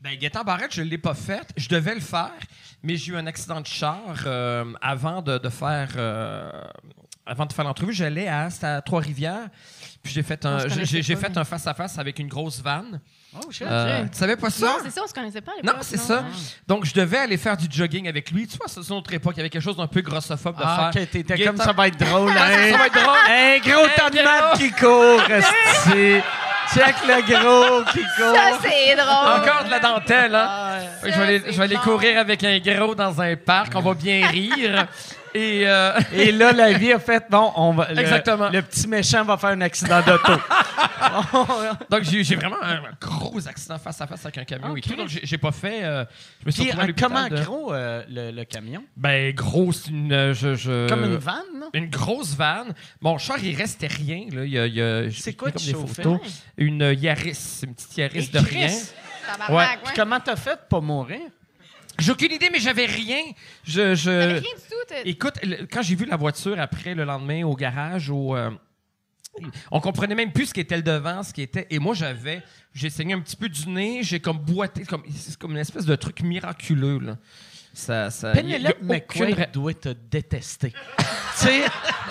Ben, 0.01 0.17
Gaétan 0.17 0.43
Barrette, 0.43 0.73
je 0.73 0.81
ne 0.81 0.89
l'ai 0.89 0.97
pas 0.97 1.13
fait. 1.13 1.47
Je 1.57 1.67
devais 1.69 1.93
le 1.95 2.01
faire, 2.01 2.31
mais 2.83 2.95
j'ai 2.95 3.11
eu 3.13 3.17
un 3.17 3.27
accident 3.27 3.59
de 3.61 3.67
char 3.67 4.23
euh, 4.25 4.65
avant 4.81 5.21
de, 5.21 5.37
de 5.37 5.49
faire. 5.49 5.89
euh, 5.97 6.51
avant 7.29 7.45
de 7.45 7.53
faire 7.53 7.65
l'entrevue, 7.65 7.93
j'allais 7.93 8.27
à, 8.27 8.49
Trois-Rivières. 8.81 9.47
Puis 10.01 10.13
j'ai 10.13 10.23
fait 10.23 10.43
Non, 10.43 10.51
un, 10.51 10.67
j'ai, 10.83 11.15
fait 11.15 11.43
face-à-face 11.43 11.99
avec 11.99 12.19
une 12.19 12.27
grosse 12.27 12.61
vanne. 12.61 13.01
Oh, 13.35 13.51
shit. 13.51 13.67
Euh, 13.67 14.03
tu 14.11 14.17
savais 14.17 14.37
pas 14.37 14.49
ça? 14.49 14.65
Non, 14.65 14.73
c'est 14.81 14.89
ça, 14.91 15.01
on 15.03 15.07
se 15.07 15.13
connaissait 15.13 15.41
pas 15.41 15.51
à 15.61 15.65
Non, 15.65 15.79
c'est 15.81 15.97
ça. 15.97 16.23
Ah. 16.25 16.35
Donc, 16.67 16.85
je 16.85 16.93
devais 16.93 17.17
aller 17.17 17.37
faire 17.37 17.57
du 17.57 17.67
jogging 17.69 18.07
avec 18.07 18.31
lui. 18.31 18.47
Tu 18.47 18.57
vois, 18.57 18.67
c'est 18.67 18.81
une 18.89 18.95
autre 18.95 19.13
époque. 19.13 19.33
Il 19.35 19.39
y 19.39 19.41
avait 19.41 19.49
quelque 19.49 19.61
chose 19.61 19.75
d'un 19.77 19.87
peu 19.87 20.01
grossophobe 20.01 20.57
de 20.57 20.63
Ah, 20.63 20.89
faire. 20.91 21.03
ok, 21.03 21.09
t'étais 21.11 21.45
comme 21.45 21.57
ça 21.57 21.73
va 21.73 21.87
être 21.87 21.99
drôle. 21.99 22.31
Ah, 22.37 22.45
hein? 22.49 22.71
ça 22.71 22.77
va 22.77 22.87
être 22.87 22.93
drôle. 22.93 23.17
Un 23.29 23.57
gros 23.59 23.85
Un 23.85 23.89
tas 23.89 24.09
de 24.09 24.23
maths 24.23 24.57
qui 24.57 24.71
court. 24.71 26.23
Check 26.73 26.95
le 27.07 27.21
gros 27.23 27.83
qui 27.91 27.99
court. 27.99 28.35
Ça, 28.35 28.59
c'est 28.61 28.95
drôle. 28.95 29.41
Encore 29.41 29.65
de 29.65 29.69
la 29.71 29.79
dentelle, 29.79 30.35
hein? 30.35 30.47
Ah, 30.49 30.77
ouais. 31.03 31.11
je 31.11 31.17
vais 31.17 31.23
aller, 31.23 31.41
c'est 31.45 31.51
je 31.51 31.57
vais 31.57 31.63
aller 31.63 31.75
bon. 31.75 31.81
courir 31.81 32.19
avec 32.19 32.43
un 32.43 32.59
gros 32.59 32.95
dans 32.95 33.19
un 33.21 33.35
parc. 33.35 33.73
On 33.75 33.81
va 33.81 33.93
bien 33.93 34.27
rire. 34.27 34.87
Et. 35.35 35.67
euh, 35.67 35.99
Et 36.13 36.31
là, 36.31 36.51
la 36.51 36.73
vie 36.73 36.91
a 36.93 36.99
fait, 36.99 37.25
bon, 37.29 37.51
on 37.55 37.73
va, 37.73 37.91
le, 37.91 37.99
Exactement. 37.99 38.49
le 38.49 38.61
petit 38.61 38.87
méchant 38.87 39.23
va 39.23 39.37
faire 39.37 39.51
un 39.51 39.61
accident 39.61 40.01
d'auto. 40.01 40.33
Donc, 41.89 42.03
j'ai 42.03 42.35
vraiment 42.35 42.61
un 42.61 42.81
gros 42.99 43.47
accident 43.47 43.77
face 43.77 43.99
à 44.01 44.07
face 44.07 44.25
avec 44.25 44.37
un 44.39 44.43
camion 44.43 44.75
et 44.75 44.81
tout. 44.81 44.95
Donc, 44.95 45.07
j'ai 45.09 45.37
pas 45.37 45.51
fait. 45.51 45.83
euh, 45.83 46.05
je 46.41 46.45
me 46.47 46.51
suis 46.51 46.63
Puis, 46.65 46.71
à 46.79 46.87
comment 46.93 47.27
de- 47.27 47.41
gros 47.43 47.73
euh, 47.73 48.03
le, 48.09 48.31
le 48.31 48.43
camion? 48.45 48.83
Ben, 48.97 49.33
gros, 49.33 49.71
c'est 49.71 49.89
une. 49.91 50.33
je, 50.33 50.55
je- 50.55 50.87
Comme 50.89 51.03
une 51.03 51.17
vanne, 51.17 51.43
non? 51.59 51.69
Une 51.73 51.89
grosse 51.89 52.35
vanne. 52.35 52.73
Mon 53.01 53.17
char, 53.17 53.37
il 53.43 53.55
restait 53.55 53.87
rien. 53.87 54.25
Là. 54.31 54.43
Il 54.45 54.51
y 54.51 54.59
a, 54.59 54.65
il 54.65 54.73
y 54.75 54.81
a- 54.81 55.09
C'est 55.11 55.33
quoi 55.33 55.51
tu 55.51 55.69
chauffais? 55.71 56.03
photos. 56.03 56.19
Une 56.57 56.81
Yaris, 56.97 57.61
une 57.63 57.73
petite 57.75 57.97
Yaris 57.97 58.19
Et 58.33 58.37
de 58.37 58.45
Chris, 58.45 58.57
rien. 58.57 59.55
Ouais. 59.55 59.65
Puis 59.83 59.93
comment 59.95 60.19
t'as 60.19 60.35
fait 60.35 60.59
pour 60.69 60.81
mourir? 60.81 61.19
J'ai 61.99 62.11
aucune 62.11 62.31
idée, 62.31 62.49
mais 62.51 62.59
j'avais 62.59 62.85
rien. 62.85 63.21
Je, 63.63 63.95
je... 63.95 64.09
T'avais 64.09 64.33
rien 64.33 64.41
du 64.41 64.45
tout. 64.69 64.93
Écoute, 65.05 65.35
le- 65.43 65.65
quand 65.71 65.81
j'ai 65.81 65.95
vu 65.95 66.05
la 66.05 66.17
voiture 66.17 66.59
après 66.59 66.93
le 66.95 67.03
lendemain 67.03 67.43
au 67.43 67.55
garage, 67.55 68.09
au, 68.09 68.35
euh, 68.35 68.49
on 69.71 69.79
comprenait 69.79 70.15
même 70.15 70.31
plus 70.31 70.47
ce 70.47 70.53
qui 70.53 70.59
était 70.59 70.75
le 70.77 70.83
devant, 70.83 71.23
ce 71.23 71.33
qui 71.33 71.41
était. 71.41 71.67
Et 71.69 71.79
moi, 71.79 71.93
j'avais, 71.93 72.41
j'ai 72.73 72.89
saigné 72.89 73.13
un 73.13 73.19
petit 73.19 73.35
peu 73.35 73.47
du 73.49 73.67
nez, 73.69 74.01
j'ai 74.03 74.19
comme 74.19 74.37
boité, 74.39 74.83
comme, 74.83 75.03
c'est 75.15 75.37
comme 75.37 75.51
une 75.51 75.57
espèce 75.57 75.85
de 75.85 75.95
truc 75.95 76.21
miraculeux. 76.21 76.99
Là. 76.99 77.17
Ça, 77.73 78.09
ça, 78.09 78.33
y 78.33 78.39
a- 78.39 78.41
y 78.41 78.53
a 78.67 78.73
Penelope 78.73 78.77
aucune 78.81 78.87
McQuaid 78.87 79.37
ra- 79.39 79.45
doit 79.45 79.73
te 79.75 79.89
détester. 79.89 80.71
tu 80.97 81.05
sais, 81.35 81.61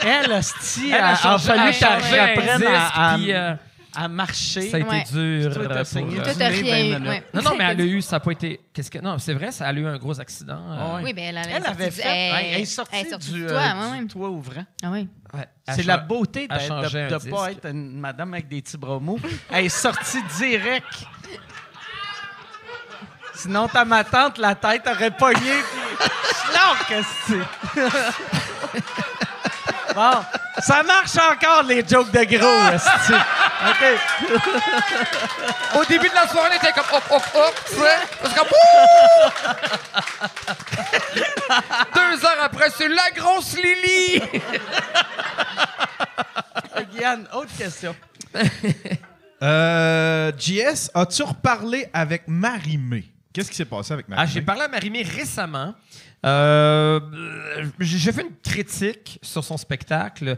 elle, 0.03 0.33
hostie, 0.33 0.91
Elle 0.91 0.95
a 1.01 1.09
a, 1.09 1.13
a 1.13 1.15
changé- 1.17 1.47
fallu 1.47 1.61
elle 1.61 1.69
a 1.69 1.73
que 1.73 1.79
changé 2.03 2.19
un 2.19 2.59
disque, 2.59 2.71
à, 2.71 3.11
à- 3.13 3.17
puis, 3.19 3.33
euh, 3.33 3.55
à 4.01 4.07
marcher. 4.09 4.71
ça 4.71 4.77
a 4.77 4.81
été 4.81 4.89
Ouais. 4.89 5.05
dur. 5.11 5.55
Toi, 5.55 5.67
t'as 5.69 5.75
euh, 5.81 5.85
pour, 5.85 5.97
euh, 5.99 6.33
du 6.33 6.39
nez, 6.39 6.47
rien 6.49 6.99
ben, 6.99 7.05
eu. 7.05 7.09
ouais. 7.09 7.25
Non, 7.35 7.43
non, 7.43 7.51
mais 7.59 7.65
elle 7.65 7.81
a 7.81 7.85
eu, 7.85 8.01
ça 8.01 8.17
n'a 8.17 8.21
pas 8.21 8.31
été. 8.31 8.61
Qu'est-ce 8.73 8.91
que. 8.91 8.99
Non, 8.99 9.19
c'est 9.19 9.35
vrai, 9.35 9.51
ça, 9.51 9.69
elle 9.69 9.79
a 9.79 9.81
eu 9.81 9.87
un 9.87 9.99
gros 9.99 10.21
accident. 10.21 10.61
euh. 10.71 11.01
Oui, 11.03 11.13
ben 11.13 11.25
elle, 11.25 11.37
elle, 11.45 11.53
Elle 11.57 11.67
avait 11.67 11.91
fait. 11.91 12.03
du- 12.03 12.09
elle, 12.09 12.47
elle 12.55 12.61
est 12.61 12.65
sortie, 12.65 12.95
elle 12.97 13.07
est 13.07 13.11
sortie 13.11 13.33
du, 13.33 13.39
du 13.41 13.45
euh, 13.47 13.49
toit, 13.49 13.61
du 13.73 13.79
ouais, 13.93 13.99
ouais. 14.01 14.07
toit 14.07 14.29
ouvrant. 14.31 14.65
Ah 14.85 14.91
oui. 14.93 15.09
ouais, 15.35 15.47
elle 15.67 15.75
C'est 15.75 15.83
la 15.83 15.97
beauté 15.99 16.47
de 16.47 16.55
ne 16.55 17.31
pas 17.31 17.51
être 17.51 17.67
une 17.67 17.99
madame 17.99 18.35
avec 18.35 18.47
des 18.49 18.63
petits 18.63 18.79
bras 18.79 19.01
mous. 19.01 19.19
Elle 19.51 19.65
est 19.67 19.69
sortie 19.69 20.23
direct. 20.39 21.05
Sinon, 23.35 23.69
ta 23.69 23.85
ma 23.85 24.03
tante, 24.05 24.39
la 24.39 24.55
tête 24.55 24.83
aurait 24.89 25.11
pogné, 25.11 25.39
puis 25.41 26.09
schlark, 26.51 26.91
esti. 26.91 27.35
Bon, 29.99 30.25
ça 30.61 30.83
marche 30.85 31.17
encore, 31.17 31.65
les 31.65 31.85
jokes 31.87 32.13
de 32.13 32.23
gros, 32.37 32.69
esti. 32.73 33.13
OK. 33.69 33.85
Au 35.81 35.85
début 35.87 36.09
de 36.09 36.15
la 36.15 36.29
soirée, 36.29 36.51
on 36.53 36.57
était 36.57 36.73
comme 36.73 36.85
hop, 36.93 37.03
hop, 37.11 37.23
hop, 37.35 37.55
tu 37.69 37.75
sais. 37.75 37.99
Parce 38.23 38.33
que 38.35 38.41
Wouh! 38.41 39.31
Deux 41.95 42.25
heures 42.25 42.43
après, 42.43 42.71
c'est 42.71 42.87
la 42.89 43.11
grosse 43.17 43.57
Lily! 43.57 44.23
Yann, 47.01 47.27
autre 47.33 47.51
question. 47.57 47.95
Euh, 49.43 50.33
JS, 50.39 50.91
as-tu 50.95 51.23
reparlé 51.23 51.89
avec 51.93 52.23
Marie-Mé? 52.29 53.05
Qu'est-ce 53.33 53.51
qui 53.51 53.57
s'est 53.57 53.65
passé 53.65 53.93
avec 53.95 54.07
Ah, 54.09 54.15
Marie-Mé? 54.17 54.33
j'ai 54.33 54.43
parlé 54.43 54.63
à 54.63 54.69
Marimé 54.69 55.03
récemment. 55.03 55.75
Euh, 56.27 56.99
j'ai 57.79 58.11
fait 58.13 58.23
une 58.23 58.35
critique 58.43 59.19
sur 59.23 59.45
son 59.45 59.57
spectacle. 59.57 60.37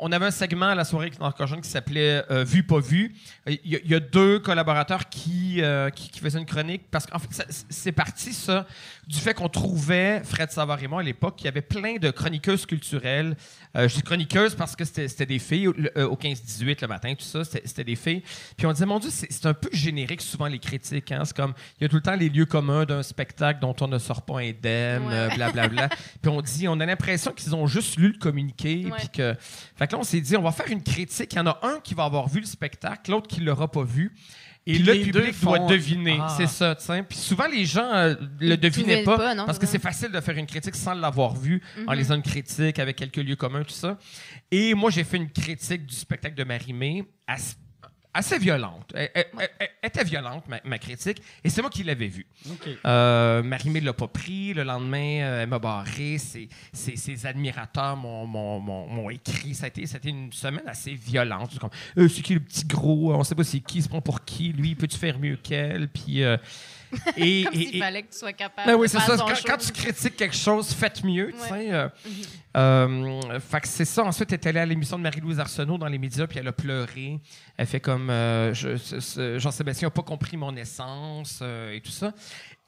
On 0.00 0.12
avait 0.12 0.26
un 0.26 0.30
segment 0.30 0.66
à 0.68 0.74
la 0.74 0.84
soirée 0.84 1.06
avec 1.06 1.18
qui 1.60 1.68
s'appelait 1.70 2.22
euh, 2.30 2.44
Vu, 2.44 2.62
pas 2.64 2.80
vu. 2.80 3.14
Il 3.46 3.58
y, 3.64 3.94
a- 3.94 4.00
deux 4.00 4.38
collaborateurs 4.40 5.08
qui, 5.08 5.62
euh, 5.62 5.88
qui, 5.90 6.10
qui 6.10 6.20
faisaient 6.20 6.38
une 6.38 6.44
chronique 6.46 6.82
parce 6.90 7.06
qu'en 7.06 7.18
fait, 7.18 7.46
c'est 7.70 7.92
parti, 7.92 8.32
ça, 8.34 8.66
du 9.06 9.18
fait 9.18 9.32
qu'on 9.32 9.48
trouvait, 9.48 10.22
Fred 10.24 10.50
Savard 10.50 10.78
à 10.98 11.02
l'époque, 11.02 11.36
qu'il 11.36 11.46
y 11.46 11.48
avait 11.48 11.62
plein 11.62 11.96
de 11.96 12.10
chroniqueuses 12.10 12.66
culturelles. 12.66 13.36
Euh, 13.74 13.88
je 13.88 13.94
dis 13.94 14.02
chroniqueuses 14.02 14.54
parce 14.54 14.76
que 14.76 14.84
c'était 14.84 15.24
des 15.24 15.38
filles 15.38 15.68
au, 15.68 15.72
le- 15.72 15.90
euh, 15.98 16.06
au 16.06 16.16
15-18 16.16 16.82
le 16.82 16.88
matin, 16.88 17.14
tout 17.14 17.24
ça, 17.24 17.42
c'était 17.44 17.84
des 17.84 17.96
filles. 17.96 18.22
Puis 18.56 18.66
on 18.66 18.72
disait, 18.72 18.84
mon 18.84 18.98
Dieu, 18.98 19.08
c'est 19.10 19.46
un 19.46 19.54
peu 19.54 19.70
générique 19.72 20.20
souvent 20.20 20.46
les 20.46 20.58
critiques. 20.58 21.10
Hein? 21.10 21.22
C'est 21.24 21.34
comme, 21.36 21.54
il 21.80 21.84
y 21.84 21.86
a 21.86 21.88
tout 21.88 21.96
le 21.96 22.02
temps 22.02 22.14
les 22.14 22.28
lieux 22.28 22.44
communs 22.44 22.84
d'un 22.84 23.02
spectacle 23.02 23.60
dont 23.60 23.74
on 23.80 23.88
ne 23.88 23.98
sort 23.98 24.22
pas 24.22 24.40
indemne, 24.40 25.04
Ouais. 25.06 25.14
euh, 25.14 25.28
blablabla. 25.34 25.88
puis 26.20 26.30
on 26.30 26.42
dit, 26.42 26.68
on 26.68 26.78
a 26.80 26.86
l'impression 26.86 27.32
qu'ils 27.32 27.54
ont 27.54 27.66
juste 27.66 27.96
lu 27.96 28.08
le 28.12 28.18
communiqué. 28.18 28.84
Ouais. 28.84 28.92
Puis 28.98 29.08
que. 29.08 29.34
Fait 29.76 29.86
que 29.86 29.92
là, 29.92 29.98
on 29.98 30.04
s'est 30.04 30.20
dit, 30.20 30.36
on 30.36 30.42
va 30.42 30.52
faire 30.52 30.68
une 30.70 30.82
critique. 30.82 31.32
Il 31.32 31.36
y 31.36 31.40
en 31.40 31.46
a 31.46 31.58
un 31.62 31.80
qui 31.82 31.94
va 31.94 32.04
avoir 32.04 32.28
vu 32.28 32.40
le 32.40 32.46
spectacle, 32.46 33.10
l'autre 33.10 33.26
qui 33.28 33.40
l'aura 33.40 33.70
pas 33.70 33.84
vu. 33.84 34.12
Et 34.64 34.74
Puis 34.74 34.82
le 34.84 34.92
les 34.92 35.04
deux 35.06 35.20
public 35.22 35.40
doit 35.42 35.56
font- 35.58 35.66
deviner. 35.66 36.18
Ah. 36.20 36.32
C'est 36.36 36.46
ça, 36.46 36.76
tu 36.76 36.84
sais. 36.84 37.02
Puis 37.02 37.18
souvent, 37.18 37.46
les 37.48 37.64
gens 37.64 37.84
euh, 37.92 38.14
le 38.38 38.54
Ils 38.54 38.60
devinaient 38.60 39.02
trouvaient 39.02 39.16
pas, 39.16 39.24
pas, 39.24 39.34
non, 39.34 39.44
parce 39.44 39.58
que 39.58 39.66
c'est 39.66 39.80
facile 39.80 40.12
de 40.12 40.20
faire 40.20 40.36
une 40.38 40.46
critique 40.46 40.76
sans 40.76 40.94
l'avoir 40.94 41.34
vu, 41.34 41.60
en 41.86 41.92
Mhm. 41.92 41.98
lisant 41.98 42.14
une 42.14 42.22
critique 42.22 42.78
avec 42.78 42.94
quelques 42.96 43.16
lieux 43.16 43.34
communs, 43.34 43.64
tout 43.64 43.70
ça. 43.70 43.98
Et 44.52 44.74
moi, 44.74 44.90
j'ai 44.90 45.02
fait 45.02 45.16
une 45.16 45.30
critique 45.30 45.84
du 45.86 45.94
spectacle 45.96 46.36
de 46.36 46.44
Marie-Mé 46.44 47.04
assez, 47.26 47.56
assez 48.14 48.38
violente. 48.38 48.92
Elle, 48.94 49.10
elle- 49.14 49.26
elle- 49.38 49.50
elle 49.60 49.88
était 49.88 50.04
violente, 50.04 50.46
ma, 50.48 50.60
ma 50.64 50.78
critique, 50.78 51.22
et 51.42 51.48
c'est 51.50 51.60
moi 51.62 51.70
qui 51.70 51.82
l'avais 51.82 52.08
vue. 52.08 52.26
Euh, 52.84 53.42
Marie-Mé 53.42 53.80
ne 53.80 53.86
l'a 53.86 53.92
pas 53.92 54.08
pris. 54.08 54.52
Le 54.54 54.62
lendemain, 54.64 55.22
euh, 55.22 55.42
elle 55.42 55.48
m'a 55.48 55.58
barré. 55.58 56.18
Ses, 56.18 56.48
ses- 56.72 56.96
ses 56.96 57.26
admirateurs 57.26 57.96
m'ont, 57.96 58.26
m'ont- 58.26 58.60
m'ont- 58.60 58.86
m'ont 58.88 59.10
écrit. 59.10 59.54
Ça 59.54 59.64
a, 59.64 59.68
été, 59.68 59.86
ça 59.86 59.96
a 59.96 59.98
été 59.98 60.10
une 60.10 60.32
semaine 60.32 60.66
assez 60.66 60.94
violente. 60.94 61.50
C'est 61.52 61.58
comme, 61.58 61.70
Euh, 61.98 62.08
c'est 62.08 62.22
qui 62.22 62.34
le 62.34 62.40
petit 62.40 62.64
gros? 62.66 63.14
On 63.14 63.24
sait 63.24 63.34
pas 63.34 63.44
c'est 63.44 63.60
qui. 63.60 63.78
Il 63.78 63.82
se 63.82 63.88
prend 63.88 64.00
pour 64.02 64.24
qui? 64.24 64.52
Lui, 64.52 64.74
peux-tu 64.74 64.98
faire 64.98 65.18
mieux 65.18 65.36
qu'elle? 65.36 65.88
Puis... 65.88 66.22
euh, 66.22 66.36
et, 67.16 67.44
Comme 67.44 67.54
et- 67.54 67.64
s'il 67.66 67.76
et- 67.76 67.78
fallait 67.78 68.02
que 68.02 68.12
tu 68.12 68.18
sois 68.18 68.32
capable 68.32 68.66
ben 68.68 68.74
oui, 68.74 68.86
de 68.86 68.90
c'est 68.92 69.00
faire 69.00 69.16
ça. 69.18 69.26
Quand, 69.46 69.56
tu 69.56 69.72
critiques 69.72 70.16
quelque 70.16 70.36
chose, 70.36 70.72
faites 70.72 71.02
mieux. 71.04 71.32
tu 71.32 71.52
Ouais. 71.52 71.66
sais, 71.66 71.72
euh, 71.72 71.88
euh, 72.56 73.40
fait 73.40 73.60
que 73.60 73.68
c'est 73.68 73.84
ça. 73.84 74.04
Ensuite, 74.04 74.32
elle 74.32 74.38
est 74.38 74.46
allée 74.46 74.60
à 74.60 74.66
l'émission 74.66 74.98
de 74.98 75.02
Marie-Louise 75.02 75.40
Arsenault 75.40 75.78
dans 75.78 75.86
les 75.88 75.98
médias, 75.98 76.26
puis 76.26 76.38
elle 76.38 76.48
a 76.48 76.52
pleuré. 76.52 77.20
Elle 77.56 77.66
fait 77.66 77.80
comme 77.80 78.10
euh, 78.10 78.52
je- 78.54 79.38
Jean-Sébastien 79.38 79.86
n'a 79.86 79.90
pas 79.90 80.02
compris 80.02 80.36
mon 80.36 80.54
essence 80.56 81.40
euh, 81.42 81.72
et 81.74 81.80
tout 81.80 81.90
ça. 81.90 82.12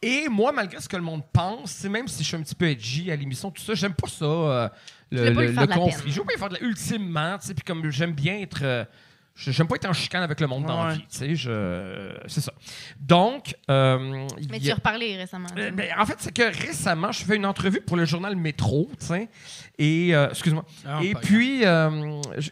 Et 0.02 0.28
moi, 0.28 0.52
malgré 0.52 0.80
ce 0.80 0.88
que 0.88 0.96
le 0.96 1.02
monde 1.02 1.22
pense, 1.32 1.84
même 1.84 2.09
si 2.09 2.22
je 2.22 2.28
suis 2.28 2.36
un 2.36 2.42
petit 2.42 2.55
peu 2.55 2.66
edgy 2.68 3.10
à 3.10 3.16
l'émission, 3.16 3.51
tout 3.51 3.62
ça, 3.62 3.74
j'aime 3.74 3.94
pas 3.94 4.09
ça, 4.09 4.24
euh, 4.24 4.68
le, 5.10 5.55
pas 5.55 5.64
le- 5.66 5.74
conflit. 5.74 6.10
Je 6.12 6.18
veux 6.20 6.26
pas 6.26 6.34
y 6.34 6.38
faire 6.38 6.48
de 6.51 6.55
la... 6.55 6.60
Ultimement, 6.62 7.38
tu 7.38 7.46
sais, 7.46 7.55
puis 7.55 7.64
comme 7.64 7.90
j'aime 7.90 8.12
bien 8.12 8.38
être. 8.40 8.60
euh, 8.62 8.84
J'aime 9.36 9.66
pas 9.66 9.74
être 9.77 9.86
en 9.89 9.93
chicane 9.93 10.23
avec 10.23 10.40
le 10.40 10.47
monde 10.47 10.65
dans 10.66 10.85
la 10.85 10.94
vie, 10.94 11.01
tu 11.01 11.06
sais, 11.19 11.35
je... 11.35 12.12
c'est 12.28 12.40
ça. 12.40 12.52
Donc, 13.01 13.56
euh, 13.69 14.28
Mais 14.48 14.61
tu 14.61 14.66
y 14.66 14.70
as 14.70 14.77
reparlé 14.77 15.16
récemment. 15.16 15.48
euh, 15.59 15.70
ben, 15.73 15.89
en 15.98 16.06
fait, 16.06 16.15
c'est 16.19 16.32
que 16.32 16.43
récemment, 16.65 17.11
je 17.11 17.24
fais 17.24 17.35
une 17.36 17.47
entrevue 17.47 17.81
pour 17.81 17.97
le 17.97 18.05
journal 18.05 18.36
Métro, 18.36 18.89
tu 19.01 19.06
sais, 19.06 19.28
et 19.77 20.15
euh, 20.15 20.28
excuse-moi. 20.31 20.65
Ah, 20.86 21.01
et 21.02 21.15
puis 21.16 21.65
euh, 21.66 22.20
je- 22.39 22.51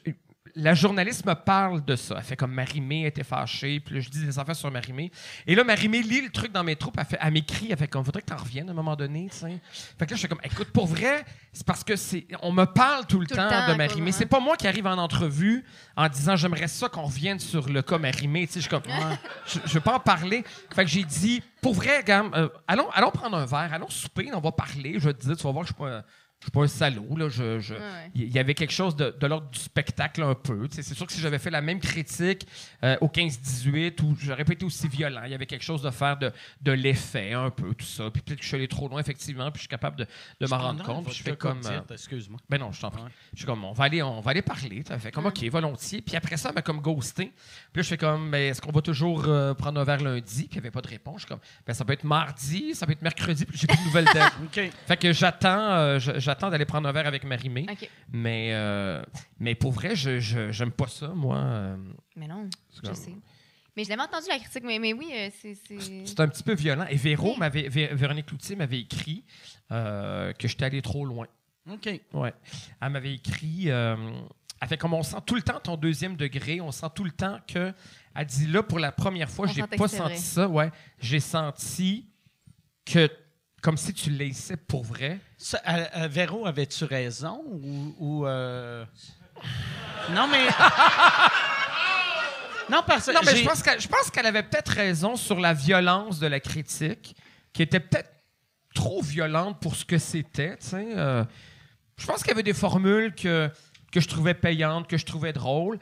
la 0.54 0.74
journaliste 0.74 1.24
me 1.24 1.34
parle 1.34 1.84
de 1.84 1.96
ça. 1.96 2.16
Elle 2.18 2.24
fait 2.24 2.36
comme 2.36 2.52
Marimé 2.52 3.06
était 3.06 3.24
fâchée, 3.24 3.80
puis 3.80 3.94
là, 3.94 4.00
je 4.00 4.08
dis 4.08 4.24
des 4.24 4.38
affaires 4.38 4.56
sur 4.56 4.70
Marimé. 4.70 5.10
Et 5.46 5.54
là, 5.54 5.64
Marimé 5.64 6.02
lit 6.02 6.20
le 6.20 6.30
truc 6.30 6.52
dans 6.52 6.64
Métro, 6.64 6.90
puis 6.90 7.00
elle, 7.00 7.06
fait, 7.06 7.18
elle 7.20 7.32
m'écrit, 7.32 7.68
elle 7.70 7.78
fait 7.78 7.88
comme 7.88 8.04
faudrait 8.04 8.22
que 8.22 8.26
tu 8.26 8.32
en 8.32 8.36
reviennes 8.36 8.68
à 8.68 8.72
un 8.72 8.74
moment 8.74 8.96
donné, 8.96 9.28
tu 9.30 9.38
sais. 9.38 9.60
Fait 9.98 10.06
que 10.06 10.10
là, 10.10 10.16
je 10.16 10.22
fais 10.22 10.28
comme 10.28 10.40
écoute, 10.44 10.68
pour 10.72 10.86
vrai, 10.86 11.24
c'est 11.52 11.66
parce 11.66 11.84
que 11.84 11.96
c'est 11.96 12.26
on 12.42 12.52
me 12.52 12.64
parle 12.64 13.06
tout 13.06 13.18
le 13.18 13.26
Tout 13.26 13.34
le 13.34 13.38
temps, 13.38 13.76
de 13.76 14.04
cause, 14.04 14.14
C'est 14.14 14.26
pas 14.26 14.40
moi 14.40 14.56
qui 14.56 14.66
arrive 14.66 14.86
en 14.86 14.98
entrevue 14.98 15.64
en 15.96 16.08
disant 16.08 16.36
j'aimerais 16.36 16.68
ça 16.68 16.88
qu'on 16.88 17.02
revienne 17.02 17.38
sur 17.38 17.68
le 17.68 17.82
cas 17.82 17.98
Marimé, 17.98 18.46
tu 18.46 18.54
sais, 18.54 18.60
je 18.60 18.68
suis 18.68 18.70
comme 18.70 18.82
je, 19.46 19.58
je 19.64 19.74
veux 19.74 19.80
pas 19.80 19.94
en 19.94 20.00
parler. 20.00 20.44
Fait 20.74 20.84
que 20.84 20.90
j'ai 20.90 21.04
dit, 21.04 21.42
pour 21.62 21.74
vrai, 21.74 22.02
gamme, 22.04 22.32
euh, 22.34 22.48
allons, 22.66 22.90
allons 22.90 23.10
prendre 23.10 23.36
un 23.36 23.46
verre, 23.46 23.72
allons 23.72 23.88
souper, 23.88 24.30
on 24.34 24.40
va 24.40 24.50
parler. 24.52 24.94
Je 24.98 25.08
vais 25.08 25.14
te 25.14 25.24
dire, 25.24 25.36
tu 25.36 25.44
vas 25.44 25.52
voir 25.52 25.64
que 25.64 25.70
je 25.70 25.74
suis 25.74 25.82
pas, 25.82 26.04
je 26.42 26.46
suis 26.46 26.50
pas 26.50 26.62
un 26.62 26.66
salaud. 26.66 27.16
Là. 27.16 27.28
Je, 27.28 27.60
je- 27.60 27.74
Ouais, 27.74 27.80
ouais. 27.80 28.10
Il 28.16 28.32
y 28.32 28.38
avait 28.40 28.54
quelque 28.54 28.72
chose 28.72 28.96
de, 28.96 29.14
de 29.18 29.26
l'ordre 29.28 29.48
du 29.50 29.58
spectacle 29.60 30.22
un 30.22 30.34
peu. 30.34 30.66
C'est 30.70 30.82
sûr 30.82 31.06
que 31.06 31.12
si 31.12 31.20
j'avais 31.20 31.38
fait 31.38 31.50
la 31.50 31.60
même 31.62 31.78
critique 31.78 32.46
euh, 32.84 32.96
au 33.00 33.06
15-18, 33.08 34.02
où 34.02 34.16
j'aurais 34.20 34.44
pas 34.44 34.52
été 34.52 34.64
aussi 34.64 34.88
violent, 34.88 35.22
il 35.24 35.30
y 35.30 35.34
avait 35.34 35.46
quelque 35.46 35.62
chose 35.64 35.82
de 35.82 35.90
faire 35.90 36.16
de, 36.18 36.32
de 36.60 36.72
l'effet 36.72 37.32
un 37.32 37.50
peu, 37.50 37.74
tout 37.74 37.86
ça. 37.86 38.10
Puis 38.10 38.22
peut-être 38.22 38.38
que 38.38 38.42
je 38.42 38.48
suis 38.48 38.56
allé 38.56 38.68
trop 38.68 38.88
loin, 38.88 39.00
effectivement, 39.00 39.44
puis 39.50 39.58
je 39.58 39.62
suis 39.62 39.68
capable 39.68 39.96
de, 39.96 40.06
de 40.40 40.46
m'en 40.48 40.58
rendre 40.58 40.82
compte. 40.84 41.04
Puis 41.06 41.14
je 41.14 41.22
fais 41.22 41.36
comme... 41.36 41.60
euh, 41.90 41.94
Excuse-moi. 41.94 42.38
ben 42.50 42.58
non, 42.58 42.72
je 42.72 42.80
t'en 42.80 42.90
prie. 42.90 43.02
Je 43.32 43.38
suis 43.38 43.46
comme, 43.46 43.64
on 43.64 43.72
va 43.72 43.84
aller, 43.84 44.02
on 44.02 44.20
va 44.20 44.30
aller 44.32 44.42
parler. 44.42 44.82
Ça 44.86 44.98
fait 44.98 45.12
comme, 45.12 45.26
OK, 45.26 45.42
volontiers. 45.44 46.02
Puis 46.02 46.16
après 46.16 46.36
ça, 46.36 46.48
elle 46.50 46.56
m'a 46.56 46.62
comme 46.62 46.80
ghosté. 46.80 47.26
Puis 47.72 47.76
là, 47.76 47.82
je 47.82 47.88
fais 47.88 47.96
comme, 47.96 48.30
ben, 48.30 48.50
est-ce 48.50 48.60
qu'on 48.60 48.72
va 48.72 48.82
toujours 48.82 49.24
euh, 49.28 49.54
prendre 49.54 49.80
un 49.80 49.84
verre 49.84 50.02
lundi? 50.02 50.42
Puis 50.44 50.48
il 50.50 50.54
n'y 50.54 50.58
avait 50.58 50.70
pas 50.70 50.80
de 50.82 50.88
réponse. 50.88 51.20
Je 51.22 51.26
suis 51.26 51.28
comme, 51.28 51.40
ben, 51.66 51.72
ça 51.74 51.84
peut 51.84 51.92
être 51.92 52.04
mardi, 52.04 52.74
ça 52.74 52.84
peut 52.86 52.92
être 52.92 53.02
mercredi, 53.02 53.44
puis 53.46 53.56
j'ai 53.58 53.66
plus 53.68 53.78
de 53.78 53.84
nouvelles 53.84 54.08
d'elle. 54.12 54.22
OK. 54.44 54.70
fait 54.86 54.96
que 54.96 55.12
j'attends, 55.12 55.70
euh, 55.72 55.98
j'attends 56.32 56.50
d'aller 56.50 56.64
prendre 56.64 56.88
un 56.88 56.92
verre 56.92 57.06
avec 57.06 57.24
Marie-Mé. 57.24 57.66
Mais, 58.10 58.50
euh, 58.52 59.02
mais 59.38 59.54
pour 59.54 59.72
vrai, 59.72 59.94
je, 59.94 60.18
j'aime 60.50 60.72
pas 60.72 60.86
ça, 60.88 61.08
moi. 61.08 61.76
Mais 62.16 62.26
non, 62.26 62.48
je 62.74 62.80
comme- 62.80 62.94
sais. 62.94 63.14
Mais 63.76 63.84
je 63.84 63.88
l'avais 63.90 64.02
entendu 64.02 64.26
la 64.28 64.38
critique, 64.38 64.64
mais, 64.64 64.78
mais 64.78 64.92
oui, 64.92 65.08
euh, 65.14 65.30
c'est. 65.40 65.54
c'est- 65.54 66.04
c'est 66.06 66.20
un 66.20 66.28
petit 66.28 66.42
peu 66.42 66.52
violent. 66.54 66.84
Et 66.90 66.96
Véro 66.96 67.30
Oui. 67.32 67.38
m'avait, 67.38 67.68
Vé- 67.70 67.94
Véronique 67.94 68.30
Loutier 68.30 68.54
m'avait 68.56 68.80
écrit 68.80 69.24
euh, 69.70 70.32
que 70.34 70.46
j'étais 70.46 70.64
allé 70.66 70.82
trop 70.82 71.06
loin. 71.06 71.26
OK. 71.70 71.88
Ouais. 72.12 72.34
Elle 72.82 72.90
m'avait 72.90 73.14
écrit. 73.14 73.70
euh, 73.70 73.96
elle 74.60 74.68
fait 74.68 74.76
comme 74.76 74.92
on 74.94 75.02
sent 75.02 75.16
tout 75.26 75.34
le 75.36 75.42
temps 75.42 75.58
ton 75.58 75.76
deuxième 75.76 76.16
degré, 76.16 76.60
on 76.60 76.70
sent 76.70 76.88
tout 76.94 77.04
le 77.04 77.12
temps 77.12 77.38
que. 77.46 77.72
Elle 78.14 78.26
dit 78.26 78.46
là, 78.46 78.62
pour 78.62 78.78
la 78.78 78.92
première 78.92 79.30
fois, 79.30 79.46
On 79.48 79.52
j'ai 79.52 79.62
pas 79.62 79.88
senti 79.88 79.96
vrai. 80.02 80.16
ça. 80.16 80.48
Ouais. 80.48 80.70
J'ai 80.98 81.20
senti 81.20 82.10
que. 82.84 83.08
Comme 83.62 83.76
si 83.76 83.94
tu 83.94 84.10
laissais 84.10 84.56
pour 84.56 84.84
vrai? 84.84 85.20
Ça, 85.38 85.60
euh, 85.68 85.84
euh, 85.98 86.08
Véro, 86.08 86.46
avais-tu 86.46 86.84
raison 86.84 87.40
ou. 87.46 87.94
ou, 88.00 88.26
euh, 88.26 88.84
Non, 90.10 90.26
mais. 90.26 90.46
non, 92.68 92.82
parce 92.84 93.06
que. 93.06 93.12
Non, 93.12 93.20
mais 93.24 93.36
je 93.36 93.88
pense 93.88 94.10
qu'elle, 94.10 94.26
avait 94.26 94.42
peut-être 94.42 94.72
raison 94.72 95.14
sur 95.14 95.38
la 95.38 95.54
violence 95.54 96.18
de 96.18 96.26
la 96.26 96.40
critique, 96.40 97.14
qui 97.52 97.62
était 97.62 97.78
peut-être 97.78 98.10
trop 98.74 99.00
violente 99.00 99.60
pour 99.60 99.76
ce 99.76 99.84
que 99.84 99.98
c'était. 99.98 100.56
tu 100.56 100.66
sais. 100.66 100.88
Euh, 100.96 101.24
je 101.96 102.06
pense 102.06 102.22
qu'il 102.22 102.30
y 102.30 102.32
avait 102.32 102.42
des 102.42 102.54
formules 102.54 103.14
que, 103.14 103.48
que 103.92 104.00
je 104.00 104.08
trouvais 104.08 104.34
payantes, 104.34 104.88
que 104.88 104.98
je 104.98 105.06
trouvais 105.06 105.32
drôles. 105.32 105.78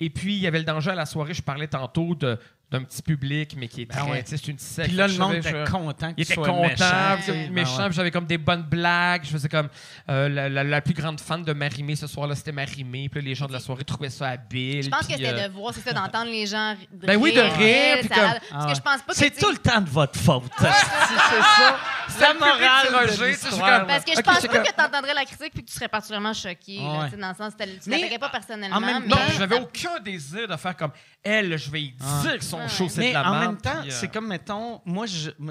Et 0.00 0.10
puis, 0.10 0.34
il 0.34 0.40
y 0.40 0.48
avait 0.48 0.58
le 0.58 0.64
danger 0.64 0.90
à 0.90 0.94
la 0.96 1.06
soirée, 1.06 1.34
je 1.34 1.42
parlais 1.42 1.68
tantôt 1.68 2.16
de- 2.16 2.40
d'un 2.70 2.84
petit 2.84 3.02
public, 3.02 3.54
mais 3.56 3.66
qui 3.66 3.82
est 3.82 3.86
Ben 3.86 3.96
très. 3.98 4.10
ouais. 4.10 4.22
C'est 4.24 4.46
une 4.46 4.58
secte. 4.58 4.88
Puis 4.88 4.96
là, 4.96 5.08
le 5.08 5.14
monde 5.14 5.34
était 5.34 5.50
je- 5.50 5.70
content 5.70 6.08
que 6.10 6.14
Il 6.18 6.22
était 6.22 6.36
content, 6.36 6.60
méchant. 6.62 7.18
Ben 7.26 7.64
ouais. 7.66 7.88
j'avais 7.92 8.10
comme 8.12 8.26
des 8.26 8.38
bonnes 8.38 8.62
blagues. 8.62 9.22
Je 9.24 9.30
faisais 9.30 9.48
comme 9.48 9.68
euh, 10.08 10.28
la, 10.28 10.48
la- 10.48 10.62
la 10.62 10.80
plus 10.80 10.94
grande 10.94 11.20
fan 11.20 11.42
de 11.42 11.52
Marimé 11.52 11.96
ce 11.96 12.06
soir-là, 12.06 12.36
c'était 12.36 12.52
Marimé. 12.52 13.08
Puis 13.08 13.20
là, 13.20 13.26
les 13.28 13.34
gens 13.34 13.46
de 13.46 13.52
la 13.52 13.58
soirée 13.60 13.82
trouvaient 13.84 14.08
ça 14.10 14.28
habile. 14.28 14.84
Je 14.84 14.88
pense 14.88 15.06
que 15.06 15.14
c'était 15.14 15.26
euh, 15.32 15.48
de 15.48 15.52
voir, 15.52 15.74
c'est 15.74 15.80
ça, 15.80 15.92
d'entendre 15.92 16.30
les 16.30 16.46
gens 16.46 16.74
ri- 16.74 16.88
de 16.92 17.06
Ben 17.06 17.16
oui, 17.16 17.32
de 17.32 17.40
rire, 17.40 17.52
rire, 17.56 17.96
puis 18.00 18.08
ça- 18.08 18.14
comme- 18.14 18.24
Parce 18.24 18.40
Ah 18.52 18.66
que 18.70 18.74
je 18.76 18.80
pense 18.80 19.02
pas 19.02 19.12
que. 19.12 19.18
C'est 19.18 19.30
tout 19.36 19.50
le 19.50 19.58
temps 19.58 19.80
de 19.80 19.90
votre 19.90 20.18
faute. 20.18 20.44
c'est 20.58 20.64
ça. 20.68 22.34
Morale 22.38 22.86
de 22.88 22.94
Roger, 22.96 23.36
comme- 23.50 23.86
Parce 23.86 24.04
que 24.04 24.12
je 24.14 24.20
pense 24.20 24.40
pas 24.40 24.48
comme- 24.48 24.62
que 24.62 24.72
tu 24.74 24.82
entendrais 24.82 25.14
la 25.14 25.24
critique 25.24 25.52
puis 25.52 25.62
que 25.64 25.68
tu 25.68 25.74
serais 25.74 25.88
particulièrement 25.88 26.32
choqué. 26.34 26.78
là, 26.78 27.08
dans 27.18 27.28
le 27.30 27.34
sens, 27.34 27.52
tu 27.58 28.18
pas 28.18 28.28
personnellement. 28.28 28.80
Non, 28.80 29.16
j'avais 29.36 29.56
aucun 29.58 29.98
désir 30.04 30.46
de 30.46 30.56
faire 30.56 30.76
comme 30.76 30.90
elle, 31.22 31.56
je 31.58 31.70
vais 31.70 31.82
y 31.82 31.94
Ah. 32.00 32.22
dire 32.22 32.38
que 32.38 32.44
son 32.44 32.59
Ouais, 32.62 32.68
show, 32.68 32.84
ouais. 32.84 32.88
c'est 32.90 33.00
Mais 33.00 33.08
de 33.10 33.14
la 33.14 33.30
en 33.30 33.40
même 33.40 33.56
temps, 33.58 33.80
puis, 33.82 33.90
euh, 33.90 33.94
c'est 33.94 34.08
comme, 34.08 34.28
mettons, 34.28 34.80
moi, 34.84 35.06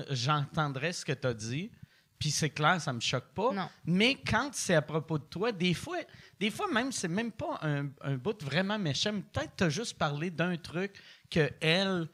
j'entendrais 0.10 0.94
ce 0.94 1.06
que 1.06 1.14
tu 1.14 1.28
as 1.28 1.34
dit, 1.34 1.72
puis 2.18 2.32
c'est 2.32 2.50
clair, 2.50 2.82
ça 2.82 2.92
me 2.92 3.00
choque 3.00 3.30
pas. 3.34 3.52
Non. 3.54 3.70
Mais 3.86 4.16
quand 4.16 4.50
c'est 4.54 4.76
à 4.76 4.82
propos 4.82 5.18
de 5.18 5.24
toi, 5.24 5.52
des 5.52 5.74
fois, 5.74 5.98
des 6.40 6.52
fois 6.52 6.68
même, 6.72 6.92
c'est 6.92 7.08
même 7.08 7.32
pas 7.32 7.60
un, 7.62 7.88
un 8.02 8.16
bout 8.18 8.42
vraiment 8.44 8.78
méchant. 8.78 9.12
mais 9.14 9.22
Peut-être 9.32 9.56
tu 9.58 9.64
as 9.64 9.70
juste 9.70 9.98
parlé 9.98 10.30
d'un 10.30 10.58
truc 10.58 10.94
que 11.32 11.50
elle, 11.62 12.08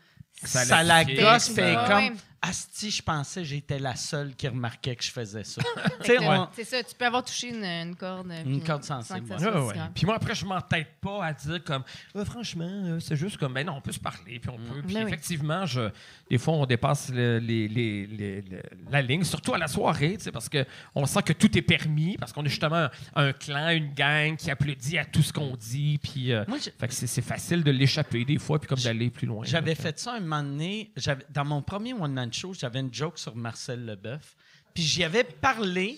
Ça 0.43 0.63
ça, 0.65 0.83
l'a 0.83 1.03
gosse, 1.05 1.49
Ouais, 1.49 1.75
comme 1.87 1.97
ouais. 1.97 2.13
Asti, 2.49 2.91
je 2.91 3.01
pensais 3.01 3.41
que 3.41 3.47
j'étais 3.47 3.79
la 3.79 3.95
seule 3.95 4.35
qui 4.35 4.47
remarquait 4.47 4.95
que 4.95 5.03
je 5.03 5.11
faisais 5.11 5.43
ça. 5.43 5.61
on- 6.21 6.47
C'est 6.55 6.63
ça, 6.63 6.83
tu 6.83 6.93
peux 6.95 7.05
avoir 7.05 7.23
touché 7.23 7.49
une, 7.49 7.63
une 7.63 7.95
corde. 7.95 8.31
Une 8.45 8.59
puis 8.59 8.67
corde 8.67 8.83
sans 8.83 9.01
sensible, 9.01 9.39
ça 9.39 9.51
ouais. 9.61 9.67
Ouais. 9.67 9.73
Puis 9.93 10.05
moi, 10.05 10.15
après, 10.15 10.35
je 10.35 10.45
m'entête 10.45 10.89
pas 11.01 11.25
à 11.25 11.33
dire 11.33 11.63
comme 11.63 11.83
Euh, 12.15 12.25
franchement, 12.25 12.65
euh, 12.69 12.99
c'est 12.99 13.15
juste 13.15 13.37
comme 13.37 13.53
ben 13.53 13.65
non, 13.65 13.73
on 13.77 13.81
peut 13.81 13.91
se 13.91 13.99
parler, 13.99 14.39
puis 14.39 14.49
on 14.49 14.57
peut. 14.57 14.81
Puis 14.85 14.93
Ben 14.93 15.03
oui. 15.05 15.07
effectivement, 15.11 15.65
je, 15.65 15.89
des 16.29 16.37
fois, 16.37 16.53
on 16.55 16.65
dépasse 16.65 17.09
le- 17.09 17.39
les, 17.39 17.67
les- 17.67 18.05
les- 18.07 18.41
les- 18.41 18.61
la 18.91 19.01
ligne, 19.01 19.23
surtout 19.23 19.53
à 19.53 19.57
la 19.57 19.67
soirée, 19.67 20.17
parce 20.31 20.49
que 20.49 20.65
on 20.93 21.05
sent 21.05 21.23
que 21.23 21.33
tout 21.33 21.57
est 21.57 21.61
permis, 21.61 22.17
parce 22.17 22.31
qu'on 22.33 22.43
est 22.45 22.49
justement 22.49 22.75
un, 23.15 23.27
un 23.27 23.33
clan, 23.33 23.69
une 23.69 23.93
gang 23.93 24.35
qui 24.35 24.51
applaudit 24.51 24.97
à 24.97 25.05
tout 25.05 25.21
ce 25.23 25.33
qu'on 25.33 25.55
dit, 25.55 25.99
puis. 26.01 26.31
euh, 26.31 26.43
Moi, 26.47 26.57
fait 26.59 26.87
que 26.87 26.93
c'est 26.93 27.21
facile 27.21 27.63
de 27.63 27.71
l'échapper 27.71 28.23
des 28.25 28.37
fois, 28.37 28.59
puis 28.59 28.67
comme 28.67 28.79
d'aller 28.79 29.09
plus 29.09 29.25
loin. 29.27 29.43
J'avais 29.45 29.75
fait 29.75 29.97
ça 29.99 30.13
un 30.13 30.19
moment 30.19 30.43
donné. 30.43 30.91
j'avais- 30.95 31.25
Dans 31.29 31.45
mon 31.45 31.61
premier 31.61 31.93
one-man 31.93 32.29
show, 32.35 32.53
j'avais 32.53 32.79
une 32.79 32.93
joke 32.93 33.17
sur 33.17 33.35
Marcel 33.35 33.85
Leboeuf. 33.85 34.35
puis 34.73 34.83
j'y 34.83 35.03
avais 35.03 35.23
parlé. 35.23 35.97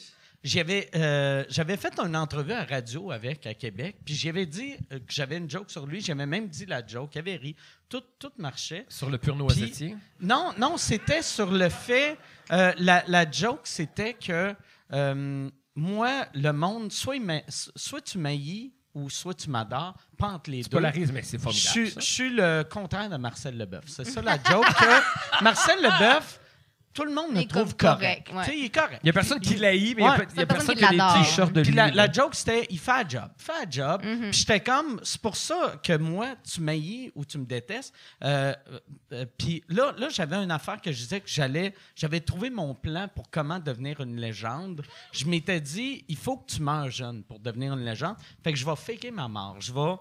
Euh, 0.96 1.44
j'avais 1.50 1.76
fait 1.76 2.00
une 2.00 2.16
entrevue 2.16 2.54
à 2.54 2.64
radio 2.64 3.12
avec 3.12 3.46
à 3.48 3.54
Québec, 3.54 3.98
puis 4.06 4.14
j'y 4.14 4.30
avais 4.30 4.46
dit 4.46 4.76
euh, 4.94 5.00
que 5.00 5.12
j'avais 5.12 5.38
une 5.38 5.50
joke 5.50 5.70
sur 5.70 5.86
lui. 5.86 6.00
J'avais 6.00 6.26
même 6.26 6.48
dit 6.48 6.66
la 6.66 6.86
joke, 6.86 7.16
il 7.16 7.20
avait 7.20 7.36
ri. 7.36 7.56
Tout, 7.90 8.04
tout 8.20 8.32
marchait. 8.38 8.86
Sur 8.88 9.10
le 9.10 9.18
pur 9.18 9.36
noisetier? 9.36 9.96
Non, 10.22 10.54
non, 10.58 10.78
c'était 10.78 11.22
sur 11.24 11.52
le 11.52 11.68
fait. 11.70 12.18
euh, 12.52 12.72
la, 12.78 13.04
la 13.08 13.30
joke, 13.30 13.62
c'était 13.66 14.14
que 14.14 14.56
euh, 14.94 15.50
moi, 15.76 16.28
le 16.34 16.52
monde, 16.54 16.92
soit, 16.94 17.18
soit 17.76 18.02
tu 18.02 18.18
m'haïs 18.18 18.72
ou 18.98 19.10
soit 19.10 19.34
tu 19.36 19.50
m'adores, 19.50 19.94
pas 20.18 20.28
entre 20.30 20.50
les 20.50 20.64
Tu 20.64 20.70
deux. 20.70 20.78
polarises, 20.78 21.12
mais 21.12 21.22
c'est 21.22 21.38
Je 21.38 21.44
formidable. 21.44 21.88
ça. 21.90 22.00
je 22.00 22.06
suis 22.06 22.30
le 22.32 22.64
contraire 22.64 23.10
de 23.10 23.18
Marcel 23.18 23.58
Leboeuf. 23.58 23.84
C'est 23.88 24.06
ça 24.06 24.22
la 24.22 24.34
joke. 24.44 24.66
que 24.66 25.44
Marcel 25.44 25.78
Leboeuf, 25.82 26.40
tout 26.98 27.06
le 27.06 27.14
monde 27.14 27.28
Il 27.30 27.36
me 27.38 27.42
est 27.42 27.48
trouve 27.48 27.76
correct. 27.76 28.28
correct, 28.28 28.34
ouais. 28.34 28.44
Tu 28.46 28.50
sais, 28.52 28.58
il 28.58 28.66
est 28.66 28.70
correct. 28.76 29.00
Il 29.04 29.06
n'y 29.06 29.10
a 29.12 29.14
personne 29.14 29.40
qui 29.40 29.56
l'haït, 29.56 29.96
mais 29.96 30.02
il 30.02 30.06
y 30.06 30.08
a 30.08 30.12
Ouais. 30.18 30.28
il 30.34 30.40
y 30.40 30.42
a 30.42 30.46
personne 30.48 30.76
qui 30.76 30.84
a 30.84 30.90
des 30.90 30.98
l'adore. 30.98 31.24
t-shirts 31.24 31.54
de 31.54 31.62
Puis 31.62 31.70
lui. 31.72 31.78
la, 31.78 32.12
joke, 32.12 32.34
c'était 32.34 32.66
il 32.72 32.80
fait 32.80 32.92
un 32.92 33.08
job. 33.08 33.30
Fait 33.38 33.52
un 33.68 33.70
job. 33.70 34.02
Puis 34.02 34.34
j'étais 34.34 34.60
comme, 34.62 35.00
c'est 35.04 35.22
pour 35.22 35.36
ça 35.36 35.76
que 35.84 35.96
moi, 35.98 36.30
tu 36.44 36.60
m'haïs 36.62 37.12
ou 37.14 37.24
tu 37.24 37.38
me 37.38 37.46
détestes. 37.46 37.94
Euh, 38.24 38.56
euh, 39.14 39.26
puis 39.38 39.64
là, 39.70 39.94
là 40.00 40.10
j'avais 40.10 40.38
une 40.38 40.50
affaire 40.50 40.82
que 40.82 40.92
je 40.92 40.98
disais 40.98 41.20
que 41.22 41.30
j'allais. 41.30 41.76
J'avais 41.96 42.20
trouvé 42.20 42.50
mon 42.50 42.74
plan 42.74 43.08
pour 43.14 43.30
comment 43.30 43.60
devenir 43.60 44.02
une 44.02 44.16
légende. 44.20 44.82
Je 45.12 45.26
m'étais 45.26 45.62
dit, 45.62 46.04
il 46.08 46.18
faut 46.18 46.38
que 46.38 46.52
tu 46.52 46.62
meurs 46.64 46.90
jeune 46.90 47.22
pour 47.24 47.40
devenir 47.40 47.74
une 47.74 47.86
légende. 47.86 48.16
Fait 48.44 48.52
que 48.52 48.58
je 48.58 48.66
vais 48.66 48.76
faker 48.76 49.12
ma 49.12 49.28
mort. 49.28 49.58
Je 49.60 49.72
vais. 49.72 49.96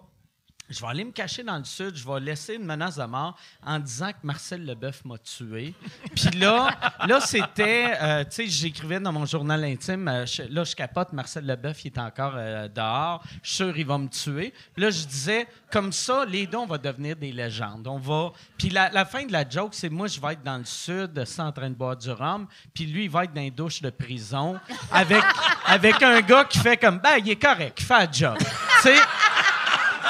Je 0.69 0.81
vais 0.81 0.89
aller 0.89 1.05
me 1.05 1.13
cacher 1.13 1.45
dans 1.45 1.59
le 1.59 1.65
sud, 1.65 1.95
je 1.95 2.05
vais 2.05 2.19
laisser 2.19 2.55
une 2.55 2.65
menace 2.65 2.97
de 2.97 3.05
mort 3.05 3.37
en 3.65 3.79
disant 3.79 4.11
que 4.11 4.19
Marcel 4.25 4.67
Leboeuf 4.67 5.05
m'a 5.05 5.17
tué. 5.19 5.75
Puis 6.15 6.31
là, 6.39 6.71
là 7.07 7.21
c'était, 7.21 7.93
euh, 8.03 8.25
tu 8.25 8.31
sais, 8.31 8.47
j'écrivais 8.49 8.99
dans 8.99 9.13
mon 9.13 9.27
journal 9.27 9.63
intime, 9.63 10.09
euh, 10.09 10.25
là, 10.51 10.65
je 10.65 10.75
capote, 10.75 11.13
Marcel 11.13 11.47
Leboeuf, 11.47 11.85
il 11.85 11.89
est 11.89 11.99
encore 11.99 12.33
euh, 12.35 12.67
dehors, 12.67 13.23
je 13.43 13.49
suis 13.49 13.57
sûr 13.59 13.79
il 13.79 13.87
va 13.87 13.99
me 13.99 14.09
tuer. 14.09 14.53
Puis 14.75 14.83
là, 14.83 14.91
je 14.91 15.05
disais, 15.05 15.47
comme 15.71 15.93
ça, 15.93 16.25
les 16.25 16.49
deux, 16.49 16.59
on 16.59 16.67
va 16.67 16.79
devenir 16.79 17.15
des 17.15 17.31
légendes. 17.31 17.87
On 17.87 17.99
va. 17.99 18.33
Puis 18.59 18.71
la, 18.71 19.05
fin 19.05 19.25
de 19.25 19.33
la 19.33 19.49
joke, 19.49 19.73
c'est 19.73 19.89
moi, 19.89 20.09
je 20.09 20.21
vais 20.21 20.33
être 20.33 20.43
dans 20.43 20.59
le 20.59 20.65
sud, 20.65 21.25
ça, 21.25 21.45
en 21.45 21.53
train 21.53 21.71
de 21.71 21.77
boire 21.77 21.97
du 21.97 22.11
rhum, 22.11 22.49
puis 22.75 22.87
lui, 22.87 23.05
il 23.05 23.11
va 23.11 23.25
être 23.25 23.33
dans 23.33 23.41
les 23.41 23.53
douches 23.53 23.83
de 23.83 23.91
prison 23.91 24.59
avec, 24.91 25.23
avec 25.67 26.03
un 26.03 26.21
gars 26.23 26.45
qui 26.45 26.59
fait 26.59 26.77
comme, 26.77 26.99
ben, 26.99 27.19
il 27.19 27.31
est 27.31 27.41
correct, 27.41 27.79
il 27.79 27.85
fait 27.85 27.95
un 27.95 28.13
job. 28.13 28.37
tu 28.39 28.47
sais? 28.83 28.97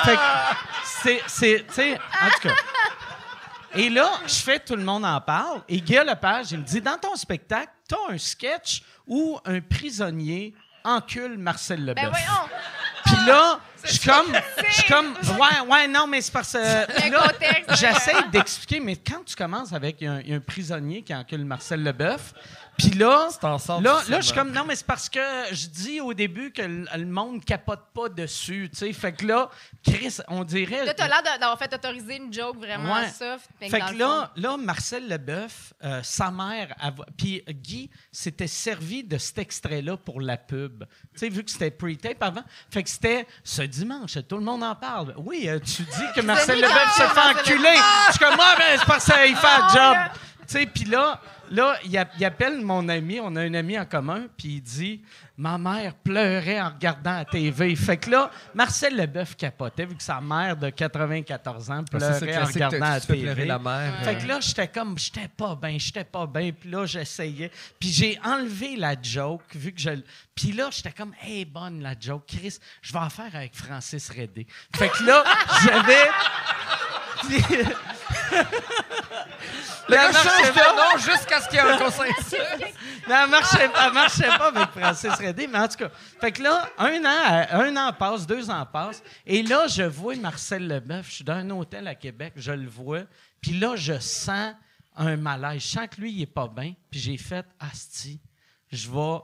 Fait 0.04 0.16
que 0.16 0.20
c'est, 0.84 1.22
c'est, 1.26 1.64
tu 1.68 1.74
sais, 1.74 1.94
en 1.94 2.30
tout 2.30 2.48
cas. 2.48 2.54
Et 3.74 3.90
là, 3.90 4.10
je 4.26 4.34
fais 4.34 4.58
tout 4.58 4.76
le 4.76 4.82
monde 4.82 5.04
en 5.04 5.20
parle. 5.20 5.60
Et 5.68 5.80
Guy 5.80 5.96
Lepage, 5.96 6.52
il 6.52 6.58
me 6.58 6.64
dit 6.64 6.80
Dans 6.80 6.98
ton 6.98 7.14
spectacle, 7.14 7.70
t'as 7.88 8.12
un 8.12 8.18
sketch 8.18 8.82
où 9.06 9.38
un 9.44 9.60
prisonnier 9.60 10.54
encule 10.84 11.36
Marcel 11.36 11.84
Leboeuf. 11.84 12.04
Ben 12.04 12.10
voyons! 12.10 12.48
Puis 13.04 13.26
là, 13.26 13.60
je 13.84 13.92
suis 13.92 14.08
comme, 14.08 14.32
je 14.68 14.72
suis 14.72 14.92
comme, 14.92 15.14
ouais, 15.38 15.60
ouais, 15.70 15.86
non, 15.86 16.08
mais 16.08 16.20
c'est 16.20 16.32
parce 16.32 16.52
que 16.54 17.10
là, 17.10 17.32
j'essaie 17.70 18.16
d'expliquer, 18.32 18.80
mais 18.80 18.96
quand 18.96 19.24
tu 19.24 19.36
commences 19.36 19.72
avec 19.72 20.02
un, 20.02 20.20
un 20.28 20.40
prisonnier 20.40 21.02
qui 21.02 21.14
encule 21.14 21.44
Marcel 21.44 21.84
Leboeuf, 21.84 22.34
puis 22.78 22.90
là, 22.90 23.28
là, 23.42 24.02
là, 24.08 24.20
je 24.20 24.26
suis 24.26 24.34
comme, 24.34 24.52
non, 24.52 24.64
mais 24.66 24.76
c'est 24.76 24.86
parce 24.86 25.08
que 25.08 25.20
je 25.52 25.66
dis 25.66 26.00
au 26.00 26.12
début 26.14 26.52
que 26.52 26.62
le, 26.62 27.06
monde 27.06 27.44
capote 27.44 27.84
pas 27.94 28.08
dessus, 28.08 28.68
tu 28.72 28.78
sais, 28.78 28.92
fait 28.92 29.12
que 29.12 29.26
là, 29.26 29.48
Chris, 29.84 30.18
on 30.28 30.44
dirait. 30.44 30.84
Là, 30.84 30.94
t'as 30.94 31.08
l'air 31.08 31.22
d'avoir 31.22 31.58
fait 31.58 31.72
autoriser 31.72 32.16
une 32.16 32.32
joke 32.32 32.58
vraiment 32.58 32.94
Ouais. 32.94 33.08
soft. 33.10 33.48
Fait, 33.60 33.68
que 33.80 33.94
là, 33.98 34.30
fond- 34.34 34.40
là, 34.42 34.56
Marcel 34.56 35.08
Leboeuf, 35.08 35.72
euh, 35.84 36.00
sa 36.02 36.30
mère, 36.30 36.74
puis 37.16 37.42
Guy 37.48 37.90
s'était 38.12 38.46
servi 38.46 39.04
de 39.04 39.18
cet 39.18 39.38
extrait-là 39.38 39.96
pour 39.96 40.20
la 40.20 40.36
pub. 40.36 40.84
Tu 41.12 41.20
sais, 41.20 41.28
vu 41.28 41.44
que 41.44 41.50
c'était 41.50 41.70
pre-tape 41.70 42.22
avant. 42.22 42.44
Fait 42.70 42.82
que 42.82 42.90
c'était 42.90 43.26
ce 43.44 43.62
dimanche, 43.62 44.18
tout 44.28 44.36
le 44.36 44.44
monde 44.44 44.62
en 44.62 44.74
parle. 44.74 45.14
Oui, 45.18 45.48
euh, 45.48 45.58
tu 45.60 45.82
dis 45.82 46.06
que 46.14 46.20
Marcel 46.22 46.60
Leboeuf 46.60 46.92
se 46.96 47.02
fait 47.02 47.20
enculer. 47.40 47.78
Je 48.08 48.12
suis 48.12 48.18
comme, 48.24 48.36
moi, 48.36 48.54
ben, 48.58 48.78
c'est 48.78 48.86
parce 48.86 49.04
qu'il 49.04 49.36
fait 49.36 49.46
un 49.46 49.66
Ah, 49.68 49.72
job. 50.12 50.20
Sais, 50.52 50.66
puis 50.66 50.84
là, 50.84 51.20
là 51.50 51.76
il, 51.84 51.96
a- 51.96 52.08
il 52.18 52.24
appelle 52.24 52.60
mon 52.60 52.88
ami, 52.88 53.18
on 53.20 53.34
a 53.36 53.42
un 53.42 53.54
ami 53.54 53.78
en 53.78 53.84
commun, 53.84 54.26
puis 54.36 54.48
il 54.56 54.60
dit 54.62 55.00
Ma 55.38 55.58
mère 55.58 55.92
pleurait 55.94 56.62
en 56.62 56.70
regardant 56.70 57.16
la 57.16 57.24
TV. 57.26 57.76
Fait 57.76 57.98
que 57.98 58.08
là, 58.10 58.30
Marcel 58.54 58.96
Leboeuf 58.96 59.36
capotait, 59.36 59.84
vu 59.84 59.94
que 59.94 60.02
sa 60.02 60.18
mère 60.18 60.56
de 60.56 60.70
94 60.70 61.70
ans 61.70 61.84
Ah, 61.92 62.00
ça, 62.00 62.18
pleurait 62.20 62.38
en 62.38 62.44
regardant 62.46 62.78
la 62.88 63.00
TV. 63.00 63.22
pleurer 63.22 63.44
la 63.44 63.58
mère. 63.58 63.92
Fait 64.02 64.16
que 64.16 64.26
là, 64.26 64.40
j'étais 64.40 64.68
comme, 64.68 64.96
j'étais 64.98 65.28
pas 65.28 65.54
bien, 65.54 65.76
j'étais 65.78 66.04
pas 66.04 66.26
bien. 66.26 66.52
Puis 66.58 66.70
là, 66.70 66.86
j'essayais. 66.86 67.50
Puis 67.78 67.90
j'ai 67.90 68.18
enlevé 68.24 68.76
la 68.76 68.94
joke, 69.00 69.42
vu 69.54 69.72
que 69.72 69.80
je. 69.80 69.90
Puis 70.34 70.52
là, 70.52 70.68
j'étais 70.70 70.92
comme, 70.92 71.12
hey, 71.22 71.44
bonne 71.44 71.82
la 71.82 71.92
joke. 72.00 72.24
Chris, 72.26 72.58
je 72.80 72.92
vais 72.94 72.98
en 72.98 73.10
faire 73.10 73.34
avec 73.34 73.54
Francis 73.54 74.08
Redé. 74.08 74.46
Fait 74.74 74.88
que 74.88 75.04
là, 75.04 75.22
j'avais. 75.64 76.08
Le 79.88 79.94
gars 79.94 80.12
marchait 80.12 80.28
change 80.28 80.52
pas. 80.52 80.72
de 80.72 80.76
nom 80.76 80.98
jusqu'à 80.98 81.40
ce 81.40 81.48
qu'il 81.48 81.58
y 81.58 81.62
ait 81.62 81.72
un 81.72 81.78
consensus. 81.78 82.34
Mais 83.08 83.14
elle 83.22 83.30
marchait, 83.30 83.70
elle 83.86 83.92
marchait 83.92 84.28
pas 84.28 84.48
avec 84.48 84.68
Francis 84.70 85.12
Redé, 85.12 85.46
mais 85.46 85.58
en 85.58 85.68
tout 85.68 85.76
cas. 85.76 85.90
Fait 86.20 86.32
que 86.32 86.42
là, 86.42 86.68
un 86.76 87.04
an, 87.04 87.46
un 87.52 87.76
an 87.76 87.92
passe, 87.92 88.26
deux 88.26 88.50
ans 88.50 88.66
passent, 88.66 89.00
et 89.24 89.44
là, 89.44 89.68
je 89.68 89.84
vois 89.84 90.16
Marcel 90.16 90.66
Leboeuf, 90.66 91.08
je 91.08 91.14
suis 91.14 91.24
dans 91.24 91.34
un 91.34 91.48
hôtel 91.50 91.86
à 91.86 91.94
Québec, 91.94 92.32
je 92.34 92.50
le 92.50 92.68
vois, 92.68 93.02
puis 93.40 93.52
là, 93.52 93.76
je 93.76 93.96
sens 94.00 94.54
un 94.96 95.16
malaise. 95.16 95.62
Je 95.62 95.68
sens 95.68 95.86
que 95.88 96.00
lui, 96.00 96.12
il 96.12 96.22
est 96.22 96.26
pas 96.26 96.48
bien, 96.48 96.74
puis 96.90 96.98
j'ai 96.98 97.16
fait, 97.16 97.46
asti, 97.60 98.20
je 98.72 98.90
vais... 98.90 99.20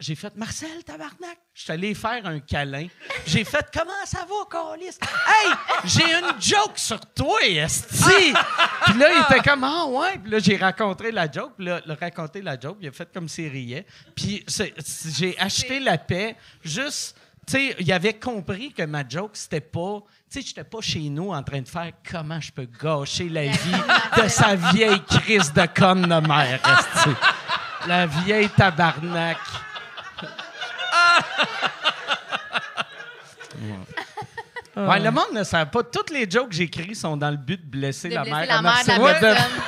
J'ai 0.00 0.14
fait 0.14 0.34
Marcel, 0.36 0.84
tabarnak. 0.84 1.38
Je 1.54 1.62
suis 1.62 1.72
allé 1.72 1.94
faire 1.94 2.24
un 2.26 2.40
câlin. 2.40 2.86
J'ai 3.26 3.44
fait 3.44 3.66
Comment 3.72 3.92
ça 4.04 4.18
va, 4.28 4.34
Carlis? 4.50 4.86
Hey, 4.86 5.52
j'ai 5.84 6.04
une 6.14 6.40
joke 6.40 6.76
sur 6.76 7.00
toi, 7.14 7.38
Esti! 7.46 8.32
Puis 8.84 8.98
là, 8.98 9.08
il 9.12 9.22
était 9.30 9.48
comme 9.48 9.64
Ah, 9.64 9.86
ouais. 9.86 10.18
Puis 10.18 10.30
là, 10.30 10.38
j'ai 10.38 10.56
raconté 10.56 11.10
la 11.12 11.30
joke. 11.30 11.52
Puis 11.56 11.66
là, 11.66 11.80
il 11.84 11.90
a 11.90 11.94
raconté 11.94 12.42
la 12.42 12.58
joke. 12.58 12.78
Il 12.80 12.88
a 12.88 12.92
fait 12.92 13.08
comme 13.12 13.28
s'il 13.28 13.48
riait. 13.48 13.86
Puis 14.14 14.44
j'ai 15.16 15.38
acheté 15.38 15.80
la 15.80 15.98
paix. 15.98 16.36
Juste, 16.64 17.16
tu 17.46 17.52
sais, 17.52 17.76
il 17.78 17.92
avait 17.92 18.18
compris 18.18 18.72
que 18.72 18.82
ma 18.82 19.06
joke, 19.08 19.32
c'était 19.34 19.60
pas. 19.60 20.00
Tu 20.30 20.40
sais, 20.40 20.46
j'étais 20.46 20.64
pas 20.64 20.80
chez 20.80 21.08
nous 21.10 21.30
en 21.30 21.42
train 21.42 21.60
de 21.60 21.68
faire 21.68 21.92
comment 22.10 22.40
je 22.40 22.50
peux 22.52 22.66
gâcher 22.82 23.28
la 23.28 23.46
vie 23.46 23.82
de 24.22 24.28
sa 24.28 24.54
vieille 24.54 25.02
crise 25.04 25.52
de 25.52 25.66
conne 25.66 26.02
de 26.02 26.26
mère. 26.26 26.60
La 27.86 28.06
vieille 28.06 28.48
tabarnak. 28.50 29.38
Ouais. 34.74 34.84
Ouais, 34.84 35.00
le 35.00 35.10
monde 35.10 35.32
ne 35.34 35.44
sait 35.44 35.66
pas. 35.66 35.82
Toutes 35.82 36.10
les 36.10 36.28
jokes 36.30 36.48
que 36.50 36.54
j'écris 36.54 36.94
sont 36.94 37.16
dans 37.16 37.30
le 37.30 37.36
but 37.36 37.60
de 37.60 37.70
blesser 37.70 38.08
de 38.08 38.14
la 38.14 38.22
blesser 38.22 38.36
mère. 38.36 38.46
la 38.48 38.56
à 38.58 38.62
mère 38.62 38.72
de 38.82 38.88
la 38.88 38.98
Marcel 38.98 38.98
Leboeuf. 38.98 39.20
personne. 39.20 39.62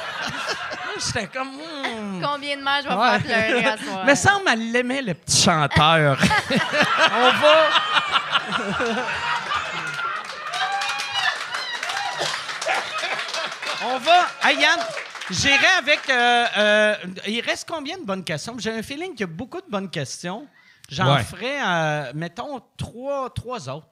J'étais 1.06 1.26
comme. 1.26 1.48
hmm. 1.48 2.22
Combien 2.24 2.56
de 2.56 2.62
mères 2.62 2.80
je 2.84 2.88
vais 2.88 2.94
Ouais. 2.94 3.18
faire 3.20 3.46
pleurer 3.46 3.66
à 3.66 3.76
soir? 3.84 4.02
Mais 4.06 4.16
semble 4.16 4.48
elle 4.48 4.72
l'aimait, 4.72 5.02
le 5.02 5.14
petit 5.14 5.42
chanteur. 5.42 6.16
On 7.12 7.30
va. 7.30 7.56
On 13.86 13.98
va. 13.98 14.26
Hey, 14.42 14.58
Yann, 14.60 14.78
j'irai 15.30 15.66
avec. 15.78 16.00
euh, 16.10 16.44
euh, 16.58 16.94
il 17.26 17.40
reste 17.40 17.68
combien 17.68 17.98
de 17.98 18.04
bonnes 18.04 18.24
questions? 18.24 18.56
J'ai 18.58 18.70
un 18.72 18.82
feeling 18.82 19.10
qu'il 19.12 19.20
y 19.20 19.24
a 19.24 19.26
beaucoup 19.26 19.60
de 19.60 19.70
bonnes 19.70 19.90
questions. 19.90 20.46
J'en 20.90 21.14
Ouais. 21.14 21.22
ferai, 21.22 21.60
euh, 21.62 22.12
mettons, 22.14 22.60
trois, 22.76 23.30
trois 23.30 23.68
autres. 23.68 23.88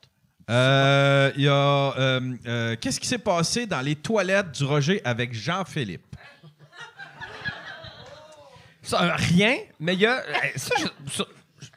Euh, 0.50 1.30
Il 1.36 1.42
y 1.44 1.48
a. 1.48 1.52
euh, 1.52 2.20
euh, 2.46 2.76
Qu'est-ce 2.80 3.00
qui 3.00 3.06
s'est 3.06 3.18
passé 3.18 3.66
dans 3.66 3.80
les 3.80 3.96
toilettes 3.96 4.52
du 4.52 4.64
Roger 4.64 5.00
avec 5.04 5.32
Jean-Philippe? 5.32 6.16
Ça, 8.82 9.02
euh, 9.02 9.12
rien, 9.16 9.56
mais 9.78 9.94
il 9.94 10.00
y 10.00 10.06
a. 10.06 10.18
euh, 10.18 10.34
ça, 10.56 10.74
je- 10.78 11.10
ça- 11.12 11.24
je- 11.60 11.68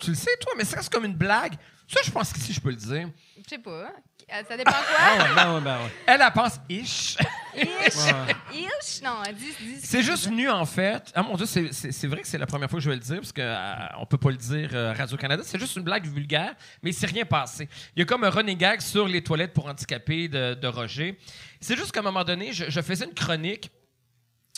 tu 0.00 0.10
le 0.10 0.16
sais, 0.16 0.30
toi, 0.40 0.52
mais 0.56 0.64
ça, 0.64 0.80
c'est 0.80 0.90
comme 0.92 1.04
une 1.04 1.14
blague. 1.14 1.54
Ça, 1.86 2.00
je 2.02 2.10
pense 2.10 2.32
qu'ici, 2.32 2.52
je 2.54 2.60
peux 2.60 2.70
le 2.70 2.76
dire. 2.76 3.08
Je 3.36 3.48
sais 3.48 3.58
pas. 3.58 3.90
Euh, 4.30 4.42
Ça 4.48 4.56
dépend 4.56 4.70
quoi? 4.72 4.80
Ah 4.98 5.16
ouais, 5.18 5.34
ben 5.34 5.54
ouais, 5.54 5.60
ben 5.62 5.76
ouais. 5.78 5.90
Elle, 6.06 6.20
elle 6.20 6.32
pense 6.32 6.60
ish. 6.68 7.16
Ish? 7.56 7.94
Ish? 8.54 9.02
Non, 9.02 9.22
dis, 9.34 9.52
dis. 9.58 9.80
C'est 9.82 10.02
juste 10.02 10.26
venu, 10.28 10.48
en 10.50 10.66
fait. 10.66 11.10
Ah 11.14 11.22
mon 11.22 11.34
Dieu, 11.34 11.46
c'est- 11.46 11.72
c'est 11.72 11.92
c'est 11.92 12.06
vrai 12.06 12.20
que 12.20 12.28
c'est 12.28 12.36
la 12.38 12.46
première 12.46 12.68
fois 12.68 12.78
que 12.78 12.84
je 12.84 12.90
vais 12.90 12.96
le 12.96 13.00
dire, 13.02 13.16
parce 13.20 13.32
qu'on 13.32 14.00
on 14.02 14.06
peut 14.06 14.18
pas 14.18 14.30
le 14.30 14.36
dire 14.36 14.70
euh, 14.74 14.92
Radio-Canada. 14.92 15.42
C'est 15.44 15.58
juste 15.58 15.76
une 15.76 15.82
blague 15.82 16.06
vulgaire, 16.06 16.54
mais 16.82 16.90
il 16.90 16.94
s'est 16.94 17.06
rien 17.06 17.24
passé. 17.24 17.68
Il 17.96 18.00
y 18.00 18.02
a 18.02 18.04
comme 18.04 18.22
un 18.24 18.30
running 18.30 18.58
gag 18.58 18.80
sur 18.80 19.08
les 19.08 19.22
toilettes 19.24 19.54
pour 19.54 19.66
handicapés 19.66 20.28
de, 20.28 20.54
de 20.54 20.66
Roger. 20.68 21.18
C'est 21.60 21.76
juste 21.76 21.90
qu'à 21.92 22.00
un 22.00 22.04
moment 22.04 22.24
donné, 22.24 22.52
je, 22.52 22.68
je 22.70 22.80
faisais 22.82 23.06
une 23.06 23.14
chronique. 23.14 23.70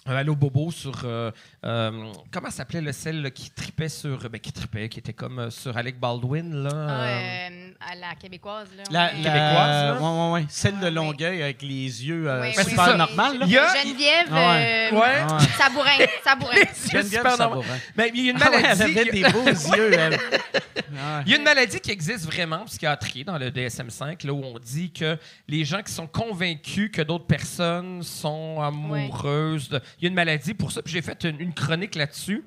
Allô 0.07 0.35
Bobo 0.35 0.71
sur 0.71 0.95
euh, 1.05 1.31
euh, 1.63 2.11
comment 2.33 2.51
s'appelait 2.51 2.81
le 2.81 2.91
là, 3.23 3.31
qui 3.31 3.51
tripait 3.51 3.91
sur 3.91 4.19
ben, 4.31 4.41
qui 4.41 4.51
tripait 4.51 4.89
qui 4.89 4.99
était 4.99 5.13
comme 5.13 5.39
euh, 5.39 5.51
sur 5.51 5.77
Alec 5.77 6.01
Baldwin 6.01 6.63
là 6.63 6.71
Ah, 6.73 7.03
euh, 7.03 7.49
euh, 7.51 7.71
à 7.81 7.95
la 7.97 8.15
québécoise. 8.15 8.69
Là, 8.77 8.83
La, 8.91 9.09
Québécoise, 9.11 9.31
là? 9.35 9.99
ouais, 10.01 10.09
ouais, 10.27 10.33
ouais. 10.41 10.47
Celle 10.49 10.79
de 10.79 10.85
Ouais, 10.85 10.91
Longueuil 10.91 11.43
avec 11.43 11.61
les 11.61 11.69
yeux 12.07 12.29
euh, 12.31 12.41
Ouais, 12.41 12.53
c'est 12.55 12.71
super 12.71 12.87
ça. 12.87 12.97
normales. 12.97 13.39
là. 13.41 13.47
Geneviève, 13.47 14.27
Ah 14.31 14.35
ouais. 14.53 14.89
euh, 14.93 14.97
Ouais. 14.97 15.07
Ah 15.29 15.37
ouais. 15.37 15.45
Sabourin, 15.59 15.99
Sabourin. 16.25 16.57
Geneviève 16.91 17.23
normal. 17.25 17.37
Sabourin. 17.39 17.77
Mais 17.97 18.11
il 18.15 18.25
y 18.25 18.29
a 18.29 18.33
une 18.33 18.39
Ah 18.43 18.51
ouais, 18.51 18.63
maladie. 18.63 18.83
elle 18.83 18.99
avait 18.99 19.11
des 19.11 19.23
beaux 19.31 19.45
yeux, 19.77 19.93
elle. 19.93 20.19
Ah 20.99 21.19
ouais. 21.19 21.23
Il 21.27 21.31
y 21.33 21.35
a 21.35 21.39
une 21.39 21.45
maladie 21.45 21.79
qui 21.79 21.91
existe 21.91 22.25
vraiment, 22.25 22.65
psychiatrie, 22.65 23.23
dans 23.25 23.37
le 23.39 23.51
DSM-5, 23.51 24.27
là 24.27 24.33
où 24.33 24.43
on 24.45 24.59
dit 24.59 24.91
que 24.93 25.17
les 25.47 25.65
gens 25.67 25.83
qui 25.83 25.93
sont 25.93 26.07
convaincus 26.07 26.91
que 26.93 27.03
d'autres 27.03 27.27
personnes 27.27 28.03
sont 28.03 28.61
amoureuses. 28.63 29.69
de- 29.69 29.81
Il 29.99 30.05
y 30.05 30.07
a 30.07 30.09
une 30.09 30.15
maladie 30.15 30.55
pour 30.55 30.73
ça. 30.73 30.83
Puis 30.83 30.93
j'ai 30.93 31.03
fait 31.03 31.25
une, 31.25 31.41
une 31.41 31.55
chronique 31.55 31.95
là-dessus. 31.95 32.45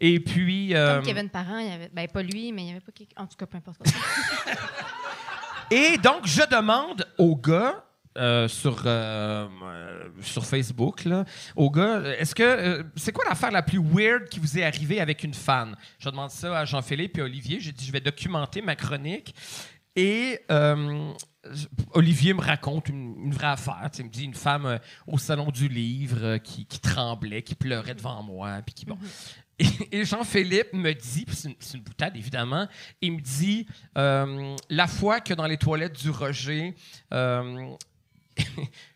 Et 0.00 0.18
puis. 0.20 0.74
euh, 0.74 0.96
Comme 0.96 1.04
Kevin 1.06 1.28
Parent, 1.28 1.58
il 1.58 1.68
y 1.68 1.72
avait, 1.72 1.90
ben 1.92 2.08
pas 2.08 2.22
lui, 2.22 2.52
mais 2.52 2.62
il 2.62 2.68
y 2.68 2.70
avait 2.70 2.80
pas 2.80 2.92
quelqu'un. 2.92 3.22
En 3.22 3.26
tout 3.26 3.36
cas, 3.36 3.46
peu 3.46 3.56
importe. 3.58 3.78
quoi. 3.78 3.86
Et 5.70 5.96
donc, 5.98 6.26
je 6.26 6.42
demande 6.50 7.06
aux 7.18 7.36
gars. 7.36 7.84
euh, 8.18 8.46
sur, 8.46 8.82
euh, 8.84 9.48
euh, 9.64 10.04
sur 10.20 10.44
Facebook, 10.44 11.04
là, 11.06 11.24
aux 11.56 11.70
gars, 11.70 12.02
est-ce 12.18 12.34
que 12.34 12.84
c'est 12.94 13.10
quoi 13.10 13.24
l'affaire 13.26 13.50
la 13.50 13.62
plus 13.62 13.80
weird 13.82 14.28
qui 14.28 14.38
vous 14.38 14.58
est 14.58 14.64
arrivée 14.64 15.00
avec 15.00 15.24
une 15.24 15.32
fan? 15.32 15.74
Je 15.98 16.10
demande 16.10 16.28
ça 16.30 16.58
à 16.58 16.64
Jean-Philippe 16.66 17.16
et 17.16 17.22
Olivier. 17.22 17.58
J'ai 17.58 17.72
dit, 17.72 17.86
je 17.86 17.90
vais 17.92 18.00
documenter 18.02 18.60
ma 18.60 18.76
chronique. 18.76 19.34
Et 19.96 20.40
euh, 20.50 21.10
Olivier 21.92 22.34
me 22.34 22.40
raconte 22.40 22.88
une, 22.88 23.16
une 23.24 23.34
vraie 23.34 23.48
affaire. 23.48 23.90
Il 23.98 24.04
me 24.04 24.10
dit 24.10 24.24
une 24.24 24.34
femme 24.34 24.66
euh, 24.66 24.78
au 25.06 25.18
salon 25.18 25.50
du 25.50 25.68
livre 25.68 26.22
euh, 26.22 26.38
qui, 26.38 26.66
qui 26.66 26.78
tremblait, 26.78 27.42
qui 27.42 27.56
pleurait 27.56 27.94
devant 27.94 28.22
moi, 28.22 28.60
puis 28.64 28.74
qui 28.74 28.84
bon. 28.84 28.96
Et, 29.58 29.66
et 29.92 30.04
Jean-Philippe 30.04 30.72
me 30.72 30.92
dit, 30.92 31.26
c'est 31.28 31.74
une, 31.74 31.82
boutade 31.82 32.16
évidemment, 32.16 32.68
il 33.00 33.14
me 33.14 33.20
dit 33.20 33.66
euh, 33.98 34.56
la 34.70 34.86
fois 34.86 35.20
que 35.20 35.34
dans 35.34 35.46
les 35.46 35.58
toilettes 35.58 36.00
du 36.00 36.10
Roger, 36.10 36.76
il 37.10 37.76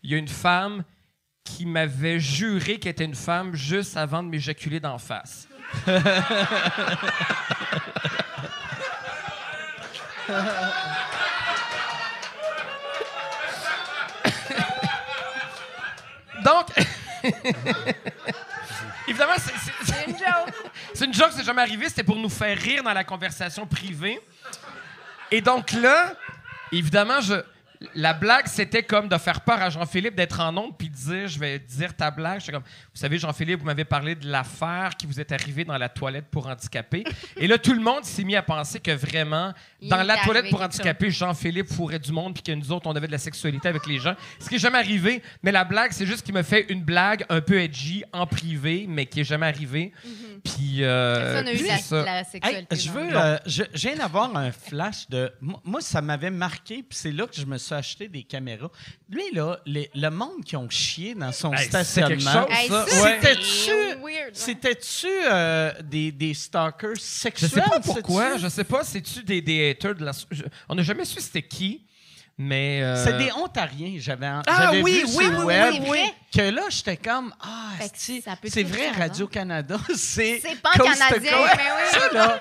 y 0.04 0.14
a 0.14 0.18
une 0.18 0.28
femme 0.28 0.84
qui 1.44 1.66
m'avait 1.66 2.20
juré 2.20 2.78
qu'elle 2.78 2.92
était 2.92 3.04
une 3.04 3.14
femme 3.14 3.54
juste 3.54 3.96
avant 3.96 4.22
de 4.22 4.28
m'éjaculer 4.28 4.80
d'en 4.80 4.98
face. 4.98 5.48
Donc, 16.46 16.66
évidemment, 19.08 19.32
c'est- 19.36 20.06
une 20.06 20.16
joke. 20.16 20.54
c'est 20.94 21.04
une 21.06 21.14
joke, 21.14 21.30
c'est 21.32 21.42
jamais 21.44 21.62
arrivé. 21.62 21.88
C'était 21.88 22.04
pour 22.04 22.16
nous 22.16 22.28
faire 22.28 22.56
rire 22.56 22.84
dans 22.84 22.92
la 22.92 23.02
conversation 23.02 23.66
privée. 23.66 24.20
Et 25.30 25.40
donc 25.40 25.72
là, 25.72 26.12
évidemment, 26.70 27.20
je, 27.20 27.34
la 27.94 28.12
blague, 28.12 28.46
c'était 28.46 28.82
comme 28.82 29.08
de 29.08 29.18
faire 29.18 29.40
peur 29.42 29.60
à 29.60 29.70
Jean-Philippe 29.70 30.14
d'être 30.14 30.40
en 30.40 30.56
onde 30.56 30.76
puis 30.76 30.88
de 30.88 30.94
dire, 30.94 31.28
je 31.28 31.38
vais 31.38 31.58
dire 31.58 31.94
ta 31.94 32.10
blague. 32.10 32.40
J'étais 32.40 32.52
comme, 32.52 32.62
vous 32.62 33.00
savez, 33.00 33.18
Jean-Philippe, 33.18 33.60
vous 33.60 33.66
m'avez 33.66 33.84
parlé 33.84 34.14
de 34.14 34.26
l'affaire 34.28 34.96
qui 34.98 35.06
vous 35.06 35.20
est 35.20 35.30
arrivée 35.32 35.64
dans 35.64 35.76
la 35.76 35.88
toilette 35.88 36.26
pour 36.30 36.46
handicapés. 36.46 37.04
Et 37.36 37.46
là, 37.46 37.58
tout 37.58 37.72
le 37.74 37.80
monde 37.80 38.04
s'est 38.04 38.24
mis 38.24 38.36
à 38.36 38.42
penser 38.42 38.80
que 38.80 38.90
vraiment, 38.90 39.52
Il 39.80 39.88
dans 39.88 40.02
la 40.02 40.16
toilette 40.18 40.48
pour 40.50 40.62
handicapés, 40.62 41.10
Jean-Philippe 41.10 41.68
fourrait 41.72 41.98
du 41.98 42.12
monde 42.12 42.34
puis 42.34 42.42
que 42.42 42.52
nous 42.52 42.72
autres, 42.72 42.86
on 42.86 42.96
avait 42.96 43.06
de 43.06 43.12
la 43.12 43.18
sexualité 43.18 43.68
avec 43.68 43.86
les 43.86 43.98
gens. 43.98 44.14
Ce 44.40 44.48
qui 44.48 44.56
est 44.56 44.58
jamais 44.58 44.78
arrivé. 44.78 45.22
Mais 45.42 45.52
la 45.52 45.64
blague, 45.64 45.92
c'est 45.92 46.06
juste 46.06 46.22
qu'il 46.24 46.34
me 46.34 46.42
fait 46.42 46.66
une 46.70 46.82
blague 46.82 47.24
un 47.28 47.40
peu 47.40 47.60
edgy 47.60 48.04
en 48.12 48.26
privé, 48.26 48.86
mais 48.88 49.06
qui 49.06 49.20
est 49.20 49.24
jamais 49.24 49.46
arrivée. 49.46 49.92
Puis, 50.44 50.78
euh, 50.82 51.42
a 51.44 51.52
eu 51.52 51.66
la, 51.66 51.78
ça. 51.78 52.04
la 52.04 52.18
Hey, 52.20 52.24
sexualité. 52.24 52.76
je 52.76 52.90
veux, 52.90 53.16
euh, 53.16 53.38
je, 53.46 53.62
je 53.74 53.88
viens 53.88 53.96
d'avoir 53.96 54.34
un 54.36 54.52
flash 54.52 55.08
de. 55.08 55.32
Moi, 55.40 55.60
moi, 55.64 55.80
ça 55.80 56.00
m'avait 56.00 56.30
marqué, 56.30 56.76
puis 56.82 56.98
c'est 56.98 57.12
là 57.12 57.26
que 57.26 57.34
je 57.34 57.44
me 57.44 57.58
suis 57.58 57.65
acheté 57.74 58.08
des 58.08 58.22
caméras. 58.22 58.70
Lui, 59.10 59.22
là, 59.32 59.58
les- 59.66 59.90
le 59.94 60.08
monde 60.10 60.44
qui 60.44 60.56
ont 60.56 60.68
chié 60.70 61.14
dans 61.14 61.32
son 61.32 61.52
Hey, 61.52 61.66
stationnement. 61.66 62.46
Hey, 62.48 62.70
C'était-tu- 62.88 63.70
weird. 63.70 64.02
ouais. 64.02 64.30
C'était-tu 64.32 65.06
euh, 65.30 65.72
des, 65.82 66.12
des 66.12 66.34
stalkers 66.34 66.94
Je 66.96 67.00
sexuels? 67.00 67.50
sais 67.50 67.60
pas 67.62 67.80
pourquoi, 67.80 68.36
je 68.38 68.48
sais 68.48 68.64
pas, 68.64 68.84
c'est-tu 68.84 69.22
des, 69.22 69.40
des 69.40 69.70
haters 69.70 69.94
de 69.94 70.04
la. 70.04 70.12
je- 70.30 70.42
on 70.68 70.74
n'a 70.74 70.82
jamais 70.82 71.04
su 71.04 71.20
c'était 71.20 71.42
qui, 71.42 71.82
mais. 72.38 72.80
euh, 72.82 73.02
C'est 73.04 73.16
des 73.18 73.30
Ontariens, 73.32 73.94
j'avais 73.98 74.26
Ah 74.26 74.42
j'avais 74.58 74.82
oui, 74.82 75.00
vu 75.00 75.04
oui, 75.06 75.10
sur 75.10 75.18
oui, 75.18 75.26
le 75.30 75.38
oui, 75.38 75.44
web. 75.44 75.74
oui, 75.80 75.88
oui. 75.90 76.12
Que 76.34 76.50
là, 76.50 76.62
j'étais 76.68 76.96
comme, 76.98 77.32
ah, 77.40 77.46
Fait 77.78 77.88
que 77.88 77.94
esti, 77.94 78.20
ça 78.20 78.32
peut 78.36 78.48
c'est 78.52 78.62
vrai, 78.64 78.90
Radio-Canada, 78.90 79.76
c'est. 79.96 80.42
C'est 80.44 80.60
pas 80.60 80.70
canadien, 80.72 81.08
coast. 81.32 81.56
mais 81.56 81.62
oui. 81.76 81.90
Ça, 81.90 82.12
là, 82.12 82.40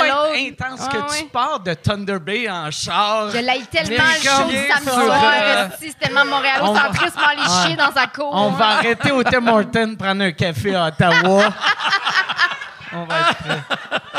à 0.00 0.06
être 0.06 0.08
l'autre. 0.08 0.66
intense 0.70 0.88
que 0.88 0.96
tu 1.16 1.22
ouais. 1.22 1.28
pars 1.32 1.60
de 1.60 1.74
Thunder 1.74 2.18
Bay 2.18 2.50
en 2.50 2.70
char. 2.70 3.30
Je 3.30 3.38
l'aille 3.38 3.66
tellement 3.66 4.02
le 4.04 4.28
show 4.28 4.48
du 4.48 4.56
samedi 4.56 4.84
soir. 4.90 5.22
euh, 5.34 5.68
C'est 5.80 5.98
tellement 5.98 6.24
Montréal-centriste, 6.24 7.16
m'en 7.16 7.26
aller 7.26 7.66
chier 7.68 7.76
dans 7.76 7.92
sa 7.92 8.06
cour. 8.08 8.30
On 8.32 8.50
va 8.50 8.66
arrêter 8.66 9.12
au 9.12 9.22
Tim 9.22 9.46
Hortons 9.46 9.94
prendre 9.96 10.22
un 10.22 10.32
café 10.32 10.74
à 10.74 10.86
Ottawa. 10.86 11.52
On 12.94 13.04
va 13.04 13.20
être 13.20 13.36
prêt. 13.38 13.62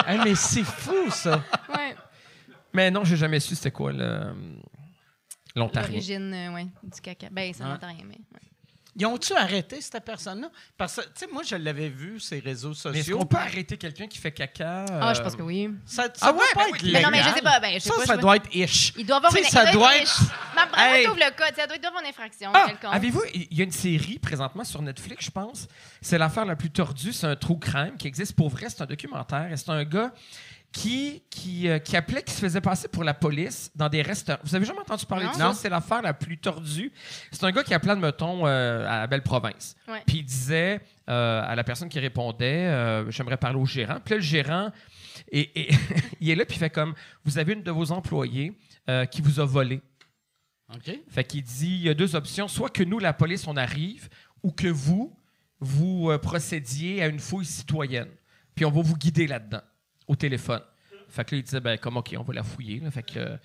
Hey, 0.08 0.20
mais 0.24 0.36
c'est 0.36 0.64
fou, 0.64 1.10
ça. 1.12 1.42
Ouais. 1.70 1.96
Mais 2.74 2.90
non, 2.90 3.04
j'ai 3.04 3.18
jamais 3.18 3.40
su 3.40 3.54
c'était 3.56 3.70
quoi 3.72 3.92
le. 3.92 4.34
L'Ontario. 5.56 5.90
L'origine 5.92 6.34
euh, 6.34 6.54
ouais, 6.54 6.68
du 6.84 7.02
caca. 7.02 7.28
Ben, 7.32 7.52
c'est 7.54 7.64
Ouais. 7.64 7.70
un 7.70 7.76
ontarien, 7.76 8.04
mais. 8.08 8.16
ouais. 8.16 8.40
Ils 8.96 9.08
ont-tu 9.08 9.34
arrêté 9.34 9.82
cette 9.82 10.06
personne-là? 10.06 10.52
Parce 10.78 10.98
que, 10.98 11.02
tu 11.02 11.10
sais, 11.16 11.28
moi, 11.28 11.42
je 11.42 11.56
l'avais 11.56 11.90
vu 11.90 12.20
sur 12.20 12.36
les 12.36 12.42
réseaux 12.42 12.70
Mais 12.70 12.74
est-ce 12.92 12.98
sociaux. 13.00 13.18
qu'on 13.18 13.26
peut 13.26 13.38
arrêter 13.38 13.76
quelqu'un 13.76 14.06
qui 14.06 14.20
fait 14.20 14.32
caca? 14.32 14.86
Ah, 15.02 15.16
je 15.16 15.22
pense 15.24 15.36
que 15.36 15.42
oui. 15.42 15.68
Ça, 15.84 16.04
ça 16.14 16.28
Ah 16.28 16.32
doit 16.32 16.42
ouais, 16.42 16.48
pas 16.54 16.60
ben 16.66 16.76
être 16.76 16.84
oui. 16.84 16.92
Mais 16.94 17.02
non, 17.02 17.10
mais 17.10 17.18
je 17.18 17.24
légal. 17.24 17.34
sais 17.38 17.42
pas. 17.42 17.60
Ben, 17.60 17.74
je 17.74 17.80
sais 17.80 17.90
ça, 17.90 17.96
pas, 17.96 18.02
je 18.02 18.06
ça 18.08 18.14
sais 18.16 18.22
doit 18.22 18.36
être 18.36 18.54
ish. 18.56 18.94
Il 18.96 19.06
doit 19.08 19.16
avoir 19.18 19.32
Tu 19.32 19.40
une 19.40 19.46
sais, 19.46 19.50
ça 19.50 19.64
il 19.68 19.74
doit 19.74 19.96
être. 19.98 20.02
être- 20.04 20.56
Ma 20.56 20.66
bravo, 20.68 20.94
Hey. 20.96 21.06
t'ouvres 21.06 21.18
le 21.18 21.36
code. 21.36 21.56
Ça 21.56 21.66
doit 21.66 21.76
être 21.76 21.92
une 22.02 22.08
infraction. 22.08 22.52
Ah, 22.54 22.66
quelconque. 22.68 22.94
avez-vous, 22.94 23.24
il 23.34 23.58
y 23.58 23.62
a 23.62 23.64
une 23.64 23.72
série 23.72 24.20
présentement 24.20 24.64
sur 24.64 24.80
Netflix, 24.84 25.26
je 25.26 25.32
pense. 25.32 25.68
C'est 26.00 26.20
l'affaire 26.20 26.46
la 26.46 26.56
plus 26.56 26.70
tordue. 26.70 27.14
C'est 27.14 27.26
un 27.26 27.36
true 27.36 27.58
crime 27.58 27.98
qui 27.98 28.06
existe 28.06 28.34
pour 28.36 28.50
vrai. 28.50 28.68
C'est 28.70 28.84
un 28.84 28.86
documentaire. 28.86 29.52
Et 29.52 29.58
c'est 29.58 29.70
un 29.72 29.84
gars 29.86 30.14
qui, 30.74 31.22
qui, 31.30 31.70
euh, 31.70 31.78
qui 31.80 31.96
appelait, 31.96 32.24
qui 32.24 32.34
se 32.34 32.40
faisait 32.42 32.60
passer 32.60 32.88
pour 32.88 33.04
la 33.04 33.14
police 33.14 33.72
dans 33.76 33.88
des 33.88 34.02
restaurants. 34.02 34.40
Vous 34.44 34.56
avez 34.56 34.66
jamais 34.66 34.80
entendu 34.80 35.06
parler 35.06 35.26
Non. 35.26 35.32
de 35.32 35.38
ça? 35.38 35.54
C'est 35.54 35.70
l'affaire 35.70 36.02
la 36.02 36.14
plus 36.14 36.38
tordue. 36.40 36.92
C'est 37.32 37.44
un 37.46 37.52
gars 37.52 37.64
qui 37.64 37.74
appelait, 37.74 37.96
mettons, 37.96 38.46
euh, 38.48 38.86
à 38.88 39.00
la 39.00 39.08
belle 39.08 39.22
province. 39.22 39.76
Ouais. 39.88 40.02
Puis 40.06 40.18
il 40.18 40.24
disait 40.26 40.82
euh, 41.10 41.42
à 41.46 41.56
la 41.56 41.64
personne 41.64 41.90
qui 41.90 42.00
répondait 42.00 42.68
euh, 42.68 43.10
J'aimerais 43.12 43.38
parler 43.38 43.60
au 43.60 43.66
gérant. 43.66 44.00
Puis 44.04 44.12
là, 44.14 44.18
le 44.18 44.24
gérant, 44.24 44.72
et, 45.32 45.62
et 45.62 45.70
il 46.20 46.30
est 46.32 46.36
là, 46.36 46.44
puis 46.46 46.56
il 46.58 46.60
fait 46.60 46.70
comme 46.72 46.94
Vous 47.24 47.38
avez 47.38 47.54
une 47.54 47.64
de 47.64 47.72
vos 47.72 47.92
employés 47.92 48.58
euh, 48.90 49.06
qui 49.06 49.22
vous 49.22 49.40
a 49.40 49.46
volé. 49.46 49.80
OK. 50.74 50.92
Fait 51.08 51.24
qu'il 51.24 51.44
dit 51.44 51.68
il 51.68 51.82
y 51.84 51.90
a 51.90 51.94
deux 51.94 52.16
options, 52.16 52.48
soit 52.48 52.70
que 52.70 52.84
nous, 52.84 52.98
la 52.98 53.14
police, 53.14 53.46
on 53.48 53.56
arrive, 53.58 54.10
ou 54.42 54.52
que 54.52 54.68
vous, 54.68 55.16
vous 55.60 56.10
euh, 56.10 56.18
procédiez 56.18 57.04
à 57.04 57.08
une 57.08 57.20
fouille 57.20 57.46
citoyenne. 57.46 58.10
Puis 58.56 58.66
on 58.66 58.72
va 58.72 58.82
vous 58.82 58.98
guider 58.98 59.28
là-dedans, 59.28 59.62
au 60.08 60.16
téléphone. 60.16 60.62
Fait 61.10 61.24
que 61.26 61.36
là, 61.36 61.40
il 61.40 61.44
disait, 61.44 61.60
ben, 61.60 61.78
comme, 61.78 61.98
OK, 61.98 62.16
on 62.18 62.24
va 62.24 62.34
la 62.34 62.44
fouiller. 62.44 62.80
là. 62.80 62.90
Fait 62.92 63.04
que. 63.04 63.20
euh, 63.20 63.38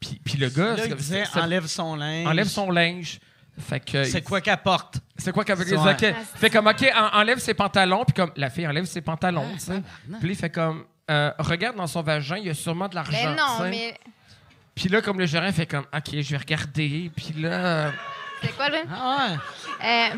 puis, 0.00 0.20
puis 0.24 0.38
le 0.38 0.48
gars. 0.48 0.76
Là, 0.76 0.86
il 0.86 0.94
disait, 0.94 1.24
c'est- 1.24 1.40
enlève 1.40 1.66
son 1.66 1.96
linge. 1.96 2.26
enlève 2.26 2.46
son 2.48 2.70
linge. 2.70 3.18
Fait 3.58 3.80
que. 3.80 4.04
C'est 4.04 4.22
quoi 4.22 4.40
qu'elle 4.40 4.56
porte? 4.58 4.98
C'est 5.16 5.32
quoi 5.32 5.44
qu'avec 5.44 5.66
les 5.68 5.76
Ouais. 5.76 5.92
OK. 5.92 6.14
Fait 6.36 6.50
comme, 6.50 6.68
OK, 6.68 6.84
en- 6.94 7.18
enlève 7.18 7.38
ses 7.38 7.54
pantalons. 7.54 8.04
Puis 8.04 8.14
comme, 8.14 8.30
la 8.36 8.50
fille 8.50 8.66
enlève 8.68 8.84
ses 8.84 9.00
pantalons, 9.00 9.50
tu 9.54 9.58
sais. 9.60 9.82
Puis 10.20 10.28
là, 10.28 10.32
il 10.32 10.36
fait 10.36 10.50
comme, 10.50 10.84
euh, 11.10 11.32
regarde 11.38 11.76
dans 11.76 11.86
son 11.88 12.02
vagin, 12.02 12.36
il 12.36 12.46
y 12.46 12.50
a 12.50 12.54
sûrement 12.54 12.86
de 12.88 12.94
l'argent. 12.94 13.10
Mais 13.12 13.34
tu 13.34 13.36
non, 13.36 13.58
sais. 13.58 13.70
mais. 13.70 13.98
Puis 14.76 14.88
là, 14.88 15.02
comme 15.02 15.18
le 15.18 15.26
gérant 15.26 15.50
fait 15.50 15.66
comme, 15.66 15.86
OK, 15.92 16.10
je 16.20 16.30
vais 16.30 16.36
regarder. 16.36 17.10
Puis 17.16 17.32
là. 17.42 17.48
euh, 17.50 17.90
C'est 18.42 18.54
quoi, 18.54 18.68
le. 18.68 18.78
Ah 18.92 19.26
ouais. 19.32 19.36
Euh, 19.84 20.16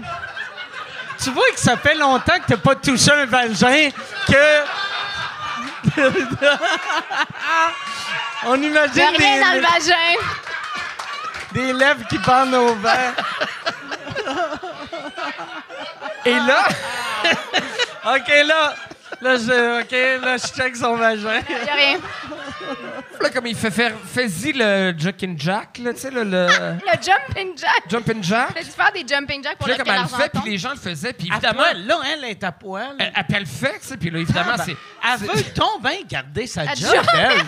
Tu 1.23 1.31
vois 1.31 1.51
que 1.55 1.61
ça 1.61 1.79
fait 1.79 1.95
longtemps 1.95 2.39
que 2.41 2.47
t'as 2.47 2.57
pas 2.59 2.75
touché 2.75 3.11
un 3.11 3.25
vagin 3.25 3.89
que. 4.27 4.65
On 8.47 8.61
imagine 8.62 9.02
rien 9.19 9.40
dans 9.40 9.55
le 9.55 9.61
des, 9.61 9.66
vagin. 9.66 10.16
des 11.52 11.73
lèvres 11.73 12.07
qui 12.09 12.19
pendent 12.19 12.55
au 12.55 12.74
vent. 12.74 13.12
Et 16.24 16.35
là. 16.35 16.65
OK, 18.15 18.28
là. 18.47 18.74
Là, 19.23 19.37
je, 19.37 19.81
OK, 19.83 20.23
là, 20.25 20.37
je 20.39 20.47
check 20.47 20.75
son 20.77 20.97
vagin. 20.97 21.41
Il 21.49 21.69
a 21.69 21.75
rien. 21.75 21.99
Là, 23.21 23.29
comme 23.31 23.47
il 23.47 23.55
fait 23.57 23.71
faire, 23.71 23.93
fais-y 24.07 24.53
le 24.55 24.95
Jack 24.97 25.23
and 25.25 25.35
Jack, 25.37 25.79
là, 25.79 25.93
tu 25.93 26.01
sais, 26.01 26.11
le, 26.11 26.25
le 26.25 26.47
Le 26.47 27.03
jumping 27.03 27.53
jack. 27.59 27.83
jump 27.89 28.09
and 28.09 28.23
jack. 28.23 28.53
Fais-tu 28.55 28.71
faire 28.71 28.93
des 28.93 29.05
jumping 29.07 29.43
jacks 29.45 29.59
pour 29.59 29.67
Puis 29.67 29.73
là, 29.77 29.79
le 29.79 29.85
comme 29.85 29.95
elle 29.95 30.03
le 30.03 30.09
fait, 30.23 30.29
puis 30.31 30.51
les 30.53 30.59
gens 30.59 30.71
le 30.71 30.77
faisaient, 30.77 31.13
puis 31.13 31.29
évidemment, 31.31 31.65
là, 31.75 31.99
elle 32.15 32.25
est 32.25 32.43
à 32.45 32.53
poil. 32.53 32.97
elle, 32.99 33.13
elle, 33.15 33.25
elle 33.29 33.41
le 33.41 33.47
fait, 33.47 33.79
tu 33.81 33.89
sais, 33.89 33.97
puis 33.99 34.09
là, 34.11 34.19
évidemment, 34.21 34.53
Ah, 34.55 34.57
ben, 34.57 34.65
c'est. 34.65 34.77
Elle 35.35 35.37
veut 35.37 35.45
donc 35.55 35.83
bien 35.83 35.99
garder 36.09 36.47
sa 36.47 36.63
Elle 36.65 36.77
job, 36.77 37.05
elle. 37.15 37.43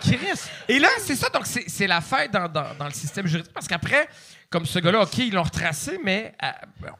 Chris. 0.02 0.40
Et 0.68 0.78
là, 0.78 0.88
c'est 0.98 1.16
ça, 1.16 1.30
donc 1.30 1.46
c'est 1.46 1.64
c'est 1.66 1.86
la 1.86 2.02
fête 2.02 2.30
dans, 2.30 2.46
dans, 2.46 2.74
dans 2.78 2.84
le 2.86 2.92
système 2.92 3.26
juridique, 3.26 3.54
parce 3.54 3.66
qu'après, 3.66 4.06
comme 4.50 4.66
ce 4.66 4.78
gars-là, 4.78 5.00
OK, 5.00 5.16
ils 5.16 5.32
l'ont 5.32 5.42
retracé, 5.42 5.98
mais 6.04 6.34
euh, 6.42 6.48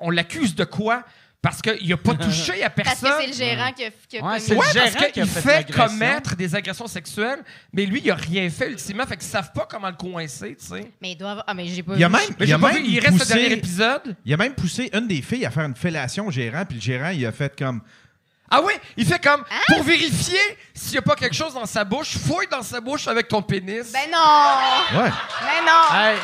on 0.01 0.09
l'accuse 0.11 0.55
de 0.55 0.65
quoi? 0.65 1.03
Parce 1.45 1.61
qu'il 1.61 1.93
a 1.93 1.97
pas 1.99 2.15
touché 2.25 2.63
à 2.65 2.71
Parce 2.71 2.99
personne. 3.01 3.19
que 3.19 3.21
c'est 3.21 3.27
le 3.45 3.51
gérant 3.55 3.71
qui 3.73 3.85
a, 3.85 3.91
qui 4.09 4.19
a 4.19 4.23
Ouais, 4.25 4.39
commis- 4.41 4.59
Ouais, 4.59 4.67
parce 4.75 5.13
qu'il 5.13 5.27
fait 5.27 5.41
fait, 5.43 5.73
commettre 5.73 6.35
des 6.37 6.55
agressions 6.55 6.87
sexuelles, 6.87 7.45
mais 7.71 7.85
lui, 7.85 8.01
il 8.03 8.11
a 8.11 8.15
rien 8.15 8.49
fait 8.49 8.71
ultimement, 8.71 9.05
fait 9.07 9.19
qu'ils 9.19 9.29
savent 9.29 9.53
pas 9.53 9.69
comment 9.71 9.89
le 9.91 9.95
coincer, 9.95 10.57
tu 10.59 10.67
sais. 10.67 10.91
Mais 11.03 11.13
il 11.13 11.17
doit 11.17 11.33
avoir... 11.33 11.45
Ah, 11.47 11.53
mais 11.53 11.67
j'ai 11.67 11.83
pas 11.83 11.93
Il 11.97 12.01
y 12.01 12.05
a 12.05 12.09
vu. 12.09 12.15
même, 12.15 12.23
Mais 12.31 12.37
il, 12.41 12.47
j'ai 12.47 12.53
a 12.55 12.59
pas 12.59 12.73
même 12.73 12.83
vu, 12.83 12.89
il 12.89 12.99
reste 12.99 13.21
le 13.21 13.27
dernier 13.27 13.53
épisode. 13.53 14.17
il 14.25 14.33
a 14.33 14.37
même 14.39 14.55
poussé 14.55 14.89
une 14.95 15.07
des 15.07 15.21
filles 15.21 15.45
à 15.45 15.51
faire 15.51 15.67
une 15.67 15.77
fellation 15.77 16.27
au 16.27 16.31
gérant, 16.31 16.65
puis 16.65 16.77
le 16.77 16.83
gérant, 16.83 17.11
il 17.11 17.27
a 17.27 17.33
fait 17.33 17.55
comme. 17.59 17.83
Ah 18.51 18.61
oui, 18.65 18.73
il 18.97 19.05
fait 19.07 19.23
comme, 19.23 19.43
Hein? 19.51 19.61
pour 19.75 19.83
vérifier 19.83 20.39
s'il 20.73 20.95
y 20.95 20.99
a 20.99 21.03
pas 21.03 21.17
quelque 21.17 21.35
chose 21.35 21.53
dans 21.55 21.67
sa 21.67 21.83
bouche, 21.85 22.17
fouille 22.17 22.47
dans 22.51 22.63
sa 22.63 22.81
bouche 22.81 23.07
avec 23.09 23.29
ton 23.29 23.43
pénis. 23.43 23.93
Ben 23.93 24.11
non! 24.13 24.99
Ouais. 25.01 25.11
Ben 25.11 25.65
non! 25.67 25.97
Hey, 25.99 26.17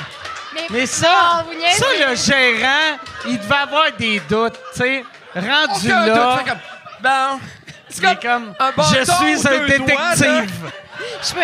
Mais, 0.70 0.86
ça, 0.86 1.44
ça, 1.76 1.86
le 2.08 2.14
gérant, 2.16 2.98
il 3.26 3.38
devait 3.38 3.54
avoir 3.54 3.92
des 3.92 4.20
doutes, 4.20 4.58
tu 4.72 4.78
sais. 4.80 5.04
Rendu 5.34 5.86
Aucun 5.86 6.06
là, 6.06 6.40
comme, 6.46 6.58
ben, 7.00 7.38
c'est 7.88 8.02
comme, 8.02 8.16
comme, 8.16 8.54
un 8.58 8.72
je 8.82 9.04
suis 9.04 9.48
un 9.48 9.56
doigts, 9.56 9.66
détective. 9.66 10.70
Je 11.22 11.34
peux... 11.34 11.40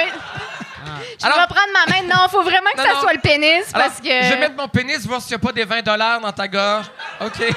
Je 1.20 1.26
Alors- 1.26 1.38
vais 1.40 1.46
prendre 1.46 1.72
ma 1.72 1.92
main. 1.92 2.02
Non, 2.02 2.28
faut 2.28 2.42
vraiment 2.42 2.70
que 2.72 2.78
Non, 2.78 2.84
ça 2.84 2.94
non. 2.94 3.00
soit 3.00 3.12
le 3.12 3.20
pénis 3.20 3.64
Alors, 3.72 3.86
parce 3.88 4.00
que... 4.00 4.08
je 4.08 4.28
vais 4.32 4.38
mettre 4.38 4.56
mon 4.56 4.68
pénis, 4.68 5.06
voir 5.06 5.20
s'il 5.20 5.36
n'y 5.36 5.42
a 5.42 5.46
pas 5.46 5.52
des 5.52 5.64
20 5.64 5.82
dollars 5.82 6.20
dans 6.20 6.32
ta 6.32 6.46
gorge. 6.48 6.86
OK. 7.20 7.54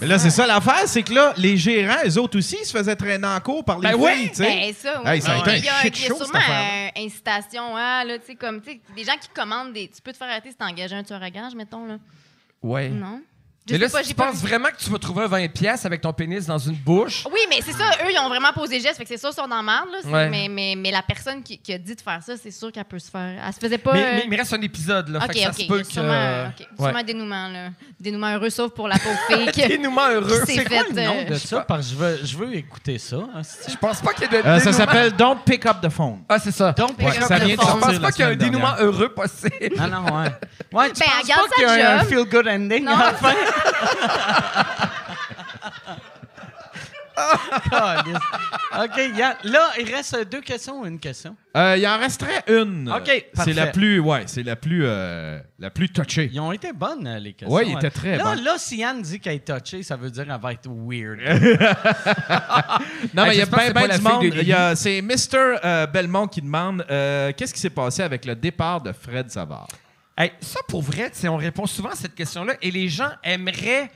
Mais 0.00 0.06
là, 0.06 0.18
c'est 0.18 0.30
ça 0.30 0.46
l'affaire, 0.46 0.86
c'est 0.86 1.02
que 1.02 1.12
là, 1.12 1.32
les 1.36 1.56
gérants, 1.56 1.98
eux 2.06 2.18
autres 2.18 2.38
aussi, 2.38 2.56
ils 2.60 2.64
se 2.66 2.76
faisaient 2.76 2.96
traîner 2.96 3.26
en 3.26 3.40
cours 3.40 3.64
par 3.64 3.78
les 3.78 3.90
Ben 3.90 3.96
filles, 3.96 4.04
oui. 4.04 4.28
tu 4.30 4.34
sais. 4.36 4.44
Ben, 4.44 4.74
ça, 4.74 5.02
oui. 5.02 5.10
Hey, 5.10 5.20
ça 5.22 5.32
a 5.32 5.38
été 5.38 5.50
un 5.50 5.54
il 5.56 5.64
y 5.64 5.68
a, 5.68 5.72
shit 5.82 5.98
il 5.98 6.02
y 6.02 6.04
a 6.04 6.08
show, 6.08 6.14
cette 6.16 6.26
sûrement 6.26 6.38
affaire-là. 6.40 6.90
un 6.96 7.04
incitation, 7.06 7.76
hein, 7.76 8.04
là, 8.04 8.18
tu 8.18 8.26
sais, 8.26 8.34
comme, 8.34 8.60
tu 8.60 8.70
sais, 8.72 8.80
des 8.94 9.04
gens 9.04 9.16
qui 9.20 9.28
commandent 9.28 9.72
des... 9.72 9.88
Tu 9.88 10.02
peux 10.02 10.12
te 10.12 10.16
faire 10.16 10.28
arrêter 10.28 10.50
si 10.50 10.56
t'as 10.56 10.66
engagé 10.66 10.94
un 10.94 11.02
tueur 11.02 11.22
à 11.22 11.30
gage, 11.30 11.54
mettons, 11.54 11.86
là. 11.86 11.98
Ouais. 12.62 12.88
Non? 12.88 13.20
Je 13.68 13.72
Mais 13.74 13.78
là, 13.78 13.88
pas, 13.88 14.02
si 14.02 14.08
tu 14.08 14.14
pas 14.14 14.26
penses 14.26 14.40
vu. 14.40 14.48
vraiment 14.48 14.68
que 14.68 14.76
tu 14.82 14.88
vas 14.90 14.98
trouver 14.98 15.24
un 15.24 15.28
20 15.28 15.48
pièces 15.52 15.84
avec 15.84 16.00
ton 16.00 16.12
pénis 16.12 16.46
dans 16.46 16.58
une 16.58 16.74
bouche, 16.74 17.24
Oui, 17.30 17.40
mais 17.50 17.58
c'est 17.64 17.72
ça, 17.72 17.84
eux, 18.04 18.10
ils 18.10 18.18
ont 18.18 18.28
vraiment 18.28 18.52
posé 18.52 18.80
geste, 18.80 18.96
fait 18.96 19.04
que 19.04 19.08
c'est 19.10 19.18
sûr, 19.18 19.30
ils 19.30 19.34
sont 19.34 19.46
dans 19.46 19.56
la 19.56 19.62
merde, 19.62 19.88
là. 19.92 20.10
Ouais. 20.10 20.28
Mais, 20.30 20.48
mais, 20.48 20.74
mais 20.76 20.90
la 20.90 21.02
personne 21.02 21.42
qui, 21.42 21.58
qui 21.58 21.72
a 21.72 21.78
dit 21.78 21.94
de 21.94 22.00
faire 22.00 22.20
ça, 22.24 22.32
c'est 22.42 22.50
sûr 22.50 22.72
qu'elle 22.72 22.84
peut 22.84 22.98
se 22.98 23.10
faire... 23.10 23.42
Elle 23.46 23.52
se 23.52 23.58
faisait 23.58 23.78
pas... 23.78 23.92
mais, 23.92 24.02
euh, 24.04 24.10
mais 24.16 24.22
il 24.24 24.30
me 24.30 24.36
reste 24.36 24.52
un 24.54 24.60
épisode, 24.62 25.08
là. 25.10 25.18
OK, 25.22 25.26
fait 25.26 25.32
que 25.34 25.38
ça 25.44 25.48
OK, 25.50 25.60
se 25.60 25.66
peut 25.66 25.78
que... 25.82 25.92
sûrement, 25.92 26.08
euh, 26.12 26.48
OK, 26.48 26.66
sûrement 26.78 26.98
un 26.98 27.02
dénouement, 27.04 27.48
là. 27.48 27.68
Dénouement 28.00 28.34
heureux, 28.34 28.50
sauf 28.50 28.70
pour 28.72 28.88
la 28.88 28.98
pauvre 28.98 29.18
fille 29.28 29.50
qui... 29.52 29.68
Dénouement 29.68 30.08
heureux. 30.08 30.42
C'est 30.46 30.64
quoi 30.64 30.82
le 30.90 30.94
nom 31.04 31.16
euh, 31.18 31.24
de 31.24 31.34
ça? 31.34 31.60
Parce 31.60 31.88
que 31.88 31.92
je 31.92 31.96
veux, 31.98 32.18
je 32.24 32.36
veux 32.36 32.54
écouter 32.56 32.98
ça. 32.98 33.16
hein, 33.16 33.42
Je 33.68 33.76
pense 33.76 34.00
pas 34.00 34.12
qu'il 34.14 34.30
y 34.32 34.34
ait 34.34 34.42
de 34.42 34.46
Euh, 34.48 34.58
ça 34.60 34.72
s'appelle 34.72 35.12
Don't 35.12 35.38
Pick 35.44 35.66
Up 35.66 35.76
the 35.82 35.90
Phone. 35.90 36.20
Ah, 36.28 36.38
c'est 36.38 36.52
ça. 36.52 36.74
Ouais, 36.78 36.84
pick 36.96 37.08
up 37.08 37.28
ça 37.28 37.38
the 37.38 37.42
phone. 37.42 37.50
Je 37.50 37.56
pense 37.56 37.98
pas 37.98 38.12
qu'il 38.12 38.20
y 38.24 38.28
a 38.28 38.28
un 38.30 38.36
dénouement 38.36 38.74
heureux 38.78 39.08
possible. 39.10 39.74
Ah 39.78 39.86
non, 39.88 40.04
ouais. 40.04 40.28
Ouais, 40.72 40.90
tu 40.92 41.00
Ben, 41.00 41.06
penses 41.06 41.22
regarde 41.22 41.48
pas 41.48 41.54
qu'il 41.54 41.64
y 41.64 41.66
a 41.82 41.94
un 41.96 41.98
job. 42.00 42.08
feel-good 42.08 42.48
ending 42.48 42.84
Non. 42.84 42.92
à 42.96 43.04
la 43.06 43.14
fin? 43.14 43.34
OK, 48.80 48.96
Yann, 49.16 49.34
là, 49.44 49.70
il 49.78 49.92
reste 49.92 50.30
deux 50.30 50.40
questions 50.40 50.80
ou 50.80 50.86
une 50.86 50.98
question? 50.98 51.36
Euh, 51.56 51.76
il 51.76 51.86
en 51.86 51.98
resterait 51.98 52.44
une. 52.48 52.90
OK, 52.90 53.26
C'est 53.34 53.52
la 53.52 53.68
plus, 53.68 53.98
ouais, 53.98 54.22
c'est 54.26 54.42
la 54.42 54.56
plus, 54.56 54.82
euh, 54.84 55.40
la 55.58 55.70
plus 55.70 55.88
touchée. 55.88 56.30
Ils 56.32 56.40
ont 56.40 56.52
été 56.52 56.72
bonnes, 56.72 57.06
euh, 57.06 57.18
les 57.18 57.32
questions. 57.32 57.54
Ouais, 57.54 57.66
ils 57.66 57.74
hein. 57.74 57.78
étaient 57.78 57.90
très 57.90 58.16
là, 58.16 58.24
bonnes. 58.24 58.44
Là, 58.44 58.54
si 58.58 58.78
Yann 58.78 59.02
dit 59.02 59.18
qu'elle 59.20 59.34
est 59.36 59.44
touchée, 59.44 59.82
ça 59.82 59.96
veut 59.96 60.10
dire 60.10 60.26
qu'elle 60.26 60.40
va 60.40 60.52
être 60.52 60.68
weird. 60.68 61.18
Non, 63.14 63.24
mais 63.24 63.34
il 63.34 63.38
y 63.38 63.42
a 63.42 63.46
bien 63.46 63.70
ben 63.70 63.88
du 63.88 64.00
monde. 64.00 64.76
C'est 64.76 65.00
Mr. 65.02 65.58
euh, 65.64 65.86
Belmont 65.86 66.26
qui 66.26 66.42
demande 66.42 66.84
qu'est-ce 66.88 67.54
qui 67.54 67.60
s'est 67.60 67.70
passé 67.70 68.02
avec 68.02 68.24
le 68.24 68.34
départ 68.34 68.80
de 68.80 68.92
Fred 68.92 69.30
Savard? 69.30 69.68
Hey, 70.20 70.32
ça, 70.40 70.58
pour 70.66 70.82
vrai, 70.82 71.12
on 71.28 71.36
répond 71.36 71.66
souvent 71.66 71.90
à 71.90 71.94
cette 71.94 72.14
question-là 72.16 72.54
et 72.60 72.72
les 72.72 72.88
gens 72.88 73.10
aimeraient 73.22 73.88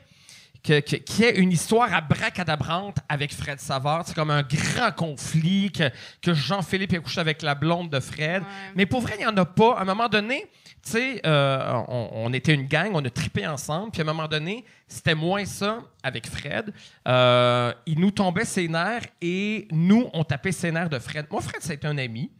que- 0.63 0.79
que- 0.79 0.95
qu'il 0.95 1.25
y 1.25 1.29
ait 1.29 1.37
une 1.37 1.51
histoire 1.51 1.93
abracadabrante 1.93 2.99
avec 3.09 3.35
Fred 3.35 3.59
Savard. 3.59 4.05
C'est 4.07 4.15
comme 4.15 4.31
un 4.31 4.45
grand 4.45 4.93
conflit, 4.95 5.73
que, 5.73 5.91
que 6.23 6.33
Jean-Philippe 6.33 6.93
ait 6.93 6.99
couché 6.99 7.21
avec 7.21 7.43
la 7.43 7.57
blonde 7.57 7.91
de 7.91 7.99
Fred. 7.99 8.43
Ouais. 8.43 8.49
Mais 8.77 8.87
pour 8.87 9.01
vrai, 9.01 9.15
il 9.19 9.23
n'y 9.23 9.27
en 9.27 9.37
a 9.37 9.45
pas. 9.45 9.75
À 9.79 9.83
un 9.83 9.85
moment 9.85 10.09
donné, 10.09 10.47
tu 10.85 10.93
sais, 10.93 11.21
euh, 11.27 11.83
on, 11.89 12.11
on 12.13 12.33
était 12.33 12.55
une 12.55 12.69
gang, 12.69 12.91
on 12.95 13.05
a 13.05 13.11
tripé 13.11 13.45
ensemble, 13.45 13.91
puis 13.91 14.03
à 14.03 14.05
un 14.05 14.07
moment 14.15 14.29
donné, 14.29 14.65
c'était 14.87 15.17
moins 15.17 15.45
ça 15.45 15.81
avec 16.05 16.29
Fred. 16.29 16.73
Euh, 17.09 17.73
il 17.87 17.99
nous 17.99 18.13
tombait 18.13 18.45
ses 18.45 18.69
nerfs 18.69 19.07
et 19.21 19.67
nous, 19.73 20.09
on 20.13 20.23
tapait 20.23 20.53
ses 20.53 20.71
nerfs 20.71 20.89
de 20.91 21.01
Fred. 21.01 21.27
Moi, 21.29 21.41
Fred, 21.41 21.61
c'était 21.63 21.89
un 21.89 21.99
ami. 21.99 22.31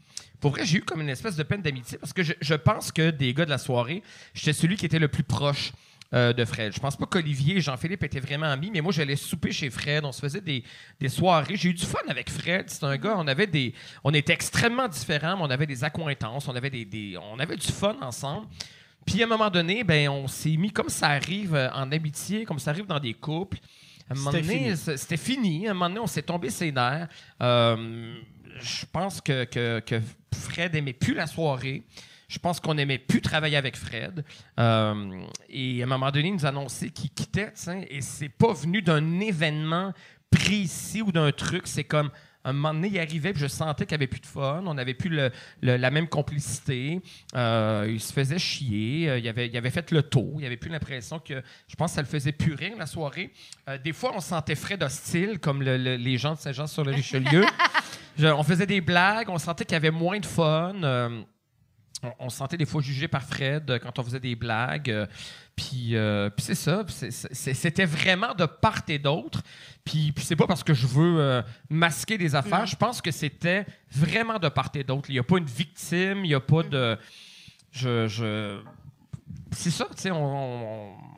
Pour 0.43 0.51
vrai, 0.51 0.67
j'ai 0.67 0.79
eu 0.79 0.83
comme 0.83 1.01
une 1.01 1.09
espèce 1.09 1.37
de 1.37 1.43
peine 1.45 1.63
d'amitié 1.63 1.97
parce 1.97 2.13
que 2.13 2.23
je, 2.23 2.35
je 2.41 2.55
pense 2.55 2.93
que 2.93 3.11
des 3.11 3.33
gars 3.33 3.47
de 3.47 3.51
la 3.51 3.57
soirée, 3.59 4.03
j'étais 4.35 4.53
celui 4.53 4.77
qui 4.77 4.85
était 4.85 4.99
le 4.99 5.09
plus 5.09 5.23
proche 5.23 5.73
euh, 6.15 6.35
de 6.35 6.45
Fred. 6.45 6.75
Je 6.75 6.81
pense 6.81 6.97
pas 6.97 7.07
qu'Olivier 7.07 7.57
et 7.57 7.61
Jean-Philippe 7.63 8.03
étaient 8.05 8.21
vraiment 8.21 8.51
amis, 8.51 8.71
mais 8.71 8.83
moi, 8.83 8.93
j'allais 8.93 9.17
souper 9.17 9.51
chez 9.51 9.71
Fred. 9.71 10.05
On 10.05 10.13
se 10.13 10.21
faisait 10.21 10.43
des, 10.43 10.63
des 11.01 11.09
soirées. 11.09 11.57
J'ai 11.57 11.71
eu 11.71 11.75
du 11.75 11.87
fun 11.87 12.01
avec 12.09 12.29
Fred. 12.29 12.69
C'est 12.69 12.85
un 12.85 12.97
gars, 12.99 13.15
on 13.17 13.27
avait 13.27 13.47
des. 13.47 13.73
On 14.05 14.13
était 14.13 14.35
extrêmement 14.35 14.89
différents, 14.89 15.37
mais 15.39 15.43
on 15.45 15.51
avait 15.51 15.65
des 15.67 15.85
accointances, 15.85 16.49
on 16.49 16.55
avait, 16.55 16.69
des, 16.69 16.85
des- 16.85 17.17
on 17.17 17.39
avait 17.39 17.57
du 17.57 17.69
fun 17.69 17.97
ensemble. 18.03 18.47
Puis 19.07 19.23
à 19.23 19.25
un 19.27 19.29
moment 19.29 19.49
donné, 19.49 19.85
ben, 19.85 20.09
on 20.11 20.29
s'est 20.29 20.57
mis 20.57 20.71
comme 20.71 20.91
ça 20.91 21.07
arrive 21.09 21.55
euh, 21.55 21.71
en 21.73 21.91
amitié, 21.93 22.45
comme 22.45 22.59
ça 22.59 22.73
arrive 22.73 22.87
dans 22.87 23.01
des 23.01 23.15
couples. 23.15 23.59
À 24.11 24.13
un 24.13 24.17
moment 24.17 24.33
donné, 24.43 24.77
c'était 24.77 25.17
fini. 25.17 25.67
À 25.67 25.71
un 25.71 25.75
moment 25.75 25.89
donné, 25.89 26.01
on 26.01 26.07
s'est 26.07 26.23
tombé 26.23 26.51
ses 26.51 26.71
nerfs. 26.73 27.09
Euh, 27.41 28.17
je 28.61 28.87
pense 28.91 29.21
que, 29.21 29.81
Fred 30.35 30.75
aimait 30.75 30.93
plus 30.93 31.15
la 31.15 31.27
soirée. 31.27 31.83
Je 32.29 32.39
pense 32.39 32.61
qu'on 32.61 32.79
aimait 32.79 32.99
plus 32.99 33.21
travailler 33.21 33.57
avec 33.57 33.77
Fred. 33.77 34.25
Euh, 34.59 35.25
et 35.51 35.83
à 35.83 35.85
un 35.85 35.89
moment 35.89 36.11
donné, 36.11 36.29
il 36.29 36.35
nous 36.35 36.47
a 36.47 36.49
annoncé 36.49 36.91
qu'il 36.91 37.11
quittait. 37.11 37.53
Et 37.91 38.01
c'est 38.01 38.31
pas 38.31 38.55
venu 38.55 38.81
d'un 38.81 39.21
événement 39.21 39.93
précis 40.31 41.03
ou 41.03 41.13
d'un 41.13 41.31
truc. 41.33 41.67
C'est 41.67 41.85
comme 41.85 42.11
un 42.51 42.53
moment 42.53 42.75
donné, 42.75 42.89
il 42.89 42.99
arrivait, 42.99 43.33
puis 43.33 43.41
je 43.43 43.47
sentais 43.47 43.87
qu'il 43.87 43.93
n'y 43.97 44.01
avait 44.03 44.07
plus 44.09 44.21
de 44.21 44.27
fun. 44.27 44.63
On 44.67 44.75
n'avait 44.75 44.95
plus 44.95 45.09
le- 45.11 45.31
le- 45.61 45.77
la 45.77 45.91
même 45.91 46.09
complicité. 46.09 47.01
Euh, 47.37 47.87
il 47.89 48.01
se 48.01 48.13
faisait 48.13 48.39
chier. 48.39 49.09
Euh, 49.09 49.19
il, 49.19 49.29
avait, 49.29 49.47
il 49.47 49.57
avait 49.57 49.71
fait 49.71 49.91
le 49.93 50.03
tour. 50.03 50.37
Il 50.41 50.47
avait 50.47 50.57
plus 50.57 50.71
l'impression 50.71 51.19
que. 51.21 51.43
Je 51.69 51.77
pense 51.77 51.93
que 51.93 51.95
ça 51.97 52.03
le 52.03 52.09
faisait 52.09 52.33
plus 52.33 52.55
rire, 52.55 52.73
la 52.79 52.87
soirée. 52.87 53.33
Euh, 53.69 53.79
des 53.79 53.93
fois, 53.93 54.13
on 54.15 54.21
sentait 54.21 54.55
Fred 54.57 54.83
hostile, 54.83 55.39
comme 55.39 55.63
le- 55.63 55.77
le- 55.79 55.97
les 55.97 56.19
gens 56.19 56.35
de 56.35 56.39
Saint-Jean-sur-le-Richelieu. 56.39 57.45
Je- 58.19 58.27
on 58.27 58.43
faisait 58.43 58.67
des 58.67 58.81
blagues. 58.81 59.29
On 59.31 59.39
sentait 59.39 59.65
qu'il 59.65 59.75
y 59.75 59.77
avait 59.77 59.91
moins 59.91 60.19
de 60.19 60.27
fun. 60.27 60.73
On, 62.19 62.29
se 62.31 62.37
sentait 62.39 62.57
des 62.57 62.67
fois 62.67 62.83
jugé 62.83 63.07
par 63.07 63.23
Fred 63.23 63.79
quand 63.81 63.97
on 64.01 64.03
faisait 64.03 64.19
des 64.19 64.35
blagues. 64.35 65.07
Puis, 65.57 65.97
euh, 65.97 66.31
puis 66.31 66.45
c'est 66.45 66.55
ça. 66.55 66.85
C'était 66.89 67.85
vraiment 67.85 68.35
de 68.35 68.47
part 68.47 68.83
et 68.89 68.99
d'autre. 68.99 69.43
Puis, 69.85 70.13
puis 70.13 70.25
c'est 70.25 70.37
pas 70.37 70.47
parce 70.47 70.63
que 70.65 70.75
je 70.75 70.87
veux 70.87 71.19
euh, 71.21 71.43
masquer 71.69 72.17
des 72.19 72.35
affaires. 72.35 72.61
Non. 72.61 72.67
Je 72.67 72.77
pense 72.77 73.01
que 73.03 73.11
c'était 73.11 73.67
vraiment 73.91 74.39
de 74.39 74.49
part 74.49 74.71
et 74.75 74.85
d'autre. 74.85 75.11
Il 75.11 75.15
n'y 75.15 75.19
a 75.19 75.23
pas 75.25 75.39
une 75.39 75.45
victime. 75.47 76.25
Il 76.25 76.29
n'y 76.29 76.35
a 76.35 76.41
pas 76.41 76.63
de. 76.63 76.97
Je. 77.71 78.07
je- 78.09 78.61
C'est 79.55 79.71
ça, 79.71 79.85
tu 79.95 80.03
sais, 80.05 80.11
on, 80.11 80.17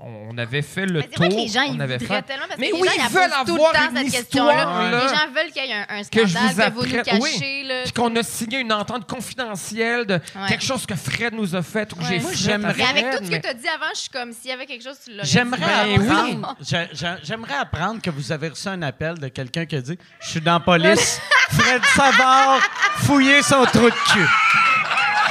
on- 0.01 0.29
on 0.31 0.37
avait 0.37 0.61
fait 0.61 0.85
le 0.87 1.03
tour. 1.05 1.13
vrai 1.17 1.29
que 1.31 1.35
les 1.35 1.49
gens, 1.49 1.61
on 1.69 1.75
ils 1.75 1.81
avait 1.81 1.99
fait- 2.01 2.21
tellement 2.23 2.45
parce 2.49 2.59
Mais 2.59 2.71
que 2.71 2.75
les 2.77 2.83
oui, 2.83 2.89
gens, 2.89 2.95
ils 2.97 3.03
la 3.03 3.09
veulent 3.09 3.31
posent 3.31 3.47
tout 3.47 3.55
avoir 3.55 3.73
le 3.73 3.79
temps, 3.79 4.01
une 4.03 4.11
cette 4.11 4.21
histoire, 4.25 4.51
question-là. 4.51 4.91
là. 4.91 5.03
Les 5.03 5.09
gens 5.09 5.33
veulent 5.35 5.53
qu'il 5.53 5.65
y 5.65 5.71
ait 5.71 5.73
un, 5.73 5.87
un 5.89 6.03
que 6.03 6.27
je 6.27 6.37
scandale, 6.37 6.73
vous 6.75 6.83
que 6.83 6.89
vous 6.91 6.97
nous 6.97 7.03
cachez. 7.05 7.63
là. 7.63 7.83
Puis 7.85 7.93
qu'on 7.93 8.17
a 8.17 8.23
signé 8.23 8.59
une 8.59 8.73
entente 8.73 9.09
confidentielle 9.09 10.05
de 10.05 10.15
Ouais. 10.15 10.49
quelque 10.49 10.65
chose 10.65 10.85
que 10.85 10.95
Fred 10.97 11.33
nous 11.33 11.55
a 11.55 11.63
fait 11.63 11.91
ou 11.93 11.97
que 11.97 12.03
Ouais. 12.03 12.09
j'ai 12.11 12.19
Moi, 12.21 12.31
fait. 12.33 12.37
j'aimerais- 12.37 12.83
avec 12.83 13.11
tout 13.19 13.25
ce 13.25 13.31
que 13.31 13.37
tu 13.41 13.49
as 13.49 13.55
dit 13.55 13.69
avant, 13.69 13.87
je 13.95 14.01
suis 14.01 14.11
comme 14.11 14.33
s'il 14.33 14.51
y 14.51 14.53
avait 14.53 14.67
quelque 14.67 14.83
chose, 14.85 14.99
tu 15.03 15.13
l'aurais 15.13 15.25
J'aimerais 15.27 15.97
dit. 15.97 16.11
Apprendre, 16.11 16.57
j'ai- 16.61 17.17
j'aimerais 17.23 17.55
apprendre 17.55 18.03
que 18.03 18.11
vous 18.11 18.31
avez 18.33 18.49
reçu 18.49 18.69
un 18.69 18.83
appel 18.83 19.17
de 19.19 19.29
quelqu'un 19.29 19.65
qui 19.65 19.77
a 19.77 19.81
dit 19.81 19.97
Je 20.21 20.29
suis 20.29 20.41
dans 20.41 20.55
la 20.55 20.61
police, 20.61 21.19
Fred 21.51 21.83
Savard, 21.95 22.59
fouiller 22.97 23.41
son 23.43 23.65
trou 23.65 23.89
de 23.89 24.13
cul. 24.13 24.27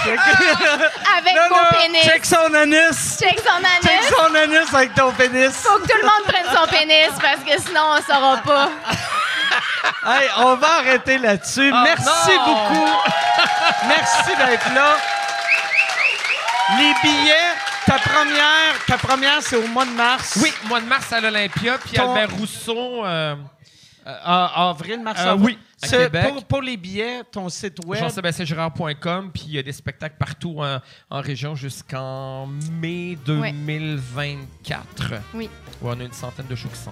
Avec 0.05 1.35
Non, 1.35 1.49
mon 1.49 1.57
non, 1.57 1.79
pénis. 1.79 2.03
Check 2.03 2.25
son 2.25 2.53
anus! 2.53 3.17
Check 3.19 3.39
son 3.39 3.87
Check 3.87 3.91
anus. 3.91 4.13
son 4.17 4.35
anus 4.35 4.73
avec 4.73 4.93
ton 4.95 5.11
pénis! 5.11 5.51
Faut 5.55 5.79
que 5.79 5.87
tout 5.87 5.97
le 5.97 6.03
monde 6.03 6.23
prenne 6.27 6.45
son 6.55 6.67
pénis 6.67 7.09
parce 7.21 7.39
que 7.45 7.61
sinon, 7.65 7.81
on 7.97 8.01
saura 8.13 8.37
pas. 8.37 8.69
Hey, 10.05 10.29
on 10.37 10.55
va 10.55 10.67
arrêter 10.79 11.17
là-dessus. 11.17 11.71
Merci 11.71 12.31
non! 12.37 12.45
beaucoup. 12.45 12.91
Merci 13.87 14.35
d'être 14.35 14.73
là. 14.73 14.97
Les 16.77 16.93
billets, 17.03 17.35
ta 17.85 17.95
première, 17.99 18.73
ta 18.87 18.97
première 18.97 19.41
c'est 19.41 19.55
au 19.57 19.67
mois 19.67 19.85
de 19.85 19.91
mars. 19.91 20.33
Oui, 20.41 20.53
mois 20.65 20.79
de 20.79 20.85
mars 20.85 21.11
à 21.11 21.19
l'Olympia, 21.21 21.77
puis 21.77 21.97
Ton- 21.97 22.13
Albert 22.15 22.35
Rousseau. 22.37 23.05
euh, 23.05 23.35
Euh, 24.05 24.15
à- 24.23 24.69
avril, 24.69 25.01
mars, 25.01 25.19
Euh, 25.21 25.31
avril. 25.31 25.45
oui, 25.55 25.59
à 25.81 25.87
C'est- 25.87 25.97
Québec. 25.97 26.27
Pour, 26.33 26.43
pour 26.45 26.61
les 26.61 26.75
billets, 26.77 27.21
ton 27.31 27.47
site 27.49 27.77
web. 27.85 27.99
jean-sébastien-girard.com, 28.01 29.31
puis 29.33 29.43
il 29.47 29.53
y 29.53 29.57
a 29.59 29.63
des 29.63 29.71
spectacles 29.71 30.17
partout 30.19 30.55
en, 30.59 30.79
en 31.09 31.21
région 31.21 31.55
jusqu'en 31.55 32.47
mai 32.47 33.17
2024. 33.25 35.13
Oui. 35.33 35.49
Où 35.81 35.89
on 35.89 35.99
a 35.99 36.03
une 36.03 36.11
centaine 36.13 36.47
de 36.47 36.55
shows 36.55 36.69
qui 36.69 36.79
s'en 36.79 36.91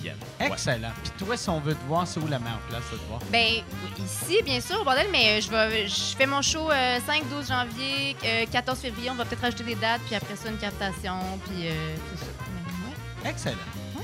viennent. 0.00 0.16
Excellent. 0.40 0.90
Puis 1.02 1.12
toi, 1.26 1.36
si 1.36 1.48
on 1.48 1.60
veut 1.60 1.74
te 1.74 1.84
voir, 1.86 2.06
c'est 2.06 2.20
où 2.20 2.26
la 2.26 2.38
meilleure 2.38 2.58
place 2.68 2.82
de 2.92 2.96
te 2.96 3.04
voir? 3.08 3.20
Ben, 3.30 3.62
ici, 4.04 4.42
bien 4.44 4.60
sûr, 4.60 4.84
bordel, 4.84 5.06
mais 5.12 5.40
je 5.40 5.50
vais, 5.50 5.86
je 5.88 6.16
fais 6.16 6.26
mon 6.26 6.42
show 6.42 6.70
euh, 6.70 6.98
5-12 7.00 7.48
janvier, 7.48 8.16
euh, 8.24 8.44
14 8.50 8.78
février. 8.78 9.10
On 9.10 9.14
va 9.14 9.24
peut-être 9.24 9.42
rajouter 9.42 9.64
des 9.64 9.74
dates, 9.74 10.00
puis 10.06 10.14
après 10.14 10.36
ça, 10.36 10.48
une 10.48 10.58
captation, 10.58 11.16
puis 11.46 11.68
euh, 11.68 11.96
tout 12.12 12.18
ça. 12.18 12.26
Mais, 12.38 13.24
ouais. 13.24 13.30
Excellent. 13.30 13.56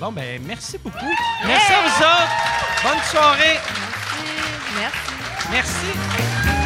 Bon, 0.02 0.10
ben 0.10 0.42
merci 0.44 0.78
beaucoup. 0.78 1.14
Merci 1.46 1.72
à 1.72 1.80
vous 1.82 2.02
autres. 2.02 2.82
Bonne 2.82 3.02
soirée. 3.04 3.60
Merci. 4.76 4.98
Merci. 5.52 5.72
Merci. 6.18 6.61